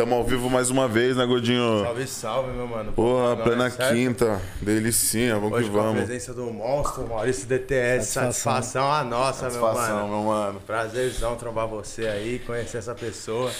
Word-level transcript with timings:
Tamo 0.00 0.14
ao 0.14 0.24
vivo 0.24 0.48
mais 0.48 0.70
uma 0.70 0.88
vez, 0.88 1.14
né, 1.14 1.26
Godinho? 1.26 1.82
Salve, 1.84 2.06
salve, 2.06 2.52
meu 2.52 2.66
mano. 2.66 2.90
Porra, 2.94 3.36
Não, 3.36 3.44
plena 3.44 3.66
é 3.66 3.70
quinta. 3.92 4.40
Delicinha, 4.62 5.34
vamos 5.34 5.52
Hoje 5.58 5.68
que 5.68 5.74
com 5.74 5.78
a 5.78 5.82
vamos. 5.82 6.04
presença 6.04 6.32
do 6.32 6.50
monstro, 6.50 7.06
Maurício 7.06 7.46
DTS. 7.46 8.06
Satisfação. 8.06 8.32
Satisfação, 8.32 8.90
a 8.90 9.04
nossa, 9.04 9.50
meu 9.50 9.60
Satisfação, 9.60 10.08
mano. 10.08 10.08
meu 10.08 10.22
mano. 10.22 10.60
Prazerzão 10.62 11.36
trombar 11.36 11.68
você 11.68 12.06
aí, 12.06 12.38
conhecer 12.38 12.78
essa 12.78 12.94
pessoa. 12.94 13.52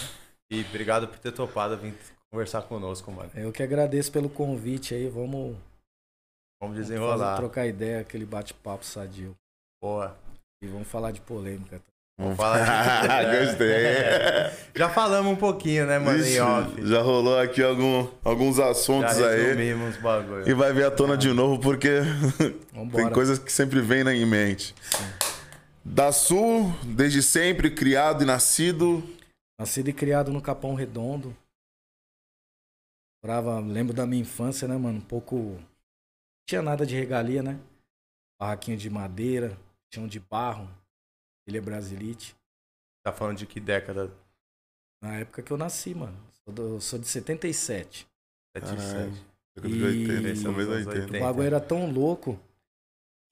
E 0.51 0.61
obrigado 0.61 1.07
por 1.07 1.19
ter 1.19 1.31
topado 1.31 1.77
vir 1.77 1.93
conversar 2.31 2.63
conosco, 2.63 3.11
mano. 3.11 3.29
Eu 3.35 3.51
que 3.51 3.61
agradeço 3.61 4.11
pelo 4.11 4.27
convite 4.27 4.95
aí. 4.95 5.07
Vamos, 5.09 5.55
Vamos 6.59 6.75
desenrolar. 6.75 7.35
trocar 7.37 7.67
ideia, 7.67 7.99
aquele 8.01 8.25
bate-papo 8.25 8.83
sadio. 8.83 9.35
Porra. 9.79 10.17
E 10.59 10.65
vamos 10.65 10.87
falar 10.87 11.11
de 11.11 11.21
polêmica. 11.21 11.79
Vamos 12.21 12.37
falar 12.37 13.23
de- 13.25 13.39
Gostei. 13.45 14.61
Já 14.75 14.89
falamos 14.89 15.31
um 15.33 15.35
pouquinho, 15.35 15.85
né, 15.85 15.99
mano, 15.99 16.17
Vixe, 16.17 16.37
em 16.37 16.39
off. 16.39 16.87
já 16.87 17.01
rolou 17.01 17.37
aqui 17.37 17.61
algum, 17.61 18.07
alguns 18.23 18.55
Já 18.55 18.69
assuntos 18.69 19.17
aí. 19.21 19.41
resumimos 19.43 19.95
os 19.95 20.01
bagulho. 20.01 20.47
E 20.49 20.53
vai 20.53 20.71
vir 20.71 20.85
à 20.85 20.91
tona 20.91 21.17
de 21.17 21.33
novo, 21.33 21.59
porque 21.59 21.99
tem 22.95 23.09
coisas 23.11 23.37
que 23.37 23.51
sempre 23.51 23.81
vêm 23.81 24.03
na- 24.03 24.13
em 24.15 24.25
mente. 24.25 24.73
Da 25.83 26.11
Sul, 26.13 26.73
desde 26.85 27.21
sempre, 27.21 27.69
criado 27.71 28.23
e 28.23 28.25
nascido. 28.25 29.03
Nascido 29.59 29.89
e 29.89 29.93
criado 29.93 30.31
no 30.31 30.41
Capão 30.41 30.73
Redondo. 30.73 31.35
Morava, 33.23 33.59
lembro 33.59 33.93
da 33.93 34.05
minha 34.05 34.21
infância, 34.21 34.67
né, 34.67 34.77
mano? 34.77 34.97
Um 34.99 35.01
pouco. 35.01 35.35
Não 35.35 35.59
tinha 36.47 36.61
nada 36.61 36.85
de 36.85 36.95
regalia, 36.95 37.43
né? 37.43 37.59
Barraquinho 38.39 38.77
de 38.77 38.89
madeira, 38.89 39.57
chão 39.93 40.07
de 40.07 40.19
barro, 40.19 40.67
ilha 41.51 41.61
Brasilite. 41.61 42.35
Tá 43.03 43.11
falando 43.11 43.37
de 43.37 43.45
que 43.45 43.59
década? 43.59 44.11
Na 45.03 45.15
época 45.17 45.41
que 45.41 45.51
eu 45.51 45.57
nasci, 45.57 45.93
mano. 45.95 46.17
Sou, 46.43 46.53
do- 46.53 46.81
sou 46.81 46.99
de 46.99 47.07
77. 47.07 48.07
77. 48.57 49.25
Década 49.55 49.73
de 49.73 49.79
E- 49.79 49.83
80, 49.85 50.43
talvez 50.43 50.67
Anos 50.69 50.87
80. 50.87 50.89
80. 51.05 51.17
O 51.17 51.21
bagulho 51.21 51.47
era 51.47 51.59
tão 51.59 51.91
louco 51.91 52.39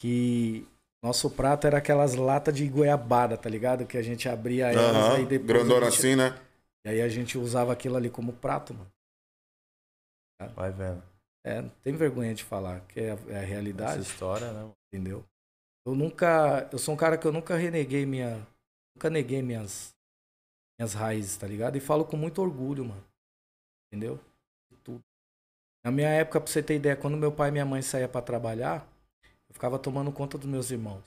que 0.02 0.68
nosso 1.04 1.30
prato 1.30 1.66
era 1.68 1.78
aquelas 1.78 2.16
latas 2.16 2.56
de 2.56 2.68
goiabada, 2.68 3.38
tá 3.38 3.50
ligado? 3.50 3.86
Que 3.86 3.98
a 3.98 4.02
gente 4.02 4.28
abria 4.28 4.72
elas 4.72 4.96
Aham, 4.96 5.16
aí 5.18 5.26
depois. 5.26 5.48
Grandona 5.48 5.88
a 5.88 5.90
gente- 5.90 6.00
assim, 6.00 6.16
né? 6.16 6.40
E 6.86 6.90
aí 6.90 7.02
a 7.02 7.10
gente 7.10 7.38
usava 7.38 7.72
aquilo 7.74 7.96
ali 7.98 8.10
como 8.10 8.34
prato, 8.34 8.74
mano. 8.74 8.92
Vai 10.56 10.72
vendo. 10.72 11.04
É, 11.46 11.62
não 11.62 11.70
tem 11.84 11.94
vergonha 11.96 12.34
de 12.34 12.44
falar, 12.44 12.82
que 12.82 13.00
é 13.00 13.12
a, 13.12 13.14
é 13.14 13.16
a 13.16 13.38
Essa 13.38 13.46
realidade, 13.46 14.02
história, 14.02 14.52
né? 14.52 14.70
entendeu? 14.94 15.26
Eu 15.86 15.96
nunca. 15.96 16.70
Eu 16.72 16.78
sou 16.78 16.94
um 16.94 16.98
cara 16.98 17.18
que 17.18 17.26
eu 17.26 17.32
nunca 17.32 17.56
reneguei 17.56 18.06
minha. 18.06 18.46
Nunca 18.96 19.10
neguei 19.10 19.42
minhas. 19.42 19.94
Minhas 20.78 20.94
raízes, 20.94 21.38
tá 21.38 21.48
ligado? 21.48 21.76
E 21.76 21.80
falo 21.80 22.06
com 22.06 22.16
muito 22.18 22.42
orgulho, 22.42 22.86
mano. 22.86 23.04
Entendeu? 23.88 24.20
De 24.72 24.78
Tudo. 24.78 25.04
Na 25.84 25.92
minha 25.92 26.10
época, 26.10 26.40
pra 26.40 26.52
você 26.52 26.62
ter 26.62 26.76
ideia, 26.76 26.96
quando 26.96 27.18
meu 27.18 27.32
pai 27.32 27.50
e 27.50 27.52
minha 27.52 27.66
mãe 27.66 27.82
saíam 27.82 28.10
pra 28.10 28.22
trabalhar, 28.22 28.88
eu 29.48 29.54
ficava 29.54 29.80
tomando 29.80 30.12
conta 30.12 30.38
dos 30.38 30.48
meus 30.48 30.70
irmãos. 30.72 31.04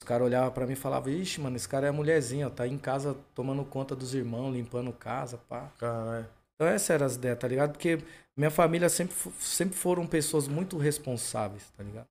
Os 0.00 0.06
caras 0.06 0.26
olhavam 0.26 0.52
pra 0.52 0.66
mim 0.66 0.72
e 0.72 0.76
falavam, 0.76 1.12
ixi, 1.12 1.40
mano, 1.40 1.56
esse 1.56 1.68
cara 1.68 1.86
é 1.86 1.90
a 1.90 1.92
mulherzinha, 1.92 2.48
ó, 2.48 2.50
tá 2.50 2.66
em 2.66 2.78
casa 2.78 3.16
tomando 3.34 3.64
conta 3.64 3.94
dos 3.94 4.14
irmãos, 4.14 4.52
limpando 4.52 4.92
casa, 4.92 5.38
pá. 5.48 5.70
Caralho. 5.78 6.28
Então 6.54 6.66
essas 6.66 6.90
eram 6.90 7.06
as 7.06 7.14
ideias, 7.14 7.38
tá 7.38 7.48
ligado? 7.48 7.72
Porque 7.72 7.98
minha 8.36 8.50
família 8.50 8.88
sempre, 8.88 9.14
sempre 9.38 9.76
foram 9.76 10.06
pessoas 10.06 10.48
muito 10.48 10.76
responsáveis, 10.76 11.70
tá 11.76 11.82
ligado? 11.82 12.06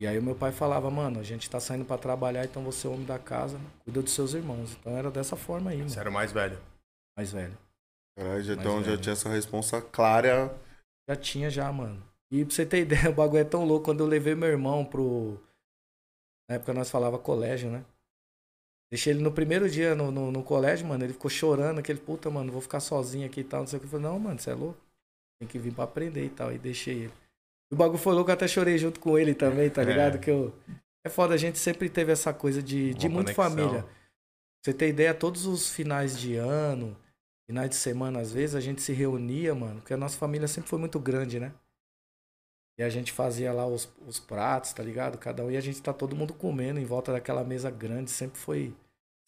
E 0.00 0.06
aí 0.06 0.18
o 0.18 0.22
meu 0.22 0.34
pai 0.34 0.52
falava, 0.52 0.90
mano, 0.90 1.18
a 1.20 1.22
gente 1.22 1.48
tá 1.48 1.58
saindo 1.58 1.84
pra 1.84 1.96
trabalhar, 1.96 2.44
então 2.44 2.62
você 2.62 2.86
é 2.86 2.90
o 2.90 2.92
homem 2.94 3.06
da 3.06 3.18
casa, 3.18 3.58
cuida 3.82 4.02
dos 4.02 4.12
seus 4.12 4.34
irmãos. 4.34 4.76
Então 4.78 4.96
era 4.96 5.10
dessa 5.10 5.36
forma 5.36 5.70
aí, 5.70 5.78
Você 5.78 5.88
mano, 5.88 6.00
era 6.00 6.10
o 6.10 6.12
mais 6.12 6.32
velho. 6.32 6.60
mais 7.16 7.32
velho. 7.32 7.56
Caralho, 8.16 8.42
já, 8.42 8.54
então, 8.54 8.80
já 8.80 8.90
velho. 8.90 9.00
tinha 9.00 9.12
essa 9.14 9.28
responsa 9.28 9.80
clara. 9.80 10.54
Já 11.08 11.16
tinha 11.16 11.48
já, 11.50 11.72
mano. 11.72 12.02
E 12.30 12.44
pra 12.44 12.54
você 12.54 12.66
ter 12.66 12.80
ideia, 12.82 13.10
o 13.10 13.14
bagulho 13.14 13.40
é 13.40 13.44
tão 13.44 13.64
louco, 13.64 13.86
quando 13.86 14.00
eu 14.00 14.06
levei 14.06 14.34
meu 14.34 14.48
irmão 14.48 14.84
pro... 14.84 15.40
Na 16.48 16.56
época 16.56 16.74
nós 16.74 16.90
falava 16.90 17.18
colégio, 17.18 17.70
né? 17.70 17.84
Deixei 18.90 19.12
ele 19.12 19.22
no 19.22 19.32
primeiro 19.32 19.68
dia 19.68 19.94
no, 19.96 20.10
no, 20.12 20.30
no 20.30 20.44
colégio, 20.44 20.86
mano, 20.86 21.04
ele 21.04 21.12
ficou 21.12 21.28
chorando, 21.30 21.78
aquele, 21.80 21.98
puta, 21.98 22.30
mano, 22.30 22.52
vou 22.52 22.60
ficar 22.60 22.80
sozinho 22.80 23.26
aqui 23.26 23.40
e 23.40 23.44
tal, 23.44 23.60
não 23.60 23.66
sei 23.66 23.78
o 23.78 23.80
que. 23.80 23.86
Eu 23.86 23.90
falei, 23.90 24.06
não, 24.06 24.18
mano, 24.18 24.38
você 24.38 24.50
é 24.50 24.54
louco? 24.54 24.78
Tem 25.40 25.48
que 25.48 25.58
vir 25.58 25.74
pra 25.74 25.84
aprender 25.84 26.24
e 26.24 26.30
tal, 26.30 26.52
e 26.52 26.58
deixei 26.58 27.04
ele. 27.04 27.12
O 27.72 27.76
bagulho 27.76 27.98
foi 27.98 28.14
louco, 28.14 28.30
eu 28.30 28.34
até 28.34 28.46
chorei 28.46 28.78
junto 28.78 29.00
com 29.00 29.18
ele 29.18 29.34
também, 29.34 29.68
tá 29.70 29.82
É. 29.82 29.84
ligado? 29.86 30.18
Que 30.18 30.30
eu... 30.30 30.54
É 31.04 31.08
foda, 31.08 31.34
a 31.34 31.36
gente 31.36 31.58
sempre 31.58 31.88
teve 31.88 32.12
essa 32.12 32.32
coisa 32.32 32.62
de, 32.62 32.92
de 32.94 33.08
muito 33.08 33.32
família. 33.32 33.82
Pra 33.82 33.92
você 34.64 34.74
ter 34.74 34.88
ideia, 34.88 35.14
todos 35.14 35.46
os 35.46 35.68
finais 35.70 36.18
de 36.18 36.34
ano, 36.36 36.96
finais 37.48 37.70
de 37.70 37.76
semana, 37.76 38.20
às 38.20 38.32
vezes, 38.32 38.56
a 38.56 38.60
gente 38.60 38.82
se 38.82 38.92
reunia, 38.92 39.54
mano, 39.54 39.80
porque 39.80 39.94
a 39.94 39.96
nossa 39.96 40.18
família 40.18 40.48
sempre 40.48 40.68
foi 40.68 40.78
muito 40.78 40.98
grande, 40.98 41.38
né? 41.38 41.52
E 42.78 42.82
a 42.82 42.88
gente 42.90 43.12
fazia 43.12 43.52
lá 43.52 43.66
os, 43.66 43.88
os 44.06 44.18
pratos, 44.18 44.72
tá 44.72 44.82
ligado? 44.82 45.16
Cada 45.16 45.44
um, 45.44 45.50
e 45.50 45.56
a 45.56 45.60
gente 45.60 45.80
tá 45.80 45.92
todo 45.92 46.16
mundo 46.16 46.34
comendo 46.34 46.78
em 46.80 46.84
volta 46.84 47.12
daquela 47.12 47.42
mesa 47.44 47.70
grande, 47.70 48.10
sempre 48.10 48.38
foi. 48.38 48.74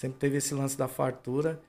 Sempre 0.01 0.19
teve 0.19 0.37
esse 0.37 0.55
lance 0.55 0.77
da 0.77 0.87
fartura. 0.89 1.61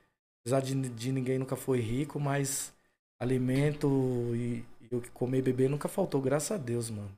Apesar 0.42 0.60
de, 0.60 0.74
de 0.74 1.12
ninguém 1.12 1.38
nunca 1.38 1.56
foi 1.56 1.80
rico, 1.80 2.18
mas 2.18 2.72
alimento 3.20 3.88
e 4.34 4.64
o 4.90 5.00
que 5.00 5.10
comer 5.10 5.38
e 5.38 5.42
beber 5.42 5.70
nunca 5.70 5.88
faltou, 5.88 6.20
graças 6.20 6.50
a 6.50 6.56
Deus, 6.56 6.90
mano. 6.90 7.16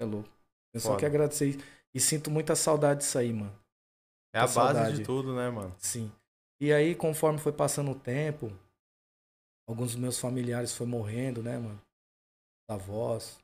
É 0.00 0.04
louco. 0.04 0.28
Eu 0.74 0.80
só 0.80 0.90
Foda. 0.90 1.00
que 1.00 1.06
agradecer 1.06 1.58
e 1.94 2.00
sinto 2.00 2.30
muita 2.30 2.56
saudade 2.56 3.00
disso 3.00 3.18
aí, 3.18 3.32
mano. 3.32 3.56
É 4.34 4.38
a 4.38 4.42
base 4.42 4.54
saudade. 4.54 4.96
de 4.98 5.04
tudo, 5.04 5.34
né, 5.34 5.50
mano? 5.50 5.74
Sim. 5.78 6.10
E 6.60 6.72
aí, 6.72 6.94
conforme 6.94 7.38
foi 7.38 7.52
passando 7.52 7.90
o 7.90 7.98
tempo, 7.98 8.50
alguns 9.68 9.92
dos 9.92 10.00
meus 10.00 10.18
familiares 10.18 10.74
foram 10.74 10.90
morrendo, 10.90 11.42
né, 11.42 11.58
mano? 11.58 11.80
Os 12.68 12.74
avós, 12.74 13.38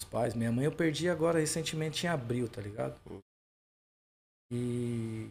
os 0.00 0.08
pais. 0.08 0.34
Minha 0.34 0.52
mãe 0.52 0.64
eu 0.66 0.72
perdi 0.76 1.08
agora 1.08 1.38
recentemente 1.38 2.04
em 2.04 2.08
abril, 2.08 2.48
tá 2.48 2.60
ligado? 2.60 3.00
E. 4.52 5.30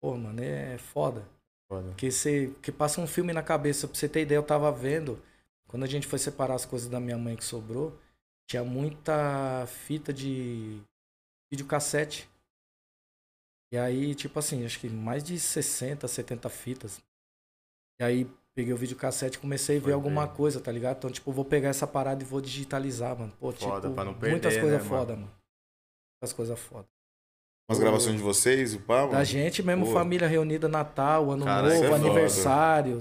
Pô, 0.00 0.16
mano, 0.16 0.42
é 0.42 0.78
foda. 0.78 1.28
Foda. 1.68 1.88
Porque 1.88 2.10
você. 2.10 2.54
Que 2.62 2.72
passa 2.72 3.00
um 3.00 3.06
filme 3.06 3.32
na 3.32 3.42
cabeça. 3.42 3.86
Pra 3.86 3.96
você 3.96 4.08
ter 4.08 4.22
ideia, 4.22 4.38
eu 4.38 4.46
tava 4.46 4.72
vendo. 4.72 5.22
Quando 5.70 5.84
a 5.84 5.86
gente 5.86 6.08
foi 6.08 6.18
separar 6.18 6.56
as 6.56 6.66
coisas 6.66 6.88
da 6.88 6.98
minha 6.98 7.16
mãe 7.16 7.36
que 7.36 7.44
sobrou, 7.44 7.96
tinha 8.48 8.64
muita 8.64 9.64
fita 9.68 10.12
de 10.12 10.82
videocassete. 11.48 12.28
E 13.72 13.78
aí, 13.78 14.16
tipo 14.16 14.36
assim, 14.36 14.64
acho 14.64 14.80
que 14.80 14.88
mais 14.88 15.22
de 15.22 15.38
60, 15.38 16.08
70 16.08 16.48
fitas. 16.48 17.00
E 18.00 18.04
aí 18.04 18.24
peguei 18.52 18.72
o 18.72 18.76
videocassete 18.76 19.38
e 19.38 19.40
comecei 19.40 19.76
a 19.76 19.78
ver 19.78 19.84
Foi 19.84 19.92
alguma 19.92 20.26
ver. 20.26 20.34
coisa, 20.34 20.60
tá 20.60 20.72
ligado? 20.72 20.96
Então, 20.96 21.10
tipo, 21.10 21.30
vou 21.30 21.44
pegar 21.44 21.68
essa 21.68 21.86
parada 21.86 22.20
e 22.20 22.26
vou 22.26 22.40
digitalizar, 22.40 23.16
mano. 23.16 23.32
Pô, 23.38 23.52
Foda, 23.52 23.82
tipo, 23.82 23.94
pra 23.94 24.04
não 24.04 24.14
perder, 24.14 24.30
muitas 24.32 24.56
coisas 24.56 24.82
né, 24.82 24.88
foda, 24.88 25.14
mano. 25.14 25.32
Muitas 26.16 26.32
coisas 26.32 26.58
foda. 26.58 26.88
Umas 27.70 27.78
gravações 27.78 28.16
de 28.16 28.22
vocês, 28.24 28.74
o 28.74 28.80
pau. 28.80 29.10
Da 29.10 29.22
gente 29.22 29.62
mesmo, 29.62 29.86
Pô. 29.86 29.92
família 29.92 30.26
reunida, 30.26 30.68
Natal, 30.68 31.30
Ano 31.30 31.44
Cara, 31.44 31.68
Novo, 31.68 31.84
é 32.18 32.28
foda. 32.28 33.00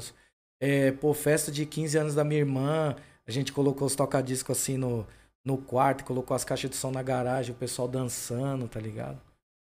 É, 0.59 0.91
pô, 0.91 1.13
festa 1.13 1.51
de 1.51 1.65
15 1.65 1.97
anos 1.97 2.15
da 2.15 2.23
minha 2.23 2.39
irmã. 2.39 2.95
A 3.25 3.31
gente 3.31 3.53
colocou 3.53 3.87
os 3.87 3.95
tocadiscos 3.95 4.57
assim 4.57 4.77
no, 4.77 5.05
no 5.45 5.57
quarto, 5.57 6.03
colocou 6.03 6.35
as 6.35 6.43
caixas 6.43 6.69
de 6.69 6.75
som 6.75 6.91
na 6.91 7.01
garagem, 7.01 7.53
o 7.53 7.57
pessoal 7.57 7.87
dançando, 7.87 8.67
tá 8.67 8.79
ligado? 8.79 9.19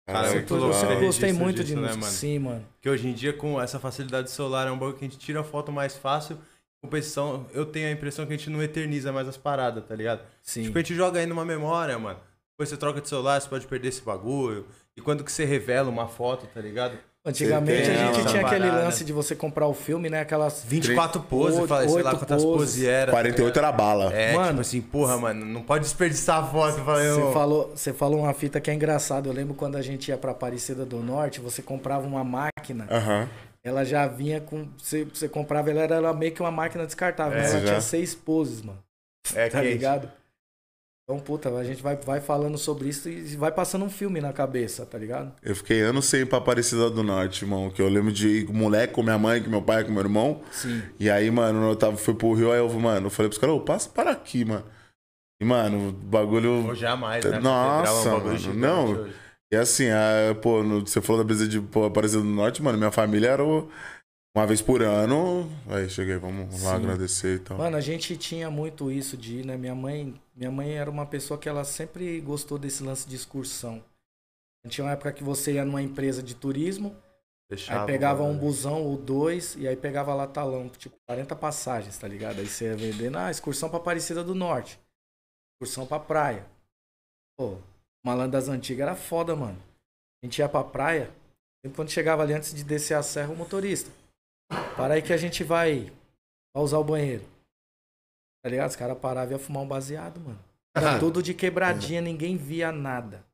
Cara, 0.06 0.28
é 0.28 0.34
muito 0.34 0.46
que 0.46 0.52
eu 0.52 0.72
sempre 0.72 0.94
né? 0.96 1.00
gostei 1.00 1.32
muito 1.32 1.56
de 1.58 1.64
disso, 1.64 1.76
né, 1.76 1.82
música. 1.88 2.00
mano? 2.00 2.12
Sim, 2.12 2.38
mano. 2.40 2.66
Porque 2.74 2.90
hoje 2.90 3.08
em 3.08 3.12
dia, 3.12 3.32
com 3.32 3.60
essa 3.60 3.78
facilidade 3.78 4.24
do 4.24 4.30
celular, 4.30 4.66
é 4.66 4.70
um 4.70 4.78
bagulho 4.78 4.98
que 4.98 5.04
a 5.04 5.08
gente 5.08 5.18
tira 5.18 5.44
foto 5.44 5.70
mais 5.70 5.96
fácil. 5.96 6.38
Competição, 6.82 7.46
eu 7.54 7.64
tenho 7.64 7.86
a 7.86 7.92
impressão 7.92 8.26
que 8.26 8.32
a 8.32 8.36
gente 8.36 8.50
não 8.50 8.60
eterniza 8.60 9.12
mais 9.12 9.28
as 9.28 9.36
paradas, 9.36 9.84
tá 9.86 9.94
ligado? 9.94 10.22
Sim. 10.42 10.64
Tipo, 10.64 10.78
a 10.78 10.80
gente 10.80 10.94
joga 10.96 11.20
aí 11.20 11.26
numa 11.26 11.44
memória, 11.44 11.96
mano. 11.96 12.18
Depois 12.50 12.68
você 12.68 12.76
troca 12.76 13.00
de 13.00 13.08
celular, 13.08 13.40
você 13.40 13.48
pode 13.48 13.66
perder 13.68 13.88
esse 13.88 14.02
bagulho. 14.02 14.66
E 14.96 15.00
quando 15.00 15.22
que 15.22 15.30
você 15.30 15.44
revela 15.44 15.88
uma 15.88 16.08
foto, 16.08 16.46
tá 16.52 16.60
ligado? 16.60 16.98
Antigamente 17.24 17.84
Você 17.84 17.90
a 17.92 17.94
tem 17.94 18.14
gente 18.14 18.26
tinha 18.30 18.44
aquele 18.46 18.66
parada. 18.66 18.84
lance 18.84 19.04
de 19.04 19.12
você 19.12 19.36
comprar 19.36 19.68
o 19.68 19.74
filme, 19.74 20.10
né? 20.10 20.22
Aquelas. 20.22 20.64
24 20.66 21.20
poses, 21.22 21.56
sei 21.56 21.66
lá 21.68 21.78
oito 21.78 22.18
quantas 22.18 22.42
poses. 22.42 22.44
poses 22.58 22.84
era. 22.84 23.06
tá 23.06 23.12
48 23.12 23.58
era 23.60 23.70
bala. 23.70 24.12
É, 24.12 24.32
Mano. 24.34 24.48
tipo 24.48 24.60
assim, 24.60 24.80
porra, 24.80 25.16
mano, 25.18 25.46
não 25.46 25.62
pode 25.62 25.84
desperdiçar 25.84 26.42
a 26.42 26.46
foto. 26.46 26.82
Você 26.82 27.32
falou, 27.32 27.70
você 27.76 27.92
falou 27.92 28.20
uma 28.20 28.34
fita 28.34 28.60
que 28.60 28.70
é 28.70 28.74
engraçada. 28.74 29.28
Eu 29.28 29.32
lembro 29.32 29.54
quando 29.54 29.76
a 29.76 29.82
gente 29.82 30.08
ia 30.08 30.16
pra 30.18 30.32
Aparecida 30.32 30.84
do 30.84 30.98
Norte, 30.98 31.38
você 31.40 31.62
comprava 31.62 32.04
uma 32.06 32.24
máquina. 32.24 32.88
Aham. 32.90 33.28
Ela 33.62 33.84
já 33.84 34.08
vinha 34.08 34.40
com. 34.40 34.66
Você, 34.76 35.04
você 35.04 35.28
comprava, 35.28 35.70
ela 35.70 35.82
era, 35.82 35.94
era 35.94 36.12
meio 36.12 36.32
que 36.32 36.40
uma 36.42 36.50
máquina 36.50 36.84
descartável. 36.84 37.38
É, 37.38 37.42
mas 37.42 37.50
ela 37.52 37.60
já. 37.60 37.66
tinha 37.68 37.80
seis 37.80 38.16
poses, 38.16 38.60
mano. 38.62 38.80
é 39.36 39.48
Tá 39.48 39.60
quente. 39.60 39.72
ligado? 39.74 40.10
Então, 41.12 41.20
puta, 41.20 41.54
a 41.54 41.62
gente 41.64 41.82
vai, 41.82 41.94
vai 41.96 42.20
falando 42.20 42.56
sobre 42.56 42.88
isso 42.88 43.06
e 43.08 43.36
vai 43.36 43.52
passando 43.52 43.84
um 43.84 43.90
filme 43.90 44.18
na 44.18 44.32
cabeça, 44.32 44.86
tá 44.86 44.96
ligado? 44.96 45.30
Eu 45.42 45.54
fiquei 45.54 45.82
anos 45.82 46.06
sem 46.06 46.20
ir 46.20 46.26
pra 46.26 46.38
Aparecida 46.38 46.88
do 46.88 47.02
Norte, 47.02 47.44
irmão. 47.44 47.70
Que 47.70 47.82
eu 47.82 47.88
lembro 47.88 48.10
de 48.10 48.28
ir 48.28 48.46
com 48.46 48.54
moleque, 48.54 48.94
com 48.94 49.02
minha 49.02 49.18
mãe, 49.18 49.42
com 49.42 49.50
meu 49.50 49.60
pai, 49.60 49.84
com 49.84 49.92
meu 49.92 50.02
irmão. 50.02 50.40
Sim. 50.50 50.82
E 50.98 51.10
aí, 51.10 51.30
mano, 51.30 51.68
eu 51.68 51.76
tava, 51.76 51.98
fui 51.98 52.14
pro 52.14 52.32
Rio, 52.32 52.50
aí 52.50 52.58
eu, 52.58 52.68
mano, 52.80 53.06
eu 53.06 53.10
falei 53.10 53.28
pros 53.28 53.38
caras, 53.38 53.54
ô, 53.56 53.60
passa 53.60 53.90
para 53.90 54.10
aqui, 54.10 54.42
mano. 54.44 54.64
E, 55.40 55.44
mano, 55.44 55.90
o 55.90 55.92
bagulho. 55.92 56.68
Ou 56.68 56.74
jamais, 56.74 57.22
né? 57.24 57.38
Nossa, 57.40 58.08
um 58.14 58.20
bagulho 58.20 58.54
mano, 58.54 58.54
não. 58.54 59.08
E 59.52 59.56
assim, 59.56 59.90
a, 59.90 60.34
pô, 60.40 60.62
no- 60.62 60.80
você 60.80 61.02
falou 61.02 61.22
da 61.22 61.26
brisa 61.26 61.46
de 61.46 61.60
pô, 61.60 61.84
Aparecida 61.84 62.22
do 62.22 62.28
Norte, 62.28 62.62
mano, 62.62 62.78
minha 62.78 62.90
família 62.90 63.28
era 63.28 63.44
o. 63.44 63.68
Uma 64.34 64.46
vez 64.46 64.62
por 64.62 64.82
ano. 64.82 65.46
Aí 65.68 65.90
cheguei, 65.90 66.16
vamos 66.16 66.62
lá 66.62 66.70
Sim. 66.70 66.76
agradecer 66.84 67.34
e 67.34 67.38
tal. 67.40 67.58
Mano, 67.58 67.76
a 67.76 67.82
gente 67.82 68.16
tinha 68.16 68.50
muito 68.50 68.90
isso 68.90 69.14
de 69.14 69.40
ir, 69.40 69.44
né? 69.44 69.58
Minha 69.58 69.74
mãe, 69.74 70.14
minha 70.34 70.50
mãe 70.50 70.76
era 70.76 70.90
uma 70.90 71.06
pessoa 71.06 71.38
que 71.38 71.48
ela 71.48 71.64
sempre 71.64 72.20
gostou 72.20 72.58
desse 72.58 72.82
lance 72.82 73.08
de 73.08 73.14
excursão. 73.14 73.82
Tinha 74.68 74.84
uma 74.84 74.92
época 74.92 75.12
que 75.12 75.24
você 75.24 75.54
ia 75.54 75.64
numa 75.64 75.82
empresa 75.82 76.22
de 76.22 76.34
turismo, 76.34 76.96
Fechava, 77.50 77.80
aí 77.80 77.86
pegava 77.86 78.22
um 78.22 78.28
mano. 78.28 78.40
busão 78.40 78.82
ou 78.82 78.96
dois, 78.96 79.56
e 79.56 79.66
aí 79.66 79.76
pegava 79.76 80.14
lá 80.14 80.26
talão, 80.26 80.68
tipo 80.68 80.96
40 81.06 81.34
passagens, 81.36 81.98
tá 81.98 82.06
ligado? 82.06 82.38
Aí 82.38 82.46
você 82.46 82.66
ia 82.66 82.76
vendendo, 82.76 83.18
ah, 83.18 83.30
excursão 83.30 83.68
pra 83.68 83.78
Aparecida 83.78 84.22
do 84.22 84.34
Norte. 84.34 84.80
Excursão 85.54 85.86
pra 85.86 85.98
praia. 85.98 86.46
Pô, 87.36 87.58
malandro 88.04 88.32
das 88.32 88.48
antigas 88.48 88.86
era 88.86 88.96
foda, 88.96 89.34
mano. 89.34 89.58
A 90.22 90.26
gente 90.26 90.38
ia 90.38 90.48
pra 90.48 90.62
praia, 90.62 91.10
sempre 91.60 91.76
quando 91.76 91.90
chegava 91.90 92.22
ali 92.22 92.32
antes 92.32 92.54
de 92.54 92.62
descer 92.62 92.94
a 92.94 93.02
serra, 93.02 93.32
o 93.32 93.36
motorista. 93.36 93.90
Para 94.76 94.94
aí 94.94 95.02
que 95.02 95.12
a 95.12 95.16
gente 95.16 95.42
vai, 95.42 95.92
vai 96.54 96.62
usar 96.62 96.78
o 96.78 96.84
banheiro. 96.84 97.24
Tá 98.42 98.48
ligado? 98.48 98.70
Os 98.70 98.76
caras 98.76 98.98
paravam 98.98 99.30
e 99.30 99.32
iam 99.32 99.38
fumar 99.38 99.62
um 99.62 99.68
baseado, 99.68 100.20
mano. 100.20 100.38
Era 100.74 100.98
tudo 100.98 101.22
de 101.22 101.32
quebradinha, 101.34 102.00
ninguém 102.00 102.36
via 102.36 102.72
nada. 102.72 103.24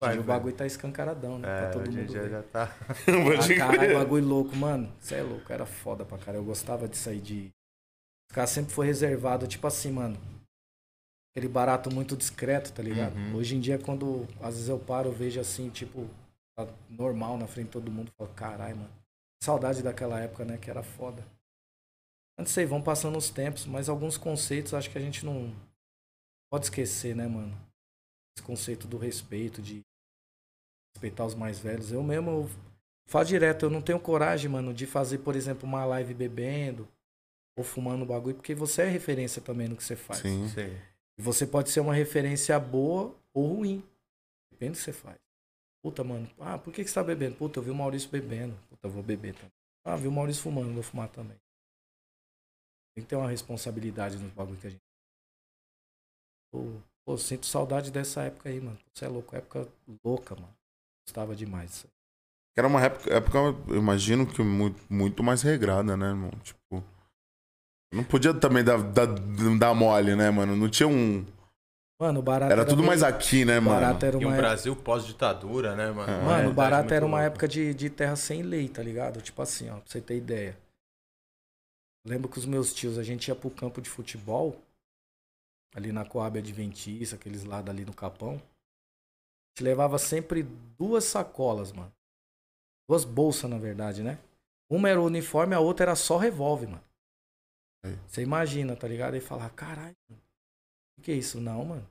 Vai, 0.00 0.16
o 0.16 0.22
bagulho 0.22 0.54
tá 0.54 0.64
escancaradão, 0.64 1.38
né? 1.40 1.48
É, 1.48 1.60
pra 1.62 1.70
todo 1.70 1.90
mundo 1.90 2.06
dia 2.06 2.22
ver. 2.22 2.30
já 2.30 2.42
tá. 2.44 2.66
Ah, 3.08 3.56
caralho, 3.56 3.98
bagulho 3.98 4.24
louco, 4.24 4.54
mano. 4.54 4.92
Você 5.00 5.16
é 5.16 5.22
louco, 5.22 5.52
era 5.52 5.66
foda 5.66 6.04
pra 6.04 6.16
cara. 6.18 6.38
Eu 6.38 6.44
gostava 6.44 6.86
disso 6.86 7.10
aí 7.10 7.20
de. 7.20 7.50
Os 8.30 8.34
caras 8.34 8.50
sempre 8.50 8.72
foi 8.72 8.86
reservado, 8.86 9.46
tipo 9.48 9.66
assim, 9.66 9.90
mano. 9.90 10.16
Aquele 11.34 11.48
barato 11.48 11.92
muito 11.92 12.16
discreto, 12.16 12.72
tá 12.72 12.82
ligado? 12.82 13.16
Uhum. 13.16 13.36
Hoje 13.36 13.56
em 13.56 13.60
dia, 13.60 13.78
quando 13.78 14.26
às 14.40 14.54
vezes 14.54 14.68
eu 14.68 14.78
paro, 14.78 15.08
eu 15.08 15.12
vejo 15.12 15.40
assim, 15.40 15.68
tipo, 15.68 16.08
tá 16.56 16.66
normal 16.88 17.36
na 17.36 17.48
frente 17.48 17.66
de 17.66 17.72
todo 17.72 17.90
mundo. 17.90 18.12
Falo, 18.16 18.30
caralho, 18.34 18.76
mano. 18.76 18.90
Saudade 19.42 19.82
daquela 19.82 20.20
época, 20.20 20.44
né? 20.44 20.58
Que 20.58 20.70
era 20.70 20.82
foda. 20.82 21.24
Não 22.38 22.46
sei, 22.46 22.64
vão 22.64 22.80
passando 22.80 23.18
os 23.18 23.30
tempos, 23.30 23.66
mas 23.66 23.88
alguns 23.88 24.16
conceitos 24.16 24.72
acho 24.72 24.90
que 24.90 24.96
a 24.96 25.00
gente 25.00 25.26
não 25.26 25.52
pode 26.48 26.66
esquecer, 26.66 27.14
né, 27.14 27.26
mano? 27.26 27.52
Esse 28.36 28.46
conceito 28.46 28.86
do 28.86 28.96
respeito, 28.96 29.60
de 29.60 29.82
respeitar 30.94 31.26
os 31.26 31.34
mais 31.34 31.58
velhos. 31.58 31.90
Eu 31.90 32.02
mesmo 32.02 32.30
eu 32.30 32.50
falo 33.06 33.24
direto, 33.24 33.64
eu 33.66 33.70
não 33.70 33.82
tenho 33.82 33.98
coragem, 33.98 34.48
mano, 34.48 34.72
de 34.72 34.86
fazer, 34.86 35.18
por 35.18 35.34
exemplo, 35.34 35.68
uma 35.68 35.84
live 35.84 36.14
bebendo 36.14 36.88
ou 37.56 37.64
fumando 37.64 38.06
bagulho, 38.06 38.36
porque 38.36 38.54
você 38.54 38.82
é 38.82 38.88
referência 38.88 39.42
também 39.42 39.66
no 39.66 39.74
que 39.76 39.82
você 39.82 39.96
faz. 39.96 40.20
Sim. 40.20 40.48
Sim. 40.48 40.76
E 41.18 41.22
você 41.22 41.44
pode 41.44 41.70
ser 41.70 41.80
uma 41.80 41.92
referência 41.92 42.58
boa 42.60 43.12
ou 43.34 43.48
ruim. 43.48 43.82
Depende 44.52 44.72
do 44.72 44.76
que 44.76 44.84
você 44.84 44.92
faz. 44.92 45.18
Puta, 45.82 46.04
mano, 46.04 46.30
ah, 46.38 46.56
por 46.56 46.72
que, 46.72 46.84
que 46.84 46.90
você 46.90 46.94
tá 46.94 47.02
bebendo? 47.02 47.34
Puta, 47.34 47.58
eu 47.58 47.64
vi 47.64 47.70
o 47.70 47.74
Maurício 47.74 48.08
bebendo. 48.08 48.56
Puta, 48.68 48.86
eu 48.86 48.90
vou 48.92 49.02
beber 49.02 49.34
também. 49.34 49.52
Ah, 49.84 49.96
vi 49.96 50.06
o 50.06 50.12
Maurício 50.12 50.42
fumando, 50.42 50.72
vou 50.72 50.82
fumar 50.84 51.08
também. 51.08 51.36
Tem 52.98 53.02
que 53.04 53.10
ter 53.10 53.14
uma 53.16 53.28
responsabilidade 53.30 54.18
nos 54.18 54.32
bagulho 54.32 54.58
que 54.58 54.66
a 54.66 54.70
gente. 54.70 54.82
Pô, 56.52 56.64
pô, 57.06 57.16
sinto 57.16 57.46
saudade 57.46 57.92
dessa 57.92 58.22
época 58.22 58.48
aí, 58.48 58.60
mano. 58.60 58.76
Você 58.92 59.04
é 59.04 59.08
louco, 59.08 59.36
época 59.36 59.68
louca, 60.04 60.34
mano. 60.34 60.52
Gostava 61.06 61.36
demais. 61.36 61.86
Era 62.56 62.66
uma 62.66 62.82
época, 62.82 63.14
época, 63.14 63.38
eu 63.68 63.76
imagino 63.76 64.26
que 64.26 64.42
muito, 64.42 64.80
muito 64.92 65.22
mais 65.22 65.42
regrada, 65.42 65.96
né, 65.96 66.06
irmão? 66.08 66.30
Tipo. 66.42 66.82
Não 67.94 68.02
podia 68.02 68.34
também 68.34 68.64
dar, 68.64 68.82
dar, 68.82 69.06
dar 69.06 69.74
mole, 69.74 70.16
né, 70.16 70.28
mano? 70.32 70.56
Não 70.56 70.68
tinha 70.68 70.88
um. 70.88 71.24
Mano, 72.00 72.18
o 72.18 72.22
barato 72.22 72.50
Era 72.52 72.64
tudo 72.64 72.78
meio- 72.78 72.88
mais 72.88 73.04
aqui, 73.04 73.44
né, 73.44 73.60
o 73.60 73.62
mano? 73.62 73.80
barato 73.80 74.04
era 74.06 74.16
E 74.16 74.24
uma 74.24 74.30
um 74.30 74.32
época- 74.34 74.48
Brasil 74.48 74.74
pós-ditadura, 74.74 75.76
né, 75.76 75.92
mano? 75.92 76.10
É. 76.12 76.16
Uma 76.16 76.24
Mano, 76.24 76.50
o 76.50 76.52
barato 76.52 76.92
era 76.92 77.06
uma 77.06 77.18
louca. 77.18 77.26
época 77.28 77.46
de, 77.48 77.72
de 77.74 77.88
terra 77.90 78.16
sem 78.16 78.42
lei, 78.42 78.68
tá 78.68 78.82
ligado? 78.82 79.22
Tipo 79.22 79.40
assim, 79.40 79.70
ó, 79.70 79.74
pra 79.74 79.82
você 79.86 80.00
ter 80.00 80.16
ideia. 80.16 80.58
Lembro 82.08 82.30
que 82.30 82.38
os 82.38 82.46
meus 82.46 82.72
tios, 82.72 82.96
a 82.96 83.02
gente 83.02 83.28
ia 83.28 83.34
pro 83.34 83.50
campo 83.50 83.82
de 83.82 83.90
futebol, 83.90 84.56
ali 85.74 85.92
na 85.92 86.06
Coab 86.06 86.38
Adventista, 86.38 87.16
aqueles 87.16 87.44
lados 87.44 87.68
ali 87.68 87.84
no 87.84 87.92
Capão. 87.92 88.36
A 88.36 89.50
gente 89.50 89.62
levava 89.62 89.98
sempre 89.98 90.42
duas 90.78 91.04
sacolas, 91.04 91.70
mano. 91.70 91.92
Duas 92.88 93.04
bolsas, 93.04 93.50
na 93.50 93.58
verdade, 93.58 94.02
né? 94.02 94.18
Uma 94.70 94.88
era 94.88 94.98
o 94.98 95.04
uniforme, 95.04 95.54
a 95.54 95.60
outra 95.60 95.84
era 95.84 95.94
só 95.94 96.16
revólver, 96.16 96.68
mano. 96.68 96.84
Aí. 97.84 97.98
Você 98.06 98.22
imagina, 98.22 98.74
tá 98.74 98.88
ligado? 98.88 99.12
Aí 99.12 99.20
falar, 99.20 99.50
caralho, 99.50 99.96
mano, 100.08 100.22
o 100.98 101.02
que 101.02 101.10
é 101.10 101.14
isso? 101.14 101.38
Não, 101.38 101.62
mano. 101.62 101.86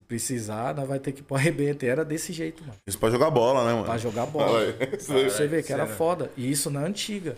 Se 0.00 0.04
precisar, 0.04 0.74
nós 0.74 0.88
vai 0.88 0.98
ter 0.98 1.12
que 1.12 1.20
ir 1.20 1.22
pro 1.22 1.36
arrebento. 1.36 1.84
E 1.84 1.88
era 1.88 2.04
desse 2.04 2.32
jeito, 2.32 2.64
mano. 2.64 2.80
Isso 2.84 2.98
pra 2.98 3.08
jogar 3.08 3.30
bola, 3.30 3.64
né, 3.64 3.72
mano? 3.72 3.84
Pra 3.84 3.98
jogar 3.98 4.26
bola. 4.26 4.72
você 4.98 5.46
ver 5.46 5.64
que 5.64 5.72
era 5.72 5.86
foda. 5.86 6.32
E 6.36 6.50
isso 6.50 6.68
na 6.68 6.80
antiga. 6.80 7.36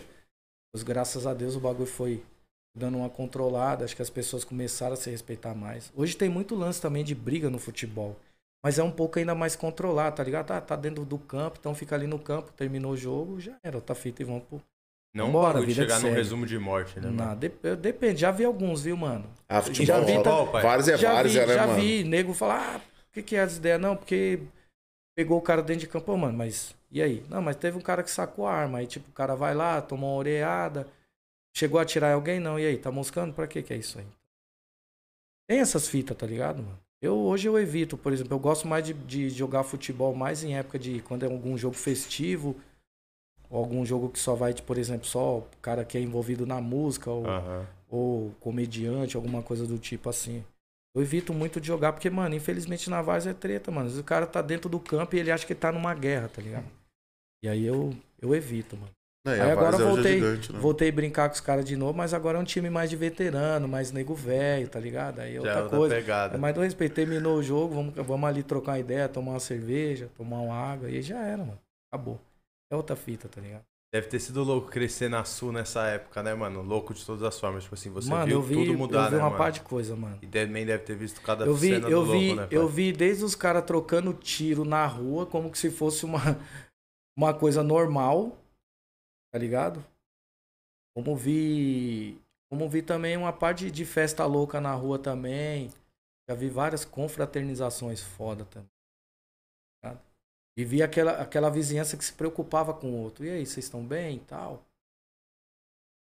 Mas 0.75 0.83
graças 0.83 1.25
a 1.25 1.33
Deus 1.33 1.55
o 1.55 1.59
bagulho 1.61 1.87
foi 1.87 2.21
dando 2.75 2.97
uma 2.97 3.09
controlada. 3.09 3.85
Acho 3.85 3.95
que 3.95 4.01
as 4.01 4.09
pessoas 4.09 4.43
começaram 4.43 4.91
a 4.91 4.97
se 4.97 5.09
respeitar 5.09 5.55
mais. 5.55 5.89
Hoje 5.95 6.17
tem 6.17 6.27
muito 6.27 6.53
lance 6.53 6.81
também 6.81 7.01
de 7.01 7.15
briga 7.15 7.49
no 7.49 7.57
futebol. 7.57 8.17
Mas 8.61 8.77
é 8.77 8.83
um 8.83 8.91
pouco 8.91 9.17
ainda 9.17 9.33
mais 9.33 9.55
controlado, 9.55 10.17
tá 10.17 10.23
ligado? 10.23 10.47
Tá, 10.47 10.59
tá 10.59 10.75
dentro 10.75 11.05
do 11.05 11.17
campo, 11.17 11.55
então 11.57 11.73
fica 11.73 11.95
ali 11.95 12.07
no 12.07 12.19
campo, 12.19 12.51
terminou 12.51 12.91
o 12.91 12.97
jogo, 12.97 13.39
já 13.39 13.55
era, 13.63 13.79
tá 13.79 13.95
feito 13.95 14.21
e 14.21 14.25
vamos 14.25 14.43
pro. 14.43 14.61
Não 15.13 15.31
bora 15.31 15.61
de 15.61 15.67
vida 15.67 15.83
chegar 15.83 16.01
num 16.01 16.11
resumo 16.11 16.45
de 16.45 16.59
morte, 16.59 16.99
né? 16.99 17.09
Não, 17.09 17.37
dep- 17.37 17.77
depende, 17.79 18.19
já 18.19 18.31
vi 18.31 18.43
alguns, 18.43 18.83
viu, 18.83 18.97
mano? 18.97 19.29
Ah, 19.47 19.61
futebol. 19.61 19.85
Já 19.85 19.99
vi, 20.01 20.21
tá- 20.21 20.45
pai. 20.47 20.61
Vários 20.63 20.87
é 20.89 20.97
já 20.97 21.13
vários, 21.13 21.33
vi, 21.33 21.39
né, 21.39 21.53
já 21.53 21.67
mano? 21.67 21.81
vi 21.81 22.03
nego 22.03 22.33
falar, 22.33 22.75
ah, 22.75 22.77
o 22.79 23.13
que, 23.13 23.23
que 23.23 23.35
é 23.37 23.41
as 23.41 23.55
ideias? 23.55 23.79
Não, 23.79 23.95
porque 23.95 24.41
pegou 25.15 25.37
o 25.37 25.41
cara 25.41 25.61
dentro 25.61 25.81
de 25.81 25.87
campo, 25.87 26.05
Pô, 26.05 26.17
mano, 26.17 26.37
mas 26.37 26.75
e 26.95 27.01
aí? 27.01 27.25
Não, 27.29 27.41
mas 27.41 27.57
teve 27.57 27.77
um 27.77 27.81
cara 27.81 28.01
que 28.01 28.09
sacou 28.09 28.47
a 28.47 28.53
arma, 28.53 28.77
aí 28.77 28.87
tipo, 28.87 29.09
o 29.09 29.13
cara 29.13 29.35
vai 29.35 29.53
lá, 29.53 29.81
tomou 29.81 30.11
uma 30.11 30.17
oreada, 30.17 30.87
chegou 31.53 31.77
a 31.77 31.83
atirar 31.83 32.11
em 32.11 32.13
alguém, 32.13 32.39
não, 32.39 32.57
e 32.57 32.65
aí, 32.65 32.77
tá 32.77 32.89
moscando? 32.89 33.33
Pra 33.33 33.45
que 33.47 33.61
que 33.61 33.73
é 33.73 33.77
isso 33.77 33.99
aí? 33.99 34.07
Tem 35.45 35.59
essas 35.59 35.89
fitas, 35.89 36.15
tá 36.15 36.25
ligado, 36.25 36.63
mano? 36.63 36.79
Eu, 37.01 37.17
hoje 37.17 37.49
eu 37.49 37.59
evito, 37.59 37.97
por 37.97 38.13
exemplo, 38.13 38.33
eu 38.33 38.39
gosto 38.39 38.65
mais 38.65 38.85
de, 38.85 38.93
de 38.93 39.29
jogar 39.29 39.63
futebol 39.63 40.15
mais 40.15 40.41
em 40.41 40.55
época 40.55 40.79
de 40.79 41.01
quando 41.01 41.23
é 41.23 41.25
algum 41.27 41.57
jogo 41.57 41.75
festivo, 41.75 42.55
ou 43.49 43.59
algum 43.59 43.85
jogo 43.85 44.09
que 44.09 44.17
só 44.17 44.33
vai, 44.33 44.53
tipo, 44.53 44.65
por 44.67 44.77
exemplo, 44.77 45.05
só 45.05 45.39
o 45.39 45.47
cara 45.61 45.83
que 45.83 45.97
é 45.97 46.01
envolvido 46.01 46.45
na 46.45 46.61
música, 46.61 47.11
ou 47.11 47.25
Aham. 47.27 47.67
ou 47.89 48.31
comediante, 48.39 49.17
alguma 49.17 49.43
coisa 49.43 49.67
do 49.67 49.77
tipo 49.77 50.09
assim. 50.09 50.43
Eu 50.95 51.01
evito 51.01 51.33
muito 51.33 51.59
de 51.59 51.67
jogar, 51.67 51.91
porque, 51.93 52.09
mano, 52.09 52.35
infelizmente 52.35 52.89
na 52.89 53.01
Vaz 53.01 53.27
é 53.27 53.33
treta, 53.33 53.69
mano. 53.69 53.99
O 53.99 54.03
cara 54.03 54.25
tá 54.25 54.41
dentro 54.41 54.69
do 54.69 54.79
campo 54.79 55.15
e 55.15 55.19
ele 55.19 55.31
acha 55.31 55.45
que 55.45 55.53
tá 55.53 55.71
numa 55.71 55.93
guerra, 55.93 56.29
tá 56.29 56.41
ligado? 56.41 56.65
E 57.45 57.47
aí 57.47 57.63
eu, 57.63 57.95
eu 58.19 58.33
evito, 58.33 58.75
mano. 58.75 58.89
É, 59.27 59.39
aí 59.39 59.51
agora 59.51 59.75
é 59.75 59.79
voltei, 59.79 60.13
gigante, 60.15 60.51
né? 60.51 60.59
voltei 60.59 60.89
a 60.89 60.91
brincar 60.91 61.29
com 61.29 61.35
os 61.35 61.41
caras 61.41 61.63
de 61.63 61.75
novo, 61.75 61.95
mas 61.95 62.11
agora 62.11 62.39
é 62.39 62.41
um 62.41 62.43
time 62.43 62.71
mais 62.71 62.89
de 62.89 62.95
veterano, 62.95 63.67
mais 63.67 63.91
nego 63.91 64.15
velho, 64.15 64.67
tá 64.67 64.79
ligado? 64.79 65.19
Aí 65.19 65.31
é 65.31 65.33
Já 65.33 65.39
outra 65.41 65.51
é 65.51 65.61
outra 65.63 65.77
coisa. 65.77 65.95
pegada. 65.95 66.35
É 66.35 66.37
mais 66.39 66.55
do 66.55 66.61
respeito. 66.61 66.95
Terminou 66.95 67.37
o 67.37 67.43
jogo, 67.43 67.75
vamos, 67.75 67.93
vamos 67.95 68.27
ali 68.27 68.41
trocar 68.41 68.71
uma 68.71 68.79
ideia, 68.79 69.07
tomar 69.07 69.33
uma 69.33 69.39
cerveja, 69.39 70.09
tomar 70.17 70.39
uma 70.41 70.55
água, 70.55 70.89
e 70.89 70.95
aí 70.95 71.01
já 71.03 71.19
era, 71.19 71.37
mano. 71.37 71.59
Acabou. 71.93 72.19
É 72.71 72.75
outra 72.75 72.95
fita, 72.95 73.27
tá 73.27 73.39
ligado? 73.39 73.63
Deve 73.93 74.07
ter 74.07 74.19
sido 74.19 74.43
louco 74.43 74.69
crescer 74.69 75.07
na 75.07 75.23
Sul 75.23 75.51
nessa 75.53 75.87
época, 75.87 76.21
né, 76.21 76.33
mano? 76.33 76.61
Louco 76.61 76.93
de 76.93 77.05
todas 77.05 77.23
as 77.23 77.39
formas. 77.39 77.63
Tipo 77.63 77.75
assim, 77.75 77.89
você 77.89 78.09
mano, 78.09 78.25
viu 78.25 78.35
eu 78.37 78.41
vi, 78.41 78.55
tudo 78.55 78.77
mudar, 78.77 79.05
eu 79.05 79.09
vi 79.11 79.15
né, 79.15 79.17
uma 79.21 79.29
mano? 79.29 79.37
par 79.37 79.51
de 79.51 79.61
coisa, 79.61 79.95
mano. 79.95 80.17
E 80.21 80.27
também 80.27 80.65
deve 80.65 80.83
ter 80.83 80.95
visto 80.97 81.21
cada 81.21 81.45
Eu 81.45 81.55
vi, 81.55 81.69
cena 81.69 81.87
eu 81.87 82.03
do 82.03 82.11
vi, 82.11 82.27
louco, 82.27 82.41
né, 82.41 82.47
pai? 82.47 82.57
eu 82.57 82.67
vi 82.67 82.91
desde 82.91 83.23
os 83.23 83.35
caras 83.35 83.63
trocando 83.63 84.13
tiro 84.13 84.65
na 84.65 84.85
rua 84.85 85.25
como 85.25 85.49
que 85.49 85.57
se 85.57 85.71
fosse 85.71 86.03
uma, 86.03 86.37
uma 87.17 87.37
coisa 87.37 87.63
normal, 87.63 88.37
tá 89.31 89.39
ligado? 89.39 89.83
Como 90.95 91.15
vi, 91.15 92.21
como 92.49 92.69
vi 92.69 92.81
também 92.81 93.17
uma 93.17 93.33
parte 93.33 93.69
de 93.69 93.85
festa 93.85 94.25
louca 94.25 94.61
na 94.61 94.73
rua 94.73 94.97
também. 94.97 95.69
Já 96.29 96.35
vi 96.35 96.49
várias 96.49 96.83
confraternizações 96.83 98.01
foda 98.01 98.45
também. 98.45 98.69
tá? 99.83 100.01
E 100.57 100.65
vi 100.65 100.81
aquela, 100.81 101.21
aquela 101.21 101.49
vizinhança 101.49 101.97
que 101.97 102.03
se 102.03 102.13
preocupava 102.13 102.73
com 102.73 102.91
o 102.91 103.03
outro. 103.03 103.25
E 103.25 103.29
aí, 103.29 103.45
vocês 103.45 103.65
estão 103.65 103.85
bem 103.85 104.17
e 104.17 104.19
tal? 104.21 104.65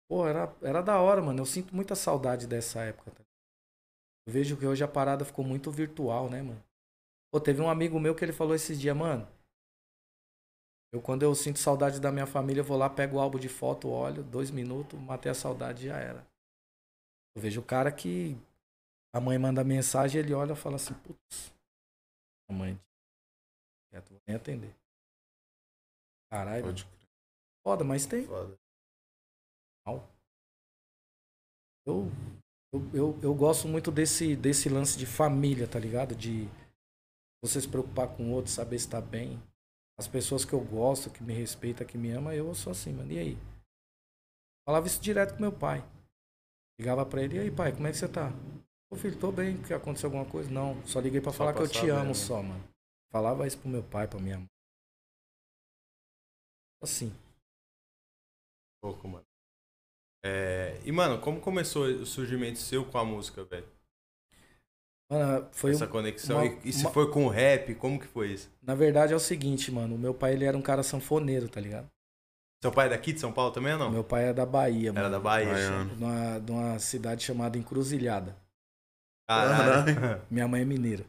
Pô, 0.07 0.27
era, 0.27 0.53
era 0.61 0.81
da 0.81 0.99
hora, 1.01 1.21
mano. 1.21 1.39
Eu 1.39 1.45
sinto 1.45 1.75
muita 1.75 1.95
saudade 1.95 2.45
dessa 2.45 2.83
época. 2.83 3.11
Tá? 3.11 3.23
Eu 4.27 4.33
vejo 4.33 4.57
que 4.57 4.65
hoje 4.65 4.83
a 4.83 4.87
parada 4.87 5.25
ficou 5.25 5.43
muito 5.43 5.71
virtual, 5.71 6.29
né, 6.29 6.41
mano? 6.41 6.63
Pô, 7.31 7.39
teve 7.39 7.61
um 7.61 7.69
amigo 7.69 7.99
meu 7.99 8.13
que 8.13 8.23
ele 8.23 8.33
falou 8.33 8.53
esses 8.53 8.79
dias, 8.79 8.95
mano. 8.95 9.27
Eu, 10.95 11.01
quando 11.01 11.23
eu 11.23 11.35
sinto 11.35 11.59
saudade 11.59 11.99
da 11.99 12.09
minha 12.09 12.25
família, 12.25 12.61
eu 12.61 12.63
vou 12.63 12.77
lá, 12.77 12.89
pego 12.89 13.17
o 13.17 13.19
álbum 13.19 13.37
de 13.37 13.49
foto, 13.49 13.89
olho, 13.89 14.23
dois 14.23 14.49
minutos, 14.49 14.97
matei 14.97 15.29
a 15.29 15.35
saudade 15.35 15.83
e 15.83 15.89
já 15.89 15.97
era. 15.97 16.25
Eu 17.35 17.41
vejo 17.41 17.59
o 17.59 17.65
cara 17.65 17.91
que 17.91 18.37
a 19.13 19.19
mãe 19.19 19.37
manda 19.37 19.61
mensagem, 19.61 20.21
ele 20.21 20.33
olha 20.33 20.53
e 20.53 20.55
fala 20.55 20.77
assim, 20.77 20.93
putz, 20.93 21.53
a 22.49 22.53
mãe, 22.53 22.79
quieto, 23.89 24.11
vou 24.11 24.21
nem 24.25 24.37
atender. 24.37 24.73
Caralho, 26.31 26.63
mano. 26.63 26.73
Pode 26.73 26.85
crer. 26.85 27.07
foda, 27.61 27.83
mas 27.83 28.05
tem. 28.05 28.25
Foda. 28.25 28.57
Eu, 31.85 32.09
eu, 32.71 32.89
eu, 32.93 33.19
eu 33.21 33.35
gosto 33.35 33.67
muito 33.67 33.91
desse, 33.91 34.33
desse 34.33 34.69
lance 34.69 34.97
de 34.97 35.05
família, 35.05 35.67
tá 35.67 35.77
ligado? 35.77 36.15
De 36.15 36.47
você 37.43 37.59
se 37.59 37.67
preocupar 37.67 38.15
com 38.15 38.31
o 38.31 38.31
outro, 38.31 38.49
saber 38.49 38.79
se 38.79 38.89
tá 38.89 39.01
bem. 39.01 39.43
As 39.97 40.07
pessoas 40.07 40.43
que 40.43 40.53
eu 40.53 40.63
gosto, 40.63 41.09
que 41.09 41.23
me 41.23 41.33
respeitam, 41.33 41.87
que 41.87 41.97
me 41.97 42.11
amam, 42.11 42.33
eu 42.33 42.53
sou 42.53 42.71
assim, 42.71 42.93
mano. 42.93 43.11
E 43.11 43.19
aí? 43.19 43.37
Falava 44.67 44.87
isso 44.87 45.01
direto 45.01 45.35
com 45.35 45.41
meu 45.41 45.51
pai. 45.53 45.79
Ligava 46.79 47.05
pra 47.05 47.23
ele, 47.23 47.37
e 47.37 47.39
aí, 47.39 47.51
pai, 47.51 47.71
como 47.71 47.87
é 47.87 47.91
que 47.91 47.97
você 47.97 48.07
tá? 48.07 48.31
Ô 48.91 48.95
filho, 48.95 49.17
tô 49.17 49.31
bem, 49.31 49.61
que 49.63 49.73
aconteceu 49.73 50.07
alguma 50.07 50.25
coisa? 50.29 50.49
Não, 50.51 50.85
só 50.85 50.99
liguei 50.99 51.21
pra 51.21 51.31
Só 51.31 51.37
falar 51.37 51.53
pra 51.53 51.61
que 51.61 51.61
eu 51.61 51.67
te 51.69 51.89
amo 51.89 52.07
né? 52.09 52.13
só, 52.13 52.41
mano. 52.43 52.63
Falava 53.11 53.47
isso 53.47 53.57
pro 53.59 53.69
meu 53.69 53.83
pai, 53.83 54.07
pra 54.07 54.19
minha 54.19 54.37
mãe. 54.37 54.49
Assim. 56.81 57.11
Pouco, 58.81 59.07
mano. 59.07 59.25
É, 60.23 60.81
E, 60.85 60.91
mano, 60.91 61.21
como 61.21 61.39
começou 61.41 61.85
o 61.85 62.05
surgimento 62.05 62.59
seu 62.59 62.85
com 62.89 62.97
a 62.97 63.05
música, 63.05 63.43
velho? 63.45 63.67
Mano, 65.09 65.47
foi 65.51 65.71
Essa 65.71 65.85
conexão. 65.87 66.37
uma- 66.43 66.57
e, 66.63 66.73
se 66.73 66.81
uma- 66.83 66.91
foi 66.91 67.11
com 67.11 67.25
o 67.25 67.29
rap, 67.29 67.75
como 67.75 67.99
que 67.99 68.07
foi 68.07 68.29
isso? 68.33 68.49
Na 68.61 68.73
verdade 68.73 69.13
é 69.13 69.15
o 69.15 69.19
seguinte, 69.19 69.71
mano. 69.71 69.95
O 69.95 69.99
meu 69.99 70.13
pai, 70.13 70.33
ele 70.33 70.45
era 70.45 70.57
um 70.57 70.61
cara 70.61 70.81
sanfoneiro, 70.83 71.47
tá 71.47 71.61
ligado? 71.61 71.87
Seu 72.63 72.71
pai 72.71 72.87
é 72.87 72.89
daqui 72.89 73.13
de 73.13 73.19
São 73.19 73.31
Paulo 73.31 73.51
também 73.51 73.73
ou 73.73 73.79
não? 73.79 73.91
Meu 73.91 74.03
pai 74.03 74.29
é 74.29 74.33
da 74.33 74.45
Bahia, 74.45 74.89
Era 74.89 74.93
mano. 75.01 75.11
da 75.11 75.19
Bahia. 75.19 75.51
Baiano. 75.53 75.89
De 75.95 76.03
uma, 76.03 76.39
de 76.39 76.51
uma 76.51 76.79
cidade 76.79 77.23
chamada 77.23 77.57
Encruzilhada. 77.57 78.35
Caralho. 79.27 80.21
Minha 80.31 80.47
mãe 80.47 80.61
é 80.61 80.65
mineira. 80.65 81.05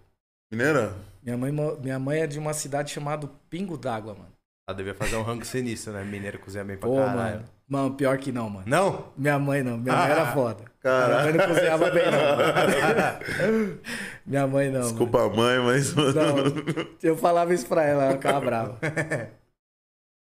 Mineira? 0.50 0.94
Minha 1.22 1.36
mãe, 1.36 1.52
minha 1.80 1.98
mãe 1.98 2.20
é 2.20 2.26
de 2.26 2.38
uma 2.38 2.52
cidade 2.52 2.90
chamada 2.90 3.28
Pingo 3.50 3.76
d'Água, 3.76 4.14
mano. 4.14 4.32
Ela 4.68 4.76
devia 4.76 4.94
fazer 4.94 5.16
um 5.16 5.22
rango 5.22 5.44
sinistro, 5.44 5.92
né? 5.92 6.04
Mineiro 6.04 6.38
cozinha 6.38 6.64
bem 6.64 6.76
pra 6.76 6.88
Pô, 6.88 6.96
caralho. 6.96 7.16
mano. 7.16 7.44
Mano, 7.68 7.94
pior 7.94 8.16
que 8.18 8.30
não, 8.30 8.49
mano. 8.49 8.64
Não? 8.66 9.12
Minha 9.16 9.38
mãe 9.38 9.62
não. 9.62 9.76
Minha 9.76 9.96
mãe 9.96 10.11
era 10.11 10.32
foda. 10.32 10.58
Minha 10.58 10.70
Caralho. 10.80 11.25
mãe 11.25 11.32
não 11.32 11.54
cozinhava 11.54 11.90
bem, 11.90 12.04
não. 12.04 12.37
mano. 12.37 13.80
Minha 14.25 14.46
mãe 14.46 14.66
não. 14.66 14.80
mano. 14.80 14.90
Desculpa 14.90 15.25
a 15.25 15.28
mãe, 15.28 15.58
mas. 15.58 15.94
Não, 15.94 16.37
eu 17.02 17.16
falava 17.16 17.52
isso 17.52 17.66
pra 17.66 17.82
ela, 17.85 18.04
ela 18.04 18.12
ficava 18.12 18.40
brava. 18.40 18.78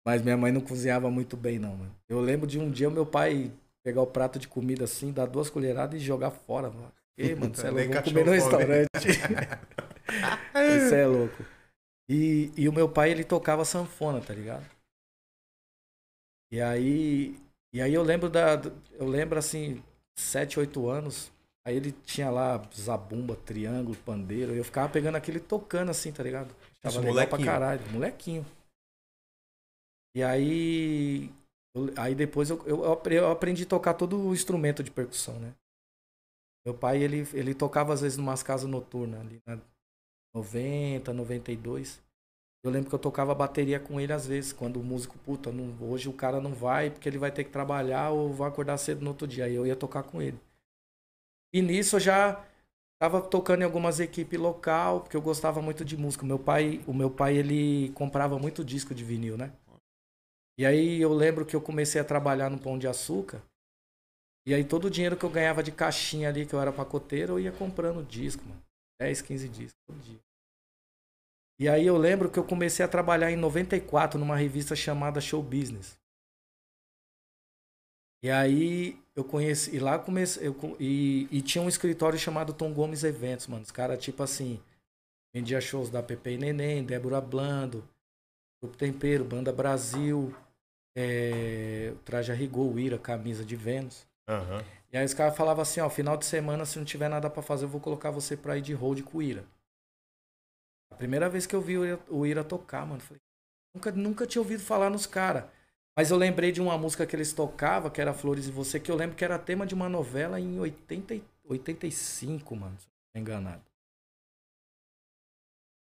Mas 0.05 0.21
minha 0.21 0.35
mãe 0.35 0.51
não 0.51 0.59
cozinhava 0.59 1.09
muito 1.09 1.37
bem, 1.37 1.57
não, 1.57 1.77
mano. 1.77 1.95
Eu 2.09 2.19
lembro 2.19 2.45
de 2.45 2.59
um 2.59 2.69
dia 2.69 2.89
o 2.89 2.91
meu 2.91 3.05
pai 3.05 3.49
pegar 3.83 4.01
o 4.01 4.07
prato 4.07 4.37
de 4.37 4.49
comida 4.49 4.83
assim, 4.83 5.13
dar 5.13 5.25
duas 5.25 5.49
colheradas 5.49 5.95
e 6.01 6.03
jogar 6.03 6.29
fora, 6.29 6.69
mano. 6.69 6.91
Ei, 7.17 7.33
mano, 7.35 7.55
você 7.55 7.67
é 7.67 7.69
louco, 7.69 7.93
vou 7.93 8.03
comer 8.03 8.25
no 8.25 8.31
restaurante. 8.31 8.89
Isso 10.77 10.93
é 10.93 11.05
louco. 11.05 11.45
E, 12.09 12.51
e 12.57 12.67
o 12.67 12.73
meu 12.73 12.89
pai, 12.89 13.11
ele 13.11 13.23
tocava 13.23 13.63
sanfona, 13.63 14.19
tá 14.19 14.33
ligado? 14.33 14.65
E 16.53 16.61
aí, 16.61 17.35
e 17.73 17.81
aí 17.81 17.93
eu 17.95 18.03
lembro 18.03 18.29
da, 18.29 18.61
eu 18.91 19.07
lembro 19.07 19.39
assim, 19.39 19.83
7, 20.15 20.59
8 20.59 20.87
anos, 20.87 21.31
aí 21.65 21.75
ele 21.75 21.91
tinha 21.91 22.29
lá 22.29 22.61
zabumba, 22.79 23.35
triângulo, 23.35 23.97
pandeiro, 24.05 24.53
e 24.53 24.59
eu 24.59 24.63
ficava 24.63 24.87
pegando 24.93 25.15
aquele 25.15 25.39
tocando 25.39 25.89
assim, 25.89 26.11
tá 26.13 26.21
ligado? 26.21 26.55
Tava 26.83 26.99
Isso, 26.99 27.01
legal 27.01 27.27
pra 27.27 27.39
molequinho. 27.39 27.39
caralho, 27.39 27.81
molequinho. 27.91 28.45
E 30.15 30.21
aí, 30.23 31.29
eu- 31.75 31.89
aí 31.97 32.13
depois 32.13 32.49
eu, 32.51 32.57
eu, 32.67 32.83
eu 33.11 33.31
aprendi 33.31 33.63
a 33.63 33.67
tocar 33.67 33.95
todo 33.95 34.19
o 34.19 34.33
instrumento 34.33 34.83
de 34.83 34.91
percussão, 34.91 35.39
né? 35.39 35.55
Meu 36.65 36.77
pai, 36.77 37.01
ele, 37.03 37.27
ele 37.33 37.53
tocava 37.55 37.93
às 37.93 38.01
vezes 38.01 38.17
numas 38.17 38.43
casas 38.43 38.69
noturnas, 38.69 39.19
ali 39.21 39.41
na 39.45 39.59
90, 40.35 41.13
92. 41.13 42.02
Eu 42.63 42.71
lembro 42.71 42.89
que 42.89 42.95
eu 42.95 42.99
tocava 42.99 43.35
bateria 43.35 43.79
com 43.79 44.01
ele 44.01 44.11
às 44.11 44.25
vezes, 44.25 44.51
quando 44.51 44.79
o 44.79 44.83
músico, 44.83 45.19
puta, 45.19 45.51
não- 45.51 45.77
hoje 45.87 46.09
o 46.09 46.13
cara 46.13 46.41
não 46.41 46.51
vai 46.51 46.89
porque 46.89 47.07
ele 47.07 47.19
vai 47.19 47.31
ter 47.31 47.43
que 47.43 47.51
trabalhar 47.51 48.09
ou 48.09 48.33
vai 48.33 48.47
acordar 48.49 48.77
cedo 48.79 49.01
no 49.03 49.09
outro 49.11 49.27
dia. 49.27 49.45
Aí 49.45 49.53
eu 49.53 49.67
ia 49.67 49.75
tocar 49.75 50.01
com 50.01 50.19
ele. 50.19 50.39
E 51.53 51.61
nisso 51.61 51.95
eu 51.95 51.99
já 52.01 52.43
tava 52.99 53.21
tocando 53.21 53.61
em 53.61 53.65
algumas 53.65 53.99
equipes 53.99 54.39
local, 54.39 55.01
porque 55.01 55.15
eu 55.17 55.21
gostava 55.21 55.61
muito 55.61 55.85
de 55.85 55.97
música. 55.97 56.25
Meu 56.25 56.39
pai, 56.39 56.81
o 56.87 56.93
meu 56.93 57.09
pai 57.09 57.37
ele 57.37 57.89
comprava 57.91 58.39
muito 58.39 58.63
disco 58.63 58.93
de 58.95 59.03
vinil, 59.03 59.37
né? 59.37 59.51
E 60.57 60.65
aí 60.65 60.99
eu 60.99 61.13
lembro 61.13 61.45
que 61.45 61.55
eu 61.55 61.61
comecei 61.61 62.01
a 62.01 62.03
trabalhar 62.03 62.49
no 62.49 62.57
Pão 62.59 62.75
de 62.79 62.87
Açúcar. 62.87 63.43
E 64.45 64.53
aí 64.53 64.63
todo 64.63 64.85
o 64.85 64.89
dinheiro 64.89 65.17
que 65.17 65.25
eu 65.25 65.29
ganhava 65.29 65.61
de 65.63 65.71
caixinha 65.71 66.29
ali, 66.29 66.45
que 66.45 66.53
eu 66.53 66.61
era 66.61 66.71
pacoteiro, 66.71 67.33
eu 67.33 67.39
ia 67.39 67.51
comprando 67.51 68.03
disco, 68.05 68.43
mano. 68.47 68.61
10, 68.99 69.21
15 69.21 69.49
discos 69.49 69.79
todo 69.85 69.99
dia. 69.99 70.19
E 71.59 71.69
aí 71.69 71.85
eu 71.85 71.97
lembro 71.97 72.29
que 72.29 72.39
eu 72.39 72.43
comecei 72.43 72.83
a 72.83 72.89
trabalhar 72.89 73.31
em 73.31 73.35
94 73.35 74.19
numa 74.19 74.35
revista 74.35 74.75
chamada 74.75 75.21
Show 75.21 75.41
Business. 75.41 75.97
E 78.23 78.31
aí 78.31 78.97
eu 79.15 79.23
conheci, 79.23 79.75
e 79.75 79.79
lá 79.79 79.99
comecei, 79.99 80.47
eu, 80.47 80.55
e, 80.79 81.27
e 81.29 81.41
tinha 81.41 81.61
um 81.61 81.67
escritório 81.67 82.17
chamado 82.17 82.53
Tom 82.53 82.73
Gomes 82.73 83.03
Eventos, 83.03 83.47
mano. 83.47 83.63
Os 83.63 83.71
caras, 83.71 84.01
tipo 84.01 84.23
assim, 84.23 84.59
vendia 85.35 85.59
shows 85.59 85.89
da 85.89 86.01
Pepe 86.01 86.31
e 86.31 86.37
Neném, 86.37 86.83
Débora 86.83 87.19
Blando, 87.19 87.83
Grupo 88.61 88.77
Tempero, 88.77 89.25
Banda 89.25 89.51
Brasil, 89.51 90.33
é, 90.95 91.93
Traje 92.05 92.31
a 92.31 92.35
Rigor, 92.35 92.79
Ira, 92.79 92.97
Camisa 92.97 93.43
de 93.43 93.57
Vênus. 93.57 94.07
Aham. 94.27 94.63
E 94.91 94.97
aí 94.97 95.03
os 95.03 95.13
caras 95.13 95.35
falavam 95.35 95.63
assim, 95.63 95.81
ó, 95.81 95.89
final 95.89 96.15
de 96.15 96.25
semana, 96.25 96.65
se 96.65 96.77
não 96.77 96.85
tiver 96.85 97.09
nada 97.09 97.29
pra 97.29 97.41
fazer, 97.41 97.65
eu 97.65 97.69
vou 97.69 97.81
colocar 97.81 98.09
você 98.09 98.37
pra 98.37 98.57
ir 98.57 98.61
de 98.61 98.73
hold 98.73 99.01
com 99.01 99.17
o 99.17 99.21
Ira. 99.21 99.43
A 100.93 100.95
primeira 100.95 101.27
vez 101.27 101.47
que 101.47 101.55
eu 101.55 101.61
vi 101.61 101.75
o 101.75 101.83
Ira, 101.83 101.99
o 102.07 102.23
Ira 102.23 102.43
tocar, 102.43 102.85
mano, 102.85 103.01
falei, 103.01 103.19
nunca, 103.75 103.91
nunca 103.91 104.27
tinha 104.27 104.41
ouvido 104.43 104.61
falar 104.61 104.91
nos 104.91 105.07
caras. 105.07 105.45
Mas 105.97 106.11
eu 106.11 106.17
lembrei 106.17 106.51
de 106.51 106.61
uma 106.61 106.77
música 106.77 107.07
que 107.07 107.15
eles 107.15 107.33
tocavam, 107.33 107.89
que 107.89 107.99
era 107.99 108.13
Flores 108.13 108.47
e 108.47 108.51
Você, 108.51 108.79
que 108.79 108.91
eu 108.91 108.95
lembro 108.95 109.15
que 109.15 109.25
era 109.25 109.39
tema 109.39 109.65
de 109.65 109.73
uma 109.73 109.89
novela 109.89 110.39
em 110.39 110.59
80, 110.59 111.15
e- 111.15 111.23
85, 111.45 112.55
mano, 112.55 112.79
se 112.79 112.85
não 112.85 112.93
tô 113.15 113.19
enganado. 113.21 113.63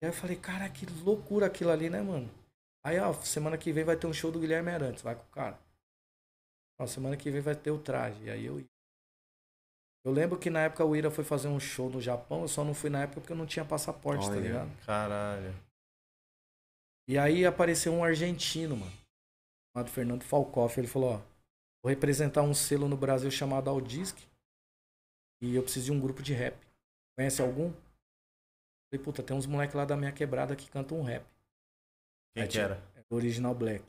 E 0.03 0.07
aí 0.07 0.11
eu 0.11 0.15
falei, 0.15 0.37
cara, 0.37 0.69
que 0.69 0.87
loucura 1.05 1.47
aquilo 1.47 1.71
ali, 1.71 1.89
né, 1.89 2.03
mano? 2.03 2.29
Aí, 2.85 2.99
ó, 2.99 3.13
semana 3.15 3.57
que 3.57 3.73
vem 3.73 3.85
vai 3.85 3.97
ter 3.97 4.09
um 4.09 4.13
show 4.13 4.33
do 4.33 4.41
Guilherme 4.41 4.71
Arantes, 4.73 5.03
vai 5.03 5.15
com 5.15 5.23
o 5.23 5.31
cara. 5.31 5.57
Ó, 6.79 6.87
semana 6.87 7.17
que 7.19 7.31
vem 7.31 7.43
vai 7.43 7.55
ter 7.55 7.71
o 7.71 7.79
traje. 7.79 8.25
E 8.25 8.31
aí 8.31 8.45
eu 8.47 8.59
ia. 8.59 8.76
Eu 10.07 10.13
lembro 10.13 10.39
que 10.39 10.49
na 10.49 10.61
época 10.61 10.85
o 10.85 10.95
Ira 10.95 11.11
foi 11.11 11.25
fazer 11.25 11.49
um 11.49 11.59
show 11.59 11.91
no 11.91 12.01
Japão, 12.01 12.43
eu 12.43 12.49
só 12.49 12.63
não 12.63 12.73
fui 12.73 12.89
na 12.89 13.03
época 13.03 13.21
porque 13.21 13.33
eu 13.33 13.37
não 13.37 13.45
tinha 13.45 13.65
passaporte, 13.65 14.25
tá 14.25 14.31
Olha. 14.31 14.41
ligado? 14.41 14.87
Caralho. 14.87 15.53
E 17.09 17.19
aí 17.19 17.45
apareceu 17.45 17.93
um 17.93 18.05
argentino, 18.05 18.77
mano, 18.77 18.93
chamado 19.75 19.91
Fernando 19.91 20.23
Falcoff. 20.23 20.79
Ele 20.79 20.87
falou, 20.87 21.15
ó, 21.15 21.17
vou 21.83 21.91
representar 21.91 22.43
um 22.43 22.55
selo 22.55 22.89
no 22.89 22.97
Brasil 22.97 23.29
chamado 23.33 23.69
Aldisc 23.69 24.17
e 25.43 25.57
eu 25.57 25.63
preciso 25.65 25.87
de 25.87 25.93
um 25.93 26.01
grupo 26.01 26.23
de 26.23 26.33
rap. 26.33 26.57
Conhece 27.19 27.43
algum? 27.43 27.73
Falei, 27.73 29.05
puta, 29.05 29.25
tem 29.25 29.37
uns 29.37 29.47
moleques 29.47 29.75
lá 29.75 29.85
da 29.85 29.97
minha 29.97 30.13
quebrada 30.13 30.55
que 30.55 30.71
cantam 30.71 31.01
um 31.01 31.03
rap. 31.03 31.25
Quem 32.33 32.43
Aí 32.45 32.49
que 32.49 32.53
tinha- 32.53 32.65
era? 32.65 32.83
Original 33.11 33.55
Black. 33.57 33.85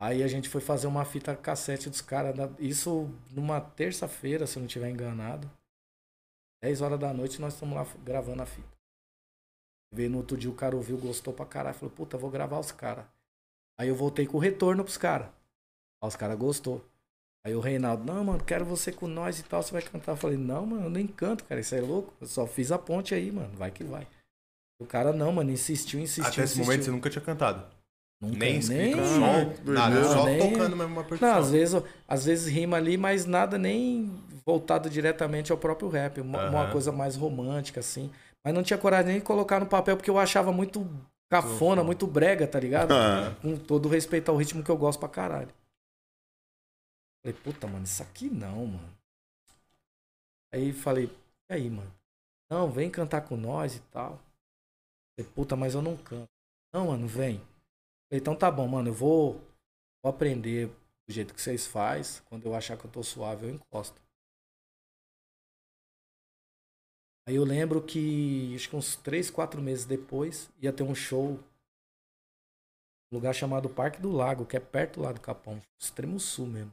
Aí 0.00 0.22
a 0.22 0.28
gente 0.28 0.48
foi 0.48 0.60
fazer 0.62 0.86
uma 0.86 1.04
fita 1.04 1.36
cassete 1.36 1.90
dos 1.90 2.00
caras. 2.00 2.34
da- 2.34 2.48
Isso 2.58 3.08
numa 3.30 3.60
terça-feira, 3.60 4.46
se 4.46 4.56
eu 4.56 4.60
não 4.60 4.66
estiver 4.66 4.88
enganado. 4.90 5.50
10 6.62 6.80
horas 6.80 6.98
da 6.98 7.12
noite 7.12 7.40
nós 7.40 7.54
estamos 7.54 7.74
lá 7.76 7.86
gravando 8.04 8.42
a 8.42 8.46
fita. 8.46 8.68
Veio 9.92 10.10
no 10.10 10.18
outro 10.18 10.36
dia 10.36 10.50
o 10.50 10.54
cara 10.54 10.76
ouviu, 10.76 10.96
gostou 10.98 11.32
pra 11.34 11.44
caralho. 11.46 11.74
Falou, 11.76 11.94
puta, 11.94 12.16
vou 12.16 12.30
gravar 12.30 12.58
os 12.58 12.72
caras. 12.72 13.04
Aí 13.78 13.88
eu 13.88 13.94
voltei 13.96 14.26
com 14.26 14.36
o 14.36 14.40
retorno 14.40 14.84
pros 14.84 14.96
caras. 14.96 15.28
Aí 16.02 16.08
os 16.08 16.16
caras 16.16 16.38
gostou. 16.38 16.84
Aí 17.44 17.54
o 17.54 17.60
Reinaldo, 17.60 18.04
não, 18.04 18.22
mano, 18.22 18.44
quero 18.44 18.64
você 18.66 18.92
com 18.92 19.06
nós 19.08 19.38
e 19.40 19.42
tal, 19.42 19.62
você 19.62 19.72
vai 19.72 19.80
cantar. 19.82 20.12
Eu 20.12 20.16
falei, 20.16 20.36
não, 20.36 20.66
mano, 20.66 20.84
eu 20.84 20.90
nem 20.90 21.06
canto, 21.06 21.44
cara, 21.44 21.60
isso 21.60 21.74
é 21.74 21.80
louco. 21.80 22.12
Eu 22.20 22.26
só 22.26 22.46
fiz 22.46 22.70
a 22.70 22.78
ponte 22.78 23.14
aí, 23.14 23.32
mano, 23.32 23.54
vai 23.56 23.70
que 23.70 23.82
vai. 23.82 24.06
O 24.78 24.86
cara 24.86 25.12
não, 25.12 25.32
mano, 25.32 25.50
insistiu, 25.50 25.98
insistiu, 25.98 26.24
Até 26.24 26.42
esse 26.42 26.54
insistiu. 26.54 26.64
momento 26.64 26.84
você 26.84 26.90
nunca 26.90 27.08
tinha 27.10 27.24
cantado. 27.24 27.66
Nunca, 28.20 28.36
nem 28.38 28.58
escrito 28.58 28.96
nem- 28.98 29.74
nada. 29.74 30.00
Não, 30.00 30.04
só 30.12 30.24
nem- 30.26 30.52
tocando 30.52 30.76
mesmo 30.76 30.92
uma 30.92 31.02
percussão. 31.04 31.28
Não, 31.30 31.38
às 31.38 31.50
vezes, 31.50 31.82
às 32.06 32.24
vezes 32.26 32.46
rima 32.52 32.76
ali, 32.76 32.96
mas 32.98 33.24
nada 33.24 33.56
nem 33.56 34.10
voltado 34.44 34.90
diretamente 34.90 35.50
ao 35.50 35.56
próprio 35.58 35.88
rap. 35.88 36.20
Uma, 36.20 36.48
uma 36.50 36.62
Aham. 36.64 36.72
coisa 36.72 36.92
mais 36.92 37.16
romântica, 37.16 37.80
assim. 37.80 38.10
Mas 38.44 38.52
não 38.54 38.62
tinha 38.62 38.78
coragem 38.78 39.12
nem 39.12 39.18
de 39.20 39.24
colocar 39.24 39.58
no 39.58 39.66
papel, 39.66 39.96
porque 39.96 40.10
eu 40.10 40.18
achava 40.18 40.52
muito 40.52 40.86
cafona, 41.30 41.82
muito 41.82 42.06
brega, 42.06 42.46
tá 42.46 42.60
ligado? 42.60 42.92
Com 43.40 43.56
todo 43.56 43.88
respeito 43.88 44.30
ao 44.30 44.36
ritmo 44.36 44.62
que 44.62 44.70
eu 44.70 44.76
gosto 44.76 44.98
pra 45.00 45.08
caralho. 45.08 45.48
Falei, 47.22 47.38
puta, 47.42 47.66
mano, 47.66 47.84
isso 47.84 48.02
aqui 48.02 48.28
não, 48.28 48.66
mano. 48.66 48.90
Aí 50.52 50.72
falei, 50.72 51.10
e 51.50 51.54
aí, 51.54 51.70
mano? 51.70 51.92
Não, 52.50 52.70
vem 52.70 52.90
cantar 52.90 53.20
com 53.22 53.36
nós 53.36 53.76
e 53.76 53.80
tal. 53.92 54.18
Falei, 55.16 55.30
puta, 55.34 55.54
mas 55.54 55.74
eu 55.74 55.82
não 55.82 55.96
canto. 55.96 56.28
Não, 56.74 56.88
mano, 56.88 57.06
vem. 57.06 57.40
Então 58.10 58.34
tá 58.34 58.50
bom, 58.50 58.66
mano, 58.66 58.88
eu 58.88 58.94
vou, 58.94 59.34
vou 60.02 60.10
aprender 60.10 60.68
do 61.06 61.12
jeito 61.12 61.32
que 61.32 61.40
vocês 61.40 61.66
faz. 61.66 62.20
Quando 62.28 62.46
eu 62.46 62.54
achar 62.54 62.76
que 62.76 62.84
eu 62.84 62.90
tô 62.90 63.02
suave, 63.02 63.46
eu 63.46 63.50
encosto. 63.50 64.00
Aí 67.28 67.36
eu 67.36 67.44
lembro 67.44 67.80
que, 67.80 68.52
acho 68.56 68.68
que 68.68 68.76
uns 68.76 68.96
3, 68.96 69.30
4 69.30 69.62
meses 69.62 69.84
depois, 69.84 70.50
ia 70.60 70.72
ter 70.72 70.82
um 70.82 70.94
show 70.94 71.38
um 73.12 73.16
lugar 73.16 73.34
chamado 73.34 73.68
Parque 73.68 74.00
do 74.00 74.10
Lago, 74.10 74.46
que 74.46 74.56
é 74.56 74.60
perto 74.60 75.00
lá 75.00 75.12
do 75.12 75.20
Capão, 75.20 75.60
extremo 75.78 76.18
sul 76.20 76.46
mesmo. 76.46 76.72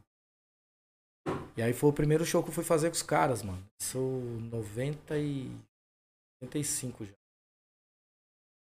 E 1.56 1.62
aí 1.62 1.72
foi 1.72 1.90
o 1.90 1.92
primeiro 1.92 2.24
show 2.24 2.42
que 2.42 2.50
eu 2.50 2.54
fui 2.54 2.62
fazer 2.62 2.88
com 2.88 2.94
os 2.94 3.02
caras, 3.02 3.42
mano. 3.42 3.64
Isso 3.80 3.98
90 3.98 5.18
e 5.18 5.50
95 6.40 7.04
já. 7.04 7.12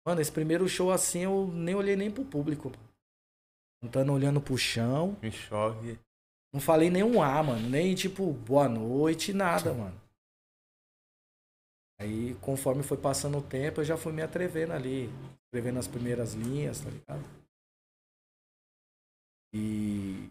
Mano, 0.07 0.21
esse 0.21 0.33
primeiro 0.33 0.69
show 0.69 0.91
assim 0.91 1.21
eu 1.21 1.47
nem 1.49 1.75
olhei 1.75 1.97
nem 1.97 2.11
pro 2.11 2.25
público, 2.25 2.71
mano. 2.71 2.93
Cantando 3.83 4.13
olhando 4.13 4.41
pro 4.41 4.57
chão. 4.57 5.17
Em 5.23 5.31
choque. 5.31 5.99
não 6.53 6.61
falei 6.61 6.89
nenhum 6.91 7.21
A, 7.23 7.43
mano. 7.43 7.69
Nem 7.69 7.95
tipo, 7.95 8.33
boa 8.33 8.69
noite, 8.69 9.33
nada, 9.33 9.73
mano. 9.73 10.01
Aí, 12.01 12.35
conforme 12.41 12.83
foi 12.83 12.97
passando 12.97 13.39
o 13.39 13.43
tempo, 13.43 13.81
eu 13.81 13.85
já 13.85 13.97
fui 13.97 14.13
me 14.13 14.23
atrevendo 14.23 14.73
ali. 14.73 15.09
Escrevendo 15.47 15.79
as 15.79 15.87
primeiras 15.87 16.35
linhas, 16.35 16.81
tá 16.81 16.91
ligado? 16.91 17.25
E, 19.55 20.31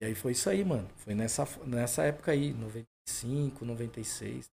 e 0.00 0.06
aí 0.06 0.14
foi 0.14 0.32
isso 0.32 0.48
aí, 0.48 0.64
mano. 0.64 0.88
Foi 0.96 1.14
nessa, 1.14 1.44
nessa 1.66 2.02
época 2.04 2.32
aí, 2.32 2.52
95, 2.52 3.64
96. 3.64 4.50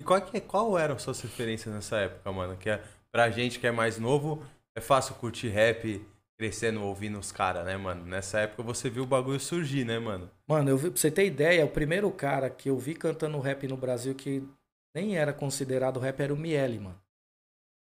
E 0.00 0.04
qual, 0.04 0.22
que, 0.22 0.36
é, 0.36 0.40
qual 0.40 0.78
eram 0.78 0.98
suas 0.98 1.20
referências 1.20 1.74
nessa 1.74 1.96
época, 1.98 2.30
mano? 2.30 2.56
Que 2.56 2.70
é, 2.70 2.97
pra 3.12 3.30
gente 3.30 3.58
que 3.58 3.66
é 3.66 3.72
mais 3.72 3.98
novo, 3.98 4.44
é 4.76 4.80
fácil 4.80 5.14
curtir 5.16 5.48
rap 5.48 6.04
crescendo 6.38 6.82
ouvindo 6.82 7.18
os 7.18 7.32
caras, 7.32 7.64
né, 7.64 7.76
mano? 7.76 8.06
Nessa 8.06 8.40
época 8.40 8.62
você 8.62 8.88
viu 8.88 9.02
o 9.02 9.06
bagulho 9.06 9.40
surgir, 9.40 9.84
né, 9.84 9.98
mano? 9.98 10.30
Mano, 10.46 10.70
eu 10.70 10.78
vi, 10.78 10.90
pra 10.90 11.00
você 11.00 11.10
ter 11.10 11.26
ideia, 11.26 11.64
o 11.64 11.70
primeiro 11.70 12.10
cara 12.12 12.48
que 12.48 12.70
eu 12.70 12.78
vi 12.78 12.94
cantando 12.94 13.40
rap 13.40 13.66
no 13.66 13.76
Brasil 13.76 14.14
que 14.14 14.46
nem 14.94 15.16
era 15.16 15.32
considerado 15.32 15.98
rap 15.98 16.20
era 16.20 16.32
o 16.32 16.36
Miele, 16.36 16.78
mano. 16.78 17.00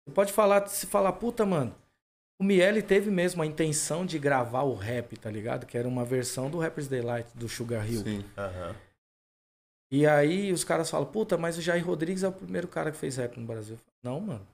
Você 0.08 0.14
pode 0.14 0.32
falar, 0.32 0.66
se 0.68 0.88
falar, 0.88 1.12
puta, 1.14 1.46
mano. 1.46 1.76
O 2.40 2.44
Miele 2.44 2.82
teve 2.82 3.12
mesmo 3.12 3.42
a 3.42 3.46
intenção 3.46 4.06
de 4.06 4.18
gravar 4.18 4.62
o 4.62 4.76
rap, 4.76 5.18
tá 5.18 5.30
ligado? 5.30 5.66
Que 5.66 5.78
era 5.78 5.88
uma 5.88 6.06
versão 6.06 6.50
do 6.50 6.60
Rapper's 6.60 6.88
Delight, 6.88 7.36
do 7.36 7.50
Sugar 7.50 7.90
Hill. 7.90 8.04
Sim. 8.04 8.24
Aham. 8.38 8.76
E 9.92 10.06
aí 10.06 10.52
os 10.52 10.64
caras 10.64 10.90
falam, 10.90 11.10
puta, 11.10 11.38
mas 11.38 11.58
o 11.58 11.62
Jair 11.62 11.86
Rodrigues 11.86 12.24
é 12.24 12.28
o 12.28 12.32
primeiro 12.32 12.68
cara 12.68 12.92
que 12.92 12.98
fez 12.98 13.18
rap 13.18 13.38
no 13.38 13.46
Brasil. 13.46 13.78
Não, 14.04 14.20
mano. 14.22 14.48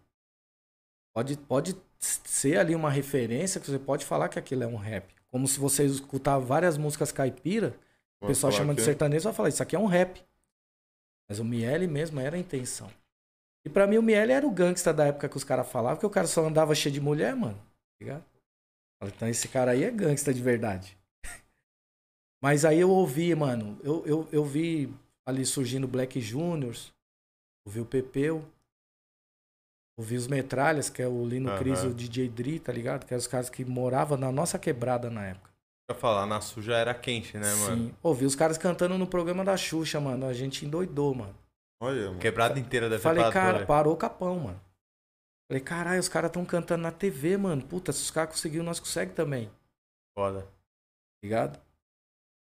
Pode, 1.16 1.38
pode 1.38 1.76
ser 2.00 2.58
ali 2.58 2.76
uma 2.76 2.90
referência 2.90 3.62
que 3.62 3.70
você 3.70 3.80
pode 3.80 4.06
falar 4.06 4.30
que 4.30 4.40
aquilo 4.40 4.64
é 4.64 4.68
um 4.68 4.76
rap. 4.76 5.14
Como 5.32 5.48
se 5.48 5.60
você 5.60 5.86
escutar 5.86 6.38
várias 6.40 6.78
músicas 6.78 7.12
caipira, 7.12 7.76
o 8.22 8.28
pessoal 8.28 8.52
chama 8.52 8.74
de 8.74 8.82
que- 8.82 8.86
sertanejo 8.86 9.24
vai 9.26 9.34
falar, 9.34 9.50
isso 9.50 9.64
aqui 9.64 9.76
é 9.76 9.80
um 9.80 9.86
rap. 9.86 10.24
Mas 11.30 11.40
o 11.40 11.46
Miele 11.46 11.88
mesmo 11.88 12.20
era 12.20 12.36
a 12.36 12.40
intenção. 12.40 12.92
E 13.66 13.70
pra 13.70 13.88
mim 13.88 13.98
o 13.98 14.04
Miele 14.04 14.32
era 14.34 14.46
o 14.46 14.52
gangsta 14.52 14.94
da 14.94 15.06
época 15.06 15.30
que 15.30 15.38
os 15.38 15.44
caras 15.44 15.70
falavam, 15.72 15.98
que 16.00 16.06
o 16.06 16.10
cara 16.10 16.28
só 16.28 16.46
andava 16.46 16.76
cheio 16.76 16.94
de 16.94 17.00
mulher, 17.00 17.36
mano. 17.36 17.58
Tá 17.58 17.98
ligado? 18.02 18.26
Então 19.06 19.28
esse 19.28 19.48
cara 19.48 19.72
aí 19.72 19.84
é 19.84 19.92
gangsta 19.92 20.34
de 20.34 20.42
verdade. 20.42 20.98
Mas 22.42 22.66
aí 22.66 22.80
eu 22.80 22.90
ouvi, 22.90 23.34
mano, 23.36 23.80
eu, 23.84 24.06
eu, 24.06 24.30
eu 24.32 24.44
vi 24.46 24.94
ali 25.26 25.46
surgindo 25.46 25.88
Black 25.88 26.20
Juniors, 26.20 26.94
ouvi 27.66 27.80
o 27.80 27.86
Pepeu, 27.86 28.44
ouvi 29.98 30.16
os 30.16 30.28
Metralhas, 30.28 30.90
que 30.90 31.02
é 31.02 31.08
o 31.08 31.26
Lino 31.26 31.50
Aham. 31.50 31.60
Cris 31.60 31.84
e 31.84 31.88
o 31.88 31.94
DJ 31.94 32.30
Dri, 32.30 32.60
tá 32.60 32.72
ligado? 32.72 33.06
Que 33.06 33.14
eram 33.14 33.20
os 33.20 33.28
caras 33.28 33.50
que 33.50 33.64
moravam 33.64 34.18
na 34.18 34.32
nossa 34.32 34.58
quebrada 34.60 35.10
na 35.10 35.26
época. 35.26 35.52
Pra 35.88 35.96
falar, 35.96 36.26
na 36.26 36.40
suja 36.40 36.76
era 36.76 36.94
quente, 36.94 37.38
né, 37.38 37.54
mano? 37.56 37.88
Sim. 37.90 37.96
Ouvi 38.02 38.26
os 38.26 38.36
caras 38.36 38.58
cantando 38.58 38.98
no 38.98 39.06
programa 39.06 39.44
da 39.44 39.58
Xuxa, 39.58 40.00
mano. 40.00 40.26
A 40.26 40.34
gente 40.34 40.66
endoidou, 40.66 41.14
mano. 41.14 41.36
Olha, 41.82 42.08
mano. 42.08 42.20
Quebrada 42.20 42.58
inteira 42.58 42.90
deve 42.90 43.02
Falei, 43.02 43.30
cara, 43.32 43.60
ver. 43.60 43.68
parou 43.68 43.94
o 43.94 43.98
capão, 43.98 44.40
mano. 44.40 44.62
Falei, 45.52 45.62
caralho, 45.62 46.00
os 46.00 46.08
caras 46.08 46.32
tão 46.32 46.46
cantando 46.46 46.84
na 46.84 46.92
TV, 46.92 47.36
mano. 47.36 47.62
Puta, 47.62 47.92
se 47.92 48.02
os 48.02 48.12
caras 48.12 48.32
conseguiram, 48.32 48.64
nós 48.64 48.80
conseguimos 48.80 49.16
também. 49.16 49.52
Foda. 50.18 50.48
ligado? 51.22 51.60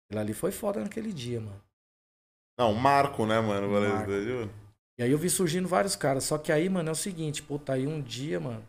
Aquilo 0.05 0.21
ali 0.21 0.33
foi 0.33 0.51
foda 0.51 0.79
naquele 0.79 1.11
dia, 1.11 1.41
mano. 1.41 1.61
Não, 2.59 2.73
Marco, 2.73 3.25
né, 3.25 3.39
mano? 3.41 3.67
Um 3.67 3.89
marco. 3.89 4.11
E 5.01 5.03
aí 5.03 5.09
eu 5.09 5.17
vi 5.17 5.31
surgindo 5.31 5.67
vários 5.67 5.95
caras. 5.95 6.25
Só 6.25 6.37
que 6.37 6.51
aí, 6.51 6.69
mano, 6.69 6.89
é 6.89 6.91
o 6.91 6.95
seguinte, 6.95 7.41
puta, 7.41 7.73
aí 7.73 7.87
um 7.87 7.99
dia, 7.99 8.39
mano, 8.39 8.63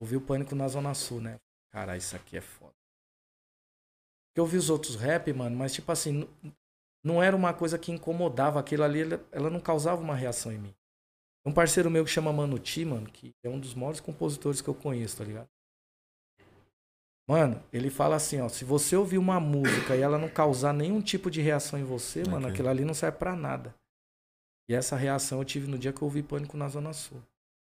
eu 0.00 0.06
vi 0.08 0.16
o 0.16 0.20
pânico 0.20 0.52
na 0.56 0.66
Zona 0.66 0.92
Sul, 0.94 1.20
né? 1.20 1.38
Caralho, 1.70 1.98
isso 1.98 2.16
aqui 2.16 2.36
é 2.36 2.40
foda. 2.40 2.74
Porque 4.26 4.40
eu 4.40 4.46
vi 4.46 4.56
os 4.56 4.68
outros 4.68 4.96
rap, 4.96 5.32
mano, 5.32 5.56
mas 5.56 5.72
tipo 5.72 5.92
assim, 5.92 6.28
não 7.04 7.22
era 7.22 7.36
uma 7.36 7.54
coisa 7.54 7.78
que 7.78 7.92
incomodava. 7.92 8.58
Aquilo 8.58 8.82
ali, 8.82 9.02
ela, 9.30 9.48
não 9.48 9.60
causava 9.60 10.02
uma 10.02 10.16
reação 10.16 10.50
em 10.50 10.58
mim. 10.58 10.74
Um 11.46 11.54
parceiro 11.54 11.88
meu 11.88 12.04
que 12.04 12.10
chama 12.10 12.32
Mano 12.32 12.58
Ti, 12.58 12.84
mano, 12.84 13.08
que 13.08 13.30
é 13.44 13.48
um 13.48 13.60
dos 13.60 13.74
maiores 13.74 14.00
compositores 14.00 14.60
que 14.60 14.68
eu 14.68 14.74
conheço, 14.74 15.18
tá 15.18 15.24
ligado? 15.24 15.48
Mano, 17.28 17.62
ele 17.72 17.90
fala 17.90 18.16
assim, 18.16 18.40
ó, 18.40 18.48
se 18.48 18.64
você 18.64 18.96
ouvir 18.96 19.18
uma 19.18 19.38
música 19.38 19.94
e 19.94 20.00
ela 20.00 20.18
não 20.18 20.28
causar 20.28 20.72
nenhum 20.72 21.00
tipo 21.00 21.30
de 21.30 21.40
reação 21.40 21.78
em 21.78 21.84
você, 21.84 22.24
mano, 22.24 22.46
Ok. 22.46 22.50
aquilo 22.50 22.68
ali 22.68 22.84
não 22.84 22.92
serve 22.92 23.18
pra 23.18 23.36
nada. 23.36 23.72
E 24.72 24.74
essa 24.74 24.96
reação 24.96 25.38
eu 25.38 25.44
tive 25.44 25.70
no 25.70 25.76
dia 25.78 25.92
que 25.92 26.00
eu 26.00 26.06
ouvi 26.06 26.22
Pânico 26.22 26.56
na 26.56 26.66
Zona 26.66 26.94
Sul. 26.94 27.18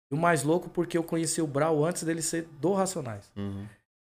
E 0.09 0.15
o 0.15 0.17
mais 0.17 0.43
louco 0.43 0.69
porque 0.69 0.97
eu 0.97 1.03
conheci 1.03 1.41
o 1.41 1.47
Brau 1.47 1.83
antes 1.83 2.03
dele 2.03 2.21
ser 2.21 2.47
do 2.61 2.71
Racionais. 2.71 3.29
Uhum. 3.35 3.65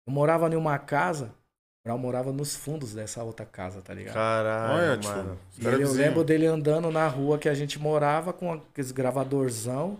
Eu 0.07 0.13
morava 0.13 0.47
em 0.47 0.55
uma 0.55 0.77
casa, 0.77 1.25
o 1.25 1.83
Brau 1.87 1.97
morava 1.97 2.31
nos 2.31 2.55
fundos 2.55 2.93
dessa 2.93 3.23
outra 3.23 3.43
casa, 3.43 3.81
tá 3.81 3.91
ligado? 3.91 4.13
Caralho, 4.13 4.73
Olha, 4.91 4.97
tio. 4.99 5.09
mano. 5.09 5.37
E 5.57 5.65
ele- 5.65 5.83
eu 5.83 5.91
lembro 5.93 6.23
dele 6.23 6.45
andando 6.45 6.91
na 6.91 7.07
rua 7.07 7.39
que 7.39 7.49
a 7.49 7.55
gente 7.55 7.79
morava 7.79 8.31
com 8.31 8.53
aqueles 8.53 8.91
gravadorzão. 8.91 9.97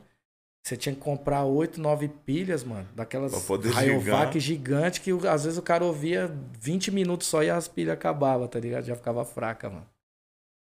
Você 0.64 0.78
tinha 0.78 0.94
que 0.94 1.02
comprar 1.02 1.44
oito, 1.44 1.82
nove 1.82 2.08
pilhas, 2.08 2.64
mano. 2.64 2.88
Daquelas 2.96 3.32
Rayovac 3.74 4.40
gigante 4.40 5.02
que 5.02 5.12
o- 5.12 5.28
às 5.28 5.44
vezes 5.44 5.58
o 5.58 5.62
cara 5.64 5.84
ouvia 5.84 6.32
20 6.60 6.92
minutos 6.92 7.26
só 7.26 7.42
e 7.44 7.50
as 7.50 7.68
pilhas 7.68 7.94
acabavam, 7.96 8.48
tá 8.48 8.60
ligado? 8.60 8.84
Já 8.84 8.96
ficava 8.96 9.26
fraca, 9.26 9.70
mano. 9.72 9.88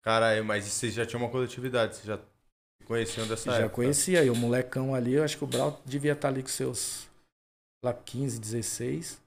Caralho, 0.05 0.45
mas 0.45 0.65
vocês 0.65 0.93
já 0.93 1.03
tinham 1.03 1.23
uma 1.23 1.31
coletividade, 1.31 1.95
vocês 1.95 2.05
já 2.05 2.19
conheciam 2.85 3.27
dessa 3.27 3.51
já 3.51 3.57
época. 3.57 3.73
conhecia. 3.73 4.23
E 4.23 4.29
o 4.29 4.35
molecão 4.35 4.93
ali, 4.93 5.13
eu 5.13 5.23
acho 5.23 5.35
que 5.35 5.43
o 5.43 5.47
Brau 5.47 5.81
devia 5.83 6.13
estar 6.13 6.27
ali 6.27 6.43
com 6.43 6.47
seus 6.47 7.09
lá 7.83 7.91
15, 7.91 8.39
16. 8.39 9.19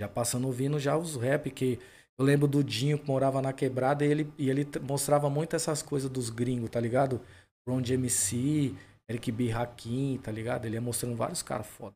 Já 0.00 0.08
passando 0.08 0.46
ouvindo 0.46 0.80
já 0.80 0.96
os 0.96 1.16
rap 1.16 1.50
que 1.50 1.78
eu 2.18 2.24
lembro 2.24 2.48
do 2.48 2.64
Dinho 2.64 2.98
que 2.98 3.06
morava 3.06 3.42
na 3.42 3.52
quebrada 3.52 4.06
e 4.06 4.10
ele, 4.10 4.32
e 4.38 4.48
ele 4.48 4.66
mostrava 4.80 5.28
muito 5.28 5.54
essas 5.54 5.82
coisas 5.82 6.08
dos 6.08 6.30
gringos, 6.30 6.70
tá 6.70 6.80
ligado? 6.80 7.20
Ron 7.68 7.82
MC, 7.86 8.74
Eric 9.08 9.30
B. 9.30 9.52
Hakim, 9.52 10.18
tá 10.22 10.32
ligado? 10.32 10.64
Ele 10.64 10.76
ia 10.76 10.80
mostrando 10.80 11.14
vários 11.14 11.42
caras 11.42 11.66
foda. 11.66 11.94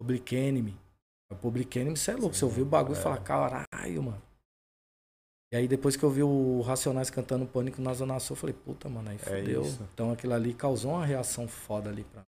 Public 0.00 0.34
Enemy. 0.34 0.76
O 1.30 1.36
Public 1.36 1.78
Enemy, 1.78 1.96
você 1.96 2.10
é 2.10 2.16
louco. 2.16 2.34
Você 2.34 2.44
ouviu 2.44 2.64
o 2.64 2.68
bagulho 2.68 2.96
e 2.96 2.98
é. 2.98 3.02
fala, 3.02 3.16
caralho, 3.18 4.02
mano. 4.02 4.27
E 5.52 5.56
aí 5.56 5.66
depois 5.66 5.96
que 5.96 6.02
eu 6.04 6.10
vi 6.10 6.22
o 6.22 6.60
Racionais 6.60 7.08
cantando 7.10 7.46
Pânico 7.46 7.80
na 7.80 7.94
Zona 7.94 8.18
Sul, 8.20 8.34
eu 8.36 8.40
falei, 8.40 8.54
puta, 8.54 8.88
mano, 8.88 9.08
aí 9.10 9.16
É 9.16 9.18
fudeu. 9.18 9.62
isso. 9.62 9.88
então 9.94 10.12
aquilo 10.12 10.34
ali 10.34 10.52
causou 10.52 10.92
uma 10.92 11.06
reação 11.06 11.48
foda 11.48 11.88
ali 11.88 12.04
pra 12.04 12.22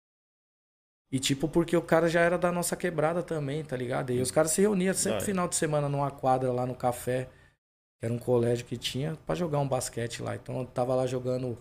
E 1.12 1.18
tipo, 1.18 1.46
porque 1.48 1.76
o 1.76 1.82
cara 1.82 2.08
já 2.08 2.20
era 2.20 2.38
da 2.38 2.50
nossa 2.50 2.76
quebrada 2.76 3.22
também, 3.22 3.62
tá 3.64 3.76
ligado? 3.76 4.10
E 4.10 4.20
os 4.22 4.30
caras 4.30 4.52
se 4.52 4.60
reuniam 4.62 4.94
sempre 4.94 5.18
é. 5.18 5.24
final 5.24 5.46
de 5.48 5.56
semana 5.56 5.88
numa 5.88 6.10
quadra 6.10 6.50
lá 6.52 6.64
no 6.64 6.74
café, 6.74 7.28
que 7.98 8.06
era 8.06 8.14
um 8.14 8.18
colégio 8.18 8.64
que 8.64 8.76
tinha, 8.78 9.14
pra 9.26 9.34
jogar 9.34 9.58
um 9.58 9.68
basquete 9.68 10.22
lá. 10.22 10.34
Então 10.34 10.60
eu 10.60 10.64
tava 10.66 10.94
lá 10.94 11.06
jogando 11.06 11.58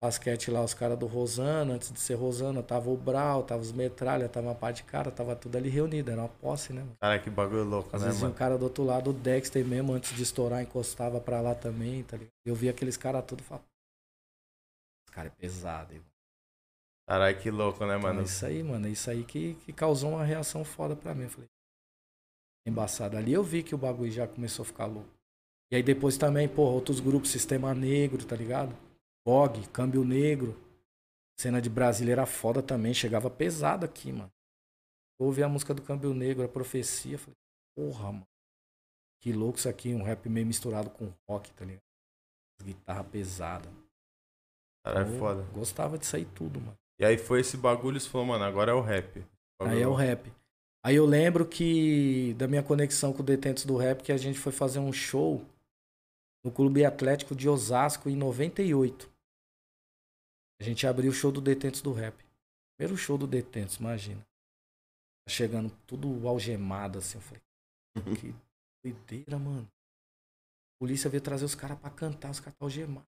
basquete 0.00 0.50
lá, 0.50 0.62
os 0.62 0.74
caras 0.74 0.98
do 0.98 1.06
Rosana, 1.06 1.74
antes 1.74 1.92
de 1.92 1.98
ser 2.00 2.14
Rosana, 2.14 2.62
tava 2.62 2.88
o 2.90 2.96
Brau, 2.96 3.42
tava 3.42 3.62
os 3.62 3.72
Metralha, 3.72 4.28
tava 4.28 4.48
uma 4.48 4.54
parte 4.54 4.78
de 4.78 4.84
cara, 4.84 5.10
tava 5.10 5.34
tudo 5.34 5.56
ali 5.56 5.68
reunido, 5.68 6.10
era 6.10 6.20
uma 6.20 6.28
posse, 6.28 6.72
né, 6.72 6.82
mano? 6.82 6.96
Cara, 7.00 7.18
que 7.18 7.30
bagulho 7.30 7.64
louco, 7.64 7.94
Às 7.94 8.02
né, 8.02 8.08
vezes 8.08 8.22
um 8.22 8.26
mano? 8.26 8.34
cara 8.34 8.56
do 8.56 8.64
outro 8.64 8.84
lado, 8.84 9.10
o 9.10 9.12
Dexter 9.12 9.64
mesmo, 9.66 9.92
antes 9.92 10.14
de 10.14 10.22
estourar, 10.22 10.62
encostava 10.62 11.20
pra 11.20 11.40
lá 11.40 11.54
também, 11.54 12.02
tá 12.04 12.16
ligado? 12.16 12.32
Eu 12.44 12.54
vi 12.54 12.68
aqueles 12.68 12.96
caras 12.96 13.24
tudo 13.26 13.42
falava, 13.42 13.66
esse 15.04 15.12
cara 15.14 15.28
é 15.28 15.30
pesado, 15.30 15.92
irmão. 15.94 16.08
Caralho, 17.06 17.40
que 17.40 17.50
louco, 17.50 17.84
né, 17.86 17.98
Então, 17.98 18.02
mano? 18.02 18.20
é 18.20 18.24
isso 18.24 18.44
aí, 18.46 18.62
mano, 18.62 18.86
é 18.86 18.90
isso 18.90 19.10
aí 19.10 19.24
que, 19.24 19.54
que 19.64 19.72
causou 19.72 20.10
uma 20.10 20.24
reação 20.24 20.64
foda 20.64 20.94
pra 20.96 21.14
mim. 21.14 21.24
Eu 21.24 21.30
falei, 21.30 21.48
embaçado. 22.66 23.16
Ali 23.16 23.32
eu 23.32 23.42
vi 23.42 23.62
que 23.62 23.74
o 23.74 23.78
bagulho 23.78 24.10
já 24.10 24.26
começou 24.26 24.62
a 24.62 24.66
ficar 24.66 24.86
louco. 24.86 25.08
E 25.70 25.76
aí 25.76 25.82
depois 25.82 26.16
também, 26.16 26.48
porra, 26.48 26.72
outros 26.72 27.00
grupos, 27.00 27.30
Sistema 27.30 27.74
Negro, 27.74 28.24
tá 28.24 28.36
ligado? 28.36 28.74
Bog, 29.28 29.68
Câmbio 29.68 30.06
Negro. 30.06 30.56
Cena 31.38 31.60
de 31.60 31.68
Brasília 31.68 32.12
era 32.12 32.24
foda 32.24 32.62
também, 32.62 32.94
chegava 32.94 33.28
pesado 33.28 33.84
aqui, 33.84 34.10
mano. 34.10 34.32
Ouvi 35.20 35.42
a 35.42 35.48
música 35.50 35.74
do 35.74 35.82
Câmbio 35.82 36.14
Negro, 36.14 36.42
a 36.42 36.48
profecia, 36.48 37.18
falei, 37.18 37.36
porra, 37.76 38.12
mano. 38.12 38.26
Que 39.20 39.30
louco 39.30 39.58
isso 39.58 39.68
aqui, 39.68 39.92
um 39.92 40.02
rap 40.02 40.26
meio 40.30 40.46
misturado 40.46 40.88
com 40.88 41.12
rock, 41.28 41.52
tá 41.52 41.66
ligado? 41.66 41.82
Guitarra 42.62 43.04
pesada. 43.04 43.68
Caralho, 44.82 45.14
é 45.14 45.18
foda. 45.18 45.42
Gostava 45.52 45.98
disso 45.98 46.16
aí 46.16 46.24
tudo, 46.24 46.58
mano. 46.58 46.78
E 46.98 47.04
aí 47.04 47.18
foi 47.18 47.40
esse 47.40 47.58
bagulho 47.58 47.98
e 47.98 48.00
você 48.00 48.08
falou, 48.08 48.28
mano, 48.28 48.44
agora 48.44 48.70
é 48.70 48.74
o 48.74 48.80
rap. 48.80 49.22
Aí 49.60 49.82
é 49.82 49.86
o 49.86 49.92
rap. 49.92 50.32
Aí 50.82 50.96
eu 50.96 51.04
lembro 51.04 51.46
que 51.46 52.32
da 52.38 52.48
minha 52.48 52.62
conexão 52.62 53.12
com 53.12 53.20
o 53.20 53.26
Detentos 53.26 53.66
do 53.66 53.76
Rap, 53.76 54.02
que 54.02 54.12
a 54.12 54.16
gente 54.16 54.38
foi 54.38 54.52
fazer 54.52 54.78
um 54.78 54.92
show 54.92 55.44
no 56.42 56.50
Clube 56.50 56.82
Atlético 56.82 57.36
de 57.36 57.46
Osasco 57.46 58.08
em 58.08 58.16
98. 58.16 59.17
A 60.60 60.64
gente 60.64 60.86
abriu 60.86 61.10
o 61.10 61.14
show 61.14 61.30
do 61.30 61.40
Detentos 61.40 61.80
do 61.80 61.92
Rap. 61.92 62.16
Primeiro 62.76 62.96
show 62.96 63.16
do 63.16 63.26
Detentos, 63.26 63.76
imagina. 63.76 64.20
Tá 64.20 65.30
Chegando 65.30 65.70
tudo 65.86 66.26
algemado 66.26 66.98
assim. 66.98 67.18
Eu 67.18 67.22
falei, 67.22 67.42
que 68.16 68.34
doideira, 68.82 69.38
mano. 69.38 69.64
A 69.64 70.78
polícia 70.80 71.10
veio 71.10 71.22
trazer 71.22 71.44
os 71.44 71.54
caras 71.54 71.78
pra 71.78 71.90
cantar, 71.90 72.30
os 72.30 72.40
caras 72.40 72.58
tá 72.58 72.64
algemados. 72.64 73.08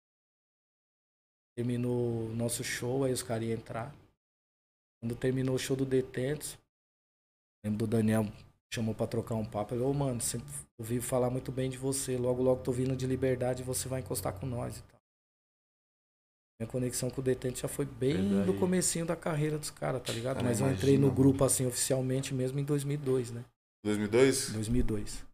Terminou 1.57 2.26
o 2.26 2.35
nosso 2.35 2.64
show, 2.64 3.04
aí 3.04 3.12
os 3.12 3.22
caras 3.22 3.46
iam 3.46 3.59
entrar. 3.59 3.94
Quando 5.00 5.16
terminou 5.16 5.54
o 5.54 5.59
show 5.59 5.76
do 5.76 5.85
Detentos, 5.85 6.59
lembro 7.64 7.78
do 7.78 7.87
Daniel 7.87 8.24
chamou 8.74 8.94
pra 8.94 9.07
trocar 9.07 9.37
um 9.37 9.44
papo. 9.44 9.74
Ele, 9.74 9.83
ô, 9.83 9.92
mano, 9.94 10.20
sempre 10.20 10.48
ouvi 10.78 11.00
falar 11.00 11.30
muito 11.30 11.52
bem 11.52 11.70
de 11.70 11.78
você. 11.78 12.16
Logo, 12.16 12.42
logo 12.42 12.62
tô 12.62 12.72
vindo 12.72 12.96
de 12.96 13.07
liberdade 13.07 13.62
e 13.62 13.64
você 13.64 13.88
vai 13.88 14.00
encostar 14.00 14.38
com 14.38 14.46
nós. 14.46 14.83
Minha 16.60 16.68
conexão 16.68 17.10
com 17.10 17.20
o 17.20 17.24
Detente 17.24 17.62
já 17.62 17.68
foi 17.68 17.84
bem 17.84 18.14
Verdade. 18.16 18.46
do 18.46 18.54
comecinho 18.54 19.04
da 19.04 19.16
carreira 19.16 19.58
dos 19.58 19.70
caras, 19.70 20.00
tá 20.02 20.12
ligado? 20.12 20.36
Cara, 20.36 20.46
Mas 20.48 20.60
eu 20.60 20.66
imagina, 20.66 20.78
entrei 20.82 20.96
no 20.96 21.08
mano. 21.08 21.14
grupo, 21.14 21.44
assim, 21.44 21.66
oficialmente 21.66 22.32
mesmo 22.32 22.58
em 22.60 22.64
2002, 22.64 23.32
né? 23.32 23.40
2002? 23.84 24.50
2002. 24.52 25.24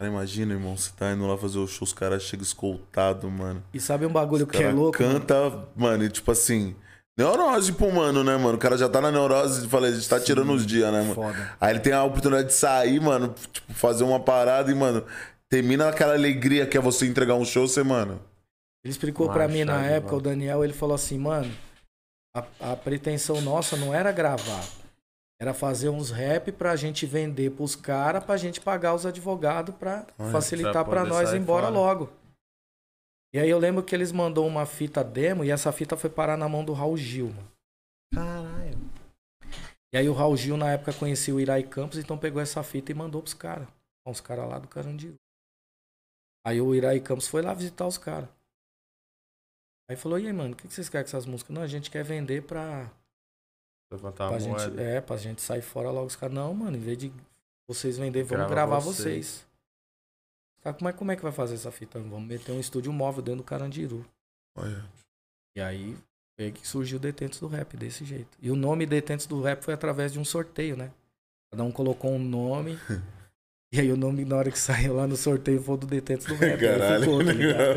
Cara, 0.00 0.12
imagina, 0.12 0.54
irmão, 0.54 0.76
você 0.76 0.90
tá 0.96 1.12
indo 1.12 1.26
lá 1.26 1.38
fazer 1.38 1.58
o 1.58 1.66
show, 1.66 1.84
os 1.84 1.92
caras 1.92 2.22
chegam 2.22 2.42
escoltado, 2.42 3.30
mano. 3.30 3.62
E 3.72 3.80
sabe 3.80 4.04
um 4.04 4.12
bagulho 4.12 4.46
Os 4.46 4.50
que 4.50 4.62
é 4.62 4.70
louco? 4.72 5.00
mano? 5.02 5.20
Canta, 5.20 5.68
mano, 5.76 6.04
e 6.04 6.08
tipo 6.10 6.30
assim. 6.30 6.74
Neurose 7.16 7.72
pro 7.72 7.92
mano, 7.92 8.22
né, 8.22 8.36
mano? 8.36 8.54
O 8.56 8.58
cara 8.60 8.76
já 8.78 8.88
tá 8.88 9.00
na 9.00 9.10
neurose 9.10 9.66
e 9.66 9.68
fala, 9.68 9.88
a 9.88 9.92
gente 9.92 10.08
tá 10.08 10.18
Sim, 10.20 10.24
tirando 10.26 10.52
os 10.52 10.64
dias, 10.64 10.92
né, 10.92 11.02
mano? 11.02 11.14
Foda. 11.14 11.56
Aí 11.60 11.72
ele 11.72 11.80
tem 11.80 11.92
a 11.92 12.04
oportunidade 12.04 12.48
de 12.48 12.54
sair, 12.54 13.00
mano, 13.00 13.34
tipo, 13.52 13.72
fazer 13.74 14.04
uma 14.04 14.20
parada 14.20 14.70
e, 14.70 14.74
mano, 14.74 15.04
termina 15.48 15.88
aquela 15.88 16.14
alegria 16.14 16.64
que 16.66 16.76
é 16.76 16.80
você 16.80 17.06
entregar 17.06 17.34
um 17.34 17.44
show, 17.44 17.66
você, 17.66 17.82
mano. 17.82 18.20
Ele 18.88 18.92
explicou 18.92 19.26
Uma 19.26 19.34
pra 19.34 19.46
mim 19.46 19.64
na 19.64 19.84
época, 19.84 20.16
o 20.16 20.20
Daniel, 20.20 20.64
ele 20.64 20.72
falou 20.72 20.94
assim, 20.94 21.18
mano, 21.18 21.54
a, 22.34 22.72
a 22.72 22.74
pretensão 22.74 23.38
nossa 23.42 23.76
não 23.76 23.92
era 23.92 24.10
gravar. 24.10 24.64
Era 25.38 25.52
fazer 25.52 25.90
uns 25.90 26.10
rap 26.10 26.50
pra 26.52 26.74
gente 26.74 27.04
vender 27.04 27.50
pros 27.50 27.76
caras, 27.76 28.24
pra 28.24 28.38
gente 28.38 28.62
pagar 28.62 28.94
os 28.94 29.04
advogados 29.04 29.74
pra 29.74 30.06
Olha, 30.18 30.32
facilitar 30.32 30.86
pra 30.86 31.04
nós 31.04 31.34
ir 31.34 31.36
embora 31.36 31.66
fora. 31.66 31.78
logo. 31.78 32.10
E 33.34 33.38
aí 33.38 33.50
eu 33.50 33.58
lembro 33.58 33.82
que 33.82 33.94
eles 33.94 34.10
mandou 34.10 34.46
uma 34.46 34.64
fita 34.64 35.04
demo 35.04 35.44
e 35.44 35.50
essa 35.50 35.70
fita 35.70 35.94
foi 35.94 36.08
parar 36.08 36.38
na 36.38 36.48
mão 36.48 36.64
do 36.64 36.72
Raul 36.72 36.96
Gil, 36.96 37.28
mano. 37.28 37.52
Caralho. 38.14 38.78
E 39.92 39.98
aí 39.98 40.08
o 40.08 40.14
Raul 40.14 40.34
Gil 40.34 40.56
na 40.56 40.72
época 40.72 40.94
conhecia 40.94 41.34
o 41.34 41.40
Irai 41.40 41.62
Campos, 41.62 41.98
então 41.98 42.16
pegou 42.16 42.40
essa 42.40 42.62
fita 42.62 42.90
e 42.90 42.94
mandou 42.94 43.20
pros 43.20 43.34
caras. 43.34 43.68
Os 44.06 44.22
caras 44.22 44.48
lá 44.48 44.58
do 44.58 44.66
Carandiru. 44.66 45.16
Aí 46.46 46.58
o 46.58 46.74
Irai 46.74 47.00
Campos 47.00 47.28
foi 47.28 47.42
lá 47.42 47.52
visitar 47.52 47.86
os 47.86 47.98
caras. 47.98 48.30
Aí 49.88 49.96
falou, 49.96 50.18
e 50.18 50.26
aí, 50.26 50.32
mano, 50.32 50.52
o 50.52 50.56
que 50.56 50.68
que 50.68 50.74
vocês 50.74 50.88
querem 50.88 51.04
com 51.04 51.08
essas 51.08 51.24
músicas? 51.26 51.54
Não, 51.54 51.62
a 51.62 51.66
gente 51.66 51.90
quer 51.90 52.04
vender 52.04 52.42
pra, 52.42 52.90
Levantar 53.90 54.28
pra 54.28 54.36
a 54.36 54.40
moeda. 54.40 54.70
gente. 54.70 54.80
É, 54.80 55.00
pra 55.00 55.16
gente 55.16 55.40
sair 55.40 55.62
fora 55.62 55.90
logo. 55.90 56.06
Os 56.06 56.16
caras, 56.16 56.34
não, 56.34 56.52
mano, 56.52 56.76
em 56.76 56.80
vez 56.80 56.98
de 56.98 57.12
vocês 57.66 57.96
vender, 57.96 58.22
vamos 58.22 58.48
Grava 58.48 58.50
gravar 58.50 58.78
vocês." 58.80 59.26
vocês. 59.26 59.48
Tá, 60.60 60.72
como, 60.74 60.88
é, 60.88 60.92
como 60.92 61.10
é 61.12 61.16
que 61.16 61.22
vai 61.22 61.32
fazer 61.32 61.54
essa 61.54 61.70
fita? 61.70 61.98
Vamos 62.00 62.28
meter 62.28 62.52
um 62.52 62.60
estúdio 62.60 62.92
móvel 62.92 63.22
dentro 63.22 63.38
do 63.38 63.44
Carandiru. 63.44 64.04
Olha. 64.56 64.84
E 65.56 65.60
aí 65.60 65.96
foi 66.36 66.46
aí 66.46 66.52
que 66.52 66.66
surgiu 66.66 66.98
o 66.98 67.00
Detentos 67.00 67.38
do 67.40 67.46
Rap, 67.46 67.76
desse 67.76 68.04
jeito. 68.04 68.36
E 68.42 68.50
o 68.50 68.56
nome 68.56 68.84
Detentos 68.84 69.26
do 69.26 69.40
Rap 69.40 69.62
foi 69.62 69.72
através 69.72 70.12
de 70.12 70.18
um 70.18 70.24
sorteio, 70.24 70.76
né? 70.76 70.90
Cada 71.50 71.62
um 71.64 71.72
colocou 71.72 72.10
um 72.10 72.18
nome. 72.18 72.78
e 73.72 73.80
aí 73.80 73.92
o 73.92 73.96
nome, 73.96 74.24
na 74.24 74.36
hora 74.36 74.50
que 74.50 74.58
saiu 74.58 74.94
lá 74.94 75.06
no 75.06 75.16
sorteio, 75.16 75.62
foi 75.62 75.74
o 75.74 75.78
do 75.78 75.86
Detentos 75.86 76.26
do 76.26 76.34
Rap. 76.34 76.52
aí 76.52 76.58
Caralho. 76.78 77.04
ficou, 77.04 77.20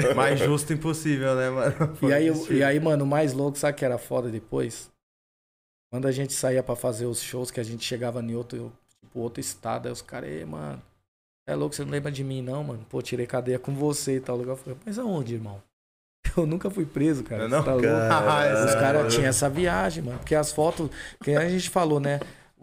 tá? 0.08 0.14
Mais 0.16 0.40
justo 0.40 0.72
impossível, 0.74 1.36
né, 1.36 1.50
mano? 1.50 1.98
E 2.08 2.14
aí, 2.14 2.28
eu- 2.28 2.48
e 2.54 2.64
aí, 2.64 2.80
mano, 2.80 3.04
o 3.04 3.08
mais 3.08 3.34
louco, 3.34 3.58
sabe 3.58 3.74
o 3.74 3.78
que 3.78 3.86
era 3.86 3.98
foda 3.98 4.30
depois? 4.30 4.90
Quando 5.92 6.08
a 6.08 6.12
gente 6.12 6.32
saía 6.34 6.64
pra 6.64 6.76
fazer 6.76 7.06
os 7.06 7.22
shows, 7.22 7.52
que 7.52 7.60
a 7.60 7.64
gente 7.64 7.84
chegava 7.84 8.22
em 8.22 8.34
outro, 8.36 8.72
tipo, 9.02 9.20
outro 9.20 9.42
estado, 9.42 9.88
aí 9.88 9.92
os 9.92 10.02
caras, 10.02 10.30
ei, 10.30 10.46
mano, 10.46 10.82
é 11.46 11.54
louco, 11.54 11.76
você 11.76 11.84
não 11.84 11.92
lembra 11.92 12.10
de 12.12 12.24
mim, 12.24 12.42
não, 12.42 12.64
mano? 12.64 12.86
Pô, 12.90 13.02
tirei 13.02 13.28
cadeia 13.28 13.60
com 13.60 13.74
você 13.76 14.16
e 14.16 14.22
tal 14.22 14.38
lugar. 14.38 14.54
Eu 14.54 14.58
falei, 14.58 14.80
mas 14.86 14.98
aonde, 14.98 15.34
irmão? 15.34 15.62
Eu 16.38 16.46
nunca 16.46 16.70
fui 16.70 16.86
preso, 16.86 17.24
cara. 17.26 17.50
Não, 17.50 17.60
Você 17.60 17.66
tá 17.66 17.74
louco? 17.74 17.88
Cara, 18.08 18.66
Os 18.66 18.74
caras 18.76 19.14
tinham 19.14 19.28
essa 19.28 19.50
viagem, 19.50 20.02
mano. 20.02 20.20
Porque 20.20 20.34
as 20.36 20.54
fotos, 20.54 20.90
que 21.22 21.32
a 21.36 21.50
gente 21.50 21.70
falou, 21.70 22.00
né? 22.00 22.22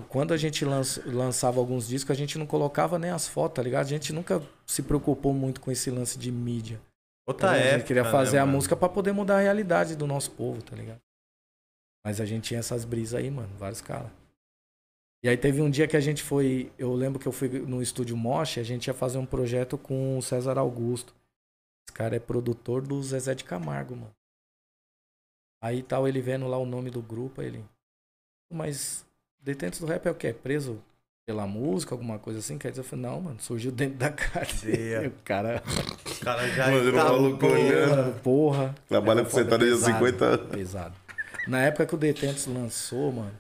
Quando 0.09 0.33
a 0.33 0.37
gente 0.37 0.65
lança- 0.65 1.03
lançava 1.07 1.59
alguns 1.59 1.89
discos, 1.89 2.11
a 2.11 2.15
gente 2.15 2.39
não 2.39 2.47
colocava 2.47 2.99
nem 2.99 3.11
as 3.11 3.27
fotos, 3.27 3.57
tá 3.57 3.63
ligado? 3.63 3.87
A 3.87 3.89
gente 3.89 4.13
nunca 4.13 4.41
se 4.67 4.83
preocupou 4.83 5.33
muito 5.35 5.61
com 5.61 5.71
esse 5.73 5.91
lance 5.91 6.19
de 6.19 6.31
mídia. 6.31 6.81
Outra 7.27 7.51
a 7.51 7.59
gente 7.59 7.67
época, 7.67 7.87
queria 7.89 8.05
fazer 8.05 8.37
né, 8.37 8.43
a 8.43 8.47
mano? 8.47 8.57
música 8.57 8.77
pra 8.77 8.89
poder 8.89 9.13
mudar 9.13 9.39
a 9.39 9.41
realidade 9.43 9.97
do 9.97 10.07
nosso 10.07 10.31
povo, 10.31 10.63
tá 10.63 10.75
ligado? 10.77 11.01
Mas 12.07 12.21
a 12.21 12.25
gente 12.25 12.45
tinha 12.45 12.61
essas 12.61 12.85
brisas 12.85 13.15
aí, 13.21 13.31
mano, 13.31 13.55
vários 13.59 13.81
caras. 13.81 14.11
E 15.23 15.29
aí 15.29 15.37
teve 15.37 15.61
um 15.61 15.69
dia 15.69 15.89
que 15.89 15.97
a 15.97 16.01
gente 16.01 16.23
foi, 16.23 16.73
eu 16.79 16.95
lembro 16.95 17.19
que 17.19 17.27
eu 17.27 17.33
fui 17.33 17.49
no 17.49 17.83
estúdio 17.83 18.17
Moche, 18.17 18.61
a 18.61 18.63
gente 18.63 18.87
ia 18.87 18.95
fazer 18.95 19.19
um 19.19 19.27
projeto 19.27 19.77
com 19.77 20.17
o 20.17 20.23
César 20.23 20.57
Augusto. 20.59 21.13
Esse 21.89 21.95
cara 21.95 22.15
é 22.15 22.21
produtor 22.21 22.87
do 22.87 23.03
Zezé 23.03 23.35
de 23.35 23.43
Camargo, 23.45 23.97
mano. 23.97 24.15
Aí 25.61 25.83
tal, 25.83 26.07
ele 26.07 26.21
vendo 26.23 26.47
lá 26.47 26.57
o 26.57 26.65
nome 26.65 26.89
do 26.89 27.03
grupo, 27.03 27.41
aí 27.41 27.49
ele. 27.49 27.65
Mas 28.53 29.05
Detentos 29.41 29.81
do 29.81 29.87
Rap 29.87 30.07
é 30.07 30.11
o 30.11 30.15
quê? 30.15 30.33
Preso 30.33 30.83
pela 31.27 31.47
música, 31.47 31.95
alguma 31.95 32.19
coisa 32.19 32.39
assim? 32.39 32.57
Quer 32.59 32.71
dizer, 32.71 32.81
eu 32.81 32.85
falei, 32.85 33.05
não, 33.05 33.21
mano, 33.21 33.41
surgiu 33.41 33.71
dentro 33.71 33.97
da 33.99 34.11
cadeia. 34.11 35.01
Cadeia. 35.03 35.09
O 35.19 35.23
cara. 35.25 35.63
Os 36.07 36.19
caras 36.19 36.55
já 36.55 36.71
Mano, 36.71 36.93
tá 36.93 37.05
maluco 37.05 37.47
louco. 37.47 37.47
olhando. 37.47 38.21
Porra. 38.23 38.75
Trabalha 38.89 39.23
desde 39.23 39.41
os 39.41 39.47
pesado, 39.49 39.85
50 39.85 40.25
anos. 40.25 40.51
Pesado. 40.51 40.95
Na 41.47 41.61
época 41.63 41.87
que 41.87 41.95
o 41.95 41.99
Detentos 41.99 42.47
lançou, 42.47 43.13
mano, 43.13 43.35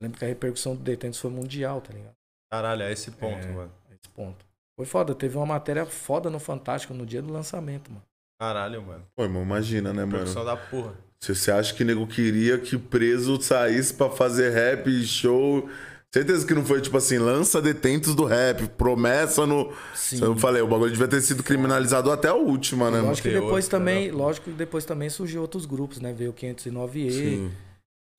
lembro 0.00 0.18
que 0.18 0.24
a 0.24 0.28
repercussão 0.28 0.74
do 0.76 0.82
Detentos 0.82 1.18
foi 1.20 1.30
mundial, 1.30 1.80
tá 1.80 1.92
ligado? 1.92 2.14
Caralho, 2.50 2.82
é 2.82 2.92
esse 2.92 3.10
ponto, 3.10 3.46
É. 3.46 3.50
mano. 3.52 3.72
A 3.90 3.94
Esse 3.94 4.08
ponto. 4.14 4.44
Foi 4.76 4.86
foda, 4.86 5.14
teve 5.14 5.36
uma 5.36 5.46
matéria 5.46 5.84
foda 5.84 6.30
no 6.30 6.38
Fantástico 6.38 6.94
no 6.94 7.04
dia 7.04 7.20
do 7.20 7.32
lançamento, 7.32 7.90
mano. 7.90 8.02
Caralho, 8.40 8.82
mano. 8.82 9.04
Pô, 9.14 9.22
irmão, 9.24 9.42
imagina, 9.42 9.92
né, 9.92 10.06
Produção 10.06 10.44
mano? 10.44 10.56
da 10.56 10.62
porra. 10.68 10.94
Se 11.22 11.32
você 11.36 11.52
acha 11.52 11.72
que 11.72 11.84
o 11.84 11.86
nego 11.86 12.04
queria 12.04 12.58
que 12.58 12.76
preso 12.76 13.40
saísse 13.40 13.94
pra 13.94 14.10
fazer 14.10 14.50
rap 14.50 14.88
e 14.88 15.06
show. 15.06 15.68
Certeza 16.12 16.44
que 16.44 16.52
não 16.52 16.64
foi 16.64 16.80
tipo 16.80 16.96
assim, 16.96 17.16
lança 17.16 17.62
detentos 17.62 18.12
do 18.16 18.24
rap, 18.24 18.66
promessa 18.70 19.46
no. 19.46 19.72
Sim. 19.94 20.20
Eu 20.20 20.36
falei, 20.36 20.60
o 20.60 20.66
bagulho 20.66 20.90
devia 20.90 21.06
ter 21.06 21.20
sido 21.20 21.44
criminalizado 21.44 22.10
até 22.10 22.26
a 22.26 22.34
última, 22.34 22.90
né? 22.90 23.00
Lógico 23.00 23.28
que 23.28 23.34
depois 23.34 23.68
também, 23.68 24.10
lógico 24.10 24.50
que 24.50 24.56
depois 24.56 24.84
também 24.84 25.08
surgiu 25.08 25.42
outros 25.42 25.64
grupos, 25.64 26.00
né? 26.00 26.12
Veio 26.12 26.32
o 26.32 26.34
509E, 26.34 27.10
Sim. 27.12 27.52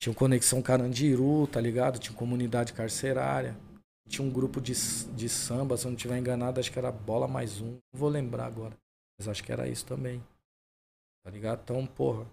tinha 0.02 0.14
o 0.14 0.16
Conexão 0.16 0.62
Carandiru, 0.62 1.46
tá 1.48 1.60
ligado? 1.60 2.00
Tinha 2.00 2.16
comunidade 2.16 2.72
carcerária. 2.72 3.54
Tinha 4.08 4.26
um 4.26 4.32
grupo 4.32 4.62
de, 4.62 4.74
de 5.14 5.28
samba, 5.28 5.76
se 5.76 5.86
eu 5.86 5.90
não 5.90 5.98
estiver 5.98 6.18
enganado, 6.18 6.60
acho 6.60 6.72
que 6.72 6.80
era 6.80 6.92
Bola 6.92 7.28
Mais 7.28 7.60
Um. 7.60 7.72
Não 7.94 8.00
vou 8.00 8.10
lembrar 8.10 8.46
agora. 8.46 8.78
Mas 9.20 9.28
acho 9.28 9.44
que 9.44 9.52
era 9.52 9.68
isso 9.68 9.86
também. 9.86 10.24
Tá 11.22 11.30
ligado? 11.30 11.60
Então, 11.64 11.86
porra. 11.86 12.26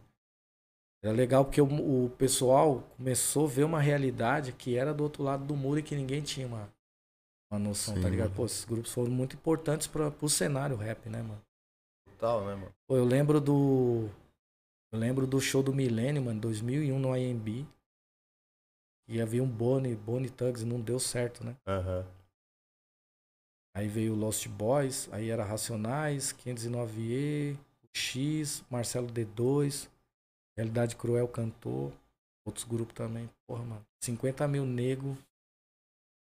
Era 1.02 1.14
legal 1.14 1.44
porque 1.44 1.60
o, 1.60 2.04
o 2.04 2.10
pessoal 2.10 2.82
começou 2.96 3.46
a 3.46 3.48
ver 3.48 3.64
uma 3.64 3.80
realidade 3.80 4.52
que 4.52 4.76
era 4.76 4.92
do 4.92 5.02
outro 5.02 5.22
lado 5.22 5.44
do 5.44 5.56
muro 5.56 5.80
e 5.80 5.82
que 5.82 5.96
ninguém 5.96 6.20
tinha 6.22 6.46
uma, 6.46 6.70
uma 7.50 7.58
noção, 7.58 7.94
Sim, 7.94 8.02
tá 8.02 8.08
ligado? 8.08 8.26
mano. 8.26 8.36
Pô, 8.36 8.46
esses 8.46 8.64
grupos 8.64 8.92
foram 8.92 9.10
muito 9.10 9.34
importantes 9.34 9.86
pra, 9.86 10.10
pro 10.10 10.28
cenário 10.28 10.76
rap, 10.76 11.08
né, 11.08 11.22
mano? 11.22 11.42
Total, 12.04 12.44
né, 12.44 12.54
mano? 12.54 12.74
Pô, 12.86 12.96
eu 12.96 13.04
lembro 13.04 13.40
do. 13.40 14.10
Eu 14.92 14.98
lembro 14.98 15.26
do 15.26 15.40
show 15.40 15.62
do 15.62 15.72
Milênio, 15.72 16.22
mano, 16.22 16.40
2001 16.40 16.98
no 16.98 17.16
IMB. 17.16 17.66
E 19.08 19.20
havia 19.20 19.42
um 19.42 19.48
Bonnie, 19.48 19.96
Bonnie 19.96 20.30
Tugs, 20.30 20.64
não 20.64 20.80
deu 20.80 21.00
certo, 21.00 21.44
né? 21.44 21.56
Aham. 21.66 22.06
Aí 23.74 23.88
veio 23.88 24.12
o 24.12 24.16
Lost 24.16 24.46
Boys, 24.48 25.08
aí 25.12 25.30
era 25.30 25.44
Racionais, 25.44 26.32
509E, 26.32 27.56
o 27.82 27.88
X, 27.92 28.64
Marcelo 28.68 29.06
D2, 29.06 29.88
Realidade 30.60 30.94
Cruel 30.94 31.26
cantou, 31.26 31.90
outros 32.46 32.64
grupos 32.66 32.94
também. 32.94 33.30
Porra, 33.46 33.64
mano, 33.64 33.86
50 34.04 34.46
mil 34.46 34.66
nego 34.66 35.16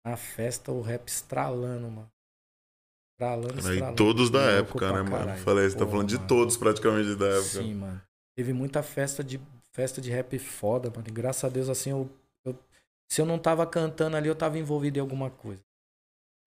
na 0.06 0.16
festa, 0.16 0.72
o 0.72 0.82
rap 0.82 1.08
estralando, 1.08 1.90
mano. 1.90 2.12
Estralando, 3.14 3.60
estralando. 3.60 3.96
todos 3.96 4.30
da 4.30 4.42
época, 4.52 4.92
né, 4.94 5.02
mano? 5.02 5.10
caralho. 5.10 5.42
Falei, 5.42 5.68
você 5.68 5.76
tá 5.76 5.80
Porra, 5.80 5.92
falando 5.92 6.08
de 6.10 6.16
mano. 6.16 6.28
todos 6.28 6.58
praticamente 6.58 7.16
da 7.16 7.26
época. 7.28 7.42
Sim, 7.42 7.74
mano. 7.74 8.02
Teve 8.38 8.54
muita 8.54 8.84
festa 8.84 9.24
de 9.24 9.42
festa 9.74 10.00
de 10.00 10.12
rap 10.12 10.38
foda, 10.38 10.92
mano. 10.96 11.08
E 11.08 11.12
graças 11.12 11.44
a 11.44 11.50
Deus, 11.50 11.70
assim, 11.70 11.90
eu, 11.90 12.08
eu- 12.46 12.58
se 13.12 13.20
eu 13.20 13.26
não 13.26 13.40
tava 13.40 13.66
cantando 13.66 14.16
ali, 14.16 14.28
eu 14.28 14.36
tava 14.36 14.60
envolvido 14.60 15.00
em 15.00 15.02
alguma 15.02 15.32
coisa. 15.32 15.62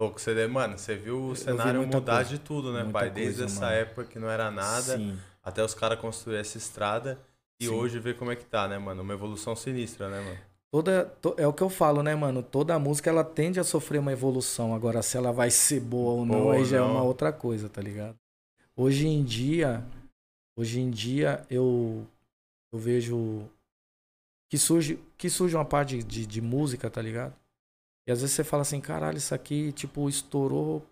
Louco, 0.01 0.21
você, 0.21 0.47
mano, 0.47 0.79
você 0.79 0.97
viu 0.97 1.31
o 1.31 1.37
cenário 1.37 1.85
mudar 1.87 2.16
coisa. 2.25 2.31
de 2.31 2.38
tudo, 2.38 2.73
né, 2.73 2.88
pai? 2.92 3.11
Desde 3.11 3.40
coisa, 3.40 3.45
essa 3.45 3.66
mano. 3.66 3.77
época 3.77 4.05
que 4.05 4.18
não 4.18 4.31
era 4.31 4.51
nada, 4.53 4.97
Sim. 4.97 5.18
até 5.42 5.64
os 5.64 5.75
caras 5.75 5.99
construir 6.01 6.37
essa 6.37 6.57
estrada. 6.59 7.21
E 7.62 7.68
Sim. 7.68 7.75
hoje 7.75 8.01
ver 8.01 8.16
como 8.18 8.33
é 8.33 8.37
que 8.37 8.44
tá, 8.44 8.66
né, 8.66 8.77
mano? 8.77 9.03
Uma 9.03 9.14
evolução 9.14 9.55
sinistra, 9.55 10.09
né, 10.11 10.20
mano? 10.20 10.38
Toda, 10.72 11.05
to- 11.20 11.35
é 11.38 11.46
o 11.46 11.53
que 11.53 11.62
eu 11.62 11.70
falo, 11.70 12.03
né, 12.03 12.14
mano? 12.14 12.42
Toda 12.42 12.77
música 12.79 13.09
ela 13.09 13.22
tende 13.22 13.61
a 13.61 13.64
sofrer 13.64 13.98
uma 13.98 14.11
evolução. 14.12 14.75
Agora, 14.75 15.03
se 15.03 15.16
ela 15.16 15.31
vai 15.31 15.51
ser 15.51 15.81
boa 15.81 16.12
ou 16.12 16.27
não, 16.27 16.42
Boa 16.42 16.55
aí 16.55 16.64
já 16.64 16.79
é 16.79 16.81
não. 16.81 16.92
uma 16.92 17.03
outra 17.05 17.33
coisa, 17.33 17.68
tá 17.68 17.81
ligado? 17.81 18.16
Hoje 18.75 19.07
em 19.07 19.22
dia, 19.22 19.85
hoje 20.59 20.81
em 20.81 20.90
dia 20.90 21.46
eu, 21.51 22.07
eu 22.72 22.79
vejo 22.79 23.48
que 24.51 24.59
surge, 24.59 24.98
que 25.16 25.31
surge 25.31 25.55
uma 25.57 25.64
parte 25.64 26.03
de, 26.03 26.27
de 26.27 26.40
música, 26.40 26.90
tá 26.90 27.01
ligado? 27.01 27.35
E 28.07 28.12
às 28.12 28.20
vezes 28.20 28.35
você 28.35 28.42
fala 28.42 28.62
assim, 28.62 28.81
caralho, 28.81 29.18
isso 29.18 29.35
aqui, 29.35 29.72
tipo, 29.72 30.09
estourou. 30.09 30.83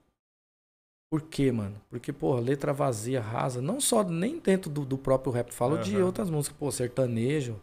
Por 1.10 1.22
quê, 1.22 1.50
mano? 1.50 1.80
Porque, 1.90 2.12
porra, 2.12 2.40
letra 2.40 2.72
vazia, 2.72 3.20
rasa. 3.20 3.60
Não 3.60 3.80
só, 3.80 4.04
nem 4.04 4.38
dentro 4.38 4.70
do, 4.70 4.84
do 4.84 4.96
próprio 4.96 5.32
rap. 5.32 5.50
Falo 5.52 5.78
de 5.78 5.96
Aham. 5.96 6.06
outras 6.06 6.30
músicas. 6.30 6.56
Pô, 6.56 6.70
sertanejo. 6.70 7.60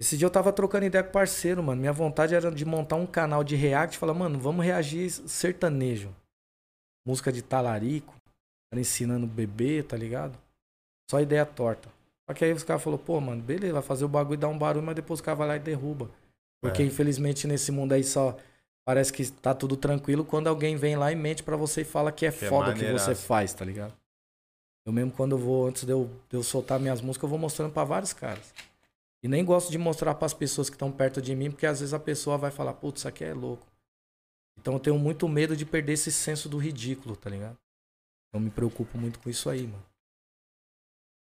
Esse 0.00 0.16
dia 0.18 0.26
eu 0.26 0.30
tava 0.30 0.52
trocando 0.52 0.84
ideia 0.84 1.02
com 1.02 1.10
o 1.10 1.12
parceiro, 1.12 1.62
mano. 1.62 1.80
Minha 1.80 1.92
vontade 1.92 2.34
era 2.34 2.50
de 2.50 2.64
montar 2.64 2.96
um 2.96 3.06
canal 3.06 3.42
de 3.42 3.56
react 3.56 3.96
e 3.96 3.98
falar, 3.98 4.12
mano, 4.12 4.38
vamos 4.38 4.64
reagir 4.64 5.08
sertanejo. 5.10 6.14
Música 7.06 7.32
de 7.32 7.40
talarico, 7.42 8.14
cara 8.70 8.80
ensinando 8.80 9.26
bebê, 9.26 9.82
tá 9.82 9.96
ligado? 9.96 10.38
Só 11.10 11.20
ideia 11.20 11.46
torta. 11.46 11.88
Só 12.28 12.34
que 12.34 12.44
aí 12.44 12.52
os 12.52 12.64
caras 12.64 12.82
falaram, 12.82 13.02
pô, 13.02 13.20
mano, 13.20 13.42
beleza, 13.42 13.72
vai 13.74 13.82
fazer 13.82 14.04
o 14.04 14.08
bagulho 14.08 14.34
e 14.34 14.38
dar 14.40 14.48
um 14.48 14.58
barulho, 14.58 14.84
mas 14.84 14.94
depois 14.96 15.20
o 15.20 15.22
cara 15.22 15.36
vai 15.36 15.48
lá 15.48 15.56
e 15.56 15.60
derruba. 15.60 16.10
Porque 16.62 16.82
É. 16.82 16.86
infelizmente 16.86 17.46
nesse 17.46 17.70
mundo 17.70 17.92
aí 17.92 18.02
só 18.02 18.36
parece 18.84 19.12
que 19.12 19.30
tá 19.30 19.54
tudo 19.54 19.76
tranquilo 19.76 20.24
quando 20.24 20.48
alguém 20.48 20.76
vem 20.76 20.96
lá 20.96 21.10
e 21.10 21.16
mente 21.16 21.42
pra 21.42 21.56
você 21.56 21.80
e 21.80 21.84
fala 21.84 22.12
que 22.12 22.26
é 22.26 22.32
Que 22.32 22.44
é 22.44 22.48
foda 22.48 22.70
o 22.70 22.74
que 22.74 22.92
você 22.92 23.14
faz, 23.14 23.52
tá 23.54 23.64
ligado? 23.64 23.94
Eu 24.86 24.92
mesmo 24.92 25.12
quando 25.12 25.32
eu 25.32 25.38
vou, 25.38 25.66
antes 25.66 25.84
de 25.84 25.92
eu, 25.92 26.10
de 26.28 26.36
eu 26.36 26.42
soltar 26.42 26.78
minhas 26.78 27.00
músicas, 27.00 27.24
eu 27.24 27.30
vou 27.30 27.38
mostrando 27.38 27.72
pra 27.72 27.84
vários 27.84 28.12
caras. 28.12 28.52
E 29.22 29.28
nem 29.28 29.42
gosto 29.42 29.70
de 29.70 29.78
mostrar 29.78 30.14
pras 30.14 30.34
pessoas 30.34 30.68
que 30.68 30.76
estão 30.76 30.92
perto 30.92 31.22
de 31.22 31.34
mim, 31.34 31.50
porque 31.50 31.66
às 31.66 31.80
vezes 31.80 31.94
a 31.94 31.98
pessoa 31.98 32.36
vai 32.36 32.50
falar, 32.50 32.74
putz, 32.74 33.00
isso 33.00 33.08
aqui 33.08 33.24
é 33.24 33.32
louco. 33.32 33.66
Então 34.58 34.74
eu 34.74 34.80
tenho 34.80 34.98
muito 34.98 35.26
medo 35.26 35.56
de 35.56 35.64
perder 35.64 35.94
esse 35.94 36.12
senso 36.12 36.48
do 36.48 36.58
ridículo, 36.58 37.16
tá 37.16 37.30
ligado? 37.30 37.56
Eu 38.34 38.40
me 38.40 38.50
preocupo 38.50 38.98
muito 38.98 39.18
com 39.18 39.30
isso 39.30 39.48
aí, 39.48 39.66
mano. 39.66 39.84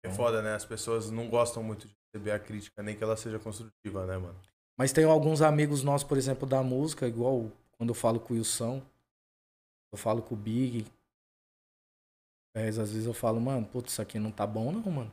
É 0.04 0.10
foda, 0.10 0.40
né? 0.40 0.54
As 0.54 0.64
pessoas 0.64 1.10
não 1.10 1.28
gostam 1.28 1.62
muito 1.62 1.88
de 1.88 1.94
receber 2.06 2.30
a 2.30 2.38
crítica, 2.38 2.82
nem 2.82 2.96
que 2.96 3.02
ela 3.02 3.16
seja 3.16 3.38
construtiva, 3.38 4.06
né, 4.06 4.16
mano? 4.16 4.38
Mas 4.78 4.92
tem 4.92 5.04
alguns 5.04 5.42
amigos 5.42 5.82
nossos, 5.82 6.06
por 6.06 6.16
exemplo, 6.16 6.48
da 6.48 6.62
música, 6.62 7.08
igual 7.08 7.50
quando 7.76 7.90
eu 7.90 7.94
falo 7.94 8.20
com 8.20 8.32
o 8.32 8.36
Wilson, 8.36 8.80
eu 9.92 9.98
falo 9.98 10.22
com 10.22 10.34
o 10.34 10.38
Big. 10.38 10.86
É, 12.54 12.68
às 12.68 12.76
vezes 12.76 13.04
eu 13.04 13.12
falo, 13.12 13.40
mano, 13.40 13.66
putz, 13.66 13.92
isso 13.92 14.00
aqui 14.02 14.18
não 14.20 14.30
tá 14.30 14.46
bom 14.46 14.70
não, 14.70 14.90
mano. 14.90 15.12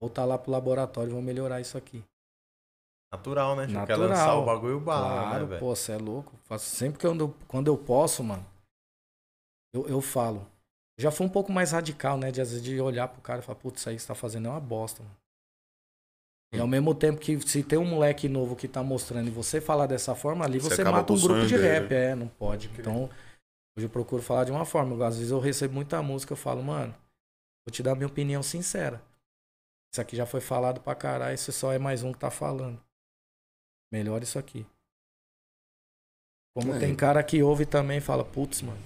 Voltar 0.00 0.24
lá 0.24 0.38
pro 0.38 0.50
laboratório, 0.50 1.12
vou 1.12 1.20
melhorar 1.20 1.60
isso 1.60 1.76
aqui. 1.76 2.02
Natural, 3.12 3.56
né? 3.56 3.66
Tipo, 3.66 3.86
quer 3.86 3.98
Natural. 3.98 4.08
lançar 4.08 4.34
o 4.36 4.44
bagulho 4.44 4.80
bala, 4.80 5.08
claro, 5.08 5.40
né, 5.40 5.46
velho? 5.46 5.60
pô, 5.60 5.76
você 5.76 5.92
é 5.92 5.98
louco. 5.98 6.32
Faço 6.44 6.64
sempre 6.64 6.98
que 6.98 7.06
eu, 7.06 7.10
ando- 7.10 7.36
quando 7.46 7.66
eu 7.66 7.76
posso, 7.76 8.24
mano, 8.24 8.46
eu, 9.74 9.86
eu 9.86 10.00
falo. 10.00 10.46
Já 10.98 11.10
fui 11.10 11.26
um 11.26 11.30
pouco 11.30 11.52
mais 11.52 11.72
radical, 11.72 12.16
né? 12.16 12.30
De 12.30 12.40
às 12.40 12.50
vezes 12.50 12.64
de 12.64 12.80
olhar 12.80 13.08
pro 13.08 13.20
cara 13.20 13.40
e 13.40 13.42
falar, 13.42 13.58
putz, 13.58 13.80
isso 13.80 13.88
aí 13.88 13.96
que 13.96 14.02
você 14.02 14.08
tá 14.08 14.14
fazendo 14.14 14.46
é 14.48 14.50
uma 14.50 14.60
bosta, 14.60 15.02
mano. 15.02 15.19
E 16.52 16.58
ao 16.58 16.66
mesmo 16.66 16.94
tempo 16.94 17.20
que 17.20 17.40
se 17.46 17.62
tem 17.62 17.78
um 17.78 17.84
moleque 17.84 18.28
novo 18.28 18.56
que 18.56 18.66
tá 18.66 18.82
mostrando 18.82 19.28
e 19.28 19.30
você 19.30 19.60
falar 19.60 19.86
dessa 19.86 20.14
forma, 20.16 20.44
ali 20.44 20.58
Você 20.60 20.74
você, 20.76 20.84
mata 20.84 21.12
um 21.12 21.20
grupo 21.20 21.46
de 21.46 21.56
dele. 21.56 21.62
rap, 21.62 21.92
é, 21.92 22.14
não 22.14 22.26
pode. 22.26 22.68
Então, 22.76 23.04
hoje 23.76 23.86
eu 23.86 23.90
procuro 23.90 24.20
falar 24.20 24.44
de 24.44 24.50
uma 24.50 24.64
forma. 24.64 25.06
Às 25.06 25.16
vezes 25.16 25.30
eu 25.30 25.38
recebo 25.38 25.74
muita 25.74 26.02
música, 26.02 26.32
eu 26.32 26.36
falo, 26.36 26.62
mano, 26.62 26.92
vou 27.64 27.72
te 27.72 27.82
dar 27.82 27.94
minha 27.94 28.08
opinião 28.08 28.42
sincera. 28.42 29.00
Isso 29.92 30.00
aqui 30.00 30.16
já 30.16 30.26
foi 30.26 30.40
falado 30.40 30.80
pra 30.80 30.94
caralho, 30.94 31.36
você 31.38 31.52
só 31.52 31.72
é 31.72 31.78
mais 31.78 32.02
um 32.02 32.12
que 32.12 32.18
tá 32.18 32.30
falando. 32.30 32.80
Melhor 33.92 34.22
isso 34.22 34.38
aqui. 34.38 34.66
Como 36.56 36.74
É. 36.74 36.80
tem 36.80 36.94
cara 36.96 37.22
que 37.22 37.42
ouve 37.42 37.64
também 37.64 37.98
e 37.98 38.00
fala, 38.00 38.24
putz, 38.24 38.60
mano, 38.62 38.80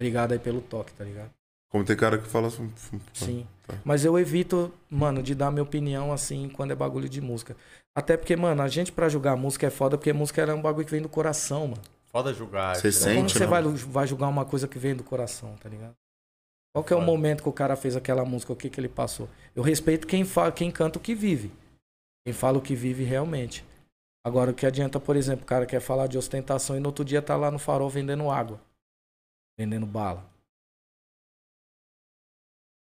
obrigado 0.00 0.32
aí 0.32 0.38
pelo 0.38 0.62
toque, 0.62 0.94
tá 0.94 1.04
ligado? 1.04 1.32
Como 1.76 1.84
tem 1.84 1.94
cara 1.94 2.16
que 2.16 2.26
fala 2.26 2.48
assim. 2.48 2.72
Sim. 3.12 3.46
tá. 3.66 3.74
Mas 3.84 4.02
eu 4.02 4.18
evito, 4.18 4.72
mano, 4.88 5.22
de 5.22 5.34
dar 5.34 5.50
minha 5.50 5.62
opinião 5.62 6.10
assim 6.10 6.48
quando 6.48 6.70
é 6.70 6.74
bagulho 6.74 7.06
de 7.06 7.20
música. 7.20 7.54
Até 7.94 8.16
porque, 8.16 8.34
mano, 8.34 8.62
a 8.62 8.68
gente 8.68 8.90
pra 8.90 9.10
julgar 9.10 9.36
música 9.36 9.66
é 9.66 9.70
foda 9.70 9.98
porque 9.98 10.10
música 10.10 10.40
é 10.40 10.54
um 10.54 10.62
bagulho 10.62 10.86
que 10.86 10.90
vem 10.90 11.02
do 11.02 11.08
coração, 11.08 11.68
mano. 11.68 11.82
Foda 12.06 12.32
julgar. 12.32 12.76
Você 12.76 12.86
né? 12.86 12.92
sente, 12.92 13.16
Como 13.16 13.28
você 13.28 13.46
vai, 13.46 13.62
vai 13.62 14.06
julgar 14.06 14.28
uma 14.28 14.46
coisa 14.46 14.66
que 14.66 14.78
vem 14.78 14.94
do 14.94 15.04
coração, 15.04 15.54
tá 15.62 15.68
ligado? 15.68 15.92
Qual 16.74 16.82
que 16.82 16.94
é 16.94 16.96
o 16.96 17.02
momento 17.02 17.42
que 17.42 17.48
o 17.50 17.52
cara 17.52 17.76
fez 17.76 17.94
aquela 17.94 18.24
música, 18.24 18.54
o 18.54 18.56
que 18.56 18.70
que 18.70 18.80
ele 18.80 18.88
passou? 18.88 19.28
Eu 19.54 19.62
respeito 19.62 20.06
quem 20.06 20.24
fala, 20.24 20.50
quem 20.50 20.70
canta 20.70 20.98
o 20.98 21.02
que 21.02 21.14
vive. 21.14 21.52
Quem 22.24 22.32
fala 22.32 22.56
o 22.56 22.62
que 22.62 22.74
vive 22.74 23.04
realmente. 23.04 23.62
Agora, 24.24 24.50
o 24.50 24.54
que 24.54 24.64
adianta, 24.64 24.98
por 24.98 25.14
exemplo, 25.14 25.44
o 25.44 25.46
cara 25.46 25.66
quer 25.66 25.80
falar 25.80 26.06
de 26.06 26.16
ostentação 26.16 26.74
e 26.74 26.80
no 26.80 26.88
outro 26.88 27.04
dia 27.04 27.20
tá 27.20 27.36
lá 27.36 27.50
no 27.50 27.58
farol 27.58 27.90
vendendo 27.90 28.30
água. 28.30 28.58
Vendendo 29.58 29.84
bala. 29.84 30.35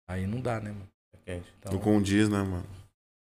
Aí 0.08 0.28
não 0.28 0.40
dá, 0.40 0.60
né, 0.60 0.72
mano? 0.72 0.88
É 1.14 1.18
quente. 1.34 1.54
Então, 1.60 1.74
Não 1.74 1.80
condiz, 1.80 2.30
né, 2.30 2.42
mano? 2.44 2.66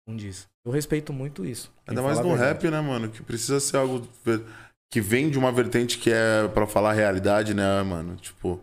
não 0.07 0.15
diz. 0.15 0.49
Eu 0.65 0.71
respeito 0.71 1.13
muito 1.13 1.45
isso. 1.45 1.71
Ainda 1.87 2.01
mais 2.01 2.19
no 2.19 2.33
rap, 2.33 2.69
né, 2.69 2.81
mano? 2.81 3.09
Que 3.09 3.23
precisa 3.23 3.59
ser 3.59 3.77
algo 3.77 4.07
que 4.91 4.99
vem 5.01 5.29
de 5.29 5.37
uma 5.37 5.51
vertente 5.51 5.97
que 5.97 6.11
é 6.11 6.47
pra 6.49 6.67
falar 6.67 6.91
a 6.91 6.93
realidade, 6.93 7.53
né, 7.53 7.81
mano? 7.83 8.15
Tipo, 8.17 8.59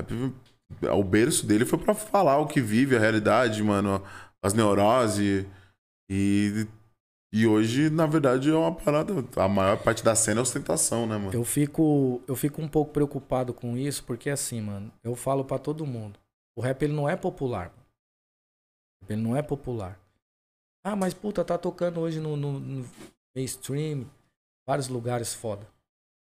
rap, 0.00 0.12
o 0.92 1.04
berço 1.04 1.46
dele 1.46 1.64
foi 1.64 1.78
pra 1.78 1.94
falar 1.94 2.38
o 2.38 2.46
que 2.46 2.60
vive, 2.60 2.96
a 2.96 3.00
realidade, 3.00 3.62
mano, 3.62 4.02
as 4.44 4.52
neuroses. 4.52 5.46
E, 6.10 6.66
e 7.32 7.46
hoje, 7.46 7.88
na 7.90 8.06
verdade, 8.06 8.50
é 8.50 8.54
uma 8.54 8.74
parada. 8.74 9.12
A 9.36 9.48
maior 9.48 9.82
parte 9.82 10.02
da 10.02 10.14
cena 10.14 10.40
é 10.40 10.42
ostentação, 10.42 11.06
né, 11.06 11.16
mano? 11.18 11.32
Eu 11.32 11.44
fico, 11.44 12.20
eu 12.26 12.34
fico 12.34 12.60
um 12.60 12.68
pouco 12.68 12.92
preocupado 12.92 13.54
com 13.54 13.76
isso, 13.76 14.02
porque 14.04 14.30
assim, 14.30 14.60
mano, 14.60 14.92
eu 15.04 15.14
falo 15.14 15.44
pra 15.44 15.58
todo 15.58 15.86
mundo. 15.86 16.18
O 16.58 16.60
rap 16.60 16.82
ele 16.82 16.92
não 16.92 17.08
é 17.08 17.14
popular. 17.14 17.72
Ele 19.08 19.22
não 19.22 19.36
é 19.36 19.42
popular. 19.42 19.96
Ah, 20.82 20.96
mas 20.96 21.14
puta, 21.14 21.44
tá 21.44 21.56
tocando 21.56 22.00
hoje 22.00 22.18
no, 22.18 22.36
no, 22.36 22.58
no 22.58 22.84
mainstream, 23.32 24.10
vários 24.66 24.88
lugares 24.88 25.32
foda. 25.32 25.64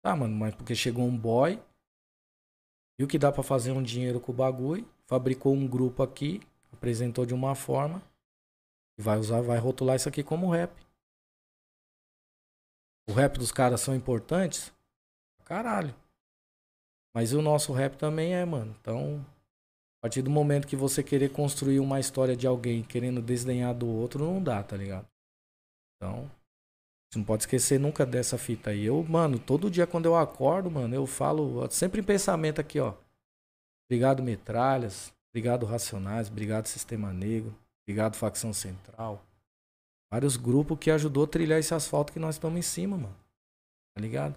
Tá, 0.01 0.15
mano, 0.15 0.33
mas 0.33 0.55
porque 0.55 0.75
chegou 0.75 1.03
um 1.03 1.17
boy, 1.17 1.62
viu 2.97 3.05
que 3.05 3.19
dá 3.19 3.33
pra 3.33 3.43
fazer 3.43 3.73
um 3.73 3.83
dinheiro 3.83 4.21
com 4.21 4.31
o 4.31 4.36
bagulho, 4.36 4.89
fabricou 5.07 5.53
um 5.53 5.67
grupo 5.67 6.01
aqui, 6.01 6.39
apresentou 6.71 7.25
de 7.25 7.33
uma 7.33 7.53
forma, 7.53 8.01
e 8.97 9.01
vai 9.01 9.19
usar, 9.19 9.41
vai 9.41 9.57
rotular 9.57 9.97
isso 9.97 10.07
aqui 10.07 10.23
como 10.23 10.49
rap. 10.49 10.73
O 13.09 13.12
rap 13.12 13.38
dos 13.38 13.51
caras 13.51 13.81
são 13.81 13.93
importantes? 13.93 14.71
Caralho. 15.43 15.93
Mas 17.13 17.33
o 17.33 17.41
nosso 17.41 17.73
rap 17.73 17.97
também 17.97 18.33
é, 18.33 18.45
mano. 18.45 18.73
Então, 18.79 19.25
a 20.03 20.05
partir 20.05 20.21
do 20.21 20.29
momento 20.29 20.67
que 20.67 20.75
você 20.75 21.01
querer 21.01 21.29
construir 21.31 21.79
uma 21.79 21.97
história 21.97 22.35
de 22.35 22.45
alguém 22.45 22.83
querendo 22.83 23.21
desdenhar 23.21 23.73
do 23.73 23.87
outro, 23.87 24.25
não 24.25 24.43
dá, 24.43 24.61
tá 24.61 24.75
ligado? 24.75 25.07
Então, 25.95 26.29
você 27.09 27.19
não 27.19 27.23
pode 27.23 27.43
esquecer 27.43 27.79
nunca 27.79 28.05
dessa 28.05 28.37
fita 28.37 28.71
aí. 28.71 28.83
Eu, 28.83 29.01
mano, 29.05 29.39
todo 29.39 29.71
dia 29.71 29.87
quando 29.87 30.07
eu 30.07 30.17
acordo, 30.17 30.69
mano, 30.69 30.93
eu 30.93 31.07
falo 31.07 31.65
sempre 31.71 32.01
em 32.01 32.03
pensamento 32.03 32.59
aqui, 32.59 32.81
ó. 32.81 32.95
Obrigado, 33.89 34.21
Metralhas. 34.21 35.13
Obrigado, 35.31 35.65
Racionais. 35.65 36.27
Obrigado, 36.27 36.65
Sistema 36.65 37.13
Negro. 37.13 37.55
Obrigado, 37.87 38.17
Facção 38.17 38.51
Central. 38.51 39.25
Vários 40.11 40.35
grupos 40.35 40.77
que 40.79 40.91
ajudou 40.91 41.23
a 41.23 41.27
trilhar 41.27 41.59
esse 41.59 41.73
asfalto 41.73 42.11
que 42.11 42.19
nós 42.19 42.35
estamos 42.35 42.59
em 42.59 42.61
cima, 42.61 42.97
mano. 42.97 43.15
Tá 43.95 44.01
ligado? 44.01 44.35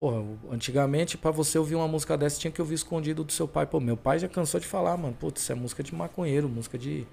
Porra, 0.00 0.24
antigamente, 0.50 1.18
pra 1.18 1.30
você 1.32 1.58
ouvir 1.58 1.74
uma 1.74 1.88
música 1.88 2.16
dessa, 2.16 2.38
tinha 2.38 2.52
que 2.52 2.60
ouvir 2.60 2.74
escondido 2.74 3.24
do 3.24 3.32
seu 3.32 3.48
pai. 3.48 3.66
Pô, 3.66 3.80
meu 3.80 3.96
pai 3.96 4.18
já 4.18 4.28
cansou 4.28 4.60
de 4.60 4.66
falar, 4.66 4.96
mano. 4.96 5.14
Putz, 5.14 5.42
isso 5.42 5.50
é 5.50 5.54
música 5.54 5.82
de 5.82 5.94
maconheiro, 5.94 6.48
música 6.48 6.78
de 6.78 7.04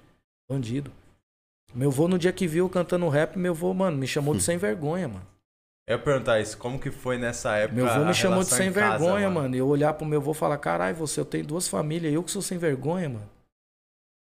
bandido. 0.48 0.92
Meu 1.74 1.90
vô, 1.90 2.06
no 2.06 2.18
dia 2.18 2.32
que 2.32 2.46
viu 2.46 2.68
cantando 2.70 3.08
rap, 3.08 3.36
meu 3.36 3.52
vô, 3.54 3.74
mano, 3.74 3.96
me 3.96 4.06
chamou 4.06 4.34
de 4.34 4.42
sem 4.42 4.56
vergonha, 4.56 5.08
mano. 5.08 5.26
Eu 5.88 5.96
ia 5.96 6.02
perguntar 6.02 6.40
isso, 6.40 6.58
como 6.58 6.80
que 6.80 6.90
foi 6.90 7.18
nessa 7.18 7.56
época? 7.56 7.74
Meu 7.74 7.86
vô 7.88 8.04
me 8.04 8.14
chamou 8.14 8.42
de 8.42 8.50
sem 8.50 8.68
em 8.68 8.72
casa, 8.72 8.98
vergonha, 8.98 9.30
mano. 9.30 9.54
E 9.54 9.58
eu 9.58 9.68
olhar 9.68 9.94
pro 9.94 10.06
meu 10.06 10.20
vô 10.20 10.32
e 10.32 10.34
falar, 10.34 10.58
caralho, 10.58 10.96
você, 10.96 11.20
eu 11.20 11.24
tenho 11.24 11.44
duas 11.44 11.68
famílias, 11.68 12.12
eu 12.12 12.22
que 12.22 12.30
sou 12.30 12.42
sem 12.42 12.56
vergonha, 12.56 13.08
mano. 13.08 13.30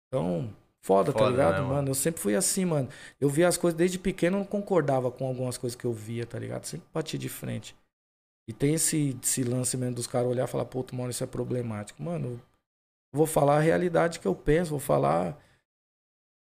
Então, 0.09 0.53
foda, 0.83 1.13
tá 1.13 1.19
Foda, 1.21 1.31
ligado, 1.31 1.53
né, 1.55 1.61
mano? 1.61 1.75
mano? 1.75 1.89
Eu 1.91 1.95
sempre 1.95 2.21
fui 2.21 2.35
assim, 2.35 2.65
mano. 2.65 2.89
Eu 3.21 3.29
via 3.29 3.47
as 3.49 3.57
coisas 3.57 3.77
desde 3.77 3.99
pequeno, 3.99 4.37
eu 4.37 4.41
não 4.41 4.47
concordava 4.47 5.11
com 5.11 5.27
algumas 5.27 5.57
coisas 5.57 5.77
que 5.77 5.85
eu 5.85 5.93
via, 5.93 6.27
tá 6.27 6.39
ligado? 6.39 6.65
Sempre 6.65 6.87
bati 6.93 7.17
de 7.17 7.29
frente. 7.29 7.75
E 8.51 8.53
tem 8.53 8.75
esse, 8.75 9.17
esse 9.23 9.45
lance 9.45 9.77
mesmo 9.77 9.95
dos 9.95 10.09
caras 10.09 10.29
olhar 10.29 10.43
e 10.43 10.51
falar, 10.51 10.65
pô, 10.65 10.85
mano, 10.93 11.11
isso 11.11 11.23
é 11.23 11.27
problemático. 11.27 12.03
Mano, 12.03 12.33
eu 13.13 13.17
vou 13.17 13.25
falar 13.25 13.59
a 13.59 13.61
realidade 13.61 14.19
que 14.19 14.27
eu 14.27 14.35
penso, 14.35 14.73
vou 14.73 14.81
falar 14.81 15.41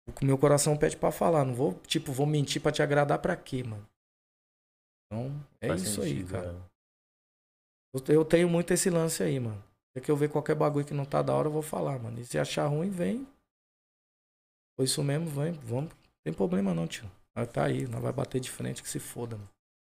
o 0.09 0.12
que 0.14 0.24
meu 0.24 0.38
coração 0.38 0.74
pede 0.74 0.96
pra 0.96 1.12
falar. 1.12 1.44
Não 1.44 1.52
vou, 1.52 1.74
tipo, 1.87 2.11
vou 2.11 2.26
mentir 2.26 2.62
pra 2.62 2.72
te 2.72 2.83
agradar 2.83 3.18
pra 3.18 3.37
quê, 3.37 3.62
mano? 3.62 3.87
Então, 5.05 5.46
é 5.61 5.68
Faz 5.68 5.83
isso 5.83 6.00
aí, 6.00 6.12
sentido, 6.12 6.33
cara. 6.33 6.48
é. 6.48 6.72
Eu, 7.94 8.14
eu 8.14 8.24
tenho 8.24 8.48
muito 8.48 8.72
esse 8.72 8.88
lance 8.88 9.22
aí, 9.22 9.38
mano. 9.38 9.62
É 9.94 10.00
que 10.00 10.11
eu 10.11 10.16
ver 10.16 10.31
qualquer 10.31 10.55
bagulho 10.55 10.87
que 10.87 10.94
não 10.94 11.05
tá 11.05 11.20
da 11.20 11.35
hora, 11.35 11.48
eu 11.48 11.52
vou 11.52 11.61
falar, 11.61 11.98
mano. 11.98 12.18
E 12.18 12.24
se 12.24 12.38
achar 12.38 12.68
ruim, 12.68 12.88
vem. 12.88 13.28
Foi 14.78 14.87
isso 14.87 15.05
mesmo, 15.05 15.26
vem, 15.28 15.52
vamos. 15.52 15.90
Não 15.92 16.22
tem 16.24 16.33
problema 16.33 16.72
não, 16.72 16.87
tio. 16.87 17.05
Nós 17.37 17.52
tá 17.52 17.66
aí, 17.66 17.87
nós 17.87 18.00
vai 18.00 18.14
bater 18.14 18.40
de 18.40 18.50
frente 18.50 18.83
que 18.83 18.88
se 18.88 18.98
foda, 18.98 19.37
mano. 19.37 19.51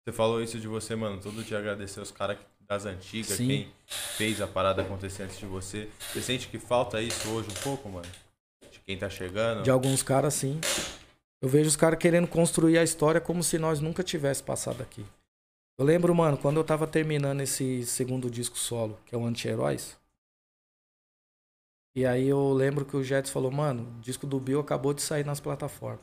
Você 0.08 0.14
falou 0.14 0.42
isso 0.42 0.58
de 0.58 0.70
você, 0.70 0.96
mano. 0.96 1.20
Todo 1.20 1.44
dia 1.44 1.58
agradecer 1.58 2.00
os 2.00 2.12
caras 2.12 2.38
das 2.62 2.86
antigas, 2.86 3.36
Sim. 3.36 3.46
quem 3.46 3.72
fez 3.86 4.40
a 4.40 4.48
parada 4.48 4.82
acontecer 4.82 5.24
antes 5.24 5.38
de 5.38 5.46
você. 5.46 5.90
Você 6.00 6.22
sente 6.22 6.48
que 6.48 6.58
falta 6.58 7.02
isso 7.02 7.28
hoje 7.28 7.50
um 7.52 7.62
pouco, 7.62 7.90
mano? 7.90 8.08
De 8.72 8.80
quem 8.80 8.98
tá 8.98 9.10
chegando? 9.10 9.64
De 9.64 9.70
alguns 9.70 10.02
caras, 10.02 10.34
sim. 10.34 10.62
Eu 11.42 11.50
vejo 11.50 11.68
os 11.68 11.76
caras 11.76 12.00
querendo 12.00 12.26
construir 12.26 12.78
a 12.78 12.84
história 12.86 13.20
como 13.20 13.44
se 13.44 13.60
nós 13.60 13.82
nunca 13.82 14.02
tivesse 14.02 14.42
passado 14.42 14.82
aqui. 14.82 15.06
Eu 15.78 15.84
lembro, 15.84 16.16
mano, 16.16 16.38
quando 16.38 16.56
eu 16.56 16.64
tava 16.64 16.88
terminando 16.88 17.42
esse 17.42 17.86
segundo 17.86 18.32
disco 18.32 18.58
solo, 18.58 18.98
que 19.06 19.14
é 19.14 19.18
o 19.18 19.26
Anti-Heróis. 19.26 19.98
E 21.94 22.06
aí 22.06 22.30
eu 22.30 22.54
lembro 22.54 22.86
que 22.86 22.96
o 22.96 23.04
Jets 23.04 23.30
falou, 23.30 23.52
mano, 23.52 23.84
o 23.98 24.00
disco 24.00 24.26
do 24.26 24.40
Bill 24.40 24.62
acabou 24.62 24.94
de 24.94 25.02
sair 25.02 25.26
nas 25.26 25.42
plataformas. 25.42 26.00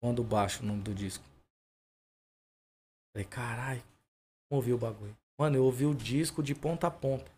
Quando 0.00 0.24
baixo 0.24 0.62
o 0.62 0.66
nome 0.66 0.80
do 0.80 0.94
disco. 0.94 1.29
Falei, 3.12 3.26
caralho, 3.28 3.82
ouvi 4.50 4.72
o 4.72 4.78
bagulho. 4.78 5.16
Mano, 5.38 5.56
eu 5.56 5.64
ouvi 5.64 5.86
o 5.86 5.94
disco 5.94 6.42
de 6.42 6.54
ponta 6.54 6.86
a 6.86 6.90
ponta. 6.90 7.30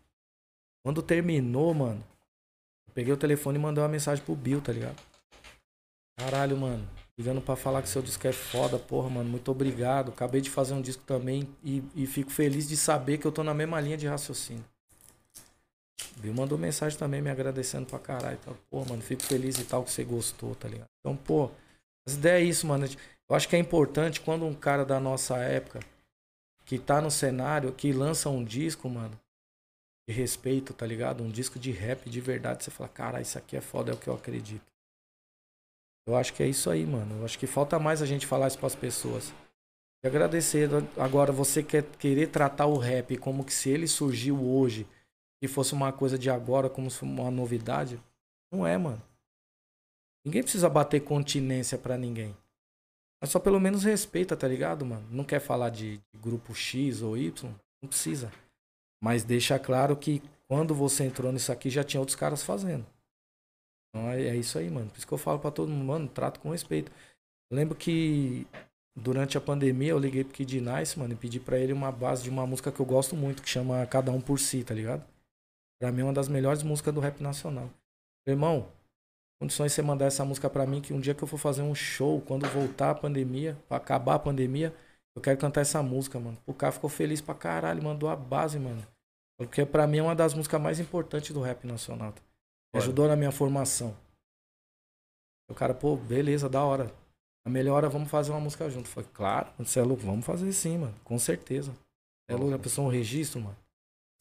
Quando 0.83 1.01
terminou, 1.01 1.73
mano, 1.73 2.03
eu 2.87 2.93
peguei 2.93 3.13
o 3.13 3.17
telefone 3.17 3.57
e 3.57 3.61
mandei 3.61 3.81
uma 3.81 3.89
mensagem 3.89 4.23
pro 4.23 4.35
Bill, 4.35 4.61
tá 4.61 4.73
ligado? 4.73 5.01
Caralho, 6.17 6.57
mano. 6.57 6.87
Ligando 7.17 7.41
pra 7.41 7.55
falar 7.55 7.81
que 7.81 7.89
seu 7.89 8.01
disco 8.01 8.27
é 8.27 8.33
foda, 8.33 8.77
porra, 8.77 9.09
mano. 9.09 9.29
Muito 9.29 9.49
obrigado. 9.49 10.09
Acabei 10.09 10.41
de 10.41 10.49
fazer 10.49 10.73
um 10.73 10.81
disco 10.81 11.03
também 11.03 11.47
e, 11.63 11.83
e 11.95 12.05
fico 12.05 12.31
feliz 12.31 12.67
de 12.67 12.75
saber 12.75 13.17
que 13.17 13.25
eu 13.25 13.31
tô 13.31 13.43
na 13.43 13.53
mesma 13.53 13.79
linha 13.79 13.97
de 13.97 14.07
raciocínio. 14.07 14.65
Bill 16.17 16.33
mandou 16.33 16.57
mensagem 16.57 16.97
também 16.97 17.21
me 17.21 17.29
agradecendo 17.29 17.85
pra 17.85 17.99
caralho. 17.99 18.37
Então, 18.41 18.57
pô, 18.69 18.83
mano, 18.85 19.01
fico 19.01 19.23
feliz 19.23 19.57
e 19.57 19.63
tal 19.63 19.83
que 19.83 19.91
você 19.91 20.03
gostou, 20.03 20.55
tá 20.55 20.67
ligado? 20.67 20.89
Então, 20.99 21.15
pô, 21.15 21.49
as 22.07 22.15
ideias 22.15 22.41
é 22.41 22.43
isso, 22.43 22.67
mano. 22.67 22.85
Eu 23.33 23.37
acho 23.37 23.49
que 23.49 23.55
é 23.55 23.59
importante 23.59 24.21
quando 24.21 24.45
um 24.45 24.53
cara 24.53 24.85
da 24.85 24.99
nossa 24.99 25.37
época, 25.37 25.79
que 26.65 26.77
tá 26.77 27.01
no 27.01 27.09
cenário, 27.09 27.73
que 27.73 27.91
lança 27.91 28.29
um 28.29 28.43
disco, 28.43 28.87
mano, 28.87 29.19
de 30.07 30.13
respeito, 30.13 30.71
tá 30.71 30.85
ligado? 30.85 31.23
Um 31.23 31.31
disco 31.31 31.57
de 31.57 31.71
rap 31.71 32.07
de 32.11 32.21
verdade, 32.21 32.63
você 32.63 32.69
fala, 32.69 32.87
cara, 32.87 33.21
isso 33.21 33.35
aqui 33.35 33.57
é 33.57 33.61
foda, 33.61 33.91
é 33.91 33.95
o 33.95 33.97
que 33.97 34.07
eu 34.07 34.13
acredito. 34.13 34.71
Eu 36.05 36.15
acho 36.15 36.31
que 36.31 36.43
é 36.43 36.47
isso 36.47 36.69
aí, 36.69 36.85
mano. 36.85 37.21
Eu 37.21 37.25
acho 37.25 37.39
que 37.39 37.47
falta 37.47 37.79
mais 37.79 38.03
a 38.03 38.05
gente 38.05 38.27
falar 38.27 38.49
isso 38.49 38.59
pras 38.59 38.75
pessoas. 38.75 39.33
E 40.03 40.07
agradecer. 40.07 40.69
Agora, 40.95 41.31
você 41.31 41.63
quer 41.63 41.85
querer 41.97 42.27
tratar 42.27 42.67
o 42.67 42.77
rap 42.77 43.17
como 43.17 43.43
que 43.43 43.51
se 43.51 43.67
ele 43.67 43.87
surgiu 43.87 44.39
hoje 44.47 44.85
e 45.41 45.47
fosse 45.47 45.73
uma 45.73 45.91
coisa 45.91 46.19
de 46.19 46.29
agora, 46.29 46.69
como 46.69 46.91
se 46.91 47.01
uma 47.01 47.31
novidade. 47.31 47.99
Não 48.51 48.67
é, 48.67 48.77
mano. 48.77 49.01
Ninguém 50.23 50.43
precisa 50.43 50.69
bater 50.69 50.99
continência 50.99 51.79
para 51.79 51.97
ninguém. 51.97 52.37
Mas 53.23 53.29
só 53.29 53.39
pelo 53.39 53.57
menos 53.57 53.85
respeita, 53.85 54.35
tá 54.35 54.45
ligado, 54.45 54.85
mano? 54.85 55.07
Não 55.09 55.23
quer 55.23 55.39
falar 55.39 55.69
de, 55.69 55.97
grupo 56.13 56.53
X 56.53 57.01
ou 57.01 57.17
Y? 57.17 57.49
Não 57.81 57.87
precisa. 57.87 58.29
Mas 59.01 59.23
deixa 59.23 59.57
claro 59.57 59.95
que 59.95 60.21
quando 60.45 60.75
você 60.75 61.05
entrou 61.05 61.31
nisso 61.31 61.49
aqui 61.49 61.69
já 61.69 61.85
tinha 61.85 62.01
outros 62.01 62.17
caras 62.17 62.43
fazendo. 62.43 62.85
Então 63.87 64.09
é, 64.09 64.23
é 64.23 64.35
isso 64.35 64.59
aí, 64.59 64.69
mano. 64.69 64.89
Por 64.89 64.97
isso 64.97 65.07
que 65.07 65.13
eu 65.13 65.17
falo 65.17 65.39
pra 65.39 65.51
todo 65.51 65.71
mundo, 65.71 65.85
mano, 65.85 66.09
trato 66.09 66.41
com 66.41 66.49
respeito. 66.49 66.91
Eu 67.49 67.55
lembro 67.55 67.77
que 67.77 68.45
durante 68.93 69.37
a 69.37 69.41
pandemia 69.41 69.91
eu 69.91 69.99
liguei 69.99 70.25
pro 70.25 70.33
Kid 70.33 70.59
Nice, 70.59 70.99
mano, 70.99 71.13
e 71.13 71.15
pedi 71.15 71.39
pra 71.39 71.57
ele 71.57 71.71
uma 71.71 71.93
base 71.93 72.23
de 72.23 72.29
uma 72.29 72.45
música 72.45 72.73
que 72.73 72.79
eu 72.81 72.85
gosto 72.85 73.15
muito, 73.15 73.41
que 73.41 73.47
chama 73.47 73.85
Cada 73.85 74.11
Um 74.11 74.19
Por 74.19 74.37
Si, 74.37 74.65
tá 74.65 74.73
ligado? 74.73 75.01
Pra 75.79 75.93
mim 75.93 76.01
é 76.01 76.03
uma 76.03 76.11
das 76.11 76.27
melhores 76.27 76.61
músicas 76.61 76.93
do 76.93 76.99
rap 76.99 77.21
nacional. 77.23 77.69
Irmão, 78.27 78.67
condições 79.43 79.71
de 79.71 79.75
você 79.75 79.81
mandar 79.81 80.05
essa 80.05 80.23
música 80.23 80.49
pra 80.49 80.65
mim, 80.65 80.79
que 80.79 80.93
um 80.93 81.01
dia 81.01 81.13
que 81.13 81.21
eu 81.21 81.27
for 81.27 81.37
fazer 81.37 81.61
um 81.61 81.75
show, 81.75 82.21
quando 82.21 82.47
voltar 82.47 82.91
a 82.91 82.95
pandemia, 82.95 83.57
pra 83.67 83.75
acabar 83.75 84.15
a 84.15 84.19
pandemia, 84.19 84.73
eu 85.15 85.21
quero 85.21 85.37
cantar 85.37 85.61
essa 85.61 85.83
música, 85.83 86.17
mano. 86.17 86.37
O 86.45 86.53
cara 86.53 86.71
ficou 86.71 86.89
feliz 86.89 87.19
pra 87.19 87.35
caralho, 87.35 87.83
mandou 87.83 88.09
a 88.09 88.15
base, 88.15 88.57
mano. 88.57 88.81
Porque 89.37 89.65
pra 89.65 89.85
mim 89.85 89.97
é 89.97 90.01
uma 90.01 90.15
das 90.15 90.33
músicas 90.33 90.61
mais 90.61 90.79
importantes 90.79 91.31
do 91.31 91.41
rap 91.41 91.67
nacional. 91.67 92.13
Tá? 92.13 92.21
Ajudou 92.75 93.05
na 93.07 93.17
minha 93.17 93.31
formação. 93.31 93.95
O 95.51 95.53
cara, 95.53 95.73
pô, 95.73 95.97
beleza, 95.97 96.47
da 96.47 96.63
hora. 96.63 96.89
A 97.45 97.49
melhor 97.49 97.75
hora, 97.75 97.89
vamos 97.89 98.09
fazer 98.09 98.31
uma 98.31 98.39
música 98.39 98.69
junto. 98.69 98.87
Falei, 98.87 99.09
claro, 99.13 99.51
você 99.57 99.79
é 99.79 99.83
louco, 99.83 100.03
vamos 100.03 100.25
fazer 100.25 100.51
sim, 100.53 100.77
mano. 100.77 100.95
Com 101.03 101.19
certeza. 101.19 101.73
É 102.29 102.35
louco, 102.35 102.55
a 102.55 102.59
pessoa 102.59 102.87
um 102.87 102.91
registro, 102.91 103.41
mano. 103.41 103.57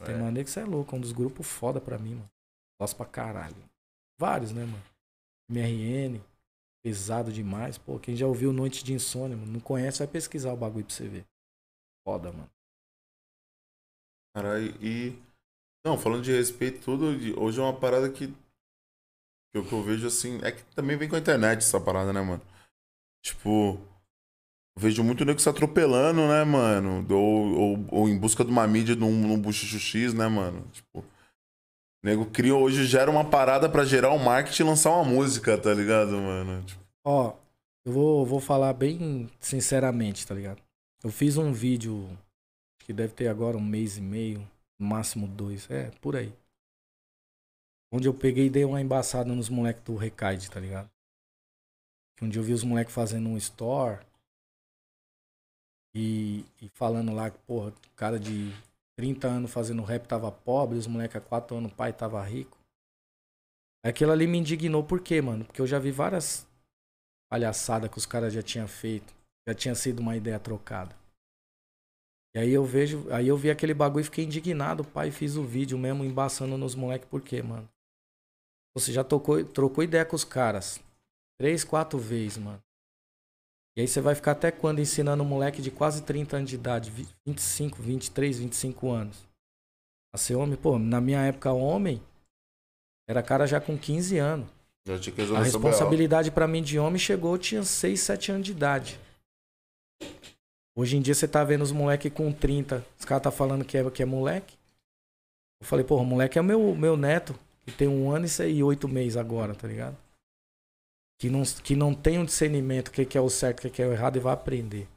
Tem 0.04 0.16
é. 0.16 0.18
maneira 0.18 0.44
que 0.44 0.50
você 0.50 0.60
é 0.60 0.64
louco, 0.64 0.96
um 0.96 1.00
dos 1.00 1.12
grupos 1.12 1.46
foda 1.46 1.80
pra 1.80 1.96
mim, 1.96 2.16
mano. 2.16 2.30
Gosto 2.80 2.96
pra 2.96 3.06
caralho. 3.06 3.54
Vários, 4.18 4.50
né, 4.50 4.64
mano? 4.64 4.91
MRN, 5.52 6.20
pesado 6.82 7.32
demais. 7.32 7.78
Pô, 7.78 7.98
quem 7.98 8.16
já 8.16 8.26
ouviu 8.26 8.52
Noite 8.52 8.82
de 8.82 8.92
Insônia, 8.92 9.36
mano, 9.36 9.52
não 9.52 9.60
conhece, 9.60 9.98
vai 9.98 10.08
pesquisar 10.08 10.52
o 10.52 10.56
bagulho 10.56 10.84
pra 10.84 10.94
você 10.94 11.08
ver. 11.08 11.26
Foda, 12.04 12.32
mano. 12.32 12.50
Caralho, 14.34 14.74
e. 14.82 15.16
Não, 15.84 15.98
falando 15.98 16.22
de 16.22 16.32
respeito 16.32 16.80
tudo, 16.82 17.06
hoje 17.40 17.60
é 17.60 17.62
uma 17.62 17.78
parada 17.78 18.10
que 18.10 18.28
que 19.52 19.58
o 19.58 19.64
que 19.64 19.72
eu 19.72 19.82
vejo 19.82 20.06
assim. 20.06 20.40
É 20.42 20.50
que 20.50 20.64
também 20.74 20.96
vem 20.96 21.08
com 21.08 21.16
a 21.16 21.18
internet 21.18 21.58
essa 21.58 21.80
parada, 21.80 22.12
né, 22.12 22.20
mano? 22.22 22.42
Tipo. 23.22 23.78
Vejo 24.74 25.04
muito 25.04 25.22
nego 25.26 25.38
se 25.38 25.50
atropelando, 25.50 26.26
né, 26.26 26.44
mano? 26.44 27.06
Ou, 27.14 27.54
ou, 27.54 27.86
ou 27.90 28.08
em 28.08 28.18
busca 28.18 28.42
de 28.42 28.50
uma 28.50 28.66
mídia 28.66 28.96
num, 28.96 29.12
num 29.28 29.38
buchicho 29.38 29.78
X, 29.78 30.14
né, 30.14 30.26
mano? 30.26 30.66
Tipo. 30.72 31.04
Nego 32.02 32.26
cria 32.26 32.54
hoje, 32.54 32.84
gera 32.86 33.10
uma 33.10 33.28
parada 33.28 33.68
para 33.68 33.84
gerar 33.84 34.12
um 34.12 34.18
marketing 34.18 34.62
e 34.62 34.66
lançar 34.66 34.90
uma 34.90 35.04
música, 35.04 35.56
tá 35.56 35.72
ligado, 35.72 36.12
mano? 36.12 36.64
Tipo... 36.64 36.80
Ó, 37.04 37.36
eu 37.84 37.92
vou, 37.92 38.26
vou 38.26 38.40
falar 38.40 38.72
bem 38.72 39.30
sinceramente, 39.40 40.26
tá 40.26 40.34
ligado? 40.34 40.60
Eu 41.02 41.10
fiz 41.10 41.36
um 41.36 41.52
vídeo 41.52 42.08
que 42.80 42.92
deve 42.92 43.12
ter 43.12 43.28
agora 43.28 43.56
um 43.56 43.64
mês 43.64 43.96
e 43.96 44.00
meio, 44.00 44.48
máximo 44.78 45.26
dois, 45.26 45.70
é, 45.70 45.90
por 46.00 46.16
aí. 46.16 46.32
Onde 47.92 48.08
eu 48.08 48.14
peguei 48.14 48.46
e 48.46 48.50
dei 48.50 48.64
uma 48.64 48.80
embaçada 48.80 49.32
nos 49.32 49.48
moleques 49.48 49.82
do 49.84 49.96
Recaide, 49.96 50.50
tá 50.50 50.58
ligado? 50.58 50.90
Onde 52.20 52.38
eu 52.38 52.42
vi 52.42 52.52
os 52.52 52.64
moleques 52.64 52.94
fazendo 52.94 53.28
um 53.28 53.36
store. 53.36 54.04
E, 55.94 56.44
e 56.60 56.70
falando 56.70 57.12
lá 57.12 57.30
que, 57.30 57.38
porra, 57.40 57.68
o 57.68 57.90
cara 57.94 58.18
de 58.18 58.50
30 58.96 59.26
anos 59.26 59.52
fazendo 59.52 59.82
rap 59.82 60.06
tava 60.06 60.30
pobre, 60.30 60.78
os 60.78 60.86
moleques 60.86 61.16
há 61.16 61.20
4 61.20 61.56
anos 61.56 61.72
o 61.72 61.74
pai 61.74 61.92
tava 61.92 62.22
rico. 62.22 62.58
Aquilo 63.84 64.12
ali 64.12 64.26
me 64.26 64.38
indignou 64.38 64.84
por 64.84 65.00
quê, 65.00 65.20
mano? 65.20 65.44
Porque 65.44 65.60
eu 65.60 65.66
já 65.66 65.78
vi 65.78 65.90
várias 65.90 66.46
palhaçadas 67.30 67.90
que 67.90 67.98
os 67.98 68.06
caras 68.06 68.32
já 68.32 68.42
tinham 68.42 68.68
feito. 68.68 69.12
Já 69.48 69.54
tinha 69.54 69.74
sido 69.74 70.00
uma 70.00 70.16
ideia 70.16 70.38
trocada. 70.38 70.94
E 72.34 72.38
aí 72.38 72.50
eu 72.50 72.64
vejo, 72.64 73.12
aí 73.12 73.28
eu 73.28 73.36
vi 73.36 73.50
aquele 73.50 73.74
bagulho 73.74 74.02
e 74.02 74.04
fiquei 74.04 74.24
indignado, 74.24 74.84
pai, 74.84 75.10
fiz 75.10 75.36
o 75.36 75.44
vídeo 75.44 75.76
mesmo 75.76 76.04
embaçando 76.04 76.56
nos 76.56 76.74
moleques, 76.74 77.08
por 77.08 77.20
quê, 77.20 77.42
mano? 77.42 77.68
Você 78.74 78.90
já 78.92 79.04
tocou, 79.04 79.44
trocou 79.44 79.84
ideia 79.84 80.04
com 80.06 80.16
os 80.16 80.24
caras. 80.24 80.80
Três, 81.38 81.62
quatro 81.62 81.98
vezes, 81.98 82.38
mano. 82.38 82.62
E 83.76 83.80
aí 83.80 83.88
você 83.88 84.00
vai 84.00 84.14
ficar 84.14 84.32
até 84.32 84.50
quando 84.50 84.80
ensinando 84.80 85.22
um 85.22 85.26
moleque 85.26 85.62
de 85.62 85.70
quase 85.70 86.02
30 86.02 86.36
anos 86.36 86.50
de 86.50 86.56
idade, 86.56 86.92
25, 87.26 87.80
23, 87.80 88.38
25 88.38 88.90
anos. 88.90 89.16
A 90.14 90.18
ser 90.18 90.34
homem, 90.34 90.56
pô, 90.56 90.78
na 90.78 91.00
minha 91.00 91.20
época, 91.22 91.52
homem 91.52 92.02
era 93.08 93.22
cara 93.22 93.46
já 93.46 93.60
com 93.60 93.78
15 93.78 94.18
anos. 94.18 94.46
Já 94.86 94.98
tinha 94.98 95.14
que 95.14 95.22
a 95.22 95.42
responsabilidade 95.42 96.30
para 96.30 96.46
mim 96.46 96.62
de 96.62 96.78
homem 96.78 96.98
chegou, 96.98 97.34
eu 97.34 97.38
tinha 97.38 97.62
6, 97.62 98.00
7 98.00 98.32
anos 98.32 98.46
de 98.46 98.52
idade. 98.52 99.00
Hoje 100.74 100.96
em 100.96 101.00
dia 101.00 101.14
você 101.14 101.28
tá 101.28 101.44
vendo 101.44 101.62
os 101.62 101.72
moleques 101.72 102.12
com 102.12 102.32
30, 102.32 102.84
os 102.98 103.04
caras 103.04 103.22
tá 103.22 103.30
falando 103.30 103.64
que 103.64 103.78
é, 103.78 103.90
que 103.90 104.02
é 104.02 104.06
moleque. 104.06 104.56
Eu 105.60 105.66
falei, 105.66 105.84
pô, 105.84 105.96
o 105.96 106.04
moleque 106.04 106.38
é 106.38 106.40
o 106.40 106.44
meu, 106.44 106.74
meu 106.74 106.96
neto. 106.96 107.38
Que 107.64 107.70
tem 107.70 107.86
um 107.86 108.10
ano 108.10 108.26
e 108.26 108.62
oito 108.64 108.88
meses 108.88 109.16
agora, 109.16 109.54
tá 109.54 109.68
ligado? 109.68 109.96
Que 111.22 111.30
não, 111.30 111.42
que 111.44 111.76
não 111.76 111.94
tem 111.94 112.18
um 112.18 112.24
discernimento 112.24 112.88
o 112.88 112.90
que, 112.90 113.04
que 113.04 113.16
é 113.16 113.20
o 113.20 113.30
certo, 113.30 113.60
o 113.60 113.62
que, 113.62 113.70
que 113.70 113.80
é 113.80 113.86
o 113.86 113.92
errado 113.92 114.16
e 114.16 114.18
vai 114.18 114.32
aprender. 114.32 114.88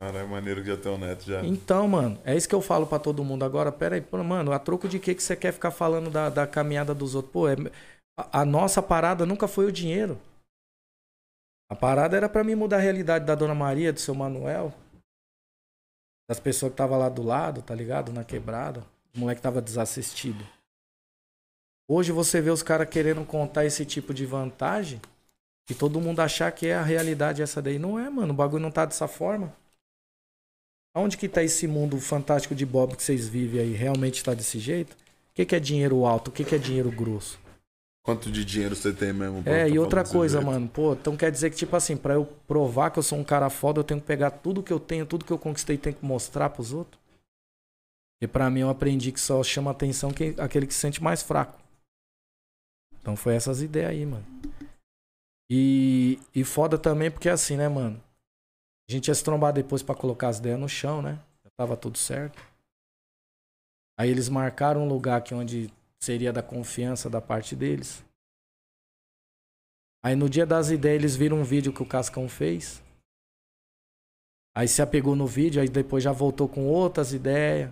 Caralho, 0.00 0.24
é 0.24 0.26
maneiro 0.26 0.62
que 0.62 0.68
já 0.68 0.76
tem 0.78 0.90
um 0.90 0.96
neto 0.96 1.24
já. 1.24 1.44
Então, 1.44 1.86
mano, 1.86 2.18
é 2.24 2.34
isso 2.34 2.48
que 2.48 2.54
eu 2.54 2.62
falo 2.62 2.86
para 2.86 2.98
todo 2.98 3.22
mundo 3.22 3.44
agora. 3.44 3.70
Pera 3.70 3.94
aí, 3.94 4.04
mano, 4.24 4.52
a 4.52 4.58
troco 4.58 4.88
de 4.88 4.98
que, 4.98 5.14
que 5.14 5.22
você 5.22 5.36
quer 5.36 5.52
ficar 5.52 5.70
falando 5.70 6.08
da, 6.08 6.30
da 6.30 6.46
caminhada 6.46 6.94
dos 6.94 7.14
outros? 7.14 7.30
Pô, 7.30 7.46
é, 7.46 7.56
a, 8.18 8.40
a 8.40 8.44
nossa 8.46 8.80
parada 8.80 9.26
nunca 9.26 9.46
foi 9.46 9.66
o 9.66 9.72
dinheiro. 9.72 10.18
A 11.70 11.76
parada 11.76 12.16
era 12.16 12.26
para 12.30 12.42
mim 12.42 12.54
mudar 12.54 12.78
a 12.78 12.80
realidade 12.80 13.26
da 13.26 13.34
Dona 13.34 13.54
Maria, 13.54 13.92
do 13.92 14.00
seu 14.00 14.14
Manuel, 14.14 14.72
das 16.26 16.40
pessoas 16.40 16.72
que 16.72 16.78
tava 16.78 16.96
lá 16.96 17.10
do 17.10 17.22
lado, 17.22 17.60
tá 17.60 17.74
ligado? 17.74 18.14
Na 18.14 18.24
quebrada. 18.24 18.82
O 19.14 19.18
moleque 19.18 19.42
tava 19.42 19.60
desassistido. 19.60 20.42
Hoje 21.86 22.12
você 22.12 22.40
vê 22.40 22.48
os 22.48 22.62
caras 22.62 22.88
querendo 22.88 23.26
contar 23.26 23.66
esse 23.66 23.84
tipo 23.84 24.14
de 24.14 24.24
vantagem 24.24 25.02
e 25.68 25.74
todo 25.74 26.00
mundo 26.00 26.20
achar 26.20 26.50
que 26.52 26.66
é 26.66 26.74
a 26.74 26.82
realidade 26.82 27.42
essa 27.42 27.60
daí. 27.60 27.78
Não 27.78 27.98
é, 27.98 28.08
mano. 28.08 28.32
O 28.32 28.36
bagulho 28.36 28.62
não 28.62 28.70
tá 28.70 28.84
dessa 28.84 29.08
forma. 29.08 29.54
Aonde 30.94 31.16
que 31.16 31.28
tá 31.28 31.42
esse 31.42 31.66
mundo 31.66 32.00
fantástico 32.00 32.54
de 32.54 32.64
Bob 32.64 32.96
que 32.96 33.02
vocês 33.02 33.28
vivem 33.28 33.60
aí? 33.60 33.72
Realmente 33.72 34.24
tá 34.24 34.32
desse 34.32 34.58
jeito? 34.58 34.92
O 34.92 35.34
que, 35.34 35.44
que 35.44 35.54
é 35.56 35.60
dinheiro 35.60 36.06
alto? 36.06 36.28
O 36.28 36.32
que, 36.32 36.44
que 36.44 36.54
é 36.54 36.58
dinheiro 36.58 36.90
grosso? 36.90 37.38
Quanto 38.02 38.30
de 38.30 38.44
dinheiro 38.44 38.76
você 38.76 38.92
tem 38.92 39.12
mesmo? 39.12 39.42
É, 39.44 39.68
e 39.68 39.78
outra 39.80 40.04
coisa, 40.04 40.40
mano. 40.40 40.68
Pô, 40.68 40.92
então 40.92 41.16
quer 41.16 41.30
dizer 41.30 41.50
que, 41.50 41.56
tipo 41.56 41.74
assim, 41.74 41.96
pra 41.96 42.14
eu 42.14 42.24
provar 42.46 42.90
que 42.90 43.00
eu 43.00 43.02
sou 43.02 43.18
um 43.18 43.24
cara 43.24 43.50
foda, 43.50 43.80
eu 43.80 43.84
tenho 43.84 44.00
que 44.00 44.06
pegar 44.06 44.30
tudo 44.30 44.62
que 44.62 44.72
eu 44.72 44.78
tenho, 44.78 45.04
tudo 45.04 45.24
que 45.24 45.32
eu 45.32 45.38
conquistei, 45.38 45.76
tenho 45.76 45.96
que 45.96 46.04
mostrar 46.04 46.50
pros 46.50 46.72
outros? 46.72 47.02
E 48.22 48.26
para 48.28 48.48
mim 48.48 48.60
eu 48.60 48.70
aprendi 48.70 49.10
que 49.10 49.20
só 49.20 49.42
chama 49.42 49.72
atenção 49.72 50.12
quem, 50.12 50.34
aquele 50.38 50.68
que 50.68 50.72
se 50.72 50.80
sente 50.80 51.02
mais 51.02 51.20
fraco. 51.20 51.60
Então 53.02 53.16
foi 53.16 53.34
essas 53.34 53.60
ideias 53.60 53.90
aí, 53.90 54.06
mano. 54.06 54.24
E, 55.50 56.18
e 56.34 56.42
foda 56.44 56.78
também 56.78 57.10
porque 57.10 57.28
é 57.28 57.32
assim, 57.32 57.56
né, 57.56 57.68
mano? 57.68 58.02
A 58.88 58.92
gente 58.92 59.08
ia 59.08 59.14
se 59.14 59.24
trombar 59.24 59.52
depois 59.52 59.82
para 59.82 59.98
colocar 59.98 60.28
as 60.28 60.38
ideias 60.38 60.58
no 60.58 60.68
chão, 60.68 61.02
né? 61.02 61.22
Já 61.44 61.50
tava 61.56 61.76
tudo 61.76 61.98
certo. 61.98 62.40
Aí 63.98 64.10
eles 64.10 64.28
marcaram 64.28 64.82
um 64.82 64.88
lugar 64.88 65.18
aqui 65.18 65.34
onde 65.34 65.72
seria 66.02 66.32
da 66.32 66.42
confiança 66.42 67.08
da 67.08 67.20
parte 67.20 67.56
deles. 67.56 68.04
Aí 70.04 70.14
no 70.14 70.28
dia 70.28 70.46
das 70.46 70.70
ideias 70.70 71.00
eles 71.00 71.16
viram 71.16 71.40
um 71.40 71.44
vídeo 71.44 71.72
que 71.72 71.82
o 71.82 71.88
Cascão 71.88 72.28
fez. 72.28 72.82
Aí 74.56 74.68
se 74.68 74.80
apegou 74.80 75.16
no 75.16 75.26
vídeo, 75.26 75.60
aí 75.60 75.68
depois 75.68 76.04
já 76.04 76.12
voltou 76.12 76.48
com 76.48 76.66
outras 76.66 77.12
ideias. 77.12 77.70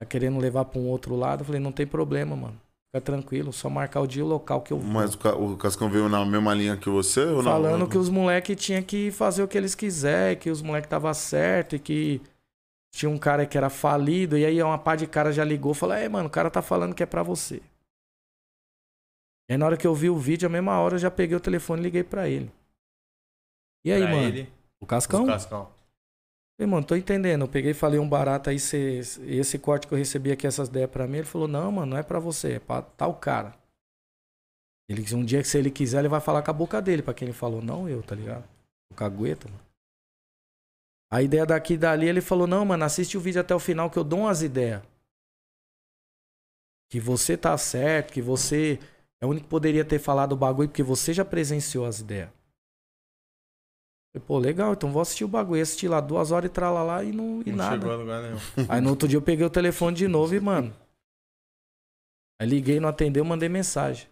Tá 0.00 0.06
querendo 0.06 0.38
levar 0.38 0.66
pra 0.66 0.78
um 0.78 0.88
outro 0.88 1.16
lado. 1.16 1.40
Eu 1.40 1.46
falei, 1.46 1.60
não 1.60 1.72
tem 1.72 1.86
problema, 1.86 2.36
mano. 2.36 2.60
Fica 2.94 3.00
tranquilo, 3.00 3.52
só 3.52 3.68
marcar 3.68 4.02
o 4.02 4.06
dia 4.06 4.20
e 4.20 4.22
o 4.24 4.28
local 4.28 4.60
que 4.62 4.72
eu 4.72 4.78
vou. 4.78 4.88
Mas 4.88 5.14
o, 5.14 5.18
Ca- 5.18 5.34
o 5.34 5.56
Cascão 5.56 5.90
veio 5.90 6.08
na 6.08 6.24
mesma 6.24 6.54
linha 6.54 6.76
que 6.76 6.88
você 6.88 7.24
ou 7.24 7.42
não? 7.42 7.50
Falando 7.50 7.88
que 7.88 7.98
os 7.98 8.08
moleques 8.08 8.56
tinham 8.56 8.80
que 8.84 9.10
fazer 9.10 9.42
o 9.42 9.48
que 9.48 9.58
eles 9.58 9.74
quiserem, 9.74 10.38
que 10.38 10.48
os 10.48 10.62
moleques 10.62 10.88
tava 10.88 11.12
certo 11.12 11.74
e 11.74 11.80
que 11.80 12.20
tinha 12.94 13.10
um 13.10 13.18
cara 13.18 13.46
que 13.46 13.58
era 13.58 13.68
falido. 13.68 14.38
E 14.38 14.46
aí 14.46 14.62
uma 14.62 14.78
pá 14.78 14.94
de 14.94 15.08
cara 15.08 15.32
já 15.32 15.42
ligou 15.42 15.72
e 15.72 15.74
falou: 15.74 15.96
É, 15.96 16.08
mano, 16.08 16.28
o 16.28 16.30
cara 16.30 16.48
tá 16.48 16.62
falando 16.62 16.94
que 16.94 17.02
é 17.02 17.06
pra 17.06 17.24
você. 17.24 17.56
E 19.50 19.54
aí 19.54 19.56
na 19.58 19.66
hora 19.66 19.76
que 19.76 19.88
eu 19.88 19.94
vi 19.94 20.08
o 20.08 20.16
vídeo, 20.16 20.46
a 20.46 20.52
mesma 20.52 20.78
hora 20.78 20.94
eu 20.94 20.98
já 21.00 21.10
peguei 21.10 21.36
o 21.36 21.40
telefone 21.40 21.80
e 21.80 21.84
liguei 21.84 22.04
pra 22.04 22.28
ele. 22.28 22.48
E 23.84 23.90
aí, 23.90 24.02
Pra 24.02 24.10
mano? 24.12 24.28
ele, 24.28 24.52
O 24.80 24.86
Cascão? 24.86 25.22
os 25.24 25.28
Cascão. 25.28 25.68
Falei, 26.56 26.70
mano, 26.70 26.86
tô 26.86 26.94
entendendo. 26.94 27.42
Eu 27.42 27.48
peguei 27.48 27.72
e 27.72 27.74
falei 27.74 27.98
um 27.98 28.08
barato 28.08 28.48
aí, 28.50 28.58
cê, 28.58 29.00
esse 29.26 29.58
corte 29.58 29.86
que 29.86 29.94
eu 29.94 29.98
recebi 29.98 30.30
aqui, 30.30 30.46
essas 30.46 30.68
ideias 30.68 30.90
pra 30.90 31.06
mim. 31.06 31.18
Ele 31.18 31.26
falou, 31.26 31.48
não, 31.48 31.72
mano, 31.72 31.86
não 31.92 31.96
é 31.98 32.02
pra 32.02 32.18
você, 32.18 32.54
é 32.54 32.60
pra 32.60 32.82
tal 32.82 33.14
cara. 33.14 33.54
Ele, 34.88 35.02
um 35.14 35.24
dia 35.24 35.42
que 35.42 35.48
se 35.48 35.58
ele 35.58 35.70
quiser, 35.70 36.00
ele 36.00 36.08
vai 36.08 36.20
falar 36.20 36.42
com 36.42 36.50
a 36.50 36.54
boca 36.54 36.80
dele, 36.80 37.02
pra 37.02 37.14
quem 37.14 37.26
ele 37.26 37.36
falou, 37.36 37.62
não 37.62 37.88
eu, 37.88 38.02
tá 38.02 38.14
ligado? 38.14 38.44
O 38.92 38.94
cagueta, 38.94 39.48
mano. 39.48 39.64
A 41.10 41.22
ideia 41.22 41.46
daqui 41.46 41.74
e 41.74 41.78
dali, 41.78 42.08
ele 42.08 42.20
falou, 42.20 42.46
não, 42.46 42.64
mano, 42.64 42.84
assiste 42.84 43.16
o 43.16 43.20
vídeo 43.20 43.40
até 43.40 43.54
o 43.54 43.58
final 43.58 43.90
que 43.90 43.98
eu 43.98 44.04
dou 44.04 44.20
umas 44.20 44.42
ideias. 44.42 44.82
Que 46.90 47.00
você 47.00 47.36
tá 47.36 47.56
certo, 47.56 48.12
que 48.12 48.20
você 48.20 48.78
é 49.20 49.26
o 49.26 49.30
único 49.30 49.44
que 49.44 49.50
poderia 49.50 49.84
ter 49.84 49.98
falado 49.98 50.32
o 50.32 50.36
bagulho, 50.36 50.68
porque 50.68 50.82
você 50.82 51.12
já 51.12 51.24
presenciou 51.24 51.86
as 51.86 52.00
ideias. 52.00 52.30
Falei, 54.14 54.26
Pô, 54.26 54.38
legal, 54.38 54.72
então 54.72 54.92
vou 54.92 55.02
assistir 55.02 55.24
o 55.24 55.28
bagulho. 55.28 55.60
Assisti 55.60 55.88
lá 55.88 56.00
duas 56.00 56.30
horas 56.30 56.48
e 56.48 56.52
trala 56.52 56.82
lá 56.84 57.02
e, 57.02 57.10
não, 57.10 57.42
e 57.44 57.50
não 57.50 57.56
nada. 57.56 57.76
chegou 57.76 57.92
a 57.92 57.96
lugar 57.96 58.22
nenhum. 58.22 58.38
Aí 58.70 58.80
no 58.80 58.90
outro 58.90 59.08
dia 59.08 59.16
eu 59.16 59.22
peguei 59.22 59.44
o 59.44 59.50
telefone 59.50 59.96
de 59.96 60.06
novo 60.06 60.34
e, 60.34 60.40
mano. 60.40 60.72
Aí 62.40 62.48
liguei, 62.48 62.78
não 62.78 62.88
atendeu, 62.88 63.24
mandei 63.24 63.48
mensagem. 63.48 64.08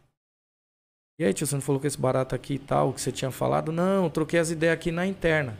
E 1.19 1.25
aí, 1.25 1.35
tio, 1.35 1.47
você 1.47 1.55
não 1.55 1.63
falou 1.63 1.81
com 1.81 1.87
esse 1.87 1.99
barato 1.99 2.35
aqui 2.35 2.55
e 2.55 2.59
tal, 2.59 2.89
o 2.89 2.93
que 2.93 3.01
você 3.01 3.13
tinha 3.13 3.31
falado? 3.31 3.71
Não, 3.71 4.05
eu 4.05 4.11
troquei 4.11 4.41
as 4.41 4.51
ideias 4.51 4.75
aqui 4.75 4.91
na 4.91 5.07
interna. 5.07 5.57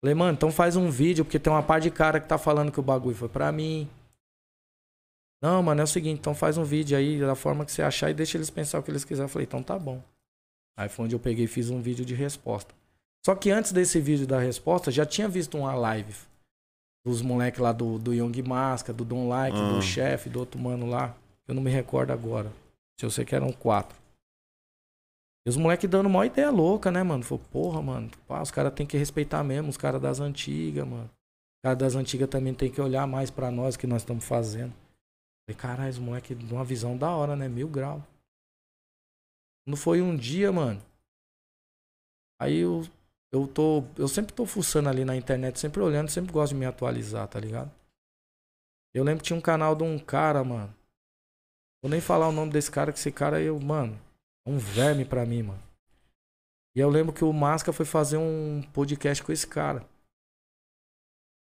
Falei, 0.00 0.14
mano, 0.14 0.32
então 0.32 0.50
faz 0.50 0.74
um 0.74 0.90
vídeo, 0.90 1.24
porque 1.24 1.38
tem 1.38 1.52
uma 1.52 1.62
par 1.62 1.80
de 1.80 1.90
cara 1.90 2.18
que 2.18 2.28
tá 2.28 2.38
falando 2.38 2.72
que 2.72 2.80
o 2.80 2.82
bagulho 2.82 3.14
foi 3.14 3.28
pra 3.28 3.52
mim. 3.52 3.88
Não, 5.42 5.62
mano, 5.62 5.80
é 5.80 5.84
o 5.84 5.86
seguinte, 5.86 6.18
então 6.20 6.34
faz 6.34 6.56
um 6.56 6.64
vídeo 6.64 6.96
aí 6.96 7.20
da 7.20 7.34
forma 7.34 7.64
que 7.64 7.72
você 7.72 7.82
achar 7.82 8.10
e 8.10 8.14
deixa 8.14 8.38
eles 8.38 8.50
pensar 8.50 8.78
o 8.78 8.82
que 8.82 8.90
eles 8.90 9.04
quiserem. 9.04 9.26
Eu 9.26 9.28
falei, 9.28 9.46
então 9.46 9.62
tá 9.62 9.78
bom. 9.78 10.02
Aí 10.76 10.88
foi 10.88 11.04
onde 11.04 11.14
eu 11.14 11.20
peguei 11.20 11.44
e 11.44 11.48
fiz 11.48 11.70
um 11.70 11.80
vídeo 11.80 12.04
de 12.04 12.14
resposta. 12.14 12.74
Só 13.24 13.34
que 13.34 13.50
antes 13.50 13.72
desse 13.72 14.00
vídeo 14.00 14.26
da 14.26 14.38
resposta, 14.38 14.90
já 14.90 15.06
tinha 15.06 15.28
visto 15.28 15.56
uma 15.56 15.74
live 15.74 16.14
dos 17.06 17.22
moleques 17.22 17.60
lá 17.60 17.72
do, 17.72 17.98
do 17.98 18.12
Young 18.12 18.42
Masca, 18.42 18.92
do 18.92 19.04
Don 19.04 19.28
Like, 19.28 19.56
Ah. 19.56 19.72
do 19.72 19.82
chefe, 19.82 20.28
do 20.28 20.40
outro 20.40 20.58
mano 20.60 20.86
lá. 20.86 21.16
Eu 21.46 21.54
não 21.54 21.62
me 21.62 21.70
recordo 21.70 22.12
agora. 22.12 22.50
Se 22.98 23.04
eu 23.04 23.10
sei 23.10 23.24
que 23.24 23.34
eram 23.34 23.52
quatro. 23.52 23.96
E 25.46 25.50
os 25.50 25.56
moleques 25.56 25.88
dando 25.90 26.06
uma 26.06 26.24
ideia 26.24 26.50
louca, 26.50 26.90
né, 26.90 27.02
mano? 27.02 27.22
Falei, 27.22 27.44
porra, 27.52 27.82
mano, 27.82 28.10
pá, 28.26 28.40
os 28.40 28.50
caras 28.50 28.72
tem 28.72 28.86
que 28.86 28.96
respeitar 28.96 29.44
mesmo, 29.44 29.68
os 29.68 29.76
caras 29.76 30.00
das 30.00 30.20
antigas, 30.20 30.86
mano. 30.86 31.04
Os 31.04 31.62
caras 31.62 31.78
das 31.78 31.94
antigas 31.94 32.28
também 32.30 32.54
tem 32.54 32.70
que 32.70 32.80
olhar 32.80 33.06
mais 33.06 33.30
pra 33.30 33.50
nós 33.50 33.76
que 33.76 33.86
nós 33.86 34.02
estamos 34.02 34.24
fazendo. 34.24 34.72
Falei, 35.46 35.60
caralho, 35.60 35.90
os 35.90 35.98
moleques 35.98 36.38
de 36.38 36.52
uma 36.54 36.64
visão 36.64 36.96
da 36.96 37.10
hora, 37.10 37.36
né? 37.36 37.46
Mil 37.48 37.68
grau. 37.68 38.02
Não 39.66 39.76
foi 39.76 40.00
um 40.00 40.16
dia, 40.16 40.50
mano. 40.50 40.80
Aí 42.40 42.56
eu, 42.58 42.82
eu 43.34 43.48
tô. 43.48 43.84
Eu 43.96 44.06
sempre 44.06 44.32
tô 44.32 44.46
fuçando 44.46 44.88
ali 44.88 45.04
na 45.04 45.16
internet, 45.16 45.58
sempre 45.58 45.80
olhando, 45.80 46.08
sempre 46.08 46.32
gosto 46.32 46.52
de 46.52 46.58
me 46.58 46.66
atualizar, 46.66 47.26
tá 47.26 47.40
ligado? 47.40 47.70
Eu 48.94 49.02
lembro 49.02 49.22
que 49.22 49.26
tinha 49.26 49.36
um 49.36 49.42
canal 49.42 49.74
de 49.74 49.82
um 49.82 49.98
cara, 49.98 50.44
mano. 50.44 50.72
Vou 51.82 51.90
nem 51.90 52.00
falar 52.00 52.28
o 52.28 52.32
nome 52.32 52.52
desse 52.52 52.70
cara, 52.70 52.92
que 52.92 52.98
esse 52.98 53.10
cara 53.10 53.42
eu, 53.42 53.58
mano, 53.58 54.00
é 54.46 54.50
um 54.50 54.56
verme 54.56 55.04
pra 55.04 55.26
mim, 55.26 55.42
mano. 55.42 55.62
E 56.76 56.80
eu 56.80 56.88
lembro 56.88 57.12
que 57.12 57.24
o 57.24 57.32
Masca 57.32 57.72
foi 57.72 57.84
fazer 57.84 58.16
um 58.16 58.62
podcast 58.72 59.22
com 59.22 59.32
esse 59.32 59.46
cara. 59.46 59.84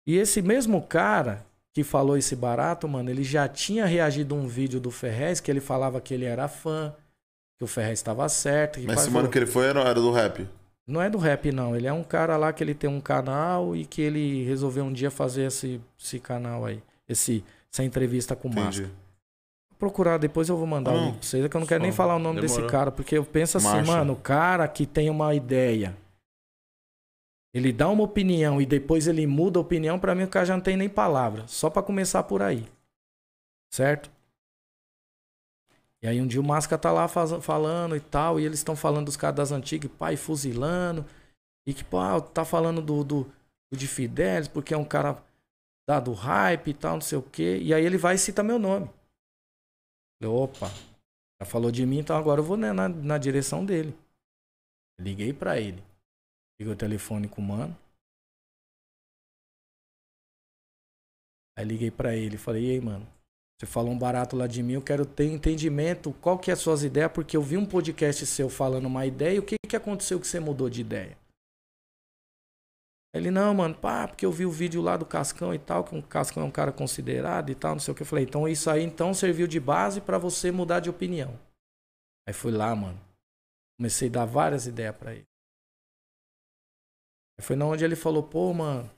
E 0.08 0.16
esse 0.16 0.42
mesmo 0.42 0.86
cara 0.86 1.46
que 1.74 1.84
falou 1.84 2.18
esse 2.18 2.36
barato, 2.36 2.88
mano, 2.88 3.10
ele 3.10 3.24
já 3.24 3.48
tinha 3.48 3.86
reagido 3.86 4.36
a 4.36 4.38
um 4.38 4.48
vídeo 4.48 4.80
do 4.80 4.92
Ferrez 4.92 5.40
que 5.40 5.50
ele 5.50 5.60
falava 5.60 6.00
que 6.00 6.14
ele 6.14 6.26
era 6.26 6.48
fã, 6.48 6.96
que 7.58 7.64
o 7.64 7.68
Ferrez 7.68 8.00
estava 8.00 8.28
certo. 8.30 8.80
Mas 8.82 9.02
esse 9.02 9.10
mano 9.10 9.30
que 9.30 9.38
ele 9.38 9.46
foi 9.48 9.66
era, 9.66 9.82
era 9.82 10.00
do 10.00 10.12
rap. 10.12 10.48
Não 10.90 11.02
é 11.02 11.10
do 11.10 11.18
rap, 11.18 11.52
não. 11.52 11.76
Ele 11.76 11.88
é 11.88 11.94
um 11.94 12.04
cara 12.04 12.36
lá 12.36 12.52
que 12.52 12.64
ele 12.64 12.74
tem 12.74 12.90
um 12.90 13.00
canal 13.00 13.76
e 13.76 13.86
que 13.86 14.02
ele 14.02 14.44
resolveu 14.44 14.84
um 14.84 14.92
dia 14.92 15.12
fazer 15.12 15.44
esse, 15.44 15.80
esse 16.00 16.20
canal 16.20 16.66
aí. 16.66 16.82
Esse, 17.08 17.44
essa 17.72 17.84
entrevista 17.84 18.36
com 18.36 18.48
o 18.50 18.54
Máscara. 18.56 18.88
Vou 19.70 19.78
procurar, 19.78 20.18
depois 20.18 20.50
eu 20.50 20.58
vou 20.58 20.68
mandar 20.68 20.92
o 20.92 20.96
Não, 20.96 21.06
link 21.06 21.14
pra 21.20 21.24
vocês, 21.28 21.46
é 21.46 21.50
que 21.50 21.56
eu 21.56 21.60
não 21.62 21.68
quero 21.68 21.82
nem 21.84 21.92
falar 21.92 22.16
o 22.16 22.20
nome 22.20 22.42
demorou. 22.42 22.58
desse 22.64 22.72
cara, 22.72 22.92
porque 22.92 23.18
eu 23.18 23.24
penso 23.24 23.58
assim, 23.58 23.68
Marcha. 23.68 23.92
mano, 23.92 24.14
o 24.14 24.18
cara 24.18 24.68
que 24.68 24.86
tem 24.86 25.10
uma 25.10 25.34
ideia, 25.34 25.96
ele 27.54 27.72
dá 27.72 27.88
uma 27.90 28.04
opinião 28.04 28.62
e 28.62 28.66
depois 28.66 29.08
ele 29.08 29.26
muda 29.26 29.58
a 29.58 29.62
opinião, 29.62 30.00
pra 30.00 30.14
mim 30.14 30.24
o 30.24 30.28
cara 30.28 30.46
já 30.46 30.54
não 30.56 30.62
tem 30.62 30.76
nem 30.78 30.90
palavra. 30.90 31.48
Só 31.48 31.70
pra 31.70 31.82
começar 31.82 32.24
por 32.24 32.42
aí. 32.42 32.66
Certo? 33.74 34.12
E 36.02 36.08
aí 36.08 36.22
um 36.22 36.28
dia 36.28 36.40
o 36.40 36.44
Masca 36.44 36.78
tá 36.78 36.92
lá 36.92 37.08
faz- 37.08 37.32
falando 37.44 37.96
e 37.96 38.00
tal, 38.00 38.40
e 38.40 38.46
eles 38.46 38.60
estão 38.60 38.76
falando 38.76 39.06
dos 39.06 39.18
caras 39.18 39.36
das 39.36 39.52
antigas, 39.52 39.92
pai 39.98 40.16
fuzilando, 40.16 41.06
e 41.68 41.74
que, 41.74 41.84
pô, 41.84 42.00
tá 42.22 42.46
falando 42.46 42.82
do, 42.82 43.04
do, 43.04 43.24
do 43.72 43.78
de 43.78 43.88
Fidelis, 43.88 44.48
porque 44.48 44.74
é 44.74 44.78
um 44.78 44.86
cara 44.86 45.18
da, 45.88 46.00
do 46.00 46.14
hype 46.14 46.70
e 46.70 46.74
tal, 46.76 46.96
não 46.96 47.02
sei 47.02 47.18
o 47.18 47.24
quê. 47.24 47.60
E 47.62 47.74
aí 47.74 47.86
ele 47.86 47.98
vai 47.98 48.16
e 48.16 48.20
cita 48.20 48.44
meu 48.44 48.60
nome. 48.60 48.90
Falei, 50.22 50.34
opa, 50.36 50.68
já 51.42 51.46
falou 51.48 51.72
de 51.72 51.86
mim, 51.86 52.00
então 52.00 52.18
agora 52.18 52.42
eu 52.42 52.46
vou 52.46 52.58
né, 52.58 52.74
na, 52.74 52.90
na 52.90 53.18
direção 53.18 53.66
dele. 53.66 53.96
Liguei 55.02 55.34
pra 55.34 55.60
ele. 55.60 55.84
Liguei 56.60 56.74
o 56.74 56.78
telefone 56.78 57.28
com 57.30 57.42
o 57.42 57.46
mano. 57.46 57.78
Aí 61.56 61.64
liguei 61.64 61.92
pra 61.92 62.16
ele, 62.16 62.38
falei, 62.40 62.70
e 62.70 62.72
aí, 62.72 62.82
mano? 62.82 63.06
Você 63.60 63.66
falou 63.66 63.92
um 63.92 64.00
barato 64.00 64.38
lá 64.38 64.48
de 64.48 64.64
mim, 64.64 64.74
eu 64.74 64.82
quero 64.82 65.06
ter 65.06 65.26
entendimento, 65.26 66.14
qual 66.22 66.40
que 66.40 66.50
é 66.50 66.54
as 66.54 66.60
suas 66.60 66.82
ideias, 66.82 67.12
porque 67.12 67.36
eu 67.36 67.42
vi 67.42 67.58
um 67.58 67.66
podcast 67.66 68.26
seu 68.26 68.50
falando 68.50 68.86
uma 68.86 69.06
ideia, 69.06 69.36
e 69.36 69.40
o 69.40 69.44
que 69.44 69.58
que 69.68 69.76
aconteceu 69.76 70.18
que 70.18 70.26
você 70.26 70.40
mudou 70.40 70.70
de 70.70 70.80
ideia? 70.80 71.18
Ele, 73.14 73.30
não, 73.32 73.54
mano, 73.54 73.76
pá, 73.76 74.08
porque 74.08 74.26
eu 74.26 74.32
vi 74.32 74.46
o 74.46 74.52
vídeo 74.52 74.82
lá 74.82 74.96
do 74.96 75.06
Cascão 75.06 75.54
e 75.54 75.60
tal, 75.60 75.84
que 75.84 75.98
o 75.98 76.02
Cascão 76.02 76.44
é 76.44 76.46
um 76.46 76.52
cara 76.52 76.72
considerado 76.72 77.50
e 77.50 77.56
tal, 77.56 77.74
não 77.74 77.80
sei 77.80 77.92
o 77.92 77.96
que. 77.96 78.04
Eu 78.04 78.08
falei, 78.08 78.24
então 78.24 78.48
isso 78.48 78.70
aí 78.70 78.84
então 78.84 79.14
serviu 79.14 79.48
de 79.48 79.60
base 79.60 80.00
pra 80.00 80.18
você 80.18 80.52
mudar 80.52 80.80
de 80.80 80.90
opinião. 80.90 81.38
Aí 82.28 82.34
fui 82.34 82.52
lá, 82.52 82.74
mano. 82.76 83.02
Comecei 83.78 84.10
a 84.10 84.12
dar 84.12 84.26
várias 84.26 84.68
ideias 84.68 84.96
pra 84.96 85.14
ele. 85.14 85.26
Aí 87.38 87.44
foi 87.44 87.56
na 87.56 87.66
onde 87.66 87.84
ele 87.84 87.96
falou, 87.96 88.22
pô, 88.22 88.54
mano, 88.54 88.90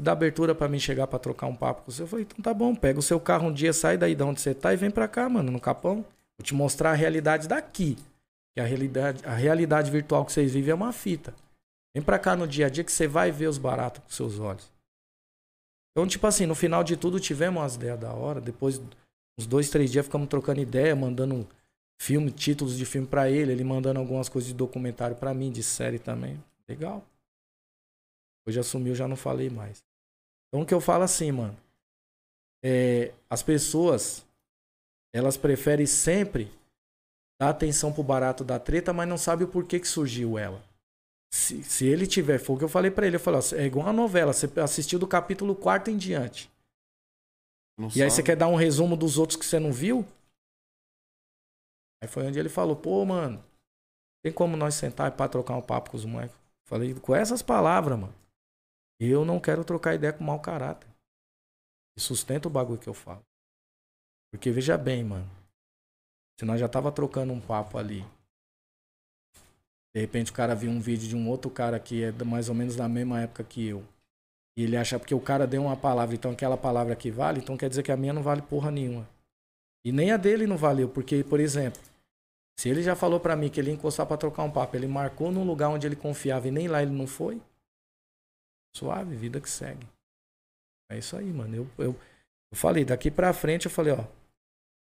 dá 0.00 0.12
abertura 0.12 0.54
pra 0.54 0.68
mim 0.68 0.78
chegar 0.78 1.06
pra 1.06 1.18
trocar 1.18 1.46
um 1.46 1.54
papo 1.54 1.82
com 1.82 1.90
você? 1.90 2.02
Eu 2.02 2.06
falei, 2.06 2.26
então 2.28 2.42
tá 2.42 2.54
bom, 2.54 2.74
pega 2.74 2.98
o 2.98 3.02
seu 3.02 3.20
carro 3.20 3.48
um 3.48 3.52
dia, 3.52 3.72
sai 3.72 3.96
daí 3.96 4.14
de 4.14 4.22
onde 4.22 4.40
você 4.40 4.54
tá 4.54 4.72
e 4.72 4.76
vem 4.76 4.90
pra 4.90 5.06
cá, 5.06 5.28
mano, 5.28 5.50
no 5.50 5.60
Capão. 5.60 6.04
Vou 6.38 6.44
te 6.44 6.54
mostrar 6.54 6.90
a 6.90 6.94
realidade 6.94 7.46
daqui. 7.46 7.96
Que 8.54 8.60
a 8.60 8.64
realidade, 8.64 9.24
a 9.24 9.34
realidade 9.34 9.90
virtual 9.90 10.24
que 10.24 10.32
vocês 10.32 10.52
vivem 10.52 10.72
é 10.72 10.74
uma 10.74 10.92
fita. 10.92 11.34
Vem 11.94 12.02
pra 12.02 12.18
cá 12.18 12.34
no 12.34 12.46
dia 12.46 12.66
a 12.66 12.68
dia 12.68 12.84
que 12.84 12.92
você 12.92 13.06
vai 13.06 13.30
ver 13.30 13.48
os 13.48 13.58
baratos 13.58 14.02
com 14.02 14.10
seus 14.10 14.38
olhos. 14.38 14.70
Então, 15.92 16.06
tipo 16.06 16.26
assim, 16.26 16.46
no 16.46 16.54
final 16.54 16.82
de 16.82 16.96
tudo 16.96 17.20
tivemos 17.20 17.60
umas 17.60 17.74
ideias 17.74 17.98
da 17.98 18.12
hora. 18.12 18.40
Depois, 18.40 18.80
uns 19.38 19.46
dois, 19.46 19.68
três 19.70 19.90
dias, 19.90 20.04
ficamos 20.06 20.28
trocando 20.28 20.60
ideia, 20.60 20.94
mandando 20.94 21.46
filme, 22.00 22.30
títulos 22.30 22.76
de 22.76 22.86
filme 22.86 23.06
pra 23.06 23.28
ele, 23.28 23.52
ele 23.52 23.64
mandando 23.64 24.00
algumas 24.00 24.28
coisas 24.28 24.48
de 24.48 24.54
documentário 24.54 25.16
pra 25.16 25.34
mim, 25.34 25.50
de 25.50 25.62
série 25.62 25.98
também. 25.98 26.42
Legal. 26.68 27.04
Hoje 28.48 28.58
assumiu, 28.58 28.94
já 28.94 29.06
não 29.06 29.16
falei 29.16 29.50
mais. 29.50 29.82
Então 30.50 30.62
o 30.62 30.66
que 30.66 30.74
eu 30.74 30.80
falo 30.80 31.04
assim, 31.04 31.30
mano. 31.32 31.56
É, 32.62 33.12
as 33.28 33.42
pessoas, 33.42 34.24
elas 35.14 35.36
preferem 35.36 35.86
sempre 35.86 36.50
dar 37.40 37.50
atenção 37.50 37.92
pro 37.92 38.02
barato 38.02 38.44
da 38.44 38.58
treta, 38.58 38.92
mas 38.92 39.08
não 39.08 39.18
sabe 39.18 39.44
o 39.44 39.48
porquê 39.48 39.80
que 39.80 39.88
surgiu 39.88 40.38
ela. 40.38 40.62
Se, 41.32 41.62
se 41.62 41.86
ele 41.86 42.06
tiver, 42.06 42.38
foi 42.38 42.56
o 42.56 42.58
que 42.58 42.64
eu 42.64 42.68
falei 42.68 42.90
pra 42.90 43.06
ele, 43.06 43.16
eu 43.16 43.20
falei, 43.20 43.40
ó, 43.40 43.56
é 43.56 43.66
igual 43.66 43.86
uma 43.86 43.92
novela, 43.92 44.32
você 44.32 44.48
assistiu 44.60 44.98
do 44.98 45.06
capítulo 45.06 45.54
4 45.54 45.92
em 45.92 45.96
diante. 45.96 46.50
Não 47.76 47.90
E 47.94 48.02
aí 48.02 48.10
você 48.10 48.22
sabe. 48.22 48.22
quer 48.22 48.36
dar 48.36 48.48
um 48.48 48.54
resumo 48.56 48.96
dos 48.96 49.18
outros 49.18 49.38
que 49.38 49.44
você 49.44 49.58
não 49.58 49.72
viu? 49.72 50.04
Aí 52.02 52.08
foi 52.08 52.26
onde 52.26 52.38
ele 52.38 52.48
falou, 52.48 52.76
pô, 52.76 53.04
mano, 53.04 53.42
tem 54.22 54.32
como 54.32 54.56
nós 54.56 54.74
sentar 54.74 55.12
pra 55.12 55.28
trocar 55.28 55.56
um 55.56 55.62
papo 55.62 55.90
com 55.90 55.96
os 55.96 56.04
moleques? 56.04 56.36
Falei, 56.66 56.94
com 56.94 57.14
essas 57.14 57.42
palavras, 57.42 57.98
mano. 57.98 58.14
Eu 59.00 59.24
não 59.24 59.40
quero 59.40 59.64
trocar 59.64 59.94
ideia 59.94 60.12
com 60.12 60.22
mau 60.22 60.38
caráter. 60.38 60.86
E 61.96 62.00
sustenta 62.00 62.48
o 62.48 62.50
bagulho 62.50 62.78
que 62.78 62.88
eu 62.88 62.92
falo. 62.92 63.24
Porque 64.30 64.50
veja 64.50 64.76
bem, 64.76 65.02
mano. 65.02 65.28
Se 66.38 66.44
nós 66.44 66.60
já 66.60 66.68
tava 66.68 66.92
trocando 66.92 67.32
um 67.32 67.40
papo 67.40 67.78
ali. 67.78 68.04
De 69.94 70.00
repente 70.00 70.30
o 70.30 70.34
cara 70.34 70.54
viu 70.54 70.70
um 70.70 70.80
vídeo 70.80 71.08
de 71.08 71.16
um 71.16 71.28
outro 71.28 71.50
cara 71.50 71.80
que 71.80 72.04
é 72.04 72.12
mais 72.24 72.50
ou 72.50 72.54
menos 72.54 72.76
da 72.76 72.88
mesma 72.88 73.22
época 73.22 73.42
que 73.42 73.66
eu. 73.66 73.82
E 74.56 74.62
ele 74.62 74.76
acha 74.76 74.98
porque 74.98 75.14
o 75.14 75.20
cara 75.20 75.46
deu 75.46 75.62
uma 75.62 75.76
palavra, 75.76 76.14
então 76.14 76.30
aquela 76.32 76.56
palavra 76.56 76.94
que 76.94 77.10
vale, 77.10 77.40
então 77.40 77.56
quer 77.56 77.68
dizer 77.68 77.82
que 77.82 77.90
a 77.90 77.96
minha 77.96 78.12
não 78.12 78.22
vale 78.22 78.42
porra 78.42 78.70
nenhuma. 78.70 79.08
E 79.84 79.90
nem 79.90 80.12
a 80.12 80.16
dele 80.16 80.46
não 80.46 80.58
valeu, 80.58 80.88
porque, 80.88 81.24
por 81.24 81.40
exemplo, 81.40 81.80
se 82.58 82.68
ele 82.68 82.82
já 82.82 82.94
falou 82.94 83.18
pra 83.18 83.34
mim 83.34 83.48
que 83.48 83.58
ele 83.58 83.70
ia 83.70 83.74
encostar 83.74 84.06
pra 84.06 84.18
trocar 84.18 84.42
um 84.42 84.50
papo, 84.50 84.76
ele 84.76 84.86
marcou 84.86 85.32
num 85.32 85.44
lugar 85.44 85.70
onde 85.70 85.86
ele 85.86 85.96
confiava 85.96 86.46
e 86.46 86.50
nem 86.50 86.68
lá 86.68 86.82
ele 86.82 86.92
não 86.92 87.06
foi, 87.06 87.40
suave, 88.76 89.16
vida 89.16 89.40
que 89.40 89.50
segue. 89.50 89.86
É 90.90 90.98
isso 90.98 91.16
aí, 91.16 91.32
mano. 91.32 91.56
Eu, 91.56 91.70
eu, 91.78 91.92
eu 92.52 92.56
falei, 92.56 92.84
daqui 92.84 93.10
pra 93.10 93.32
frente 93.32 93.66
eu 93.66 93.70
falei, 93.70 93.92
ó, 93.92 94.04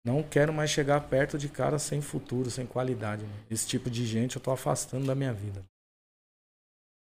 não 0.06 0.24
quero 0.24 0.54
mais 0.54 0.70
chegar 0.70 1.02
perto 1.10 1.38
de 1.38 1.50
cara 1.50 1.80
sem 1.80 2.02
futuro, 2.02 2.50
sem 2.50 2.66
qualidade. 2.66 3.24
Mano. 3.24 3.46
Esse 3.50 3.68
tipo 3.68 3.90
de 3.90 4.06
gente 4.06 4.36
eu 4.36 4.42
tô 4.42 4.52
afastando 4.52 5.06
da 5.06 5.16
minha 5.16 5.34
vida. 5.34 5.66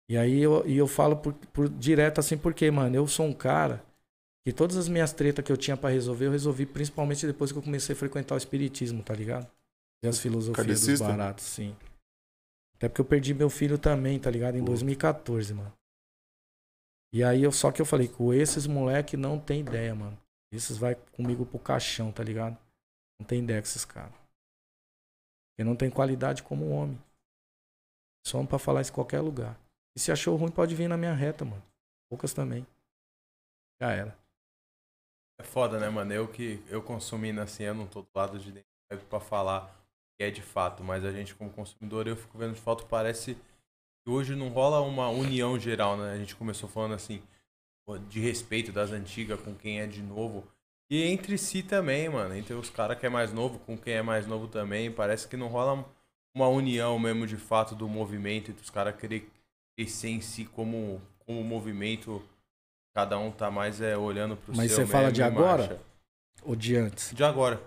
E 0.09 0.17
aí 0.17 0.39
eu, 0.41 0.67
e 0.67 0.75
eu 0.75 0.87
falo 0.87 1.15
por, 1.15 1.33
por 1.53 1.69
direto 1.69 2.19
assim, 2.19 2.37
porque, 2.37 2.69
mano, 2.71 2.95
eu 2.95 3.07
sou 3.07 3.27
um 3.27 3.33
cara 3.33 3.85
que 4.43 4.51
todas 4.51 4.75
as 4.75 4.89
minhas 4.89 5.13
tretas 5.13 5.45
que 5.45 5.51
eu 5.51 5.57
tinha 5.57 5.77
pra 5.77 5.91
resolver, 5.91 6.25
eu 6.25 6.31
resolvi 6.31 6.65
principalmente 6.65 7.27
depois 7.27 7.51
que 7.51 7.57
eu 7.59 7.61
comecei 7.61 7.93
a 7.93 7.97
frequentar 7.97 8.33
o 8.33 8.37
espiritismo, 8.37 9.03
tá 9.03 9.13
ligado? 9.13 9.47
E 10.03 10.07
as 10.07 10.17
filosofias 10.17 10.55
dos 10.65 10.65
Kardecista? 10.65 11.07
baratos, 11.07 11.45
sim. 11.45 11.75
Até 12.75 12.89
porque 12.89 13.01
eu 13.01 13.05
perdi 13.05 13.33
meu 13.33 13.49
filho 13.49 13.77
também, 13.77 14.17
tá 14.19 14.31
ligado? 14.31 14.55
Em 14.55 14.61
Pô. 14.61 14.67
2014, 14.67 15.53
mano. 15.53 15.71
E 17.11 17.23
aí 17.23 17.43
eu 17.43 17.51
só 17.51 17.71
que 17.71 17.81
eu 17.81 17.85
falei, 17.85 18.07
com 18.07 18.33
esses 18.33 18.67
moleque 18.67 19.17
não 19.17 19.39
tem 19.39 19.61
ideia, 19.61 19.95
mano. 19.95 20.17
Esses 20.51 20.77
vai 20.77 20.95
comigo 20.95 21.45
pro 21.45 21.59
caixão, 21.59 22.11
tá 22.11 22.23
ligado? 22.23 22.57
Não 23.19 23.25
tem 23.25 23.43
ideia 23.43 23.61
com 23.61 23.67
esses 23.67 23.85
caras. 23.85 24.13
Porque 25.51 25.63
não 25.63 25.75
tem 25.75 25.89
qualidade 25.89 26.43
como 26.43 26.69
homem. 26.69 26.99
Só 28.25 28.43
pra 28.45 28.59
falar 28.59 28.81
isso 28.81 28.91
em 28.91 28.95
qualquer 28.95 29.21
lugar. 29.21 29.59
E 29.95 29.99
se 29.99 30.11
achou 30.11 30.35
ruim, 30.35 30.51
pode 30.51 30.75
vir 30.75 30.87
na 30.87 30.97
minha 30.97 31.13
reta, 31.13 31.43
mano. 31.43 31.63
Poucas 32.09 32.33
também. 32.33 32.65
Já 33.81 33.91
era. 33.91 34.17
É 35.39 35.43
foda, 35.43 35.79
né, 35.79 35.89
mano? 35.89 36.13
Eu 36.13 36.27
que 36.27 36.63
eu 36.67 36.83
consumindo 36.83 37.41
assim, 37.41 37.63
eu 37.63 37.73
não 37.73 37.87
tô 37.87 38.01
do 38.01 38.09
lado 38.13 38.37
de 38.39 38.51
dentro 38.51 39.07
pra 39.07 39.19
falar 39.19 39.73
que 40.17 40.23
é 40.23 40.29
de 40.29 40.41
fato, 40.41 40.83
mas 40.83 41.05
a 41.05 41.11
gente 41.11 41.33
como 41.33 41.49
consumidor, 41.49 42.05
eu 42.07 42.15
fico 42.17 42.37
vendo 42.37 42.55
de 42.55 42.59
fato, 42.59 42.85
parece 42.87 43.37
hoje 44.05 44.35
não 44.35 44.49
rola 44.49 44.81
uma 44.81 45.09
união 45.09 45.59
geral, 45.59 45.97
né? 45.97 46.13
A 46.13 46.17
gente 46.17 46.35
começou 46.35 46.69
falando 46.69 46.93
assim, 46.93 47.21
de 48.09 48.19
respeito 48.19 48.71
das 48.71 48.91
antigas 48.91 49.39
com 49.41 49.55
quem 49.55 49.79
é 49.79 49.87
de 49.87 50.01
novo. 50.01 50.47
E 50.91 51.03
entre 51.03 51.37
si 51.37 51.61
também, 51.63 52.09
mano. 52.09 52.35
Entre 52.35 52.53
os 52.53 52.69
caras 52.69 52.97
que 52.99 53.05
é 53.05 53.09
mais 53.09 53.31
novo 53.31 53.59
com 53.59 53.77
quem 53.77 53.93
é 53.93 54.01
mais 54.01 54.25
novo 54.25 54.47
também. 54.47 54.91
Parece 54.91 55.27
que 55.27 55.37
não 55.37 55.47
rola 55.47 55.85
uma 56.35 56.47
união 56.47 56.97
mesmo 56.99 57.27
de 57.27 57.37
fato 57.37 57.75
do 57.75 57.87
movimento 57.87 58.51
entre 58.51 58.63
os 58.63 58.69
caras 58.69 58.95
querer 58.95 59.29
crescer 59.77 60.09
em 60.09 60.21
si 60.21 60.45
como, 60.45 61.01
como 61.19 61.43
movimento. 61.43 62.21
Cada 62.95 63.17
um 63.19 63.31
tá 63.31 63.51
mais 63.51 63.81
é, 63.81 63.95
olhando 63.97 64.35
pro 64.35 64.55
Mas 64.55 64.71
seu 64.71 64.85
você 64.85 64.91
fala 64.91 65.11
de 65.11 65.21
e 65.21 65.23
agora? 65.23 65.57
marcha. 65.57 65.79
Ou 66.43 66.55
de 66.55 66.75
antes. 66.75 67.13
De 67.13 67.23
agora. 67.23 67.61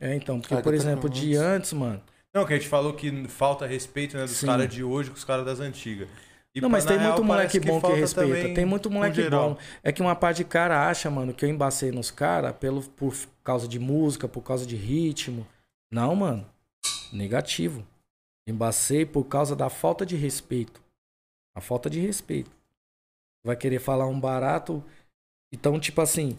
É, 0.00 0.14
então, 0.14 0.40
porque, 0.40 0.54
Ah, 0.54 0.62
por 0.62 0.72
exemplo, 0.74 1.10
de 1.10 1.34
antes, 1.34 1.72
mano. 1.72 2.00
Não, 2.34 2.44
que 2.46 2.52
a 2.52 2.56
gente 2.56 2.68
falou 2.68 2.92
que 2.92 3.26
falta 3.28 3.66
respeito 3.66 4.16
né, 4.16 4.24
dos 4.24 4.40
caras 4.40 4.68
de 4.68 4.84
hoje 4.84 5.10
com 5.10 5.16
os 5.16 5.24
caras 5.24 5.44
das 5.44 5.60
antigas. 5.60 6.08
E, 6.54 6.60
não, 6.60 6.68
mas 6.68 6.84
tem 6.84 6.98
real, 6.98 7.10
muito 7.10 7.24
moleque 7.24 7.60
parece 7.60 7.66
bom 7.68 7.76
que, 7.76 7.80
falta 7.80 7.96
respeita. 7.96 8.54
Tem 8.54 8.64
muito 8.64 8.90
moleque 8.90 9.30
bom. 9.30 9.56
É 9.82 9.92
que 9.92 10.02
uma 10.02 10.16
parte 10.16 10.38
de 10.38 10.44
cara 10.44 10.88
acha, 10.88 11.10
mano, 11.10 11.32
que 11.32 11.44
eu 11.44 11.48
embacei 11.48 11.92
nos 11.92 12.10
caras 12.10 12.54
pelo 12.56 12.82
por 12.82 13.14
causa 13.44 13.68
de 13.68 13.78
música, 13.78 14.26
por 14.26 14.42
causa 14.42 14.66
de 14.66 14.74
ritmo. 14.74 15.46
Não, 15.90 16.14
mano. 16.16 16.46
Negativo. 17.12 17.86
Embacei 18.46 19.06
por 19.06 19.24
causa 19.24 19.54
da 19.54 19.70
falta 19.70 20.04
de 20.04 20.16
respeito. 20.16 20.82
A 21.54 21.60
falta 21.60 21.88
de 21.88 22.00
respeito. 22.00 22.50
Vai 23.44 23.56
querer 23.56 23.78
falar 23.78 24.06
um 24.06 24.18
barato. 24.18 24.82
Então, 25.52 25.78
tipo 25.78 26.00
assim. 26.00 26.36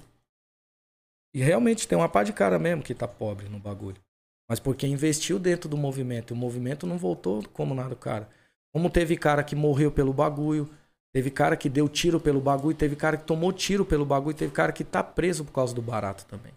E 1.33 1.39
realmente 1.39 1.87
tem 1.87 1.97
uma 1.97 2.09
parte 2.09 2.27
de 2.27 2.33
cara 2.33 2.59
mesmo 2.59 2.83
que 2.83 2.95
tá 2.95 3.07
pobre 3.07 3.47
no 3.47 3.59
bagulho. 3.59 4.01
Mas 4.49 4.59
porque 4.59 4.87
investiu 4.87 5.37
dentro 5.37 5.69
do 5.69 5.77
movimento. 5.77 6.33
E 6.33 6.35
o 6.35 6.37
movimento 6.37 6.87
não 6.87 6.97
voltou 6.97 7.47
como 7.49 7.75
nada, 7.75 7.95
cara. 7.95 8.27
Como 8.73 8.89
teve 8.89 9.15
cara 9.15 9.43
que 9.43 9.55
morreu 9.55 9.91
pelo 9.91 10.11
bagulho, 10.11 10.67
teve 11.13 11.29
cara 11.29 11.55
que 11.55 11.69
deu 11.69 11.87
tiro 11.87 12.19
pelo 12.19 12.41
bagulho, 12.41 12.75
teve 12.75 12.95
cara 12.95 13.15
que 13.15 13.25
tomou 13.25 13.53
tiro 13.53 13.85
pelo 13.85 14.05
bagulho, 14.05 14.35
teve 14.35 14.51
cara 14.51 14.71
que 14.71 14.83
tá 14.83 15.03
preso 15.03 15.45
por 15.45 15.51
causa 15.51 15.73
do 15.75 15.81
barato 15.81 16.25
também. 16.25 16.51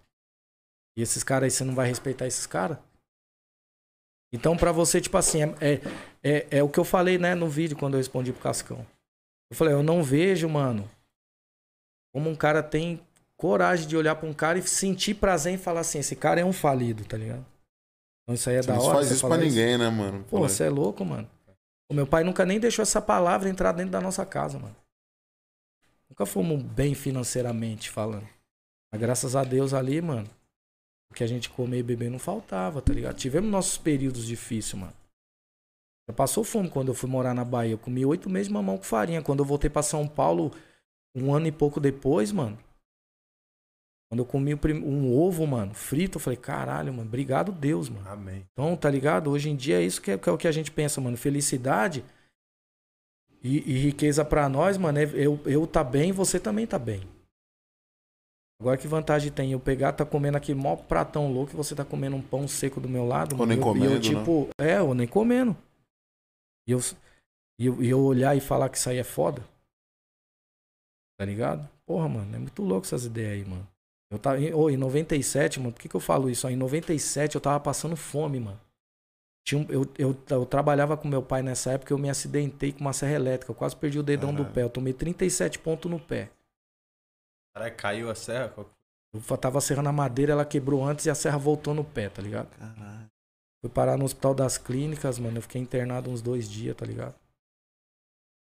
E 0.97 1.03
esses 1.03 1.23
caras 1.23 1.45
aí, 1.45 1.51
você 1.51 1.65
não 1.65 1.75
vai 1.75 1.89
respeitar 1.89 2.27
esses 2.27 2.47
caras? 2.47 2.79
Então, 4.33 4.57
pra 4.57 4.73
você, 4.73 4.99
tipo 4.99 5.17
assim, 5.19 5.43
é, 5.43 5.47
é, 5.61 5.81
é, 6.23 6.59
é 6.59 6.63
o 6.63 6.69
que 6.69 6.81
eu 6.81 6.85
falei, 6.85 7.19
né, 7.19 7.35
no 7.35 7.49
vídeo 7.49 7.77
quando 7.77 7.95
eu 7.95 7.99
respondi 7.99 8.33
pro 8.33 8.43
Cascão. 8.43 8.87
Eu 9.51 9.57
falei, 9.57 9.75
eu 9.75 9.83
não 9.83 10.03
vejo, 10.03 10.49
mano, 10.49 10.91
como 12.15 12.31
um 12.31 12.35
cara 12.35 12.63
tem 12.63 13.07
coragem 13.37 13.87
de 13.87 13.97
olhar 13.97 14.15
pra 14.15 14.29
um 14.29 14.33
cara 14.33 14.59
e 14.59 14.63
sentir 14.63 15.15
prazer 15.15 15.53
em 15.53 15.59
falar 15.59 15.81
assim, 15.81 15.99
esse 15.99 16.17
cara 16.17 16.41
é 16.41 16.45
um 16.45 16.53
falido, 16.53 17.05
tá 17.05 17.19
ligado? 17.19 17.52
Então 18.23 18.35
isso 18.35 18.49
aí 18.49 18.57
é 18.57 18.63
Você 18.63 18.69
da 18.69 18.75
não 18.75 18.83
hora. 18.83 18.95
faz 18.95 19.09
você 19.09 19.15
isso 19.15 19.27
pra 19.27 19.37
ninguém, 19.37 19.79
né, 19.79 19.89
mano? 19.91 20.25
Pô, 20.25 20.41
você 20.41 20.65
é 20.65 20.71
louco, 20.71 21.05
mano. 21.05 21.29
O 21.91 21.95
meu 21.95 22.07
pai 22.07 22.25
nunca 22.25 22.47
nem 22.47 22.59
deixou 22.61 22.83
essa 22.83 23.03
palavra 23.03 23.49
entrar 23.49 23.73
dentro 23.73 23.93
da 23.93 24.01
nossa 24.01 24.25
casa, 24.25 24.59
mano. 24.59 24.77
Nunca 26.09 26.25
fomos 26.27 26.63
bem 26.63 26.95
financeiramente 26.95 27.91
falando. 27.91 28.29
Mas 28.93 29.01
graças 29.01 29.35
a 29.35 29.43
Deus 29.43 29.73
ali, 29.73 30.01
mano, 30.01 30.29
o 31.11 31.15
que 31.15 31.25
a 31.25 31.27
gente 31.27 31.51
comer 31.51 31.79
e 31.79 31.83
beber 31.83 32.11
não 32.11 32.19
faltava, 32.19 32.81
tá 32.81 32.93
ligado? 32.93 33.17
Tivemos 33.17 33.51
nossos 33.51 33.79
períodos 33.79 34.27
difíceis, 34.27 34.81
mano. 34.81 34.93
Já 36.09 36.15
passou 36.15 36.45
fome 36.45 36.69
quando 36.69 36.89
eu 36.89 36.95
fui 36.95 37.09
morar 37.09 37.35
na 37.35 37.45
Bahia. 37.45 37.73
Eu 37.73 37.79
comi 37.79 38.05
oito 38.05 38.29
meses 38.29 38.49
de 38.49 38.55
mamão 38.55 38.77
com 38.77 38.85
farinha. 38.85 39.23
Quando 39.23 39.41
eu 39.41 39.45
voltei 39.47 39.71
pra 39.71 39.83
São 39.83 40.07
Paulo, 40.07 40.51
um 41.15 41.35
ano 41.35 41.47
e 41.47 41.53
pouco 41.53 41.81
depois, 41.81 42.33
mano. 42.33 42.59
Quando 44.13 44.19
eu 44.19 44.27
comi 44.27 44.55
um 44.55 45.11
ovo, 45.11 45.47
mano, 45.47 45.73
frito, 45.73 46.19
eu 46.19 46.21
falei, 46.21 46.37
caralho, 46.37 46.93
mano, 46.93 47.09
obrigado 47.09 47.51
Deus, 47.51 47.89
mano. 47.89 48.07
Amém. 48.07 48.45
Então, 48.53 48.77
tá 48.77 48.91
ligado? 48.91 49.31
Hoje 49.31 49.49
em 49.49 49.57
dia 49.57 49.81
é 49.81 49.83
isso 49.83 50.03
que 50.03 50.11
é, 50.11 50.19
que 50.19 50.29
é 50.29 50.33
o 50.33 50.37
que 50.37 50.47
a 50.47 50.53
gente 50.53 50.71
pensa, 50.71 51.01
mano. 51.01 51.17
Felicidade 51.17 52.05
e, 53.43 53.73
e 53.73 53.79
riqueza 53.79 54.23
pra 54.23 54.51
nós, 54.51 54.77
mano, 54.77 54.99
é 54.99 55.05
eu, 55.15 55.41
eu 55.47 55.67
tá 55.67 55.83
bem, 55.83 56.13
você 56.13 56.39
também 56.39 56.67
tá 56.67 56.79
bem. 56.79 57.01
Agora 58.61 58.77
que 58.77 58.87
vantagem 58.87 59.33
tem 59.33 59.53
eu 59.53 59.59
pegar, 59.59 59.95
tá 59.95 60.05
comendo 60.05 60.37
aquele 60.37 60.61
mó 60.61 60.77
pratão 60.77 61.33
louco 61.33 61.55
e 61.55 61.57
você 61.57 61.75
tá 61.75 61.83
comendo 61.83 62.15
um 62.15 62.21
pão 62.21 62.47
seco 62.47 62.83
do 62.83 62.91
meu 62.91 63.07
lado, 63.07 63.35
Ou 63.41 63.47
nem 63.47 63.57
e 63.57 63.61
eu, 63.61 63.63
e 63.63 63.65
comendo, 63.65 63.87
eu, 63.87 63.95
né? 63.95 64.01
tipo, 64.01 64.49
é, 64.61 64.83
ou 64.83 64.95
nem 64.95 65.09
comendo. 65.09 65.57
E 66.69 66.73
eu, 66.73 66.81
e 67.59 67.65
eu, 67.65 67.83
e 67.83 67.89
eu 67.89 67.99
olhar 67.99 68.37
e 68.37 68.43
falar 68.43 68.69
que 68.69 68.77
isso 68.77 68.91
aí 68.91 68.99
é 68.99 69.05
foda. 69.05 69.43
Tá 71.19 71.25
ligado? 71.25 71.67
Porra, 71.87 72.11
mano, 72.11 72.37
é 72.37 72.39
muito 72.39 72.63
louco 72.63 72.85
essas 72.85 73.07
ideias 73.07 73.33
aí, 73.33 73.51
mano. 73.51 73.72
Eu 74.13 74.19
tava, 74.19 74.39
em, 74.39 74.53
ô, 74.53 74.69
em 74.69 74.77
97, 74.77 75.59
mano, 75.59 75.73
por 75.73 75.81
que, 75.81 75.89
que 75.89 75.97
eu 75.97 76.01
falo 76.01 76.29
isso? 76.29 76.47
Em 76.47 76.55
97 76.55 77.35
eu 77.35 77.41
tava 77.41 77.59
passando 77.59 77.97
fome, 77.97 78.39
mano. 78.39 78.61
Tinha 79.43 79.67
eu, 79.71 79.89
eu, 79.99 80.17
eu 80.29 80.45
trabalhava 80.45 80.99
com 80.99 81.09
meu 81.09 81.23
pai 81.23 81.43
nessa 81.43 81.73
época, 81.73 81.95
eu 81.95 81.99
me 81.99 82.11
acidentei 82.11 82.73
com 82.73 82.81
uma 82.81 82.93
serra 82.93 83.15
elétrica. 83.15 83.51
Eu 83.51 83.57
quase 83.57 83.75
perdi 83.75 83.99
o 83.99 84.03
dedão 84.03 84.35
do 84.35 84.45
pé. 84.45 84.63
Eu 84.63 84.69
tomei 84.71 84.93
37 84.93 85.59
pontos 85.59 85.91
no 85.91 85.99
pé. 85.99 86.31
Caralho, 87.55 87.75
caiu 87.75 88.11
a 88.11 88.15
serra? 88.15 88.53
Eu 89.15 89.39
tava 89.39 89.61
serrando 89.63 89.89
a 89.89 89.93
madeira, 89.93 90.33
ela 90.33 90.45
quebrou 90.45 90.85
antes 90.85 91.07
e 91.07 91.11
a 91.11 91.15
serra 91.15 91.39
voltou 91.39 91.73
no 91.73 91.83
pé, 91.83 92.11
tá 92.11 92.21
ligado? 92.21 92.49
Caralho. 92.51 93.11
Fui 93.63 93.71
parar 93.71 93.97
no 93.97 94.05
hospital 94.05 94.35
das 94.35 94.59
clínicas, 94.59 95.19
mano. 95.19 95.39
Eu 95.39 95.43
fiquei 95.43 95.61
internado 95.61 96.11
uns 96.11 96.21
dois 96.21 96.51
dias, 96.51 96.77
tá 96.77 96.85
ligado? 96.85 97.15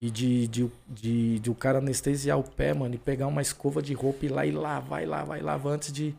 E 0.02 0.12
de, 0.12 0.48
de, 0.48 0.72
de, 0.88 1.40
de 1.40 1.50
o 1.50 1.56
cara 1.56 1.80
anestesiar 1.80 2.38
o 2.38 2.44
pé, 2.44 2.74
mano, 2.74 2.94
e 2.96 3.00
pegar 3.00 3.28
uma 3.28 3.42
escova 3.42 3.82
de 3.82 3.94
roupa 3.94 4.26
e 4.26 4.28
ir 4.28 4.32
lá 4.32 4.46
e 4.46 4.52
lavar, 4.52 5.02
e 5.02 5.06
lavar, 5.06 5.40
e 5.40 5.42
lavar 5.42 5.74
antes 5.74 5.92
de. 5.92 6.16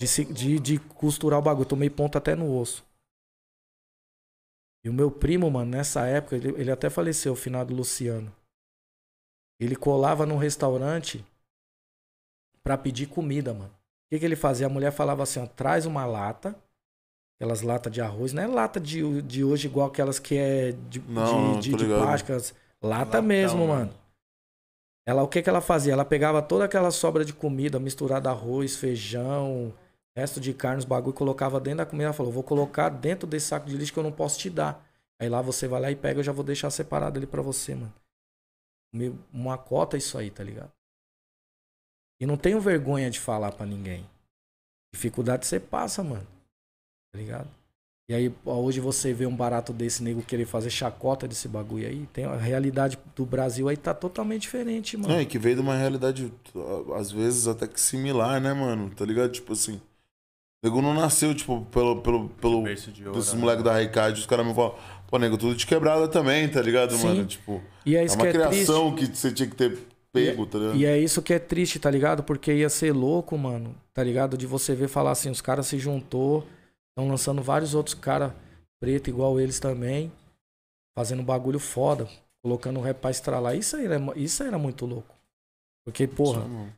De, 0.00 0.24
de, 0.32 0.58
de 0.58 0.78
costurar 0.78 1.38
o 1.38 1.42
bagulho. 1.42 1.68
Tomei 1.68 1.90
ponto 1.90 2.16
até 2.16 2.34
no 2.34 2.58
osso. 2.58 2.84
E 4.84 4.88
o 4.88 4.92
meu 4.92 5.10
primo, 5.10 5.50
mano, 5.50 5.70
nessa 5.70 6.06
época, 6.06 6.36
ele, 6.36 6.48
ele 6.60 6.70
até 6.70 6.90
faleceu, 6.90 7.32
o 7.32 7.36
finado 7.36 7.74
Luciano. 7.74 8.34
Ele 9.58 9.76
colava 9.76 10.26
num 10.26 10.36
restaurante 10.36 11.24
pra 12.62 12.76
pedir 12.76 13.06
comida, 13.06 13.54
mano. 13.54 13.70
O 13.70 14.08
que, 14.10 14.18
que 14.18 14.24
ele 14.24 14.36
fazia? 14.36 14.66
A 14.66 14.70
mulher 14.70 14.92
falava 14.92 15.22
assim, 15.22 15.40
ó, 15.40 15.46
traz 15.46 15.86
uma 15.86 16.04
lata, 16.04 16.58
aquelas 17.36 17.62
latas 17.62 17.92
de 17.92 18.00
arroz, 18.00 18.32
não 18.32 18.42
é 18.42 18.46
lata 18.46 18.80
de, 18.80 19.22
de 19.22 19.44
hoje 19.44 19.66
igual 19.66 19.88
aquelas 19.88 20.18
que 20.18 20.36
é 20.36 20.72
de, 20.72 21.00
Não, 21.00 21.58
de, 21.58 21.70
de, 21.70 21.76
de 21.76 21.84
ligado. 21.84 22.02
plástico, 22.02 22.32
as- 22.32 22.54
lata 22.82 23.04
Latão, 23.04 23.22
mesmo, 23.22 23.66
mano. 23.66 23.86
mano. 23.90 23.94
Ela, 25.06 25.22
o 25.22 25.28
que 25.28 25.42
que 25.42 25.48
ela 25.50 25.60
fazia? 25.60 25.92
Ela 25.92 26.04
pegava 26.04 26.40
toda 26.40 26.64
aquela 26.64 26.90
sobra 26.90 27.24
de 27.24 27.32
comida, 27.34 27.78
misturada 27.78 28.30
arroz, 28.30 28.76
feijão, 28.76 29.72
resto 30.16 30.40
de 30.40 30.54
carne, 30.54 30.78
os 30.78 30.84
bagulho, 30.84 31.14
e 31.14 31.16
colocava 31.18 31.60
dentro 31.60 31.78
da 31.78 31.86
comida. 31.86 32.04
Ela 32.06 32.12
falou, 32.14 32.32
vou 32.32 32.42
colocar 32.42 32.88
dentro 32.88 33.26
desse 33.26 33.46
saco 33.48 33.66
de 33.66 33.76
lixo 33.76 33.92
que 33.92 33.98
eu 33.98 34.02
não 34.02 34.12
posso 34.12 34.38
te 34.38 34.48
dar. 34.48 34.82
Aí 35.20 35.28
lá 35.28 35.42
você 35.42 35.68
vai 35.68 35.80
lá 35.80 35.90
e 35.90 35.96
pega, 35.96 36.20
eu 36.20 36.24
já 36.24 36.32
vou 36.32 36.44
deixar 36.44 36.70
separado 36.70 37.18
ali 37.18 37.26
pra 37.26 37.42
você, 37.42 37.74
mano. 37.74 37.92
Uma 39.32 39.58
cota 39.58 39.96
isso 39.96 40.16
aí, 40.16 40.30
tá 40.30 40.42
ligado? 40.42 40.72
E 42.20 42.26
não 42.26 42.36
tenho 42.36 42.60
vergonha 42.60 43.10
de 43.10 43.20
falar 43.20 43.52
pra 43.52 43.66
ninguém. 43.66 44.08
Dificuldade 44.94 45.46
você 45.46 45.58
passa, 45.60 46.02
mano. 46.02 46.26
Tá 47.14 47.18
ligado? 47.20 47.48
E 48.08 48.12
aí, 48.12 48.34
hoje 48.44 48.80
você 48.80 49.14
vê 49.14 49.24
um 49.24 49.34
barato 49.34 49.72
desse 49.72 50.02
nego 50.02 50.20
querer 50.20 50.44
fazer 50.46 50.68
chacota 50.68 51.28
desse 51.28 51.46
bagulho 51.46 51.86
aí. 51.86 52.06
Tem 52.12 52.24
a 52.24 52.34
realidade 52.36 52.98
do 53.14 53.24
Brasil 53.24 53.68
aí 53.68 53.76
tá 53.76 53.94
totalmente 53.94 54.42
diferente, 54.42 54.96
mano. 54.96 55.14
Não, 55.14 55.20
e 55.22 55.24
que 55.24 55.38
veio 55.38 55.54
de 55.54 55.62
uma 55.62 55.76
realidade, 55.76 56.30
às 56.96 57.12
vezes, 57.12 57.46
até 57.46 57.66
que 57.68 57.80
similar, 57.80 58.40
né, 58.40 58.52
mano? 58.52 58.90
Tá 58.90 59.04
ligado? 59.06 59.30
Tipo 59.30 59.52
assim. 59.52 59.74
O 59.76 60.66
nego 60.66 60.82
não 60.82 60.92
nasceu, 60.92 61.32
tipo, 61.34 61.64
pelo. 61.66 62.02
pelo, 62.02 62.28
pelo 62.28 62.62
Berço 62.62 62.90
de 62.90 63.04
ouro, 63.06 63.16
desses 63.18 63.32
né? 63.32 63.40
moleques 63.40 63.62
da 63.64 63.72
Raikad, 63.72 64.18
os 64.18 64.26
caras 64.26 64.44
me 64.44 64.52
falam, 64.52 64.74
pô, 65.06 65.18
nego, 65.18 65.38
tudo 65.38 65.54
de 65.54 65.64
quebrada 65.66 66.08
também, 66.08 66.48
tá 66.48 66.60
ligado, 66.60 66.94
Sim. 66.94 67.06
mano? 67.06 67.24
Tipo, 67.24 67.62
E 67.86 67.94
é 67.96 68.04
é 68.04 68.10
uma 68.10 68.16
que 68.16 68.26
é 68.26 68.32
triste. 68.32 68.48
criação 68.48 68.94
que 68.94 69.06
você 69.06 69.30
tinha 69.32 69.48
que 69.48 69.54
ter 69.56 69.78
pego, 70.12 70.44
tá 70.46 70.58
ligado? 70.58 70.76
E 70.76 70.84
é 70.84 70.98
isso 70.98 71.22
que 71.22 71.32
é 71.32 71.38
triste, 71.38 71.78
tá 71.78 71.90
ligado? 71.90 72.22
Porque 72.22 72.52
ia 72.52 72.68
ser 72.68 72.92
louco, 72.92 73.36
mano, 73.38 73.74
tá 73.94 74.02
ligado? 74.02 74.36
De 74.36 74.46
você 74.46 74.74
ver 74.74 74.88
falar 74.88 75.12
assim, 75.12 75.30
os 75.30 75.40
caras 75.40 75.66
se 75.66 75.78
juntou, 75.78 76.46
estão 76.94 77.08
lançando 77.08 77.42
vários 77.42 77.74
outros 77.74 77.94
caras 77.94 78.32
preto 78.80 79.08
igual 79.10 79.40
eles 79.40 79.58
também, 79.58 80.12
fazendo 80.96 81.22
bagulho 81.22 81.58
foda, 81.58 82.08
colocando 82.42 82.78
o 82.78 82.82
rap 82.82 82.98
pra 82.98 83.10
estralar. 83.10 83.56
Isso 83.56 83.76
aí 83.76 83.86
era, 83.86 83.96
isso 84.16 84.42
aí 84.42 84.48
era 84.48 84.58
muito 84.58 84.86
louco. 84.86 85.14
Porque, 85.84 86.06
porra, 86.06 86.42
Só, 86.42 86.48
mano. 86.48 86.76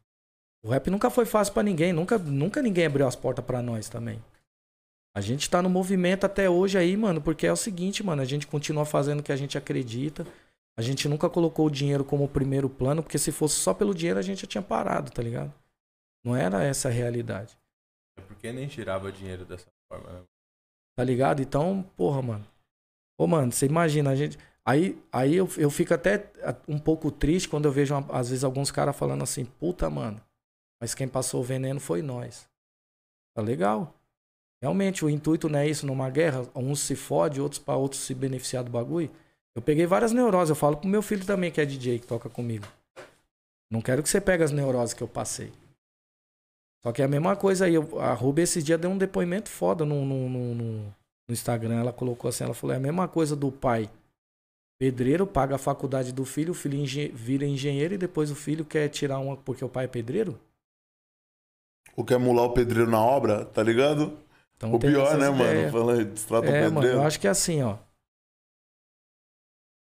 o 0.64 0.68
rap 0.70 0.88
nunca 0.90 1.10
foi 1.10 1.26
fácil 1.26 1.52
pra 1.52 1.62
ninguém, 1.62 1.92
nunca, 1.92 2.18
nunca 2.18 2.62
ninguém 2.62 2.86
abriu 2.86 3.06
as 3.06 3.16
portas 3.16 3.44
pra 3.44 3.60
nós 3.60 3.88
também. 3.88 4.22
A 5.14 5.20
gente 5.20 5.48
tá 5.48 5.62
no 5.62 5.70
movimento 5.70 6.24
até 6.24 6.48
hoje 6.48 6.76
aí, 6.78 6.96
mano, 6.96 7.20
porque 7.22 7.46
é 7.46 7.52
o 7.52 7.56
seguinte, 7.56 8.02
mano, 8.02 8.20
a 8.22 8.24
gente 8.26 8.46
continua 8.46 8.84
fazendo 8.84 9.20
o 9.20 9.22
que 9.22 9.32
a 9.32 9.36
gente 9.36 9.56
acredita. 9.56 10.26
A 10.78 10.82
gente 10.82 11.08
nunca 11.08 11.30
colocou 11.30 11.66
o 11.66 11.70
dinheiro 11.70 12.04
como 12.04 12.28
primeiro 12.28 12.68
plano, 12.68 13.02
porque 13.02 13.18
se 13.18 13.32
fosse 13.32 13.54
só 13.56 13.72
pelo 13.72 13.94
dinheiro 13.94 14.18
a 14.18 14.22
gente 14.22 14.42
já 14.42 14.46
tinha 14.46 14.62
parado, 14.62 15.10
tá 15.10 15.22
ligado? 15.22 15.52
Não 16.22 16.36
era 16.36 16.62
essa 16.62 16.88
a 16.88 16.92
realidade, 16.92 17.56
É 18.18 18.20
porque 18.20 18.52
nem 18.52 18.68
girava 18.68 19.10
dinheiro 19.10 19.44
dessa? 19.44 19.66
Tá 20.96 21.04
ligado? 21.04 21.42
Então, 21.42 21.84
porra, 21.96 22.22
mano. 22.22 22.46
Ô, 23.18 23.26
mano, 23.26 23.52
você 23.52 23.66
imagina, 23.66 24.10
a 24.10 24.16
gente. 24.16 24.38
Aí, 24.64 25.00
aí 25.12 25.36
eu, 25.36 25.48
eu 25.56 25.70
fico 25.70 25.94
até 25.94 26.30
um 26.66 26.78
pouco 26.78 27.10
triste 27.10 27.48
quando 27.48 27.66
eu 27.66 27.72
vejo, 27.72 27.94
às 28.10 28.30
vezes, 28.30 28.44
alguns 28.44 28.70
caras 28.70 28.96
falando 28.96 29.22
assim, 29.22 29.44
puta, 29.44 29.88
mano, 29.88 30.20
mas 30.80 30.94
quem 30.94 31.06
passou 31.06 31.40
o 31.40 31.44
veneno 31.44 31.78
foi 31.78 32.02
nós. 32.02 32.48
Tá 33.34 33.42
legal. 33.42 33.94
Realmente, 34.60 35.04
o 35.04 35.10
intuito 35.10 35.48
não 35.48 35.58
é 35.58 35.68
isso 35.68 35.86
numa 35.86 36.10
guerra, 36.10 36.46
uns 36.54 36.80
se 36.80 36.96
fode, 36.96 37.40
outros 37.40 37.60
para 37.60 37.76
outros 37.76 38.02
se 38.02 38.14
beneficiar 38.14 38.64
do 38.64 38.70
bagulho. 38.70 39.10
Eu 39.54 39.62
peguei 39.62 39.86
várias 39.86 40.12
neuroses, 40.12 40.50
eu 40.50 40.56
falo 40.56 40.76
pro 40.76 40.88
meu 40.88 41.02
filho 41.02 41.24
também, 41.24 41.50
que 41.50 41.60
é 41.60 41.64
DJ, 41.64 41.98
que 41.98 42.06
toca 42.06 42.28
comigo. 42.28 42.66
Não 43.70 43.80
quero 43.80 44.02
que 44.02 44.08
você 44.08 44.20
pegue 44.20 44.42
as 44.42 44.52
neuroses 44.52 44.94
que 44.94 45.02
eu 45.02 45.08
passei. 45.08 45.52
Só 46.86 46.92
que 46.92 47.02
é 47.02 47.04
a 47.04 47.08
mesma 47.08 47.34
coisa 47.34 47.64
aí. 47.64 47.74
A 47.98 48.12
Ruby 48.14 48.42
esses 48.42 48.62
dias 48.62 48.78
deu 48.80 48.88
um 48.88 48.96
depoimento 48.96 49.48
foda 49.50 49.84
no, 49.84 50.04
no, 50.04 50.28
no, 50.28 50.54
no- 50.54 50.82
no 51.28 51.32
Instagram. 51.32 51.80
Ela 51.80 51.92
colocou 51.92 52.28
assim, 52.28 52.44
ela 52.44 52.54
falou, 52.54 52.74
é 52.74 52.76
a 52.76 52.80
mesma 52.80 53.08
coisa 53.08 53.34
do 53.34 53.50
pai. 53.50 53.90
Pedreiro 54.78 55.26
paga 55.26 55.56
a 55.56 55.58
faculdade 55.58 56.12
do 56.12 56.24
filho, 56.24 56.52
o 56.52 56.54
filho 56.54 56.78
engen- 56.78 57.10
vira 57.10 57.44
engenheiro 57.44 57.94
e 57.94 57.98
depois 57.98 58.30
o 58.30 58.36
filho 58.36 58.64
quer 58.64 58.88
tirar 58.88 59.18
uma 59.18 59.36
porque 59.36 59.64
o 59.64 59.68
pai 59.68 59.86
é 59.86 59.88
pedreiro? 59.88 60.38
O 61.96 62.04
que 62.04 62.14
é 62.14 62.18
mular 62.18 62.44
o 62.44 62.52
pedreiro 62.52 62.88
na 62.88 63.00
obra, 63.04 63.44
tá 63.46 63.64
ligado? 63.64 64.16
Então 64.56 64.72
o 64.72 64.78
pior, 64.78 65.18
né, 65.18 65.28
ideias. 65.28 65.36
mano? 65.36 65.72
Fala 65.72 65.94
aí, 65.94 66.04
destrata 66.04 66.46
o 66.46 66.50
É, 66.50 66.60
mano, 66.62 66.74
pedreiro. 66.76 66.98
eu 66.98 67.02
acho 67.02 67.18
que 67.18 67.26
é 67.26 67.30
assim, 67.30 67.62
ó. 67.62 67.78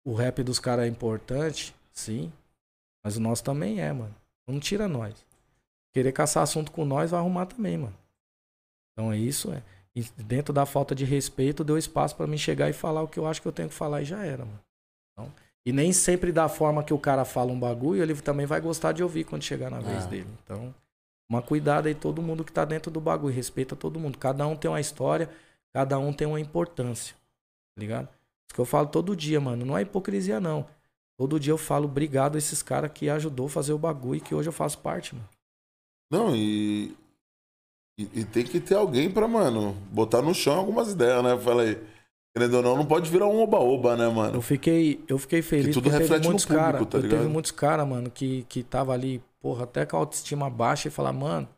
O 0.05 0.13
rap 0.13 0.43
dos 0.43 0.59
caras 0.59 0.85
é 0.85 0.87
importante, 0.87 1.73
sim. 1.91 2.31
Mas 3.03 3.17
o 3.17 3.19
nosso 3.19 3.43
também 3.43 3.81
é, 3.81 3.91
mano. 3.91 4.13
Não 4.47 4.59
tira 4.59 4.87
nós. 4.87 5.25
Querer 5.93 6.11
caçar 6.11 6.43
assunto 6.43 6.71
com 6.71 6.85
nós 6.85 7.11
vai 7.11 7.19
arrumar 7.19 7.45
também, 7.45 7.77
mano. 7.77 7.95
Então 8.93 9.11
é 9.11 9.17
isso, 9.17 9.51
é. 9.51 9.61
E 9.95 10.03
dentro 10.23 10.53
da 10.53 10.65
falta 10.65 10.95
de 10.95 11.03
respeito, 11.03 11.63
deu 11.63 11.77
espaço 11.77 12.15
pra 12.15 12.25
mim 12.27 12.37
chegar 12.37 12.69
e 12.69 12.73
falar 12.73 13.01
o 13.01 13.07
que 13.07 13.19
eu 13.19 13.27
acho 13.27 13.41
que 13.41 13.47
eu 13.47 13.51
tenho 13.51 13.67
que 13.69 13.75
falar 13.75 14.01
e 14.01 14.05
já 14.05 14.23
era, 14.23 14.45
mano. 14.45 14.59
Então, 15.13 15.31
e 15.65 15.73
nem 15.73 15.91
sempre 15.91 16.31
da 16.31 16.47
forma 16.47 16.83
que 16.83 16.93
o 16.93 16.97
cara 16.97 17.25
fala 17.25 17.51
um 17.51 17.59
bagulho, 17.59 18.01
ele 18.01 18.15
também 18.21 18.45
vai 18.45 18.61
gostar 18.61 18.93
de 18.93 19.03
ouvir 19.03 19.25
quando 19.25 19.43
chegar 19.43 19.69
na 19.69 19.79
vez 19.79 20.05
Ah. 20.05 20.07
dele. 20.07 20.29
Então, 20.43 20.73
uma 21.29 21.41
cuidado 21.41 21.87
aí, 21.87 21.95
todo 21.95 22.21
mundo 22.21 22.43
que 22.43 22.51
tá 22.53 22.63
dentro 22.63 22.89
do 22.89 23.01
bagulho, 23.01 23.33
respeita 23.33 23.75
todo 23.75 23.99
mundo. 23.99 24.17
Cada 24.17 24.47
um 24.47 24.55
tem 24.55 24.71
uma 24.71 24.79
história, 24.79 25.29
cada 25.73 25.99
um 25.99 26.13
tem 26.13 26.25
uma 26.27 26.39
importância, 26.39 27.13
tá 27.75 27.79
ligado? 27.81 28.05
Isso 28.05 28.55
que 28.55 28.59
eu 28.59 28.65
falo 28.65 28.87
todo 28.87 29.15
dia, 29.15 29.39
mano. 29.41 29.65
Não 29.65 29.77
é 29.77 29.81
hipocrisia, 29.81 30.39
não. 30.39 30.65
Todo 31.17 31.39
dia 31.39 31.51
eu 31.51 31.57
falo 31.57 31.85
obrigado 31.85 32.35
a 32.35 32.37
esses 32.37 32.63
caras 32.63 32.91
que 32.93 33.09
ajudou 33.09 33.45
a 33.47 33.49
fazer 33.49 33.73
o 33.73 33.77
bagulho 33.77 34.15
e 34.17 34.21
que 34.21 34.33
hoje 34.33 34.47
eu 34.49 34.53
faço 34.53 34.77
parte, 34.79 35.13
mano. 35.15 35.27
Não, 36.12 36.36
e, 36.36 36.95
e. 37.97 38.20
e 38.20 38.26
tem 38.26 38.43
que 38.43 38.59
ter 38.59 38.76
alguém 38.76 39.09
pra, 39.09 39.28
mano, 39.28 39.74
botar 39.91 40.22
no 40.22 40.34
chão 40.34 40.57
algumas 40.57 40.91
ideias, 40.91 41.24
né? 41.24 41.38
Fala 41.38 41.64
aí. 41.64 41.82
Querendo 42.36 42.55
ou 42.55 42.64
não, 42.64 42.78
não 42.78 42.86
pode 42.86 43.09
virar 43.09 43.28
um 43.28 43.41
oba-oba, 43.41 43.97
né, 43.97 44.05
Eu 44.05 44.12
mano? 44.14 44.41
fiquei, 44.41 45.03
eu 45.07 45.18
fiquei 45.18 45.41
feliz 45.41 45.66
Que 45.66 45.74
tudo 45.74 45.89
porque 45.89 45.97
teve 45.97 46.03
reflete 46.03 46.24
no 46.24 46.30
muitos 46.30 46.45
público, 46.45 46.64
cara, 46.66 46.86
tá 46.86 46.97
eu 46.97 47.09
teve 47.09 47.28
muitos 47.28 47.51
caras, 47.51 47.88
mano, 47.88 48.09
que, 48.09 48.43
que 48.43 48.64
tava 48.64 48.93
ali, 48.93 49.22
porra, 49.39 49.66
até 49.66 49.86
com 49.86 49.97
a 49.97 49.99
autoestima 49.99 50.49
baixa 50.49 50.88
e 50.88 50.91
falar, 50.91 51.12
mano, 51.12 51.49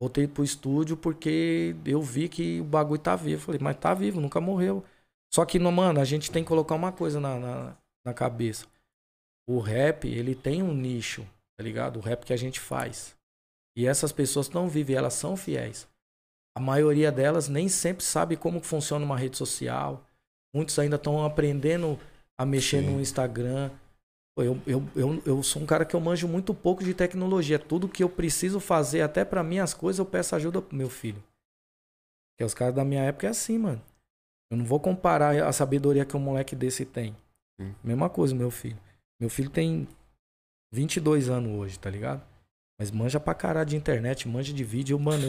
voltei 0.00 0.26
pro 0.26 0.42
estúdio 0.42 0.96
porque 0.96 1.76
eu 1.84 2.02
vi 2.02 2.28
que 2.28 2.60
o 2.60 2.64
bagulho 2.64 3.00
tá 3.00 3.14
vivo. 3.14 3.36
Eu 3.36 3.44
falei, 3.44 3.60
mas 3.62 3.76
tá 3.76 3.94
vivo, 3.94 4.20
nunca 4.20 4.40
morreu. 4.40 4.84
Só 5.32 5.44
que, 5.44 5.58
mano, 5.58 6.00
a 6.00 6.04
gente 6.04 6.32
tem 6.32 6.42
que 6.42 6.48
colocar 6.48 6.74
uma 6.74 6.90
coisa 6.90 7.20
na, 7.20 7.38
na, 7.38 7.76
na 8.04 8.12
cabeça. 8.12 8.66
O 9.48 9.60
rap, 9.60 10.08
ele 10.08 10.34
tem 10.34 10.64
um 10.64 10.74
nicho, 10.74 11.24
tá 11.56 11.62
ligado? 11.62 11.98
O 11.98 12.02
rap 12.02 12.24
que 12.24 12.32
a 12.32 12.36
gente 12.36 12.58
faz. 12.58 13.16
E 13.76 13.86
essas 13.86 14.12
pessoas 14.12 14.50
não 14.50 14.68
vivem, 14.68 14.96
elas 14.96 15.14
são 15.14 15.36
fiéis. 15.36 15.88
A 16.54 16.60
maioria 16.60 17.10
delas 17.10 17.48
nem 17.48 17.68
sempre 17.68 18.04
sabe 18.04 18.36
como 18.36 18.60
funciona 18.60 19.04
uma 19.04 19.16
rede 19.16 19.36
social. 19.36 20.04
Muitos 20.54 20.78
ainda 20.78 20.96
estão 20.96 21.24
aprendendo 21.24 21.98
a 22.38 22.44
mexer 22.44 22.82
Sim. 22.82 22.90
no 22.90 23.00
Instagram. 23.00 23.70
Eu, 24.36 24.58
eu, 24.66 24.82
eu, 24.94 25.22
eu 25.24 25.42
sou 25.42 25.62
um 25.62 25.66
cara 25.66 25.84
que 25.84 25.96
eu 25.96 26.00
manjo 26.00 26.28
muito 26.28 26.52
pouco 26.52 26.84
de 26.84 26.92
tecnologia. 26.92 27.58
Tudo 27.58 27.88
que 27.88 28.02
eu 28.02 28.08
preciso 28.08 28.60
fazer, 28.60 29.00
até 29.00 29.24
para 29.24 29.42
minhas 29.42 29.72
coisas, 29.72 29.98
eu 29.98 30.06
peço 30.06 30.36
ajuda 30.36 30.60
pro 30.60 30.76
meu 30.76 30.90
filho. 30.90 31.22
Porque 32.32 32.44
os 32.44 32.54
caras 32.54 32.74
da 32.74 32.84
minha 32.84 33.02
época 33.02 33.26
é 33.26 33.30
assim, 33.30 33.58
mano. 33.58 33.80
Eu 34.50 34.58
não 34.58 34.64
vou 34.66 34.78
comparar 34.78 35.42
a 35.42 35.52
sabedoria 35.52 36.04
que 36.04 36.16
um 36.16 36.20
moleque 36.20 36.54
desse 36.54 36.84
tem. 36.84 37.16
Sim. 37.58 37.74
Mesma 37.82 38.10
coisa, 38.10 38.34
meu 38.34 38.50
filho. 38.50 38.78
Meu 39.18 39.30
filho 39.30 39.48
tem 39.48 39.88
22 40.72 41.30
anos 41.30 41.58
hoje, 41.58 41.78
tá 41.78 41.88
ligado? 41.88 42.22
Mas 42.78 42.90
manja 42.90 43.20
pra 43.20 43.34
caralho 43.34 43.68
de 43.68 43.76
internet, 43.76 44.28
manja 44.28 44.52
de 44.52 44.64
vídeo. 44.64 44.98
Mano, 44.98 45.24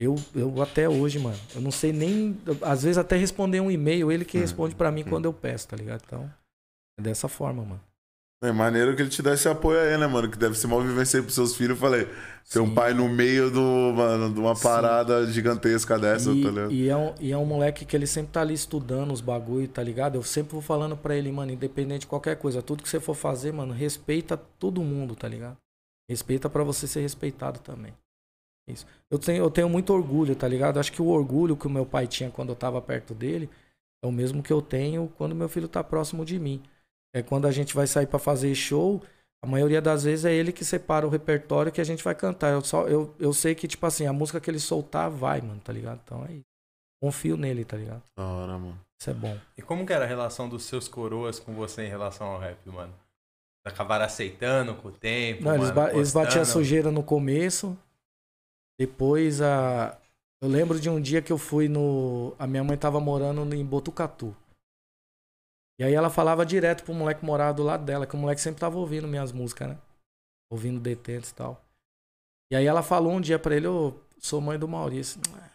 eu, 0.00 0.16
eu, 0.34 0.54
eu 0.56 0.62
até 0.62 0.88
hoje, 0.88 1.18
mano, 1.18 1.38
eu 1.54 1.60
não 1.60 1.70
sei 1.70 1.92
nem. 1.92 2.36
Às 2.62 2.82
vezes 2.82 2.98
até 2.98 3.16
responder 3.16 3.60
um 3.60 3.70
e-mail, 3.70 4.10
ele 4.10 4.24
que 4.24 4.38
Hum, 4.38 4.40
responde 4.40 4.74
pra 4.74 4.90
mim 4.90 5.02
hum. 5.02 5.08
quando 5.08 5.26
eu 5.26 5.32
peço, 5.32 5.68
tá 5.68 5.76
ligado? 5.76 6.02
Então, 6.06 6.32
é 6.98 7.02
dessa 7.02 7.28
forma, 7.28 7.62
mano. 7.62 7.80
É 8.44 8.50
maneiro 8.50 8.96
que 8.96 9.02
ele 9.02 9.08
te 9.10 9.22
dá 9.22 9.34
esse 9.34 9.48
apoio 9.48 9.78
aí, 9.78 9.96
né, 9.96 10.06
mano? 10.08 10.28
Que 10.28 10.36
deve 10.36 10.56
ser 10.58 10.66
uma 10.66 10.82
vivência 10.82 11.22
pros 11.22 11.34
seus 11.34 11.54
filhos. 11.54 11.76
Eu 11.76 11.80
falei, 11.80 12.08
ter 12.50 12.58
um 12.58 12.66
Sim. 12.66 12.74
pai 12.74 12.92
no 12.92 13.08
meio 13.08 13.48
do, 13.52 13.60
mano, 13.94 14.34
de 14.34 14.40
uma 14.40 14.56
Sim. 14.56 14.62
parada 14.64 15.24
gigantesca 15.30 15.96
dessa, 15.96 16.32
e, 16.32 16.42
tá 16.42 16.48
ligado? 16.50 16.72
e, 16.72 16.88
é 16.88 16.96
um, 16.96 17.14
e 17.20 17.30
é 17.30 17.38
um 17.38 17.44
moleque 17.44 17.84
que 17.84 17.94
ele 17.94 18.06
sempre 18.06 18.32
tá 18.32 18.40
ali 18.40 18.54
estudando 18.54 19.12
os 19.12 19.20
bagulho, 19.20 19.68
tá 19.68 19.80
ligado? 19.80 20.16
Eu 20.16 20.24
sempre 20.24 20.52
vou 20.54 20.60
falando 20.60 20.96
pra 20.96 21.14
ele, 21.14 21.30
mano, 21.30 21.52
independente 21.52 22.00
de 22.00 22.06
qualquer 22.08 22.36
coisa, 22.36 22.60
tudo 22.60 22.82
que 22.82 22.88
você 22.88 22.98
for 22.98 23.14
fazer, 23.14 23.52
mano, 23.52 23.72
respeita 23.72 24.36
todo 24.36 24.82
mundo, 24.82 25.14
tá 25.14 25.28
ligado? 25.28 25.56
Respeita 26.12 26.50
pra 26.50 26.62
você 26.62 26.86
ser 26.86 27.00
respeitado 27.00 27.58
também. 27.60 27.94
Isso. 28.68 28.86
Eu 29.10 29.18
tenho, 29.18 29.42
eu 29.42 29.50
tenho 29.50 29.66
muito 29.66 29.94
orgulho, 29.94 30.36
tá 30.36 30.46
ligado? 30.46 30.78
Acho 30.78 30.92
que 30.92 31.00
o 31.00 31.06
orgulho 31.06 31.56
que 31.56 31.66
o 31.66 31.70
meu 31.70 31.86
pai 31.86 32.06
tinha 32.06 32.30
quando 32.30 32.50
eu 32.50 32.54
tava 32.54 32.82
perto 32.82 33.14
dele 33.14 33.48
é 34.04 34.06
o 34.06 34.12
mesmo 34.12 34.42
que 34.42 34.52
eu 34.52 34.60
tenho 34.60 35.10
quando 35.16 35.34
meu 35.34 35.48
filho 35.48 35.66
tá 35.66 35.82
próximo 35.82 36.22
de 36.22 36.38
mim. 36.38 36.62
É 37.14 37.22
quando 37.22 37.46
a 37.46 37.50
gente 37.50 37.74
vai 37.74 37.86
sair 37.86 38.06
pra 38.06 38.18
fazer 38.18 38.54
show, 38.54 39.02
a 39.42 39.46
maioria 39.46 39.80
das 39.80 40.04
vezes 40.04 40.26
é 40.26 40.34
ele 40.34 40.52
que 40.52 40.66
separa 40.66 41.06
o 41.06 41.10
repertório 41.10 41.72
que 41.72 41.80
a 41.80 41.84
gente 41.84 42.04
vai 42.04 42.14
cantar. 42.14 42.52
Eu, 42.52 42.62
só, 42.62 42.86
eu, 42.86 43.14
eu 43.18 43.32
sei 43.32 43.54
que, 43.54 43.66
tipo 43.66 43.86
assim, 43.86 44.06
a 44.06 44.12
música 44.12 44.38
que 44.38 44.50
ele 44.50 44.60
soltar 44.60 45.10
vai, 45.10 45.40
mano, 45.40 45.60
tá 45.60 45.72
ligado? 45.72 46.00
Então 46.04 46.22
aí. 46.28 46.42
Confio 47.02 47.38
nele, 47.38 47.64
tá 47.64 47.78
ligado? 47.78 48.02
Da 48.16 48.24
hora, 48.24 48.58
mano. 48.58 48.78
Isso 49.00 49.10
é 49.10 49.14
bom. 49.14 49.36
E 49.58 49.62
como 49.62 49.84
que 49.86 49.92
era 49.94 50.04
a 50.04 50.08
relação 50.08 50.46
dos 50.46 50.62
seus 50.64 50.86
coroas 50.86 51.40
com 51.40 51.54
você 51.54 51.84
em 51.84 51.88
relação 51.88 52.28
ao 52.28 52.38
rap, 52.38 52.58
mano? 52.68 52.94
Acabaram 53.64 54.04
aceitando 54.04 54.74
com 54.74 54.88
o 54.88 54.92
tempo? 54.92 55.44
Não, 55.44 55.54
eles, 55.54 55.68
mano, 55.70 55.74
ba- 55.74 55.92
eles 55.94 56.12
batiam 56.12 56.42
a 56.42 56.44
sujeira 56.52 56.90
no 56.90 57.02
começo. 57.02 57.78
Depois 58.78 59.40
a. 59.40 59.98
Eu 60.42 60.48
lembro 60.48 60.80
de 60.80 60.90
um 60.90 61.00
dia 61.00 61.22
que 61.22 61.32
eu 61.32 61.38
fui 61.38 61.68
no. 61.68 62.34
A 62.38 62.46
minha 62.46 62.64
mãe 62.64 62.76
tava 62.76 62.98
morando 63.00 63.54
em 63.54 63.64
Botucatu. 63.64 64.36
E 65.80 65.84
aí 65.84 65.94
ela 65.94 66.10
falava 66.10 66.44
direto 66.44 66.82
pro 66.84 66.92
moleque 66.94 67.24
morar 67.24 67.52
do 67.52 67.62
lado 67.62 67.84
dela, 67.84 68.06
que 68.06 68.14
o 68.14 68.18
moleque 68.18 68.40
sempre 68.40 68.60
tava 68.60 68.76
ouvindo 68.78 69.06
minhas 69.08 69.32
músicas, 69.32 69.68
né? 69.70 69.78
Ouvindo 70.50 70.80
detentos 70.80 71.30
e 71.30 71.34
tal. 71.34 71.64
E 72.52 72.56
aí 72.56 72.66
ela 72.66 72.82
falou 72.82 73.12
um 73.12 73.20
dia 73.20 73.38
pra 73.38 73.54
ele, 73.56 73.66
ô, 73.66 73.94
sou 74.18 74.40
mãe 74.40 74.58
do 74.58 74.68
Maurício. 74.68 75.20
"Ah, 75.34 75.48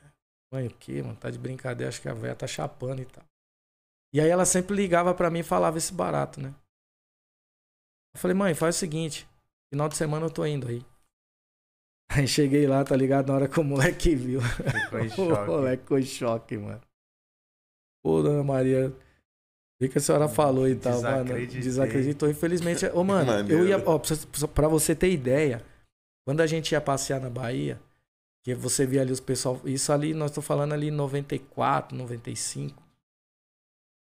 Mãe, 0.52 0.68
o 0.68 0.74
quê, 0.74 1.02
mano? 1.04 1.16
Tá 1.18 1.30
de 1.30 1.38
brincadeira, 1.38 1.90
acho 1.90 2.02
que 2.02 2.08
a 2.08 2.14
velha 2.14 2.34
tá 2.36 2.48
chapando 2.48 3.02
e 3.02 3.06
tal. 3.06 3.24
E 4.14 4.22
aí 4.22 4.30
ela 4.30 4.46
sempre 4.46 4.76
ligava 4.76 5.14
pra 5.14 5.30
mim 5.30 5.40
e 5.40 5.44
falava 5.44 5.78
esse 5.78 5.94
barato, 5.94 6.40
né? 6.42 6.54
Eu 8.18 8.20
falei, 8.20 8.36
mãe, 8.36 8.56
faz 8.56 8.76
o 8.76 8.80
seguinte, 8.80 9.30
final 9.72 9.88
de 9.88 9.96
semana 9.96 10.26
eu 10.26 10.30
tô 10.32 10.44
indo 10.44 10.68
aí. 10.68 10.84
Aí 12.10 12.28
cheguei 12.28 12.66
lá, 12.66 12.84
tá 12.84 12.96
ligado? 12.96 13.28
Na 13.28 13.36
hora 13.36 13.48
que 13.48 13.60
o 13.60 13.64
moleque 13.64 14.16
viu. 14.16 14.42
Ficou 14.42 15.00
em 15.00 15.06
O 15.08 15.10
choque. 15.12 15.48
moleque 15.52 15.84
ficou 15.84 16.00
em 16.00 16.04
choque, 16.04 16.58
mano. 16.58 16.82
Pô, 18.04 18.24
dona 18.24 18.44
Maria, 18.44 18.92
o 19.80 19.88
que 19.90 19.98
a 19.98 20.02
senhora 20.02 20.28
falou 20.28 20.68
e 20.68 20.76
tal, 20.76 21.00
mano? 21.02 21.46
Desacreditou, 21.48 22.28
infelizmente. 22.30 22.86
Ô, 22.88 23.04
mano, 23.06 23.30
eu 23.52 23.68
ia. 23.68 23.78
Ó, 23.86 24.00
pra 24.00 24.16
você- 24.16 24.48
pra 24.48 24.68
você 24.68 24.96
ter 24.96 25.12
ideia, 25.12 25.64
quando 26.26 26.42
a 26.42 26.48
gente 26.48 26.72
ia 26.72 26.82
passear 26.82 27.20
na 27.22 27.30
Bahia, 27.30 27.80
que 28.44 28.56
você 28.56 28.86
via 28.86 29.02
ali 29.02 29.12
os 29.12 29.20
pessoal. 29.20 29.62
Isso 29.66 29.92
ali, 29.92 30.14
nós 30.16 30.32
estamos 30.32 30.48
falando 30.48 30.74
ali 30.74 30.88
em 30.88 30.92
94, 30.92 31.96
95. 31.96 32.82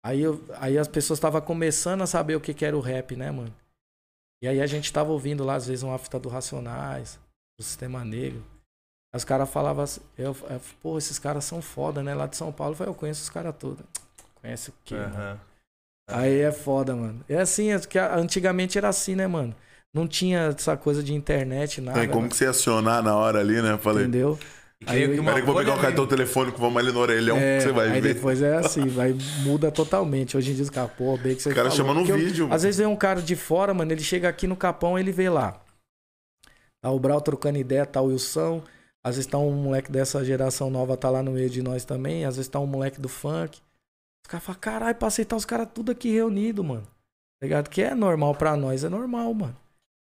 Aí, 0.07 0.21
eu, 0.23 0.43
aí 0.55 0.79
as 0.79 0.87
pessoas 0.89 1.19
estavam 1.19 1.41
começando 1.43 2.01
a 2.03 2.07
saber 2.07 2.37
o 2.37 2.41
que, 2.41 2.55
que 2.55 2.65
era 2.65 2.77
o 2.77 2.81
rap, 2.81 3.15
né, 3.17 3.31
mano? 3.31 3.53
E 4.43 4.49
aí 4.49 4.61
a 4.61 4.67
gente 4.67 4.93
tava 4.93 5.11
ouvindo 5.11 5.45
lá, 5.45 5.55
às 5.55 5.67
vezes, 5.67 5.83
uma 5.83 5.99
fita 5.99 6.19
do 6.19 6.29
Racionais, 6.29 7.19
do 7.59 7.65
Sistema 7.65 8.05
Negro. 8.05 8.45
Aí 9.13 9.19
os 9.19 9.25
caras 9.25 9.51
falavam 9.51 9.85
assim, 9.85 10.01
eu, 10.17 10.37
eu, 10.49 10.61
pô, 10.81 10.97
esses 10.99 11.19
caras 11.19 11.45
são 11.45 11.61
foda, 11.61 12.03
né? 12.03 12.15
Lá 12.15 12.27
de 12.27 12.37
São 12.37 12.53
Paulo, 12.53 12.73
eu 12.73 12.77
falei, 12.77 12.91
eu 12.93 12.97
conheço 12.97 13.23
os 13.23 13.31
caras 13.31 13.55
todos. 13.59 13.85
Conhece 14.41 14.71
o 14.71 14.75
quê, 14.85 14.95
mano? 14.95 15.15
Aham. 15.15 15.41
Aí 16.11 16.41
é 16.41 16.53
foda, 16.53 16.97
mano. 16.97 17.23
É 17.29 17.39
assim, 17.39 17.71
é 17.71 17.79
que 17.81 17.99
antigamente 17.99 18.79
era 18.79 18.89
assim, 18.89 19.15
né, 19.15 19.27
mano? 19.27 19.55
Não 19.95 20.07
tinha 20.09 20.55
essa 20.57 20.77
coisa 20.77 21.03
de 21.03 21.13
internet, 21.13 21.81
nada. 21.81 22.01
Tem 22.01 22.09
como 22.09 22.29
que 22.29 22.37
você 22.37 22.47
acionar 22.47 23.03
na 23.03 23.15
hora 23.17 23.41
ali, 23.41 23.61
né? 23.61 23.77
Falei, 23.79 24.05
Entendeu? 24.05 24.39
Aí- 24.87 25.19
uma 25.19 25.33
peraí 25.33 25.43
que 25.43 25.49
eu 25.49 25.53
vou 25.53 25.63
pegar 25.63 25.75
o 25.77 25.81
cartão 25.81 26.07
telefônico, 26.07 26.59
vamos 26.59 26.77
ali 26.79 26.93
no 26.93 27.01
orelhão, 27.01 27.37
É, 27.37 27.59
que 27.59 27.65
você 27.65 27.73
vai 27.73 27.91
aí 27.91 28.01
ver. 28.01 28.15
depois 28.15 28.41
é 28.41 28.57
assim, 28.59 28.87
vai, 28.87 29.13
muda 29.43 29.71
totalmente. 29.73 30.37
Hoje 30.37 30.53
em 30.53 30.55
dia 30.55 30.63
os 30.63 30.71
caras, 30.71 30.93
pô, 30.93 31.17
bem 31.17 31.35
que 31.35 31.43
você 31.43 31.51
O 31.51 31.55
cara 31.55 31.69
falou. 31.71 31.77
chama 31.77 31.95
no 31.95 32.01
Porque 32.07 32.13
eu- 32.13 32.17
vídeo. 32.27 32.49
Às 32.53 32.63
vezes 32.63 32.79
vem 32.79 32.87
um 32.87 32.97
cara 32.97 33.21
de 33.21 33.35
fora, 33.37 33.75
mano, 33.75 33.91
ele 33.93 34.03
chega 34.03 34.29
aqui 34.29 34.47
no 34.47 34.57
Capão, 34.57 34.99
ele 34.99 35.11
vê 35.13 35.29
lá. 35.29 35.61
Tá 36.81 36.91
o 36.91 36.99
Brau 37.01 37.21
trocando 37.21 37.59
ideia, 37.59 37.85
tá 37.85 38.01
o 38.01 38.07
Wilson. 38.07 38.63
Às 39.05 39.17
vezes 39.17 39.31
tá 39.31 39.37
um 39.39 39.51
moleque 39.53 39.91
dessa 39.91 40.25
geração 40.25 40.71
nova, 40.71 40.97
tá 40.97 41.11
lá 41.11 41.23
no 41.23 41.33
meio 41.33 41.51
de 41.51 41.61
nós 41.63 41.85
também. 41.85 42.25
Às 42.25 42.37
vezes 42.37 42.49
tá 42.49 42.61
um 42.61 42.67
moleque 42.67 43.01
do 43.01 43.09
funk. 43.09 43.59
Os 44.25 44.31
caras 44.31 44.45
falam, 44.47 44.61
caralho, 44.61 44.95
pra 44.95 45.09
aceitar 45.09 45.35
os 45.37 45.45
caras 45.45 45.69
tudo 45.75 45.91
aqui 45.91 46.13
reunido, 46.13 46.63
mano. 46.63 46.83
Tá 47.41 47.47
ligado? 47.47 47.69
Que 47.69 47.83
é 47.83 47.95
normal 47.95 48.35
pra 48.35 48.57
nós, 48.57 48.85
é 48.85 48.89
normal, 48.89 49.33
mano. 49.35 49.57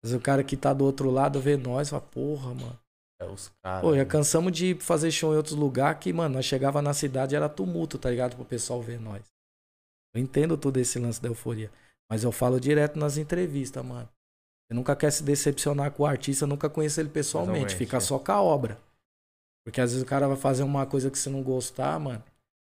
Vezes 0.03 0.15
o 0.17 0.21
cara 0.21 0.43
que 0.43 0.55
tá 0.57 0.73
do 0.73 0.85
outro 0.85 1.09
lado 1.09 1.39
vê 1.39 1.57
nós, 1.57 1.89
fala, 1.89 2.01
porra, 2.01 2.53
mano. 2.53 2.77
É, 3.21 3.25
os 3.25 3.51
caras. 3.61 3.81
Pô, 3.81 3.95
já 3.95 4.05
cansamos 4.05 4.51
de 4.51 4.75
fazer 4.75 5.11
show 5.11 5.33
em 5.33 5.37
outros 5.37 5.55
lugares 5.55 5.99
que, 5.99 6.13
mano, 6.13 6.35
nós 6.35 6.45
chegava 6.45 6.81
na 6.81 6.93
cidade 6.93 7.35
era 7.35 7.49
tumulto, 7.49 7.97
tá 7.97 8.09
ligado? 8.09 8.35
Pro 8.35 8.45
pessoal 8.45 8.81
ver 8.81 8.99
nós. 8.99 9.23
Eu 10.13 10.21
entendo 10.21 10.57
todo 10.57 10.77
esse 10.77 10.97
lance 10.97 11.21
da 11.21 11.27
euforia. 11.27 11.71
Mas 12.09 12.23
eu 12.23 12.31
falo 12.31 12.59
direto 12.59 12.97
nas 12.97 13.17
entrevistas, 13.17 13.85
mano. 13.85 14.09
Você 14.67 14.73
nunca 14.73 14.95
quer 14.95 15.11
se 15.11 15.23
decepcionar 15.23 15.91
com 15.91 16.03
o 16.03 16.05
artista, 16.05 16.47
nunca 16.47 16.69
conhece 16.69 16.99
ele 16.99 17.09
pessoalmente. 17.09 17.65
Pessoalmente, 17.65 17.75
fica 17.75 17.97
é. 17.97 17.99
só 17.99 18.17
com 18.17 18.31
a 18.31 18.41
obra. 18.41 18.79
Porque 19.65 19.81
às 19.81 19.91
vezes 19.91 20.03
o 20.03 20.07
cara 20.07 20.27
vai 20.27 20.37
fazer 20.37 20.63
uma 20.63 20.85
coisa 20.85 21.11
que 21.11 21.17
você 21.17 21.29
não 21.29 21.43
gostar, 21.43 21.99
mano. 21.99 22.23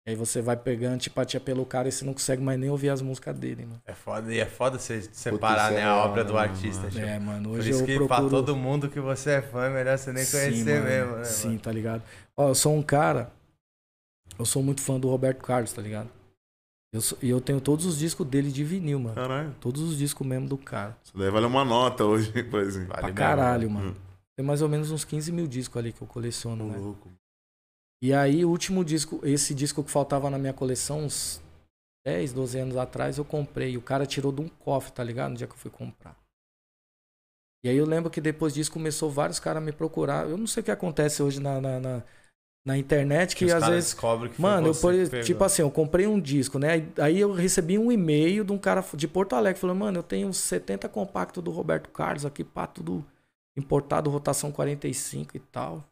E 0.08 0.12
aí 0.12 0.16
você 0.16 0.40
vai 0.40 0.56
pegando 0.56 0.94
antipatia 0.94 1.40
pelo 1.40 1.66
cara 1.66 1.88
e 1.88 1.92
você 1.92 2.06
não 2.06 2.14
consegue 2.14 2.40
mais 2.42 2.60
nem 2.60 2.70
ouvir 2.70 2.90
as 2.90 3.02
músicas 3.02 3.36
dele, 3.38 3.66
mano. 3.66 3.82
É 3.88 3.94
foda, 3.94 4.32
e 4.32 4.38
é 4.40 4.46
foda 4.46 4.78
você 4.78 5.02
separar, 5.12 5.72
né, 5.72 5.80
é- 5.80 5.84
a 5.84 5.96
obra 5.96 6.24
do 6.24 6.38
artista. 6.38 6.88
tipo. 6.90 7.04
É, 7.04 7.18
mano. 7.18 7.50
Por 7.50 7.58
Hoje 7.60 7.72
isso 7.72 7.82
eu 7.82 7.86
que 7.88 7.96
procuro... 7.96 8.08
pra 8.08 8.30
todo 8.30 8.56
mundo 8.56 8.88
que 8.88 9.00
você 9.00 9.32
é 9.32 9.42
fã, 9.42 9.66
é 9.66 9.70
melhor 9.74 9.98
você 9.98 10.14
nem 10.14 10.24
Sim, 10.24 10.38
conhecer 10.38 10.74
mano. 10.76 10.86
mesmo, 10.86 11.16
né? 11.18 11.24
Sim, 11.24 11.48
mano? 11.48 11.60
tá 11.60 11.72
ligado? 11.72 12.04
Ó, 12.38 12.50
eu 12.50 12.56
sou 12.56 12.76
um 12.76 12.84
cara. 12.84 13.32
Eu 14.38 14.46
sou 14.46 14.62
muito 14.62 14.82
fã 14.82 15.00
do 15.00 15.10
Roberto 15.10 15.42
Carlos, 15.42 15.74
tá 15.74 15.82
ligado? 15.82 16.10
Eu 16.94 17.02
sou- 17.02 17.18
E 17.22 17.30
eu 17.30 17.42
tenho 17.42 17.60
todos 17.60 17.86
os 17.88 17.98
discos 17.98 18.28
dele 18.28 18.52
de 18.52 18.64
vinil, 18.64 19.00
mano. 19.00 19.16
Caralho, 19.16 19.56
Todos 19.60 19.82
os 19.82 19.98
discos 19.98 20.26
mesmo 20.26 20.48
do 20.48 20.58
cara. 20.58 20.96
isso 21.04 21.18
daí 21.18 21.32
vale 21.32 21.48
uma 21.48 21.66
nota 21.66 22.06
hoje, 22.06 22.32
por 22.44 22.60
exemplo. 22.60 22.90
Vale 22.90 23.00
pra 23.00 23.08
mesmo, 23.08 23.18
caralho, 23.18 23.70
mano. 23.72 23.96
Tem 24.38 24.46
mais 24.46 24.62
ou 24.62 24.70
menos 24.70 24.92
uns 24.92 25.04
15 25.04 25.32
mil 25.32 25.48
discos 25.48 25.78
ali 25.78 25.92
que 25.92 26.02
eu 26.02 26.08
coleciono, 26.08 26.68
né? 26.70 26.78
louco. 26.78 27.10
E 28.02 28.14
aí, 28.14 28.46
o 28.46 28.50
último 28.50 28.84
disco, 28.84 29.20
esse 29.24 29.54
disco 29.54 29.84
que 29.84 29.92
faltava 29.92 30.30
na 30.30 30.38
minha 30.38 30.54
coleção, 30.54 31.06
uns 31.06 31.42
10, 32.06 32.34
12 32.34 32.60
anos 32.60 32.78
atrás, 32.78 33.18
eu 33.18 33.26
comprei. 33.26 33.78
O 33.78 33.82
cara 33.82 34.06
tirou 34.06 34.32
de 34.32 34.42
um 34.42 34.48
cofre, 34.48 34.92
tá 34.92 35.04
ligado? 35.04 35.32
No 35.32 35.38
dia 35.38 35.48
que 35.48 35.54
eu 35.54 35.58
fui 35.58 35.72
comprar. 35.72 36.16
E 37.66 37.70
aí 37.70 37.78
eu 37.78 37.86
lembro 37.86 38.12
que 38.12 38.22
depois 38.22 38.54
disso 38.54 38.72
começou 38.72 39.10
vários 39.10 39.40
caras 39.40 39.62
a 39.62 39.66
me 39.66 39.72
procurar. 39.72 40.30
Eu 40.30 40.38
não 40.38 40.46
sei 40.46 40.62
o 40.62 40.64
que 40.64 40.70
acontece 40.70 41.24
hoje 41.24 41.40
na, 41.40 41.60
na, 41.60 41.80
na, 41.80 42.04
na 42.64 42.78
internet, 42.78 43.36
que 43.36 43.46
os 43.46 43.54
às 43.54 43.68
vezes. 43.68 43.94
que 44.30 44.40
Mano, 44.40 44.68
eu, 44.68 44.76
por, 44.76 44.94
que 44.94 45.22
tipo 45.22 45.44
assim, 45.44 45.64
eu 45.64 45.72
comprei 45.72 46.06
um 46.06 46.20
disco, 46.20 46.60
né? 46.60 46.88
Aí- 47.02 47.20
eu 47.20 47.32
recebi 47.32 47.80
um 47.80 47.92
e-mail 47.92 48.44
de 48.44 48.52
um 48.52 48.58
cara 48.60 48.86
de 48.94 49.08
Porto 49.08 49.34
Alegre 49.34 49.60
falando, 49.60 49.80
mano, 49.80 49.98
eu 49.98 50.04
tenho 50.04 50.28
uns 50.28 50.38
70 50.38 50.88
compactos 50.88 51.44
do 51.44 51.50
Roberto 51.50 51.90
Carlos 51.90 52.24
aqui, 52.24 52.44
pá, 52.44 52.68
tudo 52.68 53.04
importado, 53.58 54.12
rotação 54.12 54.52
45 54.52 55.36
e 55.36 55.40
tal. 55.40 55.84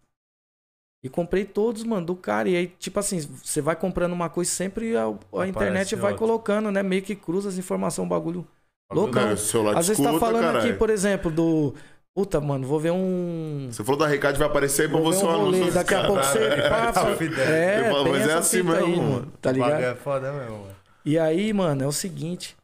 E 1.03 1.09
comprei 1.09 1.43
todos, 1.43 1.83
mano, 1.83 2.05
do 2.05 2.15
cara. 2.15 2.47
E 2.47 2.55
aí, 2.55 2.67
tipo 2.67 2.97
assim, 2.99 3.19
você 3.19 3.61
vai 3.61 3.75
comprando 3.75 4.13
uma 4.13 4.29
coisa 4.29 4.49
sempre 4.49 4.95
a, 4.95 5.03
a 5.37 5.47
internet 5.47 5.95
vai 5.97 6.15
colocando, 6.15 6.71
né? 6.71 6.81
Meio 6.81 7.01
que 7.01 7.15
cruza 7.15 7.49
as 7.49 7.57
informações, 7.57 8.05
um 8.05 8.09
bagulho. 8.09 8.47
Bagulho 8.89 9.05
loucão. 9.05 9.25
Não, 9.27 9.33
o 9.33 9.37
celular 9.37 9.77
Às 9.77 9.87
vezes 9.87 10.01
tá 10.01 10.09
escuta, 10.11 10.25
falando 10.25 10.43
caralho. 10.45 10.69
aqui, 10.69 10.77
por 10.77 10.89
exemplo, 10.89 11.29
do. 11.29 11.73
Puta, 12.15 12.39
mano, 12.39 12.65
vou 12.67 12.79
ver 12.79 12.91
um. 12.91 13.67
Você 13.71 13.83
falou 13.83 13.99
da 13.99 14.07
Recade, 14.07 14.37
vai 14.37 14.47
aparecer 14.47 14.83
aí 14.83 14.87
pra 14.87 14.99
você 14.99 15.25
um 15.25 15.29
anúncio. 15.29 15.73
Daqui 15.73 15.93
a 15.95 16.05
pouco 16.05 16.23
você. 16.23 16.39
Caralho. 16.39 16.93
pá, 16.93 17.05
Fidel. 17.17 17.43
é, 17.45 17.89
falo, 17.89 18.09
mas 18.09 18.27
é 18.27 18.33
assim 18.33 18.61
fita 18.63 18.77
aí, 18.77 18.87
mesmo, 18.87 19.03
mano. 19.03 19.33
Tá 19.41 19.49
O 19.49 19.53
ligado? 19.53 19.81
é 19.81 19.95
foda 19.95 20.31
mesmo, 20.31 20.57
mano. 20.59 20.75
E 21.03 21.19
aí, 21.19 21.51
mano, 21.51 21.83
é 21.83 21.87
o 21.87 21.91
seguinte. 21.91 22.55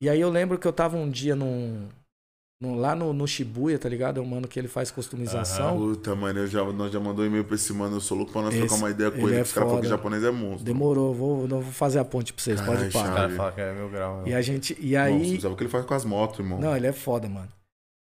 E 0.00 0.08
aí 0.08 0.20
eu 0.20 0.30
lembro 0.30 0.58
que 0.58 0.66
eu 0.66 0.72
tava 0.72 0.96
um 0.96 1.10
dia 1.10 1.34
num. 1.34 1.88
Num- 2.60 2.76
lá 2.76 2.94
no, 2.94 3.12
no 3.12 3.26
Shibuya, 3.26 3.78
tá 3.78 3.88
ligado? 3.88 4.18
É 4.18 4.22
um 4.22 4.26
mano 4.26 4.48
que 4.48 4.58
ele 4.58 4.68
faz 4.68 4.90
customização. 4.90 5.76
Puta, 5.76 6.14
mano, 6.14 6.40
eu 6.40 6.46
já, 6.46 6.64
nós 6.64 6.92
já 6.92 6.98
mandou 7.00 7.24
e-mail 7.24 7.44
pra 7.44 7.54
esse 7.54 7.72
mano, 7.72 7.96
eu 7.96 8.00
sou 8.00 8.16
louco 8.16 8.32
pra 8.32 8.42
nós 8.42 8.52
Esse- 8.54 8.66
trocar 8.66 8.76
uma 8.76 8.90
ideia 8.90 9.10
com 9.10 9.18
ele 9.18 9.26
ele, 9.28 9.34
é 9.36 9.42
que 9.42 9.42
os 9.48 9.52
caras 9.52 9.68
falaram 9.68 9.82
que 9.82 9.88
japonês 9.88 10.24
é 10.24 10.30
monstro. 10.30 10.64
Demorou, 10.64 11.14
vou, 11.14 11.48
não 11.48 11.60
vou 11.60 11.72
fazer 11.72 11.98
a 11.98 12.04
ponte 12.04 12.32
pra 12.32 12.42
vocês, 12.42 12.60
Caralho, 12.60 12.78
pode 12.78 12.88
O 12.88 12.92
parar. 12.92 13.14
cara 13.14 13.30
fala 13.30 13.52
que 13.52 13.60
é 13.60 13.72
mil 13.72 13.88
graus. 13.88 14.26
E 14.26 14.34
a 14.34 14.42
gente. 14.42 14.76
E 14.80 14.92
Nossa, 14.92 15.04
aí. 15.06 15.40
sabe 15.40 15.54
o 15.54 15.56
que 15.56 15.62
ele 15.64 15.70
faz 15.70 15.84
com 15.84 15.94
as 15.94 16.04
motos, 16.04 16.38
irmão? 16.40 16.58
Não, 16.60 16.76
ele 16.76 16.86
é 16.86 16.92
foda, 16.92 17.28
mano. 17.28 17.48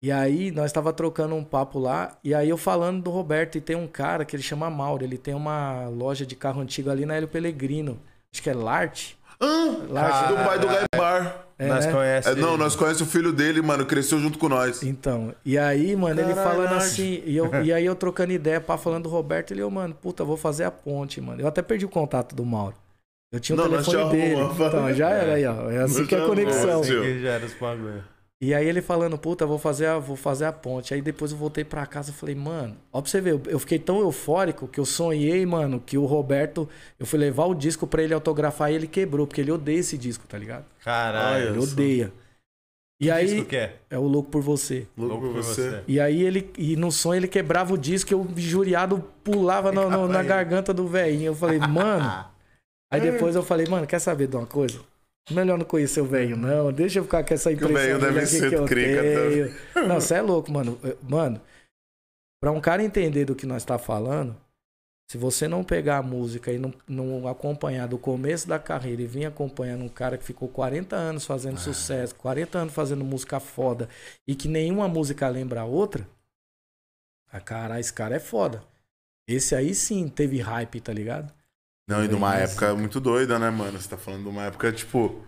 E 0.02 0.12
aí, 0.12 0.50
nós 0.50 0.70
tava 0.70 0.92
trocando 0.92 1.34
um 1.34 1.42
papo 1.42 1.78
lá, 1.78 2.18
e 2.22 2.34
aí 2.34 2.50
eu 2.50 2.58
falando 2.58 3.02
do 3.02 3.10
Roberto, 3.10 3.56
e 3.56 3.60
tem 3.60 3.74
um 3.74 3.86
cara 3.86 4.24
que 4.26 4.36
ele 4.36 4.42
chama 4.42 4.68
Mauro, 4.68 5.02
ele 5.02 5.16
tem 5.16 5.32
uma 5.34 5.88
loja 5.88 6.26
de 6.26 6.36
carro 6.36 6.60
antigo 6.60 6.90
ali 6.90 7.06
na 7.06 7.14
Hélio 7.14 7.26
Pellegrino. 7.26 7.98
Acho 8.30 8.42
que 8.42 8.50
é 8.50 8.54
Lart. 8.54 9.12
Ah, 9.40 9.76
Lart. 9.88 10.28
do 10.28 10.34
pai 10.44 10.58
do 10.58 10.66
Gaibar. 10.66 11.43
É, 11.58 11.68
Nós 11.68 11.86
conhecemos. 11.86 12.38
É, 12.38 12.40
não, 12.40 12.56
nós 12.56 12.74
conhecemos 12.74 13.08
o 13.08 13.12
filho 13.16 13.32
dele, 13.32 13.62
mano, 13.62 13.86
cresceu 13.86 14.18
junto 14.18 14.38
com 14.38 14.48
nós. 14.48 14.82
Então, 14.82 15.32
e 15.44 15.56
aí, 15.56 15.94
mano, 15.94 16.20
ele 16.20 16.34
Caralho. 16.34 16.56
falando 16.56 16.74
assim, 16.74 17.22
e, 17.24 17.36
eu, 17.36 17.62
e 17.62 17.72
aí 17.72 17.84
eu 17.86 17.94
trocando 17.94 18.32
ideia, 18.32 18.60
pá, 18.60 18.76
falando 18.76 19.04
do 19.04 19.08
Roberto, 19.08 19.52
ele, 19.52 19.62
eu, 19.62 19.70
mano, 19.70 19.94
puta, 19.94 20.24
vou 20.24 20.36
fazer 20.36 20.64
a 20.64 20.70
ponte, 20.70 21.20
mano. 21.20 21.40
Eu 21.40 21.46
até 21.46 21.62
perdi 21.62 21.84
o 21.84 21.88
contato 21.88 22.34
do 22.34 22.44
Mauro. 22.44 22.74
Eu 23.32 23.40
tinha 23.40 23.54
o 23.54 23.60
Não, 23.60 23.68
telefone 23.68 24.10
dele. 24.10 24.34
arrumamos. 24.40 24.60
Então, 24.60 24.94
já 24.94 25.10
era 25.10 25.34
aí, 25.34 25.46
ó. 25.46 25.70
É 25.70 25.78
assim 25.78 26.06
que 26.06 26.14
é 26.14 26.22
a 26.22 26.26
conexão. 26.26 26.80
Assim 26.80 27.20
já 27.20 27.30
era 27.30 27.46
os 27.46 27.54
bagulho. 27.54 28.04
E 28.46 28.52
aí 28.54 28.68
ele 28.68 28.82
falando, 28.82 29.16
puta, 29.16 29.46
vou 29.46 29.58
fazer 29.58 29.86
a, 29.86 29.98
vou 29.98 30.16
fazer 30.16 30.44
a 30.44 30.52
ponte. 30.52 30.92
Aí 30.92 31.00
depois 31.00 31.32
eu 31.32 31.38
voltei 31.38 31.64
pra 31.64 31.86
casa 31.86 32.10
e 32.10 32.14
falei, 32.14 32.34
mano, 32.34 32.76
ó 32.92 33.00
pra 33.00 33.10
você 33.10 33.20
ver, 33.20 33.40
eu, 33.46 33.58
fiquei 33.58 33.78
tão 33.78 34.00
eufórico 34.00 34.68
que 34.68 34.78
eu 34.78 34.84
sonhei, 34.84 35.46
mano, 35.46 35.80
que 35.80 35.96
o 35.96 36.04
Roberto, 36.04 36.68
eu 36.98 37.06
fui 37.06 37.18
levar 37.18 37.46
o 37.46 37.54
disco 37.54 37.86
pra 37.86 38.02
ele 38.02 38.12
autografar 38.12 38.70
e 38.70 38.74
ele 38.74 38.86
quebrou, 38.86 39.26
porque 39.26 39.40
ele 39.40 39.50
odeia 39.50 39.78
esse 39.78 39.96
disco, 39.96 40.26
tá 40.28 40.36
ligado? 40.36 40.64
Caralho. 40.84 41.50
Ele 41.50 41.58
odeia. 41.58 42.12
E 43.00 43.06
Que 43.06 43.10
aí, 43.10 43.26
disco 43.26 43.44
que 43.46 43.56
é? 43.56 43.76
é 43.90 43.98
o 43.98 44.02
louco 44.06 44.30
por 44.30 44.42
você. 44.42 44.86
Louco 44.96 45.20
por 45.28 45.32
você. 45.42 45.82
E 45.88 45.98
aí 45.98 46.22
ele, 46.22 46.50
e 46.58 46.76
no 46.76 46.92
sonho 46.92 47.18
ele 47.20 47.28
quebrava 47.28 47.72
o 47.72 47.78
disco 47.78 48.12
e 48.12 48.14
o 48.14 48.28
injuriado 48.36 49.02
pulava 49.24 49.72
no- 49.72 49.90
no- 49.90 50.06
na 50.08 50.22
garganta 50.22 50.72
do 50.74 50.86
velhinho. 50.86 51.26
Eu 51.28 51.34
falei, 51.34 51.58
mano. 51.58 52.04
Aí 52.92 53.00
depois 53.00 53.34
eu 53.34 53.42
falei, 53.42 53.66
mano, 53.66 53.86
quer 53.88 53.98
saber 53.98 54.28
de 54.28 54.36
uma 54.36 54.46
coisa? 54.46 54.78
Melhor 55.30 55.56
não 55.58 55.64
conhecer 55.64 56.00
o 56.00 56.06
velho, 56.06 56.36
não. 56.36 56.70
Deixa 56.72 56.98
eu 56.98 57.04
ficar 57.04 57.24
com 57.24 57.32
essa 57.32 57.48
o 57.48 57.52
impressão 57.52 57.74
velho 57.74 57.98
dele 57.98 58.12
deve 58.12 58.18
aqui 58.20 58.28
ser 58.28 58.48
que 58.50 58.54
eu 58.56 58.64
crica, 58.66 59.00
tenho. 59.02 59.88
Não, 59.88 60.00
você 60.00 60.14
é 60.14 60.22
louco, 60.22 60.52
mano. 60.52 60.78
Eu- 60.82 60.98
Mano, 61.02 61.40
pra 62.40 62.50
um 62.52 62.60
cara 62.60 62.82
entender 62.82 63.24
do 63.24 63.34
que 63.34 63.46
nós 63.46 63.64
tá 63.64 63.78
falando, 63.78 64.36
se 65.10 65.16
você 65.16 65.48
não 65.48 65.64
pegar 65.64 65.98
a 65.98 66.02
música 66.02 66.52
e 66.52 66.58
não, 66.58 66.74
não 66.86 67.26
acompanhar 67.26 67.86
do 67.88 67.96
começo 67.98 68.46
da 68.46 68.58
carreira 68.58 69.00
e 69.02 69.06
vir 69.06 69.24
acompanhando 69.24 69.84
um 69.84 69.88
cara 69.88 70.18
que 70.18 70.24
ficou 70.24 70.48
40 70.48 70.94
anos 70.96 71.24
fazendo 71.24 71.58
sucesso, 71.58 72.14
40 72.16 72.58
anos 72.58 72.74
fazendo 72.74 73.04
música 73.04 73.40
foda 73.40 73.88
e 74.26 74.34
que 74.34 74.46
nenhuma 74.48 74.88
música 74.88 75.26
lembra 75.28 75.62
a 75.62 75.64
outra, 75.64 76.06
ah, 77.32 77.40
cara, 77.40 77.80
esse 77.80 77.92
cara 77.92 78.16
é 78.16 78.20
foda. 78.20 78.62
Esse 79.26 79.54
aí 79.54 79.74
sim 79.74 80.06
teve 80.08 80.38
hype, 80.38 80.80
tá 80.82 80.92
ligado? 80.92 81.32
Não, 81.88 82.04
e 82.04 82.08
numa 82.08 82.28
Mas- 82.30 82.50
época 82.52 82.74
muito 82.74 82.98
doida, 83.00 83.38
né, 83.38 83.50
mano? 83.50 83.78
Você 83.80 83.88
tá 83.88 83.96
falando 83.96 84.22
de 84.22 84.28
uma 84.28 84.44
época, 84.44 84.72
tipo. 84.72 85.22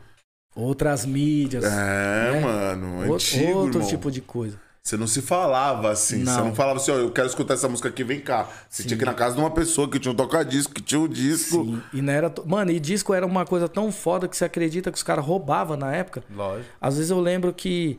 Outras 0.55 1.05
mídias, 1.05 1.65
É, 1.65 2.33
né? 2.33 2.41
mano, 2.41 3.15
antigo, 3.15 3.59
outro 3.59 3.79
irmão. 3.81 3.89
tipo 3.89 4.11
de 4.11 4.23
coisa. 4.23 4.59
Você 4.83 4.97
não 4.97 5.07
se 5.07 5.21
falava 5.21 5.91
assim. 5.91 6.25
Você 6.25 6.31
Não. 6.31 6.45
não 6.47 6.55
falava 6.55 6.79
assim, 6.79 6.93
ó, 6.93 6.95
eu 6.95 7.11
quero 7.11 7.27
escutar 7.27 7.55
essa 7.55 7.69
música 7.69 7.89
aqui, 7.89 8.03
vem 8.05 8.21
cá. 8.21 8.49
Você 8.71 8.83
Sim. 8.85 8.89
tinha 8.89 8.97
que 8.99 9.05
ir 9.05 9.07
na 9.07 9.13
casa 9.15 9.35
de 9.35 9.41
uma 9.43 9.51
pessoa 9.51 9.91
que 9.91 9.99
tinha 9.99 10.13
um 10.13 10.15
toca-disco, 10.17 10.73
que 10.73 10.81
tinha 10.81 11.01
um 11.01 11.09
disco. 11.09 11.63
Sim, 11.65 11.83
e 11.93 12.01
não 12.01 12.13
era. 12.13 12.31
to- 12.31 12.47
Mano, 12.49 12.71
e 12.71 12.79
disco 12.81 13.13
era 13.13 13.27
uma 13.27 13.45
coisa 13.45 13.69
tão 13.69 13.91
foda 13.93 14.29
que 14.29 14.37
você 14.37 14.45
acredita 14.45 14.91
que 14.91 14.97
os 14.97 15.03
caras 15.03 15.25
roubavam 15.25 15.77
na 15.77 15.93
época. 15.93 16.23
Lógico. 16.31 16.71
Às 16.81 16.95
vezes 16.97 17.11
eu 17.11 17.21
lembro 17.21 17.53
que 17.53 17.99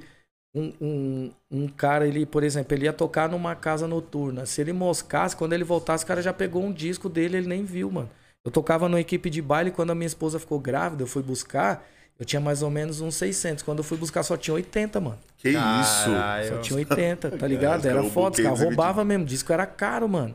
um, 0.56 0.74
um, 0.82 1.32
um 1.52 1.68
cara, 1.68 2.08
ele, 2.08 2.26
por 2.26 2.42
exemplo, 2.42 2.74
ele 2.74 2.86
ia 2.86 2.94
tocar 2.94 3.30
numa 3.30 3.54
casa 3.54 3.86
noturna. 3.86 4.46
Se 4.48 4.62
ele 4.62 4.72
moscasse, 4.74 5.36
quando 5.36 5.54
ele 5.54 5.66
voltasse, 5.66 6.06
o 6.06 6.08
cara 6.08 6.22
já 6.22 6.32
pegou 6.34 6.64
um 6.64 6.72
disco 6.72 7.08
dele, 7.10 7.38
ele 7.38 7.48
nem 7.48 7.64
viu, 7.66 7.92
mano. 7.92 8.10
Eu 8.48 8.52
tocava 8.52 8.88
numa 8.88 9.02
equipe 9.02 9.30
de 9.30 9.42
baile 9.42 9.72
quando 9.72 9.92
a 9.92 9.96
minha 9.96 10.08
esposa 10.08 10.40
ficou 10.40 10.58
grávida, 10.58 11.04
eu 11.04 11.08
fui 11.08 11.22
buscar, 11.22 11.86
eu 12.18 12.26
tinha 12.26 12.40
mais 12.40 12.64
ou 12.64 12.70
menos 12.70 13.02
uns 13.02 13.16
600. 13.16 13.62
Quando 13.62 13.80
eu 13.80 13.84
fui 13.84 13.98
buscar 13.98 14.24
só 14.24 14.38
tinha 14.38 14.54
80, 14.54 15.02
mano. 15.02 15.18
Que 15.38 15.52
Caralho. 15.52 15.82
isso? 15.82 16.56
Só 16.56 16.62
tinha 16.62 16.78
80, 16.78 17.32
tá 17.32 17.46
ligado? 17.46 17.86
Era 17.86 17.96
caras 17.98 18.14
foda, 18.14 18.38
os 18.38 18.38
caras 18.38 18.60
roubou 18.60 18.68
roubavam 18.70 19.04
mesmo. 19.04 19.26
Disco 19.26 19.52
era 19.52 19.66
caro, 19.66 20.08
mano. 20.08 20.34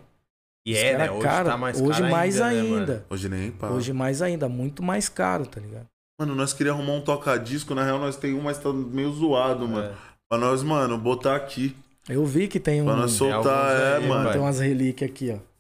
E 0.66 0.76
é, 0.76 0.88
era 0.88 0.98
né? 0.98 1.10
Hoje 1.10 1.22
caro. 1.22 1.48
tá 1.48 1.56
mais 1.56 1.80
Hoje 1.80 2.00
caro 2.02 2.10
mais 2.10 2.38
ainda. 2.38 2.52
né, 2.54 2.60
ainda. 2.60 2.92
mano? 2.92 3.04
Hoje 3.08 3.28
nem 3.30 3.50
pá. 3.50 3.68
Hoje 3.70 3.92
mais 3.94 4.20
ainda, 4.20 4.46
muito 4.46 4.82
mais 4.82 5.08
caro, 5.08 5.46
tá 5.46 5.58
ligado? 5.58 5.86
Mano, 6.20 6.34
nós 6.34 6.52
queríamos 6.52 6.82
arrumar 6.82 6.98
um 6.98 7.00
toca-disco, 7.00 7.74
na 7.74 7.82
real 7.82 7.98
nós 7.98 8.16
tem 8.16 8.34
um, 8.34 8.42
mas 8.42 8.58
tá 8.58 8.70
meio 8.70 9.10
zoado, 9.10 9.66
mano. 9.66 9.86
É. 9.86 9.92
Pra 10.28 10.38
nós, 10.38 10.62
mano, 10.62 10.98
botar 10.98 11.34
aqui. 11.34 11.74
Eu 12.06 12.26
vi 12.26 12.46
que 12.46 12.60
tem 12.60 12.82
um. 12.82 12.84
Pra 12.84 12.94
nós 12.94 13.12
soltar, 13.12 13.74
é, 13.74 13.96
aí, 13.96 14.06
mano. 14.06 14.30
Tem 14.30 14.38
umas 14.38 14.60
relíquias 14.60 15.08
aqui, 15.10 15.34
ó. 15.34 15.51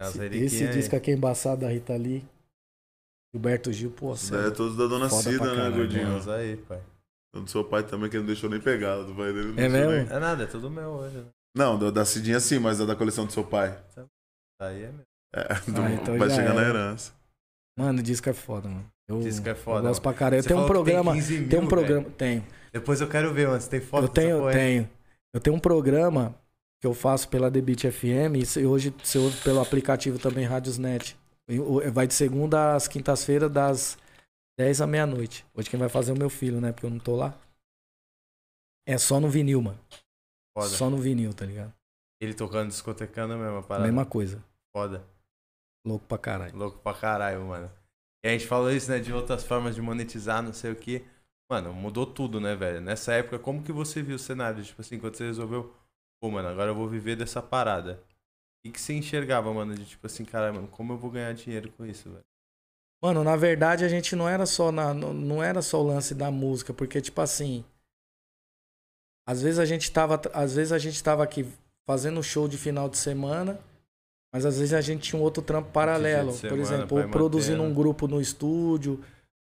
Esse, 0.00 0.24
esse 0.36 0.64
aí. 0.64 0.72
disco 0.72 0.94
aqui 0.96 1.10
é 1.10 1.14
embaçado 1.14 1.62
da 1.62 1.68
Rita 1.68 1.96
Lee. 1.96 2.24
Gilberto 3.34 3.72
Gil, 3.72 3.90
pô, 3.90 4.14
Isso 4.14 4.26
sério. 4.26 4.48
é 4.48 4.50
todos 4.50 4.76
da 4.76 4.86
dona 4.86 5.08
Cida, 5.10 5.54
né, 5.54 5.70
Gordinho? 5.76 6.24
Tem 6.24 6.32
aí, 6.34 6.56
pai. 6.56 6.80
Do 7.34 7.46
seu 7.48 7.62
pai 7.64 7.82
também, 7.82 8.08
que 8.08 8.16
ele 8.16 8.22
não 8.22 8.26
deixou 8.28 8.48
nem 8.48 8.60
pegar. 8.60 8.96
Do 9.02 9.14
pai 9.14 9.32
dele 9.32 9.52
não 9.52 9.62
É 9.62 9.68
mesmo? 9.68 9.90
nem- 9.92 10.16
É 10.16 10.18
nada, 10.18 10.44
é 10.44 10.46
tudo 10.46 10.70
meu 10.70 10.88
hoje. 10.90 11.18
Né? 11.18 11.26
Não, 11.56 11.78
da, 11.78 11.90
da 11.90 12.04
Cidinha 12.04 12.40
sim, 12.40 12.58
mas 12.58 12.78
da, 12.78 12.86
da 12.86 12.96
coleção 12.96 13.26
do 13.26 13.32
seu 13.32 13.44
pai. 13.44 13.78
Aí 14.60 14.82
é 14.84 14.90
meu. 14.92 15.02
É, 15.34 15.42
do, 15.70 15.80
Ah, 15.82 15.92
então 15.92 16.16
vai 16.18 16.30
chegar 16.30 16.54
na 16.54 16.60
era. 16.62 16.70
herança. 16.70 17.12
Mano, 17.78 18.02
disco 18.02 18.28
é 18.30 18.32
foda, 18.32 18.68
mano. 18.68 18.90
Eu, 19.06 19.20
Disco 19.20 19.48
é 19.48 19.54
foda, 19.54 19.80
Eu 19.80 19.88
gosto 19.88 20.02
pra 20.02 20.12
caralho. 20.14 20.40
Eu 20.40 20.44
tenho 20.44 20.58
um 20.58 20.62
tem 20.62 20.68
programa. 20.68 21.12
15 21.14 21.38
mil, 21.38 21.48
Tem 21.48 21.60
um 21.60 21.66
programa. 21.66 22.02
velho. 22.02 22.14
Tenho. 22.14 22.46
Depois 22.72 23.00
eu 23.00 23.08
quero 23.08 23.32
ver, 23.32 23.46
mano. 23.46 23.60
Você 23.60 23.68
tem 23.70 23.80
foto 23.80 24.04
Eu 24.04 24.08
tenho, 24.08 24.46
aí? 24.46 24.54
tenho. 24.54 24.90
Eu 25.34 25.40
tenho 25.40 25.56
um 25.56 25.60
programa 25.60 26.34
que 26.80 26.86
eu 26.86 26.94
faço 26.94 27.28
pela 27.28 27.50
Beat 27.50 27.84
FM 27.90 28.36
e 28.56 28.66
hoje 28.66 28.94
você 29.02 29.18
ouve 29.18 29.40
pelo 29.42 29.60
aplicativo 29.60 30.18
também 30.18 30.44
Radiosnet. 30.44 31.16
O- 31.50 31.80
Vai 31.90 32.06
de 32.06 32.14
segunda 32.14 32.74
às 32.74 32.86
quintas-feiras, 32.86 33.50
das 33.50 33.98
10 34.58 34.80
à 34.80 34.86
meia-noite. 34.86 35.44
Hoje 35.54 35.68
quem 35.70 35.78
vai 35.78 35.88
fazer 35.88 36.10
é 36.12 36.14
o 36.14 36.18
meu 36.18 36.30
filho, 36.30 36.60
né? 36.60 36.72
Porque 36.72 36.86
eu 36.86 36.90
não 36.90 36.98
tô 36.98 37.16
lá. 37.16 37.38
É 38.86 38.96
só 38.98 39.20
no 39.20 39.28
vinil, 39.28 39.60
mano. 39.60 39.78
Foda. 40.56 40.68
Só 40.70 40.88
no 40.90 40.98
vinil, 40.98 41.32
tá 41.34 41.44
ligado? 41.44 41.72
Ele 42.20 42.34
tocando 42.34 42.68
discotecando 42.68 43.34
é 43.34 43.36
a 43.36 43.38
mesma 43.40 43.62
parada. 43.62 43.86
Mesma 43.86 44.04
coisa. 44.06 44.42
Foda. 44.74 45.04
Louco 45.86 46.06
pra 46.06 46.18
caralho. 46.18 46.56
Louco 46.56 46.78
pra 46.78 46.94
caralho, 46.94 47.44
mano. 47.46 47.70
E 48.24 48.28
a 48.28 48.32
gente 48.32 48.46
falou 48.46 48.70
isso, 48.72 48.90
né? 48.90 48.98
De 48.98 49.12
outras 49.12 49.44
formas 49.44 49.74
de 49.74 49.80
monetizar, 49.82 50.42
não 50.42 50.52
sei 50.52 50.72
o 50.72 50.76
que. 50.76 51.04
Mano, 51.50 51.72
mudou 51.72 52.04
tudo, 52.04 52.40
né, 52.40 52.54
velho? 52.56 52.80
Nessa 52.80 53.14
época, 53.14 53.38
como 53.38 53.62
que 53.62 53.72
você 53.72 54.02
viu 54.02 54.16
o 54.16 54.18
cenário? 54.18 54.62
Tipo 54.62 54.80
assim, 54.82 54.98
quando 54.98 55.14
você 55.16 55.24
resolveu, 55.26 55.72
pô, 56.20 56.30
mano, 56.30 56.48
agora 56.48 56.70
eu 56.70 56.74
vou 56.74 56.88
viver 56.88 57.16
dessa 57.16 57.40
parada. 57.42 58.02
O 58.66 58.70
que, 58.72 58.80
você 58.80 58.92
enxergava, 58.94 59.52
mano? 59.52 59.74
De 59.74 59.84
tipo 59.84 60.06
assim, 60.06 60.24
cara, 60.24 60.52
mano, 60.52 60.68
como 60.68 60.92
eu 60.92 60.98
vou 60.98 61.10
ganhar 61.10 61.32
dinheiro 61.32 61.72
com 61.72 61.86
isso, 61.86 62.10
velho? 62.10 62.24
Mano, 63.02 63.22
na 63.22 63.36
verdade 63.36 63.84
a 63.84 63.88
gente 63.88 64.16
não 64.16 64.28
era 64.28 64.44
só 64.44 64.72
na, 64.72 64.92
não- 64.92 65.14
não 65.14 65.42
era 65.42 65.62
só 65.62 65.80
o 65.80 65.86
lance 65.86 66.14
da 66.14 66.30
música, 66.30 66.74
porque 66.74 67.00
tipo 67.00 67.20
assim, 67.20 67.64
às 69.26 69.40
vezes 69.40 69.58
a 69.58 69.64
gente 69.64 69.90
tava, 69.92 70.20
às 70.34 70.54
vezes 70.54 70.72
a 70.72 70.78
gente 70.78 71.02
tava 71.02 71.22
aqui 71.22 71.46
fazendo 71.86 72.22
show 72.22 72.48
de 72.48 72.58
final 72.58 72.88
de 72.88 72.98
semana, 72.98 73.60
mas 74.32 74.44
às 74.44 74.58
vezes 74.58 74.74
a 74.74 74.80
gente 74.80 75.02
tinha 75.10 75.20
um 75.20 75.22
outro 75.22 75.42
trampo 75.42 75.70
paralelo, 75.70 76.32
de 76.32 76.40
por 76.40 76.48
semana 76.48 76.60
exemplo, 76.62 76.98
ou 76.98 77.08
produzindo 77.08 77.62
um 77.62 77.72
grupo 77.72 78.08
no 78.08 78.20
estúdio, 78.20 79.02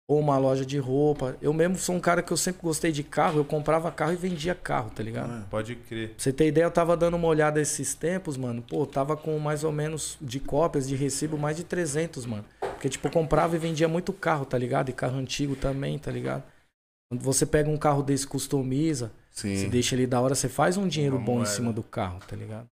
ou 0.08 0.20
uma 0.20 0.38
loja 0.38 0.66
de 0.66 0.78
roupa. 0.78 1.38
Eu 1.41 1.54
mesmo 1.54 1.78
sou 1.78 1.95
um 1.95 1.99
cara 1.99 2.22
que 2.22 2.32
eu 2.32 2.38
sempre 2.38 2.62
gostei 2.62 2.91
de 2.91 3.04
carro, 3.04 3.39
eu 3.39 3.45
comprava 3.45 3.91
carro 3.91 4.14
e 4.14 4.18
vendia 4.18 4.54
carro, 4.54 4.89
tá 4.89 5.01
ligado? 5.01 5.34
É. 5.34 5.45
Pode 5.49 5.76
crer. 5.76 6.10
Pra 6.10 6.16
você 6.18 6.34
ter 6.34 6.47
ideia, 6.47 6.66
eu 6.66 6.72
tava 6.72 6.95
dando 6.97 7.16
uma 7.16 7.28
olhada 7.28 7.62
esses 7.62 7.95
tempos, 7.95 8.38
mano. 8.38 8.62
Pô, 8.62 8.86
tava 8.86 9.16
com 9.16 9.38
mais 9.39 9.64
ou 9.64 9.72
menos 9.72 10.18
de 10.22 10.39
cópias, 10.39 10.88
de 10.88 10.95
recibo, 10.95 11.38
mais 11.38 11.58
de 11.58 11.64
300, 11.64 12.26
mano. 12.26 12.45
Porque, 12.60 12.89
tipo, 12.89 13.08
eu 13.08 13.12
comprava 13.12 13.56
e 13.56 13.60
vendia 13.60 13.88
muito 13.88 14.12
carro, 14.12 14.45
tá 14.45 14.58
ligado? 14.58 14.89
E 14.89 14.93
carro 14.93 15.18
antigo 15.18 15.56
também, 15.56 15.97
tá 15.97 16.12
ligado? 16.12 16.43
Quando 17.10 17.22
você 17.22 17.45
pega 17.45 17.70
um 17.70 17.78
carro 17.78 18.04
desse, 18.04 18.28
customiza, 18.28 19.12
se 19.32 19.56
Sim. 19.58 19.70
deixa 19.70 19.95
ele 19.95 20.08
da 20.08 20.20
hora, 20.20 20.36
você 20.36 20.49
faz 20.49 20.78
um 20.78 20.88
dinheiro 20.88 21.18
bom 21.20 21.41
em 21.41 21.45
cima 21.45 21.72
do 21.72 21.84
carro, 21.84 22.20
tá 22.28 22.36
ligado? 22.36 22.68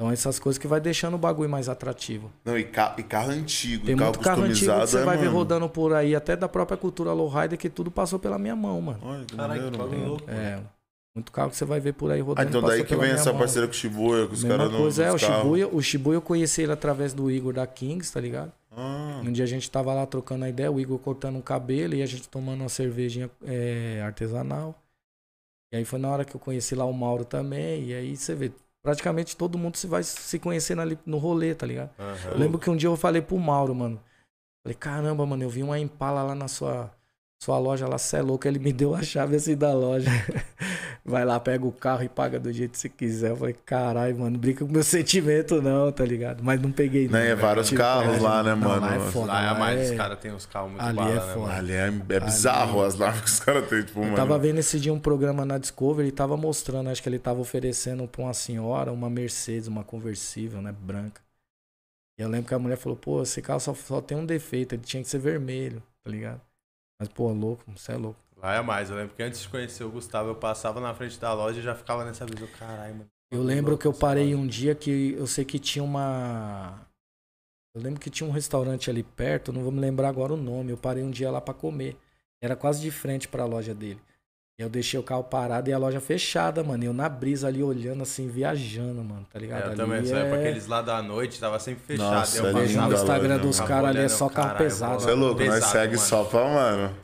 Então, 0.00 0.12
essas 0.12 0.38
coisas 0.38 0.58
que 0.58 0.68
vai 0.68 0.80
deixando 0.80 1.14
o 1.14 1.18
bagulho 1.18 1.50
mais 1.50 1.68
atrativo. 1.68 2.30
Não, 2.44 2.56
e, 2.56 2.62
ca- 2.62 2.94
e 2.96 3.02
carro 3.02 3.32
antigo, 3.32 3.84
Tem 3.84 3.96
carro 3.96 4.10
muito 4.12 4.20
carro 4.20 4.42
antigo 4.42 4.72
que 4.72 4.86
você 4.86 4.98
é, 4.98 5.04
vai 5.04 5.16
ver 5.16 5.24
mano. 5.24 5.36
rodando 5.38 5.68
por 5.68 5.92
aí, 5.92 6.14
até 6.14 6.36
da 6.36 6.48
própria 6.48 6.76
cultura 6.76 7.12
lowrider, 7.12 7.58
que 7.58 7.68
tudo 7.68 7.90
passou 7.90 8.16
pela 8.16 8.38
minha 8.38 8.54
mão, 8.54 8.80
mano. 8.80 9.00
Olha, 9.02 9.24
que 9.24 9.34
que 9.34 9.96
louco. 9.96 10.30
É, 10.30 10.60
muito 11.16 11.32
carro 11.32 11.50
que 11.50 11.56
você 11.56 11.64
vai 11.64 11.80
ver 11.80 11.94
por 11.94 12.12
aí 12.12 12.20
Ah, 12.20 12.22
rodando. 12.22 12.48
então 12.48 12.60
passou 12.60 12.76
daí 12.76 12.86
que 12.86 12.94
vem 12.94 13.10
essa 13.10 13.30
mão. 13.30 13.40
parceria 13.40 13.66
com 13.66 13.72
o 13.72 13.76
Shibuya, 13.76 14.26
com 14.28 14.34
os 14.34 14.44
caras 14.44 14.70
no- 14.70 14.78
coisa, 14.78 15.02
é, 15.02 15.12
o. 15.12 15.18
Shibuya, 15.18 15.66
o 15.68 15.82
Shibuya 15.82 16.16
eu 16.18 16.22
conheci 16.22 16.62
ele 16.62 16.70
através 16.72 17.12
do 17.12 17.28
Igor 17.28 17.52
da 17.52 17.66
Kings, 17.66 18.12
tá 18.12 18.20
ligado? 18.20 18.52
Ah, 18.70 19.20
Um 19.24 19.32
dia 19.32 19.42
a 19.42 19.48
gente 19.48 19.68
tava 19.68 19.92
lá 19.92 20.06
trocando 20.06 20.44
a 20.44 20.48
ideia, 20.48 20.70
o 20.70 20.78
Igor 20.78 21.00
cortando 21.00 21.34
um 21.34 21.42
cabelo 21.42 21.94
e 21.96 22.02
a 22.02 22.06
gente 22.06 22.28
tomando 22.28 22.60
uma 22.60 22.68
cervejinha 22.68 23.28
é, 23.44 24.00
artesanal. 24.04 24.80
E 25.72 25.76
aí 25.76 25.84
foi 25.84 25.98
na 25.98 26.08
hora 26.08 26.24
que 26.24 26.36
eu 26.36 26.40
conheci 26.40 26.76
lá 26.76 26.84
o 26.84 26.92
Mauro 26.92 27.24
também, 27.24 27.86
e 27.86 27.94
aí 27.94 28.16
você 28.16 28.32
vê, 28.36 28.52
praticamente 28.82 29.36
todo 29.36 29.58
mundo 29.58 29.76
se 29.76 29.86
vai 29.86 30.02
se 30.02 30.38
conhecendo 30.38 30.82
ali 30.82 30.98
no 31.04 31.18
rolê, 31.18 31.54
tá 31.54 31.66
ligado? 31.66 31.90
Aham. 31.98 32.30
Eu 32.32 32.38
lembro 32.38 32.58
que 32.58 32.70
um 32.70 32.76
dia 32.76 32.88
eu 32.88 32.96
falei 32.96 33.22
pro 33.22 33.38
Mauro, 33.38 33.74
mano. 33.74 34.00
Falei, 34.64 34.76
caramba, 34.76 35.24
mano, 35.24 35.42
eu 35.42 35.50
vi 35.50 35.62
uma 35.62 35.78
Impala 35.78 36.22
lá 36.22 36.34
na 36.34 36.48
sua, 36.48 36.90
sua 37.42 37.58
loja 37.58 37.88
lá, 37.88 37.98
cê 37.98 38.18
é 38.18 38.22
louco. 38.22 38.46
Ele 38.46 38.58
me 38.58 38.72
deu 38.72 38.94
a 38.94 39.02
chave 39.02 39.36
assim 39.36 39.56
da 39.56 39.72
loja. 39.72 40.10
Vai 41.08 41.24
lá, 41.24 41.40
pega 41.40 41.64
o 41.66 41.72
carro 41.72 42.02
e 42.02 42.08
paga 42.08 42.38
do 42.38 42.52
jeito 42.52 42.72
que 42.72 42.78
você 42.78 42.88
quiser. 42.88 43.30
Eu 43.30 43.36
falei, 43.36 43.54
caralho, 43.64 44.18
mano, 44.18 44.38
brinca 44.38 44.64
com 44.64 44.70
meu 44.70 44.82
sentimento 44.84 45.62
não, 45.62 45.90
tá 45.90 46.04
ligado? 46.04 46.42
Mas 46.44 46.60
não 46.60 46.70
peguei 46.70 47.06
não. 47.06 47.12
Né, 47.18 47.28
é 47.30 47.34
vários 47.34 47.68
Tipo, 47.68 47.80
carros 47.80 48.18
é, 48.18 48.20
lá, 48.20 48.42
né, 48.42 48.50
não, 48.54 48.68
mano? 48.68 48.80
Lá 48.86 48.94
é 48.94 49.00
foda. 49.10 49.26
Lá 49.32 49.42
é 49.44 49.48
a 49.48 49.54
mais, 49.54 49.80
é- 49.80 49.90
os 49.92 49.96
caras 49.96 50.18
têm 50.20 50.32
uns 50.32 50.46
carros 50.46 50.70
muito 50.70 50.82
ali 50.84 50.96
bala, 50.96 51.10
é 51.10 51.14
né, 51.14 51.20
foda. 51.20 51.38
mano? 51.38 51.52
Ali 51.52 51.72
é, 51.72 51.86
é 52.16 52.20
bizarro 52.20 52.82
as 52.82 52.94
naves 52.98 53.20
que 53.22 53.26
os 53.26 53.40
caras 53.40 53.68
têm, 53.68 53.82
tipo, 53.82 53.98
Eu 54.00 54.04
mano. 54.04 54.16
tava 54.16 54.38
vendo 54.38 54.58
esse 54.58 54.78
dia 54.78 54.92
um 54.92 55.00
programa 55.00 55.44
na 55.44 55.56
Discovery 55.58 56.08
e 56.08 56.12
tava 56.12 56.36
mostrando, 56.36 56.90
acho 56.90 57.02
que 57.02 57.08
ele 57.08 57.18
tava 57.18 57.40
oferecendo 57.40 58.06
pra 58.06 58.22
uma 58.22 58.34
senhora 58.34 58.92
uma 58.92 59.08
Mercedes, 59.08 59.66
uma 59.68 59.82
conversível, 59.84 60.60
né, 60.60 60.72
branca. 60.72 61.20
E 62.18 62.22
eu 62.22 62.28
lembro 62.28 62.48
que 62.48 62.54
a 62.54 62.58
mulher 62.58 62.76
falou, 62.76 62.96
pô, 62.98 63.22
esse 63.22 63.40
carro 63.40 63.60
só, 63.60 63.72
só 63.74 64.00
tem 64.00 64.16
um 64.18 64.26
defeito, 64.26 64.74
ele 64.74 64.82
tinha 64.82 65.02
que 65.02 65.08
ser 65.08 65.18
vermelho, 65.18 65.82
tá 66.04 66.10
ligado? 66.10 66.40
Mas, 67.00 67.08
pô, 67.08 67.32
louco, 67.32 67.64
você 67.76 67.92
é 67.92 67.96
louco. 67.96 68.18
Lá 68.40 68.54
é 68.54 68.62
mais. 68.62 68.90
Eu 68.90 68.96
lembro 68.96 69.14
que 69.14 69.22
antes 69.22 69.40
de 69.40 69.48
conhecer 69.48 69.84
o 69.84 69.90
Gustavo, 69.90 70.28
eu 70.30 70.34
passava 70.34 70.80
na 70.80 70.94
frente 70.94 71.18
da 71.18 71.32
loja 71.34 71.58
e 71.58 71.62
já 71.62 71.74
ficava 71.74 72.04
nessa 72.04 72.24
visão. 72.24 72.48
Caralho, 72.58 72.94
mano. 72.94 73.06
Eu 73.30 73.42
lembro 73.42 73.76
que 73.76 73.86
eu 73.86 73.92
parei 73.92 74.34
um 74.34 74.46
dia 74.46 74.74
que 74.74 75.14
eu 75.18 75.26
sei 75.26 75.44
que 75.44 75.58
tinha 75.58 75.84
uma. 75.84 76.80
Eu 77.74 77.82
lembro 77.82 78.00
que 78.00 78.08
tinha 78.10 78.28
um 78.28 78.32
restaurante 78.32 78.88
ali 78.88 79.02
perto, 79.02 79.52
não 79.52 79.62
vou 79.62 79.70
me 79.72 79.80
lembrar 79.80 80.08
agora 80.08 80.32
o 80.32 80.36
nome. 80.36 80.70
Eu 80.70 80.76
parei 80.76 81.02
um 81.02 81.10
dia 81.10 81.30
lá 81.30 81.40
pra 81.40 81.52
comer. 81.52 81.96
Era 82.42 82.56
quase 82.56 82.80
de 82.80 82.90
frente 82.90 83.28
pra 83.28 83.44
loja 83.44 83.74
dele. 83.74 84.00
E 84.58 84.62
eu 84.62 84.68
deixei 84.68 84.98
o 84.98 85.02
carro 85.02 85.22
parado 85.24 85.68
e 85.70 85.72
a 85.72 85.78
loja 85.78 86.00
fechada, 86.00 86.64
mano. 86.64 86.82
E 86.82 86.86
eu 86.86 86.92
na 86.92 87.08
brisa 87.08 87.46
ali 87.46 87.62
olhando 87.62 88.02
assim, 88.02 88.28
viajando, 88.28 89.04
mano, 89.04 89.26
tá 89.30 89.38
ligado? 89.38 89.60
É, 89.60 89.64
eu 89.66 89.68
Ali 89.68 89.76
também, 89.76 90.00
nessa 90.00 90.16
é- 90.16 90.20
época, 90.20 90.40
aqueles 90.40 90.66
lá 90.66 90.82
da 90.82 91.02
noite, 91.02 91.38
tava 91.38 91.58
sempre 91.60 91.82
fechado. 91.84 92.12
Nossa, 92.12 92.38
eu 92.38 92.46
é 92.46 92.52
lindo 92.66 92.80
no 92.80 92.82
a 92.82 92.94
Instagram 92.94 93.34
loja, 93.36 93.46
dos 93.46 93.60
caras 93.60 93.90
ali 93.90 93.98
é 94.00 94.08
só 94.08 94.28
carro 94.28 94.48
caralho, 94.48 94.64
pesado. 94.64 95.00
Você 95.00 95.10
é 95.10 95.14
louco, 95.14 95.40
nós 95.40 95.54
Pesado, 95.54 95.72
segue 95.72 95.96
mano. 95.96 96.08
só 96.08 96.24
pra, 96.24 96.44
mano. 96.48 96.94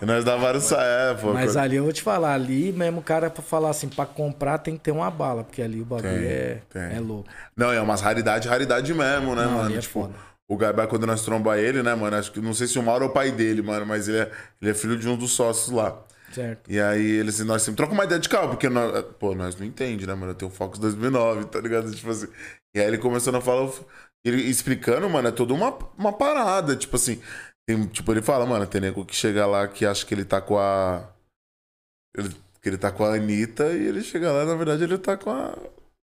E 0.00 0.04
nós 0.06 0.24
dá 0.24 0.36
vários. 0.36 0.70
É, 0.72 1.14
pô. 1.14 1.32
Mas 1.32 1.56
ali 1.56 1.76
eu 1.76 1.84
vou 1.84 1.92
te 1.92 2.02
falar, 2.02 2.34
ali 2.34 2.72
mesmo 2.72 3.00
o 3.00 3.02
cara 3.02 3.30
pra 3.30 3.42
falar 3.42 3.70
assim, 3.70 3.88
pra 3.88 4.04
comprar 4.06 4.58
tem 4.58 4.76
que 4.76 4.82
ter 4.82 4.90
uma 4.90 5.10
bala, 5.10 5.44
porque 5.44 5.62
ali 5.62 5.80
o 5.80 5.84
bagulho 5.84 6.10
Tem, 6.12 6.24
é, 6.24 6.62
tem. 6.68 6.82
é 6.96 7.00
louco. 7.00 7.28
Não, 7.56 7.72
é 7.72 7.80
umas 7.80 8.00
raridade, 8.00 8.48
raridade 8.48 8.92
mesmo, 8.92 9.34
né, 9.34 9.44
Não, 9.44 9.52
mano? 9.52 9.74
é 9.74 9.78
tipo, 9.78 10.02
foda. 10.02 10.14
o 10.48 10.56
Gaibai, 10.56 10.86
quando 10.86 11.06
nós 11.06 11.22
tromba 11.24 11.58
ele, 11.58 11.82
né, 11.82 11.94
mano? 11.94 12.16
Acho 12.16 12.32
que 12.32 12.40
não 12.40 12.52
sei 12.54 12.66
se 12.66 12.78
o 12.78 12.82
Mauro 12.82 13.04
é 13.04 13.08
o 13.08 13.10
pai 13.12 13.30
dele, 13.30 13.62
mano, 13.62 13.86
mas 13.86 14.08
ele 14.08 14.18
é, 14.18 14.30
ele 14.60 14.70
é 14.70 14.74
filho 14.74 14.96
de 14.98 15.08
um 15.08 15.16
dos 15.16 15.32
sócios 15.32 15.70
lá. 15.70 15.96
Certo. 16.32 16.68
E 16.70 16.80
aí 16.80 17.04
eles, 17.12 17.38
nós 17.40 17.62
sempre 17.62 17.76
trocamos 17.76 17.98
uma 18.00 18.04
ideia 18.06 18.20
de 18.20 18.28
carro, 18.28 18.48
porque 18.48 18.68
nós, 18.68 19.04
pô, 19.20 19.34
nós 19.36 19.54
não 19.56 19.64
entende, 19.64 20.06
né, 20.06 20.14
mano? 20.14 20.32
Eu 20.32 20.34
tenho 20.34 20.50
o 20.50 20.54
Focus 20.54 20.80
2009, 20.80 21.44
tá 21.46 21.60
ligado? 21.60 21.90
Tipo 21.94 22.10
assim. 22.10 22.26
E 22.74 22.80
aí 22.80 22.86
ele 22.88 22.98
começou 22.98 23.34
a 23.36 23.40
falar, 23.40 23.70
ele 24.24 24.42
explicando, 24.42 25.08
mano, 25.08 25.28
é 25.28 25.30
toda 25.30 25.54
uma, 25.54 25.76
uma 25.96 26.12
parada, 26.12 26.74
tipo 26.74 26.96
assim. 26.96 27.20
Tem, 27.66 27.86
tipo, 27.86 28.12
ele 28.12 28.22
fala, 28.22 28.44
mano, 28.44 28.66
tem 28.66 28.80
nego 28.80 29.04
que 29.06 29.14
chega 29.16 29.46
lá 29.46 29.66
que 29.66 29.86
acha 29.86 30.04
que 30.04 30.14
ele 30.14 30.24
tá 30.24 30.40
com 30.40 30.58
a. 30.58 31.08
ele- 32.16 32.34
que 32.60 32.68
ele 32.70 32.78
tá 32.78 32.90
com 32.90 33.04
a 33.04 33.14
Anitta 33.14 33.72
e 33.74 33.86
ele 33.86 34.02
chega 34.02 34.32
lá, 34.32 34.44
na 34.46 34.54
verdade, 34.54 34.84
ele 34.84 34.96
tá 34.98 35.16
com 35.16 35.30
a. 35.30 35.54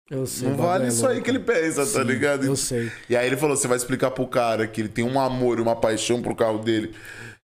Eu 0.09 0.25
sei. 0.27 0.47
Não 0.49 0.55
vale 0.55 0.87
isso 0.87 1.05
aí 1.07 1.21
que 1.21 1.29
ele 1.29 1.39
pensa, 1.39 1.81
tá 1.81 1.85
Sim, 1.85 2.03
ligado? 2.03 2.45
Eu 2.45 2.55
sei. 2.55 2.91
E 3.09 3.15
aí 3.15 3.25
ele 3.25 3.37
falou: 3.37 3.57
você 3.57 3.67
vai 3.67 3.77
explicar 3.77 4.11
pro 4.11 4.27
cara 4.27 4.67
que 4.67 4.79
ele 4.81 4.89
tem 4.89 5.03
um 5.03 5.19
amor 5.19 5.57
e 5.57 5.61
uma 5.61 5.75
paixão 5.75 6.21
pro 6.21 6.35
carro 6.35 6.59
dele. 6.59 6.95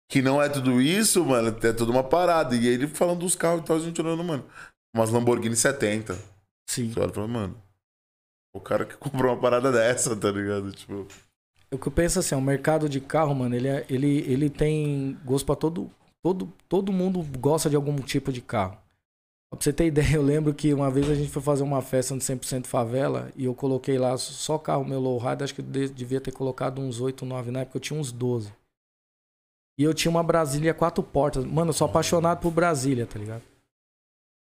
Que 0.10 0.22
não 0.22 0.42
é 0.42 0.48
tudo 0.50 0.82
isso, 0.82 1.26
mano. 1.26 1.48
É 1.64 1.74
tudo 1.74 1.92
uma 1.92 2.04
parada. 2.04 2.56
E 2.56 2.60
aí 2.60 2.74
ele 2.74 2.88
falando 2.88 3.20
dos 3.20 3.36
carros 3.36 3.62
e 3.62 3.66
tal, 3.66 3.78
a 3.78 3.80
gente 3.80 4.00
olhando, 4.02 4.24
mano. 4.24 4.46
Umas 4.94 5.10
Lamborghini 5.10 5.56
70. 5.56 6.18
Sim. 6.70 6.92
Você 6.92 7.00
olha 7.00 7.10
e 7.10 7.14
fala, 7.14 7.28
mano. 7.28 7.62
O 8.54 8.60
cara 8.60 8.86
que 8.86 8.96
comprou 8.98 9.34
uma 9.34 9.42
parada 9.42 9.72
dessa, 9.72 10.16
tá 10.16 10.30
ligado? 10.32 10.72
Tipo. 10.72 11.08
O 11.74 11.78
que 11.78 11.88
eu 11.88 11.92
penso 11.92 12.20
assim, 12.20 12.36
o 12.36 12.42
mercado 12.42 12.90
de 12.90 13.00
carro, 13.00 13.34
mano, 13.34 13.56
ele, 13.56 13.68
é- 13.68 13.86
ele, 13.90 14.20
ele 14.30 14.50
tem 14.50 15.18
gosto 15.24 15.46
pra 15.46 15.56
todo, 15.56 15.90
todo. 16.22 16.52
Todo 16.68 16.92
mundo 16.92 17.22
gosta 17.40 17.70
de 17.70 17.76
algum 17.76 17.96
tipo 17.98 18.32
de 18.32 18.42
carro. 18.42 18.78
Pra 19.50 19.60
você 19.62 19.72
ter 19.74 19.86
ideia, 19.88 20.16
eu 20.16 20.22
lembro 20.22 20.54
que 20.54 20.74
uma 20.74 20.90
vez 20.92 21.10
a 21.10 21.16
gente 21.16 21.30
foi 21.30 21.42
fazer 21.42 21.64
uma 21.64 21.82
festa 21.82 22.14
no 22.14 22.20
100% 22.22 22.66
favela 22.68 23.32
e 23.36 23.46
eu 23.46 23.54
coloquei 23.56 23.98
lá 23.98 24.18
só 24.18 24.58
carro 24.58 24.84
meu 24.86 25.00
lowrider, 25.00 25.44
acho 25.44 25.56
que 25.56 25.62
eu 25.62 25.66
de- 25.66 25.90
devia 25.90 26.20
ter 26.22 26.32
colocado 26.32 26.80
uns 26.82 27.00
8, 27.00 27.26
9, 27.26 27.52
na 27.52 27.62
época 27.62 27.78
eu 27.78 27.82
tinha 27.82 28.00
uns 28.00 28.12
12. 28.12 28.54
E 29.80 29.84
eu 29.84 29.94
tinha 29.94 30.10
uma 30.12 30.24
Brasília 30.24 30.74
quatro 30.74 31.02
portas. 31.04 31.44
Mano, 31.46 31.70
eu 31.70 31.74
sou 31.74 31.88
apaixonado 31.88 32.42
por 32.42 32.52
Brasília, 32.52 33.06
tá 33.08 33.18
ligado? 33.18 33.42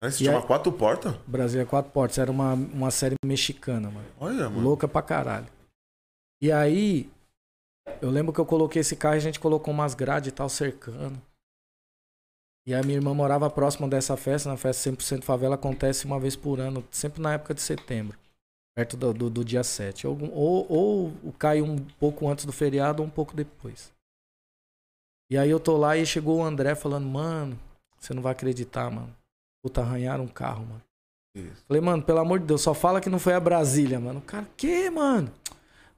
Mas 0.03 0.15
você 0.15 0.25
E 0.25 0.27
tinha 0.27 0.39
uma 0.39 0.47
quatro 0.47 0.73
portas? 0.73 1.15
Brasília 1.27 1.67
quatro 1.67 1.93
portas, 1.93 2.17
era 2.19 2.31
uma, 2.31 2.55
uma 2.55 2.91
série 2.91 3.15
mexicana, 3.25 3.91
mano. 3.91 4.07
Olha, 4.19 4.49
mano. 4.49 4.63
Louca 4.63 4.89
pra 4.89 5.03
caralho. 5.03 5.47
E 6.43 6.51
aí, 6.51 7.11
eu 8.01 8.11
lembro 8.11 8.33
que 8.33 8.41
eu 8.41 8.47
coloquei 8.47 8.81
esse 8.81 8.97
carro 8.97 9.17
e 9.17 9.19
a 9.19 9.21
gente 9.21 9.39
colocou 9.39 9.73
umas 9.73 9.95
grades 9.95 10.29
e 10.29 10.33
tal 10.33 10.49
cercando. 10.49 11.21
E 12.67 12.75
a 12.75 12.83
minha 12.83 12.97
irmã 12.97 13.15
morava 13.15 13.51
próxima 13.51 13.89
dessa 13.89 14.17
festa, 14.17 14.49
na 14.49 14.57
festa 14.57 14.91
100% 14.91 15.23
favela, 15.23 15.55
acontece 15.55 16.05
uma 16.05 16.21
vez 16.21 16.37
por 16.37 16.61
ano, 16.61 16.85
sempre 16.91 17.21
na 17.21 17.35
época 17.35 17.55
de 17.55 17.61
setembro, 17.61 18.19
perto 18.75 18.97
do, 18.97 19.13
do, 19.13 19.31
do 19.31 19.45
dia 19.45 19.65
7. 19.65 20.07
Ou, 20.07 20.19
ou, 20.33 21.13
ou 21.25 21.33
cai 21.39 21.61
um 21.61 21.79
pouco 21.99 22.29
antes 22.29 22.45
do 22.45 22.53
feriado 22.53 23.03
ou 23.03 23.09
um 23.09 23.11
pouco 23.11 23.35
depois. 23.35 23.93
E 25.31 25.39
aí 25.39 25.51
eu 25.51 25.61
tô 25.61 25.77
lá 25.77 25.97
e 25.97 26.05
chegou 26.05 26.39
o 26.39 26.45
André 26.45 26.75
falando, 26.75 27.07
mano, 27.07 27.59
você 27.99 28.13
não 28.15 28.23
vai 28.23 28.33
acreditar, 28.33 28.91
mano. 28.91 29.15
Puta, 29.63 29.81
arranharam 29.81 30.25
um 30.25 30.29
carro, 30.29 30.65
mano. 30.67 30.83
Isso. 31.35 31.65
Falei, 31.67 31.81
mano, 31.81 32.03
pelo 32.03 32.19
amor 32.19 32.41
de 32.41 32.47
Deus, 32.47 32.63
só 32.63 32.75
fala 32.75 33.01
que 33.01 33.11
não 33.11 33.19
foi 33.19 33.35
a 33.35 33.41
Brasília, 33.41 34.01
mano. 34.01 34.19
O 34.19 34.23
cara, 34.23 34.47
que, 34.57 34.91
mano? 34.91 35.33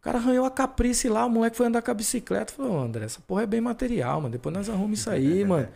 O 0.02 0.04
cara 0.04 0.18
arranhou 0.18 0.44
a 0.44 0.50
caprice 0.50 1.08
lá, 1.08 1.24
o 1.24 1.30
moleque 1.30 1.56
foi 1.56 1.66
andar 1.66 1.80
com 1.80 1.92
a 1.92 1.94
bicicleta. 1.94 2.52
Falei, 2.52 2.72
ô, 2.72 2.76
André, 2.76 3.04
essa 3.04 3.20
porra 3.20 3.44
é 3.44 3.46
bem 3.46 3.60
material, 3.60 4.20
mano. 4.20 4.32
Depois 4.32 4.52
nós 4.52 4.68
arrumamos 4.68 4.98
isso 4.98 5.08
aí, 5.08 5.44
mano. 5.46 5.72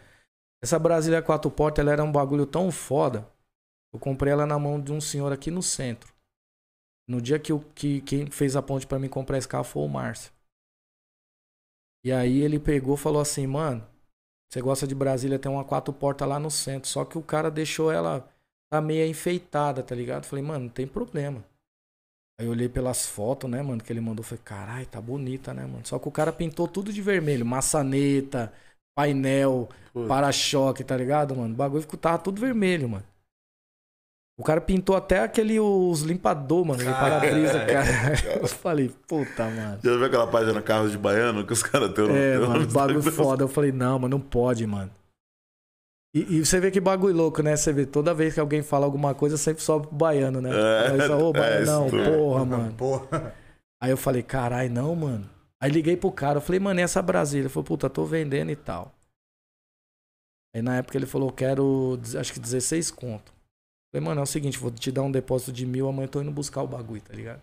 Essa 0.61 0.81
Brasília 0.81 1.22
quatro 1.22 1.49
portas, 1.49 1.81
ela 1.81 1.93
era 1.93 2.03
um 2.03 2.11
bagulho 2.11 2.45
tão 2.45 2.72
foda. 2.72 3.24
Eu 3.95 4.01
comprei 4.01 4.33
ela 4.33 4.45
na 4.45 4.59
mão 4.59 4.81
de 4.81 4.93
um 4.93 5.01
senhor 5.01 5.33
aqui 5.33 5.49
no 5.49 5.62
centro. 5.62 6.12
No 7.09 7.22
dia 7.22 7.39
que, 7.39 7.53
eu, 7.53 7.61
que 7.72 8.01
quem 8.01 8.29
fez 8.29 8.57
a 8.57 8.62
ponte 8.62 8.85
pra 8.85 8.99
mim 8.99 9.09
comprar 9.09 9.39
esse 9.39 9.47
carro 9.47 9.62
foi 9.62 9.85
o 9.85 9.89
Márcio. 9.89 10.33
E 12.05 12.11
aí 12.11 12.41
ele 12.41 12.59
pegou 12.59 12.97
e 12.97 12.99
falou 12.99 13.22
assim, 13.22 13.47
mano, 13.47 13.87
você 14.51 14.61
gosta 14.61 14.89
de 14.89 14.95
Brasília, 14.95 15.39
tem 15.39 15.53
uma 15.53 15.64
quatro 15.64 15.95
portas 15.95 16.29
lá 16.29 16.41
no 16.41 16.51
centro. 16.51 16.89
Só 16.89 17.05
que 17.05 17.16
o 17.16 17.22
cara 17.22 17.49
deixou 17.49 17.93
ela 17.93 18.29
tá 18.68 18.81
meio 18.81 19.07
enfeitada, 19.07 19.85
tá 19.85 19.95
ligado? 19.95 20.24
Falei, 20.24 20.45
mano, 20.45 20.64
não 20.64 20.70
tem 20.70 20.85
problema. 20.85 21.45
Aí 22.39 22.47
eu 22.47 22.51
olhei 22.53 22.68
pelas 22.68 23.07
fotos, 23.07 23.51
né, 23.51 23.62
mano, 23.62 23.82
que 23.82 23.93
ele 23.93 24.01
mandou. 24.01 24.22
Falei, 24.24 24.43
caralho, 24.45 24.87
tá 24.87 25.01
bonita, 25.01 25.55
né, 25.55 25.62
mano? 25.62 25.87
Só 25.87 25.99
que 25.99 26.09
o 26.09 26.12
cara 26.12 26.32
pintou 26.32 26.68
tudo 26.68 26.93
de 26.93 27.01
vermelho. 27.01 27.47
Maçaneta, 27.47 28.53
painel, 28.95 29.68
para-choque, 30.07 30.84
tá 30.84 30.97
ligado, 30.97 31.34
mano? 31.34 31.55
O 31.55 31.57
bagulho 31.57 31.82
ficou, 31.82 31.99
tava 31.99 32.18
tudo 32.18 32.41
vermelho, 32.41 32.89
mano. 32.89 33.05
O 34.39 34.45
cara 34.45 34.61
pintou 34.61 34.95
até 34.95 35.20
aquele, 35.20 35.59
os 35.59 36.03
limpador, 36.03 36.62
mano, 36.66 36.84
para-brisa, 36.84 37.64
cara. 37.64 37.87
Eu 38.43 38.47
falei, 38.47 38.91
puta, 39.09 39.45
mano. 39.45 39.80
Já 39.82 39.97
viu 39.97 40.05
aquela 40.05 40.26
página 40.26 40.61
Carros 40.61 40.93
de 40.93 40.99
Baiano 40.99 41.47
que 41.47 41.55
os 41.55 41.62
caras 41.62 41.91
têm 41.95 42.05
É, 42.14 42.39
mano, 42.39 42.66
bagulho 42.66 43.03
foda. 43.03 43.45
Eu 43.45 43.49
falei, 43.49 43.72
não, 43.72 43.99
mas 43.99 44.11
não 44.11 44.20
pode, 44.20 44.66
mano. 44.66 44.91
E, 46.17 46.37
e 46.37 46.47
você 46.47 46.59
vê 46.59 46.71
que 46.71 46.81
bagulho 46.81 47.14
louco, 47.14 47.43
né? 47.43 47.55
Você 47.55 47.73
vê, 47.75 47.85
toda 47.85 48.14
vez 48.14 48.33
que 48.33 48.41
alguém 48.41 48.62
fala 48.62 48.87
alguma 48.87 49.14
coisa, 49.14 49.37
sempre 49.37 49.62
sobe 49.62 49.89
pro 49.89 49.97
baiano, 49.97 50.41
né? 50.41 50.49
É, 50.51 51.14
Ô, 51.14 51.29
é, 51.31 51.33
baiano, 51.33 51.67
não, 51.67 51.91
porra, 51.91 52.45
mano. 52.47 52.73
Porra. 52.79 53.35
Aí 53.79 53.91
eu 53.91 53.99
falei, 53.99 54.23
carai, 54.23 54.71
não, 54.71 54.97
mano. 54.97 55.29
Aí 55.61 55.71
liguei 55.71 55.95
pro 55.95 56.11
cara, 56.11 56.39
eu 56.39 56.41
falei, 56.41 56.59
mano, 56.59 56.81
e 56.81 56.83
essa 56.83 57.03
Brasília? 57.03 57.43
Ele 57.43 57.49
falou, 57.51 57.64
puta, 57.64 57.91
tô 57.91 58.07
vendendo 58.07 58.51
e 58.51 58.57
tal. 58.57 58.95
Aí 60.55 60.62
na 60.62 60.79
época 60.79 60.97
ele 60.97 61.05
falou, 61.05 61.31
quero, 61.31 62.01
acho 62.19 62.33
que 62.33 62.41
16 62.41 62.91
conto. 62.91 63.31
Eu 63.93 64.01
falei, 64.01 64.09
mano, 64.09 64.21
é 64.21 64.25
o 64.25 64.27
seguinte, 64.27 64.59
vou 64.59 64.71
te 64.71 64.91
dar 64.91 65.03
um 65.03 65.11
depósito 65.12 65.53
de 65.53 65.67
mil, 65.67 65.87
amanhã 65.87 66.07
eu 66.07 66.11
tô 66.11 66.23
indo 66.23 66.31
buscar 66.31 66.62
o 66.62 66.67
bagulho, 66.67 67.03
tá 67.03 67.12
ligado? 67.12 67.43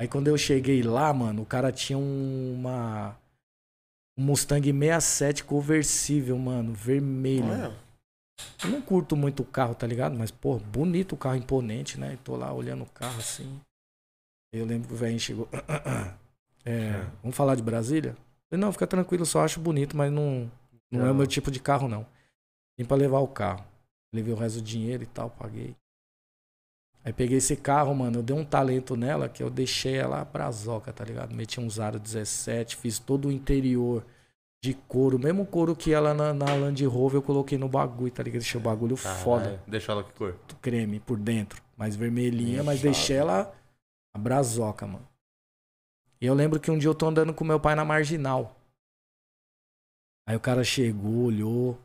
Aí 0.00 0.08
quando 0.08 0.28
eu 0.28 0.38
cheguei 0.38 0.82
lá, 0.82 1.12
mano, 1.12 1.42
o 1.42 1.46
cara 1.46 1.70
tinha 1.70 1.98
um- 1.98 2.54
uma. 2.54 3.14
Um 4.16 4.24
Mustang 4.24 4.70
67 4.72 5.44
conversível, 5.44 6.38
mano, 6.38 6.72
vermelho. 6.72 7.44
Olha, 7.50 7.76
Eu 8.64 8.70
não 8.70 8.80
curto 8.80 9.16
muito 9.16 9.40
o 9.42 9.46
carro, 9.46 9.74
tá 9.74 9.86
ligado? 9.86 10.16
Mas, 10.16 10.30
pô, 10.30 10.58
bonito 10.58 11.14
o 11.14 11.16
carro, 11.18 11.36
imponente, 11.36 11.98
né? 11.98 12.14
E 12.14 12.16
tô 12.18 12.36
lá 12.36 12.52
olhando 12.52 12.82
o 12.84 12.90
carro 12.90 13.18
assim. 13.18 13.60
Eu 14.52 14.64
lembro 14.64 14.86
que 14.88 14.94
o 14.94 14.96
velhinho 14.96 15.20
chegou. 15.20 15.48
É, 16.66 17.04
vamos 17.22 17.36
falar 17.36 17.56
de 17.56 17.62
Brasília? 17.62 18.12
Eu 18.12 18.16
falei, 18.48 18.60
não, 18.64 18.72
fica 18.72 18.86
tranquilo, 18.86 19.26
só 19.26 19.44
acho 19.44 19.60
bonito, 19.60 19.94
mas 19.94 20.10
não, 20.10 20.50
não 20.90 21.00
é 21.00 21.04
o 21.04 21.06
Não. 21.08 21.14
meu 21.14 21.26
tipo 21.26 21.50
de 21.50 21.60
carro, 21.60 21.88
não. 21.88 22.06
Vim 22.78 22.86
pra 22.86 22.96
levar 22.96 23.18
o 23.18 23.28
carro. 23.28 23.62
Levei 24.14 24.32
o 24.32 24.36
resto 24.36 24.60
do 24.60 24.64
dinheiro 24.64 25.02
e 25.02 25.06
tal, 25.06 25.28
paguei. 25.28 25.76
Aí 27.04 27.12
peguei 27.12 27.36
esse 27.36 27.54
carro, 27.54 27.94
mano, 27.94 28.20
eu 28.20 28.22
dei 28.22 28.34
um 28.34 28.44
talento 28.44 28.96
nela 28.96 29.28
que 29.28 29.42
eu 29.42 29.50
deixei 29.50 29.96
ela 29.96 30.24
brazoca, 30.24 30.90
tá 30.90 31.04
ligado? 31.04 31.34
Meti 31.34 31.60
um 31.60 31.68
Zaro 31.68 31.98
17, 31.98 32.76
fiz 32.76 32.98
todo 32.98 33.28
o 33.28 33.32
interior 33.32 34.02
de 34.62 34.72
couro, 34.72 35.18
mesmo 35.18 35.44
couro 35.44 35.76
que 35.76 35.92
ela 35.92 36.14
na, 36.14 36.32
na 36.32 36.54
Land 36.54 36.82
Rover 36.86 37.18
eu 37.18 37.22
coloquei 37.22 37.58
no 37.58 37.68
bagulho, 37.68 38.10
tá 38.10 38.22
ligado? 38.22 38.40
Deixei 38.40 38.58
o 38.58 38.64
bagulho 38.64 38.96
foda 38.96 39.44
Caralho. 39.44 39.62
Deixa 39.66 39.92
ela 39.92 40.02
que 40.02 40.12
cor. 40.14 40.34
creme 40.62 40.98
por 40.98 41.18
dentro, 41.18 41.62
mais 41.76 41.94
vermelhinha, 41.94 42.62
mas 42.62 42.80
deixei 42.80 43.16
ela 43.16 43.54
a 44.14 44.18
brazoca, 44.18 44.86
mano. 44.86 45.06
E 46.18 46.24
eu 46.24 46.32
lembro 46.32 46.58
que 46.58 46.70
um 46.70 46.78
dia 46.78 46.88
eu 46.88 46.94
tô 46.94 47.06
andando 47.06 47.34
com 47.34 47.44
meu 47.44 47.60
pai 47.60 47.74
na 47.74 47.84
marginal. 47.84 48.58
Aí 50.26 50.34
o 50.34 50.40
cara 50.40 50.64
chegou, 50.64 51.24
olhou. 51.24 51.78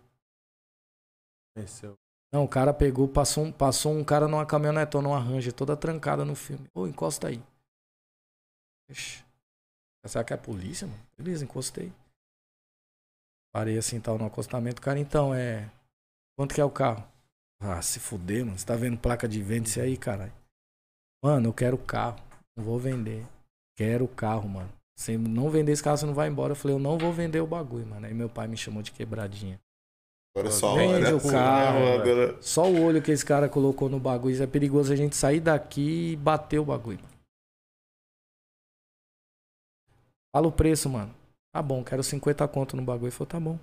Conheceu. 1.54 1.98
Não, 2.32 2.44
o 2.44 2.48
cara 2.48 2.74
pegou, 2.74 3.08
passou 3.08 3.46
um, 3.46 3.52
passou 3.52 3.92
um 3.94 4.04
cara 4.04 4.28
numa 4.28 4.46
caminhonetona, 4.46 5.08
numa 5.08 5.20
Ranger, 5.20 5.52
toda 5.52 5.76
trancada 5.76 6.24
no 6.24 6.36
filme. 6.36 6.68
Ô, 6.76 6.86
encosta 6.86 7.28
aí. 7.28 7.42
Ixi. 8.90 9.26
Será 10.06 10.24
que 10.24 10.34
é 10.34 10.36
a 10.36 10.40
polícia, 10.40 10.88
mano? 10.88 11.00
Beleza, 11.18 11.44
encostei. 11.44 11.92
Parei 13.52 13.78
assim, 13.78 14.00
tal, 14.00 14.18
no 14.18 14.26
acostamento. 14.26 14.82
Cara, 14.82 15.00
então, 15.00 15.34
é. 15.34 15.70
Quanto 16.38 16.54
que 16.54 16.62
é 16.62 16.66
o 16.66 16.70
carro? 16.70 17.04
Ah, 17.60 17.82
se 17.82 18.00
fuder, 18.00 18.46
mano. 18.46 18.58
Você 18.58 18.66
tá 18.66 18.76
vendo 18.76 18.98
placa 18.98 19.28
de 19.28 19.42
venda 19.42 19.68
isso 19.68 19.82
aí, 19.82 19.98
caralho? 19.98 20.34
Mano, 21.24 21.50
eu 21.50 21.54
quero 21.54 21.76
o 21.76 21.84
carro. 21.84 22.22
Não 22.56 22.64
vou 22.64 22.80
vender. 22.80 23.26
Quero 23.76 24.06
o 24.06 24.08
carro, 24.08 24.48
mano. 24.48 24.72
Se 24.98 25.18
não 25.18 25.50
vender 25.50 25.72
esse 25.72 25.84
carro, 25.84 25.98
você 25.98 26.06
não 26.06 26.14
vai 26.14 26.30
embora. 26.30 26.52
Eu 26.52 26.56
falei, 26.56 26.76
eu 26.76 26.80
não 26.80 26.98
vou 26.98 27.12
vender 27.12 27.40
o 27.42 27.48
bagulho, 27.48 27.88
mano. 27.88 28.06
Aí 28.06 28.14
meu 28.14 28.30
pai 28.30 28.48
me 28.48 28.56
chamou 28.56 28.84
de 28.84 28.92
quebradinha. 28.92 29.60
Agora 30.36 30.52
só 30.52 30.76
Vende 30.76 31.14
o 31.14 31.22
carro, 31.32 31.88
agora... 32.02 32.42
Só 32.42 32.70
o 32.70 32.84
olho 32.84 33.02
que 33.02 33.12
esse 33.12 33.26
cara 33.26 33.50
colocou 33.50 33.90
no 33.90 34.00
bagulho. 34.00 34.34
Isso 34.34 34.44
é 34.44 34.48
perigoso 34.48 34.94
a 34.94 34.96
gente 34.96 35.16
sair 35.16 35.40
daqui 35.40 36.12
e 36.12 36.16
bater 36.16 36.60
o 36.60 36.66
bagulho. 36.66 37.00
mano. 37.02 37.10
Fala 40.34 40.48
o 40.48 40.52
preço, 40.52 40.90
mano. 40.90 41.14
Tá 41.52 41.62
bom, 41.62 41.84
quero 41.84 42.04
50 42.04 42.48
conto 42.48 42.76
no 42.78 42.84
bagulho. 42.84 43.06
Ele 43.08 43.12
falou, 43.12 43.28
tá 43.28 43.40
bom. 43.40 43.60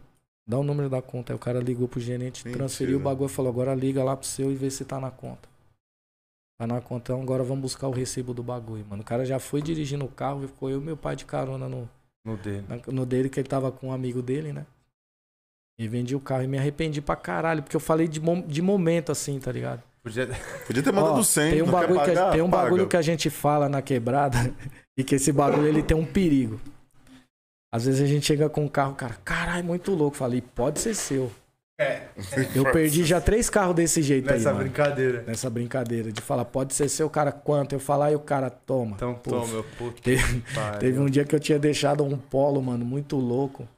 Dá 0.48 0.58
o 0.58 0.62
número 0.64 0.88
da 0.90 1.00
conta. 1.00 1.32
Aí 1.32 1.36
o 1.36 1.40
cara 1.40 1.60
ligou 1.60 1.88
pro 1.88 2.00
gerente, 2.00 2.44
Mentira. 2.44 2.56
transferiu 2.64 2.98
o 2.98 3.00
bagulho 3.02 3.30
e 3.30 3.32
falou, 3.32 3.50
agora 3.50 3.74
liga 3.74 4.02
lá 4.02 4.16
pro 4.16 4.26
seu 4.26 4.50
e 4.50 4.54
vê 4.56 4.70
se 4.70 4.84
tá 4.84 5.00
na 5.00 5.10
conta. 5.10 5.48
Tá 6.58 6.66
na 6.66 6.80
conta, 6.80 7.12
então 7.12 7.22
agora 7.22 7.44
vamos 7.44 7.62
buscar 7.62 7.86
o 7.86 7.90
recibo 7.92 8.32
do 8.32 8.42
bagulho, 8.42 8.84
mano. 8.88 9.02
O 9.02 9.04
cara 9.04 9.24
já 9.26 9.38
foi 9.38 9.60
dirigindo 9.60 10.04
o 10.04 10.08
carro 10.08 10.44
e 10.44 10.48
ficou 10.48 10.70
eu 10.70 10.80
e 10.80 10.84
meu 10.84 10.96
pai 10.96 11.14
de 11.14 11.24
carona 11.26 11.68
no, 11.68 11.88
No 12.24 12.36
dele. 12.38 12.64
na- 12.66 12.80
no 12.92 13.04
dele, 13.04 13.28
que 13.28 13.38
ele 13.38 13.48
tava 13.48 13.70
com 13.70 13.88
um 13.88 13.92
amigo 13.92 14.22
dele, 14.22 14.52
né? 14.52 14.66
E 15.78 15.86
vendi 15.88 16.16
o 16.16 16.20
carro 16.20 16.42
e 16.42 16.46
me 16.46 16.58
arrependi 16.58 17.00
pra 17.02 17.16
caralho, 17.16 17.62
porque 17.62 17.76
eu 17.76 17.80
falei 17.80 18.08
de, 18.08 18.18
mom- 18.20 18.40
de 18.46 18.62
momento 18.62 19.12
assim, 19.12 19.38
tá 19.38 19.52
ligado? 19.52 19.82
Podia... 20.02 20.26
Podia 20.66 20.82
ter 20.82 20.92
mandado 20.92 21.18
Ó, 21.18 21.22
100, 21.22 21.50
tem 21.52 21.62
um 21.62 21.66
bagulho, 21.70 22.02
que, 22.02 22.10
a- 22.12 22.30
tem 22.30 22.40
um 22.42 22.48
bagulho 22.48 22.76
Paga. 22.84 22.90
que 22.90 22.96
a 22.96 23.02
gente 23.02 23.28
fala 23.28 23.68
na 23.68 23.82
quebrada 23.82 24.54
e 24.96 25.04
que 25.04 25.16
esse 25.16 25.30
bagulho 25.32 25.66
ele 25.66 25.82
tem 25.82 25.96
um 25.96 26.04
perigo. 26.06 26.58
Às 27.74 27.84
vezes 27.84 28.00
a 28.00 28.06
gente 28.06 28.24
chega 28.24 28.48
com 28.48 28.64
um 28.64 28.68
carro, 28.68 28.94
cara, 28.94 29.16
caralho, 29.24 29.64
muito 29.64 29.92
louco. 29.92 30.16
Falei, 30.16 30.40
pode 30.40 30.78
ser 30.80 30.94
seu. 30.94 31.30
É, 31.78 32.04
Eu 32.54 32.72
perdi 32.72 33.04
já 33.04 33.20
três 33.20 33.50
carros 33.50 33.74
desse 33.76 34.00
jeito 34.02 34.30
aí, 34.30 34.36
nessa 34.38 34.50
mano. 34.50 34.64
brincadeira. 34.64 35.24
Nessa 35.26 35.50
brincadeira 35.50 36.10
de 36.10 36.22
falar, 36.22 36.46
pode 36.46 36.72
ser 36.72 36.88
seu, 36.88 37.10
cara, 37.10 37.30
quanto? 37.32 37.74
Eu 37.74 37.78
falar 37.80 38.12
e 38.12 38.14
o 38.14 38.20
cara, 38.20 38.48
toma. 38.48 38.92
Então 38.96 39.12
Puf. 39.12 39.28
toma, 39.28 39.46
meu 39.52 39.64
puto. 39.76 40.00
Teve, 40.00 40.42
teve 40.80 40.98
um 40.98 41.04
dia 41.04 41.26
que 41.26 41.34
eu 41.34 41.40
tinha 41.40 41.58
deixado 41.58 42.02
um 42.02 42.16
polo, 42.16 42.62
mano, 42.62 42.82
muito 42.82 43.16
louco. 43.16 43.68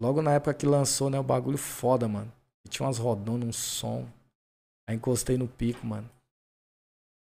Logo 0.00 0.20
na 0.20 0.34
época 0.34 0.54
que 0.54 0.66
lançou, 0.66 1.08
né, 1.08 1.18
o 1.18 1.22
bagulho 1.22 1.58
foda, 1.58 2.06
mano. 2.06 2.32
E 2.64 2.68
tinha 2.68 2.86
umas 2.86 2.98
rodonas, 2.98 3.48
um 3.48 3.52
som. 3.52 4.06
Aí 4.88 4.96
encostei 4.96 5.38
no 5.38 5.48
pico, 5.48 5.86
mano. 5.86 6.08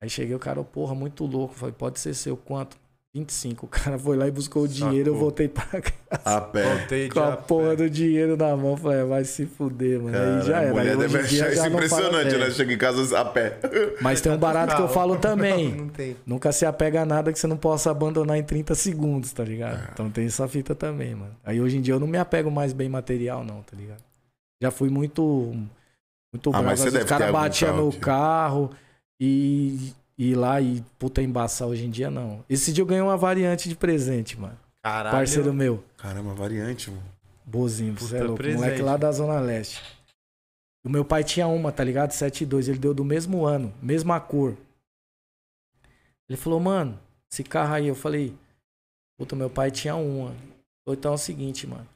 Aí 0.01 0.09
cheguei, 0.09 0.35
o 0.35 0.39
cara, 0.39 0.63
porra, 0.63 0.93
muito 0.93 1.25
louco. 1.25 1.53
Falei, 1.53 1.73
pode 1.73 1.99
ser 1.99 2.13
seu, 2.13 2.35
quanto? 2.35 2.77
25. 3.15 3.65
O 3.65 3.69
cara 3.69 3.97
foi 3.97 4.17
lá 4.17 4.27
e 4.27 4.31
buscou 4.31 4.63
o 4.63 4.67
dinheiro, 4.67 5.09
eu 5.09 5.13
Sacou. 5.13 5.19
voltei 5.19 5.47
pra 5.47 5.63
casa 5.65 5.93
A 6.25 6.41
pé. 6.41 6.75
Voltei 6.75 7.07
de 7.07 7.13
com 7.13 7.19
a 7.21 7.33
a 7.33 7.37
porra 7.37 7.69
pé. 7.69 7.75
do 7.77 7.89
dinheiro 7.89 8.35
na 8.35 8.57
mão. 8.57 8.75
Falei, 8.75 8.99
é, 8.99 9.03
vai 9.05 9.23
se 9.23 9.45
fuder, 9.45 10.01
mano. 10.01 10.11
Cara, 10.11 10.37
aí 10.39 10.45
já 10.45 10.61
era. 10.61 10.73
mulher 10.73 10.97
deve 10.97 11.19
em 11.19 11.23
dia 11.23 11.43
achar 11.43 11.53
isso 11.53 11.61
não 11.61 11.69
impressionante, 11.69 12.37
né? 12.37 12.51
Chega 12.51 12.73
em 12.73 12.77
casa 12.77 13.19
a 13.19 13.23
pé. 13.23 13.57
Mas 14.01 14.19
tem 14.19 14.31
um 14.33 14.37
barato 14.37 14.75
que 14.75 14.81
eu 14.81 14.89
falo 14.89 15.15
também. 15.19 15.69
Não, 15.71 15.77
não 15.85 15.87
tem. 15.89 16.17
Nunca 16.25 16.51
se 16.51 16.65
apega 16.65 17.03
a 17.03 17.05
nada 17.05 17.31
que 17.31 17.39
você 17.39 17.47
não 17.47 17.55
possa 17.57 17.89
abandonar 17.89 18.37
em 18.37 18.43
30 18.43 18.75
segundos, 18.75 19.31
tá 19.31 19.45
ligado? 19.45 19.81
É. 19.81 19.89
Então 19.93 20.09
tem 20.11 20.25
essa 20.25 20.45
fita 20.49 20.75
também, 20.75 21.15
mano. 21.15 21.35
Aí 21.45 21.61
hoje 21.61 21.77
em 21.77 21.81
dia 21.81 21.93
eu 21.93 21.99
não 22.01 22.07
me 22.07 22.17
apego 22.17 22.51
mais 22.51 22.73
bem 22.73 22.89
material, 22.89 23.45
não, 23.45 23.61
tá 23.61 23.77
ligado? 23.77 24.03
Já 24.61 24.71
fui 24.71 24.89
muito 24.89 25.21
Muito 26.33 26.49
Ah, 26.49 26.51
bravo. 26.51 26.65
mas 26.65 26.79
você 26.81 26.91
deve 26.91 27.05
o 27.05 27.07
cara 27.07 27.31
batia 27.31 27.71
no 27.71 27.93
carro 27.93 28.71
e 29.21 29.93
ir 30.17 30.35
lá 30.35 30.61
e 30.61 30.83
puta 30.97 31.21
embaçar 31.21 31.67
hoje 31.67 31.85
em 31.85 31.89
dia, 31.89 32.09
não. 32.09 32.43
Esse 32.49 32.71
dia 32.71 32.81
eu 32.81 32.85
ganhei 32.85 33.01
uma 33.03 33.17
variante 33.17 33.67
de 33.69 33.75
presente, 33.75 34.39
mano. 34.39 34.57
Caralho. 34.81 35.15
Parceiro 35.15 35.53
meu. 35.53 35.83
Caramba, 35.97 36.33
variante, 36.33 36.91
mano. 36.91 37.03
Bozinho, 37.45 37.93
Puta 37.93 38.05
você 38.05 38.17
é 38.17 38.23
louco. 38.23 38.37
presente. 38.37 38.59
Moleque 38.59 38.81
lá 38.81 38.97
da 38.97 39.11
Zona 39.11 39.39
Leste. 39.39 39.81
O 40.83 40.89
meu 40.89 41.03
pai 41.03 41.23
tinha 41.23 41.47
uma, 41.47 41.71
tá 41.71 41.83
ligado? 41.83 42.11
7.2. 42.11 42.69
Ele 42.69 42.77
deu 42.77 42.93
do 42.93 43.03
mesmo 43.03 43.45
ano, 43.45 43.73
mesma 43.81 44.19
cor. 44.19 44.55
Ele 46.29 46.37
falou, 46.37 46.59
mano, 46.59 46.99
esse 47.31 47.43
carro 47.43 47.73
aí. 47.73 47.87
Eu 47.87 47.95
falei, 47.95 48.33
puta, 49.17 49.35
meu 49.35 49.49
pai 49.49 49.71
tinha 49.71 49.95
uma. 49.95 50.29
Falou, 50.83 50.97
então 50.97 51.11
é 51.11 51.15
o 51.15 51.17
seguinte, 51.19 51.65
mano. 51.67 51.87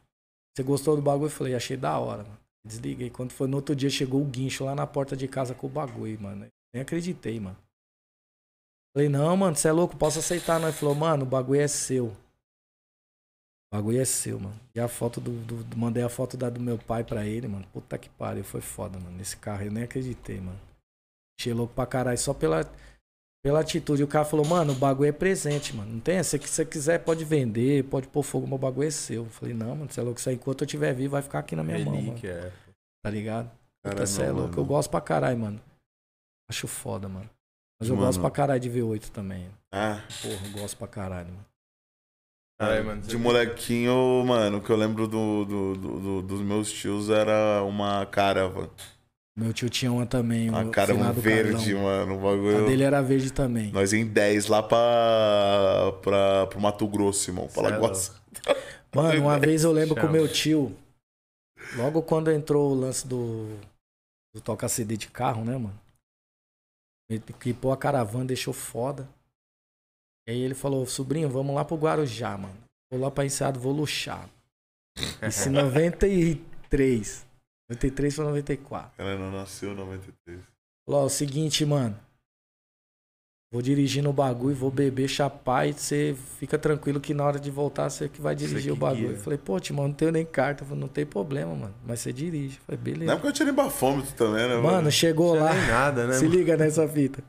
Você 0.55 0.63
gostou 0.63 0.95
do 0.95 1.01
bagulho? 1.01 1.27
Eu 1.27 1.31
falei, 1.31 1.55
achei 1.55 1.77
da 1.77 1.97
hora, 1.97 2.23
mano. 2.23 2.37
Desliguei. 2.65 3.09
Quando 3.09 3.31
foi 3.31 3.47
no 3.47 3.57
outro 3.57 3.75
dia, 3.75 3.89
chegou 3.89 4.21
o 4.21 4.25
guincho 4.25 4.65
lá 4.65 4.75
na 4.75 4.85
porta 4.85 5.15
de 5.15 5.27
casa 5.27 5.53
com 5.53 5.67
o 5.67 5.69
bagulho, 5.69 6.19
mano. 6.19 6.47
Nem 6.73 6.81
acreditei, 6.81 7.39
mano. 7.39 7.57
Falei, 8.93 9.07
não, 9.09 9.35
mano, 9.37 9.55
você 9.55 9.67
é 9.67 9.71
louco, 9.71 9.95
posso 9.95 10.19
aceitar, 10.19 10.59
não. 10.59 10.67
Ele 10.67 10.77
falou, 10.77 10.95
mano, 10.95 11.23
o 11.23 11.27
bagulho 11.27 11.61
é 11.61 11.67
seu. 11.67 12.07
O 13.71 13.75
bagulho 13.75 14.01
é 14.01 14.05
seu, 14.05 14.39
mano. 14.39 14.59
E 14.73 14.79
a 14.79 14.87
foto 14.87 15.21
do, 15.21 15.31
do- 15.45 15.63
do- 15.63 15.77
Mandei 15.77 16.01
a 16.03 16.09
foto 16.09 16.35
da 16.35 16.49
do 16.49 16.59
meu 16.59 16.77
pai 16.77 17.03
pra 17.03 17.25
ele, 17.25 17.47
mano. 17.47 17.65
Puta 17.71 17.97
que 17.97 18.09
pariu, 18.09 18.43
foi 18.43 18.61
foda, 18.61 18.99
mano. 18.99 19.15
Nesse 19.15 19.37
carro, 19.37 19.63
eu 19.63 19.71
nem 19.71 19.83
acreditei, 19.83 20.41
mano. 20.41 20.59
Achei 21.39 21.53
louco 21.53 21.73
pra 21.73 21.85
caralho, 21.85 22.17
só 22.17 22.33
pela, 22.33 22.61
pela 23.43 23.59
atitude. 23.61 24.03
O 24.03 24.07
cara 24.07 24.25
falou, 24.25 24.45
mano, 24.45 24.73
o 24.73 24.75
bagulho 24.75 25.07
é 25.09 25.11
presente, 25.11 25.75
mano. 25.75 25.93
Não 25.93 25.99
tem 25.99 26.17
essa. 26.17 26.37
Se 26.39 26.47
você 26.47 26.65
quiser, 26.65 27.03
pode 27.03 27.23
vender, 27.23 27.83
pode 27.85 28.07
pôr 28.07 28.23
fogo, 28.23 28.53
o 28.53 28.57
bagulho 28.57 28.87
é 28.87 28.91
seu. 28.91 29.23
Eu 29.25 29.29
falei, 29.29 29.53
não, 29.53 29.75
mano, 29.75 29.91
você 29.91 29.99
é 29.99 30.03
louco. 30.03 30.19
Isso 30.19 30.29
aí, 30.29 30.35
enquanto 30.35 30.61
eu 30.61 30.65
estiver 30.65 30.93
vivo, 30.95 31.11
vai 31.11 31.21
ficar 31.21 31.39
aqui 31.39 31.55
na 31.55 31.63
minha 31.63 31.77
mão, 31.85 31.93
mano. 31.93 32.05
Relíquia, 32.07 32.29
é. 32.31 32.51
Tá 33.03 33.09
ligado? 33.11 33.51
Puta, 33.83 34.05
você 34.05 34.23
é 34.23 34.31
louco. 34.31 34.49
mano. 34.49 34.61
Eu 34.61 34.65
gosto 34.65 34.89
pra 34.89 34.99
caralho, 34.99 35.37
mano. 35.37 35.61
Acho 36.49 36.67
foda, 36.67 37.07
mano. 37.07 37.29
Mas 37.79 37.89
eu 37.89 37.95
Mano. 37.95 38.07
gosto 38.07 38.19
pra 38.19 38.29
caralho 38.31 38.59
de 38.59 38.69
V8 38.69 39.09
também. 39.09 39.47
Ah, 39.71 40.01
Porra, 40.21 40.47
eu 40.47 40.51
gosto 40.61 40.77
pra 40.77 40.87
caralho, 40.87 41.27
mano. 41.29 41.45
Caralho, 42.59 42.85
mano. 42.85 43.01
de 43.01 43.17
molequinho, 43.17 44.23
mano, 44.25 44.57
o 44.57 44.61
que 44.61 44.69
eu 44.69 44.75
lembro 44.75 45.07
do, 45.07 45.45
do- 45.45 45.75
do- 45.75 45.99
do- 45.99 46.21
dos 46.23 46.41
meus 46.41 46.69
tios 46.71 47.09
era 47.09 47.63
uma 47.63 48.05
caravan. 48.05 48.69
Meu 49.37 49.53
tio 49.53 49.69
tinha 49.69 49.89
uma 49.89 50.05
também. 50.05 50.49
Uma 50.49 50.69
caravan 50.69 51.13
verde, 51.13 51.73
Carlão. 51.73 51.83
mano. 51.83 52.15
O 52.15 52.27
A 52.27 52.31
bagulho. 52.35 52.65
dele 52.65 52.83
era 52.83 53.01
verde 53.01 53.31
também. 53.31 53.71
Nós 53.71 53.93
em 53.93 54.05
10 54.05 54.47
lá 54.47 54.61
pra, 54.61 55.93
pra, 56.01 56.47
pro 56.47 56.59
Mato 56.59 56.85
Grosso, 56.85 57.29
irmão. 57.29 57.47
Pra 57.47 57.53
Cê 57.63 57.67
é 57.67 57.71
Lagoas. 57.71 58.21
Mano, 58.93 59.21
uma 59.21 59.39
vez 59.39 59.63
eu 59.63 59.71
lembro 59.71 59.93
com 59.93 60.01
o 60.01 60.05
Chama. 60.05 60.13
meu 60.13 60.27
tio, 60.27 60.75
logo 61.77 62.01
quando 62.01 62.31
entrou 62.31 62.71
o 62.71 62.75
lance 62.75 63.07
do, 63.07 63.47
do 64.33 64.41
toca 64.41 64.67
CD 64.67 64.97
de 64.97 65.07
carro, 65.07 65.45
né, 65.45 65.53
mano? 65.53 65.79
Ele 67.09 67.23
equipou 67.27 67.71
a 67.71 67.77
caravana, 67.77 68.25
deixou 68.25 68.53
foda. 68.53 69.09
E 70.27 70.31
aí 70.31 70.41
ele 70.41 70.53
falou, 70.53 70.85
sobrinho, 70.85 71.29
vamos 71.29 71.55
lá 71.55 71.65
pro 71.65 71.75
Guarujá, 71.75 72.37
mano. 72.37 72.57
Vou 72.91 73.01
lá 73.01 73.09
pra 73.09 73.25
Enseado, 73.25 73.59
vou 73.59 73.73
luxar. 73.73 74.29
Isso 75.27 75.49
em 75.49 75.51
93. 75.51 77.25
93 77.69 78.15
pra 78.15 78.23
94. 78.25 78.91
Ela 78.97 79.17
não 79.17 79.31
nasceu 79.31 79.71
em 79.71 79.75
93. 79.75 80.39
Falou, 80.85 81.01
ó, 81.01 81.05
o 81.05 81.09
seguinte, 81.09 81.65
mano. 81.65 81.99
Vou 83.51 83.63
dirigir 83.63 84.03
no 84.03 84.13
bagulho, 84.13 84.55
vou 84.55 84.69
beber, 84.69 85.07
chapar 85.07 85.67
e 85.67 85.73
você 85.73 86.15
fica 86.37 86.55
tranquilo 86.55 86.99
que 86.99 87.15
na 87.15 87.23
hora 87.25 87.39
de 87.39 87.49
voltar 87.49 87.89
você 87.89 88.07
que 88.07 88.21
vai 88.21 88.35
dirigir 88.35 88.65
que 88.65 88.71
o 88.71 88.75
bagulho. 88.75 89.07
guia. 89.07 89.17
Eu 89.17 89.21
falei, 89.23 89.39
pô, 89.39 89.59
Timão, 89.59 89.87
não 89.87 89.93
tenho 89.95 90.11
nem 90.11 90.23
carta. 90.23 90.61
Eu 90.63 90.67
falei, 90.67 90.81
não 90.81 90.87
tem 90.87 91.03
problema, 91.03 91.55
mano. 91.55 91.73
Mas 91.83 91.99
você 91.99 92.13
dirige. 92.13 92.59
Eu 92.59 92.77
falei, 92.77 92.77
Na 92.77 92.83
beleza. 92.83 93.11
época 93.13 93.27
eu 93.29 93.33
tinha 93.33 93.45
nem 93.47 93.55
bafômetro 93.55 94.11
também, 94.13 94.47
né, 94.47 94.55
mano? 94.55 94.61
Mano, 94.61 94.91
chegou 94.91 95.33
Não 95.35 95.43
lá. 95.45 95.53
nem 95.55 95.67
nada, 95.67 96.05
né? 96.05 96.13
Se 96.19 96.25
mano? 96.25 96.35
liga 96.35 96.55
nessa 96.57 96.87
fita. 96.87 97.23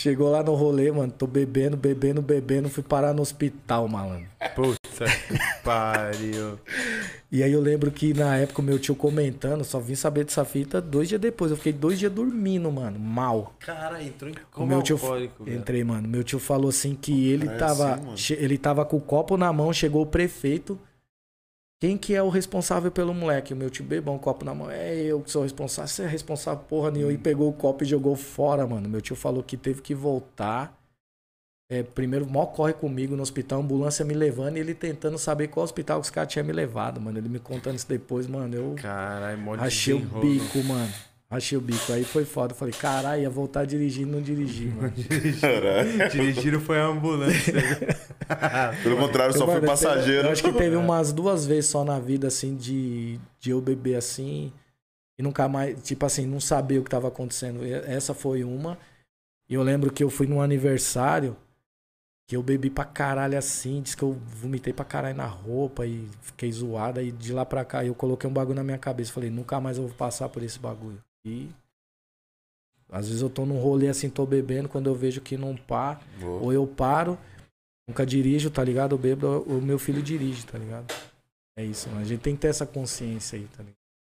Chegou 0.00 0.30
lá 0.30 0.42
no 0.42 0.54
rolê, 0.54 0.90
mano. 0.90 1.12
Tô 1.12 1.26
bebendo, 1.26 1.76
bebendo, 1.76 2.22
bebendo. 2.22 2.70
Fui 2.70 2.82
parar 2.82 3.12
no 3.12 3.20
hospital, 3.20 3.86
malandro. 3.86 4.28
Puta 4.54 4.78
que 5.04 5.38
pariu. 5.62 6.58
E 7.30 7.42
aí 7.42 7.52
eu 7.52 7.60
lembro 7.60 7.90
que 7.90 8.14
na 8.14 8.34
época 8.38 8.62
o 8.62 8.64
meu 8.64 8.78
tio 8.78 8.94
comentando, 8.94 9.62
só 9.62 9.78
vim 9.78 9.94
saber 9.94 10.24
dessa 10.24 10.42
fita 10.42 10.80
dois 10.80 11.06
dias 11.06 11.20
depois. 11.20 11.50
Eu 11.50 11.56
fiquei 11.58 11.74
dois 11.74 11.98
dias 11.98 12.10
dormindo, 12.10 12.72
mano. 12.72 12.98
Mal. 12.98 13.52
Cara, 13.60 14.02
entrou 14.02 14.30
em 14.30 14.32
O 14.32 14.36
coma 14.50 14.66
meu 14.68 14.82
tio 14.82 14.96
alcoólico, 14.96 15.44
velho. 15.44 15.58
entrei, 15.58 15.84
mano. 15.84 16.08
Meu 16.08 16.24
tio 16.24 16.38
falou 16.38 16.70
assim 16.70 16.94
que 16.94 17.30
ele 17.30 17.46
é 17.46 17.56
tava, 17.58 18.00
assim, 18.14 18.32
ele 18.38 18.56
tava 18.56 18.86
com 18.86 18.96
o 18.96 19.02
copo 19.02 19.36
na 19.36 19.52
mão, 19.52 19.70
chegou 19.70 20.00
o 20.00 20.06
prefeito. 20.06 20.78
Quem 21.80 21.96
que 21.96 22.14
é 22.14 22.22
o 22.22 22.28
responsável 22.28 22.90
pelo 22.90 23.14
moleque? 23.14 23.54
O 23.54 23.56
meu 23.56 23.70
tio 23.70 23.84
bebão, 23.84 24.18
copo 24.18 24.44
na 24.44 24.54
mão. 24.54 24.70
É 24.70 24.94
eu 24.96 25.22
que 25.22 25.30
sou 25.30 25.42
responsável. 25.42 25.88
Você 25.88 26.02
é 26.02 26.06
responsável 26.06 26.62
porra 26.68 26.90
nenhuma. 26.90 27.10
E 27.10 27.16
pegou 27.16 27.48
o 27.48 27.54
copo 27.54 27.82
e 27.82 27.86
jogou 27.86 28.14
fora, 28.14 28.66
mano. 28.66 28.86
Meu 28.86 29.00
tio 29.00 29.16
falou 29.16 29.42
que 29.42 29.56
teve 29.56 29.80
que 29.80 29.94
voltar. 29.94 30.78
É, 31.70 31.82
primeiro, 31.82 32.28
mó 32.28 32.44
corre 32.46 32.74
comigo 32.74 33.16
no 33.16 33.22
hospital, 33.22 33.60
ambulância 33.60 34.04
me 34.04 34.12
levando 34.12 34.56
e 34.56 34.60
ele 34.60 34.74
tentando 34.74 35.16
saber 35.16 35.48
qual 35.48 35.64
hospital 35.64 36.00
que 36.00 36.06
os 36.06 36.10
caras 36.10 36.30
tinham 36.30 36.44
me 36.44 36.52
levado, 36.52 37.00
mano. 37.00 37.16
Ele 37.16 37.28
me 37.30 37.38
contando 37.38 37.76
isso 37.76 37.88
depois, 37.88 38.26
mano. 38.26 38.54
Eu 38.54 38.74
Caralho, 38.74 39.38
mó 39.38 39.54
Achei 39.54 39.94
o 39.94 40.00
bico, 40.00 40.62
mano. 40.64 40.92
Achei 41.30 41.56
o 41.56 41.62
bico. 41.62 41.92
Aí 41.92 42.04
foi 42.04 42.26
foda. 42.26 42.52
Falei, 42.52 42.74
caralho, 42.74 43.22
ia 43.22 43.30
voltar 43.30 43.64
dirigindo, 43.64 44.10
não 44.10 44.20
dirigi, 44.20 44.66
mano. 44.66 44.92
Caralho. 45.40 46.10
Dirigiram 46.10 46.58
foi 46.60 46.78
a 46.78 46.86
ambulância. 46.86 47.54
Pelo 48.82 48.96
contrário, 48.96 49.32
só 49.32 49.44
Eu, 49.44 49.46
fui 49.46 49.54
mano, 49.56 49.66
passageiro. 49.66 50.28
Eu 50.28 50.32
acho 50.32 50.42
que 50.42 50.52
teve 50.52 50.76
umas 50.76 51.12
duas 51.12 51.46
vezes 51.46 51.70
só 51.70 51.84
na 51.84 51.98
vida, 51.98 52.28
assim, 52.28 52.56
de, 52.56 53.18
de 53.38 53.50
eu 53.50 53.60
beber 53.60 53.96
assim 53.96 54.52
e 55.20 55.22
nunca 55.22 55.46
mais, 55.46 55.82
tipo 55.82 56.06
assim, 56.06 56.26
não 56.26 56.40
saber 56.40 56.78
o 56.78 56.82
que 56.82 56.88
tava 56.88 57.08
acontecendo. 57.08 57.62
Essa 57.64 58.14
foi 58.14 58.42
uma. 58.42 58.78
E 59.50 59.54
eu 59.54 59.62
lembro 59.62 59.92
que 59.92 60.02
eu 60.02 60.08
fui 60.08 60.26
num 60.26 60.40
aniversário 60.40 61.36
que 62.26 62.36
eu 62.36 62.42
bebi 62.42 62.70
pra 62.70 62.86
caralho 62.86 63.36
assim, 63.36 63.82
disse 63.82 63.96
que 63.96 64.02
eu 64.02 64.12
vomitei 64.12 64.72
pra 64.72 64.84
caralho 64.84 65.16
na 65.16 65.26
roupa 65.26 65.84
e 65.84 66.08
fiquei 66.22 66.50
zoada. 66.50 67.02
E 67.02 67.12
de 67.12 67.34
lá 67.34 67.44
pra 67.44 67.66
cá 67.66 67.84
eu 67.84 67.94
coloquei 67.94 68.30
um 68.30 68.32
bagulho 68.32 68.56
na 68.56 68.64
minha 68.64 68.78
cabeça. 68.78 69.12
Falei, 69.12 69.28
nunca 69.28 69.60
mais 69.60 69.76
eu 69.76 69.88
vou 69.88 69.94
passar 69.94 70.28
por 70.30 70.42
esse 70.42 70.58
bagulho. 70.58 71.02
E 71.22 71.50
às 72.90 73.06
vezes 73.06 73.20
eu 73.20 73.28
tô 73.28 73.44
num 73.44 73.58
rolê 73.58 73.88
assim, 73.88 74.08
tô 74.08 74.24
bebendo, 74.24 74.70
quando 74.70 74.86
eu 74.86 74.94
vejo 74.94 75.20
que 75.20 75.36
não 75.36 75.54
pá, 75.54 76.00
Vou. 76.18 76.44
ou 76.44 76.52
eu 76.52 76.66
paro, 76.66 77.18
nunca 77.90 78.06
dirijo, 78.06 78.50
tá 78.50 78.62
ligado? 78.64 78.94
Eu 78.94 78.98
bebo, 78.98 79.40
o 79.42 79.60
meu 79.60 79.78
filho 79.78 80.02
dirige, 80.02 80.46
tá 80.46 80.56
ligado? 80.58 80.94
É 81.58 81.64
isso, 81.64 81.88
mano. 81.88 82.00
A 82.00 82.04
gente 82.04 82.20
tem 82.20 82.34
que 82.34 82.40
ter 82.40 82.48
essa 82.48 82.64
consciência 82.64 83.38
aí, 83.38 83.44
tá 83.48 83.62
ligado? 83.62 83.74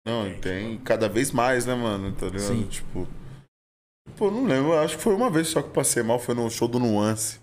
Não, 0.05 0.39
tem 0.39 0.77
cada 0.79 1.07
vez 1.07 1.31
mais, 1.31 1.65
né, 1.65 1.73
mano? 1.75 2.11
Tá 2.13 2.25
ligado? 2.27 2.41
Sim. 2.41 2.63
Tipo. 2.67 3.07
Pô, 4.17 4.29
não 4.31 4.45
lembro. 4.45 4.77
Acho 4.77 4.97
que 4.97 5.03
foi 5.03 5.13
uma 5.15 5.29
vez 5.29 5.47
só 5.47 5.61
que 5.61 5.69
passei 5.69 6.03
mal. 6.03 6.19
Foi 6.19 6.35
no 6.35 6.49
show 6.49 6.67
do 6.67 6.79
Nuance. 6.79 7.39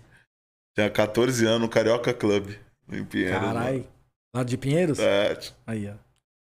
Tinha 0.77 0.89
14 0.89 1.45
anos, 1.45 1.61
no 1.61 1.69
Carioca 1.69 2.13
Club. 2.13 2.51
Em 2.91 3.03
Pinheiros. 3.03 3.39
Caralho. 3.39 3.87
Lá 4.35 4.43
de 4.43 4.57
Pinheiros? 4.57 4.99
É, 4.99 5.37
Aí, 5.65 5.87
ó. 5.89 5.93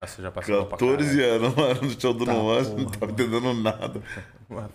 Nossa, 0.02 0.20
já 0.20 0.30
passou 0.32 0.56
mal 0.56 0.66
pra 0.66 0.78
14 0.78 1.16
caralho. 1.16 1.34
anos, 1.44 1.54
mano, 1.56 1.80
no 1.82 2.00
show 2.00 2.12
do 2.12 2.26
Tá, 2.26 2.32
Nuance. 2.34 2.70
porra, 2.70 2.82
Não 2.82 2.90
tava 2.90 3.06
mano. 3.06 3.12
entendendo 3.22 3.54
nada. 3.54 4.02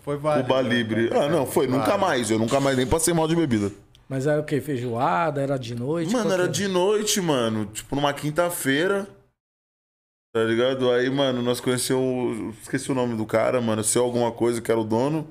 Foi 0.02 0.16
válido. 0.16 0.48
Cuba 0.48 0.62
né? 0.62 0.68
Libre. 0.70 1.10
Ah, 1.12 1.28
não, 1.28 1.46
foi. 1.46 1.66
Nunca 1.66 1.84
Válido. 1.84 2.00
mais. 2.06 2.30
Eu 2.30 2.38
nunca 2.38 2.58
mais 2.58 2.76
nem 2.76 2.86
passei 2.86 3.12
mal 3.14 3.28
de 3.28 3.36
bebida. 3.36 3.70
Mas 4.08 4.26
era 4.26 4.40
o 4.40 4.44
quê? 4.44 4.60
Feijoada? 4.60 5.42
Era 5.42 5.58
de 5.58 5.74
noite? 5.74 6.12
Mano, 6.12 6.32
era 6.32 6.48
de 6.48 6.66
noite, 6.66 7.20
mano. 7.20 7.66
Tipo, 7.66 7.94
numa 7.94 8.12
quinta-feira. 8.14 9.06
Tá 10.32 10.42
ligado? 10.44 10.90
Aí, 10.90 11.10
mano, 11.10 11.42
nós 11.42 11.60
conhecemos. 11.60 12.56
Esqueci 12.62 12.90
o 12.90 12.94
nome 12.94 13.16
do 13.16 13.26
cara, 13.26 13.60
mano. 13.60 13.84
Seu 13.84 14.02
alguma 14.02 14.32
coisa 14.32 14.62
que 14.62 14.70
era 14.70 14.80
o 14.80 14.84
dono. 14.84 15.28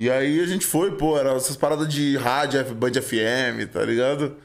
E 0.00 0.10
aí 0.10 0.40
a 0.40 0.46
gente 0.46 0.64
foi, 0.64 0.96
pô, 0.96 1.18
era 1.18 1.32
essas 1.34 1.56
paradas 1.56 1.86
de 1.86 2.16
rádio, 2.16 2.74
Band 2.74 2.92
FM, 2.92 3.70
tá 3.70 3.84
ligado? 3.84 4.36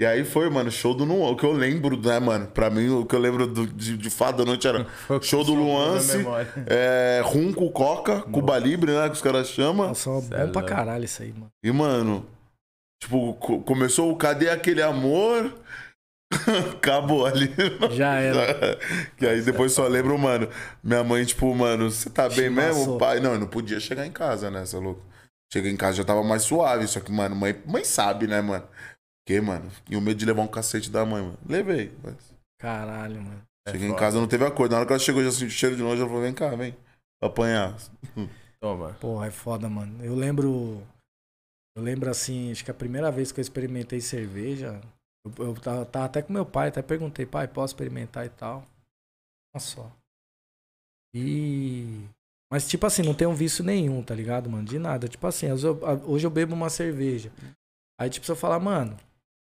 E 0.00 0.04
aí 0.04 0.24
foi, 0.24 0.50
mano, 0.50 0.70
show 0.72 0.92
do 0.92 1.06
Nuance. 1.06 1.32
O 1.32 1.36
que 1.36 1.44
eu 1.46 1.52
lembro, 1.52 1.96
né, 2.00 2.18
mano? 2.18 2.48
Pra 2.48 2.68
mim, 2.68 2.88
o 2.88 3.06
que 3.06 3.14
eu 3.14 3.20
lembro 3.20 3.46
do- 3.46 3.66
de, 3.66 3.96
de 3.96 4.10
fato 4.10 4.38
da 4.38 4.44
noite 4.44 4.66
era 4.66 4.84
show 5.22 5.44
do 5.44 5.54
Luance, 5.54 6.16
memória. 6.18 6.48
é, 6.66 7.22
Runco, 7.24 7.70
Coca, 7.70 8.20
Cuba 8.22 8.58
Libre, 8.58 8.90
né? 8.92 9.08
Que 9.08 9.14
os 9.14 9.22
caras 9.22 9.48
chamam. 9.48 9.88
Nossa, 9.88 10.10
bom 10.10 10.20
Cê 10.22 10.34
é 10.34 10.46
pra 10.48 10.62
caralho 10.62 11.04
isso 11.04 11.22
aí, 11.22 11.32
mano. 11.32 11.50
E, 11.62 11.70
mano, 11.70 12.26
tipo, 13.00 13.34
co- 13.34 13.60
começou 13.60 14.10
o 14.10 14.16
Cadê 14.16 14.50
Aquele 14.50 14.82
Amor? 14.82 15.54
Acabou 16.74 17.24
ali. 17.26 17.54
Já 17.92 18.14
era. 18.16 18.76
que 19.16 19.24
aí 19.26 19.42
depois 19.42 19.72
só 19.72 19.86
lembro, 19.86 20.18
mano, 20.18 20.48
minha 20.82 21.04
mãe, 21.04 21.24
tipo, 21.24 21.54
mano, 21.54 21.88
você 21.90 22.10
tá 22.10 22.28
bem 22.28 22.48
Chimaçou. 22.48 22.74
mesmo, 22.78 22.98
pai? 22.98 23.20
Não, 23.20 23.34
eu 23.34 23.38
não 23.40 23.46
podia 23.46 23.78
chegar 23.78 24.04
em 24.06 24.10
casa, 24.10 24.50
né, 24.50 24.64
você 24.66 24.74
é 24.76 24.80
louco? 24.80 25.00
Cheguei 25.52 25.70
em 25.70 25.76
casa 25.76 25.98
já 25.98 26.04
tava 26.04 26.24
mais 26.24 26.42
suave, 26.42 26.88
só 26.88 26.98
que, 26.98 27.12
mano, 27.12 27.36
mãe, 27.36 27.54
mãe 27.64 27.84
sabe, 27.84 28.26
né, 28.26 28.40
mano? 28.40 28.64
Que, 29.26 29.40
mano? 29.40 29.70
E 29.88 29.96
o 29.96 30.00
medo 30.00 30.18
de 30.18 30.26
levar 30.26 30.42
um 30.42 30.48
cacete 30.48 30.90
da 30.90 31.04
mãe, 31.04 31.22
mano. 31.22 31.38
Levei, 31.48 31.92
mas... 32.02 32.34
Caralho, 32.60 33.22
mano. 33.22 33.42
É 33.66 33.72
Cheguei 33.72 33.86
em 33.86 33.90
foda. 33.90 34.00
casa, 34.00 34.20
não 34.20 34.28
teve 34.28 34.44
acordo. 34.44 34.72
Na 34.72 34.78
hora 34.78 34.86
que 34.86 34.92
ela 34.92 35.00
chegou, 35.00 35.24
já 35.24 35.30
senti 35.30 35.46
o 35.46 35.50
cheiro 35.50 35.76
de 35.76 35.82
longe, 35.82 36.00
ela 36.00 36.08
falou, 36.08 36.22
vem 36.22 36.34
cá, 36.34 36.54
vem. 36.54 36.72
Pra 37.18 37.28
apanhar. 37.28 37.76
Toma. 38.60 38.92
Porra, 38.94 39.26
é 39.26 39.30
foda, 39.30 39.68
mano. 39.68 40.04
Eu 40.04 40.14
lembro. 40.14 40.82
Eu 41.76 41.82
lembro 41.82 42.10
assim, 42.10 42.52
acho 42.52 42.64
que 42.64 42.70
a 42.70 42.74
primeira 42.74 43.10
vez 43.10 43.32
que 43.32 43.40
eu 43.40 43.42
experimentei 43.42 44.00
cerveja, 44.00 44.80
eu, 45.26 45.46
eu 45.46 45.54
tava, 45.54 45.84
tava 45.86 46.04
até 46.04 46.22
com 46.22 46.32
meu 46.32 46.46
pai, 46.46 46.68
até 46.68 46.80
perguntei, 46.82 47.26
pai, 47.26 47.48
posso 47.48 47.74
experimentar 47.74 48.24
e 48.26 48.28
tal. 48.28 48.64
Uma 49.52 49.60
só. 49.60 49.90
E. 51.14 52.06
Mas, 52.52 52.68
tipo 52.68 52.86
assim, 52.86 53.02
não 53.02 53.14
tenho 53.14 53.32
vício 53.34 53.64
nenhum, 53.64 54.02
tá 54.02 54.14
ligado, 54.14 54.50
mano? 54.50 54.64
De 54.64 54.78
nada. 54.78 55.08
Tipo 55.08 55.26
assim, 55.26 55.50
hoje 55.50 55.66
eu, 55.66 55.80
hoje 56.06 56.26
eu 56.26 56.30
bebo 56.30 56.54
uma 56.54 56.70
cerveja. 56.70 57.32
Aí, 57.98 58.10
tipo, 58.10 58.26
se 58.26 58.32
eu 58.32 58.36
falar, 58.36 58.60
mano, 58.60 58.96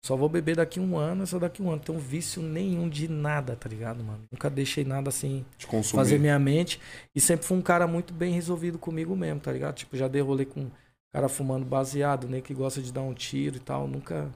só 0.07 0.15
vou 0.15 0.29
beber 0.29 0.55
daqui 0.55 0.79
um 0.79 0.97
ano, 0.97 1.23
é 1.23 1.25
só 1.25 1.37
daqui 1.37 1.61
um 1.61 1.67
ano. 1.67 1.75
Não 1.77 1.83
tenho 1.83 1.99
vício 1.99 2.41
nenhum 2.41 2.87
de 2.87 3.07
nada, 3.09 3.55
tá 3.57 3.67
ligado, 3.67 4.01
mano? 4.03 4.23
Nunca 4.31 4.49
deixei 4.49 4.85
nada 4.85 5.09
assim 5.09 5.45
De 5.57 5.67
consumir. 5.67 6.01
fazer 6.01 6.17
minha 6.17 6.39
mente. 6.39 6.79
E 7.13 7.19
sempre 7.19 7.45
fui 7.45 7.57
um 7.57 7.61
cara 7.61 7.85
muito 7.87 8.13
bem 8.13 8.31
resolvido 8.33 8.79
comigo 8.79 9.15
mesmo, 9.17 9.39
tá 9.41 9.51
ligado? 9.51 9.75
Tipo, 9.75 9.97
já 9.97 10.07
dei 10.07 10.21
rolê 10.21 10.45
com 10.45 10.71
cara 11.13 11.27
fumando 11.27 11.65
baseado, 11.65 12.27
né? 12.29 12.39
Que 12.39 12.53
gosta 12.53 12.81
de 12.81 12.93
dar 12.93 13.01
um 13.01 13.13
tiro 13.13 13.57
e 13.57 13.59
tal. 13.59 13.85
Nunca. 13.87 14.31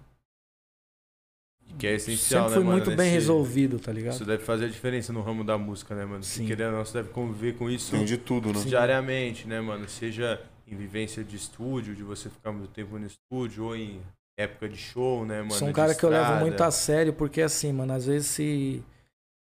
Que 1.79 1.87
é 1.87 1.93
essencial, 1.95 2.49
Sempre 2.49 2.49
né, 2.49 2.55
fui 2.55 2.63
mano? 2.65 2.77
muito 2.77 2.87
bem 2.89 2.97
Nesse- 3.05 3.11
resolvido, 3.13 3.79
tá 3.79 3.93
ligado? 3.93 4.13
Isso 4.15 4.25
deve 4.25 4.43
fazer 4.43 4.65
a 4.65 4.67
diferença 4.67 5.13
no 5.13 5.21
ramo 5.21 5.41
da 5.43 5.57
música, 5.57 5.95
né, 5.95 6.03
mano? 6.03 6.21
Sim. 6.21 6.41
Se 6.41 6.47
querendo 6.47 6.71
ou 6.71 6.77
não, 6.79 6.85
você 6.85 6.93
deve 7.01 7.09
conviver 7.13 7.55
com 7.55 7.69
isso 7.69 7.91
Tem 7.91 8.03
de 8.03 8.17
tudo, 8.17 8.51
né? 8.51 8.59
diariamente, 8.65 9.47
né, 9.47 9.61
mano? 9.61 9.87
Seja 9.87 10.41
em 10.67 10.75
vivência 10.75 11.23
de 11.23 11.37
estúdio, 11.37 11.95
de 11.95 12.03
você 12.03 12.29
ficar 12.29 12.51
muito 12.51 12.71
tempo 12.71 12.99
no 12.99 13.05
estúdio, 13.07 13.63
ou 13.65 13.75
em 13.75 14.01
época 14.41 14.69
de 14.69 14.77
show, 14.77 15.25
né, 15.25 15.39
mano? 15.41 15.53
Sou 15.53 15.67
um 15.67 15.73
cara 15.73 15.95
que 15.95 16.03
eu 16.03 16.09
levo 16.09 16.35
muito 16.35 16.61
a 16.63 16.71
sério, 16.71 17.13
porque 17.13 17.41
assim, 17.41 17.71
mano, 17.71 17.93
às 17.93 18.05
vezes 18.05 18.27
se. 18.27 18.83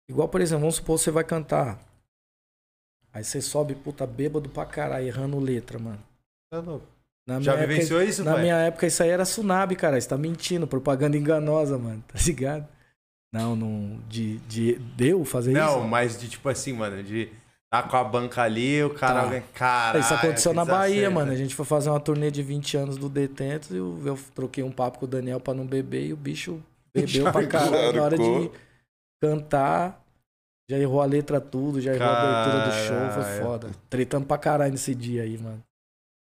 Igual, 0.09 0.29
por 0.29 0.41
exemplo, 0.41 0.61
vamos 0.61 0.77
supor 0.77 0.99
você 0.99 1.11
vai 1.11 1.25
cantar. 1.25 1.79
Aí 3.13 3.25
você 3.25 3.41
sobe, 3.41 3.75
puta, 3.75 4.07
bêbado 4.07 4.49
pra 4.49 4.65
caralho, 4.67 5.07
errando 5.07 5.39
letra, 5.41 5.79
mano. 5.79 6.03
Tá 6.51 6.61
louco. 6.61 6.87
Na 7.27 7.35
Já 7.41 7.53
minha 7.53 7.65
época, 7.65 7.67
vivenciou 7.75 8.03
isso, 8.03 8.25
Na 8.25 8.33
pai? 8.33 8.43
minha 8.43 8.57
época 8.57 8.87
isso 8.87 9.03
aí 9.03 9.11
era 9.11 9.23
Tsunami, 9.25 9.77
cara. 9.77 10.01
Você 10.01 10.09
tá 10.09 10.17
mentindo, 10.17 10.67
propaganda 10.67 11.17
enganosa, 11.17 11.77
mano. 11.77 12.03
Tá 12.09 12.19
ligado? 12.25 12.67
Não, 13.33 13.55
não. 13.55 14.01
De, 14.09 14.39
de 14.41 14.75
deu 14.97 15.25
fazer 15.25 15.53
Não, 15.53 15.81
isso? 15.81 15.89
mas 15.89 16.19
de 16.19 16.29
tipo 16.29 16.49
assim, 16.49 16.73
mano, 16.73 17.03
de 17.03 17.31
tá 17.71 17.83
com 17.83 17.97
a 17.97 18.05
banca 18.05 18.43
ali, 18.43 18.83
o 18.83 18.95
cara, 18.95 19.15
Tá. 19.15 19.23
alguém, 19.27 19.43
cara. 19.55 19.99
isso 19.99 20.15
aconteceu 20.15 20.55
na 20.55 20.65
Bahia, 20.65 20.95
desacerta. 20.95 21.15
mano. 21.15 21.33
A 21.33 21.37
gente 21.37 21.55
foi 21.55 21.65
fazer 21.67 21.91
uma 21.91 22.01
turnê 22.01 22.31
de 22.31 22.43
20 22.43 22.77
anos 22.77 22.97
do 22.97 23.09
Detentos 23.09 23.71
e 23.71 23.77
eu, 23.77 24.01
eu 24.05 24.19
troquei 24.35 24.65
um 24.65 24.71
papo 24.73 24.99
com 24.99 25.05
o 25.05 25.09
Daniel 25.09 25.39
pra 25.41 25.53
não 25.55 25.67
beber 25.67 26.07
e 26.07 26.13
o 26.13 26.17
bicho 26.17 26.63
bebeu 26.95 27.31
pra 27.31 27.47
caralho. 27.47 27.93
Na 27.93 28.03
hora 28.03 28.17
de 28.19 28.51
cantar, 29.23 30.03
já 30.71 30.79
errou 30.79 31.01
a 31.01 31.07
letra 31.07 31.41
tudo, 31.41 31.81
já 31.81 31.95
errou 31.95 32.07
a 32.09 32.23
abertura 32.43 32.65
do 32.67 32.73
show, 32.73 33.11
foi 33.13 33.23
Caralho. 33.23 33.43
foda. 33.43 33.71
Tretando 33.91 34.27
pra 34.27 34.39
caralho 34.39 34.73
nesse 34.73 34.95
dia 34.95 35.23
aí, 35.23 35.37
mano. 35.39 35.63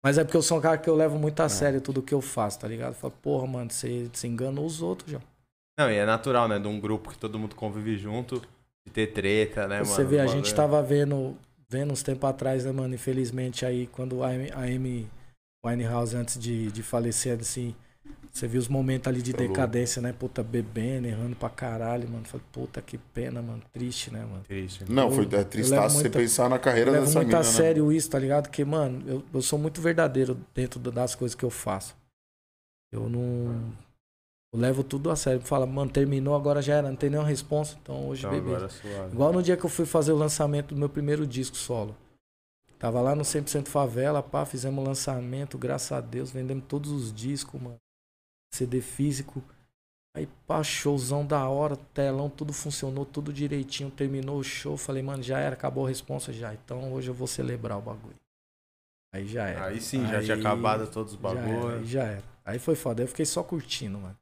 Mas 0.05 0.17
é 0.17 0.23
porque 0.23 0.35
eu 0.35 0.41
sou 0.41 0.57
um 0.57 0.61
cara 0.61 0.77
que 0.77 0.89
eu 0.89 0.95
levo 0.95 1.17
muito 1.17 1.41
É. 1.41 1.45
a 1.45 1.49
sério 1.49 1.79
tudo 1.79 2.01
que 2.01 2.13
eu 2.13 2.19
faço, 2.21 2.59
tá 2.59 2.67
ligado? 2.67 2.93
Fala, 2.93 3.13
porra, 3.21 3.47
mano, 3.47 3.71
você, 3.71 4.09
você 4.11 4.27
enganou 4.27 4.65
os 4.65 4.81
outros 4.81 5.11
já. 5.11 5.19
Não, 5.79 5.89
e 5.89 5.95
é 5.95 6.05
natural, 6.05 6.47
né? 6.47 6.59
De 6.59 6.67
um 6.67 6.79
grupo 6.79 7.09
que 7.09 7.17
todo 7.17 7.39
mundo 7.39 7.55
convive 7.55 7.97
junto, 7.97 8.41
de 8.85 8.91
ter 8.93 9.07
treta, 9.13 9.67
né, 9.67 9.81
Você 9.81 9.83
mano? 9.83 10.09
vê, 10.09 10.19
a 10.19 10.27
gente 10.27 10.53
tava 10.53 10.81
vendo, 10.81 11.35
vendo 11.69 11.91
uns 11.93 12.03
tempos 12.03 12.29
atrás, 12.29 12.63
né, 12.65 12.71
mano? 12.71 12.93
Infelizmente, 12.95 13.65
aí, 13.65 13.87
quando 13.87 14.23
a 14.23 14.29
Amy, 14.29 14.51
a 14.51 14.61
Amy 14.61 15.09
Winehouse, 15.65 16.15
antes 16.15 16.39
de, 16.39 16.71
de 16.71 16.83
falecer, 16.83 17.39
assim, 17.39 17.75
você 18.31 18.47
viu 18.47 18.59
os 18.61 18.67
momentos 18.67 19.07
ali 19.07 19.21
de 19.21 19.33
Tá 19.33 19.41
louco. 19.41 19.53
decadência, 19.53 20.01
né? 20.01 20.13
Puta, 20.13 20.43
bebendo, 20.43 21.07
errando 21.07 21.35
pra 21.35 21.49
caralho, 21.49 22.09
mano. 22.09 22.25
Falei, 22.25 22.45
puta, 22.51 22.81
que 22.81 22.97
pena, 22.97 23.41
mano. 23.41 23.63
Triste, 23.73 24.11
né, 24.11 24.21
mano? 24.25 24.45
Triste. 24.47 24.85
Não, 24.89 25.09
foi 25.11 25.25
Eu- 25.25 25.31
é 25.33 25.43
eu 25.55 25.67
tristaço 25.69 25.97
levo 25.97 25.97
você 25.97 26.09
pensar 26.09 26.49
na 26.49 26.59
Eu 26.81 26.87
carreira 26.87 26.91
levo 26.91 27.09
dessa 27.09 27.09
muito 27.11 27.27
mina, 27.27 27.39
a 27.39 27.43
né? 27.51 27.51
sério 27.53 27.91
isso, 27.91 28.09
tá 28.09 28.19
ligado? 28.19 28.43
Porque, 28.45 28.65
mano, 28.65 29.03
eu, 29.09 29.23
eu 29.33 29.41
sou 29.41 29.59
muito 29.59 29.81
verdadeiro 29.81 30.35
dentro 30.53 30.79
das 30.79 31.15
coisas 31.15 31.35
que 31.35 31.45
eu 31.45 31.49
faço. 31.49 31.95
Eu 32.91 33.09
não. 33.09 33.73
Eu 34.53 34.59
levo 34.59 34.83
tudo 34.83 35.09
a 35.09 35.15
sério. 35.15 35.41
Fala, 35.41 35.65
mano, 35.65 35.89
terminou, 35.91 36.35
agora 36.35 36.61
já 36.61 36.75
era, 36.75 36.87
não 36.89 36.95
tem 36.95 37.09
nenhuma 37.09 37.27
resposta. 37.27 37.77
Então 37.81 38.07
hoje, 38.07 38.25
Então 38.25 38.37
agora 38.37 38.67
é. 38.85 39.07
Igual 39.11 39.33
no 39.33 39.41
dia 39.41 39.57
que 39.57 39.65
eu 39.65 39.69
fui 39.69 39.85
fazer 39.85 40.11
o 40.11 40.17
lançamento 40.17 40.73
do 40.75 40.79
meu 40.79 40.89
primeiro 40.89 41.25
disco 41.25 41.55
solo. 41.57 41.95
Tava 42.77 43.01
lá 43.01 43.15
no 43.15 43.23
100% 43.23 43.67
Favela, 43.67 44.21
pá, 44.21 44.45
fizemos 44.45 44.83
o 44.83 44.87
lançamento, 44.87 45.57
graças 45.57 45.91
a 45.93 46.01
Deus, 46.01 46.31
vendemos 46.31 46.65
todos 46.67 46.91
os 46.91 47.11
discos, 47.13 47.59
mano. 47.59 47.77
CD 48.53 48.81
físico. 48.81 49.41
Aí, 50.15 50.27
pá, 50.45 50.61
showzão 50.61 51.25
da 51.25 51.47
hora, 51.49 51.75
telão, 51.93 52.29
tudo 52.29 52.53
funcionou, 52.53 53.03
tudo 53.05 53.33
direitinho. 53.33 53.89
Terminou 53.89 54.37
o 54.37 54.43
show, 54.43 54.77
falei, 54.77 55.01
mano, 55.01 55.23
já 55.23 55.39
era, 55.39 55.55
acabou 55.55 55.85
a 55.85 55.89
responsa 55.89 56.31
já. 56.31 56.53
Então 56.53 56.93
hoje 56.93 57.07
eu 57.09 57.13
vou 57.15 57.25
celebrar 57.25 57.79
o 57.79 57.81
bagulho. 57.81 58.15
Aí 59.15 59.27
já 59.27 59.47
era. 59.47 59.65
Aí 59.65 59.81
sim, 59.81 60.05
já 60.07 60.21
tinha 60.21 60.35
Aí- 60.35 60.41
acabado 60.41 60.85
todos 60.91 61.13
os 61.13 61.19
era, 61.19 61.29
aí 61.41 61.51
bagulhos. 61.53 61.89
já 61.89 62.03
era. 62.03 62.23
Aí 62.45 62.59
foi 62.59 62.75
foda, 62.75 63.01
aí 63.01 63.05
eu 63.05 63.07
fiquei 63.07 63.25
só 63.25 63.41
curtindo, 63.41 63.97
mano. 63.97 64.17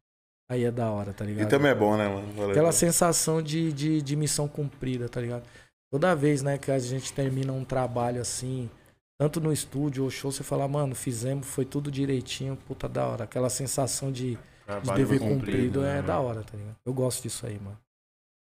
Aí 0.52 0.66
é 0.66 0.72
da 0.72 0.92
hora, 0.92 1.14
tá 1.14 1.24
ligado? 1.24 1.48
E 1.48 1.50
também 1.50 1.72
é 1.72 1.74
bom, 1.76 1.96
né, 1.96 2.10
mano? 2.10 2.28
Valeu. 2.34 2.52
Aquela 2.52 2.74
sensação 2.74 3.42
de, 3.42 3.72
de, 3.72 4.02
de 4.02 4.16
missão 4.18 4.50
cumprida, 4.50 5.08
tá 5.08 5.22
ligado? 5.22 5.44
Toda 5.90 6.14
vez, 6.14 6.42
né, 6.42 6.58
que 6.58 6.70
a 6.70 6.78
gente 6.78 7.14
termina 7.14 7.54
um 7.54 7.64
trabalho 7.64 8.20
assim, 8.20 8.70
tanto 9.18 9.40
no 9.40 9.54
estúdio 9.54 10.04
ou 10.04 10.10
show, 10.10 10.30
você 10.30 10.44
fala, 10.44 10.68
mano, 10.68 10.94
fizemos, 10.94 11.48
foi 11.48 11.64
tudo 11.64 11.90
direitinho, 11.90 12.58
puta 12.68 12.90
da 12.90 13.08
hora. 13.08 13.24
Aquela 13.24 13.50
sensação 13.50 14.12
de, 14.12 14.38
de 14.84 14.94
dever 14.94 15.20
cumprido, 15.20 15.36
cumprido 15.40 15.82
né, 15.84 15.92
é 15.92 15.96
mano? 15.96 16.08
da 16.08 16.20
hora, 16.20 16.44
tá 16.44 16.58
ligado? 16.58 16.76
Eu 16.86 16.94
gosto 16.94 17.24
disso 17.24 17.48
aí, 17.48 17.58
mano. 17.58 17.78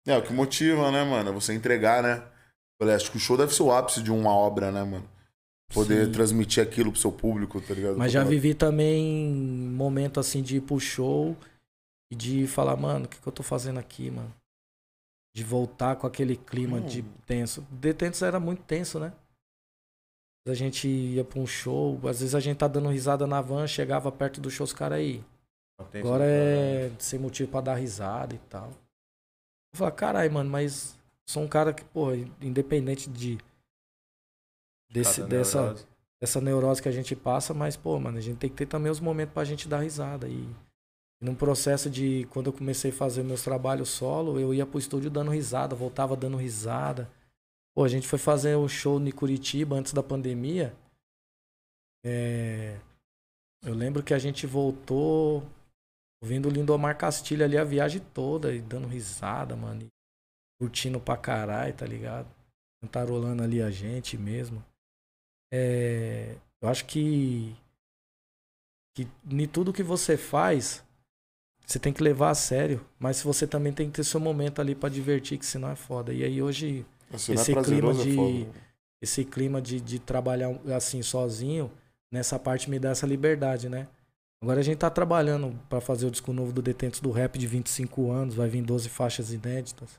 É, 0.07 0.17
o 0.17 0.23
que 0.23 0.33
motiva, 0.33 0.93
né, 0.93 1.03
mano? 1.03 1.31
É 1.31 1.33
você 1.33 1.55
entregar, 1.55 2.05
né? 2.05 2.23
Falei, 2.81 2.95
acho 2.95 3.11
que 3.11 3.17
o 3.17 3.21
show 3.21 3.37
deve 3.37 3.53
ser 3.53 3.65
o 3.65 3.73
ápice 3.73 4.01
de 4.01 4.13
uma 4.13 4.31
obra, 4.31 4.71
né, 4.71 4.85
mano? 4.85 5.09
Poder 5.75 6.07
Sim. 6.07 6.13
transmitir 6.13 6.63
aquilo 6.63 6.93
pro 6.93 7.01
seu 7.01 7.11
público, 7.11 7.61
tá 7.61 7.75
ligado? 7.75 7.99
Mas 7.99 8.13
já 8.13 8.21
Toda- 8.21 8.31
vivi 8.31 8.55
também 8.55 9.27
momento 9.75 10.21
assim 10.21 10.41
de 10.41 10.59
ir 10.59 10.61
pro 10.61 10.79
show 10.79 11.37
e 12.11 12.15
de 12.15 12.47
falar, 12.47 12.77
mano, 12.77 13.07
o 13.07 13.09
que, 13.09 13.21
que 13.21 13.27
eu 13.27 13.33
tô 13.33 13.43
fazendo 13.43 13.79
aqui, 13.79 14.11
mano? 14.11 14.33
De 15.35 15.45
voltar 15.45 15.97
com 15.97 16.07
aquele 16.07 16.37
clima 16.37 16.79
Hum. 16.79 16.87
de 16.87 17.03
tenso. 17.27 17.63
Detentos 17.71 18.23
era 18.23 18.41
muito 18.41 18.63
tenso, 18.63 18.99
né? 18.99 19.13
A 20.49 20.55
gente 20.55 20.87
ia 20.89 21.25
pra 21.25 21.41
um 21.41 21.47
show, 21.47 21.97
às 22.09 22.21
vezes 22.21 22.35
a 22.35 22.41
gente 22.41 22.59
tá 22.59 22.69
dando 22.69 22.89
risada 22.89 23.27
na 23.27 23.41
van, 23.41 23.67
chegava 23.67 24.13
perto 24.13 24.41
do 24.41 24.49
show, 24.51 24.65
os 24.65 24.73
caras 24.73 24.99
aí. 24.99 25.25
Agora 25.93 26.25
é 26.25 26.91
sem 26.99 27.19
motivo 27.19 27.51
pra 27.51 27.61
dar 27.61 27.75
risada 27.75 28.35
e 28.35 28.39
tal. 28.49 28.69
Eu 28.71 29.79
falo, 29.79 29.93
caralho, 29.93 30.33
mano, 30.33 30.49
mas 30.49 30.97
sou 31.29 31.43
um 31.43 31.49
cara 31.49 31.75
que, 31.75 31.85
pô, 31.85 32.13
independente 32.41 33.11
de. 33.11 33.39
Desse, 34.89 35.21
cada 35.21 35.29
dessa, 36.21 36.41
neurose. 36.41 36.81
que 36.81 36.89
a 36.89 36.93
gente 36.93 37.15
passa, 37.17 37.53
mas, 37.53 37.77
pô, 37.77 37.99
mano, 37.99 38.17
a 38.17 38.21
gente 38.21 38.39
tem 38.39 38.49
que 38.49 38.57
ter 38.57 38.67
também 38.67 38.91
os 38.91 39.01
momentos 39.01 39.35
pra 39.35 39.45
gente 39.45 39.69
dar 39.69 39.81
risada. 39.81 40.29
E 40.29 40.49
num 41.21 41.35
processo 41.35 41.91
de. 41.91 42.27
Quando 42.31 42.47
eu 42.49 42.53
comecei 42.53 42.91
a 42.91 42.95
fazer 42.95 43.23
meus 43.23 43.43
trabalhos 43.43 43.89
solo, 43.89 44.39
eu 44.41 44.53
ia 44.55 44.67
pro 44.67 44.79
estúdio 44.79 45.11
dando 45.11 45.31
risada, 45.31 45.75
voltava 45.75 46.17
dando 46.17 46.37
risada. 46.37 47.11
Pô, 47.75 47.85
a 47.85 47.89
gente 47.89 48.09
foi 48.09 48.19
fazer 48.19 48.57
um 48.57 48.69
show 48.69 49.01
em 49.01 49.11
Curitiba 49.11 49.77
antes 49.77 49.93
da 49.93 50.03
pandemia. 50.03 50.75
É, 52.05 52.79
Eu 53.63 53.75
lembro 53.75 54.03
que 54.03 54.15
a 54.15 54.19
gente 54.19 54.47
voltou 54.47 55.43
ouvindo 56.23 56.49
o 56.49 56.53
Lindomar 56.53 56.97
Castilho 56.97 57.45
ali 57.45 57.59
a 57.59 57.65
viagem 57.65 58.01
toda 58.15 58.55
e 58.55 58.61
dando 58.61 58.87
risada, 58.89 59.57
mano. 59.57 59.83
E 59.83 59.89
curtindo 60.61 61.01
pra 61.01 61.17
caralho, 61.17 61.75
tá 61.75 61.87
ligado? 61.87 62.29
Cantarolando 62.83 63.43
ali 63.43 63.61
a 63.63 63.71
gente 63.71 64.17
mesmo. 64.17 64.65
É, 65.53 66.37
eu 66.63 66.69
acho 66.69 66.87
que 66.87 67.57
que 68.95 69.07
em 69.31 69.47
tudo 69.47 69.73
que 69.73 69.83
você 69.83 70.17
faz, 70.17 70.83
você 71.67 71.79
tem 71.81 71.93
que 71.93 72.03
levar 72.03 72.31
a 72.31 72.35
sério, 72.35 72.81
mas 72.99 73.21
você 73.23 73.47
também 73.47 73.73
tem 73.73 73.89
que 73.89 73.95
ter 73.97 74.05
seu 74.05 74.21
momento 74.21 74.61
ali 74.61 74.75
pra 74.75 74.89
divertir, 74.89 75.37
que 75.39 75.45
senão 75.45 75.69
é 75.71 75.77
foda. 75.77 76.13
E 76.15 76.23
aí 76.23 76.41
hoje 76.41 76.87
é 77.13 77.17
esse 77.17 77.53
prazeroso, 77.53 78.03
clima 78.03 78.23
é 78.23 78.33
de- 78.33 78.45
foda. 78.47 78.59
esse 79.03 79.25
clima 79.25 79.61
de, 79.61 79.81
de 79.81 79.99
trabalhar 79.99 80.57
assim 80.75 81.03
sozinho, 81.03 81.71
nessa 82.11 82.39
parte 82.39 82.71
me 82.71 82.79
dá 82.79 82.91
essa 82.91 83.07
liberdade, 83.07 83.69
né? 83.69 83.89
Agora 84.41 84.61
a 84.61 84.63
gente 84.63 84.79
tá 84.79 84.89
trabalhando 84.91 85.59
pra 85.69 85.81
fazer 85.81 86.07
o 86.07 86.11
disco 86.11 86.33
novo 86.33 86.53
do 86.53 86.63
Detentos 86.63 87.01
do 87.01 87.11
Rap 87.11 87.37
de 87.39 87.47
25 87.47 88.11
anos, 88.13 88.35
vai 88.37 88.49
vir 88.49 88.63
12 88.63 88.89
faixas 88.89 89.33
inéditas. 89.33 89.99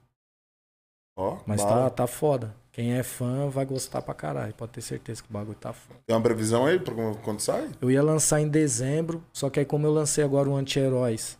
Ó, 1.17 1.39
Mas 1.47 1.61
bala. 1.63 1.83
tá, 1.85 1.89
tá 1.89 2.07
foda. 2.07 2.55
Quem 2.71 2.93
é 2.93 3.01
fã 3.01 3.49
vai 3.49 3.65
gostar 3.65 4.03
pra 4.03 4.13
caralho, 4.13 4.53
pode 4.53 4.71
ter 4.73 4.81
certeza 4.81 5.23
que 5.23 5.29
o 5.29 5.33
bagulho 5.33 5.57
tá 5.57 5.73
foda. 5.73 5.99
Tem 6.05 6.15
uma 6.15 6.21
previsão 6.21 6.67
aí 6.67 6.79
pra 6.79 6.93
quando 7.23 7.39
sai? 7.39 7.67
Eu 7.81 7.89
ia 7.89 8.03
lançar 8.03 8.39
em 8.39 8.47
dezembro, 8.47 9.23
só 9.33 9.49
que 9.49 9.59
aí 9.59 9.65
como 9.65 9.87
eu 9.87 9.91
lancei 9.91 10.23
agora 10.23 10.47
o 10.47 10.55
Anti-Heróis 10.55 11.37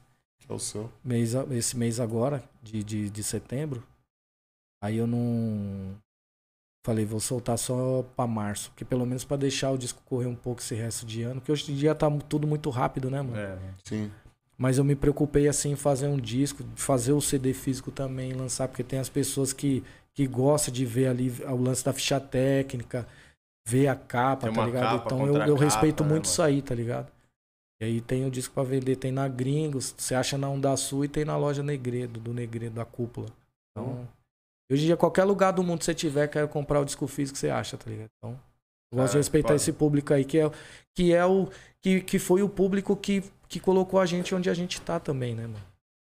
É 0.49 0.53
o 0.53 0.59
seu. 0.59 0.89
mês, 1.03 1.33
esse 1.51 1.75
mês 1.77 1.99
agora, 1.99 2.43
de, 2.61 2.83
de, 2.83 3.09
de 3.09 3.23
setembro, 3.23 3.83
aí 4.81 4.97
eu 4.97 5.07
não. 5.07 5.95
Falei, 6.85 7.03
vou 7.05 7.19
soltar 7.19 7.57
só 7.57 8.03
pra 8.15 8.25
março, 8.25 8.69
porque 8.71 8.85
pelo 8.85 9.05
menos 9.05 9.25
pra 9.25 9.35
deixar 9.35 9.71
o 9.71 9.77
disco 9.77 10.01
correr 10.05 10.27
um 10.27 10.35
pouco 10.35 10.61
esse 10.61 10.73
resto 10.73 11.05
de 11.05 11.21
ano, 11.21 11.41
porque 11.41 11.51
hoje 11.51 11.69
em 11.71 11.75
dia 11.75 11.93
tá 11.93 12.09
tudo 12.29 12.47
muito 12.47 12.69
rápido, 12.69 13.11
né, 13.11 13.21
mano? 13.21 13.35
É, 13.35 13.57
Sim. 13.83 14.09
Mas 14.57 14.77
eu 14.77 14.85
me 14.85 14.95
preocupei 14.95 15.47
assim 15.49 15.71
em 15.71 15.75
fazer 15.75 16.07
um 16.07 16.17
disco, 16.17 16.63
fazer 16.75 17.11
o 17.11 17.21
CD 17.21 17.53
físico 17.53 17.91
também, 17.91 18.31
lançar, 18.33 18.67
porque 18.69 18.83
tem 18.83 18.99
as 18.99 19.09
pessoas 19.09 19.51
que, 19.53 19.83
que 20.13 20.25
gostam 20.25 20.73
de 20.73 20.85
ver 20.85 21.07
ali 21.07 21.29
o 21.29 21.57
lance 21.57 21.83
da 21.83 21.91
ficha 21.93 22.19
técnica, 22.19 23.05
ver 23.67 23.87
a 23.87 23.95
capa, 23.95 24.47
Tem 24.47 24.55
tá 24.55 24.65
ligado? 24.65 24.97
capa, 24.97 25.05
então 25.13 25.27
eu, 25.27 25.35
eu 25.35 25.55
capa, 25.55 25.63
respeito 25.65 26.03
né, 26.03 26.09
muito 26.09 26.23
mano? 26.23 26.31
isso 26.31 26.41
aí, 26.41 26.61
tá 26.61 26.73
ligado? 26.73 27.11
E 27.79 27.85
aí 27.85 28.01
tem 28.01 28.25
o 28.25 28.31
disco 28.31 28.53
pra 28.53 28.63
vender, 28.63 28.95
tem 28.95 29.11
na 29.11 29.27
Gringos, 29.27 29.93
você 29.97 30.15
acha 30.15 30.37
na 30.37 30.49
Onda 30.49 30.75
Sul 30.75 31.05
e 31.05 31.07
tem 31.07 31.23
na 31.23 31.37
loja 31.37 31.61
Negredo, 31.61 32.19
do 32.19 32.33
Negredo, 32.33 32.75
da 32.75 32.85
Cúpula. 32.85 33.27
Então, 33.71 34.07
Hoje 34.69 34.83
em 34.83 34.85
dia, 34.87 34.97
qualquer 34.97 35.23
lugar 35.23 35.51
do 35.53 35.63
mundo 35.63 35.79
que 35.79 35.85
você 35.85 35.93
tiver, 35.93 36.27
quer 36.27 36.45
comprar 36.49 36.81
o 36.81 36.85
disco 36.85 37.07
físico 37.07 37.35
que 37.35 37.39
você 37.39 37.49
acha, 37.49 37.77
tá 37.77 37.89
ligado? 37.89 38.09
Então, 38.17 38.37
eu 38.91 38.97
gosto 38.97 39.11
de 39.13 39.17
Ah, 39.17 39.19
respeitar 39.21 39.47
foda. 39.49 39.55
esse 39.55 39.71
público 39.71 40.13
aí, 40.13 40.25
que 40.25 40.39
é, 40.39 40.51
que 40.93 41.13
é 41.13 41.25
o. 41.25 41.47
Que, 41.81 42.01
que 42.01 42.19
foi 42.19 42.41
o 42.43 42.49
público 42.49 42.93
que, 42.97 43.23
que 43.47 43.61
colocou 43.61 43.97
a 43.97 44.05
gente 44.05 44.35
onde 44.35 44.49
a 44.49 44.53
gente 44.53 44.81
tá 44.81 44.99
também, 44.99 45.33
né, 45.35 45.43
mano? 45.43 45.63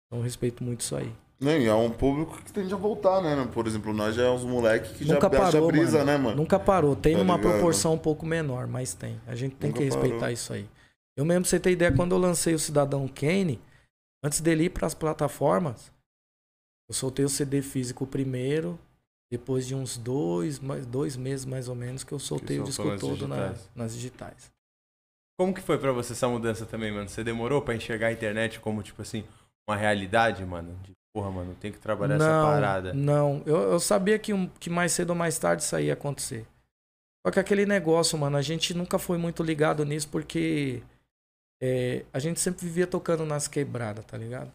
Então, 0.07 0.19
eu 0.19 0.23
respeito 0.23 0.63
muito 0.63 0.79
isso 0.81 0.95
aí. 0.95 1.11
Não, 1.39 1.51
e 1.51 1.67
é 1.67 1.73
um 1.75 1.91
público 1.91 2.41
que 2.41 2.51
tende 2.51 2.73
a 2.73 2.77
voltar, 2.77 3.21
né? 3.21 3.47
Por 3.53 3.67
exemplo, 3.67 3.93
nós 3.93 4.15
já 4.15 4.23
é 4.23 4.29
uns 4.31 4.43
moleques 4.43 4.93
que 4.93 5.05
Nunca 5.05 5.29
já 5.31 5.39
parou, 5.39 5.67
brisa, 5.67 5.99
mano. 5.99 6.05
né, 6.11 6.17
mano? 6.17 6.35
Nunca 6.35 6.57
parou. 6.59 6.95
Tem 6.95 7.15
Tá 7.15 7.21
uma 7.21 7.35
ligado? 7.37 7.51
proporção 7.51 7.93
um 7.93 7.97
pouco 7.99 8.25
menor, 8.25 8.65
mas 8.65 8.95
tem. 8.95 9.21
A 9.27 9.35
gente 9.35 9.55
tem 9.57 9.69
Nunca 9.69 9.77
que 9.79 9.85
respeitar 9.85 10.17
parou. 10.21 10.33
isso 10.33 10.51
aí. 10.53 10.65
Eu 11.19 11.25
mesmo, 11.25 11.41
pra 11.43 11.49
você 11.49 11.59
ter 11.59 11.71
ideia, 11.71 11.91
quando 11.93 12.13
eu 12.13 12.17
lancei 12.17 12.53
o 12.53 12.59
Cidadão 12.59 13.05
Kane, 13.07 13.61
antes 14.23 14.39
dele 14.39 14.63
ir 14.63 14.69
pras 14.69 14.93
plataformas, 14.93 15.91
eu 16.87 16.95
soltei 16.95 17.25
o 17.25 17.29
CD 17.29 17.61
físico 17.61 18.07
primeiro, 18.07 18.79
depois 19.29 19.67
de 19.67 19.75
uns 19.75 19.97
dois, 19.97 20.59
mais, 20.59 20.85
dois 20.85 21.17
meses 21.17 21.45
mais 21.45 21.67
ou 21.67 21.75
menos, 21.75 22.05
que 22.05 22.13
eu 22.13 22.19
soltei 22.19 22.57
o 22.61 22.63
disco 22.63 22.85
nas 22.85 23.01
todo 23.01 23.27
na- 23.27 23.35
digitais. 23.49 23.69
nas 23.75 23.93
digitais. 23.93 24.51
Como 25.37 25.53
que 25.53 25.59
foi 25.61 25.77
pra 25.77 25.91
você 25.91 26.13
essa 26.13 26.27
mudança 26.29 26.65
também, 26.65 26.89
mano? 26.89 27.09
Você 27.09 27.21
demorou 27.21 27.61
pra 27.61 27.75
enxergar 27.75 28.07
a 28.07 28.11
internet 28.13 28.61
como, 28.61 28.81
tipo 28.81 29.01
assim, 29.01 29.25
uma 29.69 29.75
realidade, 29.75 30.45
mano? 30.45 30.73
De, 30.83 30.93
porra, 31.13 31.29
mano, 31.31 31.53
tem 31.55 31.69
que 31.71 31.79
trabalhar 31.79 32.15
essa 32.15 32.41
parada. 32.41 32.93
Não, 32.93 33.43
eu, 33.45 33.57
eu 33.73 33.79
sabia 33.81 34.17
que, 34.17 34.33
um- 34.33 34.47
que 34.47 34.69
mais 34.69 34.93
cedo 34.93 35.09
ou 35.09 35.15
mais 35.17 35.37
tarde 35.37 35.63
isso 35.63 35.75
aí 35.75 35.87
ia 35.87 35.93
acontecer. 35.93 36.47
Só 37.27 37.31
que 37.33 37.39
aquele 37.41 37.65
negócio, 37.65 38.17
mano, 38.17 38.37
a 38.37 38.41
gente 38.41 38.73
nunca 38.73 38.97
foi 38.97 39.17
muito 39.17 39.43
ligado 39.43 39.83
nisso 39.83 40.07
porque 40.07 40.81
é, 41.61 42.05
a 42.13 42.19
gente 42.19 42.39
sempre 42.39 42.65
vivia 42.65 42.87
tocando 42.87 43.25
nas 43.25 43.47
quebradas, 43.47 44.05
tá 44.05 44.17
ligado? 44.17 44.51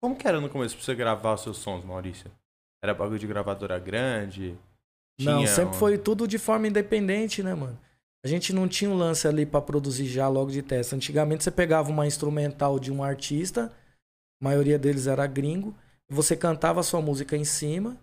Como 0.00 0.16
que 0.16 0.26
era 0.26 0.40
no 0.40 0.48
começo 0.48 0.76
pra 0.76 0.84
você 0.84 0.94
gravar 0.94 1.34
os 1.34 1.42
seus 1.42 1.58
sons, 1.58 1.84
Maurício? 1.84 2.30
Era 2.82 2.94
bagulho 2.94 3.18
de 3.18 3.26
gravadora 3.26 3.78
grande? 3.78 4.56
Não, 5.18 5.46
sempre 5.46 5.76
foi 5.76 5.96
tudo 5.96 6.28
de 6.28 6.38
forma 6.38 6.68
independente, 6.68 7.42
né, 7.42 7.54
mano? 7.54 7.78
A 8.24 8.28
gente 8.28 8.52
não 8.52 8.68
tinha 8.68 8.90
um 8.90 8.96
lance 8.96 9.26
ali 9.26 9.46
pra 9.46 9.60
produzir 9.60 10.06
já 10.06 10.28
logo 10.28 10.50
de 10.50 10.60
teste. 10.60 10.94
Antigamente 10.94 11.44
você 11.44 11.50
pegava 11.50 11.88
uma 11.90 12.06
instrumental 12.06 12.78
de 12.78 12.92
um 12.92 13.02
artista, 13.02 13.72
a 14.40 14.44
maioria 14.44 14.78
deles 14.78 15.06
era 15.06 15.26
gringo, 15.26 15.74
você 16.08 16.36
cantava 16.36 16.80
a 16.80 16.82
sua 16.82 17.00
música 17.00 17.36
em 17.36 17.44
cima. 17.44 17.96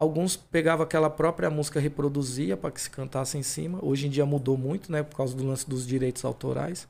Alguns 0.00 0.36
pegavam 0.36 0.84
aquela 0.84 1.10
própria 1.10 1.50
música 1.50 1.80
reproduzia 1.80 2.56
para 2.56 2.70
que 2.70 2.80
se 2.80 2.90
cantasse 2.90 3.36
em 3.38 3.42
cima. 3.42 3.78
Hoje 3.82 4.06
em 4.06 4.10
dia 4.10 4.26
mudou 4.26 4.56
muito, 4.56 4.92
né, 4.92 5.02
por 5.02 5.16
causa 5.16 5.34
do 5.34 5.44
lance 5.44 5.68
dos 5.68 5.86
direitos 5.86 6.24
autorais. 6.24 6.86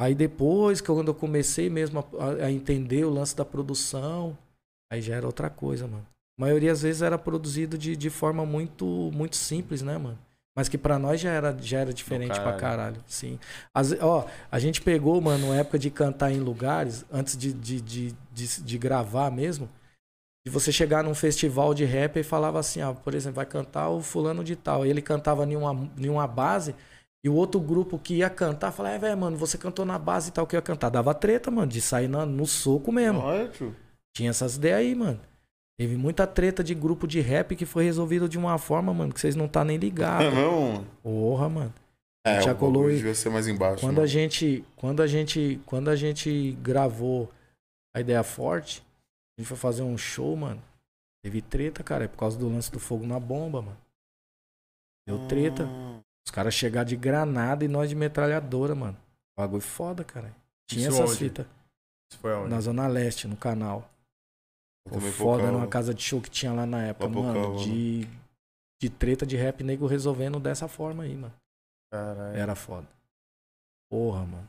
Aí 0.00 0.14
depois 0.14 0.80
que 0.80 0.88
eu- 0.88 0.94
quando 0.96 1.08
eu 1.08 1.14
comecei 1.14 1.70
mesmo 1.70 2.00
a, 2.18 2.46
a 2.46 2.50
entender 2.50 3.04
o 3.04 3.10
lance 3.10 3.36
da 3.36 3.44
produção, 3.44 4.36
aí 4.90 5.00
já 5.00 5.14
era 5.16 5.26
outra 5.26 5.48
coisa, 5.50 5.86
mano. 5.86 6.06
A 6.38 6.42
maioria 6.42 6.72
às 6.72 6.82
vezes 6.82 7.02
era 7.02 7.18
produzido 7.18 7.78
de, 7.78 7.96
de 7.96 8.10
forma 8.10 8.44
muito 8.44 8.84
muito 9.12 9.36
simples, 9.36 9.82
né, 9.82 9.98
mano? 9.98 10.18
Mas 10.56 10.68
que 10.68 10.76
pra 10.76 10.98
nós 10.98 11.20
já 11.20 11.30
era, 11.30 11.56
já 11.60 11.78
era 11.80 11.94
diferente 11.94 12.40
pra 12.40 12.52
caralho. 12.52 12.58
caralho, 12.60 13.04
sim. 13.06 13.38
Às, 13.74 13.92
ó, 14.00 14.26
a 14.50 14.58
gente 14.58 14.82
pegou, 14.82 15.18
mano, 15.20 15.46
uma 15.46 15.56
época 15.56 15.78
de 15.78 15.90
cantar 15.90 16.30
em 16.30 16.40
lugares, 16.40 17.04
antes 17.10 17.36
de, 17.36 17.52
de, 17.54 17.80
de, 17.80 18.14
de, 18.32 18.62
de 18.62 18.78
gravar 18.78 19.30
mesmo, 19.30 19.68
de 20.44 20.50
você 20.52 20.72
chegar 20.72 21.04
num 21.04 21.14
festival 21.14 21.72
de 21.74 21.84
rap 21.84 22.18
e 22.18 22.22
falava 22.22 22.58
assim, 22.58 22.82
ó, 22.82 22.92
por 22.94 23.14
exemplo, 23.14 23.36
vai 23.36 23.46
cantar 23.46 23.88
o 23.90 24.02
fulano 24.02 24.42
de 24.42 24.56
tal. 24.56 24.84
E 24.84 24.90
ele 24.90 25.00
cantava 25.02 25.44
em 25.46 25.56
uma, 25.56 25.90
em 25.96 26.08
uma 26.08 26.26
base, 26.26 26.74
e 27.24 27.28
o 27.28 27.34
outro 27.34 27.60
grupo 27.60 27.98
que 27.98 28.14
ia 28.16 28.28
cantar 28.30 28.72
falava, 28.72 28.96
é, 28.96 28.98
velho, 28.98 29.16
mano, 29.18 29.36
você 29.36 29.56
cantou 29.56 29.84
na 29.84 29.98
base 29.98 30.30
e 30.30 30.32
tal 30.32 30.46
que 30.46 30.56
eu 30.56 30.58
ia 30.58 30.62
cantar. 30.62 30.90
Dava 30.90 31.14
treta, 31.14 31.50
mano, 31.50 31.70
de 31.70 31.80
sair 31.80 32.08
na- 32.08 32.26
no 32.26 32.46
soco 32.46 32.90
mesmo. 32.90 33.20
Olha, 33.20 33.48
tio. 33.48 33.74
Tinha 34.16 34.30
essas 34.30 34.56
ideias 34.56 34.78
aí, 34.78 34.94
mano. 34.94 35.20
Teve 35.78 35.96
muita 35.96 36.26
treta 36.26 36.62
de 36.62 36.74
grupo 36.74 37.06
de 37.06 37.20
rap 37.20 37.56
que 37.56 37.64
foi 37.64 37.84
resolvido 37.84 38.28
de 38.28 38.36
uma 38.38 38.58
forma, 38.58 38.92
mano, 38.92 39.12
que 39.12 39.20
vocês 39.20 39.34
não 39.36 39.48
tá 39.48 39.64
nem 39.64 39.76
É 39.76 39.78
ligados. 39.80 40.26
mesmo? 40.34 40.84
Porra, 41.02 41.48
mano. 41.48 41.74
É, 42.26 42.40
Já 42.40 42.54
colou 42.54 42.88
e- 42.90 42.96
devia 42.96 43.14
ser 43.14 43.30
mais 43.30 43.48
embaixo. 43.48 43.80
Quando 43.80 43.94
mano. 43.96 44.04
a 44.04 44.06
gente, 44.06 44.64
quando 44.76 45.00
a 45.02 45.06
gente, 45.06 45.60
quando 45.66 45.88
a 45.90 45.96
gente 45.96 46.52
gravou 46.62 47.28
a 47.96 48.00
ideia 48.00 48.22
forte, 48.22 48.80
a 49.36 49.40
gente 49.40 49.48
foi 49.48 49.56
fazer 49.56 49.82
um 49.82 49.96
show, 49.98 50.36
mano. 50.36 50.62
Teve 51.24 51.40
treta, 51.40 51.82
cara, 51.82 52.04
é 52.04 52.08
por 52.08 52.18
causa 52.18 52.36
do 52.38 52.48
lance 52.48 52.70
do 52.70 52.78
fogo 52.78 53.06
na 53.06 53.18
bomba, 53.18 53.62
mano. 53.62 53.78
Deu 55.06 55.26
treta. 55.26 55.68
Os 56.26 56.30
caras 56.30 56.54
chegaram 56.54 56.86
de 56.86 56.96
granada 56.96 57.64
e 57.64 57.68
nós 57.68 57.88
de 57.88 57.94
metralhadora, 57.94 58.74
mano. 58.74 58.96
Bagulho 59.36 59.62
foda, 59.62 60.04
cara. 60.04 60.34
Tinha 60.66 60.88
Isso 60.88 60.96
essas 60.96 61.10
onde? 61.10 61.18
fitas 61.18 61.46
Isso 62.10 62.20
foi 62.20 62.32
aonde? 62.32 62.50
na 62.50 62.60
Zona 62.60 62.86
Leste, 62.86 63.26
no 63.26 63.36
canal. 63.36 63.90
Pô, 64.88 65.00
foda 65.00 65.50
numa 65.50 65.66
casa 65.68 65.94
de 65.94 66.02
show 66.02 66.20
que 66.20 66.30
tinha 66.30 66.52
lá 66.52 66.66
na 66.66 66.82
época, 66.82 67.08
mano. 67.08 67.56
De, 67.58 68.08
de 68.80 68.90
treta 68.90 69.24
de 69.24 69.36
rap 69.36 69.62
nego 69.62 69.86
resolvendo 69.86 70.40
dessa 70.40 70.66
forma 70.68 71.04
aí, 71.04 71.14
mano. 71.16 71.34
Caralho. 71.90 72.36
Era 72.36 72.54
foda. 72.54 72.88
Porra, 73.90 74.24
mano. 74.24 74.48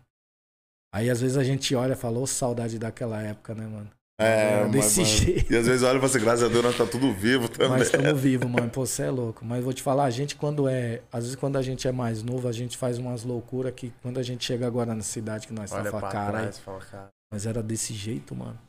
Aí 0.93 1.09
às 1.09 1.21
vezes 1.21 1.37
a 1.37 1.43
gente 1.43 1.73
olha 1.75 1.93
e 1.93 1.97
fala, 1.97 2.19
ô 2.19 2.27
saudade 2.27 2.77
daquela 2.79 3.21
época, 3.21 3.53
né, 3.55 3.65
mano? 3.65 3.89
É, 4.19 4.61
mas, 4.61 4.71
desse 4.71 5.01
mano, 5.01 5.11
jeito. 5.11 5.53
E 5.53 5.57
às 5.57 5.65
vezes 5.65 5.83
olha 5.83 5.97
e 5.97 5.99
fala 5.99 6.05
assim, 6.05 6.19
graças 6.19 6.43
a 6.43 6.47
Deus 6.47 6.63
nós 6.63 6.77
tá 6.77 6.85
tudo 6.85 7.11
vivo 7.13 7.49
também. 7.49 7.69
Mas 7.69 7.87
estamos 7.87 8.13
vivos, 8.21 8.49
mano. 8.49 8.69
Pô, 8.69 8.85
você 8.85 9.03
é 9.03 9.09
louco. 9.09 9.43
Mas 9.43 9.63
vou 9.63 9.73
te 9.73 9.81
falar, 9.81 10.05
a 10.05 10.09
gente 10.09 10.35
quando 10.35 10.67
é. 10.67 11.01
Às 11.11 11.23
vezes 11.23 11.35
quando 11.35 11.57
a 11.57 11.61
gente 11.61 11.87
é 11.87 11.91
mais 11.91 12.21
novo, 12.21 12.47
a 12.47 12.51
gente 12.51 12.77
faz 12.77 12.97
umas 12.99 13.23
loucuras 13.23 13.73
que 13.73 13.91
quando 14.01 14.19
a 14.19 14.23
gente 14.23 14.45
chega 14.45 14.67
agora 14.67 14.93
na 14.93 15.01
cidade 15.01 15.47
que 15.47 15.53
nós 15.53 15.71
tá 15.71 15.77
Olha 15.77 15.91
falando, 15.91 16.53
fala, 16.53 16.79
cara. 16.85 17.09
Mas 17.31 17.47
era 17.47 17.63
desse 17.63 17.93
jeito, 17.93 18.35
mano. 18.35 18.59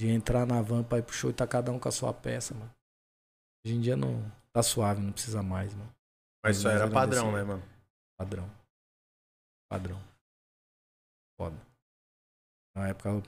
De 0.00 0.08
entrar 0.08 0.46
na 0.46 0.62
van 0.62 0.84
pra 0.84 0.98
ir 0.98 1.02
pro 1.02 1.14
show 1.14 1.28
e 1.30 1.32
tá 1.32 1.44
cada 1.44 1.72
um 1.72 1.78
com 1.78 1.88
a 1.88 1.92
sua 1.92 2.14
peça, 2.14 2.54
mano. 2.54 2.70
Hoje 3.66 3.74
em 3.74 3.80
dia 3.80 3.96
não. 3.96 4.24
Tá 4.52 4.62
suave, 4.62 5.00
não 5.00 5.12
precisa 5.12 5.42
mais, 5.42 5.74
mano. 5.74 5.92
Mas 6.44 6.58
isso 6.58 6.66
Mas 6.66 6.76
era 6.76 6.84
era 6.84 6.92
padrão, 6.92 7.24
desse 7.24 7.36
né, 7.36 7.42
mano? 7.42 7.62
Padrão. 8.16 8.50
Padrão. 9.68 10.00
Foda. 11.36 11.56
Uma 12.76 12.88
época 12.88 13.20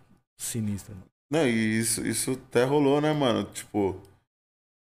sinistra. 0.42 0.94
Não, 1.30 1.46
e 1.46 1.78
isso, 1.78 2.04
isso 2.06 2.32
até 2.32 2.64
rolou, 2.64 3.00
né, 3.00 3.12
mano? 3.12 3.44
Tipo. 3.44 4.00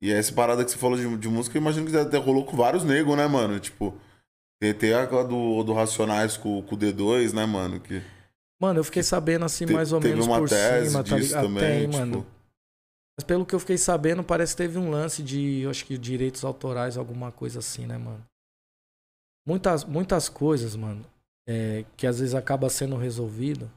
E 0.02 0.12
essa 0.12 0.32
parada 0.32 0.64
que 0.64 0.70
você 0.70 0.76
falou 0.76 0.96
de, 0.98 1.16
de 1.16 1.28
música, 1.28 1.56
eu 1.56 1.62
imagino 1.62 1.90
que 1.90 1.96
até 1.96 2.18
rolou 2.18 2.44
com 2.44 2.56
vários 2.56 2.84
negros, 2.84 3.16
né, 3.16 3.26
mano? 3.26 3.58
Tipo. 3.58 3.98
Tem, 4.60 4.72
tem 4.72 4.94
a 4.94 5.04
do, 5.04 5.62
do 5.62 5.72
Racionais 5.72 6.36
com, 6.36 6.62
com 6.62 6.74
o 6.74 6.78
D2, 6.78 7.32
né, 7.34 7.44
mano? 7.44 7.78
Que 7.80 8.02
Mano, 8.60 8.80
eu 8.80 8.84
fiquei 8.84 9.02
sabendo 9.02 9.44
assim, 9.44 9.66
te- 9.66 9.72
mais 9.72 9.92
ou 9.92 10.00
menos 10.00 10.26
por 10.26 10.48
cima, 10.48 11.04
tá 11.04 11.16
ligado? 11.16 11.42
também, 11.42 11.60
Tem, 11.60 11.90
tipo, 11.90 11.98
mano. 11.98 12.26
Mas 13.18 13.24
pelo 13.24 13.44
que 13.44 13.54
eu 13.54 13.60
fiquei 13.60 13.76
sabendo, 13.76 14.22
parece 14.24 14.54
que 14.54 14.62
teve 14.62 14.78
um 14.78 14.90
lance 14.90 15.22
de, 15.22 15.60
eu 15.60 15.70
acho 15.70 15.84
que 15.84 15.98
direitos 15.98 16.44
autorais, 16.44 16.96
alguma 16.96 17.30
coisa 17.30 17.58
assim, 17.58 17.86
né, 17.86 17.98
mano? 17.98 18.24
Muitas, 19.46 19.84
muitas 19.84 20.28
coisas, 20.28 20.74
mano, 20.74 21.04
é, 21.48 21.84
que 21.96 22.06
às 22.06 22.18
vezes 22.18 22.34
acaba 22.34 22.68
sendo 22.68 22.96
resolvido. 22.96 23.70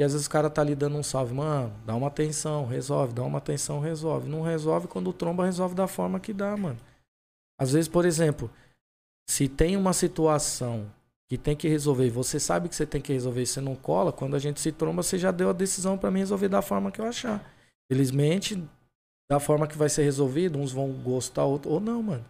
Que 0.00 0.04
às 0.04 0.12
vezes 0.12 0.26
o 0.26 0.30
cara 0.30 0.48
tá 0.48 0.62
ali 0.62 0.74
dando 0.74 0.96
um 0.96 1.02
salve, 1.02 1.34
mano, 1.34 1.70
dá 1.84 1.94
uma 1.94 2.06
atenção, 2.06 2.64
resolve, 2.64 3.12
dá 3.12 3.22
uma 3.22 3.36
atenção, 3.36 3.80
resolve. 3.80 4.30
Não 4.30 4.40
resolve 4.40 4.88
quando 4.88 5.12
tromba 5.12 5.44
resolve 5.44 5.74
da 5.74 5.86
forma 5.86 6.18
que 6.18 6.32
dá, 6.32 6.56
mano. 6.56 6.78
Às 7.60 7.72
vezes, 7.72 7.86
por 7.86 8.06
exemplo, 8.06 8.50
se 9.28 9.46
tem 9.46 9.76
uma 9.76 9.92
situação 9.92 10.90
que 11.28 11.36
tem 11.36 11.54
que 11.54 11.68
resolver 11.68 12.06
e 12.06 12.10
você 12.10 12.40
sabe 12.40 12.70
que 12.70 12.74
você 12.74 12.86
tem 12.86 12.98
que 12.98 13.12
resolver 13.12 13.42
e 13.42 13.46
você 13.46 13.60
não 13.60 13.76
cola, 13.76 14.10
quando 14.10 14.34
a 14.34 14.38
gente 14.38 14.58
se 14.58 14.72
tromba, 14.72 15.02
você 15.02 15.18
já 15.18 15.30
deu 15.30 15.50
a 15.50 15.52
decisão 15.52 15.98
pra 15.98 16.10
mim 16.10 16.20
resolver 16.20 16.48
da 16.48 16.62
forma 16.62 16.90
que 16.90 17.02
eu 17.02 17.04
achar. 17.04 17.44
Felizmente, 17.92 18.56
da 19.30 19.38
forma 19.38 19.66
que 19.66 19.76
vai 19.76 19.90
ser 19.90 20.04
resolvido, 20.04 20.58
uns 20.58 20.72
vão 20.72 20.90
gostar, 20.92 21.44
ou 21.44 21.78
não, 21.78 22.02
mano. 22.02 22.24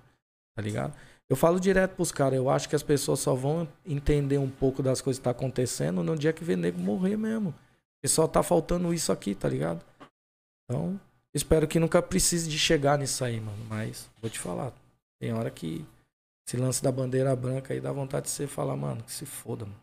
Tá 0.57 0.63
ligado? 0.63 0.93
Eu 1.31 1.37
falo 1.37 1.61
direto 1.61 1.95
pros 1.95 2.11
caras, 2.11 2.37
eu 2.37 2.51
acho 2.51 2.69
que 2.69 2.75
as 2.75 2.83
pessoas 2.83 3.21
só 3.21 3.37
vão 3.37 3.69
entender 3.87 4.37
um 4.37 4.51
pouco 4.51 4.83
das 4.83 5.01
coisas 5.01 5.21
que 5.21 5.25
tá 5.25 5.31
acontecendo 5.31 6.03
no 6.03 6.19
dia 6.19 6.33
que 6.33 6.43
vê 6.43 6.57
nego 6.57 6.81
morrer 6.81 7.17
mesmo. 7.17 7.55
E 8.03 8.09
só 8.09 8.27
tá 8.27 8.43
faltando 8.43 8.93
isso 8.93 9.13
aqui, 9.13 9.33
tá 9.33 9.49
ligado? 9.49 9.81
Então, 10.65 11.01
espero 11.33 11.69
que 11.69 11.79
nunca 11.79 12.03
precise 12.03 12.51
de 12.51 12.59
chegar 12.59 12.99
nisso 12.99 13.25
aí, 13.25 13.41
mano. 13.41 13.65
Mas, 13.69 14.11
vou 14.21 14.29
te 14.29 14.41
falar, 14.41 14.73
tem 15.21 15.33
hora 15.33 15.53
que 15.53 15.87
esse 16.45 16.57
lance 16.57 16.83
da 16.83 16.91
bandeira 16.91 17.37
branca 17.37 17.73
aí 17.73 17.81
dá 17.81 17.93
vontade 17.93 18.25
de 18.25 18.33
você 18.33 18.49
falar, 18.49 18.75
mano, 18.75 19.01
que 19.05 19.13
se 19.13 19.25
foda, 19.25 19.65
mano. 19.65 19.81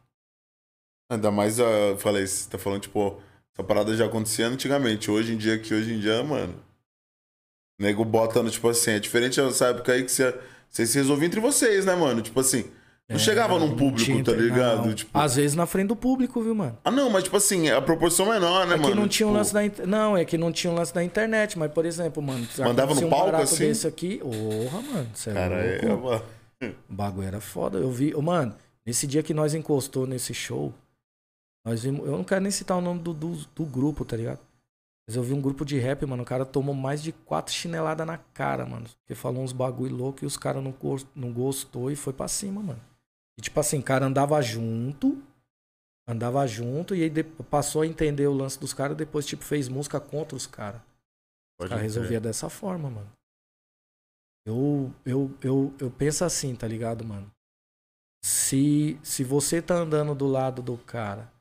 Ainda 1.09 1.31
mais, 1.31 1.61
ah, 1.61 1.63
eu 1.63 1.97
falei, 1.97 2.27
você 2.27 2.49
tá 2.49 2.57
falando, 2.57 2.81
tipo, 2.81 3.21
essa 3.53 3.63
parada 3.63 3.95
já 3.95 4.05
acontecia 4.05 4.47
antigamente. 4.47 5.09
Hoje 5.09 5.33
em 5.33 5.37
dia, 5.37 5.57
que 5.57 5.73
hoje 5.73 5.93
em 5.93 5.99
dia, 6.01 6.21
mano. 6.25 6.61
Nego 7.79 8.03
bota 8.03 8.43
no, 8.43 8.49
tipo 8.51 8.67
assim, 8.67 8.91
é 8.91 8.99
diferente 8.99 9.39
dessa 9.39 9.67
época 9.67 9.93
aí 9.93 10.03
que 10.03 10.11
você, 10.11 10.37
vocês 10.69 10.89
se 10.89 10.97
resolviam 10.97 11.27
entre 11.27 11.39
vocês, 11.39 11.85
né, 11.85 11.95
mano? 11.95 12.21
Tipo 12.21 12.39
assim. 12.39 12.65
Não 13.09 13.15
É, 13.15 13.19
chegava 13.19 13.57
num 13.57 13.69
público, 13.69 14.03
tinha 14.03 14.21
tá 14.21 14.33
ligado? 14.33 14.93
Tipo, 14.93 15.17
Às 15.17 15.37
vezes 15.37 15.55
na 15.55 15.65
frente 15.65 15.87
do 15.87 15.95
público, 15.95 16.41
viu, 16.41 16.53
mano? 16.53 16.77
Ah, 16.83 16.91
não, 16.91 17.09
mas 17.09 17.23
tipo 17.23 17.37
assim, 17.37 17.69
a 17.69 17.81
proporção 17.81 18.25
menor, 18.25 18.67
né, 18.67 18.73
é 18.73 18.77
mano? 18.77 18.89
que 18.89 18.99
não 18.99 19.07
tinha 19.07 19.25
um 19.25 19.29
Tipo, 19.29 19.37
lance 19.37 19.53
da 19.53 19.63
inter... 19.65 19.87
Não, 19.87 20.17
é 20.17 20.25
que 20.25 20.37
não 20.37 20.51
tinha 20.51 20.71
um 20.73 20.75
lance 20.75 20.93
da 20.93 21.01
internet, 21.01 21.57
mas, 21.57 21.71
por 21.71 21.85
exemplo, 21.85 22.21
mano, 22.21 22.45
Mandava 22.59 22.93
no 22.93 23.07
um 23.07 23.09
palco, 23.09 23.33
assim? 23.37 23.59
desse 23.59 23.87
aqui, 23.87 24.17
porra, 24.17 24.81
mano, 24.81 25.07
você 25.13 25.29
é 25.29 25.33
Cara, 25.33 25.55
é, 25.55 25.85
louco. 25.87 26.03
mano. 26.07 26.23
O 26.89 26.93
bagulho 26.93 27.27
era 27.27 27.39
foda. 27.39 27.77
Eu 27.77 27.89
vi, 27.89 28.13
mano, 28.21 28.53
nesse 28.85 29.07
dia 29.07 29.23
que 29.23 29.33
nós 29.33 29.53
encostou 29.53 30.05
nesse 30.05 30.33
show, 30.33 30.73
nós 31.65 31.83
vimos, 31.83 32.05
eu 32.05 32.11
não 32.11 32.25
quero 32.25 32.41
nem 32.41 32.51
citar 32.51 32.77
o 32.77 32.81
nome 32.81 32.99
do, 32.99 33.13
do, 33.13 33.37
do 33.55 33.63
grupo, 33.65 34.03
tá 34.03 34.17
ligado? 34.17 34.39
Mas 35.07 35.15
eu 35.15 35.23
vi 35.23 35.33
um 35.33 35.41
grupo 35.41 35.63
de 35.63 35.79
rap, 35.79 36.05
mano, 36.05 36.23
o 36.23 36.25
cara 36.25 36.45
tomou 36.45 36.75
mais 36.75 37.01
de 37.01 37.13
quatro 37.13 37.53
chineladas 37.53 38.05
na 38.05 38.17
cara, 38.17 38.65
mano. 38.65 38.89
Porque 38.99 39.15
falou 39.15 39.41
uns 39.41 39.53
bagulho 39.53 39.95
louco 39.95 40.23
e 40.23 40.27
os 40.27 40.35
caras 40.35 40.61
não, 40.61 40.75
não 41.15 41.31
gostou 41.31 41.89
e 41.89 41.95
foi 41.95 42.11
pra 42.11 42.27
cima, 42.27 42.61
mano. 42.61 42.81
E 43.37 43.41
tipo 43.41 43.57
assim, 43.57 43.79
o 43.79 43.83
cara 43.83 44.05
andava 44.05 44.41
junto, 44.41 45.23
andava 46.05 46.45
junto 46.45 46.93
e 46.93 47.03
aí 47.03 47.23
passou 47.49 47.83
a 47.83 47.87
entender 47.87 48.27
o 48.27 48.33
lance 48.33 48.59
dos 48.59 48.73
caras 48.73 48.97
depois, 48.97 49.25
tipo, 49.25 49.45
fez 49.45 49.69
música 49.69 49.97
contra 49.97 50.35
os 50.35 50.45
caras. 50.45 50.81
Os 51.57 51.69
caras 51.69 51.83
resolvia 51.83 52.19
dessa 52.19 52.49
forma, 52.49 52.89
mano. 52.89 53.11
Eu, 54.45 54.93
eu, 55.05 55.31
eu, 55.41 55.73
eu 55.79 55.91
penso 55.91 56.25
assim, 56.25 56.53
tá 56.53 56.67
ligado, 56.67 57.05
mano? 57.05 57.31
Se, 58.23 58.99
se 59.03 59.23
você 59.23 59.61
tá 59.61 59.75
andando 59.75 60.13
do 60.13 60.27
lado 60.27 60.61
do 60.61 60.77
cara, 60.77 61.31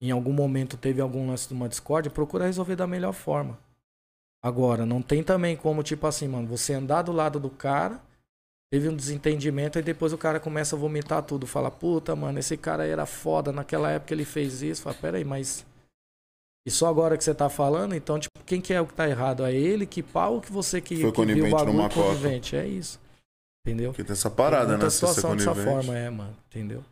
em 0.00 0.10
algum 0.10 0.32
momento 0.32 0.76
teve 0.76 1.00
algum 1.00 1.28
lance 1.28 1.48
de 1.48 1.54
uma 1.54 1.68
discórdia, 1.68 2.10
procura 2.10 2.46
resolver 2.46 2.76
da 2.76 2.86
melhor 2.86 3.12
forma. 3.12 3.58
Agora, 4.42 4.86
não 4.86 5.02
tem 5.02 5.22
também 5.22 5.54
como, 5.56 5.82
tipo 5.82 6.06
assim, 6.06 6.26
mano, 6.26 6.46
você 6.46 6.72
andar 6.72 7.02
do 7.02 7.12
lado 7.12 7.38
do 7.38 7.50
cara, 7.50 8.00
teve 8.72 8.88
um 8.88 8.96
desentendimento, 8.96 9.78
e 9.78 9.82
depois 9.82 10.12
o 10.12 10.18
cara 10.18 10.40
começa 10.40 10.74
a 10.74 10.78
vomitar 10.78 11.22
tudo. 11.22 11.46
Fala, 11.46 11.70
puta, 11.70 12.16
mano, 12.16 12.38
esse 12.38 12.56
cara 12.56 12.84
aí 12.84 12.90
era 12.90 13.04
foda, 13.04 13.52
naquela 13.52 13.90
época 13.90 14.14
ele 14.14 14.24
fez 14.24 14.62
isso. 14.62 14.82
Fala, 14.82 14.96
peraí, 14.98 15.24
mas. 15.24 15.66
E 16.66 16.70
só 16.70 16.88
agora 16.88 17.18
que 17.18 17.24
você 17.24 17.34
tá 17.34 17.50
falando, 17.50 17.94
então, 17.94 18.18
tipo, 18.18 18.38
quem 18.46 18.60
que 18.60 18.72
é 18.72 18.80
o 18.80 18.86
que 18.86 18.94
tá 18.94 19.08
errado? 19.08 19.44
É 19.44 19.52
ele 19.52 19.86
que 19.86 20.02
pau 20.02 20.34
ou 20.34 20.40
que 20.40 20.52
você 20.52 20.80
que, 20.80 21.00
Foi 21.00 21.12
que 21.12 21.24
viu 21.26 21.46
o 21.46 21.50
bagulho 21.50 21.72
numa 21.72 21.90
conivente? 21.90 22.56
É 22.56 22.66
isso. 22.66 22.98
Entendeu? 23.66 23.90
Porque 23.90 24.04
tem 24.04 24.12
essa 24.12 24.30
parada, 24.30 24.70
Tem 24.70 24.78
né? 24.78 24.86
É 24.86 24.90
situação 24.90 25.36
dessa 25.36 25.54
forma, 25.54 25.96
é, 25.96 26.08
mano. 26.08 26.36
Entendeu? 26.48 26.82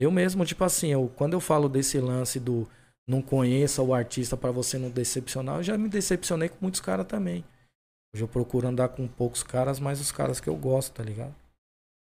Eu 0.00 0.10
mesmo, 0.10 0.44
tipo 0.44 0.62
assim, 0.64 0.88
eu, 0.88 1.10
quando 1.16 1.32
eu 1.32 1.40
falo 1.40 1.68
desse 1.68 1.98
lance 1.98 2.38
do 2.38 2.68
não 3.08 3.22
conheça 3.22 3.82
o 3.82 3.94
artista 3.94 4.36
pra 4.36 4.50
você 4.50 4.78
não 4.78 4.90
decepcionar, 4.90 5.56
eu 5.58 5.62
já 5.62 5.78
me 5.78 5.88
decepcionei 5.88 6.48
com 6.48 6.56
muitos 6.60 6.80
caras 6.80 7.06
também. 7.06 7.44
Hoje 8.14 8.24
eu 8.24 8.28
procuro 8.28 8.66
andar 8.68 8.88
com 8.88 9.06
poucos 9.06 9.42
caras, 9.42 9.78
mas 9.78 10.00
os 10.00 10.10
caras 10.10 10.40
que 10.40 10.48
eu 10.48 10.56
gosto, 10.56 10.92
tá 10.94 11.02
ligado? 11.02 11.34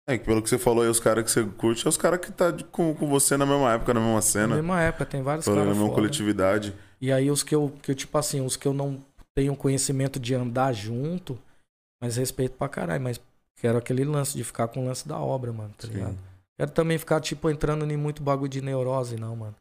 É, 0.08 0.18
que 0.18 0.24
pelo 0.24 0.42
que 0.42 0.50
você 0.50 0.58
falou 0.58 0.84
aí, 0.84 0.90
os 0.90 1.00
caras 1.00 1.24
que 1.26 1.32
você 1.32 1.44
curte, 1.44 1.86
é 1.86 1.90
os 1.90 1.98
caras 1.98 2.20
que 2.20 2.32
tá 2.32 2.54
com, 2.72 2.94
com 2.96 3.08
você 3.08 3.36
na 3.36 3.46
mesma 3.46 3.74
época, 3.74 3.94
na 3.94 4.00
mesma 4.00 4.16
Na 4.16 4.22
cena. 4.22 4.56
mesma 4.56 4.82
época, 4.82 5.06
tem 5.06 5.22
vários 5.22 5.46
Na 5.48 5.54
caras. 5.54 5.68
mesma 5.70 5.84
foda. 5.86 5.96
coletividade. 5.96 6.74
E 7.02 7.12
aí 7.12 7.30
os 7.30 7.44
que 7.44 7.54
eu, 7.56 7.74
que 7.82 7.92
eu, 7.92 7.96
tipo 7.96 8.18
assim, 8.18 8.40
os 8.40 8.56
que 8.56 8.68
eu 8.68 8.74
não 8.74 9.04
tenho 9.36 9.56
conhecimento 9.56 10.20
de 10.20 10.34
andar 10.36 10.72
junto, 10.74 11.38
mas 12.02 12.16
respeito 12.16 12.56
pra 12.56 12.70
caralho, 12.70 13.04
mas 13.04 13.20
quero 13.60 13.78
aquele 13.80 14.06
lance 14.06 14.38
de 14.38 14.44
ficar 14.44 14.68
com 14.68 14.84
o 14.84 14.86
lance 14.88 15.08
da 15.08 15.18
obra, 15.20 15.52
mano, 15.52 15.74
tá 15.78 15.88
ligado? 15.88 16.18
Quero 16.58 16.72
também 16.72 16.98
ficar, 16.98 17.20
tipo, 17.20 17.50
entrando 17.50 17.90
em 17.90 17.98
muito 17.98 18.24
bagulho 18.24 18.50
de 18.50 18.62
neurose, 18.62 19.18
não, 19.18 19.36
mano. 19.36 19.56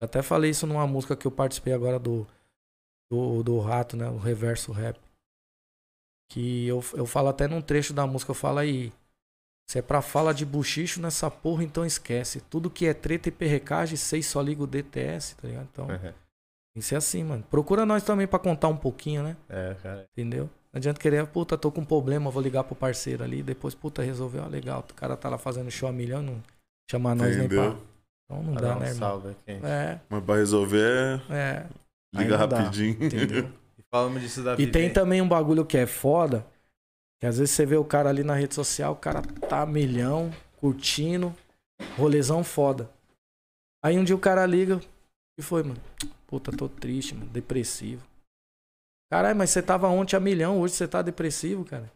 Eu 0.00 0.06
até 0.06 0.22
falei 0.22 0.50
isso 0.50 0.66
numa 0.66 0.86
música 0.86 1.16
que 1.16 1.26
eu 1.26 1.30
participei 1.30 1.72
agora 1.72 1.98
do, 1.98 2.26
do, 3.10 3.42
do 3.42 3.60
Rato, 3.60 3.96
né? 3.96 4.08
O 4.08 4.18
Reverso 4.18 4.72
Rap. 4.72 4.98
Que 6.30 6.66
eu, 6.66 6.82
eu 6.94 7.06
falo 7.06 7.28
até 7.28 7.46
num 7.46 7.62
trecho 7.62 7.92
da 7.92 8.06
música, 8.06 8.30
eu 8.30 8.34
falo 8.34 8.58
aí. 8.58 8.92
Se 9.70 9.78
é 9.78 9.82
pra 9.82 10.02
fala 10.02 10.34
de 10.34 10.44
buchicho 10.44 11.00
nessa 11.00 11.30
porra, 11.30 11.64
então 11.64 11.86
esquece. 11.86 12.40
Tudo 12.40 12.70
que 12.70 12.86
é 12.86 12.92
treta 12.92 13.28
e 13.28 13.32
perrecagem, 13.32 13.96
seis 13.96 14.26
só 14.26 14.42
liga 14.42 14.62
o 14.62 14.66
DTS, 14.66 15.36
tá 15.36 15.48
ligado? 15.48 15.68
Então, 15.72 15.88
tem 16.74 16.80
que 16.80 16.82
ser 16.82 16.96
assim, 16.96 17.22
mano. 17.24 17.42
Procura 17.44 17.86
nós 17.86 18.02
também 18.02 18.26
pra 18.26 18.38
contar 18.38 18.68
um 18.68 18.76
pouquinho, 18.76 19.22
né? 19.22 19.36
É, 19.48 19.74
cara. 19.82 20.06
Entendeu? 20.12 20.50
Não 20.74 20.78
adianta 20.78 20.98
querer, 21.00 21.24
puta, 21.28 21.56
tô 21.56 21.70
com 21.70 21.82
um 21.82 21.84
problema, 21.84 22.32
vou 22.32 22.42
ligar 22.42 22.64
pro 22.64 22.74
parceiro 22.74 23.22
ali, 23.22 23.44
depois, 23.44 23.76
puta, 23.76 24.02
resolveu, 24.02 24.42
ah, 24.42 24.48
legal, 24.48 24.80
o 24.90 24.94
cara 24.94 25.16
tá 25.16 25.28
lá 25.28 25.38
fazendo 25.38 25.70
show 25.70 25.88
a 25.88 25.92
milhão, 25.92 26.20
não 26.20 26.42
chamar 26.90 27.14
nós 27.14 27.36
nem 27.36 27.46
Entendeu? 27.46 27.70
pra. 27.70 27.80
Então 28.24 28.42
não 28.42 28.52
Pra 28.54 28.62
dá, 28.62 28.76
um 28.76 28.80
né, 28.80 28.86
irmão? 28.88 28.98
salve 28.98 29.28
aqui. 29.28 29.64
É, 29.64 30.00
Mas 30.10 30.24
pra 30.24 30.34
resolver, 30.34 31.22
é, 31.30 31.66
liga 32.12 32.36
dá, 32.48 32.58
rapidinho. 32.58 32.96
entendeu? 33.04 33.48
E 33.78 33.82
falamos 33.88 34.20
disso 34.20 34.42
da 34.42 34.54
e 34.54 34.66
tem 34.68 34.92
também 34.92 35.20
um 35.22 35.28
bagulho 35.28 35.64
que 35.64 35.76
é 35.76 35.86
foda, 35.86 36.44
que 37.20 37.26
às 37.26 37.38
vezes 37.38 37.54
você 37.54 37.64
vê 37.64 37.76
o 37.76 37.84
cara 37.84 38.08
ali 38.08 38.24
na 38.24 38.34
rede 38.34 38.54
social, 38.54 38.94
o 38.94 38.96
cara 38.96 39.22
tá 39.22 39.62
a 39.62 39.66
milhão, 39.66 40.32
curtindo, 40.56 41.32
rolezão 41.96 42.42
foda. 42.42 42.90
Aí 43.84 43.96
um 43.96 44.02
dia 44.02 44.16
o 44.16 44.18
cara 44.18 44.44
liga, 44.44 44.80
e 45.38 45.42
foi, 45.42 45.62
mano? 45.62 45.80
Puta, 46.26 46.50
tô 46.50 46.68
triste, 46.68 47.14
mano, 47.14 47.30
depressivo. 47.30 48.02
Caralho, 49.10 49.36
mas 49.36 49.50
você 49.50 49.62
tava 49.62 49.88
ontem 49.88 50.16
a 50.16 50.20
milhão, 50.20 50.60
hoje 50.60 50.74
você 50.74 50.88
tá 50.88 51.02
depressivo, 51.02 51.64
cara. 51.64 51.90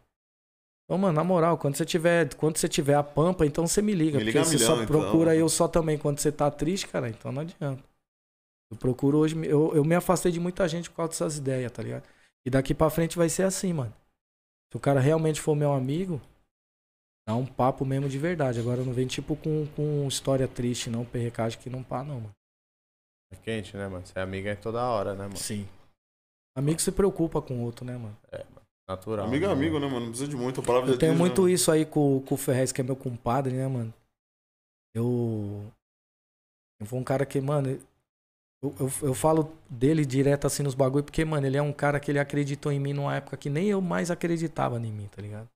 Então, 0.85 0.97
mano, 0.97 1.13
na 1.13 1.23
moral, 1.23 1.57
quando 1.57 1.75
você 1.75 1.85
tiver, 1.85 2.33
quando 2.35 2.57
você 2.57 2.67
tiver 2.67 2.95
a 2.95 3.03
pampa, 3.03 3.45
então 3.45 3.67
você 3.67 3.81
me 3.81 3.93
liga. 3.93 4.17
Me 4.17 4.23
liga 4.23 4.39
porque 4.39 4.57
você 4.57 4.57
só 4.57 4.75
milhão, 4.75 4.83
então. 4.83 5.01
procura 5.01 5.35
eu 5.35 5.47
só 5.47 5.67
também 5.67 5.97
quando 5.97 6.19
você 6.19 6.31
tá 6.31 6.49
triste, 6.49 6.87
cara, 6.87 7.09
então 7.09 7.31
não 7.31 7.41
adianta. 7.41 7.83
Eu 8.71 8.77
procuro 8.77 9.19
hoje, 9.19 9.35
eu, 9.45 9.75
eu 9.75 9.83
me 9.83 9.95
afastei 9.95 10.31
de 10.31 10.39
muita 10.39 10.67
gente 10.67 10.89
por 10.89 10.97
causa 10.97 11.11
dessas 11.11 11.37
ideias, 11.37 11.71
tá 11.71 11.83
ligado? 11.83 12.03
E 12.45 12.49
daqui 12.49 12.73
pra 12.73 12.89
frente 12.89 13.17
vai 13.17 13.29
ser 13.29 13.43
assim, 13.43 13.73
mano. 13.73 13.93
Se 14.71 14.77
o 14.77 14.79
cara 14.79 14.99
realmente 14.99 15.41
for 15.41 15.55
meu 15.55 15.73
amigo, 15.73 16.21
dá 17.27 17.35
um 17.35 17.45
papo 17.45 17.85
mesmo 17.85 18.07
de 18.07 18.17
verdade. 18.17 18.59
Agora 18.59 18.83
não 18.83 18.93
vem 18.93 19.07
tipo 19.07 19.35
com, 19.35 19.67
com 19.75 20.07
história 20.07 20.47
triste, 20.47 20.89
não, 20.89 21.05
perrecagem 21.05 21.59
que 21.59 21.69
não 21.69 21.83
pá, 21.83 22.03
não, 22.03 22.15
mano. 22.15 22.35
É 23.31 23.35
quente, 23.35 23.77
né, 23.77 23.87
mano? 23.87 24.05
Você 24.05 24.17
é 24.17 24.21
amiga 24.21 24.49
é 24.49 24.55
toda 24.55 24.83
hora, 24.83 25.13
né, 25.13 25.23
mano? 25.23 25.37
Sim. 25.37 25.67
Amigo 26.55 26.79
se 26.81 26.91
preocupa 26.91 27.41
com 27.41 27.59
o 27.59 27.63
outro, 27.63 27.85
né, 27.85 27.97
mano? 27.97 28.17
Natural. 28.89 29.27
Amigo 29.27 29.45
é 29.45 29.47
né, 29.47 29.53
amigo, 29.53 29.79
né, 29.79 29.85
mano? 29.87 30.01
Não 30.01 30.09
precisa 30.09 30.27
de 30.27 30.35
muito. 30.35 30.61
A 30.61 30.63
palavra 30.63 30.89
Eu 30.89 30.97
tenho 30.97 31.11
diz, 31.11 31.19
muito 31.19 31.45
né? 31.45 31.51
isso 31.51 31.71
aí 31.71 31.85
com, 31.85 32.21
com 32.21 32.33
o 32.33 32.37
Ferrez, 32.37 32.71
que 32.71 32.81
é 32.81 32.83
meu 32.83 32.95
compadre, 32.95 33.53
né, 33.53 33.67
mano? 33.67 33.93
Eu. 34.95 35.71
Eu 36.81 36.87
fui 36.87 36.97
um 36.97 37.03
cara 37.03 37.23
que, 37.23 37.39
mano. 37.39 37.69
Eu, 38.61 38.75
eu, 38.79 38.91
eu 39.03 39.13
falo 39.13 39.53
dele 39.69 40.03
direto 40.05 40.47
assim 40.47 40.63
nos 40.63 40.73
bagulho, 40.73 41.03
porque, 41.03 41.23
mano, 41.23 41.45
ele 41.45 41.55
é 41.55 41.61
um 41.61 41.71
cara 41.71 41.99
que 41.99 42.11
ele 42.11 42.19
acreditou 42.19 42.71
em 42.71 42.79
mim 42.79 42.93
numa 42.93 43.15
época 43.15 43.37
que 43.37 43.49
nem 43.49 43.67
eu 43.67 43.79
mais 43.79 44.09
acreditava 44.09 44.77
em 44.79 44.91
mim, 44.91 45.07
tá 45.07 45.21
ligado? 45.21 45.47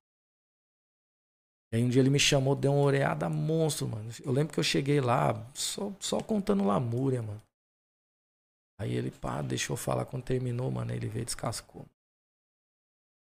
E 1.72 1.76
aí 1.76 1.82
um 1.84 1.88
dia 1.88 2.00
ele 2.00 2.08
me 2.08 2.20
chamou, 2.20 2.54
deu 2.54 2.72
uma 2.72 2.84
oreada 2.84 3.28
monstro, 3.28 3.88
mano. 3.88 4.08
Eu 4.24 4.30
lembro 4.30 4.54
que 4.54 4.60
eu 4.60 4.64
cheguei 4.64 5.00
lá, 5.00 5.34
só, 5.52 5.92
só 5.98 6.20
contando 6.20 6.64
lamúria, 6.64 7.20
mano. 7.20 7.42
Aí 8.84 8.94
ele, 8.94 9.10
pá, 9.10 9.40
deixou 9.40 9.76
falar 9.76 10.04
quando 10.04 10.24
terminou, 10.24 10.70
mano. 10.70 10.92
Ele 10.92 11.08
veio 11.08 11.22
e 11.22 11.24
descascou. 11.24 11.86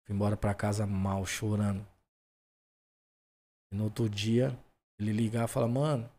Fui 0.05 0.15
embora 0.15 0.37
pra 0.37 0.53
casa 0.53 0.85
mal, 0.85 1.25
chorando. 1.25 1.85
E 3.71 3.75
no 3.75 3.85
outro 3.85 4.07
dia, 4.07 4.57
ele 4.99 5.11
ligar 5.11 5.45
e 5.45 5.47
falar, 5.51 5.67
mano, 5.67 6.09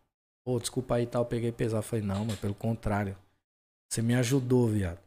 pô, 0.44 0.59
desculpa 0.59 0.97
aí 0.97 1.06
tal, 1.06 1.24
peguei 1.24 1.52
pesado. 1.52 1.82
Falei, 1.85 2.05
não, 2.05 2.24
mano, 2.24 2.36
pelo 2.36 2.55
contrário. 2.55 3.16
Você 3.89 4.02
me 4.02 4.15
ajudou, 4.16 4.69
viado. 4.69 4.98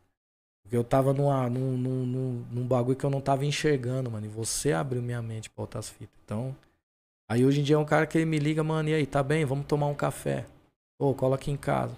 Porque 0.64 0.78
eu 0.78 0.84
tava 0.84 1.14
numa, 1.14 1.50
num, 1.50 1.78
num, 1.78 2.06
num, 2.06 2.46
num 2.50 2.68
bagulho 2.68 2.98
que 2.98 3.06
eu 3.06 3.10
não 3.10 3.20
tava 3.20 3.46
enxergando, 3.46 4.10
mano. 4.10 4.26
E 4.26 4.30
você 4.30 4.72
abriu 4.72 5.02
minha 5.02 5.22
mente 5.22 5.50
pra 5.50 5.64
outras 5.64 5.90
fitas. 5.90 6.16
Então. 6.24 6.56
Aí 7.30 7.46
hoje 7.46 7.60
em 7.60 7.64
dia 7.64 7.76
é 7.76 7.80
um 7.80 7.86
cara 7.86 8.08
que 8.08 8.18
ele 8.18 8.26
me 8.26 8.40
liga, 8.40 8.64
mano, 8.64 8.90
e 8.90 8.94
aí, 8.94 9.06
tá 9.06 9.22
bem? 9.22 9.44
Vamos 9.46 9.66
tomar 9.66 9.88
um 9.88 9.96
café. 9.96 10.46
Ô, 10.98 11.14
cola 11.14 11.36
aqui 11.36 11.52
em 11.52 11.58
casa. 11.58 11.96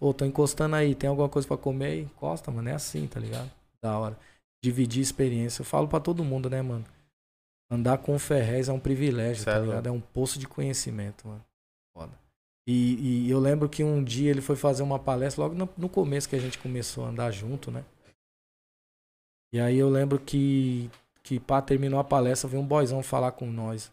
Ô, 0.00 0.14
tô 0.14 0.24
encostando 0.24 0.76
aí, 0.76 0.94
tem 0.94 1.08
alguma 1.08 1.28
coisa 1.28 1.46
pra 1.46 1.56
comer? 1.56 2.00
Encosta, 2.00 2.50
mano. 2.50 2.68
É 2.68 2.72
assim, 2.72 3.06
tá 3.06 3.20
ligado? 3.20 3.50
Da 3.82 3.98
hora. 3.98 4.18
Dividir 4.62 5.02
experiência. 5.02 5.60
Eu 5.60 5.66
falo 5.66 5.88
pra 5.88 6.00
todo 6.00 6.24
mundo, 6.24 6.48
né, 6.48 6.62
mano? 6.62 6.84
Andar 7.70 7.98
com 7.98 8.14
o 8.14 8.18
Ferrez 8.18 8.68
é 8.68 8.72
um 8.72 8.80
privilégio, 8.80 9.44
tá 9.44 9.52
Certo. 9.52 9.66
ligado? 9.66 9.86
É 9.86 9.90
um 9.90 10.00
poço 10.00 10.38
de 10.38 10.48
conhecimento, 10.48 11.28
mano. 11.28 11.44
Foda. 11.96 12.12
E, 12.66 13.26
e 13.26 13.30
eu 13.30 13.38
lembro 13.38 13.68
que 13.68 13.84
um 13.84 14.02
dia 14.02 14.30
ele 14.30 14.40
foi 14.40 14.56
fazer 14.56 14.82
uma 14.82 14.98
palestra, 14.98 15.42
logo 15.42 15.54
no, 15.54 15.68
no 15.76 15.88
começo 15.88 16.28
que 16.28 16.36
a 16.36 16.40
gente 16.40 16.58
começou 16.58 17.04
a 17.04 17.08
andar 17.08 17.30
junto, 17.30 17.70
né? 17.70 17.84
E 19.52 19.60
aí 19.60 19.76
eu 19.76 19.88
lembro 19.88 20.18
que, 20.18 20.90
que 21.22 21.40
pá, 21.40 21.60
terminou 21.60 21.98
a 21.98 22.04
palestra, 22.04 22.48
veio 22.48 22.62
um 22.62 22.66
boyzão 22.66 23.02
falar 23.02 23.32
com 23.32 23.46
nós. 23.46 23.92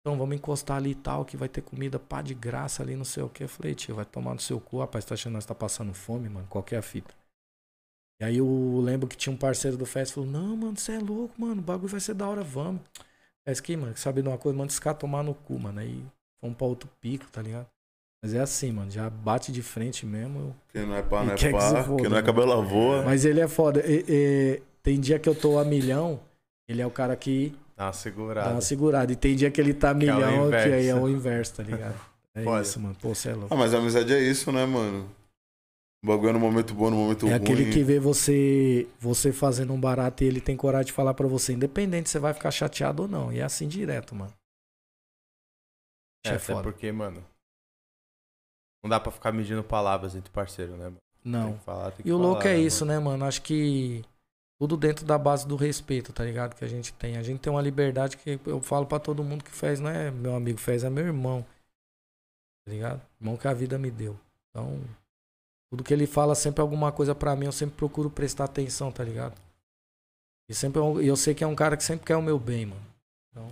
Então 0.00 0.16
vamos 0.16 0.34
encostar 0.36 0.78
ali 0.78 0.90
e 0.92 0.94
tal, 0.94 1.24
que 1.24 1.36
vai 1.36 1.48
ter 1.48 1.60
comida 1.60 1.98
pá 1.98 2.22
de 2.22 2.34
graça 2.34 2.82
ali, 2.82 2.96
não 2.96 3.04
sei 3.04 3.22
o 3.22 3.28
que. 3.28 3.44
Eu 3.44 3.48
falei, 3.48 3.74
tio, 3.74 3.94
vai 3.94 4.04
tomar 4.04 4.32
no 4.34 4.40
seu 4.40 4.58
cu, 4.60 4.78
rapaz, 4.78 5.04
tá 5.04 5.14
achando 5.14 5.32
que 5.32 5.36
nós 5.36 5.46
tá 5.46 5.54
passando 5.54 5.92
fome, 5.92 6.28
mano? 6.28 6.46
Qualquer 6.48 6.78
a 6.78 6.82
fita. 6.82 7.14
E 8.20 8.24
aí 8.24 8.36
eu 8.38 8.80
lembro 8.82 9.06
que 9.08 9.16
tinha 9.16 9.32
um 9.32 9.36
parceiro 9.36 9.76
do 9.76 9.86
Fest 9.86 10.12
falou, 10.14 10.28
não, 10.28 10.56
mano, 10.56 10.76
você 10.78 10.92
é 10.92 10.98
louco, 10.98 11.40
mano, 11.40 11.60
o 11.60 11.64
bagulho 11.64 11.88
vai 11.88 12.00
ser 12.00 12.14
da 12.14 12.28
hora, 12.28 12.42
vamos. 12.42 12.80
Fest 13.46 13.62
que, 13.62 13.76
mano, 13.76 13.96
sabe 13.96 14.22
de 14.22 14.28
uma 14.28 14.38
coisa, 14.38 14.56
manda 14.56 14.70
esse 14.72 14.80
cara 14.80 14.96
tomar 14.96 15.22
no 15.22 15.34
cu, 15.34 15.58
mano. 15.58 15.80
Aí 15.80 16.04
fomos 16.40 16.56
pra 16.56 16.66
outro 16.66 16.88
pico, 17.00 17.30
tá 17.30 17.40
ligado? 17.42 17.66
Mas 18.22 18.34
é 18.34 18.40
assim, 18.40 18.70
mano, 18.72 18.90
já 18.90 19.08
bate 19.08 19.50
de 19.50 19.62
frente 19.62 20.04
mesmo. 20.04 20.38
eu- 20.40 20.54
Que 20.68 20.78
não 20.86 20.94
é 20.94 21.02
pá, 21.02 21.24
não 21.24 21.32
é 21.32 21.36
Quer 21.36 21.52
que 21.52 21.58
pá. 21.58 21.84
foda, 21.84 22.02
Que 22.02 22.08
não 22.08 22.16
é 22.18 22.20
né? 22.20 22.26
cabelo 22.26 22.62
voa. 22.62 23.02
Mas 23.02 23.24
ele 23.24 23.40
é 23.40 23.48
foda. 23.48 23.80
E- 23.86 24.04
e- 24.08 24.62
tem 24.82 25.00
dia 25.00 25.18
que 25.18 25.28
eu 25.28 25.34
tô 25.34 25.58
a 25.58 25.64
milhão, 25.64 26.20
ele 26.68 26.82
é 26.82 26.86
o 26.86 26.90
cara 26.90 27.16
que 27.16 27.54
Dá 27.80 27.86
uma 27.86 27.90
dá 27.90 27.92
segurada. 27.92 28.50
uma 28.50 28.60
segurada. 28.60 29.12
E 29.12 29.16
tem 29.16 29.34
dia 29.34 29.50
que 29.50 29.58
ele 29.60 29.72
tá 29.72 29.88
Que 29.94 30.06
é 30.08 30.12
milhão, 30.14 30.50
que, 30.50 30.56
aí 30.56 30.86
é 30.86 30.94
o 30.94 31.08
inverso, 31.08 31.54
tá 31.56 31.62
ligado? 31.62 31.98
É 32.32 32.44
Foda. 32.44 32.62
isso, 32.62 32.78
mano. 32.78 32.94
Pô, 32.94 33.12
você 33.12 33.30
é 33.30 33.34
louco. 33.34 33.52
Ah, 33.52 33.56
mas 33.56 33.74
a 33.74 33.78
amizade 33.78 34.12
é 34.14 34.20
isso, 34.20 34.52
né, 34.52 34.64
mano? 34.64 35.10
O 36.04 36.06
bagulho 36.06 36.28
é 36.30 36.32
no 36.32 36.38
momento 36.38 36.72
bom, 36.74 36.88
no 36.88 36.96
momento 36.96 37.26
É 37.26 37.30
ruim. 37.30 37.42
aquele 37.42 37.72
que 37.72 37.82
vê 37.82 37.98
você 37.98 38.86
você 39.00 39.32
fazendo 39.32 39.72
um 39.72 39.80
barato 39.80 40.22
e 40.22 40.28
ele 40.28 40.40
tem 40.40 40.56
coragem 40.56 40.86
de 40.86 40.92
falar 40.92 41.12
pra 41.12 41.26
você, 41.26 41.54
independente 41.54 42.08
se 42.08 42.12
você 42.12 42.18
vai 42.20 42.32
ficar 42.32 42.52
chateado 42.52 43.02
ou 43.02 43.08
não. 43.08 43.32
E 43.32 43.40
é 43.40 43.42
assim 43.42 43.66
direto, 43.66 44.14
mano. 44.14 44.32
É, 46.24 46.28
É 46.28 46.32
até 46.34 46.38
foda. 46.38 46.62
porque, 46.62 46.92
mano. 46.92 47.20
Não 48.84 48.88
dá 48.88 49.00
pra 49.00 49.10
ficar 49.10 49.32
medindo 49.32 49.64
palavras 49.64 50.14
entre 50.14 50.30
parceiro, 50.30 50.76
né, 50.76 50.84
mano? 50.84 50.96
Não. 51.24 51.48
Tem 51.50 51.58
que 51.58 51.64
falar, 51.64 51.90
tem 51.90 52.02
que 52.04 52.08
E 52.08 52.12
o 52.12 52.16
falar, 52.16 52.28
louco 52.28 52.46
é 52.46 52.52
né, 52.54 52.58
isso, 52.60 52.84
né, 52.84 52.98
mano? 53.00 53.24
Acho 53.24 53.42
que 53.42 54.02
tudo 54.60 54.76
dentro 54.76 55.06
da 55.06 55.16
base 55.16 55.48
do 55.48 55.56
respeito, 55.56 56.12
tá 56.12 56.22
ligado? 56.22 56.54
Que 56.54 56.66
a 56.66 56.68
gente 56.68 56.92
tem. 56.92 57.16
A 57.16 57.22
gente 57.22 57.40
tem 57.40 57.50
uma 57.50 57.62
liberdade 57.62 58.18
que 58.18 58.38
eu 58.44 58.60
falo 58.60 58.84
pra 58.84 58.98
todo 58.98 59.24
mundo 59.24 59.42
que 59.42 59.50
fez, 59.50 59.80
não 59.80 59.88
é 59.88 60.10
meu 60.10 60.34
amigo 60.34 60.58
fez, 60.58 60.84
é 60.84 60.90
meu 60.90 61.06
irmão. 61.06 61.42
Tá 62.66 62.72
ligado? 62.72 63.00
Irmão 63.18 63.38
que 63.38 63.48
a 63.48 63.54
vida 63.54 63.78
me 63.78 63.90
deu. 63.90 64.20
Então, 64.50 64.78
tudo 65.70 65.82
que 65.82 65.94
ele 65.94 66.06
fala 66.06 66.34
sempre 66.34 66.60
é 66.60 66.62
alguma 66.62 66.92
coisa 66.92 67.14
pra 67.14 67.34
mim, 67.34 67.46
eu 67.46 67.52
sempre 67.52 67.74
procuro 67.74 68.10
prestar 68.10 68.44
atenção, 68.44 68.92
tá 68.92 69.02
ligado? 69.02 69.34
E 70.46 70.54
sempre 70.54 70.78
eu, 70.78 71.00
e 71.00 71.08
eu 71.08 71.16
sei 71.16 71.34
que 71.34 71.42
é 71.42 71.46
um 71.46 71.54
cara 71.56 71.74
que 71.74 71.82
sempre 71.82 72.04
quer 72.04 72.16
o 72.16 72.22
meu 72.22 72.38
bem, 72.38 72.66
mano. 72.66 72.82
Então, 73.30 73.48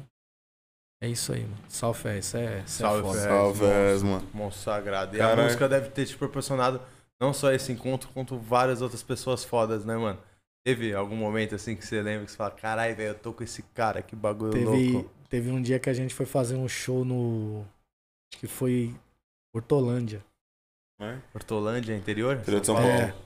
é 1.00 1.08
isso 1.08 1.32
aí, 1.32 1.44
mano. 1.44 1.64
Salve. 1.70 2.18
Isso 2.18 2.36
é, 2.36 2.58
isso 2.58 2.84
é 2.84 2.86
Salve, 2.86 3.02
foda. 3.02 3.18
fé. 3.18 3.28
Salve, 3.28 4.04
mano. 4.04 4.28
Monstro 4.34 4.62
sagrado. 4.62 5.16
E 5.16 5.18
Caralho. 5.20 5.40
a 5.40 5.44
música 5.44 5.66
deve 5.70 5.88
ter 5.88 6.04
te 6.04 6.18
proporcionado 6.18 6.82
não 7.18 7.32
só 7.32 7.50
esse 7.50 7.72
encontro, 7.72 8.10
quanto 8.12 8.36
várias 8.36 8.82
outras 8.82 9.02
pessoas 9.02 9.42
fodas, 9.42 9.86
né, 9.86 9.96
mano? 9.96 10.27
Teve 10.68 10.92
algum 10.92 11.16
momento 11.16 11.54
assim 11.54 11.74
que 11.74 11.82
você 11.82 12.02
lembra 12.02 12.26
que 12.26 12.30
você 12.30 12.36
fala, 12.36 12.50
caralho, 12.50 12.94
velho, 12.94 13.08
eu 13.12 13.18
tô 13.18 13.32
com 13.32 13.42
esse 13.42 13.62
cara, 13.62 14.02
que 14.02 14.14
bagulho 14.14 14.52
Teve, 14.52 14.92
louco. 14.92 15.10
teve 15.26 15.50
um 15.50 15.62
dia 15.62 15.80
que 15.80 15.88
a 15.88 15.94
gente 15.94 16.12
foi 16.12 16.26
fazer 16.26 16.56
um 16.56 16.68
show 16.68 17.06
no. 17.06 17.62
Acho 18.30 18.40
que 18.40 18.46
foi 18.46 18.94
Hortolândia. 19.54 20.22
Né? 21.00 21.22
Hortolândia, 21.34 21.96
interior? 21.96 22.36
Interior 22.36 22.60
de 22.60 22.66
São 22.66 22.76
É. 22.78 23.06
Paulo. 23.12 23.24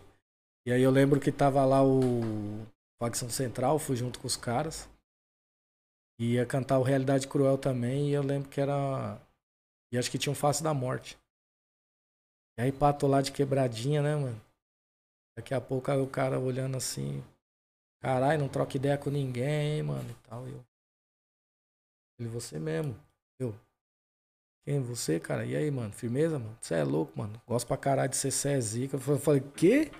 E 0.64 0.72
aí 0.72 0.80
eu 0.82 0.90
lembro 0.92 1.18
que 1.18 1.32
tava 1.32 1.64
lá 1.64 1.82
o 1.84 2.64
Facção 3.02 3.28
Central, 3.28 3.76
fui 3.76 3.96
junto 3.96 4.20
com 4.20 4.28
os 4.28 4.36
caras. 4.36 4.88
E 6.20 6.34
ia 6.34 6.46
cantar 6.46 6.78
o 6.78 6.84
Realidade 6.84 7.26
Cruel 7.26 7.58
também, 7.58 8.10
e 8.10 8.12
eu 8.12 8.22
lembro 8.22 8.48
que 8.48 8.60
era. 8.60 9.20
E 9.92 9.98
acho 9.98 10.08
que 10.12 10.16
tinha 10.18 10.30
um 10.32 10.36
Face 10.36 10.62
da 10.62 10.72
Morte. 10.72 11.18
E 12.56 12.62
aí 12.62 12.70
pá, 12.70 12.92
tô 12.92 13.08
lá 13.08 13.20
de 13.20 13.32
quebradinha, 13.32 14.00
né, 14.00 14.14
mano? 14.14 14.40
Daqui 15.36 15.52
a 15.54 15.60
pouco 15.60 15.90
aí 15.90 15.98
o 15.98 16.06
cara 16.06 16.38
olhando 16.38 16.76
assim. 16.76 17.20
Caralho, 18.02 18.40
não 18.40 18.48
troca 18.48 18.76
ideia 18.76 18.98
com 18.98 19.10
ninguém, 19.10 19.82
mano, 19.82 20.10
e 20.10 20.28
tal. 20.28 20.46
Eu. 20.48 20.60
Ele, 22.18 22.28
você 22.28 22.58
mesmo. 22.58 22.96
Eu. 23.38 23.54
Quem? 24.64 24.80
Você, 24.82 25.18
cara? 25.20 25.44
E 25.44 25.56
aí, 25.56 25.70
mano? 25.70 25.92
Firmeza, 25.92 26.38
mano? 26.38 26.56
Você 26.60 26.74
é 26.74 26.84
louco, 26.84 27.12
mano. 27.16 27.40
Gosto 27.46 27.66
pra 27.66 27.76
caralho 27.76 28.10
de 28.10 28.16
ser 28.16 28.30
Cé 28.32 28.60
Zica. 28.60 28.96
Eu 28.96 29.18
falei, 29.18 29.42
quê? 29.56 29.90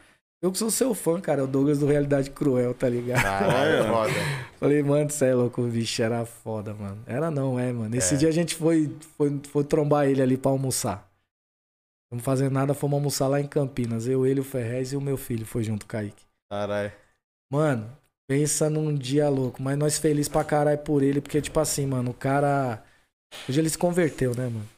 Eu 0.41 0.51
que 0.51 0.59
sou 0.59 0.70
seu 0.70 0.93
fã, 0.95 1.20
cara. 1.20 1.41
É 1.41 1.45
o 1.45 1.47
Douglas 1.47 1.79
do 1.79 1.87
Realidade 1.87 2.31
Cruel, 2.31 2.74
tá 2.74 2.89
ligado? 2.89 3.23
Caralho, 3.23 3.85
foda. 3.87 4.12
Falei, 4.59 4.83
mano, 4.83 5.09
você 5.09 5.27
é 5.27 5.35
louco, 5.35 5.62
bicho 5.62 6.03
era 6.03 6.27
foda, 6.27 6.74
mano. 6.74 7.01
Era 7.07 7.31
não, 7.31 7.59
é, 7.59 7.73
mano. 7.73 7.95
Esse 7.95 8.15
É. 8.15 8.19
dia 8.19 8.29
a 8.29 8.33
gente 8.33 8.57
foi, 8.57 8.97
foi, 9.16 9.41
foi 9.49 9.62
trombar 9.65 10.09
ele 10.09 10.20
ali 10.20 10.37
pra 10.37 10.51
almoçar. 10.51 11.09
Não 12.11 12.19
fazendo 12.19 12.53
nada, 12.53 12.74
fomos 12.74 12.97
almoçar 12.97 13.29
lá 13.29 13.41
em 13.41 13.47
Campinas. 13.47 14.07
Eu, 14.09 14.27
ele, 14.27 14.41
o 14.41 14.45
Ferrez 14.45 14.93
e 14.93 14.97
o 14.97 15.01
meu 15.01 15.16
filho 15.16 15.47
foi 15.47 15.62
junto, 15.62 15.87
Kaique. 15.87 16.24
Caralho. 16.51 16.93
Mano, 17.53 17.87
pensa 18.27 18.70
num 18.70 18.95
dia 18.95 19.29
louco. 19.29 19.62
Mas 19.62 19.77
nós 19.77 19.99
felizes 19.99 20.29
pra 20.29 20.43
caralho 20.43 20.79
por 20.79 21.03
ele, 21.03 21.20
porque, 21.20 21.41
tipo 21.43 21.61
assim, 21.61 21.85
mano, 21.85 22.12
o 22.12 22.15
cara. 22.15 22.83
Hoje 23.47 23.61
ele 23.61 23.69
se 23.69 23.77
converteu, 23.77 24.35
né, 24.35 24.45
mano? 24.45 24.69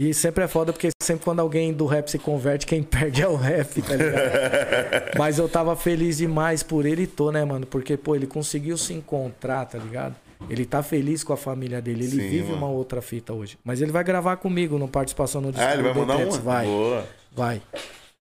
E 0.00 0.14
sempre 0.14 0.44
é 0.44 0.48
foda, 0.48 0.72
porque 0.72 0.90
sempre 1.02 1.24
quando 1.24 1.40
alguém 1.40 1.72
do 1.72 1.84
rap 1.86 2.08
se 2.08 2.18
converte, 2.18 2.66
quem 2.66 2.82
perde 2.84 3.22
é 3.22 3.26
o 3.28 3.36
rap, 3.36 3.80
tá 3.82 3.96
ligado? 3.96 5.16
Mas 5.18 5.38
eu 5.38 5.48
tava 5.48 5.74
feliz 5.74 6.18
demais 6.18 6.62
por 6.62 6.84
ele 6.84 7.02
e 7.02 7.06
tô, 7.06 7.32
né, 7.32 7.44
mano? 7.44 7.66
Porque, 7.66 7.96
pô, 7.96 8.14
ele 8.14 8.26
conseguiu 8.26 8.76
se 8.76 8.92
encontrar, 8.92 9.64
tá 9.64 9.78
ligado? 9.78 10.14
Ele 10.48 10.64
tá 10.64 10.82
feliz 10.82 11.24
com 11.24 11.32
a 11.32 11.36
família 11.36 11.80
dele. 11.80 12.04
Ele 12.04 12.22
Sim, 12.22 12.28
vive 12.28 12.44
mano. 12.50 12.58
uma 12.58 12.68
outra 12.68 13.02
fita 13.02 13.32
hoje. 13.32 13.58
Mas 13.64 13.80
ele 13.80 13.90
vai 13.90 14.04
gravar 14.04 14.36
comigo 14.36 14.78
no 14.78 14.86
participação 14.86 15.40
no 15.40 15.50
disco 15.50 15.66
Ah, 15.66 15.72
ele 15.72 15.82
vai 15.82 15.94
mandar 15.94 16.16
Detex, 16.18 16.34
uma? 16.34 16.42
Vai. 16.42 16.66
Boa. 16.66 17.06
Vai. 17.32 17.62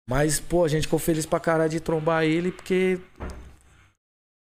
Mas, 0.08 0.40
pô, 0.40 0.64
a 0.64 0.68
gente 0.68 0.82
ficou 0.84 0.98
feliz 0.98 1.26
pra 1.26 1.38
caralho 1.38 1.68
de 1.70 1.80
trombar 1.80 2.24
ele, 2.24 2.50
porque 2.50 2.98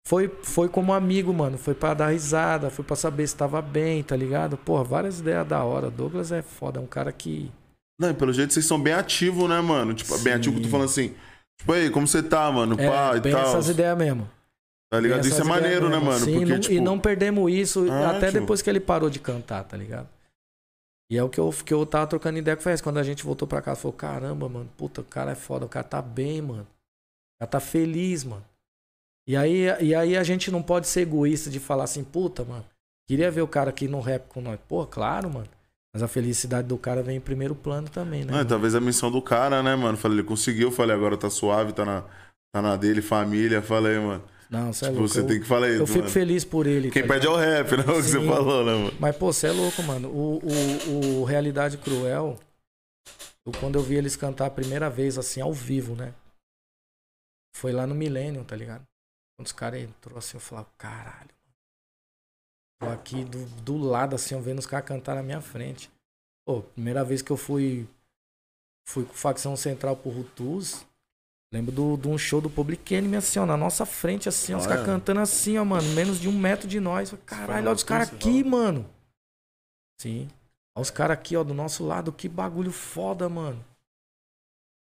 foi, 0.06 0.28
foi 0.42 0.68
como 0.68 0.92
amigo, 0.92 1.32
mano. 1.32 1.58
Foi 1.58 1.74
pra 1.74 1.92
dar 1.94 2.08
risada, 2.08 2.70
foi 2.70 2.84
pra 2.84 2.96
saber 2.96 3.26
se 3.26 3.36
tava 3.36 3.60
bem, 3.60 4.02
tá 4.02 4.16
ligado? 4.16 4.56
Porra, 4.56 4.82
várias 4.84 5.20
ideias 5.20 5.46
da 5.46 5.62
hora. 5.62 5.90
Douglas 5.90 6.32
é 6.32 6.42
foda, 6.42 6.80
é 6.80 6.82
um 6.82 6.86
cara 6.86 7.12
que. 7.12 7.50
Não, 8.00 8.14
pelo 8.14 8.32
jeito 8.32 8.54
vocês 8.54 8.64
são 8.64 8.80
bem 8.80 8.94
ativos, 8.94 9.48
né, 9.48 9.60
mano? 9.60 9.92
Tipo, 9.92 10.14
bem 10.20 10.32
Sim. 10.32 10.38
ativo 10.38 10.56
que 10.56 10.62
tô 10.62 10.68
falando 10.68 10.86
assim. 10.86 11.14
Tipo, 11.60 11.72
aí, 11.74 11.90
como 11.90 12.06
você 12.08 12.22
tá, 12.22 12.50
mano? 12.50 12.74
É, 12.80 12.88
Pá 12.88 13.16
e 13.16 13.20
bem 13.20 13.32
tal. 13.32 13.42
essas 13.42 13.68
ideias 13.68 13.96
mesmo. 13.98 14.28
Tá 14.90 14.98
ligado? 14.98 15.20
Bem 15.20 15.30
Isso 15.30 15.40
é 15.40 15.44
maneiro, 15.44 15.88
né, 15.90 15.96
mesmo. 15.96 16.04
mano? 16.06 16.24
Sim, 16.24 16.38
Porque, 16.38 16.52
não- 16.54 16.60
tipo. 16.60 16.74
E 16.74 16.80
não 16.80 16.98
perdemos 16.98 17.52
isso 17.52 17.86
Ah, 17.92 18.12
até 18.16 18.28
tipo- 18.28 18.40
depois 18.40 18.62
que 18.62 18.70
ele 18.70 18.80
parou 18.80 19.10
de 19.10 19.18
cantar, 19.20 19.62
tá 19.64 19.76
ligado? 19.76 20.08
E 21.10 21.18
é 21.18 21.22
o 21.24 21.28
que 21.28 21.40
eu, 21.40 21.50
que 21.50 21.74
eu 21.74 21.84
tava 21.84 22.06
trocando 22.06 22.38
ideia 22.38 22.56
com 22.56 22.60
o 22.60 22.64
Fez. 22.64 22.80
Quando 22.80 22.98
a 22.98 23.02
gente 23.02 23.24
voltou 23.24 23.48
pra 23.48 23.60
casa, 23.60 23.80
falou: 23.80 23.96
caramba, 23.96 24.48
mano, 24.48 24.70
puta, 24.76 25.00
o 25.00 25.04
cara 25.04 25.32
é 25.32 25.34
foda, 25.34 25.66
o 25.66 25.68
cara 25.68 25.84
tá 25.84 26.00
bem, 26.00 26.40
mano. 26.40 26.62
O 26.62 27.40
cara 27.40 27.50
tá 27.50 27.60
feliz, 27.60 28.22
mano. 28.22 28.44
E 29.28 29.36
aí, 29.36 29.64
e 29.80 29.94
aí 29.94 30.16
a 30.16 30.22
gente 30.22 30.50
não 30.50 30.62
pode 30.62 30.86
ser 30.86 31.02
egoísta 31.02 31.50
de 31.50 31.60
falar 31.60 31.84
assim, 31.84 32.02
puta, 32.02 32.44
mano, 32.44 32.64
queria 33.08 33.30
ver 33.30 33.42
o 33.42 33.48
cara 33.48 33.70
aqui 33.70 33.88
no 33.88 34.00
rap 34.00 34.28
com 34.28 34.40
nós. 34.40 34.58
Pô, 34.68 34.86
claro, 34.86 35.28
mano. 35.28 35.48
Mas 35.92 36.02
a 36.04 36.08
felicidade 36.08 36.68
do 36.68 36.78
cara 36.78 37.02
vem 37.02 37.16
em 37.16 37.20
primeiro 37.20 37.54
plano 37.54 37.88
também, 37.88 38.24
né? 38.24 38.32
Mano? 38.32 38.48
talvez 38.48 38.76
a 38.76 38.80
missão 38.80 39.10
do 39.10 39.20
cara, 39.20 39.62
né, 39.62 39.74
mano? 39.74 39.98
Falei, 39.98 40.18
ele 40.18 40.26
conseguiu, 40.26 40.70
falei, 40.70 40.94
agora 40.94 41.16
tá 41.16 41.28
suave, 41.28 41.72
tá 41.72 41.84
na, 41.84 42.04
tá 42.52 42.62
na 42.62 42.76
dele, 42.76 43.02
família. 43.02 43.60
Falei, 43.60 43.98
mano. 43.98 44.22
Não, 44.50 44.72
você 44.72 44.86
é 44.86 44.88
Tipo, 44.88 45.00
louco. 45.00 45.14
você 45.14 45.20
eu, 45.20 45.26
tem 45.28 45.40
que 45.40 45.46
falar 45.46 45.68
isso, 45.68 45.82
eu 45.82 45.86
fico 45.86 45.98
mano. 46.00 46.10
feliz 46.10 46.44
por 46.44 46.66
ele. 46.66 46.90
Quem 46.90 47.02
tá 47.02 47.08
perde 47.08 47.26
é 47.26 47.30
o 47.30 47.36
rap, 47.36 47.70
né? 47.76 47.82
O 47.84 47.96
que 47.96 48.02
você 48.02 48.26
falou, 48.26 48.64
né, 48.64 48.74
mano? 48.74 48.96
Mas, 48.98 49.16
pô, 49.16 49.32
você 49.32 49.46
é 49.46 49.52
louco, 49.52 49.82
mano. 49.84 50.08
O, 50.10 50.38
o, 50.38 51.20
o 51.20 51.24
Realidade 51.24 51.78
Cruel, 51.78 52.36
eu, 53.46 53.52
quando 53.60 53.76
eu 53.78 53.82
vi 53.82 53.94
eles 53.94 54.16
cantar 54.16 54.46
a 54.46 54.50
primeira 54.50 54.90
vez, 54.90 55.16
assim, 55.16 55.40
ao 55.40 55.52
vivo, 55.52 55.94
né? 55.94 56.12
Foi 57.56 57.72
lá 57.72 57.86
no 57.86 57.94
Millennium, 57.94 58.42
tá 58.44 58.56
ligado? 58.56 58.82
Quando 59.38 59.46
os 59.46 59.52
caras 59.52 59.80
entrou 59.82 60.18
assim, 60.18 60.36
eu 60.36 60.40
falava, 60.40 60.68
caralho. 60.76 61.30
Tô 62.80 62.88
aqui 62.88 63.24
do, 63.24 63.44
do 63.62 63.76
lado, 63.76 64.16
assim, 64.16 64.34
eu 64.34 64.40
vendo 64.40 64.58
os 64.58 64.66
caras 64.66 64.86
cantar 64.88 65.14
na 65.14 65.22
minha 65.22 65.40
frente. 65.40 65.90
Pô, 66.46 66.62
primeira 66.62 67.04
vez 67.04 67.22
que 67.22 67.30
eu 67.30 67.36
fui 67.36 67.86
fui 68.88 69.04
com 69.04 69.12
facção 69.12 69.54
central 69.54 69.96
pro 69.96 70.10
Rutus. 70.10 70.84
Lembro 71.52 71.72
do- 71.72 71.96
de 71.96 72.06
um 72.08 72.16
show 72.16 72.40
do 72.40 72.48
Public 72.48 72.94
Enemy, 72.94 73.16
assim, 73.16 73.38
ó, 73.40 73.46
na 73.46 73.56
nossa 73.56 73.84
frente, 73.84 74.28
assim, 74.28 74.54
ó, 74.54 74.58
os 74.58 74.66
caras 74.68 74.86
cantando 74.86 75.20
assim, 75.20 75.58
ó, 75.58 75.64
mano, 75.64 75.88
menos 75.94 76.20
de 76.20 76.28
um 76.28 76.38
metro 76.38 76.68
de 76.68 76.78
nós. 76.78 77.12
Caralho, 77.26 77.66
olha 77.66 77.74
os 77.74 77.82
caras 77.82 78.08
aqui, 78.12 78.44
mano. 78.44 78.88
Sim. 80.00 80.28
Olha 80.76 80.82
os 80.82 80.90
caras 80.90 81.18
aqui, 81.18 81.36
ó, 81.36 81.42
do 81.42 81.52
nosso 81.52 81.84
lado, 81.84 82.12
que 82.12 82.28
bagulho 82.28 82.70
foda, 82.70 83.28
mano. 83.28 83.64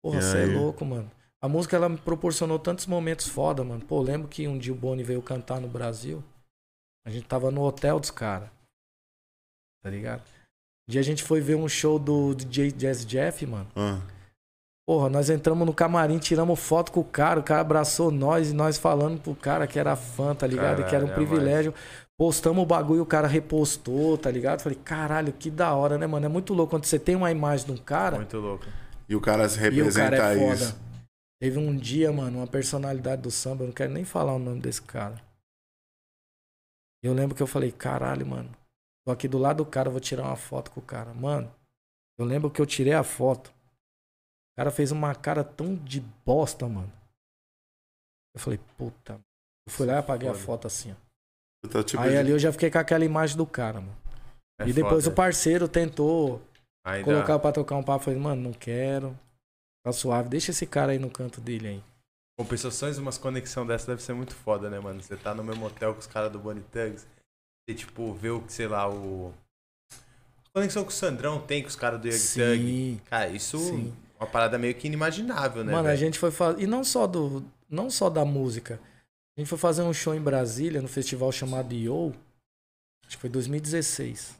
Porra, 0.02 0.20
você 0.22 0.42
é 0.42 0.46
louco, 0.58 0.84
mano. 0.84 1.10
A 1.42 1.48
música, 1.48 1.76
ela 1.76 1.88
me 1.88 1.98
proporcionou 1.98 2.58
tantos 2.58 2.86
momentos 2.86 3.26
foda, 3.28 3.64
mano. 3.64 3.84
Pô, 3.84 4.00
lembro 4.00 4.28
que 4.28 4.46
um 4.46 4.56
dia 4.56 4.72
o 4.72 4.76
Boni 4.76 5.02
veio 5.02 5.20
cantar 5.20 5.60
no 5.60 5.68
Brasil. 5.68 6.22
A 7.04 7.10
gente 7.10 7.26
tava 7.26 7.50
no 7.50 7.62
hotel 7.62 7.98
dos 7.98 8.10
caras. 8.10 8.48
Tá 9.82 9.90
ligado? 9.90 10.22
Um 10.88 10.92
dia 10.92 11.00
a 11.00 11.04
gente 11.04 11.22
foi 11.22 11.40
ver 11.40 11.56
um 11.56 11.68
show 11.68 11.98
do 11.98 12.34
DJ 12.34 12.70
Jazz 12.72 13.04
Jeff, 13.04 13.44
mano. 13.44 13.70
Ah. 13.76 14.00
Porra, 14.86 15.08
nós 15.08 15.30
entramos 15.30 15.66
no 15.66 15.72
camarim, 15.72 16.18
tiramos 16.18 16.60
foto 16.60 16.92
com 16.92 17.00
o 17.00 17.04
cara, 17.04 17.40
o 17.40 17.42
cara 17.42 17.62
abraçou 17.62 18.10
nós 18.10 18.50
e 18.50 18.54
nós 18.54 18.76
falando 18.76 19.18
pro 19.18 19.34
cara 19.34 19.66
que 19.66 19.78
era 19.78 19.96
fã, 19.96 20.34
tá 20.34 20.46
ligado? 20.46 20.82
E 20.82 20.84
que 20.84 20.94
era 20.94 21.04
um 21.04 21.08
Caralho, 21.08 21.24
é 21.24 21.26
privilégio. 21.26 21.74
Postamos 22.18 22.62
o 22.62 22.66
bagulho, 22.66 23.02
o 23.02 23.06
cara 23.06 23.26
repostou, 23.26 24.18
tá 24.18 24.30
ligado? 24.30 24.60
Falei, 24.60 24.78
caralho, 24.84 25.32
que 25.32 25.50
da 25.50 25.74
hora, 25.74 25.96
né, 25.96 26.06
mano? 26.06 26.26
É 26.26 26.28
muito 26.28 26.52
louco 26.52 26.70
quando 26.70 26.84
você 26.84 26.98
tem 26.98 27.16
uma 27.16 27.30
imagem 27.30 27.66
de 27.66 27.72
um 27.72 27.76
cara 27.76 28.18
Muito 28.18 28.36
louco. 28.38 28.64
E 29.08 29.16
o 29.16 29.20
cara 29.20 29.48
se 29.48 29.58
e 29.58 29.60
o 29.60 29.62
representa 29.62 30.16
cara 30.16 30.34
é 30.34 30.38
foda. 30.38 30.54
isso. 30.54 30.80
Teve 31.40 31.58
um 31.58 31.76
dia, 31.76 32.12
mano, 32.12 32.38
uma 32.38 32.46
personalidade 32.46 33.22
do 33.22 33.30
samba, 33.30 33.64
eu 33.64 33.68
não 33.68 33.74
quero 33.74 33.92
nem 33.92 34.04
falar 34.04 34.34
o 34.34 34.38
nome 34.38 34.60
desse 34.60 34.82
cara. 34.82 35.20
Eu 37.02 37.12
lembro 37.12 37.34
que 37.34 37.42
eu 37.42 37.46
falei, 37.46 37.70
caralho, 37.72 38.26
mano, 38.26 38.50
tô 39.06 39.12
aqui 39.12 39.28
do 39.28 39.38
lado 39.38 39.58
do 39.58 39.66
cara, 39.66 39.90
vou 39.90 40.00
tirar 40.00 40.24
uma 40.24 40.36
foto 40.36 40.70
com 40.70 40.80
o 40.80 40.82
cara. 40.82 41.12
Mano, 41.12 41.50
eu 42.18 42.24
lembro 42.24 42.50
que 42.50 42.60
eu 42.60 42.66
tirei 42.66 42.94
a 42.94 43.02
foto. 43.02 43.53
O 44.54 44.56
cara 44.56 44.70
fez 44.70 44.92
uma 44.92 45.14
cara 45.14 45.42
tão 45.42 45.74
de 45.74 46.00
bosta, 46.24 46.68
mano. 46.68 46.92
Eu 48.34 48.40
falei, 48.40 48.60
puta. 48.76 49.14
Eu 49.66 49.72
fui 49.72 49.86
lá 49.86 49.94
e 49.94 49.98
apaguei 49.98 50.28
a 50.28 50.32
Foda. 50.32 50.44
foto 50.44 50.66
assim, 50.66 50.92
ó. 50.92 51.68
Tá, 51.68 51.82
tipo, 51.82 52.02
Aí 52.02 52.16
ali 52.16 52.30
eu 52.30 52.38
já 52.38 52.52
fiquei 52.52 52.70
com 52.70 52.78
aquela 52.78 53.04
imagem 53.04 53.36
do 53.36 53.46
cara, 53.46 53.80
mano. 53.80 53.96
É 54.60 54.68
e 54.68 54.72
depois 54.72 55.04
foda. 55.04 55.12
o 55.12 55.16
parceiro 55.16 55.66
tentou 55.66 56.40
Ainda- 56.84 57.04
colocar 57.04 57.38
pra 57.38 57.52
tocar 57.52 57.76
um 57.76 57.82
papo. 57.82 58.04
Falei, 58.04 58.20
mano, 58.20 58.42
não 58.42 58.52
quero. 58.52 59.18
Tá 59.84 59.92
suave, 59.92 60.28
deixa 60.28 60.50
esse 60.50 60.66
cara 60.66 60.92
aí 60.92 60.98
no 60.98 61.10
canto 61.10 61.40
dele 61.40 61.68
aí. 61.68 61.82
Compensações, 62.38 62.98
umas 62.98 63.16
conexão 63.18 63.66
dessa 63.66 63.86
deve 63.88 64.02
ser 64.02 64.12
muito 64.14 64.34
foda, 64.34 64.68
né, 64.70 64.78
mano? 64.78 65.02
Você 65.02 65.16
tá 65.16 65.34
no 65.34 65.42
mesmo 65.44 65.64
hotel 65.66 65.94
com 65.94 66.00
os 66.00 66.06
caras 66.06 66.30
do 66.32 66.38
Bonnie 66.38 66.64
Tugs. 66.64 67.06
Você, 67.66 67.74
tipo, 67.76 68.12
vê 68.14 68.30
o 68.30 68.42
que, 68.42 68.52
sei 68.52 68.68
lá, 68.68 68.88
o. 68.90 69.32
A 69.90 70.50
conexão 70.54 70.82
que 70.84 70.90
o 70.90 70.94
Sandrão 70.94 71.40
tem 71.44 71.62
com 71.62 71.68
os 71.68 71.76
caras 71.76 72.00
do 72.00 72.06
Young. 72.08 72.18
Sim. 72.18 73.00
Cara, 73.06 73.28
isso 73.28 73.58
Sim. 73.58 73.96
Uma 74.18 74.26
parada 74.26 74.58
meio 74.58 74.74
que 74.74 74.86
inimaginável, 74.86 75.64
né? 75.64 75.72
Mano, 75.72 75.86
a 75.88 75.90
velho? 75.90 75.98
gente 75.98 76.18
foi 76.18 76.30
fazer. 76.30 76.62
E 76.62 76.66
não 76.66 76.82
só 76.84 77.06
do. 77.06 77.44
Não 77.68 77.90
só 77.90 78.08
da 78.08 78.24
música. 78.24 78.80
A 79.36 79.40
gente 79.40 79.48
foi 79.48 79.58
fazer 79.58 79.82
um 79.82 79.92
show 79.92 80.14
em 80.14 80.20
Brasília, 80.20 80.80
no 80.80 80.88
festival 80.88 81.32
chamado 81.32 81.74
Yo. 81.74 82.12
Acho 83.06 83.16
que 83.16 83.20
foi 83.20 83.30
2016. 83.30 84.38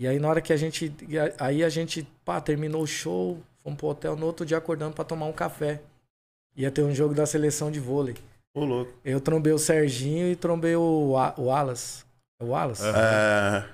E 0.00 0.06
aí 0.06 0.18
na 0.18 0.28
hora 0.28 0.40
que 0.40 0.52
a 0.52 0.56
gente. 0.56 0.92
a- 1.38 1.46
Aí 1.46 1.64
a 1.64 1.68
gente, 1.68 2.06
pá, 2.24 2.40
terminou 2.40 2.82
o 2.82 2.86
show, 2.86 3.40
fomos 3.62 3.78
pro 3.78 3.88
hotel 3.88 4.14
no 4.16 4.26
outro 4.26 4.44
dia 4.46 4.56
acordando 4.58 4.94
pra 4.94 5.04
tomar 5.04 5.26
um 5.26 5.32
café. 5.32 5.80
Ia 6.56 6.70
ter 6.70 6.82
um 6.82 6.94
jogo 6.94 7.14
da 7.14 7.24
seleção 7.26 7.70
de 7.70 7.80
vôlei. 7.80 8.16
Ô, 8.54 8.64
louco. 8.64 8.92
Eu 9.04 9.20
trombei 9.20 9.52
o 9.52 9.58
Serginho 9.58 10.28
e 10.30 10.36
trombei 10.36 10.74
o, 10.76 11.14
o 11.36 11.44
Wallace. 11.44 12.04
É 12.40 12.44
o 12.44 12.48
Wallace? 12.48 12.82
É. 12.84 13.68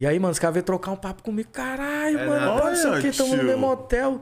E 0.00 0.06
aí, 0.06 0.18
mano, 0.18 0.32
os 0.32 0.38
caras 0.38 0.54
veio 0.54 0.64
trocar 0.64 0.92
um 0.92 0.96
papo 0.96 1.22
comigo. 1.22 1.50
Caralho, 1.52 2.18
É 2.18 2.26
mano, 2.26 2.58
pá, 2.60 2.70
não 2.70 2.76
sei 2.76 2.86
o 2.86 2.92
Olha, 2.94 3.02
que, 3.02 3.16
tamo 3.16 3.36
no 3.36 3.44
mesmo 3.44 3.66
hotel. 3.68 4.20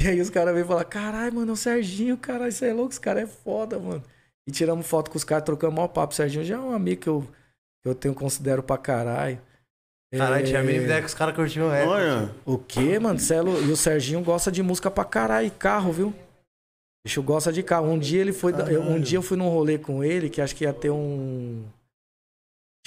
E 0.00 0.08
aí 0.08 0.20
os 0.20 0.30
caras 0.30 0.52
veio 0.52 0.66
falar, 0.66 0.84
caralho, 0.84 1.32
mano, 1.34 1.50
é 1.50 1.52
o 1.52 1.56
Serginho, 1.56 2.16
caralho, 2.16 2.48
isso 2.48 2.64
é 2.64 2.72
louco, 2.72 2.90
esse 2.90 3.00
cara 3.00 3.20
é 3.20 3.26
foda, 3.26 3.78
mano. 3.78 4.02
E 4.48 4.50
tiramos 4.50 4.84
foto 4.84 5.10
com 5.10 5.16
os 5.16 5.22
caras, 5.22 5.44
trocamos 5.44 5.76
maior 5.76 5.86
papo. 5.88 6.12
O 6.12 6.16
Serginho 6.16 6.44
já 6.44 6.56
é 6.56 6.58
um 6.58 6.74
amigo 6.74 7.00
que 7.02 7.08
eu, 7.08 7.22
que 7.82 7.88
eu 7.88 7.94
tenho, 7.94 8.14
considero 8.14 8.62
pra 8.64 8.76
caralho. 8.76 9.38
Caralho, 10.12 10.44
tinha 10.44 10.58
a 10.58 10.62
É, 10.62 10.66
mínima 10.66 10.84
ideia 10.84 11.00
que 11.00 11.06
os 11.06 11.14
caras 11.14 11.34
curtiam 11.36 11.70
rap. 11.70 11.86
Olha. 11.86 12.30
O 12.44 12.58
quê, 12.58 12.98
mano? 12.98 13.18
Cê 13.18 13.34
é 13.34 13.38
E 13.38 13.70
o 13.70 13.76
Serginho 13.76 14.20
gosta 14.22 14.50
de 14.50 14.62
música 14.62 14.90
pra 14.90 15.04
caralho, 15.04 15.46
e 15.46 15.50
carro, 15.50 15.92
viu? 15.92 16.08
O 16.08 16.14
bicho 17.06 17.22
gosta 17.22 17.52
de 17.52 17.62
carro. 17.62 17.86
Um 17.88 17.98
dia 17.98 18.20
ele 18.20 18.32
foi. 18.32 18.52
eu- 18.52 18.56
Um 18.80 18.84
Caralho. 18.84 19.00
dia 19.00 19.18
eu 19.18 19.22
fui 19.22 19.36
num 19.38 19.48
rolê 19.48 19.78
com 19.78 20.02
ele 20.04 20.28
que 20.28 20.40
acho 20.40 20.54
que 20.56 20.64
ia 20.64 20.72
ter 20.72 20.90
um. 20.90 21.64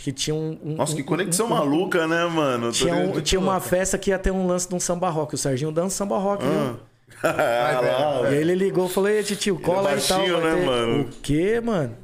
Que 0.05 0.11
tinha 0.11 0.35
um. 0.35 0.55
um- 0.63 0.75
Nossa, 0.75 0.95
que 0.95 1.01
um- 1.01 1.05
conexão 1.05 1.47
um- 1.47 1.49
maluca, 1.49 2.05
né, 2.07 2.27
mano? 2.27 2.71
Tinha, 2.71 2.93
um- 2.93 3.19
tinha 3.21 3.39
uma 3.41 3.59
festa 3.59 3.97
que 3.97 4.11
ia 4.11 4.19
ter 4.19 4.29
um 4.29 4.45
lance 4.45 4.69
de 4.69 4.75
um 4.75 4.79
samba 4.79 5.09
rock. 5.09 5.33
O 5.33 5.37
Serginho 5.37 5.71
dança 5.71 5.95
samba 5.97 6.19
rock? 6.19 6.45
Ah. 6.45 6.75
Ah, 7.23 8.21
E 8.29 8.35
aí 8.35 8.35
ele 8.35 8.53
ligou 8.53 8.85
e 8.85 8.89
falou: 8.89 9.09
Ei, 9.09 9.23
tio, 9.23 9.59
cola 9.59 9.89
aí 9.89 9.97
e 9.97 10.01
tal. 10.07 10.19
baixinho, 10.19 10.41
né, 10.41 10.53
ter- 10.57 10.63
mano? 10.67 11.01
O 11.01 11.05
quê, 11.23 11.59
mano? 11.59 11.97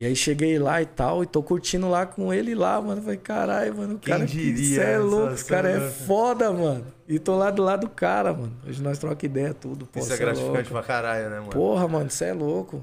E 0.00 0.06
aí 0.06 0.14
cheguei 0.14 0.56
lá 0.56 0.80
e 0.80 0.86
tal, 0.86 1.24
e 1.24 1.26
tô 1.26 1.42
curtindo 1.42 1.90
lá 1.90 2.06
com 2.06 2.32
ele 2.32 2.54
lá, 2.54 2.80
mano. 2.80 3.02
Falei, 3.02 3.16
caralho, 3.16 3.74
mano, 3.74 3.94
o 3.96 3.98
Quem 3.98 4.12
cara 4.14 4.24
diria 4.24 4.76
cê 4.84 4.90
é 4.92 4.98
louco, 4.98 5.34
esse 5.34 5.44
cara 5.46 5.68
é 5.68 5.80
foda, 5.80 6.52
mano. 6.52 6.86
E 7.08 7.18
tô 7.18 7.36
lá 7.36 7.50
do 7.50 7.60
lado 7.64 7.88
do 7.88 7.88
cara, 7.92 8.32
mano. 8.32 8.52
Hoje 8.64 8.80
nós 8.80 8.98
trocamos 9.00 9.24
ideia, 9.24 9.52
tudo. 9.52 9.84
Pô, 9.86 9.98
Isso 9.98 10.12
é 10.12 10.16
cê 10.16 10.22
gratificante 10.22 10.54
louco. 10.70 10.70
pra 10.70 10.82
caralho, 10.84 11.28
né, 11.28 11.38
mano? 11.40 11.50
Porra, 11.50 11.88
mano, 11.88 12.08
você 12.08 12.26
é 12.26 12.32
louco. 12.32 12.80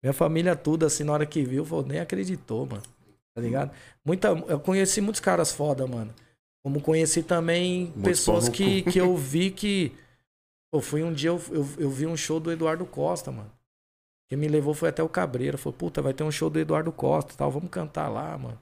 Minha 0.00 0.12
família 0.12 0.54
tudo, 0.54 0.86
assim, 0.86 1.02
na 1.02 1.12
hora 1.14 1.26
que 1.26 1.42
viu, 1.42 1.64
falou, 1.64 1.84
nem 1.84 1.98
acreditou, 1.98 2.66
mano. 2.66 2.82
Tá 3.34 3.40
ligado? 3.40 3.72
Muita, 4.04 4.28
eu 4.28 4.60
conheci 4.60 5.00
muitos 5.00 5.20
caras 5.20 5.52
foda, 5.52 5.86
mano. 5.86 6.14
Como 6.62 6.80
conheci 6.80 7.22
também 7.22 7.86
Muitos 7.86 8.02
pessoas 8.02 8.48
que, 8.48 8.82
que 8.82 8.98
eu 8.98 9.16
vi 9.18 9.50
que. 9.50 9.92
Pô, 10.72 10.80
fui 10.80 11.02
um 11.02 11.12
dia, 11.12 11.30
eu, 11.30 11.42
eu, 11.50 11.68
eu 11.78 11.90
vi 11.90 12.06
um 12.06 12.16
show 12.16 12.38
do 12.38 12.50
Eduardo 12.50 12.86
Costa, 12.86 13.30
mano. 13.30 13.50
Quem 14.28 14.38
me 14.38 14.48
levou 14.48 14.72
foi 14.72 14.88
até 14.88 15.02
o 15.02 15.08
Cabreira. 15.08 15.58
Falou, 15.58 15.76
puta, 15.76 16.00
vai 16.00 16.14
ter 16.14 16.24
um 16.24 16.30
show 16.30 16.48
do 16.48 16.58
Eduardo 16.58 16.90
Costa 16.92 17.32
e 17.32 17.36
tal, 17.36 17.50
vamos 17.50 17.70
cantar 17.70 18.08
lá, 18.08 18.36
mano. 18.38 18.58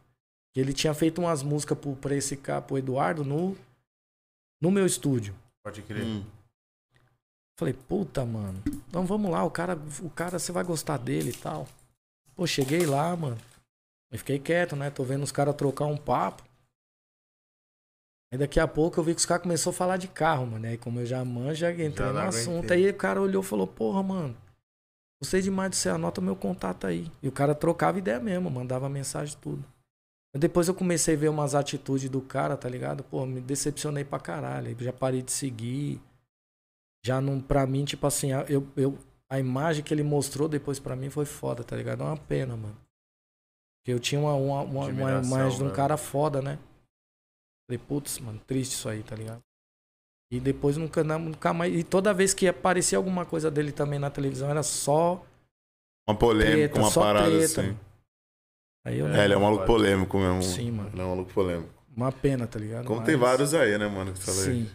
E 0.54 0.60
ele 0.60 0.72
tinha 0.72 0.92
feito 0.92 1.20
umas 1.20 1.42
músicas 1.42 1.78
pro, 1.78 1.94
pra 1.96 2.14
esse 2.14 2.36
cara, 2.36 2.62
pro 2.62 2.76
Eduardo, 2.76 3.24
no, 3.24 3.56
no 4.60 4.70
meu 4.70 4.84
estúdio. 4.84 5.34
Pode 5.62 5.82
crer. 5.82 6.04
Hum. 6.04 6.24
Falei, 7.58 7.74
puta, 7.74 8.24
mano. 8.24 8.62
Então 8.88 9.06
vamos 9.06 9.30
lá, 9.30 9.44
o 9.44 9.50
cara, 9.50 9.78
o 10.00 10.10
cara, 10.10 10.38
você 10.38 10.50
vai 10.50 10.64
gostar 10.64 10.96
dele 10.98 11.30
e 11.30 11.36
tal. 11.36 11.68
Pô, 12.34 12.46
cheguei 12.46 12.84
lá, 12.84 13.14
mano. 13.16 13.38
Eu 14.12 14.18
fiquei 14.18 14.38
quieto, 14.38 14.76
né? 14.76 14.90
Tô 14.90 15.02
vendo 15.02 15.22
os 15.22 15.32
caras 15.32 15.54
trocar 15.54 15.86
um 15.86 15.96
papo. 15.96 16.44
Aí 18.30 18.38
daqui 18.38 18.60
a 18.60 18.68
pouco 18.68 19.00
eu 19.00 19.04
vi 19.04 19.14
que 19.14 19.20
os 19.20 19.26
caras 19.26 19.42
começaram 19.42 19.74
a 19.74 19.78
falar 19.78 19.96
de 19.96 20.08
carro, 20.08 20.46
mano. 20.46 20.66
Aí 20.66 20.76
como 20.76 21.00
eu 21.00 21.06
já 21.06 21.24
manjo, 21.24 21.60
já 21.60 21.70
entrei 21.70 22.06
Já 22.08 22.12
no 22.12 22.18
assunto. 22.20 22.58
aguentei. 22.58 22.84
Aí 22.84 22.90
o 22.90 22.96
cara 22.96 23.20
olhou 23.20 23.42
e 23.42 23.46
falou, 23.46 23.66
porra, 23.66 24.02
mano. 24.02 24.36
Gostei 25.22 25.40
demais 25.40 25.70
de 25.70 25.76
você, 25.76 25.88
anota 25.88 26.20
meu 26.20 26.36
contato 26.36 26.86
aí. 26.86 27.10
E 27.22 27.28
o 27.28 27.32
cara 27.32 27.54
trocava 27.54 27.98
ideia 27.98 28.20
mesmo, 28.20 28.50
mandava 28.50 28.88
mensagem 28.88 29.36
tudo. 29.40 29.64
Depois 30.34 30.66
eu 30.66 30.74
comecei 30.74 31.14
a 31.14 31.18
ver 31.18 31.28
umas 31.28 31.54
atitudes 31.54 32.08
do 32.08 32.20
cara, 32.20 32.56
tá 32.56 32.68
ligado? 32.68 33.04
Pô, 33.04 33.24
me 33.26 33.40
decepcionei 33.40 34.04
pra 34.04 34.18
caralho. 34.18 34.68
Aí 34.68 34.76
Já 34.78 34.92
parei 34.92 35.22
de 35.22 35.30
seguir. 35.30 36.00
Já 37.04 37.20
não, 37.20 37.40
pra 37.40 37.66
mim, 37.66 37.84
tipo 37.84 38.06
assim, 38.06 38.30
eu, 38.48 38.66
eu, 38.76 38.98
a 39.28 39.38
imagem 39.38 39.84
que 39.84 39.92
ele 39.92 40.02
mostrou 40.02 40.48
depois 40.48 40.78
pra 40.78 40.96
mim 40.96 41.10
foi 41.10 41.24
foda, 41.24 41.62
tá 41.62 41.76
ligado? 41.76 42.02
É 42.02 42.06
uma 42.06 42.16
pena, 42.16 42.56
mano. 42.56 42.76
Eu 43.86 43.98
tinha 43.98 44.20
uma, 44.20 44.34
uma, 44.34 44.62
uma, 44.62 44.86
uma 44.86 45.10
imagem 45.22 45.58
de 45.58 45.64
um 45.64 45.68
né? 45.68 45.74
cara 45.74 45.96
foda, 45.96 46.40
né? 46.40 46.58
Falei, 47.68 47.78
putz, 47.86 48.18
mano, 48.18 48.38
triste 48.46 48.72
isso 48.74 48.88
aí, 48.88 49.02
tá 49.02 49.16
ligado? 49.16 49.40
E 50.30 50.38
depois 50.40 50.76
nunca, 50.76 51.02
nunca 51.04 51.52
mais. 51.52 51.74
E 51.74 51.82
toda 51.82 52.14
vez 52.14 52.32
que 52.32 52.46
aparecia 52.48 52.96
alguma 52.96 53.26
coisa 53.26 53.50
dele 53.50 53.72
também 53.72 53.98
na 53.98 54.10
televisão, 54.10 54.48
era 54.48 54.62
só. 54.62 55.24
Uma 56.08 56.16
polêmica, 56.16 56.74
Treta, 56.74 56.80
uma 56.80 56.92
parada 56.92 57.28
treta, 57.30 57.44
assim. 57.44 57.62
mano. 57.62 57.80
Aí 58.84 58.98
eu 58.98 59.06
É, 59.08 59.24
ele 59.24 59.34
é 59.34 59.36
um 59.36 59.42
maluco 59.42 59.66
polêmico 59.66 60.18
mesmo. 60.18 60.42
Sim, 60.42 60.70
mano. 60.72 60.90
Ele 60.92 61.00
é 61.00 61.04
um 61.04 61.08
maluco 61.10 61.32
polêmico. 61.32 61.72
Uma 61.94 62.10
pena, 62.10 62.46
tá 62.46 62.58
ligado? 62.58 62.86
Como 62.86 63.00
Mas- 63.00 63.06
tem 63.06 63.16
vários 63.16 63.52
aí, 63.54 63.76
né, 63.78 63.86
mano? 63.86 64.12
Que 64.12 64.30
aí. 64.30 64.36
Sim. 64.36 64.70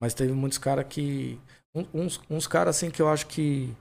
Mas 0.00 0.12
teve 0.14 0.32
muitos 0.32 0.58
caras 0.58 0.84
que. 0.88 1.40
um- 1.74 1.86
Uns, 1.94 2.20
uns 2.28 2.46
caras 2.46 2.76
assim 2.76 2.90
que 2.90 3.00
eu 3.00 3.08
acho 3.08 3.26
que. 3.26 3.74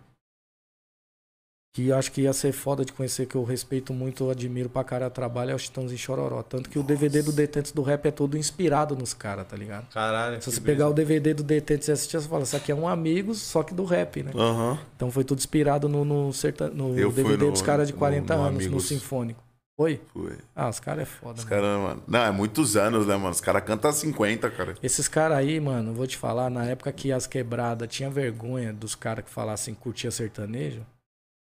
Que 1.72 1.90
eu 1.90 1.96
acho 1.98 2.12
que 2.12 2.22
ia 2.22 2.34
ser 2.34 2.52
foda 2.52 2.84
de 2.84 2.92
conhecer, 2.92 3.28
que 3.28 3.36
eu 3.36 3.44
respeito 3.44 3.94
muito, 3.94 4.28
admiro 4.30 4.68
pra 4.70 4.84
cara 4.84 5.08
trabalho, 5.08 5.52
é 5.52 5.56
o 5.56 5.60
Chitãozinho 5.60 6.00
Chororó. 6.00 6.42
Tanto 6.42 6.68
que 6.68 6.80
o 6.80 6.84
DVD 6.84 7.22
do 7.22 7.32
Detentos 7.32 7.72
do 7.72 7.84
Rap 7.84 8.08
é 8.08 8.12
todo 8.12 8.36
inspirado 8.36 8.96
nos 8.96 9.14
caras, 9.14 9.48
tá 9.48 9.56
ligado? 9.56 9.86
Caralho. 9.94 10.42
Se 10.42 10.52
você 10.52 10.60
pegar 10.60 10.90
o. 10.90 10.94
DVD 10.94 11.34
do 11.36 11.44
Detentos 11.44 11.88
e 11.88 11.92
assistir, 11.92 12.20
você 12.20 12.28
fala, 12.28 12.42
isso 12.44 12.58
aqui 12.58 12.72
é 12.72 12.76
um 12.76 12.88
amigo, 12.88 13.36
só 13.36 13.62
que 13.62 13.74
do 13.76 13.86
rap, 13.86 14.24
né? 14.24 14.32
Aham. 14.36 14.80
Então 14.96 15.12
foi 15.12 15.24
tudo 15.24 15.38
inspirado 15.38 15.88
no, 15.88 16.04
no, 16.04 16.32
no 16.74 16.96
DVD 16.96 17.46
no- 17.46 17.52
dos 17.52 17.62
caras 17.62 17.88
de 17.88 17.94
no- 17.94 18.00
40 18.00 18.36
no 18.36 18.42
anos, 18.42 18.60
no 18.62 18.66
Amigos. 18.66 18.88
Sinfônico. 18.88 19.44
Foi? 19.78 20.02
Foi. 20.12 20.34
Ah, 20.56 20.68
os 20.70 20.80
caras 20.80 21.04
é 21.04 21.06
foda, 21.06 21.38
Os 21.40 21.46
mano. 21.46 21.50
caras, 21.56 21.80
mano. 21.80 22.04
Não, 22.08 22.20
é 22.20 22.32
muitos 22.32 22.76
anos, 22.76 23.06
né, 23.06 23.16
mano? 23.16 23.30
Os 23.30 23.40
caras 23.40 23.64
cantam 23.64 23.92
50, 23.94 24.50
cara. 24.50 24.74
Esses 24.84 25.08
caras 25.08 25.38
aí, 25.38 25.58
mano, 25.60 25.94
vou 25.94 26.06
te 26.08 26.18
falar, 26.18 26.50
na 26.50 26.66
época 26.66 26.92
que 26.92 27.12
as 27.14 27.26
quebradas 27.28 27.88
tinha 27.88 28.10
vergonha 28.10 28.74
dos 28.74 28.94
caras 28.96 29.24
que 29.24 29.32
falassem 29.32 29.74
curtia 29.74 30.12
sertanejo, 30.12 30.82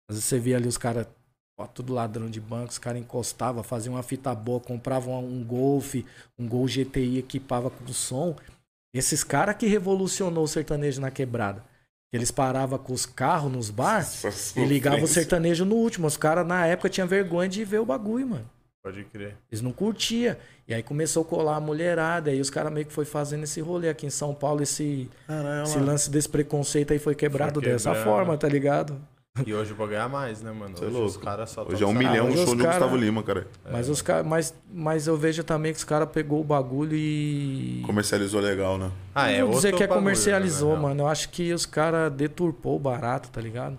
às 0.09 0.17
vezes 0.17 0.25
você 0.25 0.39
via 0.39 0.57
ali 0.57 0.69
os 0.69 0.79
caras, 0.79 1.07
tudo 1.75 1.93
ladrão 1.95 2.29
de 2.29 2.41
banco, 2.41 2.71
os 2.71 2.79
caras 2.79 3.01
encostavam, 3.01 3.63
faziam 3.63 3.95
uma 3.95 4.03
fita 4.03 4.35
boa, 4.35 4.61
compravam 4.61 5.25
um 5.25 5.43
Golf, 5.45 5.95
um 6.39 6.47
Gol 6.47 6.67
GTI, 6.67 7.19
equipava 7.19 7.71
com 7.71 7.87
som. 7.89 8.37
Esses 8.95 9.25
caras 9.25 9.57
que 9.57 9.67
revolucionou 9.67 10.45
o 10.45 10.49
sertanejo 10.49 11.01
na 11.01 11.11
quebrada. 11.11 11.63
Eles 12.13 12.31
paravam 12.31 12.79
com 12.79 12.93
os 12.93 13.05
carros 13.05 13.51
nos 13.51 13.69
bar 13.69 13.99
Nossa, 14.25 14.61
e 14.61 14.65
ligavam 14.65 15.03
o 15.03 15.09
sertanejo 15.09 15.65
no 15.65 15.75
último. 15.75 16.07
Os 16.07 16.17
caras 16.17 16.47
na 16.47 16.67
época 16.67 16.89
tinham 16.89 17.07
vergonha 17.09 17.49
de 17.49 17.65
ver 17.65 17.81
o 17.81 17.85
bagulho, 17.85 18.29
mano. 18.29 18.51
Pode 18.83 19.03
crer. 19.05 19.37
Eles 19.51 19.61
não 19.61 19.73
curtiam. 19.73 20.37
E 20.69 20.73
aí 20.73 20.83
começou 20.83 21.25
a 21.25 21.27
colar 21.27 21.57
a 21.57 21.61
mulherada. 21.61 22.31
Aí 22.31 22.41
os 22.41 22.49
caras 22.49 22.73
meio 22.73 22.87
que 22.87 22.93
foi 22.93 23.05
fazendo 23.05 23.43
esse 23.43 23.61
rolê 23.61 23.89
aqui 23.89 24.07
em 24.07 24.11
São 24.11 24.33
Paulo. 24.33 24.63
Esse, 24.63 25.11
Caralho, 25.27 25.65
esse 25.65 25.79
lance 25.79 26.09
desse 26.09 26.29
preconceito 26.29 26.93
aí 26.93 26.99
foi 27.01 27.17
quebrado 27.17 27.61
Foi 27.61 27.71
dessa 27.71 27.91
quebrando. 27.91 28.05
forma, 28.05 28.39
tá 28.39 28.49
ligado? 28.49 28.97
E 29.45 29.53
hoje 29.53 29.71
eu 29.73 29.77
vou 29.77 29.87
ganhar 29.87 30.09
mais, 30.09 30.41
né, 30.41 30.51
mano? 30.51 30.75
É 30.81 30.85
Hoje 30.85 30.93
louco. 30.93 31.09
os 31.09 31.17
caras 31.17 31.51
só 31.51 31.67
Hoje 31.69 31.83
é 31.83 31.87
um 31.87 31.93
milhão 31.93 32.29
hoje 32.29 32.39
o 32.43 32.47
show 32.47 32.55
do 32.55 32.63
cara- 32.63 32.79
Gustavo 32.79 32.97
Lima, 32.97 33.23
cara. 33.23 33.47
Mas, 33.71 33.89
os 33.89 34.01
cara, 34.01 34.23
mas, 34.25 34.55
mas 34.73 35.07
eu 35.07 35.17
vejo 35.17 35.45
também 35.45 35.73
que 35.73 35.79
os 35.79 35.85
caras 35.85 36.09
pegou 36.11 36.41
o 36.41 36.45
bagulho 36.45 36.95
e. 36.97 37.83
Comercializou 37.85 38.41
legal, 38.41 38.79
né? 38.79 38.91
Ah, 39.15 39.31
é 39.31 39.41
não 39.41 39.49
vou 39.49 39.57
dizer 39.57 39.75
que 39.75 39.83
é 39.83 39.87
bagulho, 39.87 40.01
comercializou, 40.05 40.75
né, 40.77 40.83
mano. 40.83 41.03
Eu 41.03 41.09
acho 41.09 41.29
que 41.29 41.53
os 41.53 41.67
caras 41.67 42.11
deturpou 42.13 42.77
o 42.77 42.79
barato, 42.79 43.29
tá 43.31 43.41
ligado? 43.41 43.77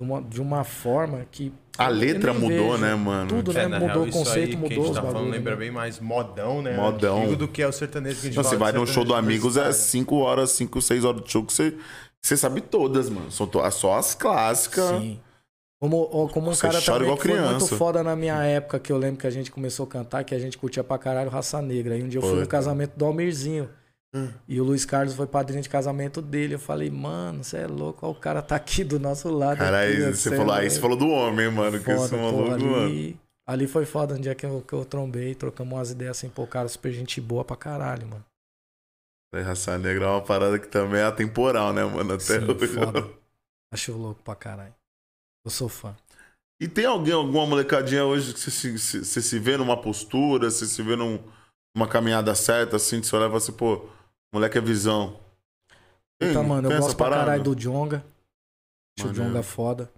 De 0.00 0.06
uma, 0.06 0.22
de 0.22 0.40
uma 0.40 0.62
forma 0.64 1.26
que. 1.30 1.52
A 1.76 1.90
eu 1.90 1.94
letra 1.96 2.32
mudou, 2.32 2.48
vejo. 2.72 2.78
né, 2.78 2.94
mano? 2.94 3.28
Tudo, 3.28 3.50
É, 3.58 3.66
né? 3.68 3.78
Mudou 3.78 4.04
real, 4.04 4.08
o 4.08 4.10
conceito, 4.12 4.38
aí 4.38 4.48
que 4.50 4.56
a 4.56 4.58
mudou 4.58 4.70
gente 4.84 4.88
os 4.90 4.96
tá 4.96 5.02
falando 5.02 5.30
lembra 5.30 5.56
bem 5.56 5.70
mais 5.70 5.98
modão, 5.98 6.62
né? 6.62 6.76
Modão. 6.76 7.18
Antigo 7.22 7.36
do 7.36 7.48
que 7.48 7.60
é 7.62 7.66
o 7.66 7.72
sertanejo 7.72 8.16
que 8.20 8.26
a 8.26 8.30
gente 8.30 8.36
Não, 8.36 8.44
você 8.44 8.56
fala, 8.56 8.70
vai 8.70 8.80
num 8.80 8.86
show 8.86 9.04
do 9.04 9.14
Amigos, 9.14 9.56
é 9.56 9.60
universitário. 9.60 9.90
5 9.90 10.16
horas, 10.18 10.50
5, 10.50 10.80
6 10.80 11.04
horas 11.04 11.22
de 11.24 11.30
show 11.32 11.42
que 11.44 11.52
você, 11.52 11.74
você 12.22 12.36
sabe 12.36 12.60
todas, 12.60 13.08
mano. 13.10 13.30
São 13.30 13.46
to- 13.46 13.68
só 13.70 13.94
as 13.96 14.14
clássicas. 14.14 14.90
Sim. 15.00 15.20
Como, 15.80 16.28
como 16.28 16.50
um 16.50 16.54
Você 16.54 16.60
cara 16.68 16.80
também 16.82 17.02
igual 17.04 17.16
que 17.16 17.28
foi 17.28 17.40
muito 17.40 17.46
criança. 17.56 17.76
foda 17.76 18.02
na 18.02 18.14
minha 18.14 18.42
época, 18.44 18.78
que 18.78 18.92
eu 18.92 18.98
lembro 18.98 19.18
que 19.18 19.26
a 19.26 19.30
gente 19.30 19.50
começou 19.50 19.84
a 19.84 19.88
cantar, 19.88 20.24
que 20.24 20.34
a 20.34 20.38
gente 20.38 20.58
curtia 20.58 20.84
pra 20.84 20.98
caralho 20.98 21.30
Raça 21.30 21.62
Negra. 21.62 21.94
Aí 21.94 22.02
um 22.02 22.08
dia 22.08 22.18
eu 22.18 22.22
fui 22.22 22.38
no 22.40 22.46
casamento 22.46 22.92
do 22.98 23.04
Almirzinho. 23.06 23.66
Hum. 24.14 24.28
E 24.46 24.60
o 24.60 24.64
Luiz 24.64 24.84
Carlos 24.84 25.14
foi 25.14 25.26
padrinho 25.26 25.62
de 25.62 25.68
casamento 25.70 26.20
dele. 26.20 26.54
Eu 26.56 26.58
falei, 26.58 26.90
mano, 26.90 27.42
você 27.42 27.58
é 27.58 27.66
louco, 27.66 28.06
ó, 28.06 28.10
o 28.10 28.14
cara 28.14 28.42
tá 28.42 28.56
aqui 28.56 28.84
do 28.84 28.98
nosso 29.00 29.30
lado. 29.30 29.56
Caralho, 29.58 30.14
você 30.14 30.28
cê 30.28 30.34
é 30.34 30.36
falou, 30.36 30.52
aí 30.52 30.60
louco." 30.62 30.74
você 30.74 30.80
falou 30.80 30.96
do 30.98 31.08
homem, 31.08 31.50
mano. 31.50 31.78
Que 31.78 31.84
Foda, 31.96 32.14
é 32.16 32.18
pô, 32.18 32.24
maluco, 32.24 32.64
mano. 32.66 32.84
ali, 32.86 33.16
ali 33.46 33.66
foi 33.66 33.86
foda, 33.86 34.14
um 34.16 34.20
dia 34.20 34.34
que 34.34 34.44
eu, 34.44 34.62
que 34.66 34.74
eu 34.74 34.84
trombei, 34.84 35.34
trocamos 35.34 35.72
umas 35.72 35.92
ideias 35.92 36.18
assim, 36.18 36.28
pô, 36.28 36.46
cara, 36.46 36.68
super 36.68 36.92
gente 36.92 37.20
boa 37.22 37.42
pra 37.44 37.56
caralho, 37.56 38.06
mano. 38.06 38.24
É, 39.32 39.40
Raça 39.42 39.78
Negra 39.78 40.06
é 40.06 40.08
uma 40.08 40.22
parada 40.24 40.58
que 40.58 40.66
também 40.66 41.00
é 41.00 41.04
atemporal, 41.04 41.72
né, 41.72 41.84
mano? 41.84 42.14
Até 42.14 42.40
Sim, 42.40 42.50
hoje. 42.50 42.66
foda. 42.68 43.08
Acho 43.72 43.96
louco 43.96 44.22
pra 44.22 44.34
caralho. 44.34 44.74
Eu 45.44 45.50
sou 45.50 45.68
fã. 45.68 45.96
E 46.60 46.68
tem 46.68 46.84
alguém, 46.84 47.14
alguma 47.14 47.46
molecadinha 47.46 48.04
hoje 48.04 48.34
que 48.34 48.40
você 48.40 48.50
se, 48.50 48.78
se- 48.78 49.04
você 49.04 49.22
se 49.22 49.38
vê 49.38 49.56
numa 49.56 49.80
postura, 49.80 50.50
você 50.50 50.66
se 50.66 50.82
vê 50.82 50.96
num- 50.96 51.22
numa 51.74 51.88
caminhada 51.88 52.34
certa, 52.34 52.76
assim, 52.76 53.00
que 53.00 53.06
você 53.06 53.16
olha 53.16 53.24
e 53.24 53.26
fala 53.28 53.38
assim, 53.38 53.52
pô, 53.52 53.88
moleque 54.34 54.58
é 54.58 54.60
visão. 54.60 55.18
Tem- 56.18 56.34
Puta, 56.34 56.42
mano, 56.42 56.70
eu 56.70 56.78
gosto 56.80 56.96
pra 56.96 57.06
parada? 57.06 57.24
caralho 57.26 57.42
do 57.44 57.54
Jonga. 57.54 58.04
Acho 58.98 59.06
o 59.06 59.10
Maneiro. 59.10 59.28
Jonga 59.28 59.42
foda. 59.42 59.90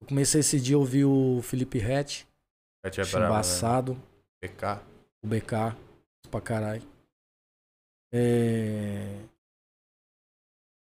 Eu 0.00 0.08
comecei 0.08 0.40
esse 0.40 0.58
dia 0.58 0.76
a 0.76 0.78
ouvir 0.78 1.04
o 1.04 1.40
Felipe 1.42 1.78
Rett, 1.78 2.26
bravo, 2.82 3.18
né? 3.18 3.26
embaçado, 3.26 4.02
PK. 4.40 4.80
o 5.22 5.28
BK, 5.28 5.76
pra 6.30 6.40
caralho. 6.40 6.82
É... 8.12 9.06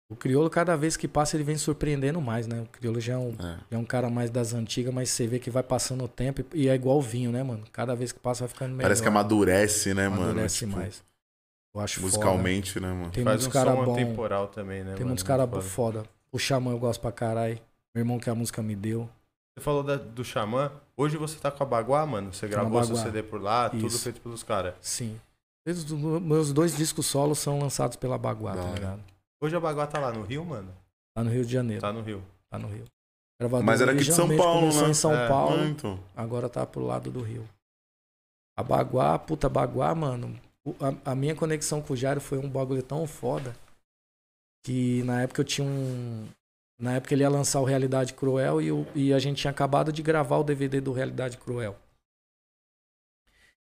O 0.09 0.15
Criolo, 0.15 0.49
cada 0.49 0.75
vez 0.75 0.97
que 0.97 1.07
passa, 1.07 1.37
ele 1.37 1.43
vem 1.45 1.57
surpreendendo 1.57 2.19
mais, 2.19 2.45
né? 2.45 2.59
O 2.61 2.65
Criolo 2.65 2.99
já 2.99 3.13
é 3.13 3.17
um, 3.17 3.29
É. 3.31 3.35
já 3.39 3.59
é 3.71 3.77
um 3.77 3.85
cara 3.85 4.09
mais 4.09 4.29
das 4.29 4.53
antigas, 4.53 4.93
mas 4.93 5.09
você 5.09 5.25
vê 5.25 5.39
que 5.39 5.49
vai 5.49 5.63
passando 5.63 6.03
o 6.03 6.07
tempo 6.07 6.41
e, 6.53 6.63
e 6.63 6.67
é 6.67 6.75
igual 6.75 6.97
o 6.97 7.01
vinho, 7.01 7.31
né, 7.31 7.41
mano? 7.43 7.63
Cada 7.71 7.95
vez 7.95 8.11
que 8.11 8.19
passa 8.19 8.41
vai 8.41 8.49
ficando 8.49 8.71
melhor. 8.71 8.83
Parece 8.83 9.01
que 9.01 9.07
amadurece, 9.07 9.93
né, 9.93 10.09
mano? 10.09 10.23
amadurece 10.23 10.65
Tipo, 10.65 10.77
mais. 10.77 11.01
Eu 11.73 11.79
acho 11.79 12.01
Musicalmente, 12.01 12.77
né, 12.81 12.89
mano? 12.89 13.03
foda. 13.05 13.11
Tem 13.13 13.23
Faz 13.23 13.35
muitos 13.41 13.47
um 13.47 13.51
caras 13.51 13.73
som 13.77 13.85
bons. 13.85 13.95
temporal 13.95 14.47
também, 14.49 14.79
né? 14.79 14.89
Tem 14.91 14.93
mano? 14.95 15.05
muitos 15.07 15.23
caras 15.23 15.65
foda. 15.65 16.03
O 16.29 16.37
Xamã 16.37 16.71
eu 16.71 16.79
gosto 16.79 16.99
pra 16.99 17.11
caralho. 17.13 17.57
Meu 17.95 18.01
irmão 18.01 18.19
que 18.19 18.29
a 18.29 18.35
música 18.35 18.61
me 18.61 18.75
deu. 18.75 19.09
Você 19.57 19.63
falou 19.63 19.81
da- 19.81 19.95
do 19.95 20.25
Xamã. 20.25 20.71
Hoje 20.97 21.15
você 21.15 21.39
tá 21.39 21.49
com 21.49 21.63
a 21.63 21.65
Baguá, 21.65 22.05
mano. 22.05 22.33
Você 22.33 22.47
gravou 22.49 22.83
seu. 22.83 22.95
CD 22.97 23.23
por 23.23 23.41
lá, 23.41 23.69
tudo 23.69 23.87
Isso. 23.87 23.99
feito 23.99 24.19
pelos 24.19 24.43
caras. 24.43 24.73
Sim. 24.81 25.17
Os- 25.67 25.85
Meus 26.21 26.51
dois 26.51 26.75
discos 26.75 27.05
solos 27.05 27.39
são 27.39 27.59
lançados 27.59 27.95
pela 27.95 28.17
Baguá, 28.17 28.55
tá 28.55 28.71
ligado? 28.73 29.03
Hoje 29.41 29.55
a 29.55 29.59
Baguá 29.59 29.85
tá 29.87 29.99
lá 29.99 30.11
no 30.11 30.23
Rio, 30.23 30.43
mano? 30.45 30.73
Lá 31.15 31.23
no 31.23 31.29
Rio 31.29 31.45
de 31.45 31.51
Janeiro. 31.51 31.81
Tá 31.81 31.91
no 31.93 32.01
Rio. 32.01 32.23
Tá 32.49 32.57
no 32.59 32.67
Rio. 32.67 32.85
Gravador 33.39 33.65
Mas 33.65 33.81
era 33.81 33.91
aqui 33.91 34.03
de 34.03 34.13
São 34.13 34.35
Paulo, 34.37 34.67
né? 34.73 34.89
em 34.89 34.93
São 34.93 35.13
É, 35.13 35.27
Paulo. 35.27 35.57
Ah, 35.59 35.65
então. 35.67 35.99
Agora 36.15 36.47
tá 36.47 36.65
pro 36.65 36.85
lado 36.85 37.09
do 37.11 37.21
Rio. 37.21 37.47
A 38.57 38.63
Baguá, 38.63 39.17
puta 39.17 39.49
Baguá, 39.49 39.93
mano. 39.95 40.39
A, 41.05 41.11
a 41.11 41.15
minha 41.15 41.35
conexão 41.35 41.81
com 41.81 41.93
o 41.93 41.97
Jairo 41.97 42.21
foi 42.21 42.37
um 42.37 42.47
bagulho 42.49 42.83
tão 42.83 43.07
foda 43.07 43.55
que 44.63 45.01
na 45.03 45.21
época 45.23 45.41
eu 45.41 45.45
tinha 45.45 45.65
um. 45.67 46.27
Na 46.79 46.93
época 46.93 47.13
ele 47.13 47.23
ia 47.23 47.29
lançar 47.29 47.59
o 47.59 47.63
Realidade 47.65 48.13
Cruel 48.13 48.61
e, 48.61 48.71
o- 48.71 48.87
e 48.95 49.13
a 49.13 49.19
gente 49.19 49.37
tinha 49.41 49.51
acabado 49.51 49.91
de 49.91 50.01
gravar 50.03 50.37
o 50.37 50.43
DVD 50.43 50.79
do 50.81 50.91
Realidade 50.91 51.37
Cruel. 51.37 51.75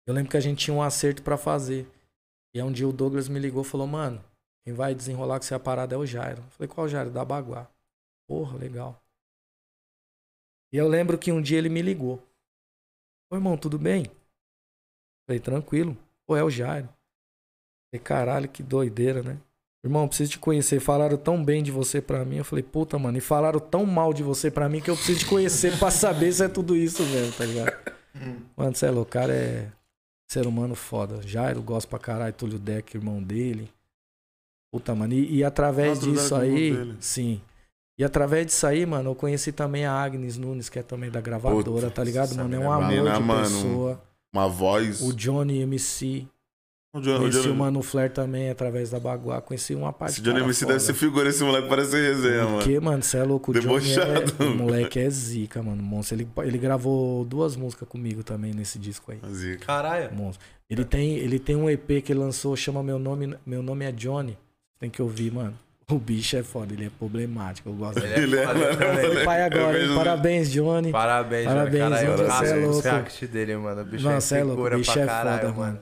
Eu 0.05 0.13
lembro 0.13 0.31
que 0.31 0.37
a 0.37 0.41
gente 0.41 0.65
tinha 0.65 0.75
um 0.75 0.81
acerto 0.81 1.23
pra 1.23 1.37
fazer. 1.37 1.87
E 2.53 2.59
aí 2.59 2.63
um 2.63 2.71
dia 2.71 2.87
o 2.87 2.93
Douglas 2.93 3.27
me 3.27 3.39
ligou 3.39 3.61
e 3.61 3.65
falou: 3.65 3.87
Mano, 3.87 4.23
quem 4.65 4.73
vai 4.73 4.93
desenrolar 4.93 5.39
com 5.39 5.45
você 5.45 5.55
a 5.55 5.59
parada 5.59 5.95
é 5.95 5.97
o 5.97 6.05
Jairo. 6.05 6.41
Eu 6.41 6.49
falei: 6.49 6.67
Qual 6.67 6.87
Jairo? 6.87 7.09
Da 7.09 7.23
Baguá. 7.23 7.67
Porra, 8.27 8.57
legal. 8.57 9.01
E 10.71 10.77
eu 10.77 10.87
lembro 10.87 11.17
que 11.17 11.31
um 11.31 11.41
dia 11.41 11.57
ele 11.57 11.69
me 11.69 11.81
ligou. 11.81 12.21
Ô 13.31 13.35
irmão, 13.35 13.57
tudo 13.57 13.77
bem? 13.77 14.05
Falei, 15.27 15.39
tranquilo. 15.39 15.97
Pô, 16.25 16.35
é 16.35 16.43
o 16.43 16.49
Jairo. 16.49 16.89
Falei, 17.89 18.03
caralho, 18.03 18.49
que 18.49 18.63
doideira, 18.63 19.21
né? 19.21 19.39
Irmão, 19.83 20.07
preciso 20.07 20.31
te 20.31 20.39
conhecer. 20.39 20.79
Falaram 20.79 21.17
tão 21.17 21.43
bem 21.43 21.61
de 21.61 21.71
você 21.71 22.01
pra 22.01 22.23
mim. 22.23 22.37
Eu 22.37 22.45
falei, 22.45 22.63
puta, 22.63 22.97
mano. 22.97 23.17
E 23.17 23.21
falaram 23.21 23.59
tão 23.59 23.85
mal 23.85 24.13
de 24.13 24.23
você 24.23 24.49
pra 24.49 24.69
mim 24.69 24.81
que 24.81 24.89
eu 24.89 24.95
preciso 24.95 25.19
te 25.19 25.25
conhecer 25.25 25.77
pra 25.77 25.91
saber 25.91 26.31
se 26.31 26.43
é 26.43 26.47
tudo 26.47 26.75
isso 26.75 27.03
mesmo, 27.03 27.33
tá 27.33 27.45
ligado? 27.45 27.93
Mano, 28.55 28.75
você 28.75 28.85
é 28.85 28.91
louco. 28.91 29.11
Cara 29.11 29.33
é 29.33 29.71
ser 30.27 30.47
humano 30.47 30.75
foda. 30.75 31.21
Jairo, 31.21 31.61
gosto 31.61 31.87
pra 31.87 31.99
caralho. 31.99 32.33
Túlio 32.33 32.59
Deck, 32.59 32.95
irmão 32.95 33.21
dele. 33.21 33.69
Puta, 34.71 34.95
mano. 34.95 35.13
E, 35.13 35.37
e 35.37 35.43
através 35.43 35.99
Túlio 35.99 36.13
disso 36.15 36.35
aí, 36.35 36.95
sim. 36.99 37.41
E 37.97 38.03
através 38.03 38.47
disso 38.47 38.65
aí, 38.65 38.85
mano, 38.85 39.11
eu 39.11 39.15
conheci 39.15 39.51
também 39.51 39.85
a 39.85 39.93
Agnes 39.93 40.37
Nunes, 40.37 40.67
que 40.67 40.79
é 40.79 40.83
também 40.83 41.11
da 41.11 41.21
gravadora, 41.21 41.63
Puta, 41.63 41.91
tá 41.91 42.03
ligado, 42.03 42.35
mano? 42.35 42.55
É 42.55 42.59
um 42.59 42.63
é 42.63 42.65
amor 42.65 43.03
braba. 43.03 43.19
de 43.19 43.23
Mano, 43.23 43.41
pessoa. 43.43 44.03
Uma 44.33 44.47
voz. 44.47 45.01
O 45.01 45.13
Johnny 45.13 45.59
MC. 45.61 46.27
O 46.95 47.01
John- 47.01 47.15
o 47.15 47.19
Conheci 47.21 47.41
John- 47.41 47.51
o 47.51 47.55
Mano 47.55 47.81
Flair 47.81 48.11
também 48.11 48.51
através 48.51 48.91
da 48.91 48.99
Baguá. 48.99 49.41
Conheci 49.41 49.73
uma 49.73 49.91
parte 49.91 50.11
Esse 50.13 50.21
Johnny 50.21 50.41
MC 50.41 50.59
foda. 50.59 50.73
deve 50.73 50.85
ser 50.85 50.93
figura, 50.93 51.27
esse 51.27 51.43
moleque 51.43 51.67
parece 51.67 51.99
resenha, 51.99 52.43
mano. 52.43 52.57
Porque, 52.59 52.79
mano, 52.79 53.01
você 53.01 53.17
é 53.17 53.23
louco. 53.23 53.49
O 53.51 53.53
Johnny 53.55 53.65
Debochado. 53.89 54.33
é, 54.39 54.43
o 54.43 54.55
moleque 54.55 54.99
é 54.99 55.09
zica, 55.09 55.63
mano. 55.63 55.81
Monstro. 55.81 56.15
Ele, 56.15 56.27
ele 56.43 56.57
gravou 56.59 57.25
duas 57.25 57.55
músicas 57.55 57.89
comigo 57.89 58.23
também 58.23 58.53
nesse 58.53 58.77
disco 58.77 59.11
aí. 59.11 59.17
Zica. 59.33 59.65
Caralho. 59.65 60.13
Monstro. 60.13 60.45
Ele 60.69 60.85
tem, 60.85 61.15
ele 61.17 61.39
tem 61.39 61.55
um 61.55 61.67
EP 61.67 61.99
que 62.03 62.11
ele 62.13 62.19
lançou, 62.19 62.55
chama 62.55 62.83
Meu 62.83 62.99
Nome, 62.99 63.35
Meu 63.43 63.63
Nome 63.63 63.85
é 63.85 63.91
Johnny. 63.91 64.37
Tem 64.79 64.87
que 64.89 65.01
ouvir, 65.01 65.31
mano. 65.33 65.53
O 65.89 65.97
bicho 65.97 66.37
é 66.37 66.43
foda, 66.43 66.73
ele 66.73 66.85
é 66.85 66.89
problemático. 66.97 67.69
Eu 67.69 67.73
gosto 67.73 67.99
dele. 67.99 68.13
Ele 68.13 68.35
é 68.37 68.43
Ele 68.43 68.63
é- 68.63 68.73
foda 68.73 69.03
ele 69.03 69.19
é. 69.19 69.23
Pai 69.25 69.41
agora, 69.41 69.63
Eu 69.63 69.69
hein? 69.73 69.87
vejo- 69.87 69.95
Parabéns, 69.95 70.51
Johnny. 70.51 70.91
Parabéns, 70.91 71.45
Parabéns, 71.45 71.83
mano. 71.83 71.89
Caralho, 71.89 72.07
Johnny, 72.07 72.27
você 72.29 72.87
é 72.87 72.93
louco. 72.93 73.27
dele, 73.27 73.57
mano. 73.57 73.81
O 73.81 73.85
bicho 73.85 74.03
Não, 74.05 74.11
é 74.11 74.39
é 74.39 74.43
louco, 74.43 74.61
o 74.67 74.77
bicho 74.77 74.99
é 74.99 75.05
caralho, 75.07 75.39
foda, 75.41 75.53
mano. 75.53 75.59
mano. 75.73 75.79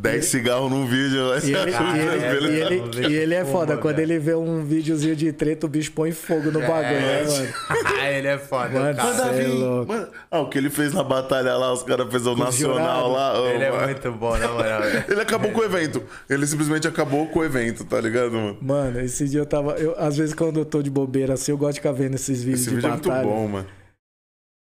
10 0.00 0.24
cigarros 0.24 0.68
num 0.68 0.84
vídeo. 0.84 1.28
Vai 1.28 1.38
E 1.38 1.54
ele, 1.54 1.70
e 1.70 2.00
ele- 2.00 2.24
é, 2.24 2.26
e 2.26 2.40
dele. 2.40 2.82
ele- 2.98 3.08
e 3.08 3.16
ele 3.16 3.34
é 3.34 3.44
Pô, 3.44 3.52
foda. 3.52 3.66
mano, 3.68 3.80
Quando 3.82 3.98
é. 4.00 4.02
ele 4.02 4.18
vê 4.18 4.34
um 4.34 4.64
videozinho 4.64 5.14
de 5.14 5.32
treta, 5.32 5.64
o 5.66 5.68
bicho 5.68 5.92
põe 5.92 6.10
fogo 6.10 6.50
no 6.50 6.58
bagulho, 6.60 7.00
né, 7.00 7.22
mano? 7.24 7.48
Ah, 8.00 8.10
ele 8.10 8.28
é 8.28 8.38
foda, 8.38 8.68
Mano, 8.80 8.96
cara. 8.96 9.36
é 9.36 9.46
louco. 9.46 9.92
Mano, 9.92 10.08
ah, 10.30 10.40
o 10.40 10.48
que 10.48 10.58
ele 10.58 10.70
fez 10.70 10.92
na 10.92 11.04
batalha 11.04 11.54
lá, 11.56 11.72
os 11.72 11.82
caras 11.82 12.10
fez 12.10 12.26
o 12.26 12.32
os 12.32 12.38
nacional 12.38 12.78
jurados. 12.78 13.12
lá. 13.12 13.40
ô, 13.42 13.46
Ele 13.48 13.64
é 13.64 13.70
mano. 13.70 13.84
muito 13.86 14.12
bom, 14.12 14.36
na 14.38 14.48
moral. 14.48 14.80
Ele 15.08 15.20
acabou 15.20 15.50
com 15.52 15.60
o 15.60 15.64
evento. 15.64 16.02
Ele 16.28 16.46
simplesmente 16.46 16.88
acabou 16.88 17.26
com 17.28 17.38
o 17.40 17.44
evento, 17.44 17.84
tá 17.84 18.00
ligado, 18.00 18.32
mano? 18.32 18.56
Mano, 18.60 19.00
esse 19.00 19.28
dia 19.28 19.40
eu 19.40 19.46
tava. 19.46 19.72
Eu, 19.72 19.94
às 19.98 20.16
vezes, 20.16 20.34
quando 20.34 20.58
eu 20.58 20.64
tô 20.64 20.82
de 20.82 20.90
bobeira 20.90 21.34
assim, 21.34 21.52
eu 21.52 21.58
gosto 21.58 21.74
de 21.74 21.80
ficar 21.80 21.92
vendo 21.92 22.14
esses 22.14 22.42
vídeos 22.42 22.62
Esse 22.62 22.70
de 22.70 22.76
vídeo 22.76 22.88
é 22.88 22.90
muito 22.92 23.08
batalha. 23.08 23.28
bom, 23.28 23.46
mano. 23.48 23.66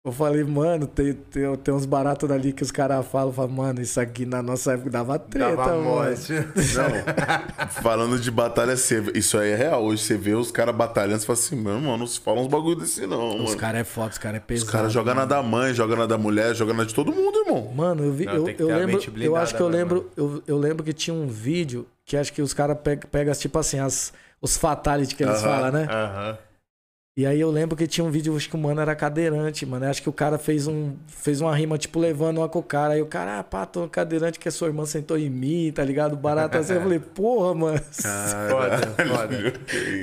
Eu 0.01 0.13
falei, 0.13 0.45
mano, 0.45 0.88
tem, 0.88 1.11
tem, 1.13 1.53
tem 1.57 1.73
uns 1.73 1.85
baratos 1.85 2.27
dali 2.30 2.53
que 2.53 2.63
os 2.63 2.71
caras 2.71 3.05
falam, 3.05 3.34
falam, 3.34 3.51
mano, 3.51 3.81
isso 3.81 3.99
aqui 3.99 4.26
na 4.26 4.41
nossa 4.41 4.71
época 4.71 4.89
dava 4.89 5.19
treta, 5.19 5.57
Dava 5.57 5.71
mano. 5.76 5.84
morte. 5.84 6.31
Não, 6.34 7.67
falando 7.69 8.17
de 8.17 8.31
batalha, 8.31 8.71
isso 9.13 9.38
aí 9.38 9.51
é 9.51 9.55
real. 9.55 9.84
Hoje 9.84 10.01
você 10.03 10.15
vê 10.15 10.34
os 10.35 10.51
caras 10.51 10.73
batalhando, 10.73 11.19
você 11.19 11.26
fala 11.26 11.38
assim, 11.38 11.55
meu 11.57 11.73
irmão, 11.73 11.97
não 11.97 12.07
se 12.07 12.17
fala 12.17 12.39
uns 12.39 12.47
bagulho 12.47 12.77
desse 12.77 13.05
não, 13.05 13.35
Os 13.35 13.43
mano. 13.43 13.57
caras 13.57 13.81
é 13.81 13.84
foda, 13.84 14.11
os 14.11 14.17
caras 14.17 14.38
é 14.38 14.39
Os 14.39 14.45
pesado. 14.47 14.71
caras 14.71 14.93
jogam 14.93 15.13
na 15.13 15.21
mano. 15.26 15.30
da 15.30 15.43
mãe, 15.43 15.73
jogam 15.73 15.97
na 15.97 16.05
da 16.05 16.17
mulher, 16.17 16.55
jogam 16.55 16.73
na 16.76 16.85
de 16.85 16.95
todo 16.95 17.11
mundo, 17.11 17.38
irmão. 17.45 17.69
Mano, 17.76 18.05
eu 18.05 18.13
vi, 18.13 18.26
Não, 18.26 18.35
eu, 18.35 18.55
eu 18.57 18.67
lembro, 18.69 19.01
eu 19.21 19.35
acho 19.35 19.53
que 19.53 19.61
eu 19.61 19.69
né, 19.69 19.77
lembro, 19.80 20.09
eu, 20.15 20.41
eu 20.47 20.57
lembro 20.57 20.81
que 20.81 20.93
tinha 20.93 21.13
um 21.13 21.27
vídeo 21.27 21.85
que 22.05 22.15
acho 22.15 22.31
que 22.31 22.41
os 22.41 22.53
caras 22.53 22.77
pegam, 22.81 23.09
pegam, 23.11 23.34
tipo 23.35 23.59
assim, 23.59 23.80
as, 23.80 24.13
os 24.41 24.55
fatality 24.55 25.13
que 25.13 25.23
eles 25.23 25.43
Aham. 25.43 25.49
falam, 25.53 25.71
né? 25.73 25.88
Aham. 25.91 26.38
E 27.19 27.25
aí 27.25 27.41
eu 27.41 27.51
lembro 27.51 27.75
que 27.75 27.85
tinha 27.85 28.05
um 28.05 28.09
vídeo, 28.09 28.33
acho 28.33 28.47
que 28.47 28.55
o 28.55 28.57
mano 28.57 28.79
era 28.79 28.95
cadeirante, 28.95 29.65
mano. 29.65 29.85
Acho 29.85 30.01
que 30.01 30.07
o 30.07 30.13
cara 30.13 30.37
fez, 30.37 30.67
um, 30.67 30.93
fez 31.05 31.41
uma 31.41 31.53
rima, 31.53 31.77
tipo, 31.77 31.99
levando 31.99 32.37
uma 32.37 32.47
com 32.47 32.59
o 32.59 32.63
cara. 32.63 32.93
Aí 32.93 33.01
o 33.01 33.07
cara, 33.07 33.39
ah, 33.39 33.43
pá, 33.43 33.65
tô 33.65 33.89
cadeirante 33.89 34.39
que 34.39 34.47
a 34.47 34.51
sua 34.53 34.69
irmã 34.69 34.85
sentou 34.85 35.17
em 35.17 35.29
mim, 35.29 35.69
tá 35.75 35.83
ligado? 35.83 36.15
Barato 36.15 36.57
assim. 36.57 36.75
Eu 36.75 36.81
falei, 36.81 36.97
porra, 36.99 37.53
mano. 37.53 37.81
Foda, 38.49 38.77
foda. 39.05 39.53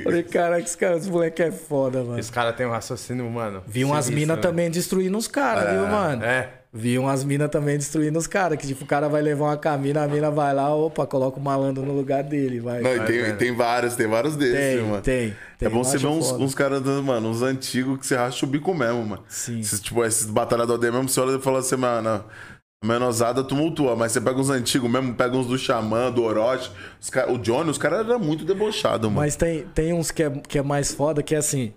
Falei, 0.03 0.21
caraca, 0.21 0.61
esse 0.61 0.77
cara, 0.77 0.97
esse 0.97 1.09
moleque 1.09 1.41
é 1.41 1.51
foda, 1.51 2.03
mano. 2.03 2.19
Esse 2.19 2.31
cara 2.31 2.53
tem 2.53 2.67
um 2.67 2.69
raciocínio, 2.69 3.27
mano. 3.31 3.63
Vi 3.65 3.83
umas 3.83 4.11
minas 4.11 4.35
né? 4.37 4.43
também 4.43 4.69
destruindo 4.69 5.17
os 5.17 5.27
caras, 5.27 5.71
viu, 5.73 5.87
mano? 5.87 6.23
É. 6.23 6.49
Vi 6.77 6.97
umas 6.99 7.23
minas 7.23 7.49
também 7.49 7.77
destruindo 7.77 8.17
os 8.19 8.27
caras. 8.27 8.57
Que 8.57 8.67
tipo, 8.67 8.83
o 8.83 8.87
cara 8.87 9.09
vai 9.09 9.21
levar 9.21 9.45
uma 9.45 9.57
camina, 9.57 10.03
a 10.03 10.07
mina 10.07 10.29
vai 10.29 10.53
lá, 10.53 10.73
opa, 10.73 11.07
coloca 11.07 11.39
o 11.39 11.43
malandro 11.43 11.83
no 11.85 11.93
lugar 11.93 12.23
dele, 12.23 12.59
vai. 12.59 12.81
Não, 12.81 12.93
e 12.93 12.97
Vai 12.97 13.07
tem, 13.07 13.35
tem 13.35 13.55
vários, 13.55 13.95
tem 13.95 14.07
vários 14.07 14.35
desses, 14.35 14.77
tem, 14.79 14.85
mano. 14.85 15.01
tem, 15.01 15.35
tem. 15.57 15.67
É 15.67 15.69
bom 15.69 15.83
você 15.83 15.97
ver 15.97 16.07
uns, 16.07 16.31
uns 16.31 16.53
caras 16.53 16.81
mano, 17.03 17.29
uns 17.29 17.41
antigos 17.41 17.99
que 17.99 18.05
você 18.05 18.15
racha 18.15 18.45
o 18.45 18.49
bico 18.49 18.73
mesmo, 18.73 19.03
mano. 19.05 19.23
Sim. 19.27 19.59
Esses, 19.59 19.79
tipo, 19.81 20.03
esses 20.05 20.25
batalhadores 20.27 20.79
dele 20.79 20.93
mesmo, 20.95 21.09
você 21.09 21.19
olha 21.19 21.37
e 21.37 21.41
fala 21.41 21.59
assim, 21.59 21.75
mano, 21.75 22.09
a 22.09 22.85
menosada 22.85 23.43
tumultua, 23.43 23.95
mas 23.95 24.11
você 24.11 24.21
pega 24.21 24.39
uns 24.39 24.49
antigos 24.51 24.89
mesmo, 24.89 25.15
pega 25.15 25.35
uns 25.35 25.47
do 25.47 25.57
Xamã, 25.57 26.11
do 26.11 26.21
Orochi, 26.23 26.69
cara- 27.11 27.31
o 27.31 27.37
Johnny, 27.39 27.71
os 27.71 27.77
caras 27.77 28.01
eram 28.07 28.19
muito 28.19 28.45
debochados, 28.45 29.07
mano. 29.09 29.19
Mas 29.19 29.35
tem, 29.35 29.63
tem 29.73 29.93
uns 29.93 30.11
que 30.11 30.21
é, 30.23 30.29
que 30.29 30.59
é 30.59 30.61
mais 30.61 30.91
foda, 30.93 31.23
que 31.23 31.33
é 31.33 31.39
assim, 31.39 31.73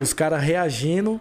os 0.00 0.12
caras 0.12 0.40
reagindo 0.40 1.20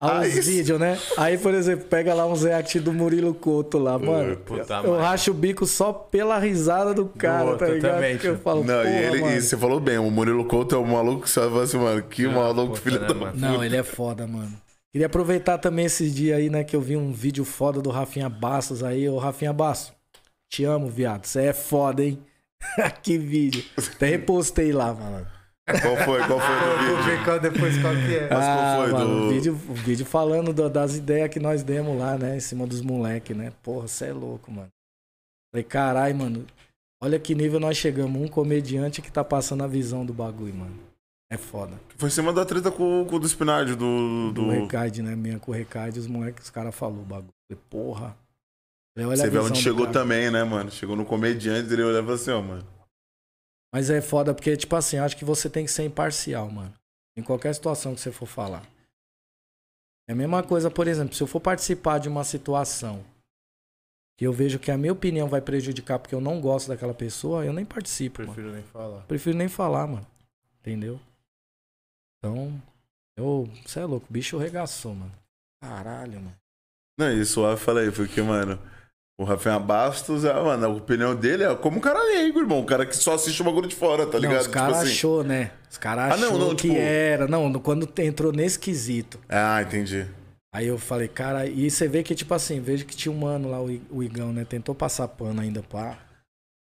aos 0.00 0.12
Ah, 0.12 0.40
vídeos, 0.40 0.78
né? 0.78 0.98
Aí, 1.16 1.38
por 1.38 1.54
exemplo, 1.54 1.86
pega 1.86 2.12
lá 2.14 2.26
uns 2.26 2.42
react 2.42 2.78
do 2.80 2.92
Murilo 2.92 3.32
Couto 3.34 3.78
lá, 3.78 3.98
mano. 3.98 4.36
puta 4.38 4.80
eu 4.84 4.96
racho 4.96 5.30
o 5.30 5.34
bico 5.34 5.66
só 5.66 5.92
pela 5.92 6.38
risada 6.38 6.92
do 6.92 7.06
cara, 7.06 7.56
tá 7.56 7.66
ligado? 7.66 7.94
também, 7.94 8.18
eu 8.22 8.38
falo, 8.38 8.64
Não, 8.64 8.84
e 8.84 8.88
ele, 8.88 9.20
mano. 9.20 9.36
e 9.36 9.40
você 9.40 9.56
falou 9.56 9.80
bem, 9.80 9.98
o 9.98 10.10
Murilo 10.10 10.44
Couto 10.44 10.74
é 10.74 10.78
um 10.78 10.84
maluco 10.86 11.22
que 11.22 11.30
você 11.30 11.40
vai 11.40 11.48
falar 11.50 11.62
assim, 11.62 11.78
mano, 11.78 12.02
que 12.02 12.26
maluco, 12.26 12.68
puta, 12.74 12.80
filho 12.82 13.00
né, 13.00 13.06
da 13.06 13.14
mano? 13.14 13.32
puta. 13.32 13.46
Não, 13.46 13.64
ele 13.64 13.76
é 13.76 13.82
foda, 13.82 14.26
mano. 14.26 14.52
Queria 14.92 15.06
aproveitar 15.06 15.58
também 15.58 15.86
esses 15.86 16.14
dias 16.14 16.38
aí, 16.38 16.48
né, 16.50 16.62
que 16.62 16.76
eu 16.76 16.80
vi 16.80 16.96
um 16.96 17.12
vídeo 17.12 17.44
foda 17.44 17.80
do 17.82 17.90
Rafinha 17.90 18.28
Bastos 18.28 18.82
aí. 18.84 19.08
Ô, 19.08 19.18
Rafinha 19.18 19.52
Bastos, 19.52 19.92
te 20.48 20.64
amo, 20.64 20.88
viado. 20.88 21.24
Você 21.26 21.46
é 21.46 21.52
foda, 21.52 22.04
hein? 22.04 22.18
que 23.02 23.18
vídeo. 23.18 23.64
Até 23.76 24.06
repostei 24.10 24.72
lá, 24.72 24.94
mano. 24.94 25.26
Qual 25.66 25.96
foi, 26.04 26.22
qual 26.26 26.38
foi 26.40 26.54
do 26.56 26.66
Vou 26.66 26.96
vídeo? 26.96 27.02
ver 27.04 27.24
qual 27.24 27.40
depois 27.40 27.80
qual 27.80 27.94
que 27.94 28.14
é. 28.16 28.28
Mas 28.28 28.44
qual 28.44 28.82
foi 28.82 28.92
mano, 28.92 29.06
do- 29.06 29.26
o, 29.26 29.28
vídeo, 29.30 29.52
o 29.68 29.74
vídeo 29.74 30.04
falando 30.06 30.52
do- 30.52 30.68
das 30.68 30.96
ideias 30.96 31.30
que 31.30 31.40
nós 31.40 31.62
demos 31.62 31.98
lá, 31.98 32.18
né? 32.18 32.36
Em 32.36 32.40
cima 32.40 32.66
dos 32.66 32.82
moleques, 32.82 33.34
né? 33.36 33.50
Porra, 33.62 33.88
você 33.88 34.06
é 34.06 34.12
louco, 34.12 34.50
mano. 34.52 34.68
Falei, 35.50 35.64
caralho, 35.64 36.14
mano. 36.16 36.44
Olha 37.02 37.18
que 37.18 37.34
nível 37.34 37.58
nós 37.58 37.76
chegamos. 37.78 38.20
Um 38.20 38.28
comediante 38.28 39.00
que 39.00 39.10
tá 39.10 39.24
passando 39.24 39.64
a 39.64 39.66
visão 39.66 40.04
do 40.04 40.12
bagulho, 40.12 40.54
mano. 40.54 40.74
É 41.32 41.38
foda. 41.38 41.72
Foi 41.96 42.08
em 42.08 42.12
cima 42.12 42.32
da 42.32 42.44
treta 42.44 42.70
com, 42.70 43.04
com 43.08 43.16
o 43.16 43.18
do 43.18 43.26
Spinard, 43.26 43.74
do... 43.74 44.32
Do 44.32 44.44
do... 44.44 44.50
Recade, 44.50 45.02
né? 45.02 45.16
Minha 45.16 45.38
com 45.38 45.50
o 45.50 45.54
Recade, 45.54 45.98
os 45.98 46.06
moleques, 46.06 46.44
os 46.44 46.50
caras 46.50 46.74
falaram 46.74 47.00
o 47.00 47.04
bagulho. 47.04 47.32
Falei, 47.48 47.62
porra. 47.70 48.16
Falei, 48.94 49.08
olha 49.08 49.16
Você 49.16 49.26
a 49.26 49.30
vê 49.30 49.38
onde 49.38 49.58
chegou 49.60 49.86
cara. 49.86 49.98
também, 50.00 50.30
né, 50.30 50.44
mano? 50.44 50.70
Chegou 50.70 50.94
no 50.94 51.04
comediante, 51.06 51.72
ele 51.72 51.82
olhava 51.82 52.14
assim, 52.14 52.30
ó, 52.30 52.40
mano. 52.42 52.64
Mas 53.74 53.90
é 53.90 54.00
foda 54.00 54.32
porque, 54.32 54.56
tipo 54.56 54.76
assim, 54.76 54.98
eu 54.98 55.02
acho 55.02 55.16
que 55.16 55.24
você 55.24 55.50
tem 55.50 55.64
que 55.64 55.70
ser 55.72 55.82
imparcial, 55.82 56.48
mano. 56.48 56.72
Em 57.16 57.24
qualquer 57.24 57.52
situação 57.52 57.92
que 57.92 58.00
você 58.00 58.12
for 58.12 58.26
falar. 58.26 58.62
É 60.08 60.12
a 60.12 60.14
mesma 60.14 60.44
coisa, 60.44 60.70
por 60.70 60.86
exemplo, 60.86 61.12
se 61.12 61.20
eu 61.20 61.26
for 61.26 61.40
participar 61.40 61.98
de 61.98 62.08
uma 62.08 62.22
situação 62.22 63.04
que 64.16 64.24
eu 64.24 64.32
vejo 64.32 64.60
que 64.60 64.70
a 64.70 64.78
minha 64.78 64.92
opinião 64.92 65.26
vai 65.26 65.40
prejudicar 65.40 65.98
porque 65.98 66.14
eu 66.14 66.20
não 66.20 66.40
gosto 66.40 66.68
daquela 66.68 66.94
pessoa, 66.94 67.44
eu 67.44 67.52
nem 67.52 67.64
participo, 67.64 68.22
mano. 68.22 68.32
Prefiro 68.32 68.54
nem 68.54 68.62
falar. 68.62 69.00
Prefiro 69.08 69.36
nem 69.36 69.48
falar, 69.48 69.88
mano. 69.88 70.06
Entendeu? 70.60 71.00
Então, 72.18 72.62
eu. 73.16 73.50
Você 73.66 73.80
é 73.80 73.84
louco, 73.84 74.06
o 74.08 74.12
bicho 74.12 74.38
regaçou, 74.38 74.94
mano. 74.94 75.12
Caralho, 75.60 76.20
mano. 76.20 76.36
Não, 76.96 77.12
isso 77.12 77.44
eu 77.44 77.56
falei, 77.56 77.90
porque, 77.90 78.22
mano, 78.22 78.56
o 79.18 79.24
Rafinha 79.24 79.58
Bastos, 79.60 80.24
é, 80.24 80.32
mano, 80.34 80.66
a 80.66 80.68
opinião 80.68 81.14
dele 81.14 81.44
é 81.44 81.54
como 81.54 81.78
um 81.78 81.80
cara 81.80 82.02
leigo, 82.02 82.40
irmão. 82.40 82.60
Um 82.60 82.66
cara 82.66 82.84
que 82.84 82.96
só 82.96 83.14
assiste 83.14 83.40
o 83.40 83.44
bagulho 83.44 83.68
de 83.68 83.76
fora, 83.76 84.06
tá 84.06 84.18
ligado? 84.18 84.34
Não, 84.34 84.40
os 84.40 84.46
caras 84.48 84.78
assim. 84.78 84.90
achou, 84.90 85.22
né? 85.22 85.52
Os 85.70 85.78
caras 85.78 86.12
Ah, 86.12 86.16
não, 86.16 86.28
achou 86.28 86.38
não, 86.38 86.56
que 86.56 86.68
tipo- 86.68 86.74
era. 86.80 87.28
Não, 87.28 87.52
quando 87.60 87.88
entrou 88.02 88.32
nesse 88.32 88.58
quesito. 88.58 89.20
Ah, 89.28 89.62
entendi. 89.62 90.06
Aí 90.52 90.66
eu 90.66 90.78
falei, 90.78 91.08
cara, 91.08 91.46
e 91.46 91.68
você 91.70 91.88
vê 91.88 92.02
que, 92.02 92.14
tipo 92.14 92.32
assim, 92.32 92.60
vejo 92.60 92.86
que 92.86 92.96
tinha 92.96 93.12
um 93.12 93.18
mano 93.18 93.50
lá, 93.50 93.60
o 93.60 94.02
Igão, 94.02 94.32
né? 94.32 94.44
Tentou 94.44 94.74
passar 94.74 95.08
pano 95.08 95.40
ainda, 95.40 95.62
pá. 95.62 95.98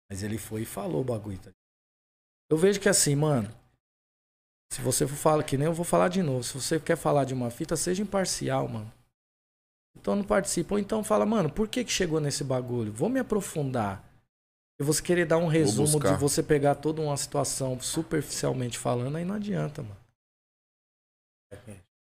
Mas 0.09 0.23
ele 0.23 0.37
foi 0.37 0.61
e 0.61 0.65
falou 0.65 1.01
o 1.01 1.05
bagulho. 1.05 1.37
Tá? 1.37 1.51
Eu 2.49 2.57
vejo 2.57 2.79
que 2.79 2.89
assim, 2.89 3.15
mano. 3.15 3.49
Se 4.73 4.81
você 4.81 5.05
for 5.05 5.15
falar, 5.17 5.43
que 5.43 5.57
nem 5.57 5.67
eu 5.67 5.73
vou 5.73 5.83
falar 5.85 6.07
de 6.07 6.21
novo. 6.21 6.43
Se 6.43 6.53
você 6.53 6.79
quer 6.79 6.95
falar 6.95 7.25
de 7.25 7.33
uma 7.33 7.49
fita, 7.49 7.75
seja 7.75 8.01
imparcial, 8.01 8.67
mano. 8.67 8.91
Então 10.01 10.15
não 10.15 10.23
participa. 10.23 10.73
Ou 10.73 10.79
então 10.79 11.03
fala, 11.03 11.25
mano, 11.25 11.49
por 11.49 11.67
que 11.67 11.83
que 11.83 11.91
chegou 11.91 12.19
nesse 12.19 12.43
bagulho? 12.43 12.91
Vou 12.91 13.07
me 13.07 13.19
aprofundar. 13.19 14.03
E 14.79 14.83
você 14.83 15.01
querer 15.01 15.27
dar 15.27 15.37
um 15.37 15.47
resumo 15.47 15.99
de 15.99 16.13
você 16.15 16.41
pegar 16.41 16.73
toda 16.75 17.01
uma 17.01 17.15
situação 17.15 17.79
superficialmente 17.79 18.79
falando, 18.79 19.17
aí 19.17 19.23
não 19.23 19.35
adianta, 19.35 19.83
mano. 19.83 19.97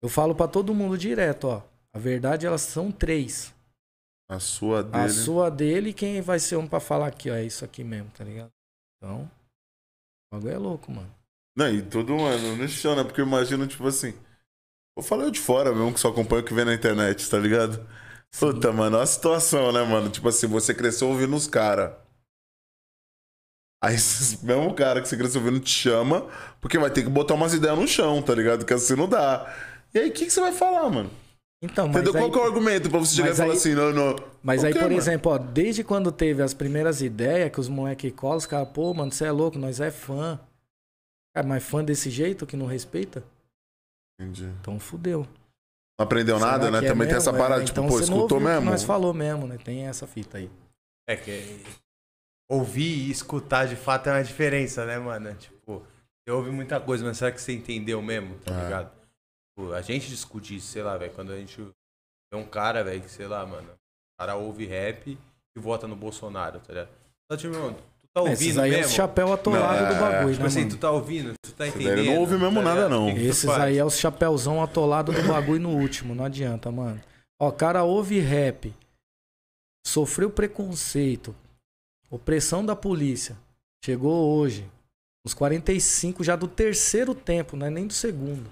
Eu 0.02 0.10
falo 0.10 0.34
pra 0.34 0.46
todo 0.46 0.74
mundo 0.74 0.98
direto, 0.98 1.48
ó. 1.48 1.62
A 1.94 1.98
verdade, 1.98 2.46
elas 2.46 2.60
são 2.60 2.92
três. 2.92 3.54
A 4.28 4.38
sua 4.38 4.82
dele. 4.82 5.04
A 5.04 5.08
sua 5.08 5.50
dele 5.50 5.90
e 5.90 5.94
quem 5.94 6.20
vai 6.20 6.38
ser 6.38 6.56
um 6.56 6.66
pra 6.66 6.80
falar 6.80 7.06
aqui, 7.06 7.30
ó. 7.30 7.34
É 7.34 7.44
isso 7.44 7.64
aqui 7.64 7.82
mesmo, 7.82 8.10
tá 8.10 8.22
ligado? 8.22 8.50
Então, 8.98 9.30
o 10.30 10.36
bagulho 10.36 10.52
é 10.52 10.58
louco, 10.58 10.92
mano. 10.92 11.10
Não, 11.56 11.72
e 11.72 11.80
tudo, 11.80 12.14
mano, 12.14 12.56
no 12.56 12.68
chão, 12.68 12.94
né? 12.94 13.02
Porque 13.02 13.22
eu 13.22 13.26
imagino, 13.26 13.66
tipo 13.66 13.86
assim. 13.86 14.12
Vou 14.96 15.04
falar 15.04 15.24
eu 15.24 15.30
de 15.30 15.38
fora 15.40 15.72
mesmo, 15.74 15.92
que 15.92 16.00
só 16.00 16.08
acompanha 16.08 16.40
o 16.42 16.44
que 16.44 16.54
vem 16.54 16.64
na 16.64 16.72
internet, 16.74 17.28
tá 17.28 17.38
ligado? 17.38 17.86
Puta, 18.38 18.72
mano, 18.72 18.96
olha 18.96 19.04
a 19.04 19.06
situação, 19.06 19.70
né, 19.70 19.82
mano? 19.82 20.08
Tipo 20.08 20.28
assim, 20.28 20.46
você 20.46 20.74
cresceu 20.74 21.08
ouvindo 21.08 21.36
os 21.36 21.46
caras. 21.46 21.92
Aí 23.82 23.94
esses 23.94 24.42
mesmo 24.42 24.72
cara 24.74 25.02
que 25.02 25.08
você 25.08 25.16
cresceu 25.16 25.42
ouvindo 25.42 25.60
te 25.60 25.70
chama, 25.70 26.26
porque 26.60 26.78
vai 26.78 26.90
ter 26.90 27.02
que 27.02 27.10
botar 27.10 27.34
umas 27.34 27.52
ideias 27.52 27.78
no 27.78 27.86
chão, 27.86 28.22
tá 28.22 28.34
ligado? 28.34 28.64
Que 28.64 28.72
assim 28.72 28.96
não 28.96 29.08
dá. 29.08 29.54
E 29.94 29.98
aí, 29.98 30.08
o 30.08 30.12
que, 30.12 30.24
que 30.26 30.30
você 30.30 30.40
vai 30.40 30.52
falar, 30.52 30.88
mano? 30.90 31.10
Então, 31.62 31.86
mas 31.88 31.96
Entendeu? 32.02 32.14
aí, 32.14 32.20
Qual 32.22 32.32
que 32.32 32.38
é 32.38 32.42
o 32.42 32.44
argumento 32.46 32.90
pra 32.90 32.98
você 32.98 33.16
chegar 33.16 33.30
e 33.30 33.34
falar 33.34 33.52
aí- 33.52 33.56
assim, 33.56 33.74
não, 33.74 33.92
não. 33.92 34.16
mas 34.42 34.62
O 34.62 34.66
aí 34.66 34.72
por 34.72 34.82
mano? 34.82 34.94
exemplo, 34.94 35.32
ó, 35.32 35.38
desde 35.38 35.84
quando 35.84 36.10
teve 36.12 36.42
as 36.42 36.52
primeiras 36.54 37.00
ideias 37.02 37.50
que 37.50 37.60
os 37.60 37.68
moleque 37.68 38.10
colam, 38.10 38.36
os 38.38 38.46
caras, 38.46 38.68
pô, 38.70 38.92
mano, 38.94 39.12
você 39.12 39.24
é 39.26 39.30
louco, 39.30 39.58
nós 39.58 39.78
é 39.80 39.90
fã. 39.90 40.38
Cara, 41.34 41.46
mas 41.46 41.62
fã 41.64 41.82
desse 41.84 42.08
jeito 42.10 42.46
que 42.46 42.56
não 42.56 42.66
respeita? 42.66 43.22
Entendi. 44.18 44.44
Então 44.60 44.78
fudeu. 44.80 45.26
Não 45.98 46.04
aprendeu 46.04 46.38
nada, 46.38 46.66
Será 46.66 46.70
né? 46.72 46.80
que 46.80 46.86
é 46.86 46.88
Também 46.90 47.06
tem 47.06 47.14
mesmo? 47.16 47.30
essa 47.30 47.38
parada, 47.38 47.62
É, 47.62 47.64
tipo, 47.64 47.78
então 47.80 47.88
pô, 47.88 47.98
você 47.98 48.10
não 48.10 48.16
escutou 48.18 48.40
mesmo? 48.40 48.70
Nós 48.70 48.82
falou 48.84 49.14
mesmo, 49.14 49.46
né? 49.46 49.56
Tem 49.58 49.86
essa 49.86 50.06
fita 50.06 50.38
aí. 50.38 50.50
É 51.08 51.16
que 51.16 51.62
ouvir 52.50 53.06
e 53.06 53.10
escutar 53.10 53.66
de 53.66 53.76
fato 53.76 54.08
é 54.08 54.12
uma 54.12 54.22
diferença, 54.24 54.84
né, 54.84 54.98
mano? 54.98 55.34
Tipo, 55.34 55.80
você 55.80 56.30
ouve 56.30 56.50
muita 56.50 56.80
coisa, 56.80 57.04
mas 57.04 57.16
será 57.18 57.32
que 57.32 57.40
você 57.40 57.52
entendeu 57.52 58.00
mesmo, 58.02 58.38
tá 58.40 58.54
É. 58.54 58.64
ligado? 58.64 58.92
Tipo, 59.58 59.72
a 59.72 59.80
gente 59.82 60.08
discute 60.08 60.56
isso, 60.56 60.66
sei 60.68 60.82
lá, 60.82 60.96
velho, 60.96 61.12
quando 61.14 61.32
a 61.32 61.36
gente 61.36 61.56
tem 62.30 62.40
um 62.40 62.46
cara, 62.46 62.84
velho, 62.84 63.00
que 63.00 63.10
sei 63.10 63.26
lá, 63.26 63.44
mano, 63.46 63.68
o 63.72 64.18
cara 64.20 64.36
ouve 64.36 64.66
rap 64.66 65.18
e 65.56 65.60
vota 65.60 65.86
no 65.88 65.96
Bolsonaro, 65.96 66.60
tá 66.60 66.72
ligado? 66.72 66.90
Então, 67.24 67.36
tipo, 67.38 67.82
tá 68.24 68.32
Esses 68.32 68.46
ouvindo 68.46 68.60
aí 68.62 68.72
é 68.72 68.76
mesmo? 68.78 68.92
o 68.92 68.94
chapéu 68.94 69.32
atolado 69.32 69.82
Não, 69.82 69.88
do 69.88 69.94
é, 69.94 70.00
bagulho, 70.00 70.30
Tipo 70.32 70.40
né, 70.42 70.46
assim, 70.48 70.58
mano? 70.60 70.70
tu 70.70 70.76
tá 70.78 70.90
ouvindo, 70.90 71.32
tu 71.42 71.52
tá 71.52 71.54
daí 71.58 71.68
entendendo. 71.68 72.04
não 72.06 72.18
ouve 72.18 72.36
mesmo 72.38 72.54
tá 72.62 72.62
nada, 72.62 72.88
não. 72.88 73.06
O 73.06 73.10
Esses 73.18 73.44
faz? 73.44 73.62
aí 73.62 73.78
é 73.78 73.84
os 73.84 73.98
chapéuzão 73.98 74.62
atolado 74.62 75.12
do 75.12 75.22
bagulho 75.24 75.60
no 75.60 75.70
último, 75.76 76.14
não 76.14 76.24
adianta, 76.24 76.70
mano. 76.70 77.00
Ó, 77.40 77.50
cara 77.50 77.84
ouve 77.84 78.18
rap, 78.18 78.72
sofreu 79.86 80.30
preconceito, 80.30 81.34
opressão 82.10 82.64
da 82.64 82.74
polícia, 82.74 83.36
chegou 83.84 84.38
hoje, 84.38 84.66
uns 85.26 85.34
45 85.34 86.24
já 86.24 86.34
do 86.36 86.48
terceiro 86.48 87.14
tempo, 87.14 87.56
não 87.56 87.66
é 87.66 87.70
nem 87.70 87.86
do 87.86 87.92
segundo. 87.92 88.48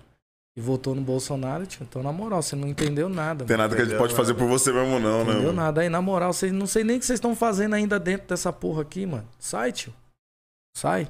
E 0.57 0.61
votou 0.61 0.95
no 0.95 1.03
Bolsonaro, 1.03 1.67
tio. 1.67 1.83
Então, 1.83 2.03
na 2.03 2.13
moral, 2.13 2.41
você 2.41 2.55
não 2.55 2.69
entendeu 2.69 3.09
nada. 3.09 3.41
Não 3.41 3.47
tem 3.47 3.57
nada 3.57 3.75
que 3.75 3.83
a 3.83 3.85
gente 3.85 3.99
pode 3.99 4.15
fazer 4.15 4.35
por 4.35 4.47
você 4.47 4.73
mesmo, 4.73 5.01
não, 5.01 5.01
Não 5.01 5.17
né? 5.19 5.23
entendeu 5.33 5.43
mano? 5.47 5.53
nada. 5.55 5.81
Aí, 5.81 5.89
na 5.89 6.01
moral, 6.01 6.33
vocês 6.33 6.53
não 6.53 6.67
sei 6.67 6.85
nem 6.85 6.97
o 6.97 7.01
que 7.01 7.07
vocês 7.07 7.17
estão 7.17 7.35
fazendo 7.35 7.75
ainda 7.75 7.99
dentro 7.99 8.29
dessa 8.29 8.53
porra 8.53 8.83
aqui, 8.83 9.05
mano. 9.05 9.27
Sai, 9.39 9.73
tio. 9.73 9.93
Sai. 10.77 11.09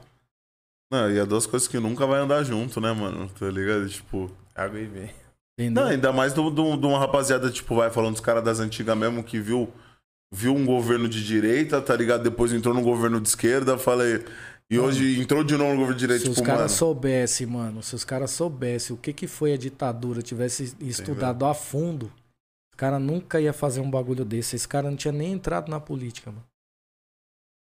Não, 0.90 1.10
e 1.10 1.18
é 1.18 1.26
duas 1.26 1.44
coisas 1.44 1.68
que 1.68 1.78
nunca 1.78 2.06
vai 2.06 2.20
andar 2.20 2.42
junto, 2.42 2.80
né, 2.80 2.92
mano? 2.92 3.28
Tá 3.38 3.46
ligado? 3.50 3.86
Tipo. 3.88 4.30
Água 4.54 4.80
e 4.80 4.86
vem. 4.86 5.10
Entendeu? 5.58 5.84
Não, 5.84 5.90
ainda 5.90 6.12
mais 6.12 6.32
de 6.32 6.40
do, 6.42 6.50
do, 6.50 6.76
de 6.76 6.86
uma 6.86 6.98
rapaziada, 6.98 7.50
tipo, 7.50 7.74
vai 7.76 7.90
falando 7.90 8.12
dos 8.12 8.20
caras 8.20 8.42
das 8.42 8.60
antigas 8.60 8.96
mesmo 8.96 9.22
que 9.22 9.38
viu, 9.38 9.72
viu 10.32 10.54
um 10.54 10.64
governo 10.64 11.08
de 11.08 11.24
direita, 11.24 11.80
tá 11.82 11.94
ligado? 11.94 12.22
Depois 12.22 12.52
entrou 12.52 12.74
no 12.74 12.82
governo 12.82 13.20
de 13.20 13.28
esquerda, 13.28 13.76
falei. 13.76 14.24
E 14.70 14.76
Mano, 14.76 14.88
hoje 14.88 15.20
entrou 15.20 15.44
de 15.44 15.56
novo 15.56 15.72
no 15.72 15.76
governo 15.76 15.94
de 15.94 16.00
direita, 16.00 16.24
Se 16.24 16.30
os 16.30 16.36
tipo, 16.36 16.46
mano. 16.46 16.58
caras 16.58 16.72
soubessem, 16.72 17.46
mano, 17.46 17.82
se 17.82 17.94
os 17.94 18.04
caras 18.04 18.30
soubessem 18.30 18.96
o 18.96 18.98
que, 18.98 19.12
que 19.12 19.26
foi 19.26 19.52
a 19.52 19.56
ditadura, 19.56 20.22
tivesse 20.22 20.74
estudado 20.80 21.44
a 21.44 21.52
fundo, 21.54 22.06
os 22.72 22.76
caras 22.76 23.00
nunca 23.00 23.40
ia 23.40 23.52
fazer 23.52 23.80
um 23.80 23.90
bagulho 23.90 24.24
desse. 24.24 24.56
Esse 24.56 24.66
cara 24.66 24.90
não 24.90 24.96
tinha 24.96 25.12
nem 25.12 25.32
entrado 25.32 25.70
na 25.70 25.78
política, 25.78 26.30
mano. 26.32 26.44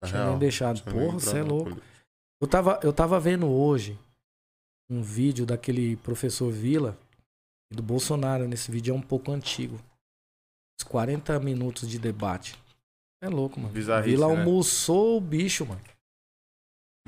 Tinha 0.05 0.19
real, 0.19 0.31
nem 0.31 0.39
deixado. 0.39 0.81
tinha 0.81 0.95
Porra, 0.95 1.19
você 1.19 1.39
é 1.39 1.43
louco. 1.43 1.77
Eu 2.41 2.47
tava, 2.47 2.79
eu 2.83 2.93
tava 2.93 3.19
vendo 3.19 3.49
hoje 3.49 3.99
um 4.89 5.03
vídeo 5.03 5.45
daquele 5.45 5.97
professor 5.97 6.51
Vila 6.51 6.99
e 7.73 7.77
do 7.77 7.83
Bolsonaro. 7.83 8.47
Nesse 8.47 8.71
vídeo 8.71 8.95
é 8.95 8.97
um 8.97 9.03
pouco 9.03 9.33
antigo. 9.33 9.75
Uns 10.79 10.85
40 10.87 11.39
minutos 11.41 11.89
de 11.89 11.99
debate. 11.99 12.57
É 13.23 13.29
louco, 13.29 13.59
mano. 13.59 13.73
Bizarrice, 13.73 14.11
Vila 14.11 14.29
né? 14.29 14.39
almoçou 14.39 15.19
o 15.19 15.21
bicho, 15.21 15.67
mano. 15.67 15.81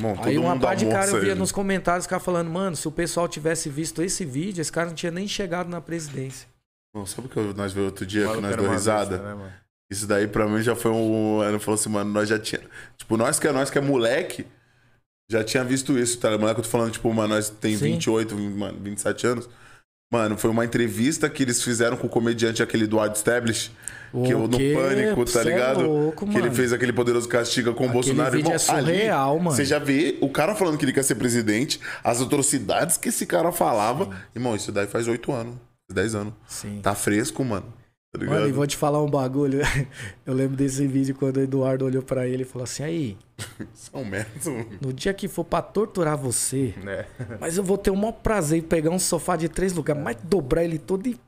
Bom, 0.02 0.16
Aí 0.22 0.36
uma 0.36 0.58
parte 0.58 0.84
de 0.84 0.90
cara 0.90 1.08
eu 1.10 1.20
via 1.20 1.30
ele. 1.30 1.38
nos 1.38 1.52
comentários, 1.52 2.04
os 2.04 2.08
caras 2.10 2.24
falando, 2.24 2.50
mano, 2.50 2.74
se 2.74 2.88
o 2.88 2.90
pessoal 2.90 3.28
tivesse 3.28 3.68
visto 3.68 4.02
esse 4.02 4.24
vídeo, 4.24 4.60
esse 4.60 4.72
cara 4.72 4.88
não 4.88 4.94
tinha 4.94 5.12
nem 5.12 5.28
chegado 5.28 5.68
na 5.68 5.80
presidência. 5.80 6.48
Não, 6.94 7.06
sabe 7.06 7.28
o 7.28 7.30
que 7.30 7.36
eu- 7.36 7.54
nós 7.54 7.72
vimos 7.72 7.86
outro 7.90 8.04
dia 8.04 8.26
que 8.28 8.40
nós 8.40 8.56
deu 8.56 8.68
risada? 8.70 9.16
besta, 9.18 9.34
né? 9.36 9.52
Isso 9.90 10.06
daí 10.06 10.26
pra 10.26 10.46
mim 10.48 10.60
já 10.60 10.74
foi 10.74 10.90
um. 10.90 11.42
Ele 11.44 11.58
falou 11.58 11.78
assim, 11.78 11.88
mano, 11.90 12.10
nós 12.10 12.28
já 12.28 12.38
tinha. 12.38 12.60
Tipo, 12.96 13.16
nós 13.16 13.38
que 13.38 13.46
é, 13.46 13.52
nós 13.52 13.70
que 13.70 13.78
é 13.78 13.80
moleque, 13.80 14.44
já 15.30 15.44
tinha 15.44 15.62
visto 15.62 15.96
isso, 15.98 16.18
tá? 16.18 16.30
Moleque, 16.36 16.60
eu 16.60 16.64
tô 16.64 16.68
falando, 16.70 16.90
tipo, 16.92 17.12
mano, 17.14 17.34
nós 17.34 17.48
tem 17.48 17.76
Sim. 17.76 17.92
28, 17.92 18.34
20, 18.34 18.54
mano, 18.56 18.78
27 18.80 19.26
anos. 19.26 19.48
Mano, 20.12 20.36
foi 20.36 20.50
uma 20.50 20.64
entrevista 20.64 21.28
que 21.30 21.42
eles 21.42 21.62
fizeram 21.62 21.96
com 21.96 22.06
o 22.06 22.10
comediante 22.10 22.62
aquele 22.62 22.86
do 22.86 22.98
Ad 23.00 23.16
Establish, 23.16 23.70
que 24.12 24.30
eu 24.32 24.46
no 24.46 24.58
quê? 24.58 24.72
pânico, 24.76 25.24
tá 25.24 25.30
Cê 25.32 25.38
é 25.40 25.44
ligado? 25.52 25.82
louco, 25.86 26.26
que 26.28 26.36
ele 26.36 26.50
fez 26.50 26.72
aquele 26.72 26.92
poderoso 26.92 27.28
castiga 27.28 27.72
com 27.72 27.86
o 27.86 27.88
Bolsonaro. 27.88 28.30
vídeo 28.32 28.46
Irmão, 28.48 28.54
é 28.54 28.58
surreal, 28.58 29.34
ali, 29.34 29.44
mano. 29.44 29.56
Você 29.56 29.64
já 29.64 29.78
vê 29.78 30.18
o 30.20 30.28
cara 30.28 30.54
falando 30.54 30.76
que 30.78 30.84
ele 30.84 30.92
quer 30.92 31.02
ser 31.04 31.14
presidente, 31.14 31.80
as 32.04 32.20
atrocidades 32.20 32.96
que 32.96 33.08
esse 33.08 33.24
cara 33.26 33.50
falava. 33.52 34.10
Irmão, 34.34 34.54
isso 34.54 34.70
daí 34.70 34.86
faz 34.86 35.08
8 35.08 35.32
anos, 35.32 35.54
10 35.90 36.14
anos. 36.14 36.34
Sim. 36.46 36.80
Tá 36.82 36.94
fresco, 36.94 37.44
mano. 37.44 37.66
Tá 38.14 38.18
ligado? 38.20 38.34
Mano, 38.40 38.48
e 38.48 38.52
vou 38.52 38.66
te 38.66 38.76
falar 38.76 39.02
um 39.02 39.08
bagulho. 39.08 39.60
Eu 40.26 40.34
lembro 40.34 40.54
desse 40.54 40.86
vídeo 40.86 41.14
quando 41.14 41.38
o 41.38 41.40
Eduardo 41.40 41.86
olhou 41.86 42.02
pra 42.02 42.26
ele 42.28 42.42
e 42.42 42.44
falou 42.44 42.64
assim: 42.64 42.82
aí, 42.82 43.16
São 43.72 44.04
merda, 44.04 44.28
mano. 44.44 44.66
no 44.82 44.92
dia 44.92 45.14
que 45.14 45.26
for 45.28 45.44
pra 45.44 45.62
torturar 45.62 46.18
você, 46.18 46.74
Né? 46.84 47.06
mas 47.40 47.56
eu 47.56 47.64
vou 47.64 47.78
ter 47.78 47.90
o 47.90 47.96
maior 47.96 48.12
prazer 48.12 48.58
em 48.58 48.62
pegar 48.62 48.90
um 48.90 48.98
sofá 48.98 49.34
de 49.34 49.48
três 49.48 49.72
lugares, 49.72 50.02
mas 50.02 50.16
dobrar 50.22 50.62
ele 50.62 50.78
todo 50.78 51.06
e. 51.06 51.18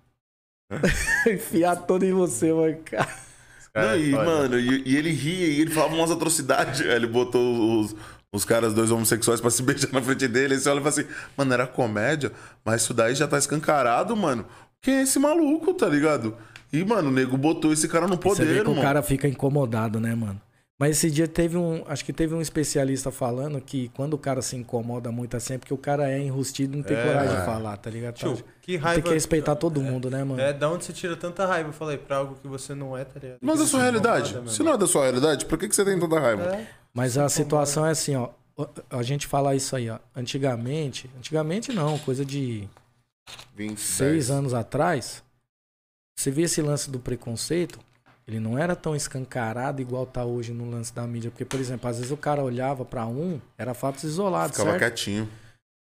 enfiar 1.26 1.76
todo 1.76 2.04
em 2.04 2.12
você, 2.12 2.52
mano. 2.52 2.76
Cara. 2.84 3.08
Não, 3.74 3.96
e, 3.96 4.12
mano, 4.12 4.58
e, 4.58 4.82
e 4.86 4.96
ele 4.96 5.10
ria 5.10 5.46
e 5.48 5.60
ele 5.60 5.70
falava 5.70 5.94
umas 5.94 6.10
atrocidades. 6.10 6.80
Ele 6.86 7.08
botou 7.08 7.80
os, 7.80 7.96
os 8.32 8.44
caras, 8.44 8.72
dois 8.72 8.90
homossexuais, 8.92 9.40
pra 9.40 9.50
se 9.50 9.64
beijar 9.64 9.92
na 9.92 10.00
frente 10.00 10.28
dele. 10.28 10.54
Aí 10.54 10.60
você 10.60 10.68
olha 10.68 10.78
e 10.78 10.82
fala 10.82 10.88
assim, 10.90 11.04
mano, 11.36 11.52
era 11.52 11.66
comédia, 11.66 12.30
mas 12.64 12.82
isso 12.82 12.94
daí 12.94 13.16
já 13.16 13.26
tá 13.26 13.36
escancarado, 13.36 14.14
mano. 14.16 14.46
Quem 14.80 14.98
é 14.98 15.02
esse 15.02 15.18
maluco, 15.18 15.74
tá 15.74 15.88
ligado? 15.88 16.36
E, 16.72 16.84
mano, 16.84 17.08
o 17.08 17.12
nego 17.12 17.36
botou 17.36 17.72
esse 17.72 17.88
cara 17.88 18.06
no 18.06 18.14
Você 18.14 18.22
poder, 18.22 18.44
vê 18.44 18.60
que 18.60 18.68
mano. 18.68 18.80
o 18.80 18.82
cara 18.82 19.02
fica 19.02 19.26
incomodado, 19.26 19.98
né, 19.98 20.14
mano? 20.14 20.40
Mas 20.78 20.96
esse 20.96 21.08
dia 21.10 21.28
teve 21.28 21.56
um. 21.56 21.84
Acho 21.86 22.04
que 22.04 22.12
teve 22.12 22.34
um 22.34 22.40
especialista 22.40 23.12
falando 23.12 23.60
que 23.60 23.90
quando 23.90 24.14
o 24.14 24.18
cara 24.18 24.42
se 24.42 24.56
incomoda 24.56 25.12
muito 25.12 25.36
assim 25.36 25.54
é 25.54 25.58
porque 25.58 25.72
o 25.72 25.78
cara 25.78 26.10
é 26.10 26.18
enrustido 26.20 26.74
e 26.74 26.76
não 26.78 26.82
tem 26.82 26.96
É. 26.96 27.02
coragem 27.06 27.38
de 27.38 27.44
falar, 27.44 27.76
tá 27.76 27.88
ligado? 27.88 28.14
Tio, 28.16 28.36
Tá- 28.36 28.42
que 28.60 28.72
tem 28.72 28.76
raiva. 28.76 29.02
que 29.02 29.14
respeitar 29.14 29.54
todo 29.54 29.80
mundo, 29.80 30.10
né, 30.10 30.24
mano? 30.24 30.40
É, 30.40 30.52
da 30.52 30.68
onde 30.68 30.84
você 30.84 30.92
tira 30.92 31.16
tanta 31.16 31.46
raiva? 31.46 31.68
Eu 31.68 31.72
falei, 31.72 31.96
pra 31.96 32.16
algo 32.16 32.34
que 32.42 32.48
você 32.48 32.74
não 32.74 32.96
é, 32.98 33.04
tá 33.04 33.20
ligado? 33.20 33.38
Mas 33.40 33.60
a 33.60 33.66
sua 33.66 33.82
realidade. 33.82 34.36
Se 34.50 34.62
não 34.64 34.72
é 34.72 34.76
da 34.78 34.86
sua 34.88 35.02
realidade, 35.04 35.46
por 35.46 35.56
que, 35.58 35.68
que 35.68 35.76
você 35.76 35.84
tem 35.84 35.98
tanta 35.98 36.18
raiva? 36.18 36.42
É. 36.56 36.66
Mas 36.92 37.16
a 37.16 37.28
situação 37.28 37.86
é 37.86 37.90
assim, 37.92 38.16
ó. 38.16 38.30
A 38.90 39.02
gente 39.04 39.28
fala 39.28 39.54
isso 39.54 39.74
aí, 39.76 39.88
ó. 39.88 39.98
Antigamente, 40.14 41.08
antigamente 41.16 41.72
não, 41.72 41.98
coisa 42.00 42.24
de 42.24 42.68
20, 43.54 43.78
seis 43.80 44.28
anos 44.30 44.52
atrás, 44.52 45.22
você 46.16 46.30
via 46.32 46.44
esse 46.46 46.60
lance 46.62 46.90
do 46.90 46.98
preconceito, 46.98 47.78
ele 48.26 48.40
não 48.40 48.58
era 48.58 48.74
tão 48.74 48.96
escancarado 48.96 49.82
igual 49.82 50.06
tá 50.06 50.24
hoje 50.24 50.52
no 50.52 50.68
lance 50.70 50.94
da 50.94 51.06
mídia. 51.06 51.30
Porque, 51.30 51.44
por 51.44 51.60
exemplo, 51.60 51.88
às 51.88 51.96
vezes 51.96 52.10
o 52.10 52.16
cara 52.16 52.42
olhava 52.42 52.84
pra 52.84 53.06
um, 53.06 53.40
era 53.56 53.74
fatos 53.74 54.04
isolados, 54.04 54.56
Ficava 54.56 54.78
certo? 54.78 54.80
quietinho. 54.80 55.28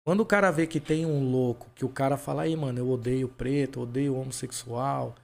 Quando 0.04 0.20
o 0.20 0.26
cara 0.26 0.50
vê 0.50 0.66
que 0.66 0.78
tem 0.78 1.04
um 1.04 1.30
louco, 1.30 1.68
que 1.74 1.84
o 1.84 1.88
cara 1.88 2.16
fala, 2.16 2.42
aí, 2.42 2.54
mano, 2.54 2.78
eu 2.78 2.88
odeio 2.88 3.28
preto, 3.28 3.80
odeio 3.80 4.16
homossexual, 4.16 5.14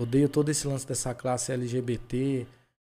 odeio 0.00 0.28
todo 0.28 0.48
esse 0.48 0.66
lance 0.66 0.86
dessa 0.86 1.14
classe 1.14 1.52
LGBT, 1.52 2.44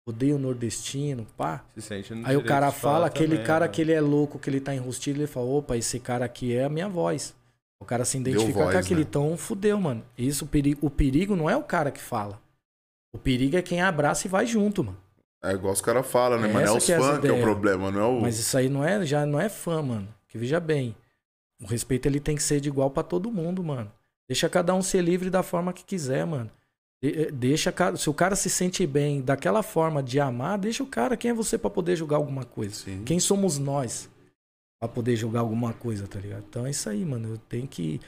odeio 0.06 0.40
nordestino, 0.40 1.28
pá. 1.38 1.64
Se 1.76 1.82
sente 1.82 2.14
no 2.14 2.28
Aí 2.28 2.36
o 2.36 2.44
cara 2.44 2.72
fala, 2.72 3.06
aquele 3.08 3.36
também, 3.36 3.46
cara 3.46 3.66
né? 3.66 3.72
que 3.72 3.82
ele 3.82 3.92
é 3.92 4.02
louco, 4.02 4.40
que 4.40 4.50
ele 4.50 4.60
tá 4.60 4.74
enrustido, 4.74 5.20
ele 5.20 5.28
fala, 5.28 5.46
opa, 5.46 5.78
esse 5.78 6.00
cara 6.00 6.26
aqui 6.26 6.56
é 6.56 6.64
a 6.64 6.70
minha 6.70 6.90
voz. 6.90 7.36
O 7.80 7.86
cara 7.86 8.06
se 8.06 8.18
identifica 8.18 8.60
voz, 8.60 8.72
com 8.74 8.80
aquele 8.80 9.04
né? 9.04 9.10
tom, 9.12 9.38
fudeu, 9.38 9.80
mano. 9.80 10.04
Isso, 10.18 10.46
o 10.46 10.48
perigo, 10.48 10.80
o 10.86 10.90
perigo 10.90 11.36
não 11.36 11.50
é 11.50 11.56
o 11.56 11.64
cara 11.64 11.92
que 11.92 12.02
fala. 12.02 12.42
O 13.14 13.18
perigo 13.18 13.56
é 13.56 13.62
quem 13.62 13.82
abraça 13.82 14.28
e 14.28 14.30
vai 14.30 14.46
junto, 14.46 14.84
mano. 14.84 14.98
É 15.44 15.52
igual 15.52 15.74
os 15.74 15.82
caras 15.82 16.08
falam, 16.08 16.40
né, 16.40 16.50
É 16.50 16.54
mano? 16.54 16.66
É 16.66 16.72
os 16.72 16.86
fãs 16.86 17.20
que 17.20 17.28
é 17.28 17.32
o 17.32 17.42
problema, 17.42 17.92
não 17.92 18.02
é 18.02 18.06
o. 18.06 18.22
Mas 18.22 18.40
isso 18.40 18.58
aí 18.58 18.70
não 18.70 18.84
é, 18.84 19.06
já 19.06 19.26
não 19.26 19.40
é 19.40 19.50
fã, 19.50 19.82
mano. 19.82 20.08
Que 20.28 20.38
veja 20.38 20.60
bem. 20.60 20.96
O 21.62 21.66
respeito 21.68 22.08
ele 22.08 22.20
tem 22.20 22.36
que 22.36 22.44
ser 22.44 22.60
de 22.60 22.70
igual 22.70 22.90
pra 22.90 23.04
todo 23.04 23.32
mundo, 23.32 23.64
mano. 23.64 23.92
Deixa 24.28 24.50
cada 24.50 24.74
um 24.74 24.82
ser 24.82 25.02
livre 25.02 25.30
da 25.30 25.44
forma 25.44 25.74
que 25.74 25.84
quiser, 25.84 26.26
mano. 26.26 26.50
Eh, 27.04 27.30
Deixa, 27.32 27.74
se 27.98 28.10
o 28.10 28.14
cara 28.14 28.36
se 28.36 28.50
sente 28.50 28.88
bem 28.88 29.22
daquela 29.22 29.62
forma 29.62 30.02
de 30.02 30.20
amar, 30.20 30.58
deixa 30.58 30.82
o 30.82 30.88
cara. 30.88 31.18
Quem 31.18 31.32
é 31.32 31.34
você 31.34 31.58
pra 31.58 31.70
poder 31.70 31.96
julgar 31.98 32.18
alguma 32.18 32.46
coisa? 32.46 32.74
Sim. 32.76 33.04
Quem 33.06 33.20
somos 33.20 33.58
nós 33.60 34.10
pra 34.80 34.88
poder 34.88 35.16
julgar 35.18 35.42
alguma 35.42 35.74
coisa, 35.74 36.08
tá 36.08 36.20
ligado? 36.20 36.46
Então 36.50 36.66
é 36.66 36.70
isso 36.72 36.90
aí, 36.90 37.04
mano. 37.04 37.34
Eu 37.34 37.38
tenho 37.38 37.68
que 37.68 38.00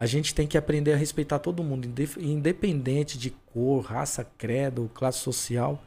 a 0.00 0.06
gente 0.06 0.34
tem 0.34 0.46
que 0.46 0.56
aprender 0.56 0.92
a 0.92 0.96
respeitar 0.96 1.38
todo 1.38 1.62
mundo, 1.64 1.88
independente 2.20 3.18
de 3.18 3.30
cor, 3.30 3.80
raça, 3.84 4.24
credo, 4.38 4.90
classe 4.94 5.18
social. 5.18 5.82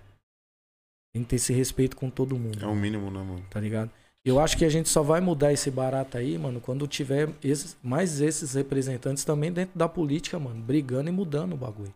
Tem 1.13 1.23
que 1.23 1.29
ter 1.29 1.35
esse 1.38 1.53
respeito 1.53 1.95
com 1.97 2.09
todo 2.09 2.38
mundo 2.39 2.63
É 2.63 2.67
o 2.67 2.75
mínimo, 2.75 3.11
né, 3.11 3.19
mano? 3.21 3.45
tá 3.49 3.59
ligado? 3.59 3.91
Eu 4.23 4.39
acho 4.39 4.55
que 4.57 4.63
a 4.63 4.69
gente 4.69 4.88
só 4.88 5.01
vai 5.01 5.19
mudar 5.19 5.51
esse 5.51 5.69
barato 5.71 6.17
aí, 6.17 6.38
mano, 6.38 6.61
quando 6.61 6.88
tiver 6.88 7.27
esses, 7.43 7.75
mais 7.83 8.21
esses 8.21 8.53
representantes 8.53 9.25
também 9.25 9.51
dentro 9.51 9.77
da 9.77 9.89
política, 9.89 10.38
mano, 10.38 10.61
brigando 10.61 11.09
e 11.09 11.11
mudando 11.11 11.53
o 11.53 11.57
bagulho. 11.57 11.93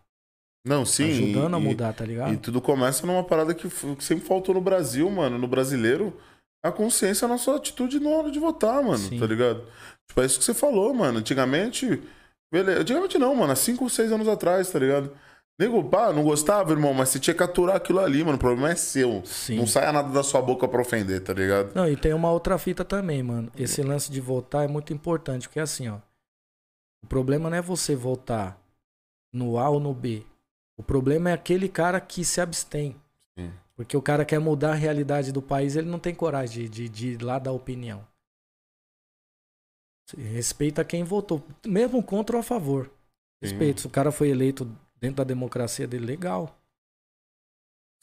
Não, 0.66 0.84
sim. 0.84 1.08
ajudando 1.10 1.54
a 1.54 1.60
e- 1.60 1.62
mudar, 1.62 1.92
tá 1.92 2.04
ligado? 2.04 2.34
E 2.34 2.36
tudo 2.36 2.60
começa 2.60 3.06
numa 3.06 3.22
parada 3.22 3.54
que, 3.54 3.68
que 3.68 4.04
sempre 4.04 4.26
faltou 4.26 4.54
no 4.56 4.60
Brasil, 4.60 5.08
mano. 5.08 5.38
No 5.38 5.46
brasileiro, 5.46 6.18
a 6.64 6.72
consciência 6.72 7.28
na 7.28 7.38
sua 7.38 7.56
atitude 7.56 8.00
na 8.00 8.10
hora 8.10 8.30
de 8.30 8.40
votar, 8.40 8.82
mano. 8.82 8.98
Sim. 8.98 9.20
Tá 9.20 9.26
ligado? 9.26 9.62
Tipo, 10.08 10.20
é 10.22 10.26
isso 10.26 10.38
que 10.38 10.44
você 10.44 10.54
falou, 10.54 10.92
mano. 10.94 11.18
Antigamente. 11.18 12.02
Beleza. 12.52 12.80
Antigamente 12.80 13.18
não, 13.18 13.34
mano. 13.34 13.52
Há 13.52 13.56
5 13.56 13.84
ou 13.84 13.90
6 13.90 14.12
anos 14.12 14.28
atrás, 14.28 14.70
tá 14.70 14.78
ligado? 14.78 15.10
Nego, 15.58 15.82
pá, 15.84 16.12
não 16.12 16.22
gostava, 16.22 16.72
irmão, 16.72 16.92
mas 16.92 17.08
você 17.08 17.18
tinha 17.18 17.34
que 17.34 17.42
aturar 17.42 17.76
aquilo 17.76 18.00
ali, 18.00 18.22
mano. 18.22 18.36
O 18.36 18.40
problema 18.40 18.70
é 18.70 18.74
seu. 18.74 19.22
Sim. 19.24 19.56
Não 19.56 19.66
saia 19.66 19.90
nada 19.90 20.12
da 20.12 20.22
sua 20.22 20.42
boca 20.42 20.68
pra 20.68 20.82
ofender, 20.82 21.22
tá 21.22 21.32
ligado? 21.32 21.74
Não, 21.74 21.88
e 21.88 21.96
tem 21.96 22.12
uma 22.12 22.30
outra 22.30 22.58
fita 22.58 22.84
também, 22.84 23.22
mano. 23.22 23.50
Esse 23.56 23.82
lance 23.82 24.10
de 24.10 24.20
votar 24.20 24.64
é 24.64 24.68
muito 24.68 24.92
importante, 24.92 25.48
porque 25.48 25.60
assim, 25.60 25.88
ó. 25.88 25.98
O 27.02 27.06
problema 27.06 27.48
não 27.48 27.56
é 27.56 27.62
você 27.62 27.96
votar 27.96 28.58
no 29.32 29.58
A 29.58 29.68
ou 29.70 29.80
no 29.80 29.94
B. 29.94 30.24
O 30.76 30.82
problema 30.82 31.30
é 31.30 31.32
aquele 31.32 31.68
cara 31.68 32.00
que 32.00 32.22
se 32.22 32.40
abstém. 32.40 32.94
Sim. 33.38 33.50
Porque 33.74 33.96
o 33.96 34.02
cara 34.02 34.24
quer 34.24 34.38
mudar 34.38 34.72
a 34.72 34.74
realidade 34.74 35.32
do 35.32 35.40
país, 35.40 35.74
ele 35.76 35.88
não 35.88 35.98
tem 35.98 36.14
coragem 36.14 36.64
de, 36.64 36.68
de, 36.68 36.88
de 36.88 37.08
ir 37.12 37.22
lá 37.22 37.38
dar 37.38 37.52
opinião. 37.52 38.06
Respeita 40.14 40.84
quem 40.84 41.02
votou, 41.02 41.44
mesmo 41.66 42.02
contra 42.02 42.36
ou 42.36 42.40
a 42.40 42.42
favor. 42.42 42.90
Respeito. 43.42 43.80
Se 43.82 43.86
o 43.86 43.90
cara 43.90 44.12
foi 44.12 44.28
eleito 44.30 44.64
dentro 45.00 45.16
da 45.16 45.24
democracia 45.24 45.86
dele, 45.86 46.06
legal. 46.06 46.56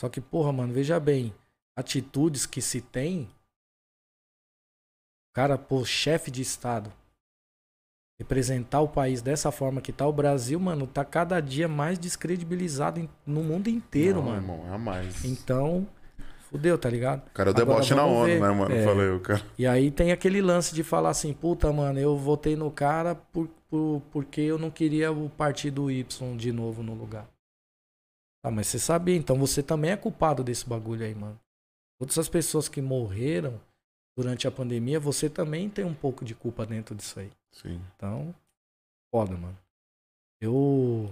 Só 0.01 0.09
que, 0.09 0.19
porra, 0.19 0.51
mano, 0.51 0.73
veja 0.73 0.99
bem. 0.99 1.33
Atitudes 1.77 2.45
que 2.45 2.61
se 2.61 2.81
tem. 2.81 3.29
Cara, 5.33 5.57
pô, 5.57 5.83
chefe 5.85 6.29
de 6.29 6.41
Estado. 6.41 6.91
Representar 8.19 8.81
o 8.81 8.87
país 8.87 9.21
dessa 9.21 9.51
forma 9.51 9.81
que 9.81 9.91
tá 9.91 10.05
o 10.05 10.13
Brasil, 10.13 10.59
mano, 10.59 10.85
tá 10.85 11.03
cada 11.03 11.39
dia 11.41 11.67
mais 11.67 11.97
descredibilizado 11.97 13.09
no 13.25 13.43
mundo 13.43 13.69
inteiro, 13.69 14.17
Não, 14.17 14.25
mano. 14.25 14.37
irmão, 14.37 14.67
é 14.67 14.75
a 14.75 14.77
mais. 14.77 15.25
Então, 15.25 15.87
fudeu, 16.53 16.77
tá 16.77 16.87
ligado? 16.89 17.29
Cara, 17.31 17.49
o 17.49 17.51
Agora 17.51 17.65
deboche 17.65 17.95
na 17.95 18.05
ONU, 18.05 18.25
ver. 18.25 18.39
né, 18.39 18.49
mano? 18.51 18.75
É. 18.75 18.83
Falei, 18.85 19.09
o 19.09 19.19
cara. 19.19 19.41
E 19.57 19.65
aí 19.65 19.89
tem 19.89 20.11
aquele 20.11 20.39
lance 20.41 20.75
de 20.75 20.83
falar 20.83 21.09
assim, 21.09 21.33
puta, 21.33 21.71
mano, 21.73 21.99
eu 21.99 22.15
votei 22.15 22.55
no 22.55 22.69
cara 22.69 23.15
por, 23.15 23.47
por- 23.69 24.01
porque 24.11 24.39
eu 24.41 24.59
não 24.59 24.69
queria 24.69 25.11
o 25.11 25.29
partido 25.31 25.89
Y 25.89 26.37
de 26.37 26.51
novo 26.51 26.83
no 26.83 26.93
lugar. 26.93 27.27
Ah, 28.45 28.51
mas 28.51 28.67
você 28.67 28.77
sabia, 28.77 29.15
então 29.15 29.35
você 29.37 29.63
também 29.63 29.91
é 29.91 29.97
culpado 29.97 30.43
desse 30.43 30.67
bagulho 30.67 31.03
aí, 31.05 31.15
mano. 31.15 31.39
Todas 31.99 32.17
as 32.19 32.29
pessoas 32.29 32.67
que 32.69 32.81
morreram 32.81 33.59
durante 34.15 34.47
a 34.47 34.51
pandemia, 34.51 34.99
você 34.99 35.29
também 35.29 35.69
tem 35.69 35.83
um 35.85 35.93
pouco 35.93 36.23
de 36.23 36.35
culpa 36.35 36.65
dentro 36.65 36.93
disso 36.93 37.19
aí. 37.19 37.31
Sim. 37.51 37.81
Então, 37.95 38.35
foda, 39.11 39.35
mano. 39.35 39.57
Eu 40.41 41.11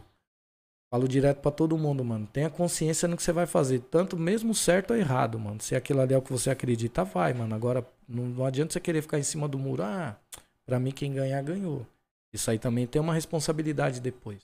falo 0.92 1.08
direto 1.08 1.40
pra 1.40 1.52
todo 1.52 1.78
mundo, 1.78 2.04
mano. 2.04 2.28
Tenha 2.32 2.50
consciência 2.50 3.08
no 3.08 3.16
que 3.16 3.24
você 3.24 3.32
vai 3.32 3.46
fazer. 3.46 3.80
Tanto 3.80 4.18
mesmo 4.18 4.54
certo 4.54 4.92
ou 4.92 4.98
errado, 4.98 5.40
mano. 5.40 5.62
Se 5.62 5.74
aquilo 5.74 6.02
ali 6.02 6.14
é 6.14 6.18
o 6.18 6.22
que 6.22 6.32
você 6.32 6.50
acredita, 6.50 7.06
vai, 7.06 7.34
mano. 7.34 7.56
Agora, 7.56 7.86
não, 8.08 8.26
não 8.26 8.46
adianta 8.46 8.74
você 8.74 8.80
querer 8.80 9.02
ficar 9.02 9.18
em 9.18 9.24
cima 9.24 9.48
do 9.48 9.58
muro. 9.58 9.84
Ah, 9.84 10.18
pra 10.66 10.80
mim 10.80 10.92
quem 10.92 11.14
ganhar, 11.14 11.42
ganhou. 11.42 11.88
Isso 12.34 12.52
aí 12.52 12.60
também 12.60 12.86
tem 12.86 13.02
uma 13.02 13.14
responsabilidade 13.14 14.02
depois. 14.02 14.40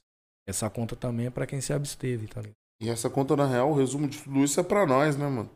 Essa 0.47 0.69
conta 0.69 0.95
também 0.95 1.25
é 1.25 1.29
pra 1.29 1.45
quem 1.45 1.59
se 1.59 1.73
absteve, 1.73 2.27
tá 2.27 2.39
ligado? 2.39 2.55
E 2.81 2.89
essa 2.89 3.09
conta, 3.09 3.35
na 3.35 3.45
real, 3.45 3.71
o 3.71 3.75
resumo 3.75 4.07
de 4.07 4.19
tudo 4.19 4.43
isso 4.43 4.59
é 4.59 4.63
pra 4.63 4.85
nós, 4.85 5.17
né, 5.17 5.27
mano? 5.27 5.49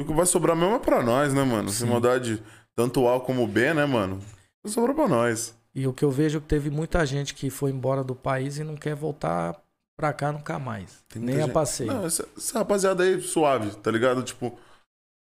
O 0.00 0.04
que 0.04 0.12
vai 0.12 0.26
sobrar 0.26 0.56
mesmo 0.56 0.76
é 0.76 0.78
pra 0.78 1.02
nós, 1.02 1.34
né, 1.34 1.44
mano? 1.44 1.68
Se 1.68 1.84
mudar 1.84 2.18
de 2.18 2.42
tanto 2.74 3.06
A 3.08 3.20
como 3.20 3.46
B, 3.46 3.74
né, 3.74 3.84
mano? 3.84 4.20
Sobrar 4.66 4.94
pra 4.94 5.06
nós. 5.06 5.54
E 5.74 5.86
o 5.86 5.92
que 5.92 6.04
eu 6.04 6.10
vejo 6.10 6.38
é 6.38 6.40
que 6.40 6.46
teve 6.46 6.70
muita 6.70 7.04
gente 7.04 7.34
que 7.34 7.50
foi 7.50 7.70
embora 7.70 8.02
do 8.02 8.14
país 8.14 8.58
e 8.58 8.64
não 8.64 8.76
quer 8.76 8.94
voltar 8.94 9.60
pra 9.96 10.12
cá 10.12 10.32
nunca 10.32 10.58
mais. 10.58 11.02
Tem 11.08 11.22
Nem 11.22 11.36
a 11.36 11.40
gente- 11.42 11.52
passeio. 11.52 11.92
Não, 11.92 12.04
essa, 12.06 12.26
essa 12.36 12.58
rapaziada 12.58 13.02
aí, 13.04 13.20
suave, 13.20 13.70
tá 13.76 13.90
ligado? 13.90 14.22
Tipo, 14.22 14.58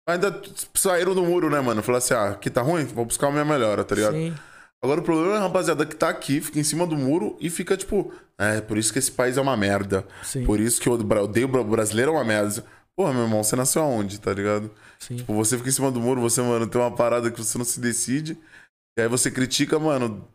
ainda 0.08 0.40
saíram 0.74 1.14
do 1.14 1.22
muro, 1.24 1.50
né, 1.50 1.60
mano? 1.60 1.82
Falaram 1.82 2.04
assim, 2.04 2.14
ah, 2.14 2.30
aqui 2.30 2.50
tá 2.50 2.62
ruim? 2.62 2.84
Vou 2.84 3.04
buscar 3.04 3.28
a 3.28 3.30
minha 3.32 3.44
melhora, 3.44 3.84
tá 3.84 3.94
ligado? 3.94 4.14
Sim, 4.14 4.34
Agora 4.82 5.00
o 5.00 5.04
problema 5.04 5.34
é 5.34 5.36
a 5.36 5.40
rapaziada 5.42 5.84
que 5.84 5.94
tá 5.94 6.08
aqui, 6.08 6.40
fica 6.40 6.58
em 6.58 6.64
cima 6.64 6.86
do 6.86 6.96
muro 6.96 7.36
e 7.38 7.50
fica 7.50 7.76
tipo, 7.76 8.14
é, 8.38 8.62
por 8.62 8.78
isso 8.78 8.90
que 8.90 8.98
esse 8.98 9.12
país 9.12 9.36
é 9.36 9.40
uma 9.40 9.54
merda. 9.54 10.06
sim, 10.22 10.42
Por 10.46 10.58
isso 10.58 10.80
que 10.80 10.88
eu 10.88 10.94
odeio 10.94 11.46
o 11.46 11.50
bra- 11.50 11.62
brasileiro 11.62 12.12
é 12.12 12.14
uma 12.14 12.24
merda. 12.24 12.64
Porra, 12.96 13.12
meu 13.12 13.22
irmão, 13.24 13.44
você 13.44 13.54
nasceu 13.56 13.82
aonde, 13.82 14.18
tá 14.18 14.32
ligado? 14.32 14.70
sim. 14.98 15.16
Tipo, 15.16 15.34
você 15.34 15.56
fica 15.58 15.68
em 15.68 15.72
cima 15.72 15.90
do 15.90 16.00
muro, 16.00 16.20
você, 16.22 16.40
mano, 16.40 16.66
tem 16.66 16.80
uma 16.80 16.90
parada 16.94 17.30
que 17.30 17.38
você 17.42 17.58
não 17.58 17.64
se 17.64 17.78
decide. 17.78 18.38
E 18.98 19.02
aí 19.02 19.08
você 19.08 19.30
critica, 19.30 19.78
mano, 19.78 20.26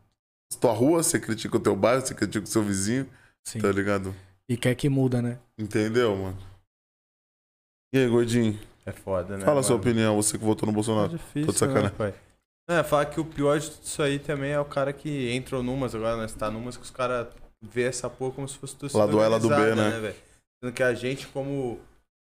tua 0.60 0.74
rua, 0.74 1.02
você 1.02 1.20
critica 1.20 1.58
o 1.58 1.60
teu 1.60 1.76
bairro, 1.76 2.06
você 2.06 2.14
critica 2.14 2.46
o 2.46 2.48
seu 2.50 2.62
vizinho, 2.64 3.10
sim. 3.48 3.60
tá 3.60 3.72
ligado? 3.72 4.14
E 4.50 4.56
quer 4.58 4.76
que 4.76 4.90
muda, 4.90 5.22
né? 5.22 5.40
Entendeu, 5.58 6.16
mano? 6.16 6.38
E 7.94 7.98
aí, 8.00 8.08
gordinho? 8.08 8.60
É 8.86 8.92
foda, 8.92 9.38
né? 9.38 9.46
Fala 9.46 9.62
a 9.62 9.64
sua 9.64 9.78
mano? 9.78 9.90
opinião, 9.90 10.16
você 10.16 10.38
que 10.38 10.44
votou 10.44 10.68
no 10.68 10.72
É 10.72 10.76
Bolsonaro. 10.76 11.10
difícil, 11.10 11.46
Tô 11.48 11.52
de 11.52 11.58
sacanagem. 11.58 11.90
né, 11.90 11.96
pai? 11.98 12.14
É, 12.70 12.84
falar 12.84 13.06
que 13.06 13.20
o 13.20 13.26
pior 13.26 13.60
de 13.60 13.70
tudo 13.72 13.84
isso 13.84 14.02
aí 14.02 14.20
também 14.20 14.52
é 14.52 14.60
o 14.60 14.66
cara 14.66 14.92
que 14.92 15.32
entrou 15.32 15.62
numas 15.64 15.94
agora, 15.94 16.18
nós 16.18 16.34
tá 16.34 16.50
numas 16.50 16.76
que 16.76 16.84
os 16.84 16.90
caras 16.92 17.28
vê 17.62 17.84
essa 17.84 18.10
porra 18.10 18.34
como 18.34 18.48
se 18.48 18.58
fosse 18.58 18.76
torcida 18.76 19.00
Lá 19.04 19.10
do 19.10 19.20
A, 19.22 19.28
lá 19.28 19.38
do 19.38 19.50
B, 19.50 19.76
né? 19.76 20.00
velho? 20.00 20.16
Sendo 20.64 20.74
que 20.74 20.82
a 20.84 20.94
gente, 20.94 21.28
como, 21.28 21.80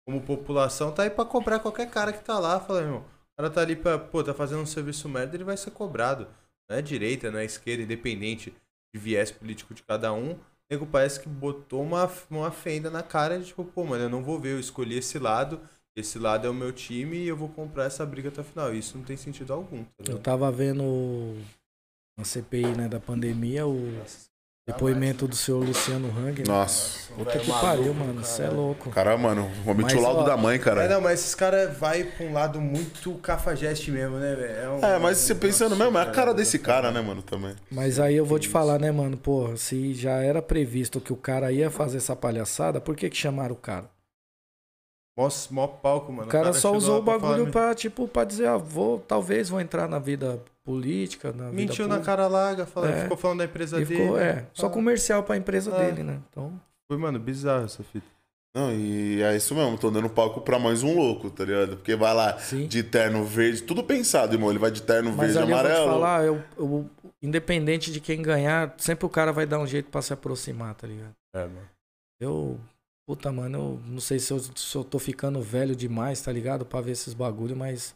como 0.08 0.22
população, 0.22 0.92
tá 0.92 1.04
aí 1.04 1.10
pra 1.10 1.26
cobrar 1.26 1.60
qualquer 1.60 1.90
cara 1.90 2.12
que 2.14 2.24
tá 2.24 2.40
lá. 2.40 2.60
Fala, 2.60 2.82
irmão, 2.82 3.00
o 3.02 3.36
cara 3.38 3.50
tá 3.50 3.62
ali 3.62 3.76
pra, 3.76 3.98
pô, 4.00 4.24
tá 4.24 4.34
fazendo 4.34 4.62
um 4.62 4.66
serviço 4.66 5.08
merda, 5.08 5.36
ele 5.36 5.44
vai 5.44 5.56
ser 5.58 5.72
cobrado. 5.72 6.28
Não 6.70 6.78
é 6.78 6.82
direita, 6.82 7.30
não 7.32 7.40
é 7.40 7.46
esquerda, 7.46 7.84
independente 7.84 8.52
de 8.94 9.00
viés 9.00 9.30
político 9.32 9.74
de 9.74 9.84
cada 9.84 10.12
um. 10.14 10.38
O 10.74 10.76
nego 10.76 10.88
parece 10.88 11.20
que 11.20 11.30
botou 11.30 11.84
uma, 11.84 12.12
uma 12.32 12.50
fenda 12.50 12.90
na 12.90 13.04
cara 13.04 13.38
de 13.38 13.46
tipo, 13.46 13.64
pô, 13.64 13.84
mano, 13.84 14.06
eu 14.06 14.10
não 14.10 14.24
vou 14.24 14.40
ver, 14.40 14.54
eu 14.54 14.60
escolhi 14.60 14.98
esse 14.98 15.20
lado, 15.20 15.62
esse 15.96 16.18
lado 16.18 16.48
é 16.48 16.50
o 16.50 16.54
meu 16.54 16.72
time 16.74 17.18
e 17.18 17.28
eu 17.28 17.38
vou 17.38 17.48
comprar 17.48 17.86
essa 17.86 18.04
briga 18.04 18.30
até 18.30 18.42
o 18.42 18.44
final. 18.44 18.74
Isso 18.74 18.98
não 18.98 19.06
tem 19.06 19.16
sentido 19.16 19.54
algum, 19.54 19.84
tá 19.84 20.12
Eu 20.12 20.18
tava 20.18 20.52
vendo 20.52 21.36
na 22.18 22.24
CPI, 22.24 22.76
né, 22.76 22.88
da 22.88 23.00
pandemia, 23.00 23.68
o 23.68 24.02
depoimento 24.66 25.28
do 25.28 25.36
senhor 25.36 25.64
Luciano 25.64 26.08
Hang. 26.18 26.42
Nossa. 26.48 27.12
Puta 27.14 27.38
que 27.38 27.52
pariu, 27.52 27.94
mano. 27.94 28.22
Isso 28.22 28.42
é 28.42 28.50
louco. 28.50 28.90
Caramba, 28.92 29.18
mano, 29.30 29.52
omiti 29.68 29.94
Mas, 29.94 29.94
o 29.96 30.00
laudo 30.02 30.22
ó, 30.22 30.24
da 30.24 30.38
mãe, 30.38 30.56
É, 30.56 30.60
cara. 30.60 30.88
não, 30.88 31.02
mas 31.02 31.20
esses 31.20 31.36
caras 31.36 31.78
vai 31.78 32.06
pra 32.06 32.26
um 32.26 32.32
lado 32.34 32.62
muito 32.62 33.14
cafajeste 33.16 33.92
mesmo, 33.92 34.18
né, 34.18 34.34
velho? 34.36 34.72
um- 34.76 34.86
É, 34.86 34.98
mas 34.98 35.18
você 35.18 35.36
pensando 35.36 35.76
mesmo, 35.76 35.98
é 35.98 36.02
a 36.02 36.06
cara 36.06 36.28
Nossa, 36.28 36.38
desse 36.38 36.58
cara, 36.60 36.92
né, 36.92 37.02
mano, 37.02 37.22
também. 37.22 37.56
Mas 37.70 38.00
aí 38.00 38.16
eu 38.16 38.26
vou 38.26 38.40
te 38.40 38.48
falar, 38.48 38.80
né, 38.80 38.90
mano? 38.90 39.18
Porra, 39.18 39.58
se 39.58 39.94
já 39.94 40.14
era 40.24 40.42
previsto 40.42 41.02
que 41.02 41.12
o 41.12 41.18
cara 41.18 41.52
ia 41.52 41.70
fazer 41.70 41.98
essa 41.98 42.16
palhaçada, 42.16 42.80
por 42.80 42.96
que 42.96 43.10
que 43.10 43.18
chamaram 43.18 43.54
o 43.54 43.58
cara? 43.58 43.90
Mó, 45.18 45.30
mó 45.52 45.68
palco, 45.68 46.12
mano. 46.12 46.28
O 46.28 46.32
cara 46.32 46.54
só 46.54 46.70
chegou 46.70 46.78
usou 46.78 46.94
lá 46.96 47.00
o 47.02 47.04
pra 47.04 47.20
bagulho 47.20 47.52
falar, 47.52 47.66
pra, 47.68 47.76
tipo, 47.76 48.08
pra 48.08 48.24
dizer, 48.24 48.48
ah, 48.48 48.58
vou, 48.58 48.98
talvez 49.00 49.50
vou 49.50 49.62
entrar 49.62 49.88
na 49.88 50.00
vida 50.00 50.42
política, 50.64 51.32
na 51.32 51.46
vida 51.50 51.56
Mentiu 51.56 51.88
na 51.88 52.00
cara 52.00 52.28
larga, 52.28 52.66
falou, 52.66 52.90
É. 52.90 53.04
ficou 53.04 53.18
falando 53.18 53.40
da 53.40 53.46
empresa 53.46 53.82
E 53.82 53.86
dele. 53.86 54.02
ficou, 54.02 54.18
é, 54.20 54.46
só 54.54 54.68
Ah. 54.68 54.70
comercial 54.70 55.24
pra 55.24 55.38
empresa 55.38 55.72
É. 55.76 55.86
dele, 55.86 56.04
né? 56.04 56.20
Então, 56.30 56.60
Foi, 56.88 56.98
mano, 56.98 57.18
bizarro 57.20 57.66
essa 57.66 57.82
fita. 57.84 58.06
Não, 58.56 58.72
e 58.72 59.22
é 59.24 59.36
isso 59.36 59.56
mesmo, 59.56 59.78
tô 59.80 59.90
dando 59.90 60.08
palco 60.10 60.42
pra 60.42 60.60
mais 60.60 60.84
um 60.84 60.96
louco, 60.96 61.30
tá 61.32 61.44
ligado? 61.44 61.78
Porque 61.78 61.96
vai 61.96 62.14
lá 62.14 62.38
Sim. 62.38 62.68
de 62.68 62.84
terno 62.84 63.24
verde, 63.26 63.64
tudo 63.64 63.84
pensado, 63.84 64.36
irmão. 64.36 64.50
Ele 64.52 64.60
vai 64.60 64.70
de 64.70 64.84
terno 64.84 65.10
Mas 65.12 65.34
verde 65.34 65.38
e 65.38 65.42
ali 65.42 65.52
eu 65.52 65.58
vou 65.58 65.66
te 65.66 65.72
amarelo. 65.72 65.92
falar, 65.92 66.24
eu, 66.26 66.44
eu- 66.58 66.90
independente 67.22 67.92
de 67.92 68.00
quem 68.00 68.22
ganhar, 68.22 68.76
sempre 68.78 69.06
o 69.06 69.10
cara 69.10 69.32
vai 69.32 69.46
dar 69.48 69.58
um 69.60 69.66
jeito 69.66 69.90
pra 69.90 70.02
se 70.04 70.14
aproximar, 70.14 70.76
tá 70.76 70.86
ligado? 70.86 71.14
É, 71.36 71.48
mano. 71.48 71.68
Eu. 72.22 72.60
Puta, 73.08 73.32
mano, 73.32 73.58
eu 73.58 73.82
não 73.92 74.00
sei 74.00 74.20
se 74.20 74.32
eu, 74.32 74.40
se 74.40 74.76
eu 74.76 74.84
tô 74.84 74.98
ficando 75.00 75.42
velho 75.42 75.76
demais, 75.76 76.22
tá 76.22 76.32
ligado? 76.32 76.64
Pra 76.64 76.80
ver 76.80 76.92
esses 76.92 77.14
bagulho, 77.14 77.56
mas. 77.56 77.96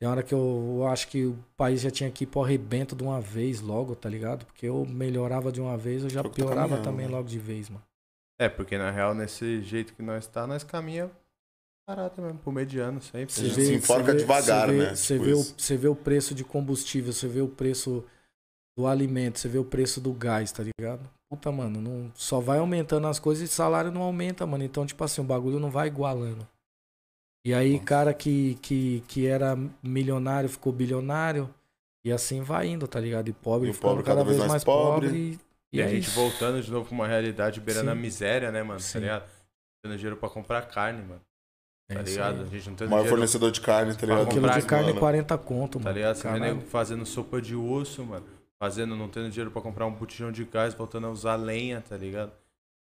Tem 0.00 0.08
hora 0.08 0.22
que 0.22 0.32
eu, 0.32 0.76
eu 0.78 0.86
acho 0.86 1.08
que 1.08 1.26
o 1.26 1.36
país 1.56 1.80
já 1.80 1.90
tinha 1.90 2.10
que 2.10 2.22
ir 2.24 2.26
pro 2.28 2.44
arrebento 2.44 2.94
de 2.94 3.02
uma 3.02 3.20
vez 3.20 3.60
logo, 3.60 3.96
tá 3.96 4.08
ligado? 4.08 4.46
Porque 4.46 4.66
eu 4.66 4.86
melhorava 4.86 5.50
de 5.50 5.60
uma 5.60 5.76
vez, 5.76 6.04
eu 6.04 6.10
já 6.10 6.22
tá 6.22 6.28
piorava 6.28 6.68
caminhando, 6.68 6.84
também 6.84 7.06
né? 7.06 7.12
logo 7.12 7.28
de 7.28 7.38
vez, 7.38 7.68
mano. 7.68 7.82
É, 8.40 8.48
porque 8.48 8.78
na 8.78 8.92
real, 8.92 9.12
nesse 9.12 9.60
jeito 9.62 9.94
que 9.94 10.02
nós 10.02 10.26
tá, 10.28 10.46
nós 10.46 10.62
caminha 10.62 11.10
parado 11.84 12.22
mesmo, 12.22 12.38
pro 12.38 12.52
mediano 12.52 13.02
sempre. 13.02 13.32
Você 13.32 13.48
né? 13.48 13.54
vê- 13.54 13.64
se 13.64 13.74
enforca 13.74 14.14
devagar, 14.14 14.68
você 14.68 14.72
vê, 14.72 14.78
né? 14.78 14.94
Você 14.94 15.14
Tipo 15.14 15.24
vê, 15.24 15.32
o, 15.32 15.42
você 15.42 15.76
vê 15.76 15.88
o 15.88 15.96
preço 15.96 16.34
de 16.34 16.44
combustível, 16.44 17.12
você 17.12 17.26
vê 17.26 17.40
o 17.40 17.48
preço 17.48 18.04
do 18.76 18.86
alimento, 18.86 19.40
você 19.40 19.48
vê 19.48 19.58
o 19.58 19.64
preço 19.64 20.00
do 20.00 20.12
gás, 20.12 20.52
tá 20.52 20.62
ligado? 20.62 21.10
Puta, 21.28 21.50
mano, 21.50 21.80
não, 21.80 22.12
só 22.14 22.38
vai 22.38 22.58
aumentando 22.58 23.08
as 23.08 23.18
coisas 23.18 23.50
e 23.50 23.52
salário 23.52 23.90
não 23.90 24.02
aumenta, 24.02 24.46
mano. 24.46 24.62
Então, 24.62 24.86
tipo 24.86 25.02
assim, 25.02 25.20
o 25.20 25.24
bagulho 25.24 25.58
não 25.58 25.70
vai 25.70 25.88
igualando. 25.88 26.46
E 27.48 27.54
aí, 27.54 27.72
Nossa. 27.72 27.84
cara 27.84 28.12
que, 28.14 28.58
que, 28.60 29.02
que 29.08 29.26
era 29.26 29.56
milionário 29.82 30.48
ficou 30.48 30.72
bilionário. 30.72 31.48
E 32.04 32.12
assim 32.12 32.42
vai 32.42 32.68
indo, 32.68 32.86
tá 32.86 33.00
ligado? 33.00 33.28
E 33.28 33.32
pobre 33.32 33.70
E 33.70 33.72
ficando 33.72 33.90
pobre 33.90 34.04
cada 34.04 34.22
vez 34.24 34.38
mais 34.46 34.62
pobre. 34.64 35.08
E, 35.08 35.38
E, 35.72 35.78
e 35.78 35.82
a 35.82 35.86
é 35.86 35.88
gente 35.88 36.08
isso. 36.08 36.14
voltando 36.20 36.62
de 36.62 36.70
novo 36.70 36.86
pra 36.86 36.94
uma 36.94 37.06
realidade 37.06 37.60
beirando 37.60 37.86
Sim. 37.86 37.92
a 37.92 37.94
miséria, 37.94 38.52
né, 38.52 38.62
mano? 38.62 38.80
Sim. 38.80 38.92
Tá 38.94 38.98
ligado? 39.00 39.24
Tendo 39.82 39.96
dinheiro 39.96 40.16
pra 40.16 40.28
comprar 40.28 40.62
carne, 40.66 41.02
mano. 41.02 41.20
É 41.90 41.94
Tá 41.94 42.02
isso 42.02 42.10
ligado? 42.12 42.34
aí. 42.40 42.42
A 42.42 42.46
gente 42.46 42.66
não 42.66 42.74
O 42.74 42.76
tendo 42.76 42.90
maior 42.90 43.06
fornecedor 43.06 43.50
de 43.50 43.60
carne, 43.62 43.94
tá 43.94 44.06
ligado? 44.06 44.22
Um 44.22 44.28
quilo 44.28 44.50
de 44.50 44.62
carne, 44.62 44.88
mano. 44.88 45.00
40 45.00 45.38
conto, 45.38 45.78
tá 45.78 45.84
mano. 45.86 45.96
ligado? 45.96 46.16
Você 46.16 46.38
nego 46.38 46.60
fazendo 46.62 47.06
sopa 47.06 47.40
de 47.40 47.56
osso, 47.56 48.04
mano. 48.04 48.26
Fazendo, 48.58 48.94
não 48.96 49.08
tendo 49.08 49.30
dinheiro 49.30 49.50
pra 49.50 49.62
comprar 49.62 49.86
um 49.86 49.92
botijão 49.92 50.30
de 50.30 50.44
gás, 50.44 50.74
voltando 50.74 51.06
a 51.06 51.10
usar 51.10 51.36
lenha, 51.36 51.80
tá 51.80 51.96
ligado? 51.96 52.32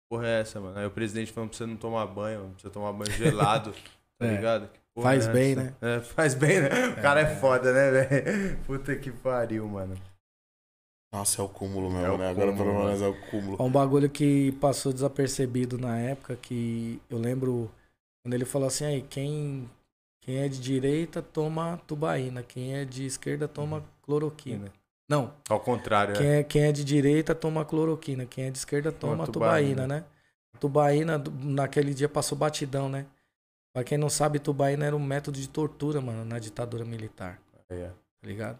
Porra 0.09 0.27
é 0.27 0.41
essa, 0.41 0.59
mano? 0.59 0.77
Aí 0.79 0.85
o 0.85 0.91
presidente 0.91 1.31
falando 1.31 1.49
pra 1.49 1.57
você 1.57 1.65
não 1.65 1.75
tomar 1.75 2.05
banho, 2.07 2.39
mano, 2.41 2.51
pra 2.53 2.61
você 2.61 2.69
tomar 2.69 2.93
banho 2.93 3.11
gelado, 3.17 3.73
tá 4.17 4.25
É. 4.25 4.35
ligado? 4.35 4.67
Que 4.69 4.79
porra 4.93 5.09
Faz 5.09 5.27
é 5.27 5.31
bem, 5.33 5.51
essa? 5.51 5.63
né? 5.63 5.73
É, 5.81 5.99
faz 6.01 6.33
bem, 6.33 6.61
né? 6.61 6.69
O 6.97 7.01
cara 7.01 7.21
é 7.21 7.35
foda, 7.35 7.73
né, 7.73 7.91
velho? 7.91 8.57
Puta 8.65 8.95
que 8.95 9.11
pariu, 9.11 9.67
mano. 9.67 9.95
Nossa, 11.13 11.41
é 11.41 11.45
o 11.45 11.49
cúmulo 11.49 11.89
mesmo, 11.89 12.05
É 12.07 12.11
o 12.11 12.17
né? 12.17 12.29
Agora 12.29 12.51
pelo 12.53 12.73
menos 12.85 13.01
é 13.01 13.07
o 13.07 13.15
cúmulo. 13.29 13.61
Um 13.63 13.69
bagulho 13.71 14.09
que 14.09 14.51
passou 14.53 14.91
desapercebido 14.91 15.77
na 15.77 15.97
época, 15.97 16.35
que 16.35 16.99
eu 17.09 17.17
lembro 17.17 17.71
quando 18.23 18.33
ele 18.33 18.43
falou 18.45 18.67
assim, 18.67 18.85
aí, 18.85 19.01
quem, 19.01 19.69
quem 20.21 20.37
é 20.39 20.47
de 20.49 20.59
direita 20.59 21.21
toma 21.21 21.79
tubaína, 21.87 22.43
quem 22.43 22.75
é 22.75 22.83
de 22.83 23.05
esquerda 23.05 23.47
toma 23.47 23.83
cloroquina. 24.01 24.71
Não, 25.07 25.31
Ao 25.47 25.59
contrário, 25.59 26.15
quem 26.15 26.25
né? 26.25 26.39
é, 26.39 26.43
quem 26.43 26.63
é 26.63 26.71
de 26.71 26.83
direita 26.83 27.35
toma 27.35 27.63
cloroquina, 27.63 28.25
quem 28.25 28.45
é 28.45 28.51
de 28.51 28.57
esquerda 28.57 28.91
toma 28.91 29.25
tubaína, 29.27 29.83
tubaína. 29.83 29.87
né? 29.87 30.03
Tubaína, 30.59 31.23
naquele 31.43 31.93
dia 31.93 32.09
passou 32.09 32.37
batidão, 32.37 32.89
né? 32.89 33.05
Pra 33.75 33.83
quem 33.83 33.97
não 33.97 34.09
sabe, 34.09 34.39
tubaína 34.39 34.85
era 34.85 34.95
um 34.95 35.03
método 35.05 35.37
de 35.37 35.49
tortura, 35.49 35.99
mano, 35.99 36.23
na 36.23 36.39
ditadura 36.39 36.85
militar, 36.85 37.41
É. 37.67 37.87
tá 37.89 37.93
ligado? 38.25 38.57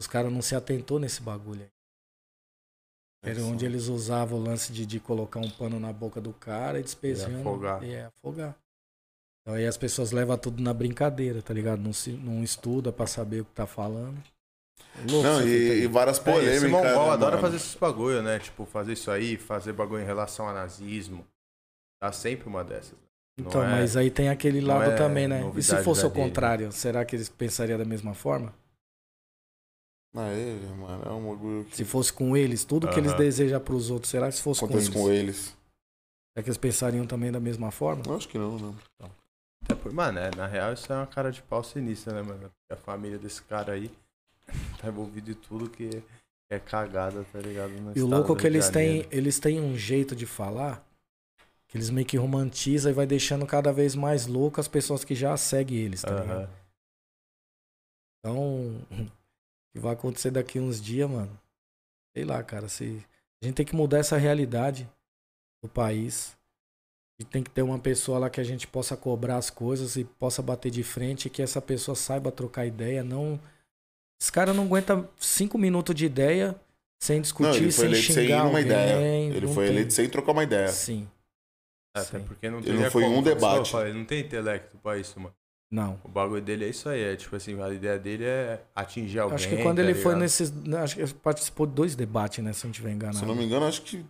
Os 0.00 0.08
caras 0.08 0.32
não 0.32 0.42
se 0.42 0.56
atentou 0.56 0.98
nesse 0.98 1.22
bagulho 1.22 1.62
aí. 1.62 1.70
Era 3.30 3.40
onde 3.44 3.64
eles 3.64 3.86
usavam 3.86 4.36
o 4.36 4.42
lance 4.42 4.72
de, 4.72 4.84
de 4.84 4.98
colocar 4.98 5.38
um 5.38 5.48
pano 5.48 5.78
na 5.78 5.92
boca 5.92 6.20
do 6.20 6.32
cara 6.32 6.80
e 6.80 6.82
despejando. 6.82 7.36
E 7.38 7.40
afogar. 7.40 7.84
E 7.84 7.94
é, 7.94 8.04
afogar. 8.06 8.56
Então 9.42 9.54
aí 9.54 9.64
as 9.64 9.76
pessoas 9.76 10.10
levam 10.10 10.36
tudo 10.36 10.60
na 10.60 10.74
brincadeira, 10.74 11.40
tá 11.40 11.54
ligado? 11.54 11.80
Não, 11.80 11.92
se, 11.92 12.10
não 12.10 12.42
estuda 12.42 12.90
pra 12.92 13.06
saber 13.06 13.42
o 13.42 13.44
que 13.44 13.52
tá 13.52 13.64
falando. 13.66 14.20
Louco 15.08 15.22
Não, 15.22 15.40
e, 15.40 15.44
aí. 15.44 15.82
e 15.82 15.86
várias 15.86 16.18
É, 16.18 16.22
polêmicas. 16.24 16.56
esse 16.56 16.66
mongol 16.66 17.06
né, 17.06 17.12
adora 17.12 17.38
fazer 17.38 17.56
esses 17.56 17.76
bagulho, 17.76 18.22
né? 18.22 18.40
Tipo, 18.40 18.66
fazer 18.66 18.94
isso 18.94 19.08
aí, 19.08 19.36
fazer 19.36 19.72
bagulho 19.72 20.02
em 20.02 20.06
relação 20.06 20.48
a 20.48 20.52
nazismo. 20.52 21.24
Tá 22.00 22.10
sempre 22.10 22.48
uma 22.48 22.64
dessas. 22.64 22.98
Então, 23.38 23.62
é- 23.62 23.70
mas 23.70 23.96
aí 23.96 24.10
tem 24.10 24.28
aquele 24.28 24.60
lado 24.60 24.90
é 24.90 24.96
também, 24.96 25.28
né? 25.28 25.42
E 25.56 25.62
se 25.62 25.76
fosse 25.84 26.04
o 26.04 26.10
contrário, 26.10 26.72
será 26.72 27.04
que 27.04 27.14
eles 27.14 27.28
pensariam 27.28 27.78
da 27.78 27.84
mesma 27.84 28.12
forma? 28.14 28.52
Ah, 30.16 30.32
ele, 30.32 30.66
mano, 30.74 31.04
é 31.04 31.12
um 31.12 31.30
bagulho 31.30 31.64
que 31.66 31.76
Se 31.76 31.84
fosse 31.84 32.12
com 32.12 32.36
eles, 32.36 32.64
tudo 32.64 32.88
que 32.88 32.98
eles 32.98 33.14
desejam 33.14 33.60
pros 33.60 33.88
outros, 33.90 34.10
será 34.10 34.28
que 34.28 34.34
se 34.34 34.42
fosse 34.42 34.60
com 34.60 34.66
acontece 34.66 34.88
eles? 34.88 35.00
com 35.00 35.12
eles. 35.12 35.36
Será 35.46 36.42
que 36.42 36.48
eles 36.48 36.56
pensariam 36.58 37.06
também 37.06 37.30
da 37.30 37.38
mesma 37.38 37.70
forma? 37.70 38.02
Eu 38.04 38.16
acho 38.16 38.28
que 38.28 38.36
não, 38.38 38.58
não. 38.58 38.74
É 39.68 39.74
por- 39.74 39.92
Mano, 39.92 40.18
é, 40.18 40.30
na 40.34 40.46
real 40.46 40.72
isso 40.72 40.90
é 40.92 40.96
uma 40.96 41.06
cara 41.06 41.30
de 41.30 41.42
pau 41.42 41.62
sinistra, 41.62 42.14
né, 42.14 42.22
mano? 42.22 42.50
A 42.72 42.76
família 42.76 43.18
desse 43.18 43.42
cara 43.42 43.74
aí 43.74 43.90
tá 44.80 44.88
envolvido 44.88 45.30
em 45.30 45.34
tudo 45.34 45.68
que 45.70 46.02
é 46.50 46.58
cagada, 46.58 47.24
tá 47.32 47.38
ligado? 47.38 47.70
No 47.72 47.92
E 47.96 48.00
o 48.00 48.06
louco 48.06 48.32
é 48.32 48.36
que 48.36 48.42
de 48.42 48.46
eles 48.48 48.70
têm, 48.70 49.06
eles 49.10 49.38
têm 49.38 49.60
um 49.60 49.76
jeito 49.76 50.16
de 50.16 50.26
falar 50.26 50.84
que 51.68 51.76
eles 51.76 51.90
meio 51.90 52.06
que 52.06 52.16
romantizam 52.16 52.90
e 52.90 52.94
vai 52.94 53.06
deixando 53.06 53.46
cada 53.46 53.72
vez 53.72 53.94
mais 53.94 54.26
louco 54.26 54.60
as 54.60 54.66
pessoas 54.66 55.04
que 55.04 55.14
já 55.14 55.36
seguem 55.36 55.78
eles, 55.78 56.00
tá 56.02 56.10
ligado? 56.10 56.30
Aham. 56.30 56.50
Então, 58.18 58.86
o 58.90 59.06
que 59.72 59.78
vai 59.78 59.92
acontecer 59.92 60.30
daqui 60.30 60.58
uns 60.58 60.80
dias, 60.80 61.08
mano? 61.08 61.38
Sei 62.16 62.24
lá, 62.24 62.42
cara. 62.42 62.68
Se... 62.68 63.04
A 63.42 63.46
gente 63.46 63.54
tem 63.54 63.66
que 63.66 63.76
mudar 63.76 63.98
essa 63.98 64.16
realidade 64.16 64.88
do 65.62 65.68
país. 65.68 66.36
E 67.20 67.24
tem 67.24 67.42
que 67.42 67.50
ter 67.50 67.62
uma 67.62 67.78
pessoa 67.78 68.18
lá 68.18 68.30
que 68.30 68.40
a 68.40 68.44
gente 68.44 68.66
possa 68.66 68.96
cobrar 68.96 69.36
as 69.36 69.50
coisas 69.50 69.96
e 69.96 70.04
possa 70.04 70.40
bater 70.40 70.70
de 70.70 70.82
frente 70.84 71.26
e 71.26 71.30
que 71.30 71.42
essa 71.42 71.60
pessoa 71.60 71.94
saiba 71.94 72.30
trocar 72.32 72.64
ideia. 72.64 73.02
Não. 73.04 73.38
Esse 74.20 74.32
cara 74.32 74.54
não 74.54 74.64
aguenta 74.64 75.08
cinco 75.18 75.58
minutos 75.58 75.94
de 75.94 76.06
ideia 76.06 76.54
sem 77.00 77.20
discutir, 77.20 77.48
Não, 77.50 77.56
ele 77.56 77.72
foi 77.72 77.72
sem 77.72 77.86
eleito 77.86 78.06
xingar 78.06 78.26
sem 78.26 78.34
uma 78.34 78.44
alguém. 78.46 78.62
ideia. 78.62 79.36
Ele 79.36 79.48
foi 79.48 79.66
tem. 79.66 79.74
eleito 79.74 79.92
sem 79.92 80.08
trocar 80.08 80.32
uma 80.32 80.42
ideia. 80.44 80.68
Sim. 80.68 81.08
Até 81.96 82.18
Sim. 82.18 82.24
porque 82.24 82.48
não 82.50 82.58
Ele 82.58 82.66
teria 82.66 82.80
não 82.84 82.90
foi 82.90 83.04
um 83.04 83.22
você 83.22 83.34
debate. 83.34 83.76
Ele 83.76 83.98
não 83.98 84.04
tem 84.04 84.20
intelecto 84.20 84.76
pra 84.78 84.98
isso, 84.98 85.18
mano. 85.18 85.34
Não. 85.70 86.00
O 86.04 86.08
bagulho 86.08 86.40
dele 86.40 86.64
é 86.64 86.68
isso 86.68 86.88
aí. 86.88 87.02
É 87.02 87.16
tipo 87.16 87.36
assim, 87.36 87.60
a 87.60 87.70
ideia 87.70 87.98
dele 87.98 88.24
é 88.24 88.62
atingir 88.74 89.18
alguém. 89.18 89.34
Acho 89.36 89.48
que 89.48 89.62
quando 89.62 89.76
tá 89.76 89.82
ele 89.82 89.94
foi 89.94 90.12
ligado? 90.14 90.20
nesses. 90.20 90.52
Acho 90.82 90.94
que 90.96 91.02
ele 91.02 91.14
participou 91.14 91.66
de 91.66 91.72
dois 91.74 91.94
debates, 91.94 92.42
né? 92.42 92.52
Se 92.52 92.64
eu 92.64 92.68
não 92.68 92.72
tiver 92.72 92.90
enganado. 92.92 93.18
Se 93.18 93.24
não 93.26 93.34
me 93.34 93.44
engano, 93.44 93.66
acho 93.66 93.82
que. 93.82 94.04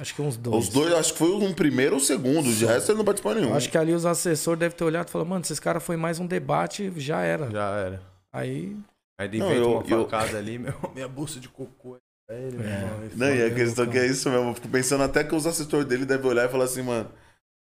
Acho 0.00 0.14
que 0.14 0.22
uns 0.22 0.36
dois. 0.36 0.64
Os 0.64 0.68
dois, 0.70 0.92
acho 0.94 1.12
que 1.12 1.18
foi 1.18 1.30
um 1.30 1.52
primeiro 1.52 1.94
ou 1.96 2.00
segundo. 2.00 2.52
De 2.52 2.64
resto, 2.64 2.90
ele 2.90 2.98
não 2.98 3.04
participou 3.04 3.34
nenhum. 3.34 3.54
Acho 3.54 3.70
que 3.70 3.76
ali 3.78 3.92
os 3.92 4.06
assessores 4.06 4.58
devem 4.58 4.76
ter 4.76 4.82
olhado 4.84 5.08
e 5.08 5.10
falado, 5.10 5.28
mano, 5.28 5.42
esses 5.42 5.60
caras 5.60 5.82
foi 5.84 5.96
mais 5.96 6.18
um 6.18 6.26
debate, 6.26 6.90
já 6.96 7.20
era. 7.20 7.50
Já 7.50 7.70
era. 7.76 8.02
Aí. 8.32 8.76
Aí 9.20 9.28
ele 9.28 9.38
Não, 9.38 9.52
eu- 9.52 9.78
uma 9.78 9.86
eu- 9.88 10.04
facada 10.08 10.38
ali, 10.38 10.58
meu, 10.58 10.72
minha 10.94 11.06
bolsa 11.08 11.38
de 11.38 11.48
cocô. 11.48 11.96
Ele, 12.30 12.62
É. 12.62 13.08
Não, 13.16 13.34
e 13.34 13.42
a 13.42 13.54
questão 13.54 13.84
Lucão. 13.86 13.92
que 14.00 14.06
é 14.06 14.06
isso 14.06 14.28
mesmo. 14.30 14.50
Eu 14.50 14.54
fico 14.54 14.68
pensando 14.68 15.02
até 15.02 15.24
que 15.24 15.34
os 15.34 15.46
assessores 15.46 15.86
dele 15.86 16.04
devem 16.04 16.26
olhar 16.30 16.46
e 16.46 16.52
falar 16.52 16.64
assim, 16.64 16.82
mano. 16.82 17.08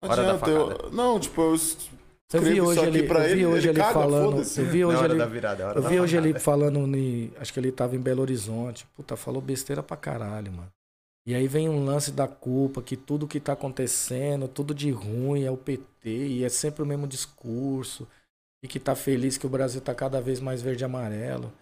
Não 0.03 0.11
Hora 0.11 0.23
da 0.23 0.29
adianta, 0.35 0.51
eu- 0.51 0.69
facada. 0.71 0.91
Não, 0.97 1.21
tipo, 1.21 1.41
eu 1.43 1.55
Eu 2.35 2.43
vi 2.43 2.61
hoje 2.61 2.81
isso 2.81 2.89
aqui 2.89 2.99
ele, 2.99 3.07
pra 3.09 3.21
eu 3.21 3.25
vi 3.27 3.33
ele, 3.33 3.47
hoje 3.47 3.69
ele 3.69 3.79
ele 3.79 3.79
caga, 3.79 3.93
falando. 3.95 4.37
Eu 4.39 4.65
vi 4.67 4.85
hoje 4.85 5.05
ele. 5.05 5.15
da 5.15 5.27
virada, 5.27 5.63
Eu 5.75 5.83
da 5.83 5.89
vi 5.89 6.01
hoje 6.01 6.17
ele 6.17 6.39
falando. 6.39 6.87
ni- 6.87 7.31
Acho 7.39 7.53
que 7.53 7.61
ele 7.61 7.71
tava 7.71 7.95
em 7.97 8.01
Belo 8.01 8.23
Horizonte. 8.23 8.87
Puta, 8.97 9.15
falou 9.17 9.41
besteira 9.43 9.83
pra 9.83 9.97
caralho, 9.97 10.51
mano. 10.53 10.69
E 11.27 11.35
aí 11.35 11.47
vem 11.49 11.69
um 11.69 11.85
lance 11.85 12.11
da 12.13 12.27
culpa, 12.29 12.81
que 12.81 12.97
tudo 12.97 13.27
que 13.27 13.41
tá 13.41 13.53
acontecendo, 13.53 14.47
tudo 14.49 14.73
de 14.75 14.91
ruim 14.91 15.43
é 15.45 15.51
o 15.51 15.57
PT, 15.57 16.09
e 16.09 16.45
é 16.45 16.49
sempre 16.49 16.83
o 16.83 16.87
mesmo 16.87 17.07
discurso. 17.07 18.07
E 18.63 18.69
que 18.69 18.81
tá 18.81 18.95
feliz 18.95 19.37
que 19.37 19.47
o 19.47 19.51
Brasil 19.51 19.81
tá 19.81 19.95
cada 19.95 20.21
vez 20.21 20.41
mais 20.41 20.63
verde 20.63 20.83
e 20.83 20.87
amarelo. 20.87 21.53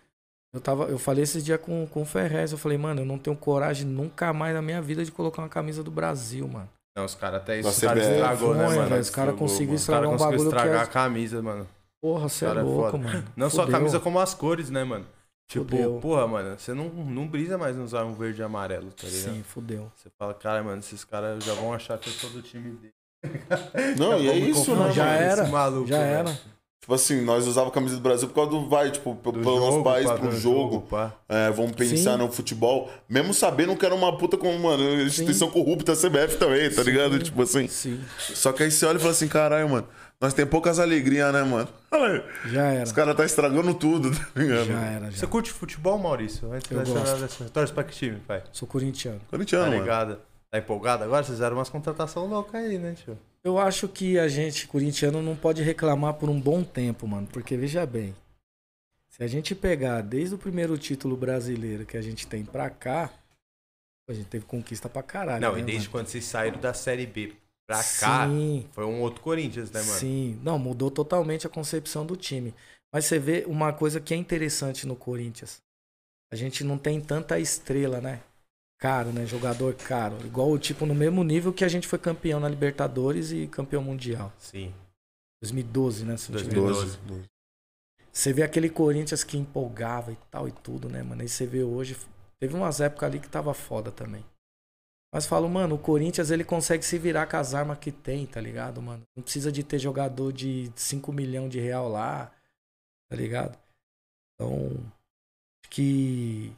Eu, 0.55 0.60
tava, 0.60 0.85
eu 0.85 0.98
falei 0.98 1.24
esses 1.24 1.44
dias 1.44 1.60
com, 1.60 1.85
com 1.89 2.02
o 2.02 2.05
Ferrez, 2.05 2.52
eu 2.52 2.59
falei, 2.59 2.78
mano, 2.78 3.01
eu 3.01 3.05
não 3.05 3.18
tenho 3.18 3.36
coragem 3.36 3.85
nunca 3.86 4.32
mais 4.32 4.55
na 4.55 4.62
minha 4.62 4.81
vida 4.81 5.05
de 5.05 5.10
colocar 5.10 5.43
uma 5.43 5.48
camisa 5.48 5.82
do 5.82 5.90
Brasil, 5.90 6.47
mano. 6.47 6.68
Não, 6.97 7.05
os 7.05 7.16
caras 7.16 7.40
até 7.43 7.59
isso. 7.59 7.68
Os 7.68 7.81
caras 7.81 8.05
CBF. 8.05 8.14
estragou, 8.14 8.55
né, 8.55 8.68
mano? 8.68 8.97
os 9.01 9.10
caras 9.10 9.35
conseguiram 9.36 9.74
estragar 9.74 10.02
caras 10.05 10.14
um 10.14 10.24
conseguiram 10.24 10.44
bagulho 10.44 10.51
que 10.51 10.56
estragar 10.56 10.81
é- 10.81 10.85
a 10.85 10.86
camisa, 10.86 11.43
mano. 11.43 11.68
Porra, 12.01 12.28
você 12.28 12.44
é 12.44 12.48
Cara, 12.48 12.60
é 12.60 12.62
louco, 12.62 12.90
foda. 12.93 12.98
mano. 12.98 13.24
Não 13.35 13.51
só 13.51 13.62
a 13.62 13.64
Fudeu. 13.64 13.78
camisa, 13.81 13.98
como 14.01 14.20
as 14.20 14.32
cores, 14.35 14.70
né, 14.70 14.85
mano? 14.85 15.06
Tipo, 15.51 15.64
Fudeu. 15.64 15.98
porra, 16.01 16.26
mano, 16.28 16.56
você 16.59 16.72
não, 16.72 16.89
não 16.89 17.26
brisa 17.26 17.59
mais 17.59 17.76
em 17.76 17.81
usar 17.81 18.05
um 18.05 18.14
verde 18.14 18.40
e 18.40 18.44
amarelo, 18.44 18.93
tá 18.93 19.09
ligado? 19.09 19.35
Sim, 19.35 19.43
fudeu. 19.43 19.90
Você 19.97 20.09
fala, 20.18 20.32
cara, 20.35 20.62
mano, 20.62 20.78
esses 20.78 21.02
caras 21.05 21.43
já 21.44 21.52
vão 21.55 21.74
achar 21.74 21.98
que 21.98 22.09
eu 22.09 22.12
sou 22.12 22.31
do 22.31 22.40
time 22.43 22.70
dele. 22.76 22.94
Não, 23.98 24.16
e 24.20 24.28
é 24.28 24.36
isso, 24.36 24.74
né, 24.76 24.93
já 24.93 25.06
era, 25.06 25.43
esse 25.43 25.51
maluco, 25.51 25.89
já 25.89 25.98
era. 25.98 26.39
Tipo 26.85 26.93
assim, 26.93 27.23
nós 27.23 27.47
usava 27.47 27.69
a 27.69 27.73
camisa 27.73 27.94
do 27.97 28.02
Brasil 28.02 28.28
por 28.28 28.35
causa 28.35 28.51
do 28.51 28.69
vai, 28.69 28.90
tipo, 28.90 29.15
Do 29.15 29.32
pelo 29.32 29.59
nosso 29.59 29.70
jogo, 29.78 29.85
país, 29.85 30.06
pá, 30.06 30.19
pro 30.19 30.32
jogo. 30.39 30.81
pá. 30.82 31.15
É, 31.27 31.51
vamos 31.51 31.73
pensar 31.73 32.12
Sim. 32.12 32.19
no 32.19 32.31
futebol. 32.31 32.90
Mesmo 33.09 33.32
sabendo 33.32 33.74
que 33.74 33.86
era 33.86 33.94
uma 33.94 34.19
puta 34.19 34.36
como, 34.36 34.59
mano, 34.59 35.01
instituição 35.01 35.48
corrupta, 35.48 35.93
a 35.93 35.97
CBF 35.97 36.36
também, 36.36 36.69
tá 36.69 36.85
Sim. 36.85 36.90
ligado? 36.90 37.19
Tipo 37.19 37.40
assim. 37.40 37.66
Sim, 37.69 37.98
Só 38.19 38.52
que 38.52 38.62
aí 38.65 38.70
você 38.70 38.85
olha 38.85 38.97
e 38.97 39.01
fala 39.01 39.12
assim, 39.12 39.27
caralho, 39.28 39.66
mano, 39.66 39.89
nós 40.20 40.35
tem 40.35 40.44
poucas 40.44 40.78
alegrias, 40.78 41.32
né, 41.32 41.43
mano? 41.43 41.66
Olha 41.90 42.23
aí, 42.44 42.51
já 42.52 42.62
era. 42.66 42.85
Os 42.85 42.93
caras 42.93 43.16
tá 43.16 43.24
estragando 43.24 43.73
tudo, 43.73 44.11
tá 44.11 44.27
ligado? 44.36 44.66
Já 44.66 44.81
era, 44.82 45.11
Você 45.11 45.20
já. 45.20 45.27
curte 45.27 45.51
futebol, 45.52 45.98
Maurício? 45.98 46.52
Antes 46.52 46.70
Eu 46.70 46.85
gosto. 46.85 47.44
Torce 47.51 47.73
pra 47.73 47.82
que 47.85 47.94
time, 47.94 48.20
pai? 48.28 48.43
Sou 48.52 48.69
corintiano. 48.69 49.20
Tá 49.20 49.24
Corintiano, 49.31 49.69
mano. 49.70 49.81
ligado? 49.81 50.19
Tá 50.51 50.59
empolgado 50.59 51.02
agora? 51.05 51.24
Vocês 51.24 51.39
fizeram 51.39 51.56
umas 51.56 51.70
contratações 51.70 52.28
loucas 52.31 52.62
aí, 52.62 52.77
né, 52.77 52.93
tio? 53.02 53.19
Eu 53.45 53.59
acho 53.59 53.87
que 53.87 54.19
a 54.19 54.27
gente, 54.27 54.66
corintiano, 54.66 55.21
não 55.21 55.37
pode 55.37 55.62
reclamar 55.62 56.15
por 56.15 56.31
um 56.31 56.41
bom 56.41 56.65
tempo, 56.65 57.07
mano. 57.07 57.27
Porque 57.27 57.57
veja 57.59 57.85
bem, 57.85 58.16
se 59.11 59.23
a 59.23 59.27
gente 59.27 59.55
pegar 59.55 60.01
desde 60.01 60.35
o 60.35 60.39
primeiro 60.39 60.79
título 60.79 61.15
brasileiro 61.15 61.85
que 61.85 61.99
a 61.99 62.01
gente 62.03 62.27
tem 62.27 62.43
pra 62.43 62.71
cá, 62.71 63.12
a 64.09 64.15
gente 64.15 64.29
teve 64.29 64.47
conquista 64.47 64.89
pra 64.89 65.03
caralho. 65.03 65.43
Não, 65.43 65.53
né, 65.53 65.61
e 65.61 65.62
desde 65.62 65.89
mano? 65.89 65.93
quando 65.93 66.07
vocês 66.07 66.25
saíram 66.25 66.59
da 66.59 66.73
Série 66.73 67.07
B 67.07 67.35
pra 67.66 67.77
cá, 67.77 68.27
Sim, 68.29 68.66
foi 68.73 68.87
um 68.87 69.03
outro 69.03 69.21
Corinthians, 69.21 69.71
né, 69.71 69.81
mano? 69.81 69.93
sim. 69.99 70.41
Não, 70.43 70.59
mudou 70.59 70.91
totalmente 70.91 71.47
a 71.47 71.51
concepção 71.51 72.07
do 72.07 72.16
time. 72.16 72.55
Mas 72.93 73.05
você 73.05 73.19
vê 73.19 73.45
uma 73.47 73.73
coisa 73.75 74.01
que 74.01 74.15
é 74.15 74.16
interessante 74.16 74.87
no 74.87 74.97
Corinthians. 74.97 75.61
A 76.33 76.37
gente 76.37 76.65
não 76.65 76.79
tem 76.79 76.99
tanta 77.01 77.39
estrela, 77.39 78.01
né? 78.01 78.23
Caro, 78.85 79.15
né? 79.15 79.24
Jogador 79.24 79.73
caro. 79.73 80.19
Igual, 80.27 80.59
tipo, 80.59 80.85
no 80.85 80.94
mesmo 80.94 81.24
nível 81.24 81.55
que 81.55 81.65
a 81.65 81.69
gente 81.69 81.89
foi 81.89 81.98
campeão 81.98 82.39
na 82.39 82.51
Libertadores 82.51 83.32
e 83.32 83.47
campeão 83.47 83.82
mundial. 83.82 84.31
Sim. 84.39 84.74
2012, 85.43 86.05
né? 86.05 86.19
Se 86.19 86.31
não 86.31 86.39
tiver 86.39 86.56
2012. 86.56 86.98
12. 86.98 87.24
Você 88.12 88.32
vê 88.35 88.43
aquele 88.43 88.69
Corinthians 88.69 89.24
que 89.24 89.39
empolgava 89.39 90.12
e 90.12 90.19
tal 90.31 90.47
e 90.47 90.52
tudo, 90.52 90.90
né, 90.90 91.02
mano? 91.02 91.23
Aí 91.23 91.28
você 91.31 91.47
vê 91.47 91.62
hoje. 91.62 91.97
Teve 92.39 92.55
umas 92.55 92.78
épocas 92.78 93.09
ali 93.09 93.19
que 93.19 93.28
tava 93.28 93.55
foda 93.55 93.90
também. 93.90 94.23
Mas 95.11 95.24
falo, 95.24 95.48
mano, 95.48 95.77
o 95.77 95.78
Corinthians 95.78 96.31
ele 96.31 96.44
consegue 96.44 96.85
se 96.85 96.98
virar 96.98 97.27
com 97.27 97.39
as 97.39 97.55
armas 97.55 97.78
que 97.78 97.90
tem, 97.90 98.27
tá 98.27 98.39
ligado, 98.39 98.82
mano? 98.82 99.02
Não 99.16 99.23
precisa 99.23 99.51
de 99.51 99.65
ter 99.65 99.78
jogador 99.78 100.31
de 100.31 100.70
5 100.77 101.11
milhões 101.11 101.51
de 101.51 101.59
real 101.59 101.89
lá, 101.89 102.31
tá 103.09 103.16
ligado? 103.16 103.59
Então, 104.35 104.73
acho 105.62 105.70
que 105.70 106.55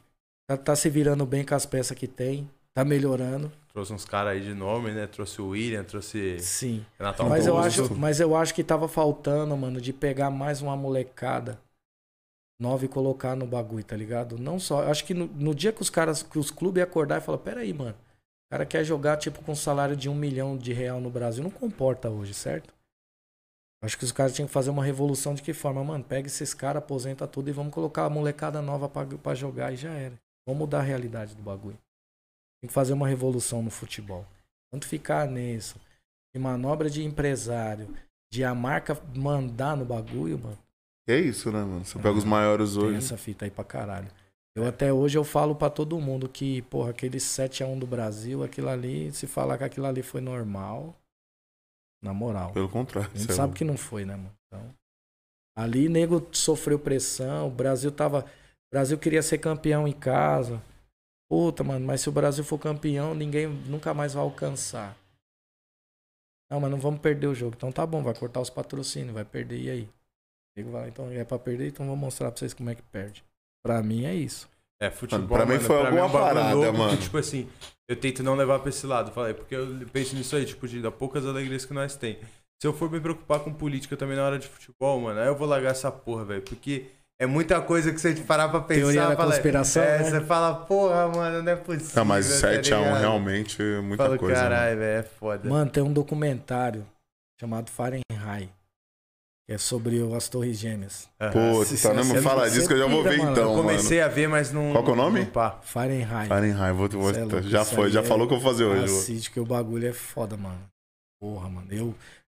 tá, 0.47 0.57
tá 0.57 0.75
se 0.75 0.89
virando 0.89 1.25
bem 1.25 1.45
com 1.45 1.53
as 1.53 1.65
peças 1.65 1.97
que 1.97 2.07
tem, 2.07 2.49
tá 2.73 2.83
melhorando, 2.83 3.51
Trouxe 3.77 3.93
uns 3.93 4.05
caras 4.05 4.33
aí 4.33 4.41
de 4.41 4.55
nome, 4.55 4.91
né? 4.91 5.05
Trouxe 5.05 5.39
o 5.39 5.49
William, 5.49 5.83
trouxe 5.83 6.39
sim. 6.39 6.83
Renato 6.97 7.23
Mas 7.25 7.45
eu, 7.45 7.55
acho, 7.55 7.93
mas 7.93 8.19
eu 8.19 8.35
acho 8.35 8.51
que 8.51 8.63
tava 8.63 8.87
faltando, 8.87 9.55
mano, 9.55 9.79
de 9.79 9.93
pegar 9.93 10.31
mais 10.31 10.63
uma 10.63 10.75
molecada 10.75 11.61
nova 12.59 12.85
e 12.85 12.87
colocar 12.87 13.35
no 13.35 13.45
bagulho, 13.45 13.83
tá 13.83 13.95
ligado? 13.95 14.39
Não 14.39 14.59
só. 14.59 14.81
eu 14.81 14.89
Acho 14.89 15.05
que 15.05 15.13
no, 15.13 15.27
no 15.27 15.53
dia 15.53 15.71
que 15.71 15.83
os 15.83 15.91
caras, 15.91 16.23
que 16.23 16.39
os 16.39 16.49
clubes 16.49 16.81
acordar 16.81 17.19
e 17.19 17.23
falar, 17.23 17.37
peraí, 17.37 17.71
mano, 17.71 17.91
o 17.91 18.49
cara 18.49 18.65
quer 18.65 18.83
jogar, 18.83 19.17
tipo, 19.17 19.43
com 19.43 19.53
salário 19.53 19.95
de 19.95 20.09
um 20.09 20.15
milhão 20.15 20.57
de 20.57 20.73
real 20.73 20.99
no 20.99 21.11
Brasil, 21.11 21.43
não 21.43 21.51
comporta 21.51 22.09
hoje, 22.09 22.33
certo? 22.33 22.73
Acho 23.83 23.95
que 23.95 24.05
os 24.05 24.11
caras 24.11 24.33
tinham 24.33 24.47
que 24.47 24.53
fazer 24.53 24.71
uma 24.71 24.83
revolução 24.83 25.35
de 25.35 25.43
que 25.43 25.53
forma, 25.53 25.83
mano? 25.83 26.03
Pega 26.03 26.25
esses 26.25 26.51
caras, 26.51 26.81
aposenta 26.81 27.27
tudo 27.27 27.47
e 27.47 27.53
vamos 27.53 27.71
colocar 27.71 28.05
a 28.05 28.09
molecada 28.09 28.59
nova 28.59 28.89
pra 28.89 29.35
jogar 29.35 29.71
e 29.71 29.77
já 29.77 29.93
era. 29.93 30.19
Vamos 30.47 30.59
mudar 30.59 30.79
a 30.79 30.83
realidade 30.83 31.35
do 31.35 31.43
bagulho. 31.43 31.77
Tem 32.61 32.67
que 32.67 32.73
fazer 32.73 32.93
uma 32.93 33.07
revolução 33.07 33.61
no 33.61 33.69
futebol. 33.69 34.25
Tanto 34.71 34.87
ficar 34.87 35.27
nisso, 35.27 35.79
de 36.33 36.39
manobra 36.41 36.89
de 36.89 37.03
empresário, 37.03 37.93
de 38.31 38.43
a 38.43 38.55
marca 38.55 38.97
mandar 39.13 39.75
no 39.75 39.85
bagulho, 39.85 40.39
mano. 40.39 40.57
É 41.07 41.19
isso, 41.19 41.51
né, 41.51 41.59
mano? 41.59 41.85
Você 41.85 41.99
pega 41.99 42.17
os 42.17 42.23
maiores 42.23 42.73
Tem 42.75 42.83
hoje. 42.83 42.97
essa 42.97 43.17
fita 43.17 43.45
aí 43.45 43.51
pra 43.51 43.63
caralho. 43.63 44.09
Eu 44.55 44.65
até 44.65 44.91
hoje 44.91 45.17
eu 45.17 45.23
falo 45.23 45.53
pra 45.55 45.69
todo 45.69 45.99
mundo 45.99 46.27
que, 46.27 46.63
porra, 46.63 46.89
aquele 46.89 47.17
7x1 47.19 47.77
do 47.77 47.85
Brasil, 47.85 48.43
aquilo 48.43 48.69
ali, 48.69 49.11
se 49.11 49.27
falar 49.27 49.57
que 49.57 49.63
aquilo 49.63 49.85
ali 49.85 50.01
foi 50.01 50.19
normal, 50.19 50.95
na 52.01 52.13
moral. 52.13 52.51
Pelo 52.53 52.67
contrário. 52.67 53.11
A 53.13 53.17
gente 53.17 53.31
é 53.31 53.33
sabe 53.33 53.47
louco. 53.49 53.57
que 53.57 53.63
não 53.63 53.77
foi, 53.77 54.03
né, 54.03 54.15
mano? 54.15 54.33
Então, 54.47 54.73
ali 55.55 55.87
nego 55.87 56.27
sofreu 56.31 56.79
pressão, 56.79 57.47
o 57.47 57.51
Brasil 57.51 57.91
tava. 57.91 58.25
O 58.67 58.75
Brasil 58.75 58.97
queria 58.97 59.21
ser 59.21 59.37
campeão 59.37 59.87
em 59.87 59.93
casa. 59.93 60.61
Puta, 61.29 61.63
mano, 61.63 61.85
mas 61.85 62.01
se 62.01 62.09
o 62.09 62.11
Brasil 62.11 62.43
for 62.43 62.57
campeão, 62.57 63.13
ninguém 63.13 63.47
nunca 63.47 63.93
mais 63.93 64.13
vai 64.13 64.23
alcançar. 64.23 64.95
Não, 66.49 66.59
mas 66.59 66.71
não 66.71 66.79
vamos 66.79 67.01
perder 67.01 67.27
o 67.27 67.35
jogo. 67.35 67.55
Então 67.57 67.71
tá 67.71 67.85
bom, 67.85 68.01
vai 68.01 68.13
cortar 68.13 68.39
os 68.39 68.49
patrocínios, 68.49 69.13
vai 69.13 69.25
perder, 69.25 69.59
e 69.59 69.69
aí? 69.69 69.89
Nego 70.55 70.71
vai, 70.71 70.89
então 70.89 71.11
é 71.11 71.23
pra 71.23 71.37
perder, 71.37 71.67
então 71.67 71.85
vou 71.85 71.95
mostrar 71.95 72.31
pra 72.31 72.39
vocês 72.39 72.53
como 72.53 72.69
é 72.69 72.75
que 72.75 72.81
perde. 72.81 73.23
Pra 73.63 73.83
mim 73.83 74.05
é 74.05 74.13
isso. 74.13 74.49
É, 74.81 74.89
futebol. 74.89 75.37
Pra 75.37 75.45
mim 75.45 75.53
mano, 75.53 75.63
foi 75.63 75.77
pra 75.77 75.85
alguma 75.87 76.01
é 76.01 76.05
um 76.05 76.11
bagulho 76.11 76.33
parada, 76.35 76.55
louco 76.55 76.71
que, 76.71 76.77
mano. 76.77 76.97
tipo 76.97 77.17
assim, 77.17 77.49
eu 77.87 77.95
tento 77.95 78.23
não 78.23 78.35
levar 78.35 78.59
pra 78.59 78.69
esse 78.69 78.85
lado, 78.85 79.11
falei, 79.11 79.33
porque 79.33 79.55
eu 79.55 79.67
penso 79.91 80.15
nisso 80.15 80.35
aí, 80.35 80.45
tipo, 80.45 80.67
de 80.67 80.81
dar 80.81 80.91
poucas 80.91 81.25
alegrias 81.25 81.65
que 81.65 81.73
nós 81.73 81.95
tem. 81.95 82.19
Se 82.61 82.67
eu 82.67 82.73
for 82.73 82.89
me 82.89 82.99
preocupar 82.99 83.41
com 83.41 83.53
política 83.53 83.97
também 83.97 84.15
na 84.15 84.25
hora 84.25 84.39
de 84.39 84.47
futebol, 84.47 84.99
mano, 85.01 85.19
aí 85.19 85.27
eu 85.27 85.35
vou 85.35 85.47
largar 85.47 85.71
essa 85.71 85.91
porra, 85.91 86.25
velho. 86.25 86.41
Porque 86.41 86.87
é 87.19 87.25
muita 87.25 87.59
coisa 87.61 87.91
que 87.91 87.99
você 87.99 88.13
parar 88.15 88.49
pra 88.49 88.59
pensar. 88.61 88.81
Teoria 88.81 89.07
da 89.07 89.15
fala, 89.15 89.31
conspiração, 89.31 89.83
É, 89.83 89.97
né? 89.99 90.03
você 90.09 90.21
fala, 90.21 90.53
porra, 90.53 91.07
mano, 91.07 91.41
não 91.43 91.51
é 91.51 91.55
possível. 91.55 91.91
Não, 91.95 92.05
mas 92.05 92.41
tá 92.41 92.47
7x1 92.49 92.77
ligado? 92.79 92.99
realmente 92.99 93.61
é 93.61 93.81
muita 93.81 94.03
Falo, 94.05 94.17
coisa. 94.17 94.35
né? 94.35 94.41
caralho, 94.41 94.77
velho, 94.79 94.99
é 94.99 95.03
foda. 95.03 95.49
Mano, 95.49 95.69
tem 95.71 95.83
um 95.83 95.91
documentário 95.93 96.85
chamado 97.39 97.69
Fahrenheit. 97.71 98.51
Que 99.49 99.53
é 99.53 99.57
sobre 99.57 99.97
as 100.13 100.27
Torres 100.27 100.57
Gêmeas. 100.59 101.07
Se- 101.65 101.81
tá, 101.81 101.93
não 101.93 102.03
me 102.03 102.19
fala 102.21 102.49
disso 102.49 102.67
que 102.67 102.73
eu 102.73 102.79
já 102.79 102.85
vou 102.85 103.01
ver 103.01 103.17
mano. 103.17 103.31
então, 103.31 103.43
eu 103.43 103.49
mano. 103.51 103.61
comecei 103.63 104.01
a 104.01 104.09
ver, 104.09 104.27
mas 104.27 104.51
não. 104.51 104.73
Qual 104.73 104.83
que 104.83 104.89
é 104.89 104.93
o 104.93 104.95
nome? 104.97 105.25
pá. 105.25 105.57
Fahrenheit. 105.63 106.27
Fahrenheit, 106.27 106.73
vou, 106.75 106.89
vou, 106.89 107.11
é 107.11 107.41
já 107.43 107.63
foi, 107.63 107.89
já 107.89 108.01
é- 108.01 108.03
falou 108.03 108.25
o 108.25 108.27
que 108.27 108.33
eu 108.35 108.39
vou 108.41 108.51
fazer 108.51 108.65
hoje. 108.65 108.83
Assiste 108.83 109.31
que 109.31 109.39
o 109.39 109.45
bagulho 109.45 109.87
é 109.87 109.93
foda, 109.93 110.35
mano. 110.35 110.59
Porra, 111.21 111.47
mano. 111.47 111.65
Eu 111.71 111.95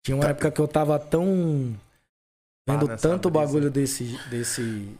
tinha 0.06 0.18
uma 0.18 0.26
época 0.28 0.52
que 0.52 0.60
eu 0.60 0.68
tava 0.68 1.00
tão 1.00 1.74
vendo 2.68 2.98
tanto 2.98 3.30
brisa. 3.30 3.46
bagulho 3.46 3.70
desse 3.72 4.04
desse 4.30 4.98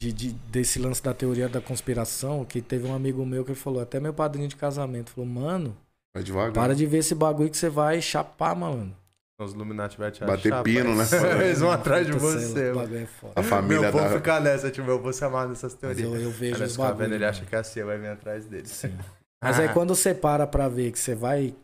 de, 0.00 0.12
de- 0.12 0.32
desse 0.50 0.78
lance 0.78 1.02
da 1.02 1.12
teoria 1.12 1.48
da 1.48 1.60
conspiração 1.60 2.44
que 2.44 2.62
teve 2.62 2.86
um 2.86 2.94
amigo 2.94 3.24
meu 3.26 3.44
que 3.44 3.54
falou, 3.54 3.82
até 3.82 4.00
meu 4.00 4.14
padrinho 4.14 4.48
de 4.48 4.56
casamento, 4.56 5.10
falou: 5.10 5.28
"Mano, 5.28 5.76
Vai 6.14 6.22
devagar. 6.24 6.52
para 6.52 6.74
de 6.74 6.86
ver 6.86 6.98
esse 6.98 7.14
bagulho 7.14 7.50
que 7.50 7.56
você 7.56 7.68
vai 7.68 8.00
chapar, 8.00 8.54
mano". 8.56 8.96
Os 9.42 9.54
Illuminati 9.54 9.96
vai 9.96 10.10
te 10.10 10.22
Bater 10.22 10.52
achar, 10.52 10.62
pino, 10.62 10.94
né? 10.94 11.04
Eles 11.46 11.60
vão 11.60 11.70
atrás 11.70 12.06
de 12.06 12.12
é 12.12 12.16
você. 12.16 12.72
bagulho 12.74 12.98
é 12.98 13.06
foda. 13.06 13.32
A 13.36 13.42
família 13.42 13.80
meu, 13.80 13.92
vou 13.92 14.02
da... 14.02 14.10
ficar 14.10 14.38
nessa, 14.38 14.70
tipo, 14.70 14.86
eu 14.90 15.00
vou 15.00 15.12
se 15.14 15.24
amar 15.24 15.48
nessas 15.48 15.72
Mas 15.72 15.80
teorias. 15.80 16.06
eu, 16.12 16.14
eu 16.20 16.28
Aí 16.28 16.34
vejo 16.34 16.62
os 16.64 16.72
ficar 16.72 16.88
vendo, 16.88 16.98
bagulhos. 16.98 17.12
ele 17.14 17.24
acha 17.24 17.44
que 17.46 17.56
a 17.56 17.64
Cia 17.64 17.86
vai 17.86 17.96
vir 17.98 18.08
atrás 18.08 18.44
dele. 18.44 18.66
Sim. 18.68 18.94
Mas 19.42 19.58
aí 19.58 19.70
quando 19.70 19.94
você 19.96 20.14
para 20.14 20.46
pra 20.46 20.68
ver 20.68 20.92
que 20.92 20.98
você 20.98 21.14
vai 21.14 21.54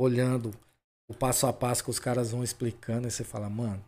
olhando 0.00 0.50
o 1.10 1.14
passo 1.14 1.46
a 1.46 1.52
passo 1.52 1.84
que 1.84 1.90
os 1.90 1.98
caras 1.98 2.30
vão 2.32 2.42
explicando, 2.42 3.04
aí 3.06 3.10
você 3.10 3.22
fala, 3.22 3.50
mano, 3.50 3.84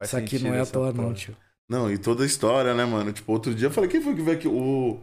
Faz 0.00 0.08
isso 0.12 0.16
aqui 0.16 0.38
não 0.38 0.54
é 0.54 0.58
à 0.58 0.62
essa 0.62 0.72
toa 0.72 0.92
não, 0.92 1.12
tio. 1.14 1.36
Não, 1.68 1.90
e 1.90 1.96
toda 1.96 2.22
a 2.24 2.26
história, 2.26 2.74
né, 2.74 2.84
mano? 2.84 3.12
Tipo, 3.12 3.32
outro 3.32 3.54
dia 3.54 3.68
eu 3.68 3.70
falei, 3.70 3.88
quem 3.88 4.00
foi 4.02 4.14
que 4.14 4.22
veio 4.22 4.36
aqui? 4.36 4.48
O... 4.48 4.98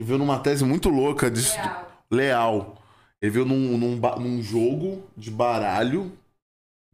Ele 0.00 0.06
veio 0.06 0.18
numa 0.18 0.38
tese 0.40 0.64
muito 0.64 0.88
louca 0.88 1.30
de... 1.30 1.40
Real. 1.42 1.90
Leal. 2.10 2.82
Ele 3.20 3.30
veio 3.30 3.44
num, 3.44 3.76
num, 3.78 3.96
num 4.18 4.42
jogo 4.42 5.04
de 5.16 5.30
baralho 5.30 6.12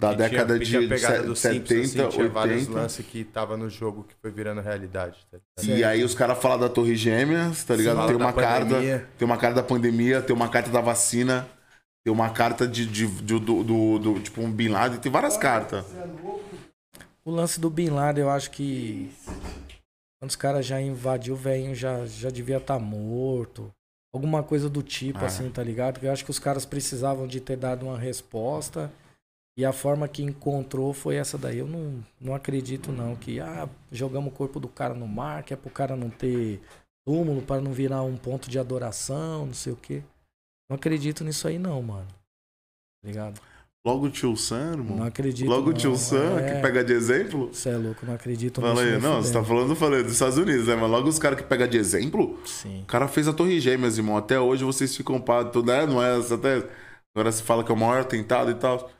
da 0.01 0.13
E 0.13 0.17
tinha- 0.17 0.29
década 0.29 0.59
tinha 0.59 0.87
de 0.87 0.99
se- 0.99 1.23
do 1.23 1.35
70, 1.37 1.67
Simpsons, 1.69 2.01
assim, 2.01 2.09
tinha 2.17 2.29
vários 2.29 2.63
80. 2.63 2.79
lances 2.81 3.07
que 3.07 3.25
tava 3.25 3.57
no 3.57 3.69
jogo 3.71 4.05
que 4.05 4.15
foi 4.21 4.31
virando 4.31 4.61
realidade. 4.61 5.17
Tá? 5.31 5.39
E 5.65 5.83
aí 5.83 6.05
os 6.05 6.15
caras 6.15 6.39
falam 6.39 6.59
da 6.59 6.69
Torre 6.69 6.95
Gêmeas, 6.95 7.65
tá 7.65 7.75
ligado? 7.75 8.07
Tem 8.07 8.17
uma 8.17 8.33
carta, 8.33 8.67
pandemia. 8.67 9.09
tem 9.19 9.27
uma 9.27 9.37
carta 9.37 9.57
da 9.57 9.63
pandemia, 9.63 10.23
tem 10.23 10.37
uma 10.37 10.49
carta 10.49 10.71
da 10.71 10.81
vacina, 10.81 11.49
tem 12.05 12.13
uma 12.13 12.31
carta 12.31 12.67
de, 12.69 12.87
de- 12.87 13.07
de- 13.09 13.41
do, 13.41 13.65
do- 13.65 13.99
do- 13.99 14.21
tipo 14.21 14.41
um 14.41 14.51
Bin 14.53 14.69
Laden, 14.69 15.01
tem 15.01 15.11
várias 15.11 15.37
cartas. 15.37 15.85
O 17.29 17.31
lance 17.31 17.61
do 17.61 17.69
Bin 17.69 17.91
Laden, 17.91 18.25
eu 18.25 18.31
acho 18.31 18.51
que 18.51 19.13
quando 20.19 20.31
os 20.31 20.35
caras 20.37 20.65
já 20.65 20.81
invadiu 20.81 21.35
o 21.35 21.37
velhinho, 21.37 21.75
já, 21.75 22.07
já 22.07 22.31
devia 22.31 22.57
estar 22.57 22.79
morto. 22.79 23.71
Alguma 24.15 24.43
coisa 24.43 24.67
do 24.71 24.83
tipo, 24.83 25.19
Ah. 25.19 25.27
assim, 25.27 25.51
tá 25.51 25.63
ligado? 25.63 26.01
Que 26.01 26.07
eu 26.07 26.11
acho 26.11 26.25
que 26.25 26.31
os 26.31 26.39
caras 26.39 26.65
precisavam 26.65 27.27
de 27.27 27.39
ter 27.39 27.59
dado 27.59 27.85
uma 27.85 27.99
resposta. 27.99 28.91
E 29.59 29.63
a 29.63 29.75
forma 29.75 30.09
que 30.09 30.23
encontrou 30.23 30.95
foi 30.95 31.17
essa 31.17 31.37
daí. 31.37 31.59
Eu 31.59 31.67
não, 31.67 32.03
não 32.19 32.35
acredito, 32.35 32.91
não, 32.91 33.15
que 33.15 33.39
ah, 33.41 33.69
jogamos 33.93 34.33
o 34.33 34.35
corpo 34.35 34.59
do 34.59 34.67
cara 34.67 34.95
no 34.95 35.07
mar, 35.07 35.43
que 35.43 35.53
é 35.53 35.57
pro 35.57 35.69
cara 35.69 35.95
não 35.95 36.09
ter 36.09 36.63
túmulo, 37.07 37.43
para 37.43 37.61
não 37.61 37.75
virar 37.75 38.01
um 38.05 38.17
ponto 38.17 38.49
de 38.49 38.59
adoração, 38.59 39.45
não 39.45 39.53
sei 39.55 39.75
o 39.75 39.77
quê. 39.77 40.03
Não 40.67 40.77
acredito 40.77 41.23
nisso 41.25 41.47
aí, 41.47 41.59
não, 41.59 41.83
mano. 41.83 42.09
Tá 42.09 43.07
ligado? 43.07 43.39
Logo 43.89 44.07
o 44.07 44.11
tio 44.11 44.37
Sam, 44.37 44.77
Não 44.77 44.85
irmão. 44.85 45.03
acredito. 45.05 45.49
Logo 45.49 45.69
o 45.71 45.73
não. 45.73 45.79
tio 45.79 45.97
Sam, 45.97 46.39
É, 46.41 46.55
que 46.57 46.61
pega 46.63 46.85
de 46.85 46.93
exemplo. 46.93 47.49
Você 47.53 47.71
é 47.71 47.77
louco, 47.77 48.05
não 48.05 48.15
acredito 48.15 48.61
Fala 48.61 48.83
aí, 48.83 49.01
não, 49.01 49.23
você 49.23 49.33
tá 49.33 49.43
falando, 49.43 49.75
falei, 49.75 50.03
dos 50.03 50.13
Estados 50.13 50.37
Unidos, 50.37 50.67
né? 50.67 50.75
Mas 50.77 50.91
logo 50.91 51.09
os 51.09 51.19
caras 51.19 51.39
que 51.41 51.45
pegam 51.47 51.67
de 51.67 51.79
exemplo, 51.79 52.39
Sim. 52.45 52.83
o 52.83 52.87
cara 52.87 53.09
fez 53.09 53.27
a 53.29 53.33
Torre 53.33 53.59
Gêmeas, 53.61 53.97
irmão. 53.97 54.17
Até 54.17 54.39
hoje 54.39 54.65
vocês 54.65 54.95
ficam 54.97 55.21
pá, 55.21 55.45
tudo 55.45 55.73
é, 55.73 55.87
não 55.87 56.03
é? 56.03 56.17
Até, 56.17 56.57
agora 57.15 57.33
você 57.33 57.43
fala 57.43 57.65
que 57.65 57.71
é 57.71 57.75
o 57.75 57.79
maior 57.79 58.01
atentado 58.03 58.51
e 58.51 58.55
tal. 58.55 58.91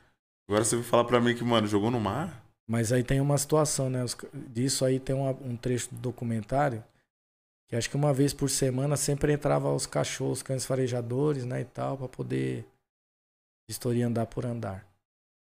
Agora 0.49 0.65
você 0.65 0.77
vai 0.77 0.85
falar 0.85 1.05
pra 1.05 1.21
mim 1.21 1.35
que, 1.35 1.45
mano, 1.45 1.67
jogou 1.67 1.91
no 1.91 2.01
mar? 2.01 2.43
Mas 2.67 2.91
aí 2.93 3.03
tem 3.03 3.21
uma 3.21 3.37
situação, 3.39 3.91
né? 3.91 4.05
Disso 4.51 4.85
aí 4.85 4.99
tem 4.99 5.15
uma- 5.15 5.37
um 5.45 5.57
trecho 5.57 5.89
do 5.91 5.97
documentário 6.01 6.83
que 7.69 7.77
acho 7.77 7.91
que 7.91 7.97
uma 7.97 8.15
vez 8.15 8.33
por 8.33 8.49
semana 8.49 8.97
sempre 8.97 9.33
entrava 9.35 9.71
os 9.75 9.85
cachorros, 9.85 10.43
cães 10.43 10.65
farejadores, 10.65 11.45
né, 11.45 11.61
e 11.61 11.65
tal, 11.67 11.99
pra 11.99 12.09
poder 12.09 12.65
vistoria 13.69 14.07
andar 14.07 14.27
por 14.27 14.47
andar. 14.47 14.87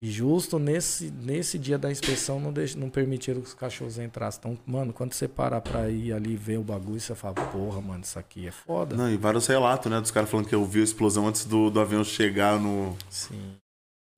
E 0.01 0.09
justo 0.11 0.61
nesse, 0.61 1.11
nesse 1.11 1.59
dia 1.59 1.77
da 1.77 1.91
inspeção 1.91 2.39
não, 2.39 2.53
deix, 2.53 2.75
não 2.77 2.89
permitiram 2.89 3.41
que 3.41 3.49
os 3.49 3.55
cachorros 3.55 3.99
entrassem. 3.99 4.39
Então, 4.53 4.59
mano, 4.65 4.93
quando 4.93 5.13
você 5.13 5.27
parar 5.27 5.61
pra 5.61 5.91
ir 5.91 6.13
ali 6.13 6.37
ver 6.37 6.57
o 6.59 6.63
bagulho, 6.63 7.01
você 7.01 7.17
fala, 7.17 7.35
porra, 7.35 7.81
mano, 7.81 8.05
isso 8.05 8.17
aqui 8.17 8.47
é 8.47 8.53
foda. 8.53 8.95
Não, 8.97 9.11
e 9.11 9.17
vários 9.17 9.47
relatos, 9.49 9.91
né? 9.91 10.01
Dos 10.01 10.13
caras 10.13 10.31
falando 10.31 10.47
que 10.47 10.55
eu 10.55 10.65
vi 10.65 10.81
a 10.81 10.85
explosão 10.85 11.27
antes 11.27 11.45
do, 11.45 11.69
do 11.69 11.81
avião 11.81 12.05
chegar 12.05 12.61
no. 12.61 12.97
Sim. 13.11 13.57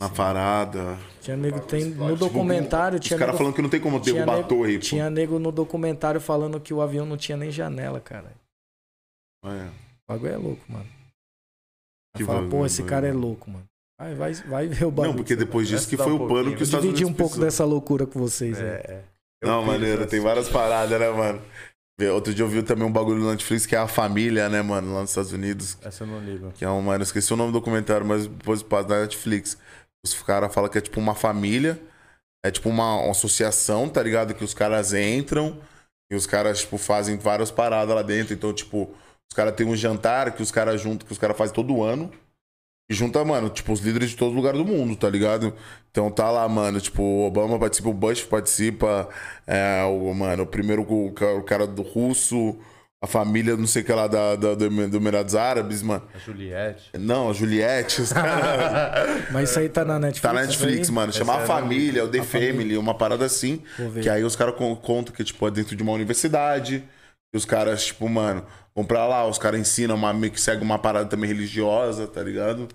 Na 0.02 0.08
parada. 0.10 0.98
Tinha 1.22 1.36
nego, 1.36 1.60
tem, 1.60 1.84
no 1.86 2.04
Tipo, 2.12 2.16
documentário, 2.16 2.98
Os 2.98 3.04
tinha 3.04 3.18
caras 3.18 3.32
nego, 3.34 3.38
falando 3.44 3.54
que 3.56 3.62
não 3.62 3.68
tem 3.70 3.80
como 3.80 4.00
tinha 4.00 4.14
derrubar 4.14 4.32
a 4.34 4.36
nego- 4.36 4.48
torre. 4.48 4.74
pô. 4.78 4.80
tinha 4.84 5.10
nego 5.10 5.38
no 5.38 5.50
documentário 5.52 6.20
falando 6.20 6.60
que 6.60 6.72
o 6.74 6.80
avião 6.82 7.04
não 7.06 7.16
tinha 7.18 7.36
nem 7.38 7.50
janela, 7.50 8.00
cara. 8.00 8.32
É. 9.44 9.66
O 9.68 10.12
bagulho 10.12 10.32
é 10.32 10.36
louco, 10.36 10.62
mano. 10.72 10.88
Que 12.16 12.24
fala, 12.24 12.40
bagulho 12.40 12.50
pô, 12.60 12.66
esse 12.66 12.82
cara 12.82 13.06
é 13.08 13.12
louco, 13.12 13.50
mano. 13.50 13.64
Vai, 14.00 14.14
vai, 14.14 14.32
vai 14.32 14.66
ver 14.68 14.86
o 14.86 14.90
bagulho. 14.90 15.08
Não, 15.10 15.16
porque 15.16 15.36
depois 15.36 15.68
disso 15.68 15.86
que 15.86 15.96
foi 15.96 16.10
um 16.10 16.14
o 16.16 16.18
pano 16.20 16.28
pouquinho. 16.30 16.56
que 16.56 16.62
os 16.62 16.68
Eu 16.72 16.78
Estados 16.78 16.86
dividi 16.86 17.04
Unidos 17.04 17.14
um 17.14 17.16
pouco 17.16 17.34
precisou. 17.34 17.44
dessa 17.44 17.64
loucura 17.66 18.06
com 18.06 18.18
vocês, 18.18 18.58
É, 18.58 18.62
velho. 18.62 18.82
é. 18.88 19.02
Não, 19.44 19.60
Eu 19.60 19.66
maneiro, 19.66 20.06
tem 20.06 20.20
várias 20.20 20.48
paradas, 20.48 20.98
né, 20.98 21.10
mano? 21.10 21.40
Outro 22.14 22.32
dia 22.32 22.42
eu 22.44 22.48
vi 22.48 22.62
também 22.62 22.86
um 22.86 22.90
bagulho 22.92 23.18
no 23.20 23.30
Netflix 23.30 23.66
que 23.66 23.76
é 23.76 23.78
a 23.78 23.86
família, 23.86 24.48
né, 24.48 24.62
mano, 24.62 24.94
lá 24.94 25.02
nos 25.02 25.10
Estados 25.10 25.32
Unidos. 25.32 25.76
Essa 25.82 26.04
eu 26.04 26.08
não 26.08 26.18
ligo. 26.20 26.50
Que 26.52 26.64
é 26.64 26.70
um, 26.70 26.80
mano, 26.80 27.02
eu 27.02 27.04
esqueci 27.04 27.30
o 27.30 27.36
nome 27.36 27.52
do 27.52 27.58
documentário, 27.58 28.06
mas 28.06 28.26
depois 28.26 28.62
passa 28.62 28.88
na 28.88 29.00
Netflix. 29.02 29.58
Os 30.02 30.14
caras 30.22 30.52
falam 30.54 30.70
que 30.70 30.78
é 30.78 30.80
tipo 30.80 30.98
uma 30.98 31.14
família, 31.14 31.78
é 32.42 32.50
tipo 32.50 32.70
uma, 32.70 32.96
uma 33.02 33.10
associação, 33.10 33.86
tá 33.86 34.02
ligado? 34.02 34.32
Que 34.32 34.42
os 34.42 34.54
caras 34.54 34.94
entram 34.94 35.58
e 36.10 36.14
os 36.16 36.26
caras, 36.26 36.60
tipo, 36.60 36.78
fazem 36.78 37.18
várias 37.18 37.50
paradas 37.50 37.94
lá 37.94 38.00
dentro. 38.02 38.32
Então, 38.32 38.50
tipo, 38.54 38.90
os 39.30 39.36
caras 39.36 39.54
têm 39.54 39.66
um 39.66 39.76
jantar 39.76 40.32
que 40.34 40.42
os 40.42 40.50
caras 40.50 40.80
juntam, 40.80 41.06
que 41.06 41.12
os 41.12 41.18
caras 41.18 41.36
fazem 41.36 41.54
todo 41.54 41.82
ano. 41.82 42.10
E 42.90 42.94
junta, 42.94 43.24
mano, 43.24 43.48
tipo, 43.48 43.72
os 43.72 43.78
líderes 43.80 44.10
de 44.10 44.16
todo 44.16 44.34
lugar 44.34 44.52
do 44.54 44.64
mundo, 44.64 44.96
tá 44.96 45.08
ligado? 45.08 45.54
Então 45.92 46.10
tá 46.10 46.28
lá, 46.28 46.48
mano, 46.48 46.80
tipo, 46.80 47.00
o 47.02 47.24
Obama 47.26 47.56
participa, 47.56 47.88
o 47.88 47.94
Bush 47.94 48.24
participa, 48.24 49.08
é, 49.46 49.84
o, 49.84 50.12
mano, 50.12 50.42
o 50.42 50.46
primeiro 50.46 50.82
o, 50.82 51.12
ca- 51.12 51.34
o 51.34 51.42
cara 51.44 51.68
do 51.68 51.82
russo, 51.82 52.58
a 53.02 53.06
família, 53.06 53.56
não 53.56 53.66
sei 53.68 53.82
o 53.82 53.84
que 53.84 53.92
lá, 53.92 54.08
da, 54.08 54.34
da, 54.34 54.54
do, 54.56 54.68
do 54.88 54.96
Emirados 54.96 55.36
Árabes, 55.36 55.82
mano. 55.82 56.02
A 56.12 56.18
Juliette. 56.18 56.90
Não, 56.98 57.30
a 57.30 57.32
Juliette, 57.32 58.02
os 58.02 58.12
caras. 58.12 59.30
Mas 59.30 59.50
isso 59.50 59.58
aí 59.60 59.68
tá 59.68 59.84
na 59.84 59.98
Netflix. 59.98 60.20
Tá 60.22 60.32
na 60.32 60.40
Netflix, 60.42 60.90
mano. 60.90 61.12
Chama 61.12 61.34
Essa 61.34 61.40
a 61.40 61.44
é 61.44 61.46
família, 61.46 62.04
o 62.04 62.08
The 62.08 62.22
Família. 62.22 62.52
Family, 62.52 62.76
uma 62.76 62.94
parada 62.94 63.24
assim. 63.24 63.62
Que 64.02 64.08
aí 64.08 64.24
os 64.24 64.34
caras 64.36 64.56
con- 64.56 64.74
contam 64.76 65.14
que, 65.14 65.22
tipo, 65.24 65.46
é 65.46 65.50
dentro 65.52 65.76
de 65.76 65.82
uma 65.82 65.92
universidade. 65.92 66.82
E 67.32 67.36
os 67.36 67.44
caras, 67.44 67.86
tipo, 67.86 68.08
mano, 68.08 68.44
vão 68.74 68.84
pra 68.84 69.06
lá, 69.06 69.24
os 69.26 69.38
caras 69.38 69.60
ensinam 69.60 69.94
uma, 69.94 70.12
meio 70.12 70.32
que 70.32 70.40
segue 70.40 70.62
uma 70.62 70.78
parada 70.78 71.06
também 71.08 71.28
religiosa, 71.28 72.06
tá 72.08 72.20
ligado? 72.22 72.66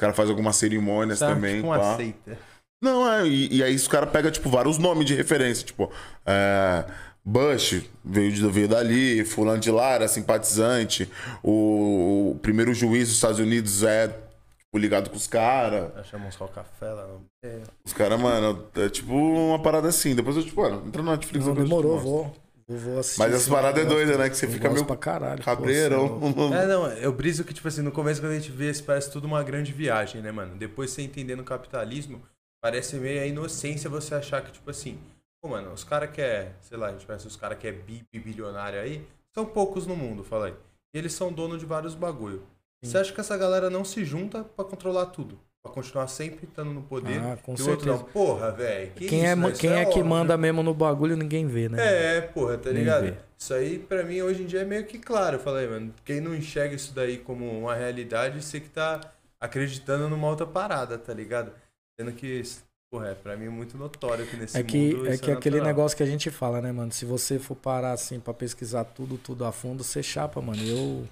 Os 0.00 0.02
caras 0.02 0.16
fazem 0.16 0.30
algumas 0.32 0.56
cerimônias 0.56 1.18
Sabe, 1.18 1.34
também. 1.34 1.56
tipo 1.56 1.66
uma 1.66 1.78
pá. 1.78 1.96
seita. 1.96 2.38
Não, 2.82 3.06
é, 3.12 3.26
e, 3.28 3.56
e 3.58 3.62
aí 3.62 3.74
os 3.76 3.86
caras 3.86 4.08
pegam, 4.08 4.30
tipo, 4.30 4.48
vários 4.48 4.78
nomes 4.78 5.04
de 5.04 5.14
referência, 5.14 5.66
tipo, 5.66 5.92
é, 6.24 6.86
Bush 7.22 7.82
veio, 8.02 8.32
de, 8.32 8.48
veio 8.48 8.66
dali, 8.66 9.22
fulano 9.26 9.60
de 9.60 9.70
lá 9.70 9.90
era 9.90 10.08
simpatizante, 10.08 11.06
o, 11.42 12.30
o 12.30 12.38
primeiro 12.40 12.72
juiz 12.72 13.08
dos 13.08 13.16
Estados 13.16 13.38
Unidos 13.38 13.82
é, 13.82 14.08
tipo, 14.08 14.78
ligado 14.78 15.10
com 15.10 15.16
os 15.16 15.26
caras. 15.26 15.90
Chamamos 16.06 16.34
no- 16.38 16.48
É. 17.44 17.58
Os 17.84 17.92
caras, 17.92 18.18
mano, 18.18 18.64
é 18.76 18.88
tipo 18.88 19.12
uma 19.14 19.58
parada 19.58 19.88
assim. 19.88 20.14
Depois 20.14 20.34
eu, 20.38 20.42
tipo, 20.44 20.62
mano, 20.62 20.82
entra 20.86 21.02
no 21.02 21.10
Netflix. 21.10 21.44
Não, 21.44 21.52
demorou, 21.54 21.92
mostro. 21.96 22.10
vou. 22.10 22.36
Vou, 22.70 22.78
vou 22.78 22.98
assistir. 23.00 23.18
Mas 23.18 23.34
essa 23.34 23.44
sim, 23.44 23.50
parada 23.50 23.80
é 23.80 23.84
doida, 23.84 24.16
né? 24.16 24.30
Que 24.30 24.36
você 24.36 24.46
Eu 24.46 24.50
fica 24.50 24.70
meio 24.70 24.84
pra 24.84 24.96
caralho. 24.96 25.38
pô, 25.38 25.44
cabreirão. 25.44 26.04
é 26.04 26.08
louco. 26.08 26.54
É, 26.54 26.66
não, 26.66 26.86
eu 26.92 27.12
briso 27.12 27.42
que, 27.44 27.52
tipo 27.52 27.66
assim, 27.66 27.82
no 27.82 27.90
começo 27.90 28.20
quando 28.20 28.32
a 28.32 28.38
gente 28.38 28.52
vê, 28.52 28.72
parece 28.82 29.10
tudo 29.10 29.24
uma 29.26 29.42
grande 29.42 29.72
viagem, 29.72 30.22
né, 30.22 30.30
mano? 30.30 30.56
Depois 30.56 30.90
você 30.90 31.02
entendendo 31.02 31.40
o 31.40 31.44
capitalismo, 31.44 32.22
parece 32.62 32.96
meio 32.96 33.20
a 33.22 33.26
inocência 33.26 33.90
você 33.90 34.14
achar 34.14 34.42
que, 34.42 34.52
tipo 34.52 34.70
assim, 34.70 34.98
pô, 35.42 35.48
mano, 35.48 35.72
os 35.72 35.82
caras 35.82 36.10
que 36.10 36.20
é, 36.20 36.52
sei 36.60 36.78
lá, 36.78 36.88
a 36.88 36.92
gente 36.92 37.06
pensa 37.06 37.26
os 37.26 37.36
caras 37.36 37.58
que 37.58 37.66
é 37.66 37.72
bi, 37.72 38.04
bi- 38.12 38.20
bilionário 38.20 38.80
aí, 38.80 39.04
são 39.34 39.44
poucos 39.44 39.86
no 39.86 39.96
mundo, 39.96 40.22
fala 40.22 40.46
aí. 40.46 40.54
E 40.94 40.98
eles 40.98 41.12
são 41.12 41.32
donos 41.32 41.58
de 41.60 41.66
vários 41.66 41.94
bagulho. 41.94 42.42
Você 42.82 42.96
acha 42.98 43.12
que 43.12 43.20
essa 43.20 43.36
galera 43.36 43.68
não 43.68 43.84
se 43.84 44.04
junta 44.04 44.42
pra 44.42 44.64
controlar 44.64 45.06
tudo? 45.06 45.38
Pra 45.62 45.72
continuar 45.72 46.08
sempre 46.08 46.46
estando 46.46 46.72
no 46.72 46.80
poder? 46.82 47.20
Ah, 47.20 47.36
com 47.36 47.54
e 47.54 47.60
o 47.60 47.68
outro 47.70 47.86
não, 47.86 47.96
certeza. 47.98 48.12
porra, 48.14 48.50
velho. 48.50 48.92
Quem, 48.92 49.26
é, 49.26 49.34
ma- 49.34 49.52
quem 49.52 49.70
é, 49.70 49.84
que 49.84 49.90
óbvio. 49.90 50.06
manda 50.06 50.36
mesmo 50.38 50.62
no 50.62 50.72
bagulho, 50.72 51.14
ninguém 51.16 51.46
vê, 51.46 51.68
né? 51.68 52.16
É, 52.16 52.20
porra, 52.22 52.56
tá 52.56 52.70
Nem 52.70 52.78
ligado? 52.82 53.02
vê. 53.04 53.14
Isso 53.38 53.52
aí, 53.52 53.78
pra 53.78 54.02
mim, 54.02 54.22
hoje 54.22 54.42
em 54.42 54.46
dia 54.46 54.60
é 54.60 54.64
meio 54.64 54.86
que 54.86 54.98
claro. 54.98 55.36
Eu 55.36 55.40
falei, 55.40 55.66
mano, 55.68 55.92
quem 56.02 56.18
não 56.18 56.34
enxerga 56.34 56.74
isso 56.74 56.94
daí 56.94 57.18
como 57.18 57.44
uma 57.60 57.74
realidade, 57.74 58.42
você 58.42 58.58
que 58.58 58.70
tá 58.70 59.00
acreditando 59.38 60.08
numa 60.08 60.28
outra 60.28 60.46
parada, 60.46 60.96
tá 60.96 61.12
ligado? 61.12 61.52
Sendo 61.98 62.12
que, 62.12 62.42
porra, 62.90 63.08
é 63.08 63.14
pra 63.14 63.36
mim 63.36 63.46
é 63.46 63.50
muito 63.50 63.76
notório 63.76 64.26
que 64.26 64.36
nesse 64.38 64.56
É 64.58 64.62
que, 64.62 64.94
mundo 64.94 65.08
é 65.08 65.14
isso 65.14 65.22
que 65.22 65.30
aquele 65.30 65.56
natural. 65.56 65.76
negócio 65.76 65.96
que 65.96 66.02
a 66.02 66.06
gente 66.06 66.30
fala, 66.30 66.62
né, 66.62 66.72
mano? 66.72 66.90
Se 66.90 67.04
você 67.04 67.38
for 67.38 67.54
parar 67.54 67.92
assim 67.92 68.18
pra 68.18 68.32
pesquisar 68.32 68.84
tudo, 68.84 69.18
tudo 69.18 69.44
a 69.44 69.52
fundo, 69.52 69.84
você 69.84 70.02
chapa, 70.02 70.40
mano. 70.40 70.62
Eu. 70.62 71.06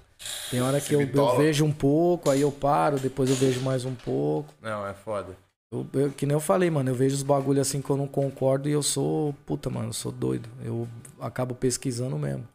Tem 0.49 0.61
hora 0.61 0.81
que 0.81 0.93
eu, 0.93 1.01
eu 1.01 1.37
vejo 1.37 1.63
um 1.63 1.71
pouco, 1.71 2.29
aí 2.29 2.41
eu 2.41 2.51
paro, 2.51 2.99
depois 2.99 3.29
eu 3.29 3.35
vejo 3.35 3.61
mais 3.61 3.85
um 3.85 3.93
pouco. 3.95 4.53
Não, 4.61 4.85
é 4.85 4.93
foda. 4.93 5.35
Eu, 5.71 5.87
eu- 5.93 6.11
que 6.11 6.25
nem 6.25 6.33
eu 6.35 6.39
falei, 6.39 6.69
mano, 6.69 6.89
eu 6.89 6.95
vejo 6.95 7.15
os 7.15 7.23
bagulho 7.23 7.61
assim 7.61 7.81
que 7.81 7.89
eu 7.89 7.97
não 7.97 8.07
concordo 8.07 8.67
e 8.67 8.71
eu 8.71 8.81
sou. 8.81 9.33
Puta, 9.45 9.69
mano, 9.69 9.89
eu 9.89 9.93
sou 9.93 10.11
doido. 10.11 10.49
Eu 10.63 10.87
acabo 11.19 11.53
pesquisando 11.53 12.17
mesmo. 12.17 12.47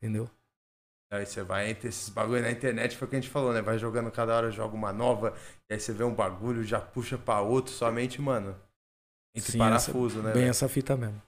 Entendeu? 0.00 0.30
Aí 1.12 1.26
você 1.26 1.42
vai 1.42 1.70
entre 1.70 1.88
esses 1.88 2.08
bagulho 2.08 2.42
na 2.42 2.50
internet, 2.50 2.96
foi 2.96 3.06
o 3.06 3.10
que 3.10 3.16
a 3.16 3.20
gente 3.20 3.30
falou, 3.30 3.52
né? 3.52 3.62
Vai 3.62 3.78
jogando 3.78 4.10
cada 4.10 4.34
hora, 4.34 4.50
joga 4.50 4.74
uma 4.74 4.92
nova, 4.92 5.32
e 5.70 5.74
aí 5.74 5.80
você 5.80 5.92
vê 5.92 6.02
um 6.02 6.14
bagulho, 6.14 6.64
já 6.64 6.80
puxa 6.80 7.16
pra 7.16 7.40
outro, 7.40 7.72
somente, 7.72 8.20
mano. 8.20 8.56
Entre 9.34 9.52
Sim, 9.52 9.58
parafuso, 9.58 10.16
né? 10.22 10.32
Bem 10.32 10.32
velho? 10.34 10.50
essa 10.50 10.68
fita 10.68 10.96
mesmo. 10.96 11.20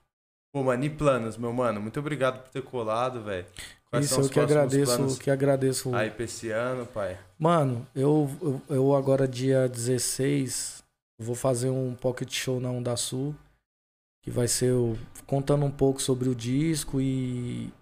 Pô, 0.53 0.63
mano, 0.65 0.85
e 0.85 0.91
planos, 0.91 1.37
meu 1.37 1.53
mano? 1.53 1.81
Muito 1.81 2.01
obrigado 2.01 2.43
por 2.43 2.51
ter 2.51 2.63
colado, 2.63 3.23
velho. 3.23 3.47
Quais 3.91 4.07
Isso, 4.07 4.21
eu 4.21 4.29
que 4.29 4.41
agradeço, 4.41 5.19
que 5.19 5.31
agradeço. 5.31 5.95
aí 5.95 6.11
pra 6.11 6.25
esse 6.25 6.51
ano, 6.51 6.85
pai? 6.87 7.19
Mano, 7.39 7.87
eu, 7.95 8.29
eu, 8.43 8.63
eu 8.69 8.95
agora 8.97 9.29
dia 9.29 9.69
16 9.69 10.83
vou 11.21 11.35
fazer 11.37 11.71
um 11.71 11.95
pocket 11.95 12.31
show 12.33 12.61
na 12.61 12.71
Onda 12.71 12.97
Sul. 12.97 13.35
Que 14.25 14.31
vai 14.31 14.49
ser 14.49 14.71
eu 14.71 14.99
contando 15.25 15.65
um 15.65 15.71
pouco 15.71 16.03
sobre 16.03 16.29
o 16.29 16.35
disco 16.35 17.01
e. 17.01 17.73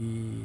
e 0.00 0.44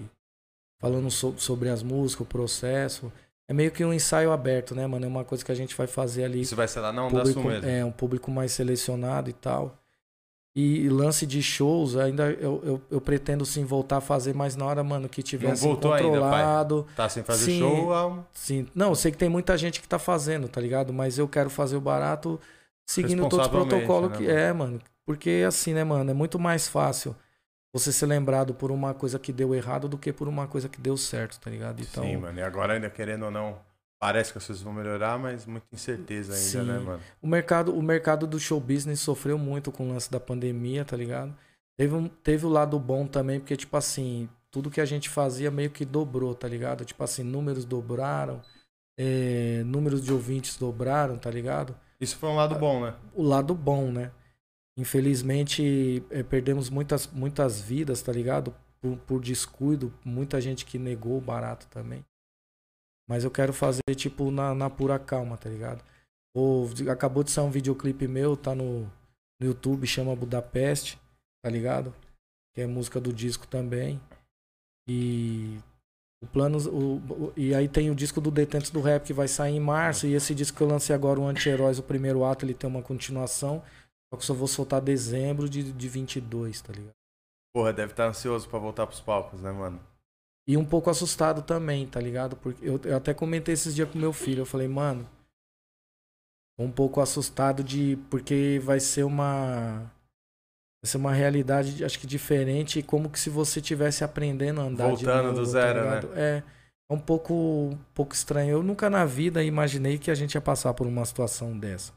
falando 0.81 1.11
so- 1.11 1.35
sobre 1.37 1.69
as 1.69 1.83
músicas, 1.83 2.25
o 2.25 2.29
processo. 2.29 3.11
É 3.47 3.53
meio 3.53 3.71
que 3.71 3.85
um 3.85 3.93
ensaio 3.93 4.31
aberto, 4.31 4.73
né, 4.73 4.87
mano? 4.87 5.05
É 5.05 5.07
uma 5.07 5.23
coisa 5.23 5.45
que 5.45 5.51
a 5.51 5.55
gente 5.55 5.75
vai 5.75 5.85
fazer 5.85 6.23
ali. 6.23 6.41
Isso 6.41 6.55
vai 6.55 6.67
ser 6.67 6.79
lá 6.79 6.91
na 6.91 7.03
Onda 7.05 7.17
público, 7.19 7.39
Sul 7.41 7.51
mesmo. 7.51 7.69
é, 7.69 7.85
um 7.85 7.91
público 7.91 8.31
mais 8.31 8.51
selecionado 8.51 9.29
e 9.29 9.33
tal. 9.33 9.77
E 10.55 10.87
lance 10.87 11.25
de 11.25 11.41
shows, 11.41 11.95
ainda 11.97 12.29
eu, 12.29 12.61
eu, 12.63 12.81
eu 12.91 13.01
pretendo 13.01 13.43
sim 13.43 13.65
voltar 13.65 13.97
a 13.97 14.01
fazer, 14.01 14.35
mas 14.35 14.55
na 14.55 14.65
hora, 14.65 14.83
mano, 14.83 15.09
que 15.09 15.23
tiver 15.23 15.47
Não 15.47 15.53
assim, 15.53 15.67
voltou 15.67 15.91
ainda, 15.91 16.19
pai? 16.19 16.43
controlado. 16.43 16.87
Tá 16.95 17.09
sem 17.09 17.23
fazer 17.23 17.45
Sim. 17.45 17.59
show 17.59 17.93
há 17.93 18.23
Sim. 18.31 18.67
Não, 18.75 18.89
eu 18.89 18.95
sei 18.95 19.11
que 19.11 19.17
tem 19.17 19.29
muita 19.29 19.57
gente 19.57 19.81
que 19.81 19.87
tá 19.87 19.97
fazendo, 19.97 20.47
tá 20.47 20.61
ligado? 20.61 20.93
Mas 20.93 21.17
eu 21.17 21.27
quero 21.27 21.49
fazer 21.49 21.75
o 21.75 21.81
barato 21.81 22.39
seguindo 22.85 23.27
todos 23.27 23.47
os 23.47 23.51
protocolos 23.51 24.11
né, 24.11 24.17
que. 24.17 24.23
mano? 24.25 24.39
É, 24.39 24.53
mano. 24.53 24.81
Porque 25.05 25.43
assim, 25.47 25.73
né, 25.73 25.83
mano? 25.83 26.11
É 26.11 26.13
muito 26.13 26.37
mais 26.37 26.67
fácil 26.67 27.15
você 27.73 27.91
ser 27.91 28.05
lembrado 28.05 28.53
por 28.53 28.71
uma 28.71 28.93
coisa 28.93 29.17
que 29.17 29.33
deu 29.33 29.55
errado 29.55 29.87
do 29.87 29.97
que 29.97 30.13
por 30.13 30.27
uma 30.27 30.47
coisa 30.47 30.69
que 30.69 30.79
deu 30.79 30.95
certo, 30.95 31.39
tá 31.39 31.49
ligado? 31.49 31.81
Então, 31.81 32.03
Sim, 32.03 32.17
mano. 32.17 32.39
E 32.39 32.43
agora 32.43 32.73
ainda 32.73 32.89
querendo 32.91 33.25
ou 33.25 33.31
não, 33.31 33.57
parece 34.03 34.33
que 34.33 34.37
as 34.37 34.45
coisas 34.45 34.61
vão 34.61 34.73
melhorar, 34.73 35.17
mas 35.17 35.45
muita 35.45 35.65
incerteza 35.71 36.33
ainda, 36.33 36.45
Sim. 36.45 36.63
né, 36.63 36.77
mano? 36.77 36.99
o 37.21 37.27
mercado, 37.27 37.73
o 37.73 37.81
mercado 37.81 38.27
do 38.27 38.37
show 38.37 38.59
business 38.59 38.99
sofreu 38.99 39.37
muito 39.37 39.71
com 39.71 39.87
o 39.87 39.93
lance 39.93 40.11
da 40.11 40.19
pandemia, 40.19 40.83
tá 40.83 40.97
ligado? 40.97 41.33
Teve, 41.77 41.95
um, 41.95 42.09
teve 42.09 42.45
o 42.45 42.49
lado 42.49 42.77
bom 42.77 43.07
também, 43.07 43.39
porque, 43.39 43.55
tipo 43.55 43.77
assim, 43.77 44.27
tudo 44.51 44.69
que 44.69 44.81
a 44.81 44.85
gente 44.85 45.07
fazia 45.07 45.49
meio 45.49 45.69
que 45.69 45.85
dobrou, 45.85 46.35
tá 46.35 46.49
ligado? 46.49 46.83
Tipo 46.83 47.01
assim, 47.01 47.23
números 47.23 47.63
dobraram, 47.63 48.41
é, 48.99 49.63
números 49.65 50.03
de 50.03 50.11
ouvintes 50.11 50.57
dobraram, 50.57 51.17
tá 51.17 51.31
ligado? 51.31 51.73
Isso 51.97 52.17
foi 52.17 52.27
um 52.27 52.35
lado 52.35 52.55
bom, 52.55 52.83
né? 52.83 52.95
o 53.15 53.23
lado 53.23 53.55
bom, 53.55 53.89
né? 53.89 54.11
Infelizmente, 54.77 56.03
eh, 56.09 56.23
perdemos 56.23 56.69
muitas, 56.69 57.07
muitas 57.07 57.61
vidas, 57.61 58.01
tá 58.01 58.11
ligado? 58.11 58.53
Por, 58.81 58.97
por 58.97 59.21
descuido, 59.21 59.93
muita 60.03 60.41
gente 60.41 60.65
que 60.65 60.77
negou 60.77 61.17
o 61.17 61.21
barato 61.21 61.67
também. 61.67 62.03
Mas 63.09 63.23
eu 63.23 63.31
quero 63.31 63.51
fazer, 63.53 63.81
tipo, 63.95 64.31
na, 64.31 64.53
na 64.55 64.69
pura 64.69 64.97
calma, 64.97 65.37
tá 65.37 65.49
ligado? 65.49 65.83
O, 66.35 66.67
acabou 66.91 67.23
de 67.23 67.31
sair 67.31 67.45
um 67.45 67.51
videoclipe 67.51 68.07
meu, 68.07 68.35
tá 68.35 68.55
no, 68.55 68.81
no 69.39 69.47
YouTube, 69.47 69.85
chama 69.85 70.15
Budapeste, 70.15 70.99
tá 71.43 71.49
ligado? 71.49 71.93
Que 72.55 72.61
é 72.61 72.67
música 72.67 72.99
do 73.01 73.11
disco 73.13 73.45
também. 73.47 73.99
E 74.87 75.57
o 76.21 76.27
plano. 76.27 76.57
O, 76.69 76.97
o- 77.27 77.33
e 77.35 77.53
aí 77.53 77.67
tem 77.67 77.89
o 77.89 77.95
disco 77.95 78.19
do 78.21 78.31
Detentos 78.31 78.69
do 78.71 78.81
Rap 78.81 79.03
que 79.05 79.13
vai 79.13 79.27
sair 79.27 79.55
em 79.55 79.59
março. 79.59 80.07
E 80.07 80.13
esse 80.13 80.33
disco 80.33 80.57
que 80.57 80.63
eu 80.63 80.67
lancei 80.67 80.95
agora, 80.95 81.19
o 81.19 81.27
Anti-Heróis, 81.27 81.79
o 81.79 81.83
primeiro 81.83 82.23
ato, 82.23 82.45
ele 82.45 82.53
tem 82.53 82.69
uma 82.69 82.81
continuação. 82.81 83.63
Só 84.13 84.17
que 84.17 84.25
só 84.25 84.33
vou 84.33 84.47
soltar 84.47 84.81
dezembro 84.81 85.49
de, 85.49 85.71
de 85.73 85.89
22, 85.89 86.61
tá 86.61 86.71
ligado? 86.73 86.93
Porra, 87.55 87.73
deve 87.73 87.93
estar 87.93 88.07
ansioso 88.07 88.47
pra 88.49 88.59
voltar 88.59 88.87
pros 88.87 89.01
palcos, 89.01 89.41
né, 89.41 89.51
mano? 89.51 89.79
E 90.47 90.57
um 90.57 90.65
pouco 90.65 90.89
assustado 90.89 91.41
também, 91.41 91.87
tá 91.87 91.99
ligado? 91.99 92.35
Porque 92.35 92.65
eu, 92.65 92.79
eu 92.83 92.97
até 92.97 93.13
comentei 93.13 93.53
esses 93.53 93.73
dias 93.73 93.89
com 93.89 93.97
meu 93.97 94.11
filho. 94.11 94.41
Eu 94.41 94.45
falei, 94.45 94.67
mano. 94.67 95.07
Um 96.59 96.69
pouco 96.69 96.99
assustado 96.99 97.63
de. 97.63 97.97
Porque 98.09 98.59
vai 98.63 98.79
ser 98.79 99.03
uma. 99.03 99.91
Vai 100.83 100.89
ser 100.89 100.97
uma 100.97 101.13
realidade, 101.13 101.83
acho 101.83 101.97
que 101.97 102.05
diferente. 102.05 102.83
Como 102.83 103.09
que 103.09 103.19
se 103.19 103.29
você 103.29 103.61
tivesse 103.61 104.03
aprendendo 104.03 104.59
a 104.59 104.65
andar 104.65 104.87
Voltando 104.89 105.27
novo, 105.27 105.39
do 105.39 105.45
tá 105.45 105.51
zero, 105.51 105.79
ligado? 105.79 106.09
É. 106.13 106.43
É 106.89 106.93
um 106.93 106.99
pouco, 106.99 107.33
um 107.33 107.77
pouco 107.93 108.13
estranho. 108.13 108.51
Eu 108.51 108.63
nunca 108.63 108.89
na 108.89 109.05
vida 109.05 109.41
imaginei 109.43 109.97
que 109.97 110.11
a 110.11 110.15
gente 110.15 110.35
ia 110.35 110.41
passar 110.41 110.73
por 110.73 110.85
uma 110.85 111.05
situação 111.05 111.57
dessa. 111.57 111.93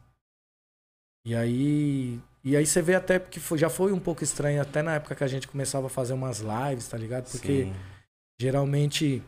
E 1.25 1.35
aí. 1.35 2.21
E 2.45 2.57
aí 2.57 2.65
você 2.65 2.81
vê 2.81 2.95
até 2.95 3.19
porque 3.19 3.41
já 3.57 3.69
foi 3.69 3.93
um 3.93 3.99
pouco 3.99 4.23
estranho, 4.23 4.63
até 4.63 4.81
na 4.81 4.95
época 4.95 5.17
que 5.17 5.25
a 5.25 5.27
gente 5.27 5.49
começava 5.49 5.89
a 5.89 5.91
fazer 5.91 6.13
umas 6.13 6.39
lives, 6.39 6.87
tá 6.87 6.97
ligado? 6.97 7.29
Porque 7.29 7.65
Sim. 7.65 7.75
Geralmente 8.41 9.23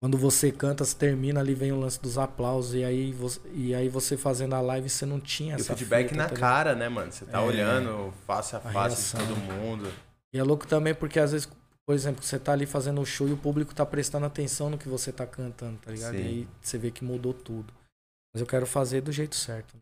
quando 0.00 0.16
você 0.16 0.52
canta, 0.52 0.84
você 0.84 0.96
termina 0.96 1.40
ali, 1.40 1.54
vem 1.54 1.72
o 1.72 1.80
lance 1.80 2.00
dos 2.00 2.16
aplausos, 2.18 2.72
e 2.74 2.84
aí 2.84 3.10
você, 3.12 3.40
e 3.52 3.74
aí 3.74 3.88
você 3.88 4.16
fazendo 4.16 4.54
a 4.54 4.60
live, 4.60 4.88
você 4.88 5.04
não 5.04 5.18
tinha 5.18 5.54
E 5.54 5.56
o 5.56 5.60
essa 5.60 5.74
feedback 5.76 6.10
fita, 6.10 6.16
na 6.22 6.30
cara, 6.30 6.76
né, 6.76 6.88
mano? 6.88 7.10
Você 7.10 7.24
tá 7.24 7.38
É. 7.38 7.40
olhando 7.40 8.12
face 8.24 8.54
a 8.54 8.58
A 8.58 8.62
face 8.62 9.10
de 9.10 9.16
reação. 9.16 9.36
todo 9.36 9.36
mundo. 9.54 9.92
E 10.32 10.38
é 10.38 10.42
louco 10.44 10.68
também 10.68 10.94
porque 10.94 11.18
às 11.18 11.32
vezes, 11.32 11.48
por 11.84 11.94
exemplo, 11.96 12.22
você 12.22 12.38
tá 12.38 12.52
ali 12.52 12.64
fazendo 12.64 13.00
o 13.00 13.04
show 13.06 13.26
e 13.28 13.32
o 13.32 13.36
público 13.36 13.74
tá 13.74 13.84
prestando 13.84 14.24
atenção 14.26 14.70
no 14.70 14.78
que 14.78 14.88
você 14.88 15.10
tá 15.10 15.26
cantando, 15.26 15.78
tá 15.78 15.90
ligado? 15.90 16.14
Sim. 16.16 16.22
E 16.22 16.26
aí 16.26 16.48
você 16.60 16.78
vê 16.78 16.92
que 16.92 17.02
mudou 17.02 17.34
tudo. 17.34 17.74
Mas 18.32 18.40
eu 18.40 18.46
quero 18.46 18.66
fazer 18.66 19.00
do 19.00 19.10
jeito 19.10 19.34
certo. 19.34 19.74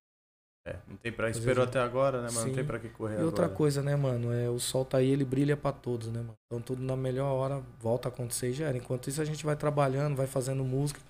É, 0.68 0.74
não 0.88 0.97
tem 0.97 1.12
pra. 1.12 1.28
Às 1.28 1.36
Esperou 1.36 1.64
vezes- 1.64 1.68
até 1.68 1.78
agora, 1.80 2.20
né, 2.22 2.26
mano? 2.28 2.40
Não 2.40 2.48
Sim. 2.48 2.55
tem 2.55 2.64
pra 2.64 2.78
que 2.80 2.88
correr 2.88 3.20
E 3.20 3.22
outra 3.22 3.44
agora. 3.44 3.56
coisa, 3.56 3.82
né, 3.82 3.94
mano? 3.94 4.32
É, 4.32 4.51
o 4.51 4.59
sol 4.59 4.84
tá 4.84 4.98
aí, 4.98 5.09
ele 5.09 5.24
brilha 5.24 5.56
pra 5.56 5.70
todos, 5.70 6.09
né, 6.09 6.18
mano? 6.18 6.34
Então 6.47 6.60
tudo 6.60 6.82
na 6.82 6.97
melhor 6.97 7.32
hora 7.32 7.62
volta 7.78 8.09
a 8.09 8.10
acontecer 8.10 8.51
e 8.51 8.52
já 8.52 8.66
era. 8.66 8.76
Enquanto 8.76 9.09
isso 9.09 9.22
a 9.22 9.24
gente 9.24 9.44
vai 9.47 9.55
trabalhando, 9.55 10.16
vai 10.16 10.26
fazendo 10.26 10.64
música. 10.64 11.01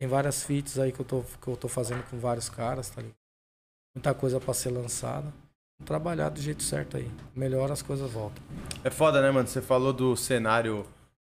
Tem 0.00 0.08
várias 0.08 0.42
feats 0.42 0.78
aí 0.80 0.90
que 0.90 0.98
eu 1.00 1.04
tô, 1.04 1.22
que 1.40 1.46
eu 1.48 1.56
tô 1.56 1.68
fazendo 1.68 2.02
com 2.10 2.18
vários 2.18 2.48
caras, 2.48 2.90
tá 2.90 3.00
ligado? 3.00 3.16
Muita 3.96 4.12
coisa 4.12 4.40
pra 4.40 4.52
ser 4.52 4.70
lançada. 4.70 5.32
Trabalhar 5.84 6.30
do 6.30 6.40
jeito 6.40 6.62
certo 6.64 6.96
aí. 6.96 7.08
Melhor 7.36 7.70
as 7.70 7.82
coisas 7.82 8.10
voltam. 8.10 8.42
É 8.82 8.90
foda, 8.90 9.22
né, 9.22 9.30
mano? 9.30 9.46
Você 9.46 9.62
falou 9.62 9.92
do 9.92 10.16
cenário 10.16 10.84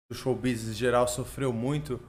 do 0.10 0.16
show 0.16 0.34
business 0.34 0.78
geral 0.78 1.06
sofreu 1.08 1.52
muito. 1.52 2.00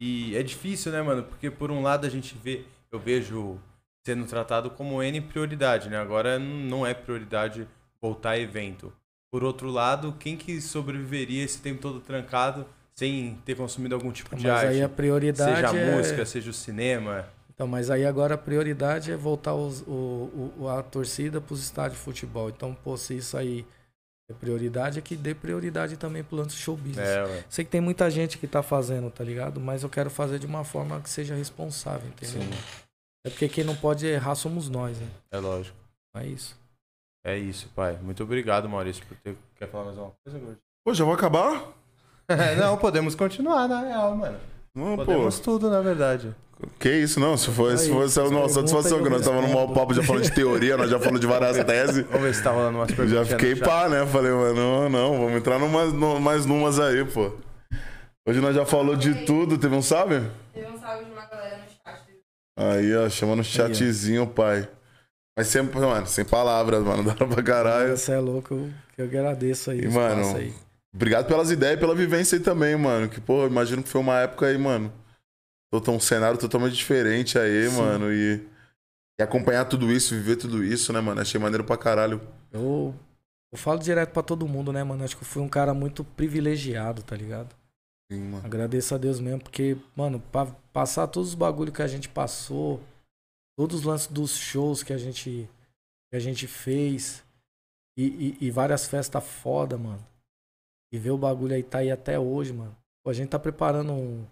E 0.00 0.36
é 0.36 0.42
difícil, 0.42 0.92
né, 0.92 1.00
mano? 1.00 1.22
Porque 1.22 1.50
por 1.50 1.70
um 1.70 1.80
lado 1.82 2.06
a 2.06 2.10
gente 2.10 2.36
vê, 2.36 2.64
eu 2.92 2.98
vejo 2.98 3.58
sendo 4.04 4.26
tratado 4.26 4.70
como 4.70 5.02
N 5.02 5.20
prioridade, 5.20 5.88
né? 5.88 5.96
Agora 5.98 6.38
não 6.38 6.86
é 6.86 6.92
prioridade 6.94 7.66
voltar 8.00 8.30
a 8.30 8.38
evento. 8.38 8.92
Por 9.32 9.42
outro 9.42 9.70
lado, 9.70 10.14
quem 10.20 10.36
que 10.36 10.60
sobreviveria 10.60 11.42
esse 11.42 11.58
tempo 11.58 11.80
todo 11.80 12.00
trancado 12.00 12.66
sem 12.94 13.36
ter 13.44 13.56
consumido 13.56 13.94
algum 13.94 14.12
tipo 14.12 14.36
de 14.36 14.46
Mas 14.46 14.52
arte? 14.52 14.66
aí 14.68 14.82
a 14.82 14.88
prioridade 14.88 15.56
seja 15.56 15.70
a 15.70 15.76
é... 15.76 15.96
música, 15.96 16.24
seja 16.24 16.50
o 16.50 16.54
cinema. 16.54 17.26
Então, 17.52 17.66
mas 17.66 17.88
aí 17.90 18.04
agora 18.04 18.34
a 18.34 18.38
prioridade 18.38 19.10
é 19.12 19.16
voltar 19.16 19.54
os, 19.54 19.80
o, 19.86 20.52
o- 20.58 20.68
a 20.68 20.82
torcida 20.82 21.40
para 21.40 21.54
os 21.54 21.62
estádios 21.62 21.98
de 21.98 22.04
futebol. 22.04 22.48
Então, 22.48 22.74
pô, 22.74 22.96
se 22.96 23.16
isso 23.16 23.36
aí 23.36 23.64
é 24.28 24.34
prioridade, 24.34 24.98
é 24.98 25.02
que 25.02 25.16
dê 25.16 25.34
prioridade 25.34 25.96
também 25.96 26.22
pro 26.24 26.36
lance 26.36 26.56
show 26.56 26.76
business. 26.76 27.08
É, 27.08 27.22
ué. 27.24 27.44
Sei 27.48 27.64
que 27.64 27.70
tem 27.70 27.80
muita 27.80 28.10
gente 28.10 28.38
que 28.38 28.46
tá 28.46 28.62
fazendo, 28.62 29.10
tá 29.10 29.22
ligado? 29.22 29.60
Mas 29.60 29.82
eu 29.82 29.88
quero 29.88 30.10
fazer 30.10 30.38
de 30.38 30.46
uma 30.46 30.64
forma 30.64 31.00
que 31.00 31.10
seja 31.10 31.34
responsável, 31.34 32.08
entendeu? 32.08 32.42
Sim, 32.42 32.50
É 33.26 33.30
porque 33.30 33.48
quem 33.48 33.64
não 33.64 33.74
pode 33.74 34.06
errar 34.06 34.34
somos 34.34 34.68
nós, 34.68 34.98
né? 34.98 35.06
é 35.30 35.38
lógico. 35.38 35.76
É 36.16 36.26
isso. 36.26 36.56
É 37.24 37.38
isso, 37.38 37.68
pai. 37.74 37.98
Muito 38.02 38.22
obrigado, 38.22 38.68
Maurício, 38.68 39.04
por 39.06 39.16
ter. 39.16 39.36
Quer 39.58 39.68
falar 39.68 39.86
mais 39.86 39.96
uma 39.96 40.12
coisa, 40.22 40.38
Gordo? 40.38 40.58
Pô, 40.84 40.92
já 40.92 41.04
vou 41.04 41.14
acabar? 41.14 41.62
não, 42.58 42.76
podemos 42.76 43.14
continuar, 43.14 43.66
na 43.66 43.80
real, 43.80 44.14
mano. 44.14 44.38
Não, 44.74 44.96
Podemos 44.96 45.38
pô. 45.38 45.44
tudo, 45.44 45.70
na 45.70 45.80
verdade. 45.80 46.34
Que 46.78 46.90
isso, 46.90 47.18
não. 47.18 47.36
Se 47.36 47.50
for, 47.50 47.76
se 47.78 47.86
Aí, 47.86 47.92
fosse 47.92 48.20
a 48.20 48.24
as 48.24 48.30
nossa 48.30 48.54
satisfação, 48.54 49.02
que 49.02 49.08
nós 49.08 49.20
estávamos 49.20 49.48
no 49.48 49.54
mau 49.54 49.72
papo 49.72 49.94
já 49.94 50.02
falando 50.02 50.24
de 50.24 50.32
teoria, 50.32 50.76
nós 50.76 50.90
já 50.90 50.98
falamos 50.98 51.20
de 51.20 51.26
várias 51.26 51.56
teses. 51.64 52.04
Vamos 52.06 52.22
ver 52.22 52.34
se 52.34 52.42
tá 52.42 52.50
rolando 52.50 52.78
umas 52.78 52.90
perguntas. 52.92 53.10
Já 53.28 53.36
fiquei 53.36 53.56
pá, 53.56 53.88
né? 53.88 54.04
Falei, 54.06 54.32
mano, 54.32 54.54
não, 54.54 54.88
não, 54.88 55.18
vamos 55.18 55.32
entrar 55.34 55.58
numas, 55.58 55.92
nu- 55.92 56.20
mais 56.20 56.44
numas 56.44 56.78
aí, 56.78 57.04
pô. 57.04 57.32
Hoje 58.26 58.40
nós 58.40 58.54
já 58.54 58.64
falou 58.66 58.96
de 58.96 59.24
tudo, 59.24 59.56
teve 59.58 59.74
um 59.74 59.82
salve? 59.82 60.20
Teve 60.52 60.66
um 60.70 60.78
salve 60.78 61.04
de 61.04 61.10
uma 61.12 61.24
galera 61.26 61.58
no 61.58 61.64
chat. 61.68 62.02
Aí, 62.56 62.94
ó, 62.96 63.08
chama 63.08 63.34
no 63.34 63.42
chatzinho, 63.42 64.26
pai. 64.26 64.68
Mas 65.36 65.48
sempre, 65.48 65.80
mano, 65.80 66.06
sem 66.06 66.24
palavras, 66.24 66.82
mano, 66.84 67.02
dá 67.04 67.14
pra 67.14 67.42
caralho. 67.42 67.96
Você 67.96 68.12
é 68.12 68.18
louco, 68.18 68.54
eu, 68.54 68.70
eu 68.98 69.04
agradeço 69.04 69.70
aí. 69.70 69.80
E, 69.80 69.88
mano, 69.88 70.36
aí. 70.36 70.54
Obrigado 70.94 71.26
pelas 71.26 71.50
ideias 71.50 71.76
e 71.76 71.80
pela 71.80 71.94
vivência 71.94 72.38
aí 72.38 72.42
também, 72.42 72.76
mano. 72.76 73.08
Que, 73.08 73.20
pô, 73.20 73.46
imagino 73.46 73.82
que 73.82 73.88
foi 73.88 74.00
uma 74.00 74.20
época 74.20 74.46
aí, 74.46 74.56
mano. 74.56 74.92
Um 75.88 75.98
cenário 75.98 76.38
totalmente 76.38 76.74
diferente 76.74 77.36
aí, 77.36 77.68
Sim. 77.68 77.76
mano. 77.78 78.12
E, 78.12 78.40
e 79.18 79.22
acompanhar 79.22 79.64
tudo 79.64 79.90
isso, 79.90 80.14
viver 80.14 80.36
tudo 80.36 80.62
isso, 80.62 80.92
né, 80.92 81.00
mano? 81.00 81.20
Achei 81.20 81.40
maneiro 81.40 81.64
pra 81.64 81.76
caralho. 81.76 82.20
Eu, 82.52 82.94
eu 83.52 83.58
falo 83.58 83.80
direto 83.80 84.12
pra 84.12 84.22
todo 84.22 84.46
mundo, 84.46 84.72
né, 84.72 84.84
mano? 84.84 85.02
Acho 85.02 85.16
que 85.16 85.24
eu 85.24 85.26
fui 85.26 85.42
um 85.42 85.48
cara 85.48 85.74
muito 85.74 86.04
privilegiado, 86.04 87.02
tá 87.02 87.16
ligado? 87.16 87.56
Sim, 88.10 88.20
mano. 88.20 88.44
Agradeço 88.46 88.94
a 88.94 88.98
Deus 88.98 89.20
mesmo, 89.20 89.40
porque, 89.42 89.76
mano, 89.96 90.20
pra 90.32 90.46
passar 90.72 91.06
todos 91.06 91.30
os 91.30 91.34
bagulho 91.34 91.72
que 91.72 91.82
a 91.82 91.86
gente 91.86 92.08
passou, 92.08 92.80
todos 93.56 93.80
os 93.80 93.84
lances 93.84 94.08
dos 94.08 94.36
shows 94.36 94.82
que 94.82 94.92
a 94.92 94.98
gente, 94.98 95.48
que 96.10 96.16
a 96.16 96.20
gente 96.20 96.46
fez, 96.46 97.24
e, 97.96 98.36
e, 98.40 98.46
e 98.46 98.50
várias 98.50 98.86
festas 98.86 99.24
foda, 99.24 99.78
mano. 99.78 100.04
E 100.92 100.98
ver 100.98 101.10
o 101.10 101.18
bagulho 101.18 101.54
aí 101.54 101.62
tá 101.62 101.78
aí 101.78 101.90
até 101.90 102.18
hoje, 102.18 102.52
mano. 102.52 102.76
Pô, 103.02 103.10
a 103.10 103.14
gente 103.14 103.30
tá 103.30 103.38
preparando 103.38 103.92
um, 103.92 104.26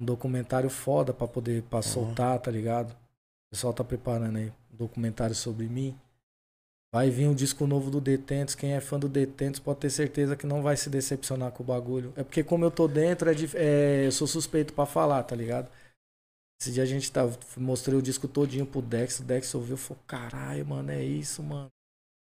um 0.00 0.04
documentário 0.04 0.70
foda 0.70 1.12
pra 1.12 1.26
poder 1.26 1.62
pra 1.64 1.82
soltar, 1.82 2.38
tá 2.40 2.50
ligado? 2.50 2.92
O 2.92 3.50
pessoal 3.50 3.72
tá 3.72 3.84
preparando 3.84 4.36
aí 4.38 4.52
um 4.72 4.76
documentário 4.76 5.34
sobre 5.34 5.66
mim. 5.66 5.98
Vai 6.94 7.08
vir 7.08 7.26
um 7.26 7.34
disco 7.34 7.66
novo 7.66 7.90
do 7.90 8.00
Detentos. 8.00 8.54
Quem 8.54 8.74
é 8.74 8.80
fã 8.80 8.98
do 8.98 9.08
Detentos 9.08 9.58
pode 9.58 9.80
ter 9.80 9.90
certeza 9.90 10.36
que 10.36 10.46
não 10.46 10.62
vai 10.62 10.76
se 10.76 10.90
decepcionar 10.90 11.50
com 11.52 11.62
o 11.62 11.66
bagulho. 11.66 12.12
É 12.16 12.22
porque 12.22 12.44
como 12.44 12.64
eu 12.64 12.70
tô 12.70 12.86
dentro, 12.86 13.30
é, 13.30 13.34
dif- 13.34 13.56
é, 13.56 14.06
eu 14.06 14.12
sou 14.12 14.26
suspeito 14.26 14.74
pra 14.74 14.84
falar, 14.84 15.22
tá 15.22 15.34
ligado? 15.34 15.70
Esse 16.60 16.70
dia 16.70 16.82
a 16.82 16.86
gente 16.86 17.10
tá, 17.10 17.22
mostrei 17.56 17.98
o 17.98 18.02
disco 18.02 18.28
todinho 18.28 18.66
pro 18.66 18.82
Dex, 18.82 19.18
o 19.20 19.24
Dex 19.24 19.54
ouviu 19.54 19.74
e 19.74 19.78
falou, 19.78 20.02
caralho, 20.06 20.66
mano, 20.66 20.92
é 20.92 21.02
isso, 21.02 21.42
mano. 21.42 21.68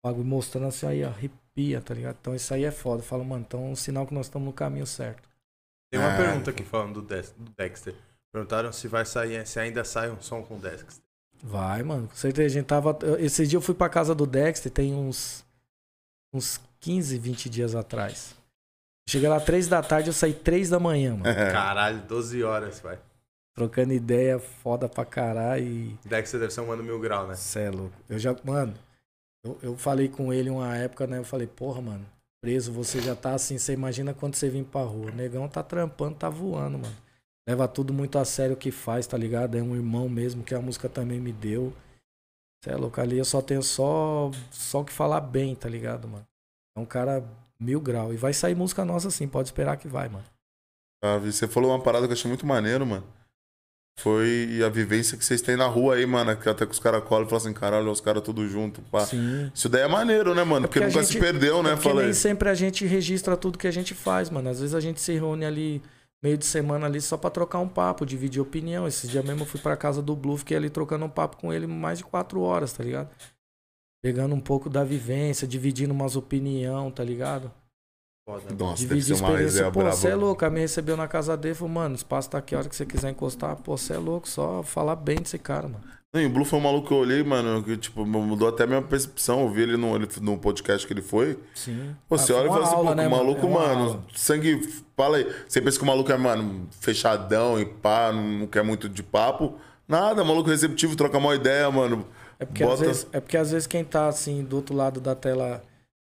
O 0.04 0.08
bagulho 0.08 0.26
mostrando 0.26 0.66
assim, 0.66 0.86
aí 0.86 1.04
arrepia, 1.04 1.80
tá 1.80 1.94
ligado? 1.94 2.16
Então 2.20 2.34
isso 2.34 2.52
aí 2.52 2.64
é 2.64 2.70
foda. 2.72 3.00
Eu 3.00 3.06
falo, 3.06 3.24
mano, 3.24 3.44
então 3.46 3.64
é 3.64 3.68
um 3.68 3.76
sinal 3.76 4.06
que 4.06 4.14
nós 4.14 4.26
estamos 4.26 4.44
no 4.46 4.52
caminho 4.52 4.86
certo. 4.86 5.28
Tem 5.90 6.00
uma 6.00 6.12
Ah. 6.12 6.16
pergunta 6.16 6.50
aqui 6.50 6.64
falando 6.64 7.00
do, 7.00 7.02
Dex- 7.02 7.32
do 7.32 7.50
Dexter. 7.56 7.94
Perguntaram 8.32 8.72
se 8.72 8.86
vai 8.88 9.06
sair, 9.06 9.46
se 9.46 9.58
ainda 9.58 9.84
sai 9.84 10.10
um 10.10 10.20
som 10.20 10.42
com 10.42 10.56
o 10.56 10.60
Dexter. 10.60 10.92
Vai, 11.42 11.82
mano, 11.82 12.08
com 12.08 12.14
certeza. 12.14 12.46
A 12.46 12.60
gente 12.60 12.66
tava. 12.66 12.98
Esse 13.18 13.46
dia 13.46 13.56
eu 13.56 13.62
fui 13.62 13.74
pra 13.74 13.88
casa 13.88 14.14
do 14.14 14.26
Dexter, 14.26 14.70
tem 14.70 14.94
uns. 14.94 15.44
uns 16.32 16.60
15, 16.80 17.18
20 17.18 17.48
dias 17.48 17.74
atrás. 17.74 18.34
Cheguei 19.08 19.28
lá 19.28 19.40
3 19.40 19.68
da 19.68 19.82
tarde, 19.82 20.10
eu 20.10 20.12
saí 20.12 20.34
3 20.34 20.68
da 20.68 20.78
manhã, 20.78 21.12
mano. 21.12 21.24
Caralho, 21.50 22.02
12 22.02 22.42
horas, 22.42 22.80
vai. 22.80 22.98
Trocando 23.56 23.92
ideia 23.92 24.38
foda 24.38 24.88
pra 24.88 25.04
caralho 25.04 25.64
e. 25.64 25.98
Dexter 26.04 26.38
deve 26.38 26.52
ser 26.52 26.60
um 26.60 26.66
mano 26.66 26.84
mil 26.84 27.00
grau, 27.00 27.26
né? 27.26 27.34
Cê 27.34 27.60
é 27.60 27.70
louco. 27.70 27.94
Eu 28.08 28.18
já. 28.18 28.36
Mano, 28.44 28.74
eu, 29.44 29.58
eu 29.62 29.76
falei 29.76 30.08
com 30.08 30.32
ele 30.32 30.50
uma 30.50 30.76
época, 30.76 31.06
né? 31.06 31.18
Eu 31.18 31.24
falei, 31.24 31.46
porra, 31.46 31.80
mano, 31.80 32.06
preso, 32.40 32.72
você 32.72 33.00
já 33.00 33.16
tá 33.16 33.32
assim, 33.32 33.58
você 33.58 33.72
imagina 33.72 34.14
quando 34.14 34.34
você 34.34 34.48
vir 34.48 34.64
pra 34.64 34.82
rua. 34.82 35.10
O 35.10 35.14
negão 35.14 35.48
tá 35.48 35.62
trampando, 35.62 36.16
tá 36.16 36.28
voando, 36.28 36.78
mano. 36.78 36.96
Leva 37.48 37.66
tudo 37.66 37.94
muito 37.94 38.18
a 38.18 38.26
sério 38.26 38.54
o 38.54 38.58
que 38.58 38.70
faz, 38.70 39.06
tá 39.06 39.16
ligado? 39.16 39.56
É 39.56 39.62
um 39.62 39.74
irmão 39.74 40.06
mesmo, 40.06 40.44
que 40.44 40.54
a 40.54 40.60
música 40.60 40.86
também 40.86 41.18
me 41.18 41.32
deu. 41.32 41.72
Cê 42.62 42.70
é 42.72 42.76
louco, 42.76 43.00
ali 43.00 43.16
eu 43.16 43.24
só 43.24 43.40
tenho 43.40 43.62
só, 43.62 44.30
só 44.50 44.80
o 44.80 44.84
que 44.84 44.92
falar 44.92 45.22
bem, 45.22 45.54
tá 45.54 45.66
ligado, 45.66 46.06
mano? 46.06 46.26
É 46.76 46.80
um 46.80 46.84
cara 46.84 47.24
mil 47.58 47.80
grau. 47.80 48.12
E 48.12 48.18
vai 48.18 48.34
sair 48.34 48.54
música 48.54 48.84
nossa 48.84 49.10
sim, 49.10 49.26
pode 49.26 49.48
esperar 49.48 49.78
que 49.78 49.88
vai, 49.88 50.10
mano. 50.10 50.26
Sabe? 51.02 51.32
Você 51.32 51.48
falou 51.48 51.70
uma 51.70 51.82
parada 51.82 52.06
que 52.06 52.12
eu 52.12 52.16
achei 52.16 52.28
muito 52.28 52.44
maneiro, 52.44 52.84
mano. 52.84 53.06
Foi 53.98 54.60
a 54.64 54.68
vivência 54.68 55.16
que 55.16 55.24
vocês 55.24 55.40
têm 55.40 55.56
na 55.56 55.66
rua 55.66 55.94
aí, 55.94 56.04
mano. 56.06 56.36
Que 56.36 56.48
até 56.48 56.66
que 56.66 56.72
os 56.72 56.78
caras 56.78 57.02
colam 57.04 57.24
e 57.26 57.30
falam 57.30 57.42
assim, 57.44 57.52
caralho, 57.54 57.90
os 57.90 58.00
caras 58.00 58.22
tudo 58.22 58.46
junto, 58.46 58.80
pá. 58.82 59.00
Sim. 59.06 59.50
Isso 59.54 59.68
daí 59.68 59.82
é 59.82 59.88
maneiro, 59.88 60.34
né, 60.34 60.44
mano? 60.44 60.66
É 60.66 60.68
porque, 60.68 60.80
porque 60.80 60.92
nunca 60.94 61.06
se 61.06 61.14
gente- 61.14 61.22
perdeu, 61.22 61.62
né? 61.62 61.70
É 61.70 61.74
porque 61.74 61.88
Falei. 61.88 62.04
nem 62.04 62.14
sempre 62.14 62.48
a 62.48 62.54
gente 62.54 62.84
registra 62.86 63.36
tudo 63.36 63.58
que 63.58 63.66
a 63.66 63.70
gente 63.72 63.94
faz, 63.94 64.28
mano. 64.30 64.50
Às 64.50 64.60
vezes 64.60 64.74
a 64.74 64.80
gente 64.80 65.00
se 65.00 65.12
reúne 65.14 65.44
ali 65.44 65.82
meio 66.22 66.36
de 66.36 66.44
semana 66.46 66.86
ali 66.86 67.00
só 67.00 67.16
pra 67.16 67.30
trocar 67.30 67.58
um 67.60 67.68
papo, 67.68 68.06
dividir 68.06 68.40
opinião. 68.40 68.86
Esse 68.86 69.06
dia 69.06 69.22
mesmo 69.22 69.42
eu 69.42 69.46
fui 69.46 69.60
pra 69.60 69.76
casa 69.76 70.02
do 70.02 70.16
Blue, 70.16 70.36
fiquei 70.36 70.56
ali 70.56 70.70
trocando 70.70 71.04
um 71.04 71.10
papo 71.10 71.36
com 71.36 71.52
ele 71.52 71.66
mais 71.66 71.98
de 71.98 72.04
quatro 72.04 72.40
horas, 72.40 72.72
tá 72.72 72.82
ligado? 72.82 73.10
Pegando 74.02 74.34
um 74.34 74.40
pouco 74.40 74.70
da 74.70 74.84
vivência, 74.84 75.46
dividindo 75.46 75.92
umas 75.92 76.16
opinião, 76.16 76.90
tá 76.90 77.02
ligado? 77.02 77.52
Foda. 78.28 78.54
Nossa, 78.54 78.82
deve 78.82 79.00
Dividir 79.00 79.16
ser 79.16 79.24
uma 79.24 79.36
resenha. 79.36 79.72
Pô, 79.72 79.82
você 79.82 80.08
é 80.08 80.14
louco, 80.14 80.44
a 80.44 80.50
me 80.50 80.60
recebeu 80.60 80.96
na 80.96 81.08
casa 81.08 81.36
dele, 81.36 81.54
falou, 81.54 81.72
mano, 81.72 81.94
o 81.94 81.96
espaço 81.96 82.28
tá 82.30 82.38
aqui, 82.38 82.54
a 82.54 82.58
hora 82.58 82.68
que 82.68 82.76
você 82.76 82.84
quiser 82.84 83.10
encostar. 83.10 83.56
Pô, 83.56 83.76
você 83.76 83.94
é 83.94 83.98
louco, 83.98 84.28
só 84.28 84.62
falar 84.62 84.96
bem 84.96 85.16
desse 85.16 85.38
cara, 85.38 85.66
mano. 85.66 85.97
Não, 86.14 86.24
o 86.24 86.30
Blue 86.30 86.44
foi 86.44 86.58
um 86.58 86.62
maluco 86.62 86.88
que 86.88 86.92
eu 86.94 86.98
olhei, 86.98 87.22
mano, 87.22 87.62
que, 87.62 87.76
tipo, 87.76 88.04
mudou 88.06 88.48
até 88.48 88.64
a 88.64 88.66
minha 88.66 88.80
percepção. 88.80 89.42
Eu 89.42 89.50
vi 89.50 89.60
ele 89.62 89.76
no, 89.76 89.94
ele- 89.94 90.08
no 90.22 90.38
podcast 90.38 90.86
que 90.86 90.92
ele 90.92 91.02
foi. 91.02 91.38
Sim. 91.54 91.94
Pô, 92.08 92.14
Ah, 92.14 92.18
você 92.18 92.32
olha 92.32 92.46
e 92.46 92.48
fala 92.48 92.64
assim, 92.64 92.74
aula, 92.74 92.88
pô, 92.90 92.94
né, 92.94 93.08
maluco, 93.08 93.46
É 93.46 93.50
mano, 93.50 93.80
aula. 93.84 94.04
sangue. 94.14 94.58
Fala 94.96 95.18
aí. 95.18 95.24
Você 95.46 95.60
pensa 95.60 95.76
que 95.76 95.84
o 95.84 95.86
maluco 95.86 96.10
é, 96.10 96.16
mano, 96.16 96.66
fechadão 96.80 97.60
e 97.60 97.66
pá, 97.66 98.10
não 98.12 98.46
quer 98.46 98.64
muito 98.64 98.88
de 98.88 99.02
papo. 99.02 99.58
Nada, 99.86 100.24
maluco 100.24 100.48
receptivo, 100.48 100.96
troca 100.96 101.18
uma 101.18 101.34
ideia, 101.34 101.70
mano. 101.70 102.06
É 102.38 102.46
porque, 102.46 102.62
às 102.62 102.68
Bota- 102.70 102.84
vezes, 102.86 103.06
é 103.12 103.20
porque 103.20 103.36
às 103.36 103.50
vezes 103.50 103.66
quem 103.66 103.84
tá 103.84 104.08
assim 104.08 104.42
do 104.42 104.56
outro 104.56 104.74
lado 104.74 105.00
da 105.00 105.14
tela 105.14 105.62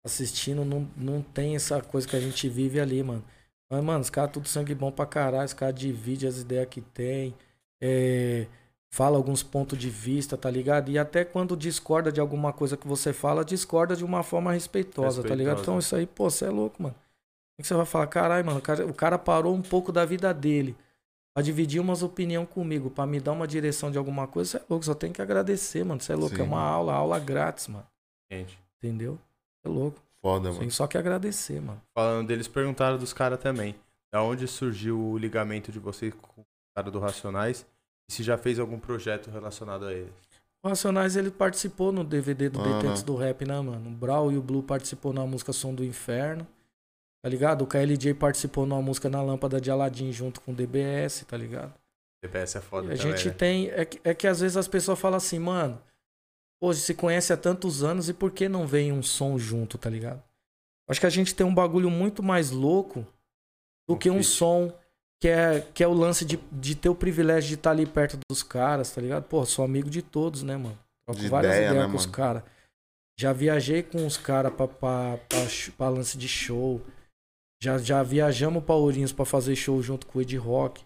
assistindo 0.05 0.65
não, 0.65 0.87
não 0.97 1.21
tem 1.21 1.55
essa 1.55 1.81
coisa 1.81 2.05
que 2.07 2.15
a 2.15 2.19
gente 2.19 2.49
vive 2.49 2.79
ali, 2.81 3.01
mano. 3.01 3.23
Mas, 3.71 3.83
mano, 3.83 4.01
os 4.01 4.09
caras 4.09 4.31
tudo 4.31 4.47
sangue 4.47 4.75
bom 4.75 4.91
pra 4.91 5.05
caralho, 5.05 5.45
os 5.45 5.53
caras 5.53 5.73
dividem 5.75 6.27
as 6.27 6.37
ideias 6.39 6.67
que 6.69 6.81
tem. 6.81 7.33
É, 7.81 8.45
fala 8.95 9.17
alguns 9.17 9.43
pontos 9.43 9.77
de 9.77 9.89
vista, 9.89 10.37
tá 10.37 10.49
ligado? 10.49 10.89
E 10.89 10.97
até 10.97 11.25
quando 11.25 11.57
discorda 11.57 12.13
de 12.13 12.21
alguma 12.21 12.53
coisa 12.53 12.77
que 12.77 12.87
você 12.87 13.11
fala, 13.11 13.43
discorda 13.43 13.93
de 13.93 14.05
uma 14.05 14.23
forma 14.23 14.53
respeitosa, 14.53 15.21
tá 15.21 15.35
ligado? 15.35 15.57
Respeitosa. 15.57 15.61
Então 15.63 15.79
isso 15.79 15.95
aí, 15.97 16.05
pô, 16.05 16.29
você 16.29 16.45
é 16.45 16.49
louco, 16.49 16.81
mano. 16.81 16.95
O 16.95 17.61
que 17.61 17.67
você 17.67 17.73
vai 17.73 17.85
falar? 17.85 18.07
Caralho, 18.07 18.45
mano, 18.45 18.59
o 18.59 18.61
cara, 18.61 18.85
o 18.85 18.93
cara 18.93 19.17
parou 19.17 19.53
um 19.53 19.61
pouco 19.61 19.91
da 19.91 20.05
vida 20.05 20.33
dele 20.33 20.77
pra 21.33 21.43
dividir 21.43 21.81
umas 21.81 22.03
opiniões 22.03 22.47
comigo, 22.47 22.89
pra 22.89 23.05
me 23.05 23.19
dar 23.19 23.33
uma 23.33 23.45
direção 23.45 23.91
de 23.91 23.97
alguma 23.97 24.27
coisa, 24.27 24.51
você 24.51 24.57
é 24.57 24.63
louco, 24.69 24.85
só 24.85 24.93
tem 24.93 25.11
que 25.11 25.21
agradecer, 25.21 25.83
mano. 25.83 25.99
Você 25.99 26.13
é 26.13 26.15
louco, 26.15 26.37
Sim. 26.37 26.43
é 26.43 26.45
uma 26.45 26.61
aula, 26.61 26.93
aula 26.93 27.19
grátis, 27.19 27.67
mano. 27.67 27.85
Gente. 28.31 28.57
Entendeu? 28.81 29.19
É 29.65 29.67
louco. 29.67 30.01
Foda, 30.21 30.47
mano. 30.47 30.59
Tem 30.59 30.69
só 30.69 30.87
que 30.87 30.97
agradecer, 30.97 31.61
mano. 31.61 31.81
Falando 31.93 32.27
deles, 32.27 32.47
perguntaram 32.47 32.97
dos 32.97 33.11
caras 33.11 33.39
também. 33.39 33.75
Da 34.13 34.23
onde 34.23 34.47
surgiu 34.47 34.97
o 34.97 35.17
ligamento 35.17 35.69
de 35.69 35.79
vocês 35.79 36.13
com 36.13 36.41
o 36.41 36.45
cara 36.73 36.89
do 36.89 36.99
Racionais? 36.99 37.65
E 38.09 38.13
se 38.13 38.23
já 38.23 38.37
fez 38.37 38.59
algum 38.59 38.79
projeto 38.79 39.29
relacionado 39.29 39.85
a 39.85 39.93
ele? 39.93 40.11
O 40.63 40.67
Racionais 40.67 41.15
ele 41.15 41.29
participou 41.31 41.91
no 41.91 42.03
DVD 42.03 42.49
do 42.49 42.59
Aham. 42.59 42.79
Detentos 42.79 43.03
do 43.03 43.15
Rap, 43.15 43.45
né, 43.45 43.59
mano? 43.59 43.87
O 43.89 43.93
Brau 43.93 44.31
e 44.31 44.37
o 44.37 44.41
Blue 44.41 44.63
participou 44.63 45.13
na 45.13 45.25
música 45.25 45.53
Som 45.53 45.73
do 45.73 45.83
Inferno. 45.83 46.45
Tá 47.21 47.29
ligado? 47.29 47.63
O 47.63 47.67
KLJ 47.67 48.13
participou 48.15 48.65
numa 48.65 48.81
música 48.81 49.09
na 49.09 49.21
Lâmpada 49.21 49.59
de 49.59 49.69
Aladdin 49.71 50.11
junto 50.11 50.41
com 50.41 50.51
o 50.51 50.55
DBS, 50.55 51.23
tá 51.27 51.35
ligado? 51.37 51.73
DPS 52.23 52.57
é 52.57 52.61
foda 52.61 52.87
E 52.87 52.93
a 52.93 52.97
também, 52.97 53.11
gente 53.17 53.27
né? 53.27 53.33
tem. 53.33 53.69
É 53.69 53.85
que, 53.85 53.99
é 54.03 54.13
que 54.13 54.27
às 54.27 54.39
vezes 54.39 54.57
as 54.57 54.67
pessoas 54.67 54.99
falam 54.99 55.17
assim, 55.17 55.39
mano. 55.39 55.79
Pô, 56.59 56.73
se 56.73 56.93
conhece 56.93 57.33
há 57.33 57.37
tantos 57.37 57.83
anos 57.83 58.09
e 58.09 58.13
por 58.13 58.31
que 58.31 58.47
não 58.47 58.65
vem 58.65 58.91
um 58.91 59.03
som 59.03 59.37
junto, 59.37 59.77
tá 59.77 59.89
ligado? 59.89 60.23
Acho 60.87 60.99
que 60.99 61.05
a 61.05 61.09
gente 61.11 61.35
tem 61.35 61.45
um 61.45 61.53
bagulho 61.53 61.89
muito 61.89 62.23
mais 62.23 62.49
louco 62.51 63.05
do 63.87 63.95
Um 63.95 63.97
que 63.97 64.09
um 64.09 64.15
feat. 64.15 64.25
som 64.27 64.73
que 65.25 65.29
é, 65.29 65.61
que 65.73 65.83
é 65.83 65.87
o 65.87 65.93
lance 65.93 66.23
de, 66.23 66.37
de 66.51 66.75
ter 66.75 66.87
o 66.87 66.93
privilégio 66.93 67.49
de 67.49 67.55
estar 67.55 67.71
ali 67.71 67.83
perto 67.83 68.15
dos 68.29 68.43
caras, 68.43 68.91
tá 68.91 69.01
ligado? 69.01 69.23
Pô, 69.23 69.43
sou 69.43 69.65
amigo 69.65 69.89
de 69.89 70.03
todos, 70.03 70.43
né, 70.43 70.55
mano? 70.55 70.77
Troco 71.03 71.19
De 71.19 71.27
várias 71.27 71.55
ideia, 71.55 71.69
ideias 71.69 71.85
né, 71.87 71.91
com 71.91 71.97
os 71.97 72.05
caras. 72.05 72.43
Já 73.19 73.33
viajei 73.33 73.81
com 73.81 74.05
os 74.05 74.17
caras 74.17 74.53
pra, 74.53 74.67
pra, 74.67 75.17
pra, 75.17 75.39
pra 75.75 75.89
lance 75.89 76.15
de 76.15 76.27
show. 76.27 76.79
Já, 77.59 77.79
já 77.79 78.03
viajamos 78.03 78.63
pra 78.63 78.75
Ourinhos 78.75 79.11
pra 79.11 79.25
fazer 79.25 79.55
show 79.55 79.81
junto 79.81 80.05
com 80.05 80.19
o 80.19 80.21
Ed 80.21 80.37
Rock. 80.37 80.85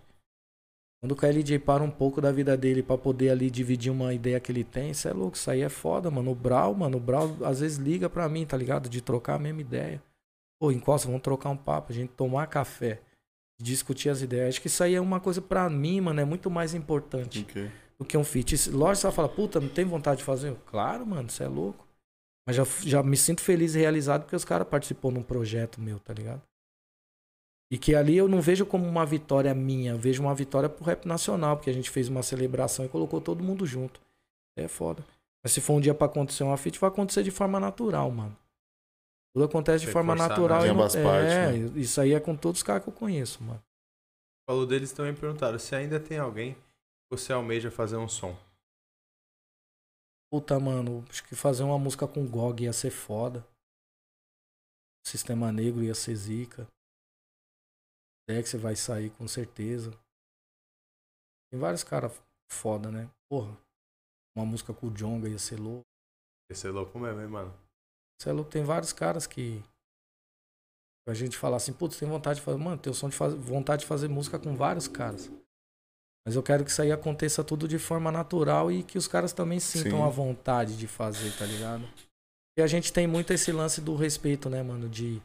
Quando 1.01 1.11
o 1.11 1.15
KLJ 1.17 1.59
para 1.59 1.83
um 1.83 1.91
pouco 1.91 2.21
da 2.21 2.31
vida 2.31 2.55
dele 2.55 2.81
pra 2.81 2.97
poder 2.97 3.31
ali 3.31 3.51
dividir 3.51 3.91
uma 3.91 4.13
ideia 4.13 4.39
que 4.39 4.53
ele 4.53 4.63
tem, 4.63 4.91
isso 4.91 5.05
é 5.09 5.11
louco, 5.11 5.35
isso 5.35 5.51
aí 5.51 5.63
é 5.63 5.69
foda, 5.69 6.09
mano. 6.09 6.31
O 6.31 6.35
Brau, 6.35 6.73
mano, 6.73 6.95
o 6.95 7.01
Brau 7.01 7.35
às 7.43 7.59
vezes 7.59 7.77
liga 7.77 8.09
pra 8.09 8.29
mim, 8.29 8.45
tá 8.45 8.55
ligado? 8.55 8.87
De 8.87 9.01
trocar 9.01 9.35
a 9.35 9.39
mesma 9.39 9.59
ideia. 9.59 10.01
Pô, 10.61 10.71
encosta, 10.71 11.07
vamos 11.07 11.23
trocar 11.23 11.49
um 11.49 11.57
papo, 11.57 11.91
a 11.91 11.95
gente 11.95 12.13
tomar 12.13 12.47
café, 12.47 13.01
discutir 13.59 14.09
as 14.09 14.21
ideias. 14.21 14.49
Acho 14.49 14.61
que 14.61 14.67
isso 14.67 14.83
aí 14.83 14.95
é 14.95 15.01
uma 15.01 15.19
coisa 15.19 15.41
pra 15.41 15.69
mim, 15.69 16.01
mano, 16.01 16.19
é 16.21 16.25
muito 16.25 16.49
mais 16.49 16.73
importante 16.73 17.45
Ok. 17.49 17.69
do 17.99 18.05
que 18.05 18.17
um 18.17 18.23
feat. 18.23 18.55
Isso- 18.55 18.71
Lógico, 18.75 19.01
você 19.01 19.07
vai 19.07 19.15
falar, 19.15 19.29
puta, 19.29 19.59
não 19.59 19.69
tem 19.69 19.85
vontade 19.85 20.19
de 20.19 20.23
fazer? 20.23 20.55
Claro, 20.65 21.05
mano, 21.05 21.29
você 21.29 21.43
é 21.43 21.47
louco. 21.47 21.85
Mas 22.47 22.55
já, 22.55 22.63
já 22.81 23.03
me 23.03 23.15
sinto 23.17 23.41
feliz 23.41 23.75
e 23.75 23.79
realizado 23.79 24.21
porque 24.23 24.35
os 24.35 24.45
caras 24.45 24.67
participou 24.67 25.11
num 25.11 25.21
projeto 25.21 25.79
meu, 25.79 25.99
tá 25.99 26.13
ligado? 26.13 26.41
E 27.71 27.77
que 27.77 27.93
ali 27.93 28.17
eu 28.17 28.27
não 28.27 28.41
vejo 28.41 28.65
como 28.65 28.87
uma 28.87 29.05
vitória 29.05 29.53
minha, 29.53 29.91
eu 29.91 29.97
vejo 29.99 30.23
uma 30.23 30.33
vitória 30.33 30.67
pro 30.67 30.83
rap 30.83 31.05
nacional, 31.05 31.55
porque 31.57 31.69
a 31.69 31.73
gente 31.73 31.89
fez 31.91 32.07
uma 32.09 32.23
celebração 32.23 32.83
e 32.85 32.89
colocou 32.89 33.21
todo 33.21 33.43
mundo 33.43 33.65
junto. 33.67 34.01
É 34.57 34.67
foda. 34.67 35.05
Mas 35.43 35.51
se 35.53 35.61
for 35.61 35.73
um 35.75 35.79
dia 35.79 35.93
pra 35.93 36.07
acontecer 36.07 36.43
uma 36.43 36.57
feat, 36.57 36.79
vai 36.79 36.89
acontecer 36.89 37.21
de 37.21 37.29
forma 37.29 37.59
natural, 37.59 38.09
mano. 38.09 38.35
Tudo 39.33 39.45
acontece 39.45 39.85
de 39.85 39.91
forma 39.91 40.13
forçar 40.13 40.29
natural. 40.29 40.65
E 40.65 40.69
não, 40.69 40.77
partes, 40.77 40.95
é, 40.95 41.51
né? 41.51 41.79
isso 41.79 42.01
aí 42.01 42.13
é 42.13 42.19
com 42.19 42.35
todos 42.35 42.59
os 42.59 42.63
caras 42.63 42.83
que 42.83 42.89
eu 42.89 42.93
conheço, 42.93 43.43
mano. 43.43 43.63
Falou 44.49 44.65
deles 44.65 44.91
também 44.91 45.13
perguntaram 45.13 45.59
se 45.59 45.75
ainda 45.75 45.99
tem 45.99 46.17
alguém 46.17 46.55
que 46.55 46.61
você 47.11 47.31
almeja 47.31 47.69
fazer 47.69 47.97
um 47.97 48.07
som. 48.07 48.35
Puta, 50.31 50.59
mano, 50.59 51.05
acho 51.09 51.23
que 51.27 51.35
fazer 51.35 51.63
uma 51.63 51.77
música 51.77 52.07
com 52.07 52.27
GOG 52.27 52.63
ia 52.63 52.73
ser 52.73 52.91
foda. 52.91 53.45
Sistema 55.05 55.51
Negro 55.51 55.83
ia 55.83 55.95
ser 55.95 56.15
zica. 56.15 56.67
Dex 58.27 58.53
vai 58.53 58.75
sair 58.75 59.09
com 59.11 59.27
certeza. 59.27 59.91
Tem 61.51 61.59
vários 61.59 61.83
caras 61.83 62.11
foda, 62.51 62.91
né? 62.91 63.09
Porra. 63.27 63.57
Uma 64.35 64.45
música 64.45 64.73
com 64.73 64.87
o 64.87 64.91
Jonga 64.91 65.27
ia 65.27 65.39
ser 65.39 65.59
louco. 65.59 65.85
Esse 66.49 66.67
é 66.67 66.71
louco 66.71 66.99
mesmo, 66.99 67.21
hein, 67.21 67.27
mano? 67.27 67.68
Você 68.19 68.29
é 68.29 68.33
louco, 68.33 68.51
tem 68.51 68.63
vários 68.63 68.91
caras 68.91 69.25
que. 69.25 69.63
A 71.07 71.13
gente 71.13 71.37
fala 71.37 71.57
assim, 71.57 71.73
putz, 71.73 71.97
tem 71.97 72.07
vontade 72.07 72.39
de 72.39 72.45
fazer. 72.45 72.57
Mano, 72.57 72.77
tenho 72.77 72.93
som 72.93 73.09
de 73.09 73.15
fazer, 73.15 73.37
vontade 73.37 73.81
de 73.81 73.87
fazer 73.87 74.07
música 74.07 74.37
com 74.37 74.55
vários 74.55 74.87
caras. 74.87 75.31
Mas 76.25 76.35
eu 76.35 76.43
quero 76.43 76.63
que 76.63 76.69
isso 76.69 76.81
aí 76.81 76.91
aconteça 76.91 77.43
tudo 77.43 77.67
de 77.67 77.79
forma 77.79 78.11
natural 78.11 78.71
e 78.71 78.83
que 78.83 78.97
os 78.97 79.07
caras 79.07 79.33
também 79.33 79.59
sintam 79.59 79.99
Sim. 79.99 80.03
a 80.03 80.09
vontade 80.09 80.77
de 80.77 80.85
fazer, 80.85 81.31
tá 81.37 81.45
ligado? 81.45 81.83
E 82.57 82.61
a 82.61 82.67
gente 82.67 82.93
tem 82.93 83.07
muito 83.07 83.31
esse 83.33 83.51
lance 83.51 83.81
do 83.81 83.95
respeito, 83.95 84.49
né, 84.49 84.61
mano? 84.61 84.87
De, 84.87 85.19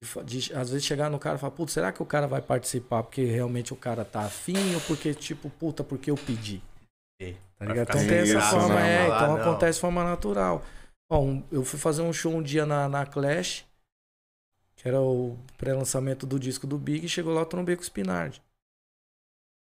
de, 0.00 0.24
de 0.24 0.54
às 0.54 0.70
vezes 0.70 0.84
chegar 0.84 1.10
no 1.10 1.18
cara 1.18 1.36
e 1.36 1.40
falar, 1.40 1.52
putz, 1.52 1.72
será 1.72 1.90
que 1.90 2.02
o 2.02 2.06
cara 2.06 2.28
vai 2.28 2.42
participar 2.42 3.02
porque 3.02 3.24
realmente 3.24 3.72
o 3.72 3.76
cara 3.76 4.04
tá 4.04 4.20
afim 4.20 4.74
ou 4.74 4.80
porque, 4.82 5.14
tipo, 5.14 5.50
puta, 5.50 5.82
porque 5.82 6.10
eu 6.10 6.16
pedi? 6.16 6.62
Tá 7.58 7.64
ligado? 7.64 7.88
Então 7.88 8.06
tem 8.06 8.18
essa 8.18 8.42
forma, 8.42 8.74
né? 8.74 9.04
é, 9.04 9.06
então 9.06 9.36
acontece 9.36 9.78
de 9.78 9.80
forma 9.80 10.04
natural. 10.04 10.62
Eu 11.50 11.64
fui 11.64 11.78
fazer 11.78 12.02
um 12.02 12.12
show 12.12 12.32
um 12.32 12.42
dia 12.42 12.66
na, 12.66 12.88
na 12.88 13.06
Clash, 13.06 13.66
que 14.76 14.88
era 14.88 15.00
o 15.00 15.38
pré-lançamento 15.56 16.26
do 16.26 16.38
disco 16.38 16.66
do 16.66 16.78
Big, 16.78 17.06
e 17.06 17.08
chegou 17.08 17.32
lá, 17.32 17.42
eu 17.42 17.46
trombei 17.46 17.76
com 17.76 17.82
o 17.82 17.84
Spinard. 17.84 18.42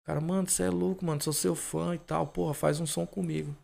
Cara, 0.05 0.21
mano, 0.21 0.49
você 0.49 0.63
é 0.63 0.69
louco, 0.69 1.05
mano, 1.05 1.21
sou 1.21 1.33
seu 1.33 1.55
fã 1.55 1.93
e 1.95 1.99
tal, 1.99 2.27
porra, 2.27 2.53
faz 2.53 2.79
um 2.79 2.85
som 2.85 3.05
comigo. 3.05 3.55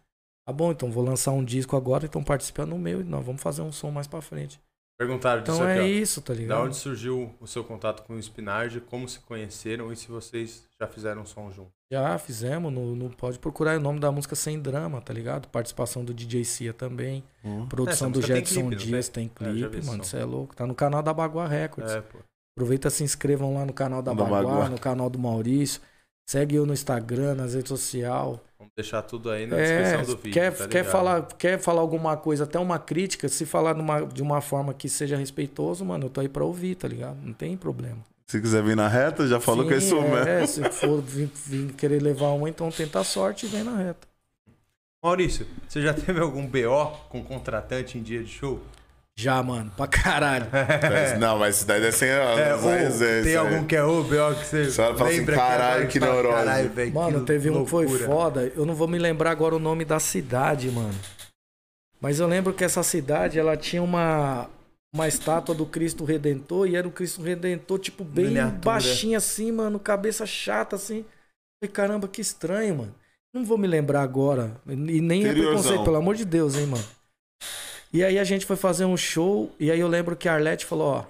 Tá 0.45 0.53
bom, 0.53 0.71
então 0.71 0.91
vou 0.91 1.03
lançar 1.03 1.31
um 1.31 1.43
disco 1.43 1.75
agora, 1.75 2.05
então 2.05 2.23
participa 2.23 2.65
no 2.65 2.77
meu 2.77 3.01
e 3.01 3.03
nós 3.03 3.25
vamos 3.25 3.41
fazer 3.41 3.61
um 3.61 3.71
som 3.71 3.89
mais 3.89 4.05
pra 4.05 4.21
frente. 4.21 4.61
Perguntaram 4.97 5.43
disso 5.43 5.55
Então 5.57 5.67
aqui, 5.67 5.79
é 5.79 5.83
ó. 5.83 5.85
isso, 5.85 6.21
tá 6.21 6.33
Da 6.33 6.39
ligado? 6.39 6.63
onde 6.65 6.75
surgiu 6.77 7.33
o 7.41 7.45
seu 7.47 7.63
contato 7.65 8.03
com 8.03 8.13
o 8.13 8.19
Spinard, 8.19 8.79
como 8.81 9.09
se 9.09 9.19
conheceram 9.19 9.91
e 9.91 9.95
se 9.97 10.07
vocês 10.07 10.63
já 10.79 10.87
fizeram 10.87 11.23
um 11.23 11.25
som 11.25 11.51
junto. 11.51 11.69
Já 11.91 12.17
fizemos, 12.17 12.71
no, 12.71 12.95
no- 12.95 13.09
pode 13.09 13.37
procurar 13.37 13.77
o 13.77 13.81
nome 13.81 13.99
da 13.99 14.09
música 14.11 14.35
Sem 14.35 14.59
Drama, 14.59 15.01
tá 15.01 15.13
ligado? 15.13 15.49
Participação 15.49 16.03
do 16.05 16.13
DJ 16.13 16.45
Cia 16.45 16.73
também. 16.73 17.23
Hum. 17.43 17.67
Produção 17.67 18.09
do 18.09 18.21
Jetson 18.21 18.69
clipe, 18.69 18.75
Dias, 18.85 19.09
tem? 19.09 19.27
tem 19.27 19.47
É, 19.47 19.51
clipe, 19.51 19.85
mano, 19.85 20.03
você 20.03 20.17
é 20.17 20.23
louco. 20.25 20.55
Tá 20.55 20.65
no 20.65 20.73
canal 20.73 21.03
da 21.03 21.13
Bagua 21.13 21.45
Records. 21.47 21.91
É, 21.93 21.99
pô. 22.01 22.19
Aproveita 22.57 22.89
se 22.89 23.03
inscrevam 23.03 23.53
lá 23.53 23.65
no 23.65 23.73
canal 23.73 24.01
da 24.01 24.13
Da 24.13 24.23
Bagua, 24.23 24.43
Bagua. 24.43 24.69
no 24.69 24.79
canal 24.79 25.09
do 25.09 25.19
Maurício. 25.19 25.81
Segue 26.27 26.55
eu 26.55 26.65
no 26.65 26.73
Instagram, 26.73 27.35
nas 27.35 27.53
redes 27.53 27.67
sociais. 27.69 28.39
Vamos 28.65 28.71
deixar 28.75 29.01
tudo 29.03 29.29
aí 29.29 29.45
na 29.45 29.57
É, 29.57 29.83
descrição 29.83 30.15
do 30.15 30.21
vídeo. 30.21 30.33
quer, 30.33 30.51
tá 30.55 30.67
quer, 30.67 30.83
falar, 30.83 31.21
quer 31.37 31.59
falar 31.59 31.81
alguma 31.81 32.17
coisa, 32.17 32.43
até 32.45 32.57
uma 32.59 32.79
crítica, 32.79 33.29
se 33.29 33.45
falar 33.45 33.73
numa- 33.75 34.01
de 34.05 34.21
uma 34.21 34.41
forma 34.41 34.73
que 34.73 34.89
seja 34.89 35.15
respeitoso, 35.15 35.85
mano, 35.85 36.05
eu 36.05 36.09
tô 36.09 36.19
aí 36.21 36.27
pra 36.29 36.43
ouvir, 36.43 36.75
tá 36.75 36.87
ligado? 36.87 37.17
Não 37.21 37.33
tem 37.33 37.55
problema. 37.55 37.99
Se 38.27 38.41
quiser 38.41 38.63
vir 38.63 38.75
na 38.75 38.87
reta, 38.87 39.27
já 39.27 39.39
falou 39.39 39.63
Sim, 39.63 39.67
que 39.69 39.73
é 39.75 39.77
isso 39.77 40.01
mesmo. 40.01 40.15
É, 40.17 40.47
se 40.47 40.63
for 40.71 40.99
vir, 41.01 41.29
vir 41.45 41.73
querer 41.73 42.01
levar 42.01 42.29
uma, 42.29 42.49
então 42.49 42.71
tenta 42.71 42.99
a 42.99 43.03
sorte 43.03 43.45
e 43.45 43.49
vem 43.49 43.63
na 43.63 43.75
reta. 43.77 44.07
Maurício, 45.03 45.45
você 45.67 45.81
já 45.81 45.93
teve 45.93 46.19
algum 46.19 46.47
BO 46.47 46.87
com 47.09 47.23
contratante 47.23 47.97
em 47.97 48.01
dia 48.01 48.23
de 48.23 48.29
show? 48.31 48.59
Já, 49.17 49.41
mano, 49.41 49.71
pra 49.77 49.87
caralho. 49.87 50.45
Não, 51.19 51.39
mas 51.39 51.57
isso 51.57 51.65
daí 51.67 51.79
deve 51.79 51.95
ser 51.95 52.07
É, 52.09 52.53
ou 52.55 52.67
resenhas, 52.69 53.23
tem 53.23 53.31
aí. 53.31 53.35
algum 53.37 53.65
que 53.65 53.75
é 53.75 53.83
o 53.83 54.03
BO 54.03 54.35
que 54.39 54.45
você 54.45 54.65
Você 54.69 54.81
olha 54.81 54.93
e 54.93 54.97
fala 54.97 55.09
assim, 55.09 55.25
"Caralho, 55.25 55.87
que 55.87 55.99
fala, 56.01 56.13
neurose." 56.13 56.35
"Caralho, 56.35 56.69
velho, 56.71 56.93
Mano, 56.93 57.19
que 57.21 57.25
teve 57.25 57.49
um 57.49 57.63
que 57.63 57.69
foi 57.69 57.85
loucura." 57.85 58.05
foda. 58.05 58.51
Eu 58.55 58.65
não 58.65 58.75
vou 58.75 58.87
me 58.89 58.97
lembrar 58.99 59.31
agora 59.31 59.55
o 59.55 59.59
nome 59.59 59.85
da 59.85 59.99
cidade, 60.01 60.69
mano. 60.69 60.93
Mas 62.01 62.19
eu 62.19 62.27
lembro 62.27 62.53
que 62.53 62.63
essa 62.63 62.83
cidade, 62.83 63.39
ela 63.39 63.55
tinha 63.55 63.81
uma, 63.81 64.49
uma 64.93 65.07
estátua 65.07 65.55
do 65.55 65.65
Cristo 65.65 66.03
Redentor 66.03 66.67
e 66.67 66.75
era 66.75 66.85
o 66.87 66.91
Cristo 66.91 67.21
Redentor, 67.21 67.79
tipo, 67.79 68.03
bem 68.03 68.25
Miniatura. 68.25 68.59
baixinho 68.59 69.17
assim, 69.17 69.49
mano, 69.49 69.79
cabeça 69.79 70.25
chata 70.25 70.75
assim. 70.75 71.05
Falei, 71.63 71.71
caramba, 71.73 72.07
que 72.09 72.19
estranho, 72.19 72.75
mano. 72.79 72.95
Não 73.33 73.45
vou 73.45 73.57
me 73.57 73.65
lembrar 73.65 74.01
agora. 74.01 74.51
E 74.67 74.75
nem 74.75 75.19
é 75.25 75.29
Interiorzão. 75.29 75.53
preconceito, 75.61 75.83
pelo 75.85 75.95
amor 75.95 76.15
de 76.15 76.25
Deus, 76.25 76.57
hein, 76.57 76.65
mano. 76.67 76.83
E 77.95 78.03
aí 78.03 78.19
a 78.19 78.25
gente 78.25 78.45
foi 78.45 78.57
fazer 78.57 78.83
um 78.83 78.97
show, 78.97 79.55
e 79.57 79.71
aí 79.71 79.79
eu 79.79 79.87
lembro 79.87 80.17
que 80.17 80.27
a 80.27 80.33
Arlete 80.33 80.65
falou, 80.65 80.95
ó. 80.95 81.05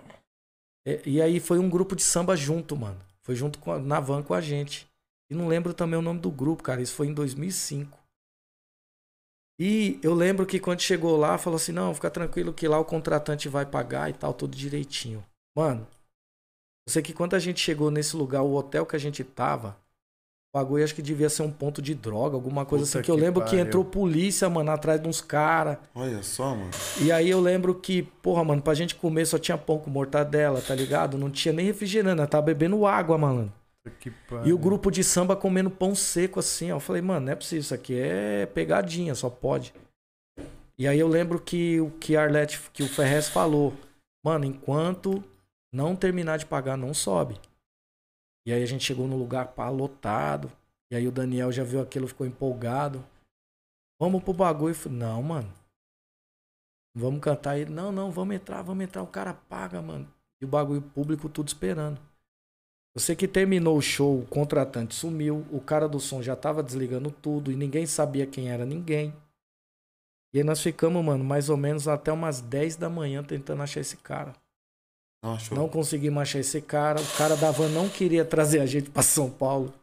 E, 0.85 1.15
e 1.15 1.19
aí 1.19 1.39
foi 1.39 1.57
um 1.57 1.67
grupo 1.67 1.95
de 1.95 2.03
samba 2.03 2.35
junto, 2.35 2.77
mano. 2.77 3.01
Foi 3.23 3.35
junto 3.35 3.57
com 3.57 3.71
a- 3.71 3.79
na 3.79 3.99
van 3.99 4.21
com 4.21 4.35
a 4.35 4.39
gente. 4.39 4.87
E 5.27 5.33
não 5.33 5.47
lembro 5.47 5.73
também 5.73 5.97
o 5.97 6.01
nome 6.03 6.19
do 6.19 6.29
grupo, 6.29 6.61
cara. 6.61 6.83
Isso 6.83 6.93
foi 6.93 7.07
em 7.07 7.13
2005. 7.15 7.97
E 9.59 9.99
eu 10.03 10.13
lembro 10.13 10.45
que 10.45 10.59
quando 10.59 10.79
chegou 10.81 11.17
lá, 11.17 11.39
falou 11.39 11.57
assim: 11.57 11.71
não, 11.71 11.95
fica 11.95 12.11
tranquilo 12.11 12.53
que 12.53 12.67
lá 12.67 12.77
o 12.77 12.85
contratante 12.85 13.49
vai 13.49 13.65
pagar 13.65 14.11
e 14.11 14.13
tal, 14.13 14.31
tudo 14.31 14.55
direitinho. 14.55 15.25
Mano, 15.57 15.87
eu 16.87 16.93
sei 16.93 17.01
que 17.01 17.15
quando 17.15 17.33
a 17.33 17.39
gente 17.39 17.59
chegou 17.59 17.89
nesse 17.89 18.15
lugar, 18.15 18.43
o 18.43 18.53
hotel 18.53 18.85
que 18.85 18.95
a 18.95 18.99
gente 18.99 19.23
tava, 19.23 19.75
bagulho 20.55 20.85
acho 20.85 20.95
que 20.95 21.01
devia 21.01 21.29
ser 21.29 21.43
um 21.43 21.51
ponto 21.51 21.81
de 21.81 21.93
droga, 21.93 22.35
alguma 22.35 22.65
coisa 22.65 22.85
Puta 22.85 22.99
assim. 22.99 23.05
Que 23.05 23.11
eu 23.11 23.15
que 23.15 23.21
lembro 23.21 23.43
que 23.43 23.51
pariu. 23.51 23.65
entrou 23.65 23.83
polícia, 23.83 24.49
mano, 24.49 24.71
atrás 24.71 25.01
de 25.01 25.07
uns 25.09 25.19
caras. 25.19 25.77
Olha 25.93 26.23
só, 26.23 26.55
mano. 26.55 26.71
E 27.01 27.11
aí 27.11 27.29
eu 27.29 27.41
lembro 27.41 27.75
que, 27.75 28.03
porra, 28.03 28.41
mano, 28.41 28.61
pra 28.61 28.73
gente 28.73 28.95
comer 28.95 29.25
só 29.25 29.37
tinha 29.37 29.57
pão 29.57 29.77
com 29.77 29.89
mortadela, 29.89 30.61
tá 30.61 30.73
ligado? 30.73 31.17
Não 31.17 31.29
tinha 31.29 31.53
nem 31.53 31.65
refrigerante, 31.65 32.15
nós 32.15 32.29
tava 32.29 32.45
bebendo 32.45 32.85
água, 32.85 33.17
mano. 33.17 33.51
Que 33.99 34.11
E 34.45 34.53
o 34.53 34.57
grupo 34.57 34.89
de 34.89 35.03
samba 35.03 35.35
comendo 35.35 35.69
pão 35.69 35.93
seco 35.93 36.39
assim, 36.39 36.71
ó. 36.71 36.77
Eu 36.77 36.79
falei, 36.79 37.01
mano, 37.01 37.25
não 37.25 37.33
é 37.33 37.35
possível, 37.35 37.59
isso 37.59 37.73
aqui 37.73 37.99
é 37.99 38.45
pegadinha, 38.45 39.13
só 39.13 39.29
pode. 39.29 39.73
E 40.79 40.87
aí 40.87 40.97
eu 40.97 41.07
lembro 41.09 41.37
que 41.37 41.81
o 41.81 41.91
que 41.91 42.15
a 42.15 42.23
Arlete, 42.23 42.61
que 42.73 42.81
o 42.81 42.87
Ferrez 42.87 43.27
falou, 43.27 43.73
mano, 44.23 44.45
enquanto 44.45 45.21
não 45.71 45.95
terminar 45.97 46.37
de 46.37 46.45
pagar, 46.45 46.77
não 46.77 46.93
sobe. 46.93 47.35
E 48.45 48.53
aí 48.53 48.61
a 48.61 48.65
gente 48.65 48.83
chegou 48.83 49.07
no 49.07 49.17
lugar 49.17 49.53
pá, 49.53 49.69
lotado. 49.69 50.51
E 50.91 50.95
aí 50.95 51.07
o 51.07 51.11
Daniel 51.11 51.51
já 51.51 51.63
viu 51.63 51.81
aquilo, 51.81 52.07
ficou 52.07 52.27
empolgado. 52.27 53.03
Vamos 53.99 54.23
pro 54.23 54.33
bagulho. 54.33 54.71
Eu 54.71 54.75
falei, 54.75 54.99
não, 54.99 55.23
mano. 55.23 55.53
Vamos 56.95 57.19
cantar 57.21 57.57
ele. 57.57 57.71
Não, 57.71 57.91
não, 57.91 58.11
vamos 58.11 58.35
entrar, 58.35 58.61
vamos 58.61 58.83
entrar. 58.83 59.01
O 59.01 59.07
cara 59.07 59.33
paga, 59.33 59.81
mano. 59.81 60.07
E 60.41 60.45
o 60.45 60.47
bagulho 60.47 60.81
público 60.81 61.27
tudo 61.27 61.47
esperando. 61.47 61.99
Sei 62.97 63.13
que 63.13 63.27
terminou 63.27 63.77
o 63.77 63.81
show, 63.81 64.21
o 64.21 64.25
contratante 64.25 64.95
sumiu, 64.95 65.45
o 65.51 65.59
cara 65.59 65.85
do 65.85 65.99
som 65.99 66.21
já 66.21 66.33
tava 66.33 66.63
desligando 66.63 67.11
tudo 67.11 67.51
e 67.51 67.55
ninguém 67.55 67.85
sabia 67.85 68.25
quem 68.25 68.49
era 68.49 68.65
ninguém. 68.65 69.13
E 70.33 70.37
aí 70.37 70.45
nós 70.45 70.61
ficamos, 70.61 71.03
mano, 71.03 71.23
mais 71.23 71.49
ou 71.49 71.57
menos 71.57 71.89
até 71.89 72.09
umas 72.11 72.39
10 72.39 72.77
da 72.77 72.89
manhã 72.89 73.21
tentando 73.21 73.61
achar 73.63 73.81
esse 73.81 73.97
cara. 73.97 74.33
Nossa, 75.25 75.55
Não 75.55 75.67
conseguimos 75.67 76.21
achar 76.21 76.39
esse 76.39 76.61
cara. 76.61 77.01
O 77.01 77.17
cara 77.17 77.35
da 77.35 77.49
van 77.49 77.67
não 77.69 77.89
queria 77.89 78.23
trazer 78.23 78.59
a 78.59 78.65
gente 78.65 78.89
pra 78.91 79.01
São 79.01 79.27
Paulo. 79.29 79.73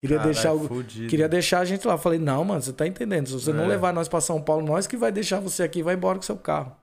Queria 0.00 0.18
deixar 0.18 0.52
o, 0.52 0.84
Queria 0.84 1.28
deixar 1.28 1.60
a 1.60 1.64
gente 1.64 1.86
lá. 1.86 1.96
Falei, 1.98 2.18
não, 2.18 2.44
mano, 2.44 2.62
você 2.62 2.72
tá 2.72 2.86
entendendo. 2.86 3.26
Se 3.26 3.32
você 3.34 3.52
não 3.52 3.64
É. 3.64 3.68
levar 3.68 3.92
nós 3.92 4.08
pra 4.08 4.20
São 4.20 4.40
Paulo, 4.40 4.64
nós 4.64 4.86
que 4.86 4.96
vai 4.96 5.10
deixar 5.12 5.40
você 5.40 5.62
aqui 5.62 5.80
e 5.80 5.82
vai 5.82 5.94
embora 5.94 6.18
com 6.18 6.22
seu 6.22 6.36
carro. 6.36 6.74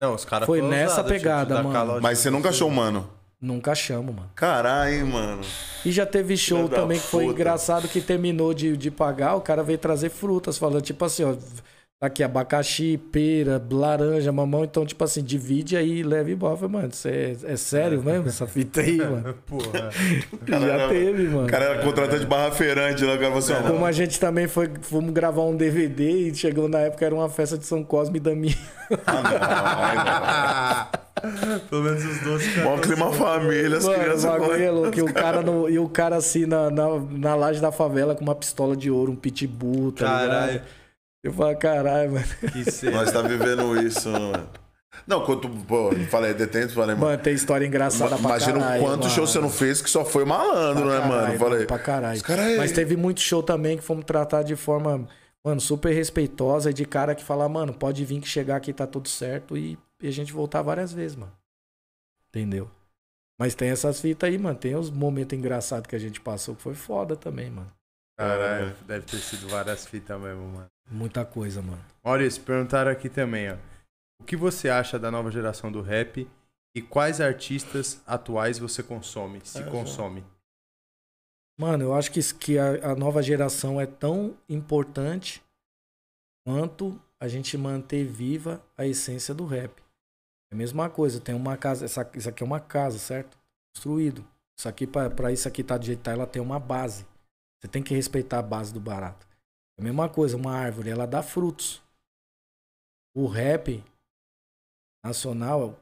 Não, 0.00 0.14
os 0.14 0.24
caras 0.24 0.46
Foi 0.46 0.62
nessa 0.62 0.96
tipo, 1.02 1.08
pegada, 1.08 1.56
da 1.56 1.62
mano. 1.62 2.00
Mas 2.00 2.18
você 2.18 2.30
nunca 2.30 2.48
achou 2.48 2.68
o 2.68 2.72
mano? 2.72 3.08
Nunca 3.40 3.74
chamo, 3.74 4.12
mano. 4.12 4.30
Caralho, 4.34 5.06
mano. 5.06 5.42
E 5.84 5.90
já 5.92 6.04
teve 6.06 6.36
show 6.36 6.68
também 6.68 6.98
que 6.98 7.06
foi 7.06 7.24
puta. 7.24 7.34
engraçado 7.34 7.88
que 7.88 8.00
terminou 8.00 8.52
de, 8.54 8.76
de 8.76 8.90
pagar, 8.90 9.34
o 9.34 9.40
cara 9.40 9.62
veio 9.62 9.78
trazer 9.78 10.10
frutas, 10.10 10.58
falando, 10.58 10.82
tipo 10.82 11.04
assim, 11.04 11.24
ó, 11.24 11.34
aqui 12.02 12.22
abacaxi, 12.22 12.96
pera, 13.12 13.62
laranja, 13.70 14.32
mamão, 14.32 14.64
então, 14.64 14.86
tipo 14.86 15.04
assim, 15.04 15.22
divide 15.22 15.76
aí 15.76 16.00
e 16.00 16.32
embora. 16.32 16.54
Eu 16.54 16.56
falei, 16.56 16.72
mano, 16.72 16.88
isso 16.90 17.06
é, 17.06 17.36
é 17.44 17.56
sério 17.56 18.02
mesmo, 18.02 18.26
essa 18.26 18.46
fita 18.46 18.80
aí, 18.80 18.96
mano? 18.96 19.34
Porra. 19.46 19.90
Já 20.48 20.56
era- 20.56 20.88
teve, 20.88 21.24
mano. 21.24 21.44
O 21.44 21.46
cara 21.46 21.64
era 21.66 21.82
contratante 21.84 22.24
barra 22.24 22.52
feirante 22.52 23.04
lá, 23.04 23.12
o 23.16 23.18
cara 23.18 23.38
falou 23.38 23.38
assim, 23.38 23.68
Como 23.68 23.84
a 23.84 23.92
gente 23.92 24.18
também 24.18 24.48
foi, 24.48 24.70
fomos 24.80 25.12
gravar 25.12 25.42
um 25.42 25.54
DVD 25.54 26.10
e 26.10 26.34
chegou 26.34 26.70
na 26.70 26.78
época, 26.78 27.04
era 27.04 27.14
uma 27.14 27.28
festa 27.28 27.58
de 27.58 27.66
São 27.66 27.84
Cosme 27.84 28.16
e 28.16 28.20
Damião. 28.20 28.54
ah, 29.06 30.88
Pelo 31.68 31.82
menos 31.82 32.02
os 32.02 32.18
doces. 32.20 32.56
não, 32.56 32.64
Bom 32.64 32.78
clima 32.78 33.12
família, 33.12 33.76
as 33.76 33.84
Mano, 33.84 33.98
crianças... 34.02 34.24
bagulho 34.24 34.62
é 34.62 34.70
louco. 34.70 34.98
E 34.98 35.02
o 35.02 35.12
cara, 35.12 35.42
no, 35.42 35.68
e 35.68 35.78
o 35.78 35.86
cara 35.86 36.16
assim 36.16 36.46
na, 36.46 36.70
na, 36.70 36.86
na 37.10 37.34
laje 37.34 37.60
da 37.60 37.70
favela 37.70 38.14
com 38.14 38.22
uma 38.24 38.34
pistola 38.34 38.74
de 38.74 38.90
ouro, 38.90 39.12
um 39.12 39.16
pitbull, 39.16 39.92
tá 39.92 40.06
Caralho, 40.06 40.52
ligado? 40.52 40.66
Eu 41.22 41.32
falo, 41.32 41.56
caralho, 41.58 42.12
mano. 42.12 42.26
Nós 42.92 43.12
tá 43.12 43.22
vivendo 43.22 43.76
isso, 43.82 44.08
mano. 44.10 44.48
Não, 45.06 45.24
quando, 45.24 45.48
pô, 45.66 45.90
falei 46.10 46.34
detento, 46.34 46.74
falei, 46.74 46.94
mano... 46.94 47.06
Mano, 47.06 47.22
tem 47.22 47.32
história 47.34 47.64
engraçada 47.66 48.10
pra 48.16 48.18
Imagina 48.18 48.58
caralho. 48.58 48.82
o 48.82 48.84
quanto 48.84 49.02
mano. 49.02 49.10
show 49.14 49.26
você 49.26 49.38
não 49.38 49.48
fez 49.50 49.80
que 49.80 49.88
só 49.88 50.04
foi 50.04 50.24
malandro, 50.24 50.84
Pra 50.86 51.00
né, 51.00 51.06
mano? 51.06 51.20
caralho, 51.22 51.38
Falei, 51.38 51.66
Pra 51.66 51.78
caralho. 51.78 52.22
aí- 52.26 52.56
Mas 52.56 52.72
teve 52.72 52.96
muito 52.96 53.20
show 53.20 53.42
também 53.42 53.76
que 53.76 53.84
fomos 53.84 54.04
tratar 54.04 54.42
de 54.42 54.56
forma, 54.56 55.06
mano, 55.44 55.60
super 55.60 55.92
respeitosa 55.94 56.70
e 56.70 56.74
de 56.74 56.84
cara 56.84 57.14
que 57.14 57.22
falar, 57.22 57.48
mano, 57.48 57.72
pode 57.72 58.04
vir 58.04 58.20
que 58.20 58.28
chegar 58.28 58.56
aqui 58.56 58.72
tá 58.72 58.86
tudo 58.86 59.08
certo 59.08 59.56
e, 59.56 59.78
e 60.02 60.08
a 60.08 60.12
gente 60.12 60.32
voltar 60.32 60.60
várias 60.62 60.92
vezes, 60.92 61.16
mano. 61.16 61.32
Entendeu? 62.28 62.68
Mas 63.38 63.54
tem 63.54 63.70
essas 63.70 64.00
fitas 64.00 64.28
aí, 64.28 64.36
mano. 64.38 64.58
Tem 64.58 64.74
os 64.74 64.90
momentos 64.90 65.36
engraçados 65.38 65.86
que 65.88 65.96
a 65.96 66.00
gente 66.00 66.20
passou 66.20 66.54
que 66.54 66.62
foi 66.62 66.74
foda 66.74 67.16
também, 67.16 67.48
mano. 67.50 67.72
Caralho, 68.18 68.74
deve 68.86 69.06
ter 69.06 69.16
sido 69.16 69.48
várias 69.48 69.86
fitas 69.86 70.20
mesmo, 70.20 70.42
mano. 70.48 70.66
Muita 70.90 71.24
coisa, 71.24 71.62
mano. 71.62 71.82
Maurício, 72.02 72.42
perguntaram 72.42 72.90
aqui 72.90 73.08
também, 73.08 73.50
ó. 73.52 73.56
O 74.20 74.24
que 74.24 74.36
você 74.36 74.68
acha 74.68 74.98
da 74.98 75.10
nova 75.10 75.30
geração 75.30 75.70
do 75.70 75.80
rap 75.80 76.28
e 76.74 76.82
quais 76.82 77.20
artistas 77.20 78.02
atuais 78.06 78.58
você 78.58 78.82
consome, 78.82 79.40
se 79.44 79.60
É, 79.60 79.70
consome? 79.70 80.24
Mano, 81.58 81.84
eu 81.84 81.94
acho 81.94 82.10
que, 82.10 82.20
que 82.34 82.58
a, 82.58 82.92
a 82.92 82.94
nova 82.94 83.22
geração 83.22 83.80
é 83.80 83.86
tão 83.86 84.36
importante 84.48 85.42
quanto 86.44 87.00
a 87.18 87.28
gente 87.28 87.56
manter 87.56 88.04
viva 88.04 88.62
a 88.76 88.86
essência 88.86 89.34
do 89.34 89.44
rap. 89.44 89.80
É 90.50 90.54
a 90.54 90.56
mesma 90.56 90.90
coisa, 90.90 91.20
tem 91.20 91.34
uma 91.34 91.56
casa, 91.56 91.84
essa, 91.84 92.10
isso 92.14 92.28
aqui 92.28 92.42
é 92.42 92.46
uma 92.46 92.60
casa, 92.60 92.98
certo? 92.98 93.38
Construído. 93.74 94.24
Isso 94.58 94.68
aqui, 94.68 94.86
pra 94.86 95.08
pra 95.08 95.32
isso 95.32 95.46
aqui 95.46 95.62
tá 95.62 95.78
do 95.78 95.84
jeito 95.84 95.98
que 95.98 96.04
tá, 96.04 96.12
ela 96.12 96.26
tem 96.26 96.42
uma 96.42 96.58
base. 96.58 97.06
Você 97.60 97.68
tem 97.68 97.82
que 97.82 97.94
respeitar 97.94 98.38
a 98.38 98.42
base 98.42 98.72
do 98.72 98.80
barato. 98.80 99.26
A 99.80 99.82
mesma 99.82 100.10
coisa, 100.10 100.36
uma 100.36 100.52
árvore, 100.52 100.90
ela 100.90 101.06
dá 101.06 101.22
frutos. 101.22 101.82
O 103.16 103.26
rap 103.26 103.82
nacional, 105.02 105.80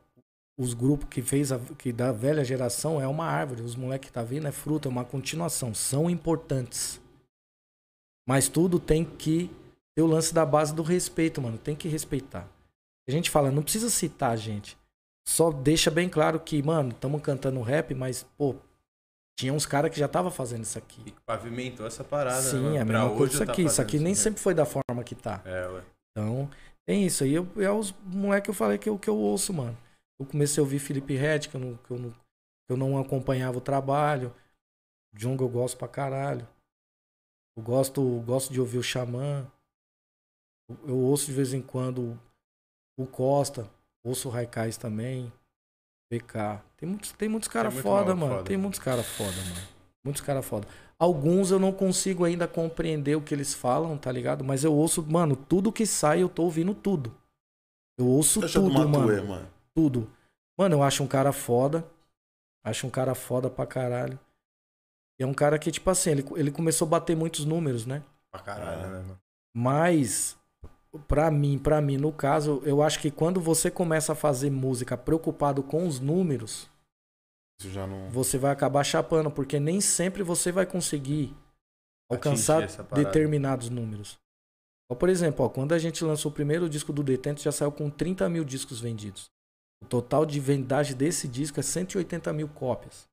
os 0.57 0.73
grupos 0.73 1.09
que 1.09 1.21
fez 1.21 1.51
a, 1.51 1.59
que 1.77 1.93
da 1.93 2.13
velha 2.13 2.45
geração 2.45 3.03
é 3.03 3.09
uma 3.09 3.27
árvore, 3.27 3.63
os 3.63 3.75
moleques 3.75 4.09
que 4.09 4.13
tá 4.15 4.23
vindo 4.23 4.47
é 4.47 4.53
fruta, 4.53 4.89
é 4.89 4.91
uma 4.91 5.05
continuação, 5.05 5.75
são 5.75 6.09
importantes. 6.09 7.01
Mas 8.25 8.49
tudo 8.49 8.79
tem 8.79 9.05
que 9.05 9.51
ter 9.97 10.03
o 10.03 10.07
lance 10.07 10.33
da 10.33 10.47
base 10.47 10.73
do 10.73 10.85
respeito, 10.85 11.43
mano, 11.43 11.59
tem 11.59 11.75
que 11.75 11.89
respeitar. 11.89 12.49
A 13.09 13.11
gente 13.11 13.29
fala, 13.29 13.51
não 13.51 13.65
precisa 13.65 13.91
citar 13.91 14.39
gente. 14.39 14.79
Só 15.27 15.51
deixa 15.51 15.91
bem 15.91 16.09
claro 16.09 16.39
que, 16.39 16.63
mano, 16.63 16.91
estamos 16.91 17.21
cantando 17.21 17.61
rap, 17.63 17.93
mas 17.97 18.23
pô, 18.23 18.55
tinha 19.39 19.55
uns 19.55 19.65
caras 19.65 19.93
que 19.93 19.99
já 19.99 20.09
tava 20.09 20.33
fazendo 20.33 20.65
isso 20.65 20.77
aqui. 20.77 21.01
E 21.07 21.13
pavimentou 21.25 21.87
essa 21.87 22.03
parada, 22.03 22.43
né, 22.43 22.51
Sim, 22.51 22.61
mano? 22.61 22.77
é 22.77 22.81
a 22.81 22.85
mesma 22.85 23.09
coisa 23.11 23.23
hoje 23.23 23.35
isso 23.35 23.47
tá 23.47 23.53
aqui. 23.53 23.63
Isso 23.63 23.77
fazendo 23.77 23.87
aqui 23.87 23.97
nem 23.99 24.07
mesmo. 24.07 24.23
sempre 24.25 24.41
foi 24.41 24.53
da 24.53 24.67
forma 24.67 25.05
que 25.05 25.15
tá. 25.15 25.41
É, 25.45 25.69
ué. 25.69 25.85
Então, 26.11 26.51
tem 26.85 27.07
isso 27.07 27.23
aí. 27.23 27.35
Eu, 27.35 27.49
é 27.57 27.71
os 27.71 27.95
moleques 28.03 28.47
que 28.47 28.51
eu 28.51 28.55
falei 28.55 28.79
que 28.79 28.89
eu, 28.89 28.99
que 28.99 29.09
eu 29.09 29.17
ouço, 29.17 29.53
mano. 29.53 29.79
Eu 30.19 30.27
comecei 30.27 30.61
a 30.61 30.65
ouvir 30.65 30.81
Felipe 30.81 31.15
Red, 31.15 31.41
que 31.41 31.55
eu 31.55 31.61
não, 31.61 31.77
que 31.77 31.91
eu 31.93 31.99
não, 32.01 32.11
que 32.11 32.71
eu 32.71 32.77
não 32.77 32.99
acompanhava 32.99 33.59
o 33.59 33.61
trabalho. 33.61 34.35
Jungle 35.15 35.47
eu 35.47 35.53
gosto 35.53 35.79
pra 35.79 35.87
caralho. 35.87 36.47
Eu 37.57 37.63
gosto, 37.63 38.03
gosto 38.27 38.53
de 38.53 38.61
ouvir 38.61 38.79
o 38.79 38.83
Xamã. 38.83 39.47
Eu, 40.69 40.79
eu 40.89 40.97
ouço 40.99 41.27
de 41.27 41.33
vez 41.33 41.55
em 41.55 41.63
quando 41.63 42.19
o 42.99 43.07
Costa. 43.07 43.71
Ouço 44.05 44.27
o 44.27 44.33
Raikais 44.33 44.77
também. 44.77 45.33
PK. 46.11 46.61
Tem 46.77 46.89
muitos, 46.89 47.13
tem 47.13 47.29
muitos 47.29 47.49
caras 47.49 47.73
muito 47.73 47.83
foda, 47.83 48.15
mano. 48.15 48.35
foda. 48.37 48.45
Tem 48.45 48.57
muitos 48.57 48.81
caras 48.81 49.07
foda, 49.07 49.31
mano. 49.37 49.69
Muitos 50.05 50.23
caras 50.23 50.45
foda. 50.47 50.67
Alguns 50.99 51.51
eu 51.51 51.59
não 51.59 51.73
consigo 51.73 52.25
ainda 52.25 52.49
compreender 52.49 53.17
o 53.17 53.21
que 53.23 53.35
eles 53.35 53.55
falam, 53.55 53.97
tá 53.97 54.11
ligado? 54.11 54.43
Mas 54.43 54.65
eu 54.65 54.73
ouço, 54.75 55.03
mano, 55.07 55.37
tudo 55.37 55.73
que 55.73 55.87
sai 55.87 56.23
eu 56.23 56.29
tô 56.29 56.45
ouvindo 56.45 56.75
tudo. 56.75 57.15
Eu 57.99 58.07
ouço 58.07 58.41
do 58.41 58.49
tudo, 58.51 58.71
Matuê, 58.89 59.17
mano. 59.17 59.29
mano. 59.29 59.49
Tudo. 59.75 60.11
Mano, 60.57 60.77
eu 60.77 60.83
acho 60.83 61.03
um 61.03 61.07
cara 61.07 61.33
foda. 61.33 61.85
Acho 62.65 62.87
um 62.87 62.91
cara 62.91 63.15
foda 63.15 63.51
pra 63.51 63.67
caralho. 63.67 64.19
E 65.19 65.23
é 65.23 65.27
um 65.27 65.35
cara 65.35 65.59
que, 65.59 65.71
tipo 65.71 65.89
assim, 65.91 66.11
ele, 66.11 66.25
ele 66.37 66.51
começou 66.51 66.87
a 66.87 66.91
bater 66.91 67.17
muitos 67.17 67.45
números, 67.45 67.85
né? 67.87 68.03
Pra 68.31 68.41
caralho, 68.41 68.81
É. 68.81 68.87
né, 68.87 68.99
mano? 69.01 69.21
Mas, 69.55 70.38
pra 71.07 71.31
mim, 71.31 71.59
pra 71.59 71.81
mim, 71.81 71.97
no 71.97 72.13
caso, 72.13 72.63
eu 72.65 72.83
acho 72.83 73.01
que 73.01 73.11
quando 73.11 73.41
você 73.41 73.71
começa 73.71 74.13
a 74.13 74.17
fazer 74.17 74.51
música 74.51 74.97
preocupado 74.97 75.63
com 75.63 75.87
os 75.87 76.01
números, 76.01 76.69
não... 77.63 78.11
você 78.11 78.39
vai 78.39 78.53
acabar 78.53 78.85
chapando, 78.85 79.31
porque 79.31 79.59
nem 79.59 79.81
sempre 79.81 80.23
você 80.23 80.51
vai 80.53 80.65
conseguir 80.65 81.35
alcançar 82.11 82.67
determinados 82.95 83.69
números. 83.69 84.19
Por 84.99 85.11
exemplo, 85.11 85.45
ó, 85.45 85.49
quando 85.49 85.75
a 85.75 85.79
gente 85.79 86.03
lançou 86.03 86.31
o 86.31 86.35
primeiro 86.35 86.69
disco 86.69 86.93
do 86.93 87.03
Detento, 87.03 87.43
já 87.43 87.53
saiu 87.53 87.71
com 87.71 87.91
30 87.91 88.27
mil 88.31 88.43
discos 88.43 88.81
vendidos. 88.81 89.31
O 89.83 89.87
total 89.87 90.25
de 90.25 90.41
vendagem 90.41 90.97
desse 90.97 91.29
disco 91.29 91.61
é 91.61 91.63
180 91.63 92.33
mil 92.33 92.49
cópias. 92.49 93.07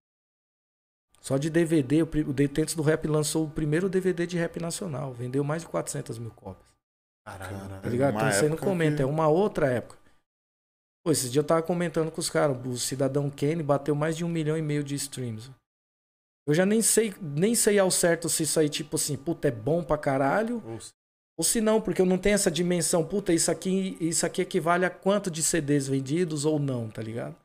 Só 1.20 1.38
de 1.38 1.50
DVD, 1.50 2.04
o 2.04 2.34
Detentos 2.34 2.76
do 2.76 2.84
Rap 2.84 3.08
lançou 3.08 3.46
o 3.46 3.50
primeiro 3.50 3.90
DVD 3.90 4.26
de 4.26 4.38
rap 4.38 4.60
nacional. 4.60 5.12
Vendeu 5.12 5.44
mais 5.44 5.64
de 5.64 5.68
400 5.68 6.18
mil 6.18 6.32
cópias. 6.32 6.75
Caralho. 7.26 7.82
Tá 7.82 7.90
ligado? 7.90 8.16
Então 8.16 8.32
você 8.32 8.48
não 8.50 8.58
comenta, 8.58 8.98
que- 8.98 9.02
é 9.04 9.06
uma 9.06 9.28
outra 9.28 9.68
época. 9.68 9.98
Pô, 11.04 11.12
esse 11.12 11.30
dia 11.30 11.40
eu 11.40 11.44
tava 11.46 11.62
comentando 11.62 12.12
com 12.12 12.20
os 12.20 12.30
caras, 12.30 12.58
o 12.66 12.78
Cidadão 12.78 13.30
Kane 13.30 13.62
bateu 13.64 13.94
mais 13.96 14.16
de 14.18 14.24
um 14.26 14.30
milhão 14.30 14.58
e 14.58 14.62
meio 14.62 14.84
de 14.84 14.96
streams. 14.96 15.52
Eu 16.48 16.54
já 16.54 16.66
nem 16.66 16.82
sei, 16.82 17.14
nem 17.22 17.56
sei 17.56 17.80
ao 17.80 17.90
certo 17.90 18.30
se 18.30 18.44
isso 18.44 18.60
aí, 18.60 18.70
tipo 18.70 18.96
assim, 18.96 19.18
puta, 19.18 19.48
é 19.48 19.52
bom 19.52 19.84
pra 19.84 19.98
caralho, 19.98 20.64
Ouça. 20.68 20.90
ou 21.38 21.44
se 21.44 21.60
não, 21.62 21.82
porque 21.82 22.02
eu 22.02 22.06
não 22.06 22.18
tenho 22.20 22.36
essa 22.36 22.52
dimensão, 22.52 23.04
puta, 23.06 23.34
isso 23.34 23.50
aqui, 23.50 23.98
isso 24.00 24.26
aqui 24.26 24.42
equivale 24.44 24.86
a 24.86 24.90
quanto 24.92 25.30
de 25.32 25.42
CDs 25.42 25.88
vendidos 25.88 26.46
ou 26.46 26.60
não, 26.60 26.90
tá 26.90 27.02
ligado? 27.02 27.36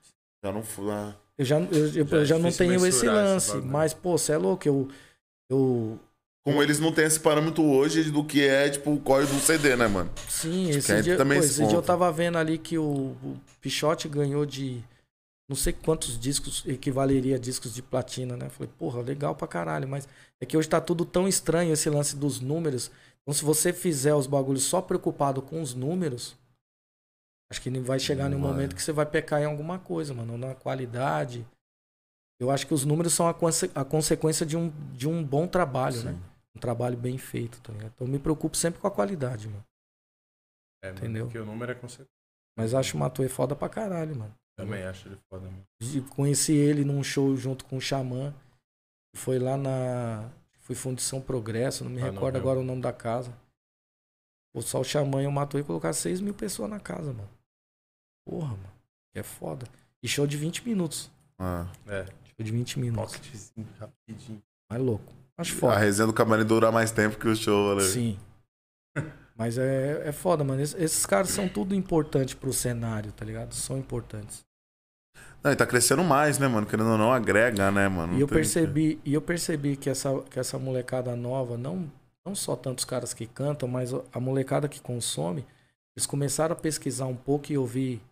Já 0.45 0.53
não 0.53 0.63
fui 0.63 0.85
lá. 0.87 1.17
Eu 1.39 1.45
já, 1.47 1.59
eu, 1.59 1.65
eu- 1.73 2.07
Já 2.07 2.17
é 2.17 2.21
eu 2.21 2.25
já 2.27 2.39
não 2.39 2.53
tenho 2.53 2.75
esse 2.75 2.89
esse 2.89 3.07
lance, 3.07 3.53
bagulho. 3.53 3.73
mas, 3.73 3.95
pô, 3.95 4.19
você 4.19 4.33
é 4.33 4.37
louco, 4.39 4.69
eu, 4.69 4.89
eu, 5.51 5.99
Como 6.45 6.63
eles 6.63 6.81
não 6.81 6.91
têm 6.91 7.05
esse 7.05 7.21
parâmetro 7.21 7.63
hoje 7.63 8.11
do 8.11 8.25
que 8.25 8.47
é, 8.47 8.71
tipo, 8.71 8.93
o 8.93 9.01
código 9.01 9.35
do 9.35 9.41
CD, 9.41 9.77
né, 9.77 9.87
mano? 9.87 10.11
Sim, 10.29 10.71
que 10.71 10.77
esse, 10.79 10.93
aí 10.93 11.03
dia, 11.03 11.17
também 11.17 11.39
pô, 11.39 11.45
esse 11.45 11.59
dia 11.67 11.77
eu 11.77 11.83
tava 11.83 12.11
vendo 12.11 12.39
ali 12.39 12.57
que 12.57 12.79
o, 12.79 12.83
o 13.23 13.41
Pichote 13.61 14.09
ganhou 14.09 14.47
de 14.47 14.83
não 15.49 15.57
sei 15.57 15.73
quantos 15.73 16.19
discos 16.19 16.65
equivaleria 16.67 17.37
a 17.37 17.39
discos 17.39 17.75
de 17.75 17.83
platina, 17.83 18.37
né? 18.37 18.49
Falei, 18.49 18.73
porra, 18.79 19.03
legal 19.03 19.35
pra 19.35 19.47
caralho, 19.49 19.87
mas 19.87 20.09
é 20.41 20.47
que 20.47 20.57
hoje 20.57 20.69
tá 20.69 20.81
tudo 20.81 21.05
tão 21.05 21.29
estranho 21.29 21.73
esse 21.73 21.91
lance 21.91 22.17
dos 22.17 22.41
números. 22.41 22.91
Então, 23.23 23.35
se 23.35 23.45
você 23.45 23.73
fizer 23.73 24.15
os 24.15 24.27
bagulhos 24.27 24.63
só 24.63 24.81
preocupado 24.81 25.43
com 25.43 25.61
os 25.61 25.75
números, 25.75 26.37
acho 27.51 27.61
que 27.61 27.69
vai 27.81 27.99
chegar 27.99 28.31
num 28.31 28.39
momento 28.39 28.75
que 28.75 28.83
você 28.83 28.93
vai 28.93 29.05
pecar 29.05 29.43
em 29.43 29.45
alguma 29.45 29.79
coisa, 29.79 30.15
mano, 30.15 30.39
na 30.39 30.55
qualidade. 30.55 31.45
Eu 32.41 32.51
acho 32.51 32.67
que 32.67 32.73
os 32.73 32.85
números 32.87 33.13
são 33.13 33.29
a, 33.29 33.35
conse- 33.35 33.71
a 33.75 33.85
consequência 33.85 34.47
de 34.47 34.57
um, 34.57 34.73
de 34.95 35.07
um 35.07 35.23
bom 35.23 35.47
trabalho, 35.47 36.03
né? 36.03 36.17
Um 36.61 36.69
trabalho 36.69 36.97
bem 36.99 37.17
feito, 37.17 37.59
tá 37.63 37.73
ligado? 37.73 37.93
Então, 37.95 38.07
eu 38.07 38.11
me 38.13 38.19
preocupo 38.19 38.55
sempre 38.55 38.79
com 38.79 38.87
a 38.87 38.91
qualidade, 38.91 39.49
mano. 39.49 39.65
É, 40.85 40.91
Entendeu? 40.91 41.25
Porque 41.25 41.39
o 41.39 41.47
número 41.47 41.73
é 41.73 41.75
consequência. 41.75 42.13
Mas 42.55 42.75
acho 42.75 42.97
o 42.99 43.01
Matuê 43.01 43.31
foda 43.31 43.57
pra 43.57 43.67
caralho, 43.69 44.15
mano. 44.15 44.35
Também 44.59 44.83
acho 44.83 45.09
ele 45.09 45.17
foda, 45.31 45.49
mano. 45.49 45.67
Conheci 46.11 46.53
ele 46.53 46.85
num 46.85 47.03
show 47.03 47.35
junto 47.35 47.65
com 47.65 47.79
o 47.79 47.81
Xamã. 47.81 48.35
Foi 49.17 49.39
lá 49.39 49.57
na. 49.57 50.31
Foi 50.61 50.77
Fundição 50.77 51.21
Progresso, 51.23 51.83
não 51.83 51.91
me 51.91 51.99
Ah, 52.03 52.07
não 52.07 52.13
recordo 52.13 52.35
lembro. 52.35 52.51
agora 52.51 52.61
o 52.61 52.65
nome 52.67 52.83
da 52.83 52.93
casa. 52.93 53.33
O 54.55 54.61
só 54.61 54.81
o 54.81 54.85
Xamã 54.85 55.23
e 55.23 55.27
o 55.27 55.33
Matuê 55.33 55.65
colocaram 55.65 55.95
6 55.95 56.21
mil 56.21 56.35
pessoas 56.35 56.69
na 56.69 56.79
casa, 56.79 57.11
mano. 57.13 57.31
Porra, 58.27 58.49
mano. 58.55 58.73
É 59.15 59.23
foda. 59.23 59.67
E 60.03 60.09
show 60.09 60.27
de 60.27 60.37
20 60.37 60.67
minutos. 60.69 61.11
Ah. 61.39 61.67
É, 61.87 62.05
Show 62.05 62.45
de 62.45 62.53
20 62.53 62.79
minutos. 62.79 63.17
pocketzinho, 63.17 63.67
rapidinho. 63.79 64.43
Mais 64.71 64.83
louco. 64.83 65.11
Acho 65.41 65.55
A 65.55 65.59
foda. 65.59 65.77
resenha 65.79 66.07
do 66.07 66.13
camarim 66.13 66.45
dura 66.45 66.71
mais 66.71 66.91
tempo 66.91 67.19
que 67.19 67.27
o 67.29 67.35
show, 67.37 67.75
né? 67.77 67.83
Sim. 67.83 68.19
Mas 69.37 69.57
é, 69.57 70.03
é 70.09 70.13
foda, 70.13 70.45
mano. 70.45 70.61
Es- 70.61 70.75
Esses 70.79 71.07
caras 71.07 71.31
são 71.31 71.49
tudo 71.49 71.75
importante 71.75 72.37
pro 72.37 72.53
cenário, 72.53 73.11
tá 73.13 73.25
ligado? 73.25 73.55
São 73.55 73.79
importantes. 73.79 74.41
Não, 75.43 75.51
e 75.51 75.57
tá 75.57 75.67
crescendo 75.67 76.05
mais, 76.05 76.39
né, 76.39 76.47
mano? 76.47 76.67
Querendo 76.67 76.91
ou 76.91 76.99
não, 76.99 77.11
agrega, 77.13 77.71
né, 77.71 77.89
mano? 77.89 78.19
E 78.19 78.21
eu 78.21 78.29
percebi, 78.29 79.01
e 79.05 79.15
eu 79.15 79.23
percebi 79.23 79.77
que 79.77 79.89
essa, 79.89 80.21
que 80.31 80.39
essa 80.39 80.59
molecada 80.59 81.17
nova, 81.17 81.57
não, 81.57 81.91
não 82.27 82.35
só 82.35 82.55
tantos 82.55 82.85
caras 82.85 83.15
que 83.15 83.27
cantam, 83.27 83.67
mas 83.67 83.91
a 84.13 84.21
molecada 84.21 84.69
que 84.69 84.81
consome, 84.81 85.47
eles 85.97 86.07
começaram 86.07 86.53
a 86.53 86.57
pesquisar 86.57 87.07
um 87.07 87.17
pouco 87.17 87.51
e 87.51 87.57
ouvir 87.57 88.03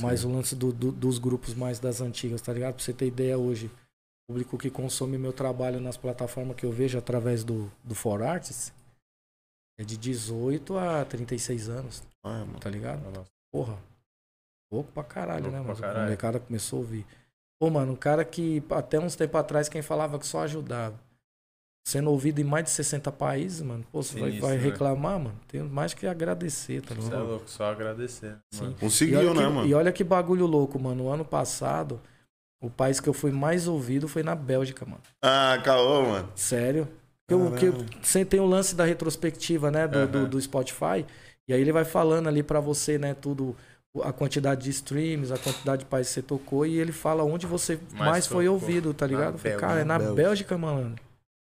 mais 0.00 0.24
o 0.24 0.28
lance 0.32 0.56
do- 0.56 0.72
do- 0.72 0.90
dos 0.90 1.18
grupos 1.20 1.54
mais 1.54 1.78
das 1.78 2.00
antigas, 2.00 2.40
tá 2.40 2.52
ligado? 2.52 2.74
Pra 2.74 2.82
você 2.84 2.92
ter 2.92 3.06
ideia 3.06 3.38
hoje, 3.38 3.70
público 4.26 4.56
que 4.58 4.70
consome 4.70 5.18
meu 5.18 5.32
trabalho 5.32 5.80
nas 5.80 5.96
plataformas 5.96 6.56
que 6.56 6.64
eu 6.64 6.72
vejo 6.72 6.98
através 6.98 7.44
do, 7.44 7.70
do 7.82 7.94
For 7.94 8.22
Arts 8.22 8.72
é 9.78 9.84
de 9.84 9.96
18 9.96 10.78
a 10.78 11.04
36 11.04 11.68
anos, 11.68 12.02
Ah, 12.22 12.44
mano. 12.44 12.58
tá 12.60 12.70
ligado? 12.70 13.02
Nossa. 13.10 13.30
Porra. 13.52 13.76
Louco 14.72 14.90
pra 14.92 15.04
caralho, 15.04 15.44
Louco 15.50 15.56
né, 15.56 15.62
pra 15.64 15.68
mano? 15.74 15.80
caralho. 15.80 15.98
A 16.00 16.04
molecada 16.04 16.40
começou 16.40 16.78
a 16.78 16.80
ouvir. 16.80 17.06
Pô, 17.60 17.70
mano, 17.70 17.92
um 17.92 17.96
cara 17.96 18.24
que 18.24 18.62
até 18.70 18.98
uns 18.98 19.14
tempos 19.16 19.40
atrás 19.40 19.68
quem 19.68 19.82
falava 19.82 20.18
que 20.18 20.26
só 20.26 20.40
ajudava. 20.42 20.98
Sendo 21.86 22.10
ouvido 22.10 22.40
em 22.40 22.44
mais 22.44 22.64
de 22.64 22.70
60 22.70 23.12
países, 23.12 23.60
mano. 23.60 23.84
Pô, 23.92 24.02
você 24.02 24.18
vai, 24.18 24.30
Sinistro, 24.30 24.48
vai 24.48 24.56
né? 24.56 24.62
reclamar, 24.64 25.18
mano? 25.18 25.40
Tem 25.46 25.62
mais 25.62 25.92
que 25.92 26.06
agradecer, 26.06 26.80
tá 26.82 26.94
Você 26.94 27.00
é 27.00 27.04
ligado? 27.04 27.26
louco, 27.26 27.50
só 27.50 27.64
agradecer. 27.70 28.38
Sim. 28.52 28.62
Mano. 28.62 28.76
E 28.76 28.80
Conseguiu, 28.80 29.18
olha, 29.18 29.34
né, 29.34 29.42
que, 29.46 29.52
mano? 29.52 29.68
e 29.68 29.74
olha 29.74 29.92
que 29.92 30.02
bagulho 30.04 30.46
louco, 30.46 30.78
mano. 30.80 31.04
O 31.04 31.08
ano 31.10 31.24
passado, 31.26 32.00
o 32.64 32.70
país 32.70 32.98
que 33.00 33.08
eu 33.08 33.12
fui 33.12 33.30
mais 33.30 33.68
ouvido 33.68 34.08
foi 34.08 34.22
na 34.22 34.34
Bélgica, 34.34 34.86
mano. 34.86 35.02
Ah, 35.22 35.60
caô, 35.62 36.02
mano. 36.02 36.28
Sério. 36.34 36.88
Porque, 37.26 37.70
Caralho. 37.70 37.86
você 38.02 38.24
tem 38.24 38.40
o 38.40 38.46
lance 38.46 38.74
da 38.74 38.84
retrospectiva, 38.84 39.70
né, 39.70 39.88
do, 39.88 40.06
do, 40.06 40.18
Aham. 40.18 40.28
do 40.28 40.40
Spotify, 40.40 41.06
e 41.48 41.54
aí 41.54 41.60
ele 41.60 41.72
vai 41.72 41.84
falando 41.84 42.28
ali 42.28 42.42
pra 42.42 42.60
você, 42.60 42.98
né, 42.98 43.14
tudo, 43.14 43.56
a 44.02 44.12
quantidade 44.12 44.64
de 44.64 44.70
streams, 44.70 45.32
a 45.32 45.38
quantidade 45.38 45.80
de 45.80 45.86
países 45.86 46.12
que 46.12 46.20
você 46.20 46.26
tocou, 46.26 46.66
e 46.66 46.78
ele 46.78 46.92
fala 46.92 47.24
onde 47.24 47.46
você 47.46 47.78
mais, 47.92 48.10
Mais 48.10 48.26
foi 48.26 48.46
ouvido, 48.48 48.92
tá 48.92 49.06
ligado? 49.06 49.34
Eu 49.34 49.38
falei, 49.38 49.56
cara, 49.56 49.80
é 49.80 49.84
na 49.84 49.98
Bélgica. 49.98 50.14
Bélgica, 50.22 50.58
mano. 50.58 50.96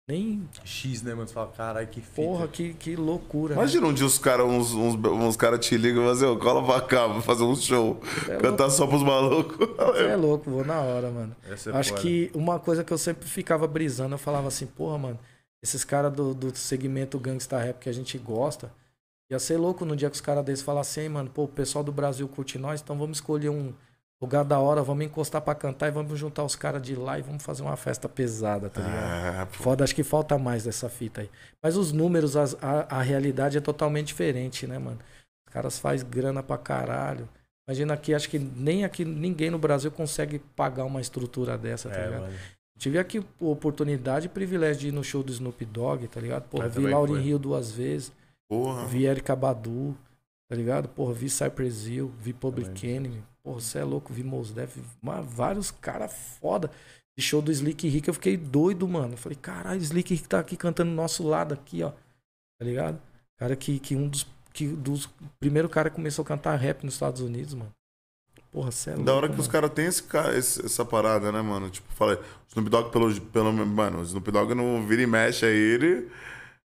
Nem, 0.09 0.49
X, 0.65 1.03
né, 1.03 1.15
mano? 1.15 1.27
Você 1.27 1.35
fala, 1.35 1.49
caralho, 1.49 1.89
que 1.89 2.01
fita. 2.01 2.23
porra, 2.23 2.47
que, 2.47 2.75
que 2.75 2.95
loucura, 2.95 3.57
né? 3.57 3.61
Imagina 3.61 3.89
um 3.89 3.93
dia 3.93 4.07
os 4.07 4.19
caras, 4.19 4.47
uns, 4.47 4.73
uns, 4.73 4.95
uns 4.95 5.37
cara 5.37 5.59
te 5.59 5.77
ligam 5.77 6.05
e 6.05 6.07
fazer, 6.07 6.27
ô, 6.27 6.39
cola 6.39 6.65
pra 6.65 6.81
cá, 6.81 7.09
vou 7.09 7.21
fazer 7.21 7.43
um 7.43 7.57
show. 7.57 8.01
É 8.29 8.37
Cantar 8.37 8.71
só 8.71 8.87
pros 8.87 9.03
malucos. 9.03 9.57
Você 9.77 10.05
é 10.05 10.15
louco, 10.15 10.49
vou 10.49 10.65
na 10.65 10.81
hora, 10.81 11.11
mano. 11.11 11.35
Essa 11.51 11.71
é 11.71 11.77
Acho 11.77 11.95
que 11.95 12.31
uma 12.35 12.61
coisa 12.61 12.85
que 12.85 12.93
eu 12.93 12.99
sempre 12.99 13.27
ficava 13.29 13.67
brisando, 13.67 14.15
eu 14.15 14.19
falava 14.19 14.47
assim, 14.47 14.67
porra, 14.67 14.97
mano, 14.97 15.19
esses 15.61 15.83
caras 15.83 16.13
do, 16.13 16.33
do 16.33 16.57
segmento 16.57 17.19
gangsta 17.19 17.59
rap 17.59 17.81
que 17.81 17.89
a 17.89 17.93
gente 17.93 18.17
gosta, 18.17 18.71
ia 19.29 19.41
ser 19.41 19.57
louco 19.57 19.85
no 19.85 19.97
dia 19.97 20.09
que 20.09 20.15
os 20.15 20.21
caras 20.21 20.45
desses 20.45 20.65
falassem, 20.65 21.03
"Ei, 21.03 21.09
mano, 21.09 21.29
pô, 21.29 21.43
o 21.43 21.49
pessoal 21.49 21.83
do 21.83 21.91
Brasil 21.91 22.29
curte 22.29 22.59
nós, 22.59 22.81
então 22.81 22.97
vamos 22.97 23.17
escolher 23.19 23.49
um 23.49 23.73
lugar 24.21 24.45
da 24.45 24.59
hora, 24.59 24.83
vamos 24.83 25.05
encostar 25.05 25.41
pra 25.43 25.55
cantar 25.55 25.89
e 25.89 25.91
vamos 25.91 26.19
juntar 26.19 26.43
os 26.45 26.57
caras 26.57 26.81
de 26.83 26.95
lá 26.97 27.19
e 27.19 27.23
vamos 27.23 27.43
fazer 27.43 27.63
uma 27.63 27.77
festa 27.77 28.09
pesada, 28.09 28.71
tá 28.71 28.81
ligado? 28.81 29.43
Ah. 29.43 29.47
Foda, 29.51 29.85
acho 29.85 29.95
que 29.95 30.03
falta 30.03 30.39
mais 30.39 30.65
dessa 30.65 30.89
fita 30.89 31.21
aí. 31.21 31.31
Mas 31.63 31.77
os 31.77 31.93
números, 31.93 32.37
as- 32.37 32.57
a, 32.63 32.99
a 32.99 33.03
realidade 33.03 33.59
é 33.59 33.61
totalmente 33.61 34.09
diferente, 34.09 34.67
né, 34.67 34.79
mano? 34.79 34.99
Os 35.47 35.53
caras 35.53 35.79
fazem 35.79 36.09
grana 36.09 36.43
pra 36.43 36.57
caralho. 36.59 37.29
Imagina 37.69 37.95
aqui, 37.95 38.15
acho 38.15 38.29
que 38.31 38.39
nem 38.39 38.85
aqui, 38.85 39.05
ninguém 39.05 39.51
no 39.51 39.59
Brasil 39.59 39.91
consegue 39.91 40.39
pagar 40.39 40.85
uma 40.85 41.01
estrutura 41.01 41.59
dessa, 41.59 41.89
tá 41.91 41.97
É, 41.97 42.05
ligado? 42.07 42.21
mano. 42.23 42.35
Tive 42.79 42.99
aqui 42.99 43.25
oportunidade 43.41 44.27
e 44.27 44.29
privilégio 44.29 44.81
de 44.83 44.89
ir 44.89 44.93
no 44.93 45.03
show 45.03 45.23
do 45.23 45.33
Snoop 45.33 45.65
Dogg, 45.65 46.07
tá 46.09 46.21
ligado? 46.21 46.45
Pô, 46.49 46.63
Eu 46.63 46.71
vi 46.71 46.83
fui. 46.91 47.23
Hill 47.23 47.39
duas 47.39 47.73
vezes, 47.73 48.13
Porra. 48.49 48.87
vi 48.87 49.07
Erika 49.07 49.35
Badu, 49.35 49.97
tá 50.49 50.55
ligado? 50.55 50.87
Porra, 50.89 51.13
vi 51.15 51.29
Cypress 51.31 51.87
Hill, 51.87 52.13
vi 52.21 52.33
Public. 52.35 52.87
Enemy. 52.87 53.23
Porra, 53.47 53.61
você 53.61 53.79
é 53.79 53.85
louco, 53.85 54.13
vi 54.13 54.25
Mos 54.25 54.51
Def, 54.51 54.77
mas 55.01 55.25
vários 55.25 55.71
caras 55.71 56.13
foda. 56.41 56.69
De 57.17 57.23
show 57.25 57.41
do 57.41 57.53
Slick 57.53 57.89
Rick, 57.89 58.09
eu 58.09 58.15
fiquei 58.15 58.37
doido, 58.37 58.89
mano. 58.89 59.17
Falei, 59.17 59.39
caralho, 59.41 59.81
Slick 59.81 60.13
Rick 60.13 60.29
tá 60.29 60.41
aqui 60.41 60.57
cantando 60.57 60.91
do 60.91 60.97
nosso 60.97 61.23
lado 61.23 61.55
aqui, 61.55 61.81
ó. 61.81 61.91
Tá 62.59 62.65
ligado? 62.65 63.01
Cara 63.39 63.55
que, 63.55 63.79
que 63.79 63.95
um 63.95 64.09
dos 64.09 64.27
que 64.53 64.67
dos 64.67 65.09
primeiro 65.39 65.69
cara 65.69 65.89
que 65.89 65.95
começou 65.95 66.25
a 66.25 66.27
cantar 66.27 66.57
rap 66.57 66.83
nos 66.83 66.95
Estados 66.95 67.21
Unidos, 67.21 67.55
mano. 67.55 67.71
Porra, 68.51 68.73
você 68.73 68.91
é 68.91 68.95
louco. 68.95 69.07
Da 69.07 69.15
hora 69.15 69.29
que 69.29 69.35
mano. 69.35 69.43
os 69.43 69.49
caras 69.49 69.71
têm 69.71 69.87
esse, 69.87 70.03
essa 70.67 70.85
parada, 70.85 71.31
né, 71.31 71.41
mano? 71.41 71.71
Tipo, 71.71 71.87
falei, 71.95 72.17
o 72.17 72.49
Snoop 72.49 72.69
Dogg, 72.69 72.91
pelo, 72.91 73.21
pelo. 73.21 73.53
Mano, 73.53 74.01
o 74.01 74.03
Snoop 74.03 74.29
Dogg 74.29 74.55
não 74.57 74.85
vira 74.85 75.03
e 75.03 75.07
mexe 75.07 75.47
aí, 75.47 75.55
ele. 75.55 76.11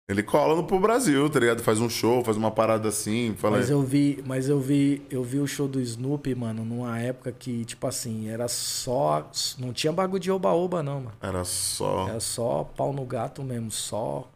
Ele 0.09 0.23
cola 0.23 0.55
no 0.55 0.63
pro 0.63 0.79
Brasil, 0.79 1.29
tá 1.29 1.37
ligado? 1.37 1.61
Faz 1.61 1.81
um 1.81 1.89
show, 1.89 2.23
faz 2.23 2.37
uma 2.37 2.49
parada 2.49 2.87
assim. 2.87 3.35
Fala, 3.35 3.57
Mas 3.57 3.69
eu 3.69 3.81
vi, 3.81 4.23
mas 4.25 4.47
eu 4.47 4.57
vi, 4.57 5.05
eu 5.11 5.21
vi 5.21 5.37
o 5.37 5.45
show 5.45 5.67
do 5.67 5.81
Snoopy, 5.81 6.33
mano, 6.33 6.63
numa 6.63 6.97
época 6.97 7.29
que, 7.33 7.65
tipo 7.65 7.85
assim, 7.85 8.29
era 8.29 8.47
só. 8.47 9.29
Não 9.59 9.73
tinha 9.73 9.91
bagulho 9.91 10.19
de 10.21 10.31
oba-oba, 10.31 10.81
não, 10.81 11.01
mano. 11.01 11.17
Era 11.21 11.43
só. 11.43 12.07
Era 12.07 12.21
só 12.21 12.63
pau 12.63 12.93
no 12.93 13.05
gato 13.05 13.43
mesmo, 13.43 13.69
só 13.69 14.29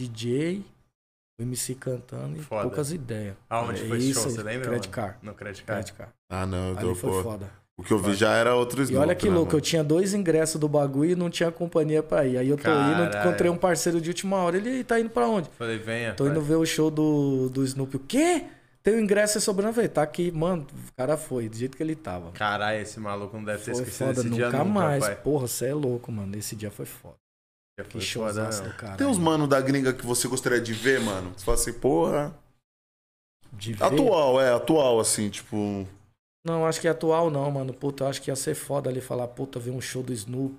DJ, 0.00 0.64
o 1.38 1.42
MC 1.42 1.74
cantando 1.74 2.38
e 2.38 2.42
Foda. 2.42 2.62
poucas 2.62 2.90
ideias. 2.90 3.36
Aonde 3.50 3.82
É 3.82 3.88
foi 3.88 3.98
esse 3.98 4.14
show, 4.14 4.22
você 4.22 4.42
lembra? 4.42 4.68
Credit? 4.70 4.88
Card. 4.88 5.16
No 5.20 5.34
Credit 5.34 5.64
Card. 5.64 5.92
Ah, 6.30 6.46
não, 6.46 6.70
eu 6.70 6.74
tô, 6.76 6.86
Ali 6.86 6.94
foi 6.94 7.10
pô. 7.10 7.22
foda. 7.22 7.61
O 7.82 7.84
que 7.84 7.92
eu 7.92 7.98
vi 7.98 8.14
já 8.14 8.32
era 8.34 8.54
outro 8.54 8.80
E 8.80 8.84
Snoop. 8.84 9.02
olha 9.02 9.14
que 9.14 9.28
né, 9.28 9.34
louco, 9.34 9.50
eu 9.52 9.56
mano? 9.56 9.60
tinha 9.60 9.82
dois 9.82 10.14
ingressos 10.14 10.60
do 10.60 10.68
bagulho 10.68 11.10
e 11.10 11.14
não 11.16 11.28
tinha 11.28 11.50
companhia 11.50 12.02
pra 12.02 12.24
ir. 12.26 12.38
Aí 12.38 12.48
eu 12.48 12.56
tô 12.56 12.70
indo, 12.70 13.10
Caralho. 13.10 13.28
encontrei 13.28 13.50
um 13.50 13.56
parceiro 13.56 14.00
de 14.00 14.08
última 14.10 14.36
hora. 14.36 14.56
Ele 14.56 14.84
tá 14.84 15.00
indo 15.00 15.10
pra 15.10 15.26
onde? 15.26 15.48
Falei, 15.58 15.78
venha. 15.78 16.14
Tô 16.14 16.24
pai. 16.24 16.32
indo 16.32 16.40
ver 16.40 16.54
o 16.56 16.64
show 16.64 16.90
do, 16.90 17.48
do 17.50 17.64
Snoopy. 17.64 17.96
O 17.96 18.00
quê? 18.00 18.44
Tem 18.82 18.94
o 18.94 19.00
ingresso 19.00 19.38
aí 19.38 19.42
sobrando? 19.42 19.70
Eu 19.70 19.74
falei, 19.74 19.88
tá 19.88 20.02
aqui, 20.02 20.30
mano. 20.32 20.66
O 20.88 20.92
cara 20.96 21.16
foi, 21.16 21.48
do 21.48 21.56
jeito 21.56 21.76
que 21.76 21.82
ele 21.82 21.94
tava. 21.94 22.30
Caralho, 22.32 22.80
esse 22.80 22.98
maluco 22.98 23.36
não 23.36 23.44
deve 23.44 23.58
ter 23.58 23.64
Foi 23.74 23.82
esquecido 23.82 24.06
foda, 24.08 24.20
esse 24.20 24.30
dia 24.30 24.46
nunca 24.46 24.58
nunca, 24.58 24.70
mais. 24.70 25.04
pai. 25.04 25.16
Porra, 25.16 25.46
você 25.46 25.66
é 25.66 25.74
louco, 25.74 26.10
mano. 26.10 26.36
Esse 26.36 26.56
dia 26.56 26.70
foi 26.70 26.84
foda. 26.86 27.14
Já 27.78 27.84
Que 27.86 28.00
foda, 28.00 28.50
do 28.50 28.74
cara. 28.74 28.96
Tem 28.96 29.06
uns 29.06 29.18
mano 29.18 29.46
da 29.46 29.60
gringa 29.60 29.92
que 29.92 30.04
você 30.04 30.28
gostaria 30.28 30.60
de 30.60 30.72
ver, 30.72 31.00
mano? 31.00 31.32
Você 31.36 31.44
fala 31.44 31.56
assim, 31.56 31.72
porra. 31.72 32.34
De 33.52 33.72
ver? 33.74 33.84
Atual, 33.84 34.40
é, 34.40 34.52
atual, 34.52 34.98
assim, 35.00 35.28
tipo. 35.30 35.86
Não, 36.44 36.66
acho 36.66 36.80
que 36.80 36.88
atual 36.88 37.30
não, 37.30 37.50
mano. 37.50 37.72
Puta, 37.72 38.04
eu 38.04 38.08
acho 38.08 38.20
que 38.20 38.30
ia 38.30 38.36
ser 38.36 38.54
foda 38.54 38.90
ali 38.90 39.00
falar, 39.00 39.28
puta, 39.28 39.60
ver 39.60 39.70
um 39.70 39.80
show 39.80 40.02
do 40.02 40.12
Snoop, 40.12 40.56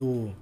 do, 0.00 0.34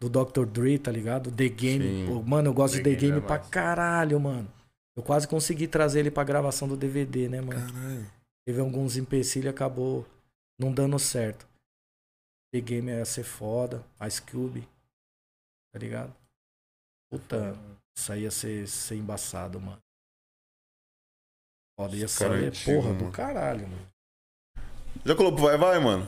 do 0.00 0.08
Dr. 0.10 0.44
Dre, 0.46 0.78
tá 0.78 0.90
ligado? 0.90 1.30
The 1.30 1.48
Game. 1.48 2.06
Pô, 2.08 2.22
mano, 2.22 2.50
eu 2.50 2.54
gosto 2.54 2.74
The 2.74 2.82
de 2.82 2.84
The 2.84 2.90
Game 2.90 3.12
Game 3.12 3.18
é 3.24 3.26
pra 3.26 3.38
massa. 3.38 3.50
caralho, 3.50 4.18
mano. 4.20 4.52
Eu 4.96 5.02
quase 5.02 5.26
consegui 5.28 5.66
trazer 5.68 6.00
ele 6.00 6.10
pra 6.10 6.24
gravação 6.24 6.66
do 6.68 6.76
DVD, 6.76 7.28
né, 7.28 7.40
mano? 7.40 7.72
Caralho. 7.72 8.10
Teve 8.44 8.60
alguns 8.60 8.96
empecilhos 8.96 9.46
e 9.46 9.48
acabou 9.48 10.04
não 10.58 10.72
dando 10.72 10.98
certo. 10.98 11.46
The 12.52 12.60
Game 12.60 12.90
ia 12.90 13.04
ser 13.04 13.22
foda. 13.24 13.84
Ice 14.06 14.20
Cube. 14.20 14.68
Tá 15.72 15.78
ligado? 15.78 16.14
Puta, 17.10 17.56
isso 17.96 18.12
aí 18.12 18.22
ia 18.22 18.30
ser, 18.30 18.66
ser 18.66 18.96
embaçado, 18.96 19.60
mano. 19.60 19.80
Foda, 21.78 21.96
ia 21.96 22.04
Esse 22.04 22.18
cara 22.18 22.34
é 22.44 22.50
porra 22.50 22.92
do 22.92 23.04
mano. 23.04 23.12
caralho, 23.12 23.68
mano. 23.68 23.91
Já 25.04 25.14
colou 25.14 25.32
pro 25.32 25.44
Vai 25.44 25.56
Vai, 25.58 25.78
mano? 25.78 26.06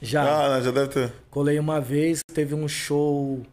Já. 0.00 0.22
Ah, 0.46 0.56
né, 0.56 0.62
já 0.64 0.70
deve 0.70 0.88
ter. 0.88 1.12
Colei 1.30 1.58
uma 1.58 1.80
vez, 1.80 2.20
teve 2.32 2.54
um 2.54 2.68
show. 2.68 3.44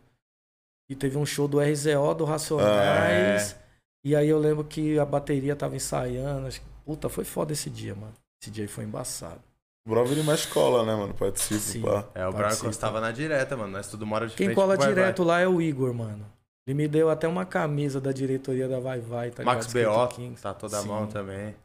E 0.90 0.96
teve 0.96 1.18
um 1.18 1.26
show 1.26 1.48
do 1.48 1.60
RZO 1.60 2.14
do 2.16 2.26
Racionais. 2.26 3.56
E 4.04 4.16
aí 4.16 4.28
eu 4.28 4.40
lembro 4.40 4.64
que 4.64 5.00
a 5.00 5.06
bateria 5.06 5.56
tava 5.56 5.76
ensaiando. 5.76 6.48
acho 6.48 6.60
que- 6.60 6.68
Puta, 6.86 7.08
foi 7.08 7.24
foda 7.24 7.54
esse 7.54 7.70
dia, 7.70 7.96
mano. 7.96 8.14
Esse 8.42 8.52
dia 8.52 8.64
aí 8.64 8.68
foi 8.68 8.84
embaçado. 8.84 9.40
O 9.88 9.90
Bravo 9.92 10.24
mais 10.24 10.46
cola, 10.46 10.84
né, 10.86 10.96
mano? 10.96 11.14
Participa, 11.14 11.60
Sim. 11.60 11.82
pá. 11.82 12.06
É, 12.14 12.28
o 12.28 12.34
Participa. 12.34 12.66
encostava 12.66 13.00
na 13.00 13.12
direta, 13.12 13.56
mano. 13.56 13.72
Nós 13.72 13.88
tudo 13.88 14.06
mora 14.06 14.28
de 14.28 14.36
Quem 14.36 14.48
frente 14.48 14.56
cola 14.56 14.76
pro 14.76 14.84
Vai 14.86 14.94
direto 14.94 15.24
lá 15.24 15.40
é 15.40 15.48
o 15.48 15.62
Igor, 15.62 15.94
mano. 15.94 16.26
Ele 16.68 16.76
me 16.76 16.88
deu 16.88 17.10
até 17.10 17.28
uma 17.28 17.46
camisa 17.46 18.00
da 18.02 18.12
diretoria 18.12 18.68
da 18.68 18.80
Vai 18.80 19.00
Vai, 19.00 19.32
tá. 19.32 19.44
Max 19.44 19.68
B.O. 19.68 20.08
Tá 20.42 20.54
toda 20.54 20.78
a 20.78 20.82
Sim. 20.82 20.88
mão 20.88 21.08
também. 21.08 21.56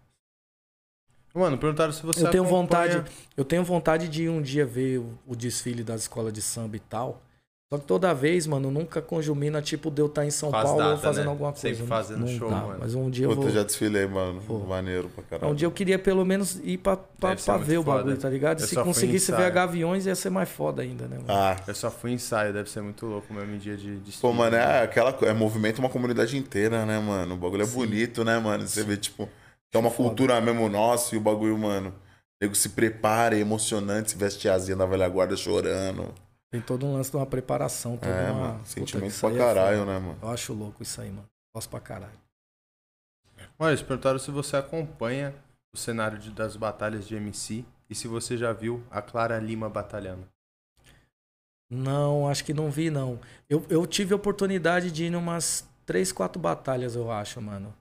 Mano, 1.37 1.59
perguntaram 1.59 1.93
se 1.93 2.03
você 2.03 2.25
Eu 2.27 2.31
tenho 2.31 2.45
acompanha- 2.45 2.63
vontade, 2.97 3.05
eu 3.37 3.45
tenho 3.45 3.63
vontade 3.65 4.09
de 4.09 4.29
um 4.29 4.41
dia 4.41 4.65
ver 4.65 4.99
o, 4.99 5.19
o 5.27 5.37
desfile 5.37 5.83
das 5.85 6.03
escolas 6.03 6.33
de 6.33 6.41
samba 6.43 6.77
e 6.77 6.81
tal. 6.81 7.23
Só 7.69 7.81
que 7.81 7.85
toda 7.85 8.15
vez, 8.15 8.47
mano, 8.47 8.71
nunca 8.71 9.03
conjumina, 9.03 9.61
tipo, 9.61 9.91
de 9.91 10.01
eu 10.01 10.07
estar 10.07 10.25
em 10.25 10.31
São 10.31 10.55
as 10.55 10.63
Paulo 10.63 10.71
ou 10.71 10.89
datas, 10.91 11.01
fazendo 11.03 11.25
né? 11.25 11.31
alguma 11.31 11.51
coisa. 11.51 11.67
Sempre 11.69 11.81
Não- 11.81 11.87
fazendo 11.89 12.21
não 12.21 12.29
show, 12.29 12.49
dá, 12.49 12.57
mano. 12.59 12.79
Mas 12.81 12.95
um 12.95 13.11
dia 13.11 13.25
eu 13.27 13.31
Puta, 13.31 13.41
vou. 13.43 13.51
já 13.51 13.65
desfilei, 13.65 14.07
mano. 14.07 14.39
Vou. 14.39 14.65
Maneiro 14.65 15.09
pra 15.09 15.25
caralho. 15.25 15.53
Um 15.53 15.55
dia 15.57 15.67
eu 15.67 15.73
queria 15.73 15.99
pelo 15.99 16.25
menos 16.25 16.61
ir 16.63 16.79
pra, 16.79 16.97
pra, 16.97 17.35
pra 17.35 17.57
ver 17.57 17.79
o 17.79 17.83
foda. 17.83 17.97
bagulho, 17.99 18.17
tá 18.19 18.31
ligado? 18.31 18.61
Eu 18.61 18.67
Se 18.69 18.77
conseguisse 18.77 19.33
ver 19.33 19.51
Gaviões, 19.51 20.07
ia 20.07 20.15
ser 20.15 20.31
mais 20.31 20.49
foda 20.49 20.81
ainda, 20.83 21.09
né, 21.09 21.17
mano? 21.17 21.27
Ah, 21.29 21.57
Eu 21.67 21.75
só 21.75 21.91
fui 21.91 22.13
em 22.13 22.15
ensaio, 22.15 22.53
deve 22.53 22.71
ser 22.71 22.83
muito 22.83 23.05
louco 23.05 23.35
mesmo 23.35 23.53
em 23.57 23.59
dia 23.59 23.77
de, 23.77 23.99
de 23.99 24.13
pô, 24.19 24.33
mano, 24.33 24.55
é 24.55 24.85
aquela 24.85 25.13
co- 25.13 25.27
é 25.27 25.33
movimento 25.35 25.81
uma 25.81 25.91
comunidade 25.91 26.37
inteira, 26.37 26.87
né, 26.87 27.01
mano? 27.01 27.35
O 27.35 27.37
bagulho 27.37 27.63
é 27.63 27.67
Sim. 27.67 27.75
bonito, 27.75 28.25
né, 28.25 28.39
mano? 28.39 28.65
Você 28.67 28.85
vê, 28.85 28.97
tipo, 28.97 29.29
é 29.77 29.81
uma 29.81 29.91
Foda. 29.91 30.09
cultura 30.09 30.41
mesmo 30.41 30.69
nossa 30.69 31.15
e 31.15 31.19
o 31.19 31.21
bagulho, 31.21 31.57
mano. 31.59 31.91
O 31.91 32.45
nego 32.45 32.55
se 32.55 32.71
prepara, 32.71 33.37
é 33.37 33.41
emocionante, 33.41 34.11
se 34.11 34.17
veste 34.17 34.41
tiazinha 34.41 34.77
da 34.77 34.87
velha 34.87 35.09
guarda 35.09 35.37
chorando. 35.37 36.13
Tem 36.51 36.61
todo 36.61 36.87
um 36.87 36.95
lance 36.95 37.11
de 37.11 37.17
uma 37.17 37.27
preparação, 37.27 37.97
toda 37.97 38.11
É, 38.13 38.31
uma. 38.31 38.41
mano. 38.41 38.59
Puta, 38.59 38.69
Sentimento 38.69 39.19
pra 39.21 39.31
é 39.31 39.39
caralho, 39.39 39.79
foda. 39.81 39.93
né, 39.93 39.99
mano? 39.99 40.19
Eu 40.23 40.29
acho 40.29 40.53
louco 40.53 40.83
isso 40.83 41.01
aí, 41.01 41.11
mano. 41.11 41.29
Gosto 41.55 41.69
pra 41.71 41.81
caralho. 41.81 42.19
Olha, 43.59 43.71
eles 43.71 43.83
perguntaram 43.83 44.19
se 44.19 44.31
você 44.31 44.57
acompanha 44.57 45.35
o 45.75 45.79
cenário 45.79 46.19
de- 46.19 46.31
das 46.31 46.57
batalhas 46.57 47.07
de 47.07 47.15
MC 47.17 47.65
e 47.89 47.95
se 47.95 48.07
você 48.09 48.37
já 48.37 48.53
viu 48.53 48.83
a 48.91 49.01
Clara 49.03 49.39
Lima 49.39 49.69
batalhando. 49.69 50.27
Não, 51.71 52.29
acho 52.29 52.45
que 52.45 52.55
não 52.55 52.71
vi, 52.71 52.91
não. 52.91 53.19
Eu, 53.49 53.65
eu 53.69 53.87
tive 53.87 54.13
a 54.13 54.17
oportunidade 54.17 54.91
de 54.91 55.05
ir 55.05 55.13
em 55.13 55.17
umas 55.17 55.69
três, 55.85 56.13
quatro 56.13 56.41
batalhas, 56.41 56.95
eu 56.95 57.11
acho, 57.11 57.41
mano. 57.41 57.75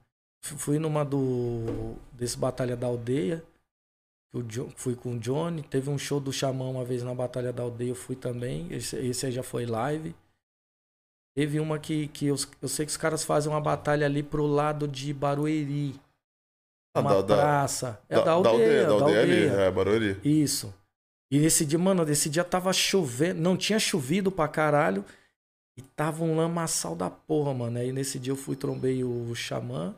Fui 0.56 0.78
numa 0.78 1.04
do. 1.04 1.94
desse 2.12 2.36
Batalha 2.36 2.76
da 2.76 2.86
Aldeia. 2.86 3.42
Jo- 4.48 4.68
fui 4.76 4.94
com 4.94 5.14
o 5.14 5.18
Johnny. 5.18 5.62
Teve 5.62 5.88
um 5.88 5.96
show 5.98 6.20
do 6.20 6.32
Xamã 6.32 6.66
uma 6.68 6.84
vez 6.84 7.02
na 7.02 7.14
Batalha 7.14 7.52
da 7.52 7.62
Aldeia, 7.62 7.90
eu 7.90 7.94
fui 7.94 8.14
também. 8.16 8.70
Esse, 8.70 8.96
esse 8.96 9.26
aí 9.26 9.32
já 9.32 9.42
foi 9.42 9.64
live. 9.64 10.14
Teve 11.34 11.60
uma 11.60 11.78
que, 11.78 12.08
que 12.08 12.26
eu, 12.26 12.36
eu 12.62 12.68
sei 12.68 12.86
que 12.86 12.90
os 12.90 12.96
caras 12.96 13.24
fazem 13.24 13.50
uma 13.52 13.60
batalha 13.60 14.06
ali 14.06 14.22
pro 14.22 14.46
lado 14.46 14.86
de 14.88 15.12
Barueri. 15.12 15.94
Ah, 16.94 17.00
Uma 17.00 17.10
da- 17.10 17.22
da- 17.22 17.36
praça. 17.36 18.00
É 18.08 18.20
da, 18.22 18.32
aldeia, 18.32 18.86
da 18.86 18.92
aldeia 18.92 19.20
ali, 19.22 19.46
é, 19.46 19.70
Barulho. 19.70 20.20
isso. 20.24 20.72
E 21.30 21.38
nesse 21.38 21.66
dia, 21.66 21.78
mano, 21.78 22.08
esse 22.08 22.30
dia 22.30 22.44
tava 22.44 22.72
chovendo. 22.72 23.40
Não 23.40 23.56
tinha 23.56 23.78
chovido 23.78 24.30
pra 24.32 24.48
caralho. 24.48 25.04
E 25.78 25.82
tava 25.82 26.24
um 26.24 26.36
lamaçal 26.36 26.96
da 26.96 27.10
porra, 27.10 27.52
mano. 27.52 27.78
Aí 27.78 27.92
nesse 27.92 28.18
dia 28.18 28.32
eu 28.32 28.36
fui 28.36 28.56
trombei 28.56 29.04
o 29.04 29.34
Xamã. 29.34 29.94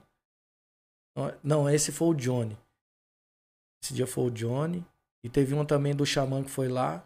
Não, 1.43 1.69
esse 1.69 1.91
foi 1.93 2.09
o 2.09 2.15
Johnny. 2.15 2.57
Esse 3.83 3.95
dia 3.95 4.07
foi 4.07 4.25
o 4.25 4.31
Johnny. 4.31 4.85
E 5.25 5.29
teve 5.29 5.55
uma 5.55 5.65
também 5.65 5.95
do 5.95 6.07
Xamã 6.07 6.43
que 6.43 6.51
foi 6.51 6.69
lá. 6.69 7.05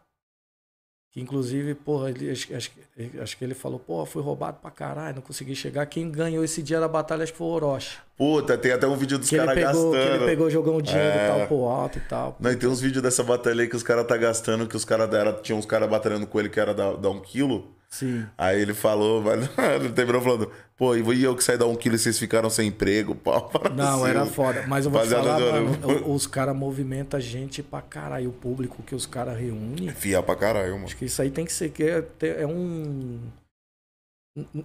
Que 1.10 1.20
inclusive, 1.20 1.74
porra, 1.74 2.08
ele, 2.08 2.30
acho, 2.30 2.54
acho, 2.56 2.70
que- 2.70 3.18
acho 3.20 3.36
que 3.36 3.44
ele 3.44 3.52
falou, 3.52 3.78
porra, 3.78 4.06
fui 4.06 4.22
roubado 4.22 4.58
pra 4.62 4.70
caralho, 4.70 5.16
não 5.16 5.22
consegui 5.22 5.54
chegar. 5.54 5.84
Quem 5.84 6.10
ganhou 6.10 6.42
esse 6.42 6.62
dia 6.62 6.80
da 6.80 6.88
batalha 6.88 7.22
acho 7.22 7.32
que 7.32 7.36
foi 7.38 7.46
o 7.48 7.50
Orochi. 7.50 7.98
Puta, 8.16 8.56
tem 8.56 8.72
até 8.72 8.86
um 8.86 8.96
vídeo 8.96 9.18
dos 9.18 9.28
caras 9.28 9.54
pegou, 9.54 9.90
que 9.92 9.96
ele 9.98 10.06
gastando. 10.08 10.24
pegou, 10.26 10.50
jogou 10.50 10.78
um 10.78 10.80
dinheiro 10.80 11.06
É. 11.18 11.24
e 11.26 11.28
tal 11.38 11.46
pro 11.48 11.64
alto 11.66 11.98
e 11.98 12.00
tal. 12.02 12.36
Não, 12.40 12.50
e 12.50 12.56
tem 12.56 12.66
uns 12.66 12.80
vídeos 12.80 13.02
dessa 13.02 13.22
batalha 13.22 13.60
aí 13.62 13.68
que 13.68 13.76
os 13.76 13.82
caras 13.82 14.06
tá 14.06 14.16
gastando, 14.16 14.66
que 14.66 14.74
os 14.76 14.86
caras 14.86 15.10
deram. 15.10 15.34
Tinha 15.42 15.54
uns 15.56 15.66
caras 15.66 15.88
batalhando 15.90 16.26
com 16.26 16.40
ele 16.40 16.48
que 16.48 16.58
era 16.58 16.72
da, 16.72 16.94
da 16.94 17.10
um 17.10 17.20
quilo. 17.20 17.76
Sim. 17.92 18.26
Aí 18.38 18.58
ele 18.58 18.72
falou, 18.72 19.20
mas 19.20 19.46
ele 19.76 19.92
terminou 19.92 20.22
falando, 20.22 20.50
pô, 20.78 20.96
e 20.96 21.22
eu 21.22 21.36
que 21.36 21.44
saí 21.44 21.58
da 21.58 21.66
um 21.66 21.76
quilo 21.76 21.94
e 21.94 21.98
vocês 21.98 22.18
ficaram 22.18 22.48
sem 22.48 22.68
emprego, 22.68 23.14
pau. 23.22 23.50
Não, 23.76 24.06
era 24.06 24.24
foda. 24.24 24.64
Mas 24.66 24.86
eu 24.86 24.90
vou 24.90 25.02
te 25.02 25.08
falar, 25.08 25.38
mano, 25.38 26.12
os 26.14 26.26
caras 26.26 26.56
movimentam 26.56 27.20
gente 27.20 27.62
pra 27.62 27.82
caralho. 27.82 28.30
O 28.30 28.32
público 28.32 28.82
que 28.82 28.94
os 28.94 29.04
caras 29.04 29.38
reúnem. 29.38 29.90
Fiel 29.90 30.22
pra 30.22 30.34
caralho, 30.34 30.72
mano. 30.72 30.86
Acho 30.86 30.96
que 30.96 31.04
isso 31.04 31.20
aí 31.20 31.30
tem 31.30 31.44
que 31.44 31.52
ser 31.52 31.68
que 31.70 31.84
é, 31.84 32.02
é 32.40 32.46
um, 32.46 33.20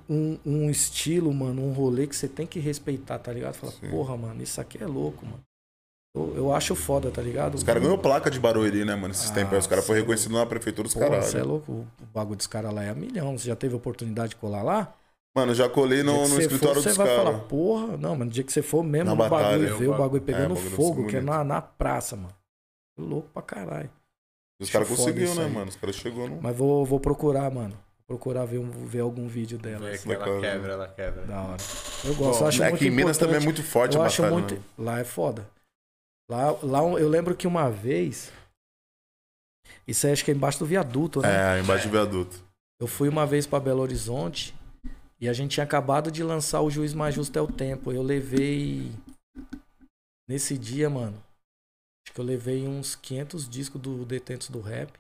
um, 0.10 0.40
um- 0.46 0.70
estilo, 0.70 1.34
mano, 1.34 1.62
um 1.62 1.74
rolê 1.74 2.08
que 2.08 2.16
você 2.16 2.30
tem 2.30 2.48
que 2.48 2.60
respeitar, 2.60 3.20
tá 3.20 3.34
ligado? 3.34 3.56
Fala, 3.56 3.74
porra, 3.90 4.16
mano, 4.16 4.42
isso 4.42 4.62
aqui 4.62 4.82
é 4.82 4.88
louco, 4.88 5.26
mano. 5.26 5.44
Eu, 6.18 6.34
eu 6.36 6.54
acho 6.54 6.74
foda, 6.76 7.12
tá 7.12 7.22
ligado? 7.22 7.56
Os 7.56 7.64
caras 7.64 7.82
ganhou 7.82 7.98
placa 7.98 8.30
de 8.32 8.40
Barueri, 8.40 8.84
né, 8.84 8.96
mano? 8.96 9.14
Esses 9.14 9.30
Ah, 9.30 9.34
tempos 9.34 9.54
aí. 9.54 9.60
Os 9.60 9.68
caras 9.68 9.86
foram 9.86 9.98
é 9.98 10.02
reconhecidos 10.02 10.36
na 10.38 10.46
prefeitura 10.46 10.88
dos 10.88 10.94
Porra, 10.94 11.22
você 11.22 11.38
é 11.40 11.44
louco. 11.44 11.72
O 11.72 11.88
bagulho 12.14 12.36
dos 12.38 12.48
caras 12.48 12.74
lá 12.74 12.84
é 12.84 12.90
a 12.90 12.96
milhão. 12.96 13.38
Você 13.38 13.48
já 13.48 13.56
teve 13.56 13.76
oportunidade 13.76 14.30
de 14.32 14.36
colar 14.38 14.64
lá? 14.64 14.94
Mano, 15.36 15.54
já 15.54 15.70
colei 15.70 16.02
No 16.02 16.28
no, 16.28 16.40
escritório 16.42 16.82
for, 16.82 16.84
dos 16.84 16.84
você 16.84 16.94
vai 16.94 17.08
falar, 17.16 17.32
caras. 17.34 17.48
porra, 17.48 17.96
não, 17.98 18.16
mas 18.16 18.26
no 18.28 18.34
dia 18.34 18.44
que 18.44 18.52
você 18.52 18.64
for 18.64 18.84
mesmo 18.84 19.06
Na 19.06 19.12
no 19.12 19.18
batalha, 19.18 19.50
bagulho, 19.50 19.68
eu 19.70 19.78
ver 19.78 19.88
o 19.90 19.98
bagulho 19.98 20.22
pegando 20.24 20.54
É, 20.54 20.56
bagulho 20.56 20.70
fogo, 20.76 21.08
que 21.08 21.18
é 21.18 21.22
na, 21.22 21.44
na 21.44 21.62
praça, 21.62 22.16
mano. 22.16 22.34
Louco 22.98 23.30
pra 23.32 23.44
caralho. 23.44 23.90
Os 24.60 24.70
caras 24.72 24.90
isso 24.90 25.40
né, 25.40 25.46
aí. 25.46 25.52
mano? 25.52 25.70
Os 25.70 25.76
caras 25.76 25.96
chegou 25.96 26.28
no. 26.28 26.42
Mas 26.42 26.56
vou, 26.58 26.84
vou 26.84 27.00
procurar, 27.00 27.52
mano. 27.52 27.78
Procurar 28.08 28.46
ver, 28.46 28.58
um- 28.58 28.72
ver 28.72 29.02
algum 29.02 29.28
vídeo 29.28 29.58
dela. 29.60 29.86
Vê 29.90 29.96
assim. 29.96 30.08
que 30.10 30.16
ela 30.16 30.40
quebra, 30.40 30.74
ela 30.74 30.88
quebra. 30.88 31.24
Da 31.26 31.42
hora. 31.42 31.58
Eu 32.06 32.16
gosto, 32.16 32.42
eu 32.42 32.48
acho 32.48 32.64
é 32.64 32.70
muito 32.70 32.80
que 32.80 32.88
em 32.88 32.92
Minas 32.92 33.18
também 33.18 33.36
é 33.36 33.40
muito 33.40 33.62
forte 33.62 33.96
eu 33.96 34.02
a 34.02 34.06
acho 34.06 34.22
batalha. 34.24 34.40
muito. 34.40 34.56
né? 34.56 34.62
Lá 34.80 35.00
é 35.00 35.04
foda. 35.04 35.46
Lá, 36.30 36.52
lá 36.64 36.80
eu 37.00 37.08
lembro 37.08 37.36
que 37.36 37.48
uma 37.48 37.70
vez. 37.70 38.32
Isso 39.88 40.06
aí 40.06 40.14
acho 40.14 40.26
que 40.26 40.32
é 40.32 40.34
embaixo 40.34 40.60
do 40.60 40.66
viaduto, 40.66 41.22
né? 41.22 41.58
É, 41.58 41.62
embaixo 41.62 41.88
do 41.88 41.92
viaduto. 41.92 42.44
Eu 42.80 42.88
fui 42.88 43.08
uma 43.10 43.26
vez 43.26 43.48
pra 43.48 43.60
Belo 43.60 43.82
Horizonte 43.82 44.54
e 45.20 45.28
a 45.28 45.34
gente 45.34 45.52
tinha 45.52 45.64
acabado 45.64 46.12
de 46.12 46.24
lançar 46.24 46.62
o 46.62 46.70
Juiz 46.70 46.94
Mais 46.94 47.16
Justo 47.16 47.38
é 47.38 47.42
o 47.42 47.52
Tempo. 47.52 47.92
Eu 47.92 48.04
levei. 48.04 48.92
Nesse 50.28 50.58
dia, 50.58 50.90
mano. 50.90 51.24
Acho 52.06 52.14
que 52.14 52.22
eu 52.22 52.26
levei 52.26 52.68
uns 52.68 52.96
500 52.96 53.50
discos 53.50 53.82
do 53.82 54.06
Detentos 54.06 54.50
do 54.50 54.60
Rap. 54.60 54.92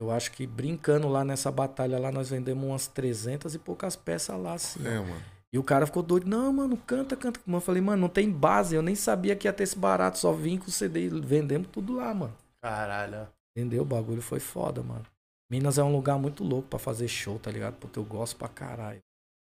Eu 0.00 0.10
acho 0.10 0.32
que 0.32 0.46
brincando 0.46 1.08
lá 1.08 1.24
nessa 1.24 1.50
batalha 1.50 1.98
lá, 1.98 2.12
nós 2.12 2.28
vendemos 2.28 2.64
umas 2.64 2.86
300 2.86 3.54
e 3.54 3.58
poucas 3.58 3.96
peças 3.96 4.38
lá, 4.38 4.54
assim. 4.54 4.86
É, 4.86 4.98
mano. 4.98 5.33
E 5.54 5.58
o 5.58 5.62
cara 5.62 5.86
ficou 5.86 6.02
doido. 6.02 6.26
Não, 6.26 6.52
mano, 6.52 6.76
canta, 6.76 7.14
canta. 7.14 7.38
Mano, 7.46 7.58
eu 7.58 7.60
falei, 7.60 7.80
mano, 7.80 8.02
não 8.02 8.08
tem 8.08 8.28
base. 8.28 8.74
Eu 8.74 8.82
nem 8.82 8.96
sabia 8.96 9.36
que 9.36 9.46
ia 9.46 9.52
ter 9.52 9.62
esse 9.62 9.78
barato. 9.78 10.18
Só 10.18 10.32
vim 10.32 10.58
com 10.58 10.66
o 10.66 10.70
CD. 10.70 11.08
Vendemos 11.08 11.68
tudo 11.68 11.94
lá, 11.94 12.12
mano. 12.12 12.36
Caralho. 12.60 13.28
Entendeu? 13.56 13.82
O 13.82 13.86
bagulho 13.86 14.20
foi 14.20 14.40
foda, 14.40 14.82
mano. 14.82 15.06
Minas 15.48 15.78
é 15.78 15.84
um 15.84 15.92
lugar 15.92 16.18
muito 16.18 16.42
louco 16.42 16.66
pra 16.66 16.78
fazer 16.80 17.06
show, 17.06 17.38
tá 17.38 17.52
ligado? 17.52 17.76
Porque 17.76 17.96
eu 18.00 18.04
gosto 18.04 18.34
pra 18.34 18.48
caralho. 18.48 18.98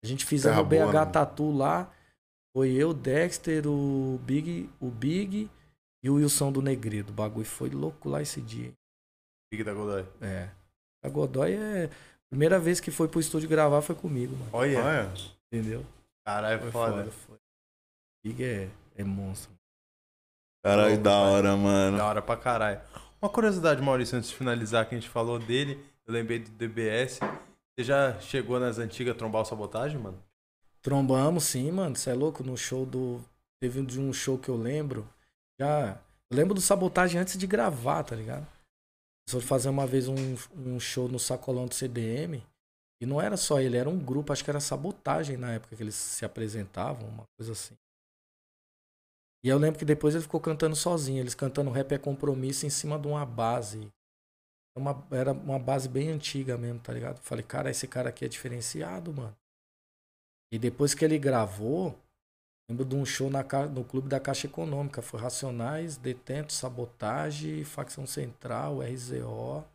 A 0.03 0.05
gente 0.05 0.25
fizemos 0.25 0.57
Terra 0.57 0.67
o 0.67 0.89
BH 0.89 0.93
mano? 0.93 1.11
Tatu 1.13 1.51
lá. 1.51 1.89
Foi 2.53 2.73
eu, 2.73 2.93
Dexter, 2.93 3.65
o 3.65 4.19
Big, 4.25 4.69
o 4.81 4.89
Big 4.89 5.49
e 6.03 6.09
o 6.09 6.15
Wilson 6.15 6.51
do 6.51 6.61
Negredo. 6.61 7.13
O 7.13 7.15
bagulho 7.15 7.45
foi 7.45 7.69
louco 7.69 8.09
lá 8.09 8.21
esse 8.21 8.41
dia. 8.41 8.73
Big 9.49 9.63
da 9.63 9.73
Godoy. 9.73 10.05
É. 10.19 10.49
A 11.01 11.07
Godoy 11.07 11.53
é. 11.53 11.89
Primeira 12.29 12.59
vez 12.59 12.81
que 12.81 12.91
foi 12.91 13.07
pro 13.07 13.21
estúdio 13.21 13.47
gravar 13.47 13.81
foi 13.81 13.95
comigo, 13.95 14.35
mano. 14.35 14.49
Olha. 14.51 14.83
Ah, 14.83 14.93
é. 15.03 15.42
Entendeu? 15.53 15.85
Caralho, 16.25 16.61
Foi 16.61 16.71
foda. 16.71 16.97
foda. 16.97 17.11
Foi. 17.11 17.37
Big 18.25 18.43
é, 18.43 18.69
é 18.95 19.03
monstro. 19.03 19.51
Caralho, 20.65 20.99
da 20.99 21.15
hora, 21.15 21.55
mano. 21.55 21.97
Da 21.97 22.07
hora 22.07 22.21
pra 22.23 22.35
caralho. 22.35 22.81
Uma 23.21 23.29
curiosidade, 23.29 23.79
Maurício, 23.79 24.17
antes 24.17 24.31
de 24.31 24.35
finalizar 24.35 24.89
que 24.89 24.95
a 24.95 24.99
gente 24.99 25.09
falou 25.09 25.37
dele, 25.37 25.79
eu 26.07 26.13
lembrei 26.13 26.39
do 26.39 26.49
DBS. 26.49 27.19
Você 27.19 27.83
já 27.83 28.19
chegou 28.19 28.59
nas 28.59 28.79
antigas 28.79 29.15
trombar 29.15 29.43
o 29.43 29.45
sabotagem, 29.45 29.99
mano? 29.99 30.17
Trombamos, 30.81 31.43
sim, 31.43 31.71
mano. 31.71 31.95
Você 31.95 32.09
é 32.09 32.13
louco? 32.15 32.43
No 32.43 32.57
show 32.57 32.83
do. 32.83 33.21
Teve 33.61 33.79
um 33.79 33.85
de 33.85 33.99
um 33.99 34.11
show 34.11 34.39
que 34.39 34.49
eu 34.49 34.57
lembro. 34.57 35.07
Já. 35.59 35.99
Eu 36.31 36.37
lembro 36.37 36.55
do 36.55 36.61
sabotagem 36.61 37.21
antes 37.21 37.37
de 37.37 37.45
gravar, 37.45 38.03
tá 38.03 38.15
ligado? 38.15 38.47
Só 39.29 39.39
fazer 39.39 39.69
uma 39.69 39.85
vez 39.85 40.07
um, 40.07 40.35
um 40.55 40.79
show 40.79 41.07
no 41.07 41.19
sacolão 41.19 41.67
do 41.67 41.75
CDM. 41.75 42.41
E 43.03 43.05
não 43.05 43.19
era 43.19 43.35
só 43.35 43.59
ele, 43.59 43.75
era 43.75 43.89
um 43.89 43.99
grupo, 43.99 44.31
acho 44.31 44.45
que 44.45 44.49
era 44.49 44.61
sabotagem 44.61 45.35
na 45.35 45.51
época 45.51 45.75
que 45.75 45.83
eles 45.83 45.93
se 45.93 46.23
apresentavam, 46.23 47.05
uma 47.09 47.25
coisa 47.37 47.51
assim. 47.51 47.75
E 49.43 49.49
eu 49.49 49.57
lembro 49.57 49.77
que 49.77 49.83
depois 49.83 50.15
ele 50.15 50.23
ficou 50.23 50.39
cantando 50.39 50.73
sozinho, 50.73 51.19
eles 51.19 51.35
cantando 51.35 51.69
rap 51.69 51.91
é 51.91 51.97
compromisso 51.97 52.65
em 52.65 52.69
cima 52.69 52.97
de 52.97 53.05
uma 53.05 53.25
base. 53.25 53.91
Uma, 54.73 55.05
era 55.11 55.33
uma 55.33 55.59
base 55.59 55.89
bem 55.89 56.11
antiga 56.11 56.57
mesmo, 56.57 56.79
tá 56.79 56.93
ligado? 56.93 57.19
Falei, 57.19 57.43
cara, 57.43 57.69
esse 57.69 57.89
cara 57.89 58.07
aqui 58.07 58.23
é 58.23 58.29
diferenciado, 58.29 59.13
mano. 59.13 59.35
E 60.49 60.57
depois 60.57 60.93
que 60.93 61.03
ele 61.03 61.19
gravou, 61.19 61.99
lembro 62.71 62.85
de 62.85 62.95
um 62.95 63.05
show 63.05 63.29
na, 63.29 63.43
no 63.69 63.83
Clube 63.83 64.07
da 64.07 64.17
Caixa 64.17 64.47
Econômica. 64.47 65.01
Foi 65.01 65.19
Racionais, 65.19 65.97
Detentos, 65.97 66.55
Sabotagem, 66.55 67.65
Facção 67.65 68.07
Central, 68.07 68.79
RZO. 68.79 69.65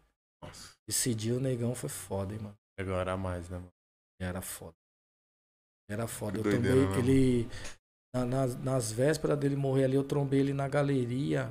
Esse 0.89 1.15
dia 1.15 1.37
o 1.37 1.41
negão 1.41 1.75
foi 1.75 1.91
foda, 1.91 2.33
hein, 2.33 2.41
mano. 2.41 2.58
Agora 2.79 3.13
a 3.13 3.17
mais, 3.17 3.49
né, 3.49 3.59
mano? 3.59 3.73
Era 4.21 4.41
foda. 4.41 4.77
Era 5.91 6.07
foda. 6.07 6.33
Que 6.33 6.39
Eu 6.39 6.43
doideira, 6.51 6.77
trombei 6.77 6.91
né, 6.91 6.99
ele. 6.99 7.49
na- 8.15 8.25
nas, 8.25 8.57
nas 8.57 8.93
vésperas 8.93 9.39
dele 9.39 9.57
morrer 9.57 9.85
ali, 9.85 9.97
eu 9.97 10.05
trombei 10.07 10.41
ele 10.41 10.53
na 10.53 10.69
galeria. 10.69 11.47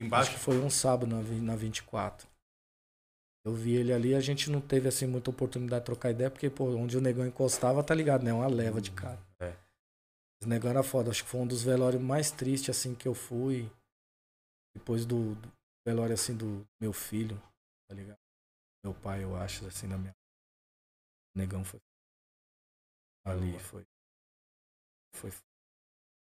Acho 0.00 0.06
Embaixo? 0.06 0.30
que 0.32 0.38
foi 0.38 0.58
um 0.58 0.70
sábado 0.70 1.06
na, 1.06 1.22
na 1.22 1.56
24. 1.56 2.28
Eu 3.46 3.54
vi 3.54 3.74
ele 3.74 3.92
ali, 3.92 4.14
a 4.14 4.20
gente 4.20 4.50
não 4.50 4.60
teve 4.60 4.88
assim 4.88 5.06
muita 5.06 5.30
oportunidade 5.30 5.82
de 5.82 5.86
trocar 5.86 6.10
ideia, 6.10 6.30
porque, 6.30 6.48
pô, 6.48 6.64
onde 6.76 6.96
o 6.96 7.00
negão 7.00 7.26
encostava, 7.26 7.84
tá 7.84 7.94
ligado, 7.94 8.22
né? 8.22 8.32
Uma 8.32 8.46
leva 8.46 8.80
de 8.80 8.90
cara. 8.90 9.20
É. 9.40 9.54
Esse 10.40 10.48
negão 10.48 10.70
era 10.70 10.82
foda. 10.82 11.10
Acho 11.10 11.24
que 11.24 11.28
foi 11.30 11.40
um 11.40 11.46
dos 11.46 11.62
velórios 11.62 12.00
mais 12.02 12.30
tristes, 12.30 12.70
assim, 12.76 12.94
que 12.94 13.06
eu 13.06 13.14
fui. 13.14 13.70
Depois 14.74 15.04
do, 15.04 15.34
do 15.34 15.52
velório, 15.86 16.14
assim, 16.14 16.34
do 16.36 16.66
meu 16.80 16.92
filho, 16.92 17.40
tá 17.88 17.94
ligado? 17.94 18.18
Meu 18.84 18.94
pai, 18.94 19.24
eu 19.24 19.34
acho, 19.34 19.66
assim, 19.66 19.88
na 19.88 19.98
minha. 19.98 20.14
O 21.34 21.38
negão 21.38 21.64
foi. 21.64 21.80
Ali 23.24 23.58
foi. 23.58 23.84
Foi 25.12 25.30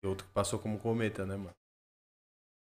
E 0.04 0.08
outro 0.08 0.28
que 0.28 0.34
passou 0.34 0.60
como 0.60 0.78
cometa, 0.80 1.26
né, 1.26 1.36
mano? 1.36 1.56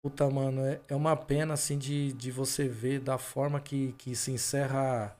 Puta, 0.01 0.27
mano, 0.29 0.61
é, 0.65 0.81
é 0.87 0.95
uma 0.95 1.15
pena, 1.15 1.53
assim, 1.53 1.77
de, 1.77 2.11
de 2.13 2.31
você 2.31 2.67
ver 2.67 2.99
da 2.99 3.17
forma 3.19 3.59
que, 3.61 3.93
que 3.93 4.15
se 4.15 4.31
encerra. 4.31 5.15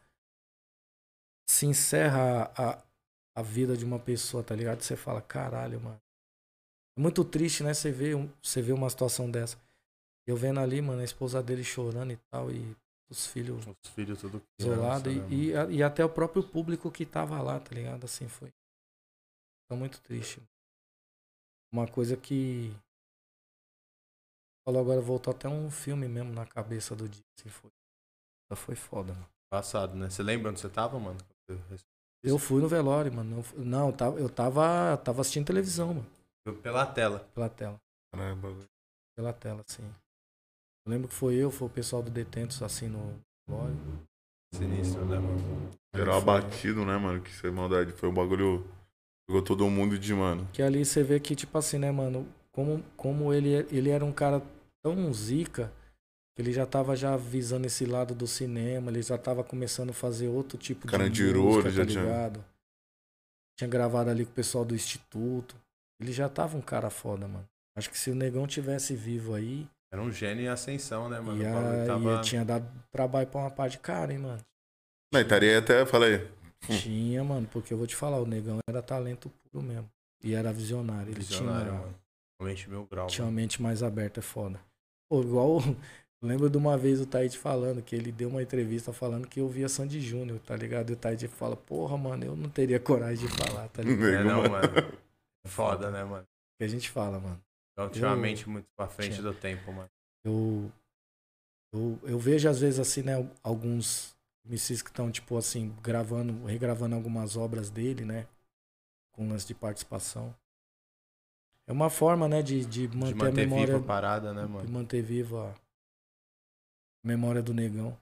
Se 1.50 1.66
encerra 1.66 2.52
a, 2.56 2.84
a 3.36 3.42
vida 3.42 3.76
de 3.76 3.86
uma 3.86 4.00
pessoa, 4.00 4.44
tá 4.44 4.56
ligado? 4.56 4.82
Você 4.82 4.96
fala, 4.96 5.22
caralho, 5.22 5.80
mano. 5.80 6.00
É 6.98 7.02
muito 7.02 7.24
triste, 7.26 7.64
né? 7.64 7.74
Você 7.74 7.92
vê, 7.92 8.16
um- 8.16 8.30
você 8.42 8.62
vê 8.62 8.74
uma 8.74 8.90
situação 8.90 9.30
dessa. 9.30 9.58
Eu 10.28 10.38
vendo 10.38 10.60
ali, 10.60 10.82
mano, 10.82 11.02
a 11.02 11.06
esposa 11.06 11.44
dele 11.44 11.64
chorando 11.64 12.14
e 12.14 12.18
tal, 12.32 12.52
e 12.52 12.76
os 13.10 13.28
filhos 13.28 13.66
Os 13.66 13.90
filhos 13.92 14.20
tudo 14.20 14.42
isolados, 14.60 15.04
criança, 15.04 15.28
né, 15.30 15.36
e, 15.36 15.46
e, 15.50 15.56
a- 15.56 15.72
e 15.72 15.84
até 15.84 16.04
o 16.04 16.10
próprio 16.10 16.44
público 16.44 16.92
que 16.92 17.06
tava 17.06 17.42
lá, 17.42 17.60
tá 17.60 17.74
ligado? 17.74 18.04
Assim, 18.06 18.28
foi. 18.28 18.52
Foi 19.68 19.78
muito 19.78 20.02
triste. 20.02 20.42
Uma 21.72 21.88
coisa 21.88 22.16
que. 22.16 22.72
Falou 24.66 24.82
agora, 24.82 25.00
voltou 25.02 25.32
até 25.32 25.48
um 25.48 25.70
filme 25.72 26.08
mesmo 26.08 26.34
na 26.34 26.46
cabeça 26.46 26.96
do 26.96 27.08
dia, 27.08 27.24
assim, 27.38 27.50
foi. 27.50 27.72
Foi 28.56 28.76
foda, 28.76 29.14
mano. 29.14 29.30
Passado, 29.50 29.96
né? 29.96 30.10
Você 30.10 30.24
lembra 30.24 30.52
onde 30.52 30.60
você 30.60 30.70
tava, 30.70 31.00
mano? 31.00 31.18
Eu 32.24 32.38
fui 32.38 32.62
no 32.62 32.68
velório, 32.68 33.12
mano. 33.14 33.44
Eu 33.56 33.66
Não, 33.66 33.88
eu 33.90 33.96
tava, 33.96 34.20
eu 34.20 34.30
tava, 34.30 34.98
tava 34.98 35.22
assistindo 35.22 35.46
televisão, 35.48 35.94
mano. 35.94 36.08
Pela 36.62 36.86
tela. 36.86 37.20
Pela 37.34 37.50
tela. 37.50 37.80
Caramba. 38.14 38.56
Pela 39.16 39.34
tela, 39.34 39.64
assim. 39.68 39.84
Eu 40.88 40.92
lembro 40.92 41.10
que 41.10 41.14
foi 41.14 41.36
eu, 41.36 41.52
foi 41.52 41.68
o 41.68 41.70
pessoal 41.70 42.02
do 42.02 42.10
Detentos, 42.10 42.62
assim, 42.64 42.88
no 42.88 43.14
velório. 43.46 43.76
Sinistro, 44.56 45.04
né, 45.06 45.20
mano? 45.20 45.70
Geral 45.94 46.22
Foi- 46.22 46.34
abatido, 46.38 46.86
né, 46.86 46.98
mano? 46.98 47.22
Que 47.22 47.30
isso 47.30 47.46
é 47.46 47.52
maldade. 47.52 47.92
Foi 47.92 48.08
um 48.08 48.14
bagulho. 48.14 48.66
Pegou 49.28 49.42
todo 49.42 49.70
mundo 49.70 50.00
de, 50.00 50.14
mano. 50.14 50.48
Que 50.54 50.62
ali 50.62 50.86
você 50.86 51.04
vê 51.04 51.20
que, 51.20 51.36
tipo 51.36 51.58
assim, 51.58 51.78
né, 51.78 51.92
mano, 51.92 52.26
como, 52.54 52.82
como 52.96 53.34
ele, 53.34 53.50
ele 53.70 53.90
era 53.90 54.06
um 54.06 54.14
cara 54.14 54.42
tão 54.82 55.14
zica, 55.14 55.70
que 56.34 56.42
ele 56.42 56.54
já 56.54 56.66
tava 56.66 56.96
já 56.96 57.18
visando 57.18 57.68
esse 57.68 57.86
lado 57.86 58.16
do 58.16 58.26
cinema, 58.26 58.90
ele 58.90 59.02
já 59.02 59.18
tava 59.18 59.44
começando 59.44 59.90
a 59.90 59.94
fazer 59.94 60.30
outro 60.30 60.58
tipo 60.58 60.88
Carandiru, 60.88 61.34
de 61.42 61.46
música, 61.46 61.68
ele 61.68 61.76
já 61.76 61.84
tá 61.86 61.92
tinha- 61.92 62.04
ligado? 62.04 62.46
Tinha 63.58 63.68
gravado 63.70 64.10
ali 64.10 64.24
com 64.24 64.32
o 64.32 64.36
pessoal 64.36 64.64
do 64.64 64.74
Instituto. 64.74 65.58
Ele 66.00 66.14
já 66.14 66.30
tava 66.30 66.56
um 66.56 66.62
cara 66.62 66.90
foda, 66.90 67.28
mano. 67.28 67.46
Acho 67.76 67.90
que 67.90 67.98
se 68.00 68.10
o 68.10 68.16
Negão 68.16 68.48
tivesse 68.48 68.96
vivo 68.96 69.34
aí, 69.34 69.68
Era 69.92 70.02
um 70.02 70.12
gênio 70.12 70.44
em 70.46 70.48
ascensão, 70.50 71.08
né, 71.10 71.20
mano? 71.20 71.40
o 71.42 71.44
bagulho 71.54 71.88
tava... 71.88 72.16
ia- 72.16 72.22
tinha 72.22 72.44
dado 72.46 72.68
trabalho 72.92 73.28
pra 73.28 73.42
uma 73.42 73.52
parte 73.52 73.74
de 73.74 73.80
cara, 73.80 74.12
hein, 74.12 74.20
mano. 74.20 74.42
Não, 75.14 75.22
estaria 75.22 75.58
até, 75.60 75.86
falei. 75.86 76.30
Tinha, 76.82 77.24
mano, 77.24 77.48
porque 77.52 77.74
eu 77.74 77.78
vou 77.78 77.88
te 77.88 77.96
falar, 77.96 78.20
o 78.20 78.26
Negão 78.26 78.60
era 78.70 78.82
talento 78.82 79.30
puro 79.30 79.64
mesmo. 79.64 79.90
E 80.24 80.34
era 80.34 80.52
visionário. 80.52 81.12
Ele 81.12 81.20
Visionário, 81.20 81.72
tinha, 81.72 81.80
mano. 81.82 81.96
Realmente 82.40 82.70
mil 82.70 82.86
grau. 82.86 83.08
tinha 83.08 83.24
uma 83.24 83.32
mano. 83.32 83.36
mente 83.42 83.62
mais 83.62 83.82
aberta, 83.84 84.20
é 84.20 84.24
foda. 84.24 84.60
Pô, 85.10 85.22
igual. 85.22 85.60
Lembro 86.22 86.50
de 86.50 86.58
uma 86.58 86.76
vez 86.76 87.00
o 87.00 87.06
Taíde 87.06 87.38
falando, 87.38 87.80
que 87.82 87.96
ele 87.96 88.12
deu 88.12 88.28
uma 88.28 88.42
entrevista 88.42 88.92
falando 88.92 89.28
que 89.28 89.40
eu 89.40 89.48
via 89.48 89.70
Sandy 89.70 90.02
Júnior, 90.02 90.40
tá 90.40 90.56
ligado? 90.56 90.90
E 90.90 90.94
o 90.94 90.96
Taíde 90.98 91.28
fala, 91.28 91.56
porra, 91.56 91.96
mano, 91.96 92.26
eu 92.26 92.36
não 92.36 92.50
teria 92.50 92.80
coragem 92.80 93.28
de 93.28 93.32
falar, 93.38 93.68
tá 93.70 93.84
ligado? 93.84 94.08
É, 94.10 94.24
não, 94.24 94.50
mano. 94.50 94.68
Foda, 95.46 95.92
né, 95.92 96.04
mano? 96.04 96.26
que 96.60 96.64
a 96.64 96.68
gente 96.68 96.90
fala, 96.90 97.20
mano. 97.20 97.40
Então, 97.78 97.90
tinha 97.92 98.08
uma 98.08 98.16
Eu- 98.16 98.20
mente 98.20 98.50
muito 98.50 98.68
pra 98.76 98.88
frente 98.88 99.18
Tinha. 99.20 99.22
do 99.32 99.38
tempo, 99.38 99.72
mano. 99.72 99.88
Eu, 100.26 100.72
eu, 101.72 102.00
eu 102.04 102.18
vejo 102.20 102.50
às 102.50 102.60
vezes 102.60 102.80
assim, 102.80 103.04
né, 103.04 103.14
alguns 103.44 104.16
MCs 104.44 104.82
que 104.82 104.90
estão, 104.90 105.12
tipo 105.12 105.38
assim, 105.38 105.76
gravando, 105.84 106.44
regravando 106.46 106.96
algumas 106.96 107.38
obras 107.38 107.70
dele, 107.70 108.04
né? 108.04 108.28
Com 109.12 109.30
lance 109.30 109.46
de 109.46 109.54
participação. 109.54 110.36
É 111.68 111.72
uma 111.72 111.90
forma, 111.90 112.28
né, 112.28 112.42
de, 112.42 112.66
de 112.66 112.88
manter, 112.88 113.14
De 113.14 113.16
manter 113.16 113.28
a 113.28 113.46
memória. 113.46 113.66
viva 113.74 113.78
a 113.78 113.88
parada, 113.88 114.34
né, 114.34 114.42
de 114.44 114.50
mano? 114.52 114.70
manter 114.70 115.04
viva 115.04 115.54
a 117.04 117.08
memória 117.08 117.44
do 117.44 117.54
negão. 117.54 117.96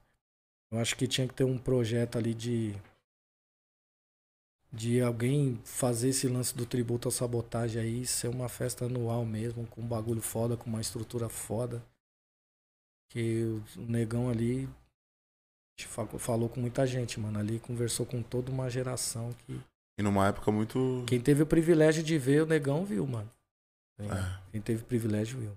Eu 0.70 0.78
acho 0.78 0.96
que 0.96 1.06
tinha 1.06 1.28
que 1.28 1.34
ter 1.34 1.44
um 1.44 1.58
projeto 1.58 2.16
ali 2.16 2.32
de 2.32 2.74
de 4.76 5.00
alguém 5.00 5.58
fazer 5.64 6.10
esse 6.10 6.28
lance 6.28 6.54
do 6.54 6.66
tributo 6.66 7.08
à 7.08 7.10
sabotagem 7.10 7.80
aí, 7.80 8.06
ser 8.06 8.28
uma 8.28 8.48
festa 8.48 8.84
anual 8.84 9.24
mesmo, 9.24 9.66
com 9.68 9.80
um 9.80 9.86
bagulho 9.86 10.20
foda, 10.20 10.56
com 10.56 10.68
uma 10.68 10.80
estrutura 10.80 11.28
foda. 11.28 11.82
Que 13.10 13.42
o 13.76 13.80
negão 13.80 14.28
ali 14.28 14.68
fa- 15.80 16.06
falou 16.18 16.48
com 16.48 16.60
muita 16.60 16.86
gente, 16.86 17.18
mano. 17.18 17.38
Ali 17.38 17.58
conversou 17.58 18.04
com 18.04 18.22
toda 18.22 18.50
uma 18.50 18.68
geração 18.68 19.32
que. 19.46 19.58
E 19.98 20.02
numa 20.02 20.26
época 20.28 20.52
muito. 20.52 21.04
Quem 21.08 21.20
teve 21.20 21.42
o 21.42 21.46
privilégio 21.46 22.02
de 22.02 22.18
ver 22.18 22.42
o 22.42 22.46
negão 22.46 22.84
viu, 22.84 23.06
mano. 23.06 23.30
É. 23.98 24.50
Quem 24.52 24.60
teve 24.60 24.82
o 24.82 24.86
privilégio 24.86 25.38
viu. 25.38 25.56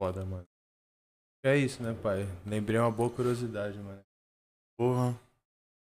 Foda, 0.00 0.24
mano. 0.24 0.46
É 1.44 1.56
isso, 1.56 1.82
né, 1.82 1.92
pai? 2.02 2.26
Lembrei 2.46 2.78
uma 2.78 2.90
boa 2.90 3.10
curiosidade, 3.10 3.76
mano. 3.78 4.02
Porra. 4.78 5.18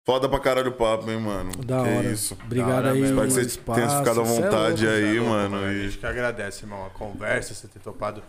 Foda 0.10 0.28
pra 0.28 0.40
caralho 0.40 0.70
o 0.70 0.74
papo, 0.74 1.08
hein, 1.12 1.20
mano. 1.20 1.52
Da 1.64 1.84
que 1.84 1.90
hora. 1.90 2.12
isso. 2.12 2.36
Obrigado 2.44 2.70
Da 2.70 2.76
hora 2.78 2.92
aí, 2.94 3.04
Espero 3.04 3.28
que 3.28 3.32
vocês 3.32 3.56
tenham 3.58 3.78
espaço. 3.80 3.98
ficado 4.00 4.20
à 4.20 4.24
é 4.24 4.26
vontade 4.26 4.86
louco, 4.88 4.98
aí, 5.00 5.20
louco, 5.20 5.30
mano. 5.30 5.58
A 5.58 5.74
gente 5.74 5.98
que 6.00 6.06
agradece, 6.08 6.64
irmão. 6.64 6.84
A 6.84 6.90
conversa, 6.90 7.54
você 7.54 7.68
ter 7.68 7.78
topado 7.78 8.24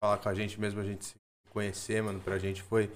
falar 0.00 0.18
com 0.18 0.28
a 0.28 0.34
gente 0.34 0.60
mesmo, 0.60 0.80
a 0.80 0.84
gente 0.84 1.04
se 1.06 1.14
conhecer, 1.50 2.00
mano. 2.04 2.20
Pra 2.20 2.38
gente 2.38 2.62
foi 2.62 2.88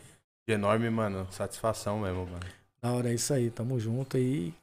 de 0.49 0.55
enorme, 0.55 0.89
mano, 0.89 1.26
satisfação 1.33 1.99
mesmo, 1.99 2.26
mano. 2.26 2.39
Da 2.81 2.92
hora, 2.92 3.10
é 3.10 3.15
isso 3.15 3.34
aí. 3.34 3.50
Tamo 3.50 3.76
junto 3.81 4.17
aí. 4.17 4.55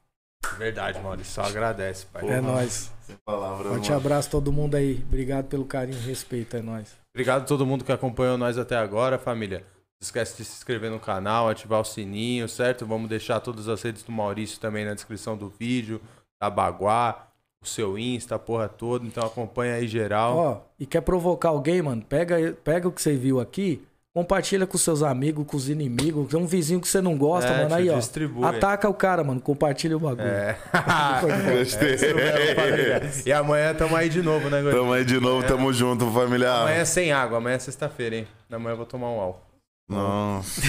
Verdade, 0.58 0.98
Maurício. 1.02 1.34
Só 1.34 1.42
agradece, 1.42 2.06
pai. 2.06 2.30
É 2.30 2.40
nóis. 2.40 2.90
Sem 3.02 3.18
palavras, 3.26 3.74
Forte 3.74 3.90
mano. 3.90 4.02
abraço 4.02 4.30
a 4.30 4.32
todo 4.32 4.54
mundo 4.54 4.76
aí. 4.76 5.04
Obrigado 5.06 5.48
pelo 5.48 5.66
carinho 5.66 5.98
e 5.98 6.02
respeito. 6.02 6.56
É 6.56 6.62
nóis. 6.62 6.96
Obrigado 7.14 7.42
a 7.42 7.46
todo 7.46 7.66
mundo 7.66 7.84
que 7.84 7.92
acompanhou 7.92 8.38
nós 8.38 8.58
até 8.58 8.78
agora, 8.78 9.20
família. 9.20 9.66
Não 10.06 10.08
esquece 10.08 10.38
de 10.38 10.46
se 10.46 10.54
inscrever 10.58 10.92
no 10.92 11.00
canal, 11.00 11.50
ativar 11.50 11.82
o 11.82 11.84
sininho, 11.84 12.48
certo? 12.48 12.86
Vamos 12.86 13.10
deixar 13.10 13.40
todas 13.40 13.68
as 13.68 13.82
redes 13.82 14.04
do 14.04 14.12
Maurício 14.12 14.60
também 14.60 14.86
na 14.86 14.94
descrição 14.94 15.36
do 15.36 15.50
vídeo, 15.60 16.00
da 16.40 16.48
Baguá, 16.48 17.28
o 17.60 17.66
seu 17.68 17.98
Insta, 17.98 18.36
a 18.36 18.40
porra 18.40 18.70
toda. 18.70 19.04
Então 19.04 19.26
acompanha 19.26 19.74
aí 19.76 19.88
geral. 19.88 20.38
Ó, 20.38 20.58
e 20.80 20.86
quer 20.86 21.02
provocar 21.02 21.50
alguém, 21.50 21.82
mano? 21.82 22.04
Pega, 22.08 22.56
pega 22.64 22.88
o 22.88 22.92
que 22.92 23.02
você 23.02 23.16
viu 23.16 23.40
aqui, 23.40 23.82
compartilha 24.14 24.68
com 24.68 24.78
seus 24.78 25.02
amigos, 25.02 25.44
com 25.48 25.58
os 25.58 25.70
inimigos. 25.70 26.28
Tem 26.30 26.40
um 26.40 26.46
vizinho 26.46 26.80
que 26.80 26.88
você 26.88 27.02
não 27.02 27.18
gosta, 27.18 27.50
É, 27.50 27.64
mano. 27.64 27.74
Aí, 27.74 27.90
ó. 27.90 27.96
distribui. 27.98 28.46
Ataca 28.46 28.88
o 28.88 28.94
cara, 28.94 29.24
mano. 29.24 29.42
Compartilha 29.42 29.98
o 29.98 30.00
bagulho. 30.00 30.28
É. 30.28 30.56
Gostei. 31.58 31.96
É. 31.96 33.02
E 33.26 33.34
amanhã 33.34 33.74
tamo 33.74 33.96
aí 33.96 34.08
de 34.08 34.22
novo, 34.22 34.52
né, 34.52 34.62
Gordinho? 34.62 34.84
Tamo 34.84 34.94
aí 34.94 35.04
de 35.04 35.20
novo, 35.20 35.48
tamo 35.48 35.74
junto, 35.74 36.06
familiar. 36.12 36.62
Amanhã 36.62 36.78
é 36.82 36.86
sem 36.86 37.12
água, 37.12 37.40
amanhã 37.40 37.56
é 37.56 37.60
sexta-feira, 37.60 38.18
hein? 38.18 38.28
Amanhã 38.52 38.74
eu 38.74 38.78
vou 38.78 38.86
tomar 38.86 39.10
um 39.10 39.20
álcool. 39.20 39.55
Nossa. 39.88 40.62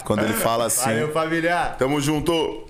Quando 0.04 0.24
ele 0.24 0.34
fala 0.34 0.66
assim. 0.66 0.84
Valeu, 0.84 1.12
família! 1.12 1.74
Tamo 1.78 2.00
junto. 2.00 2.66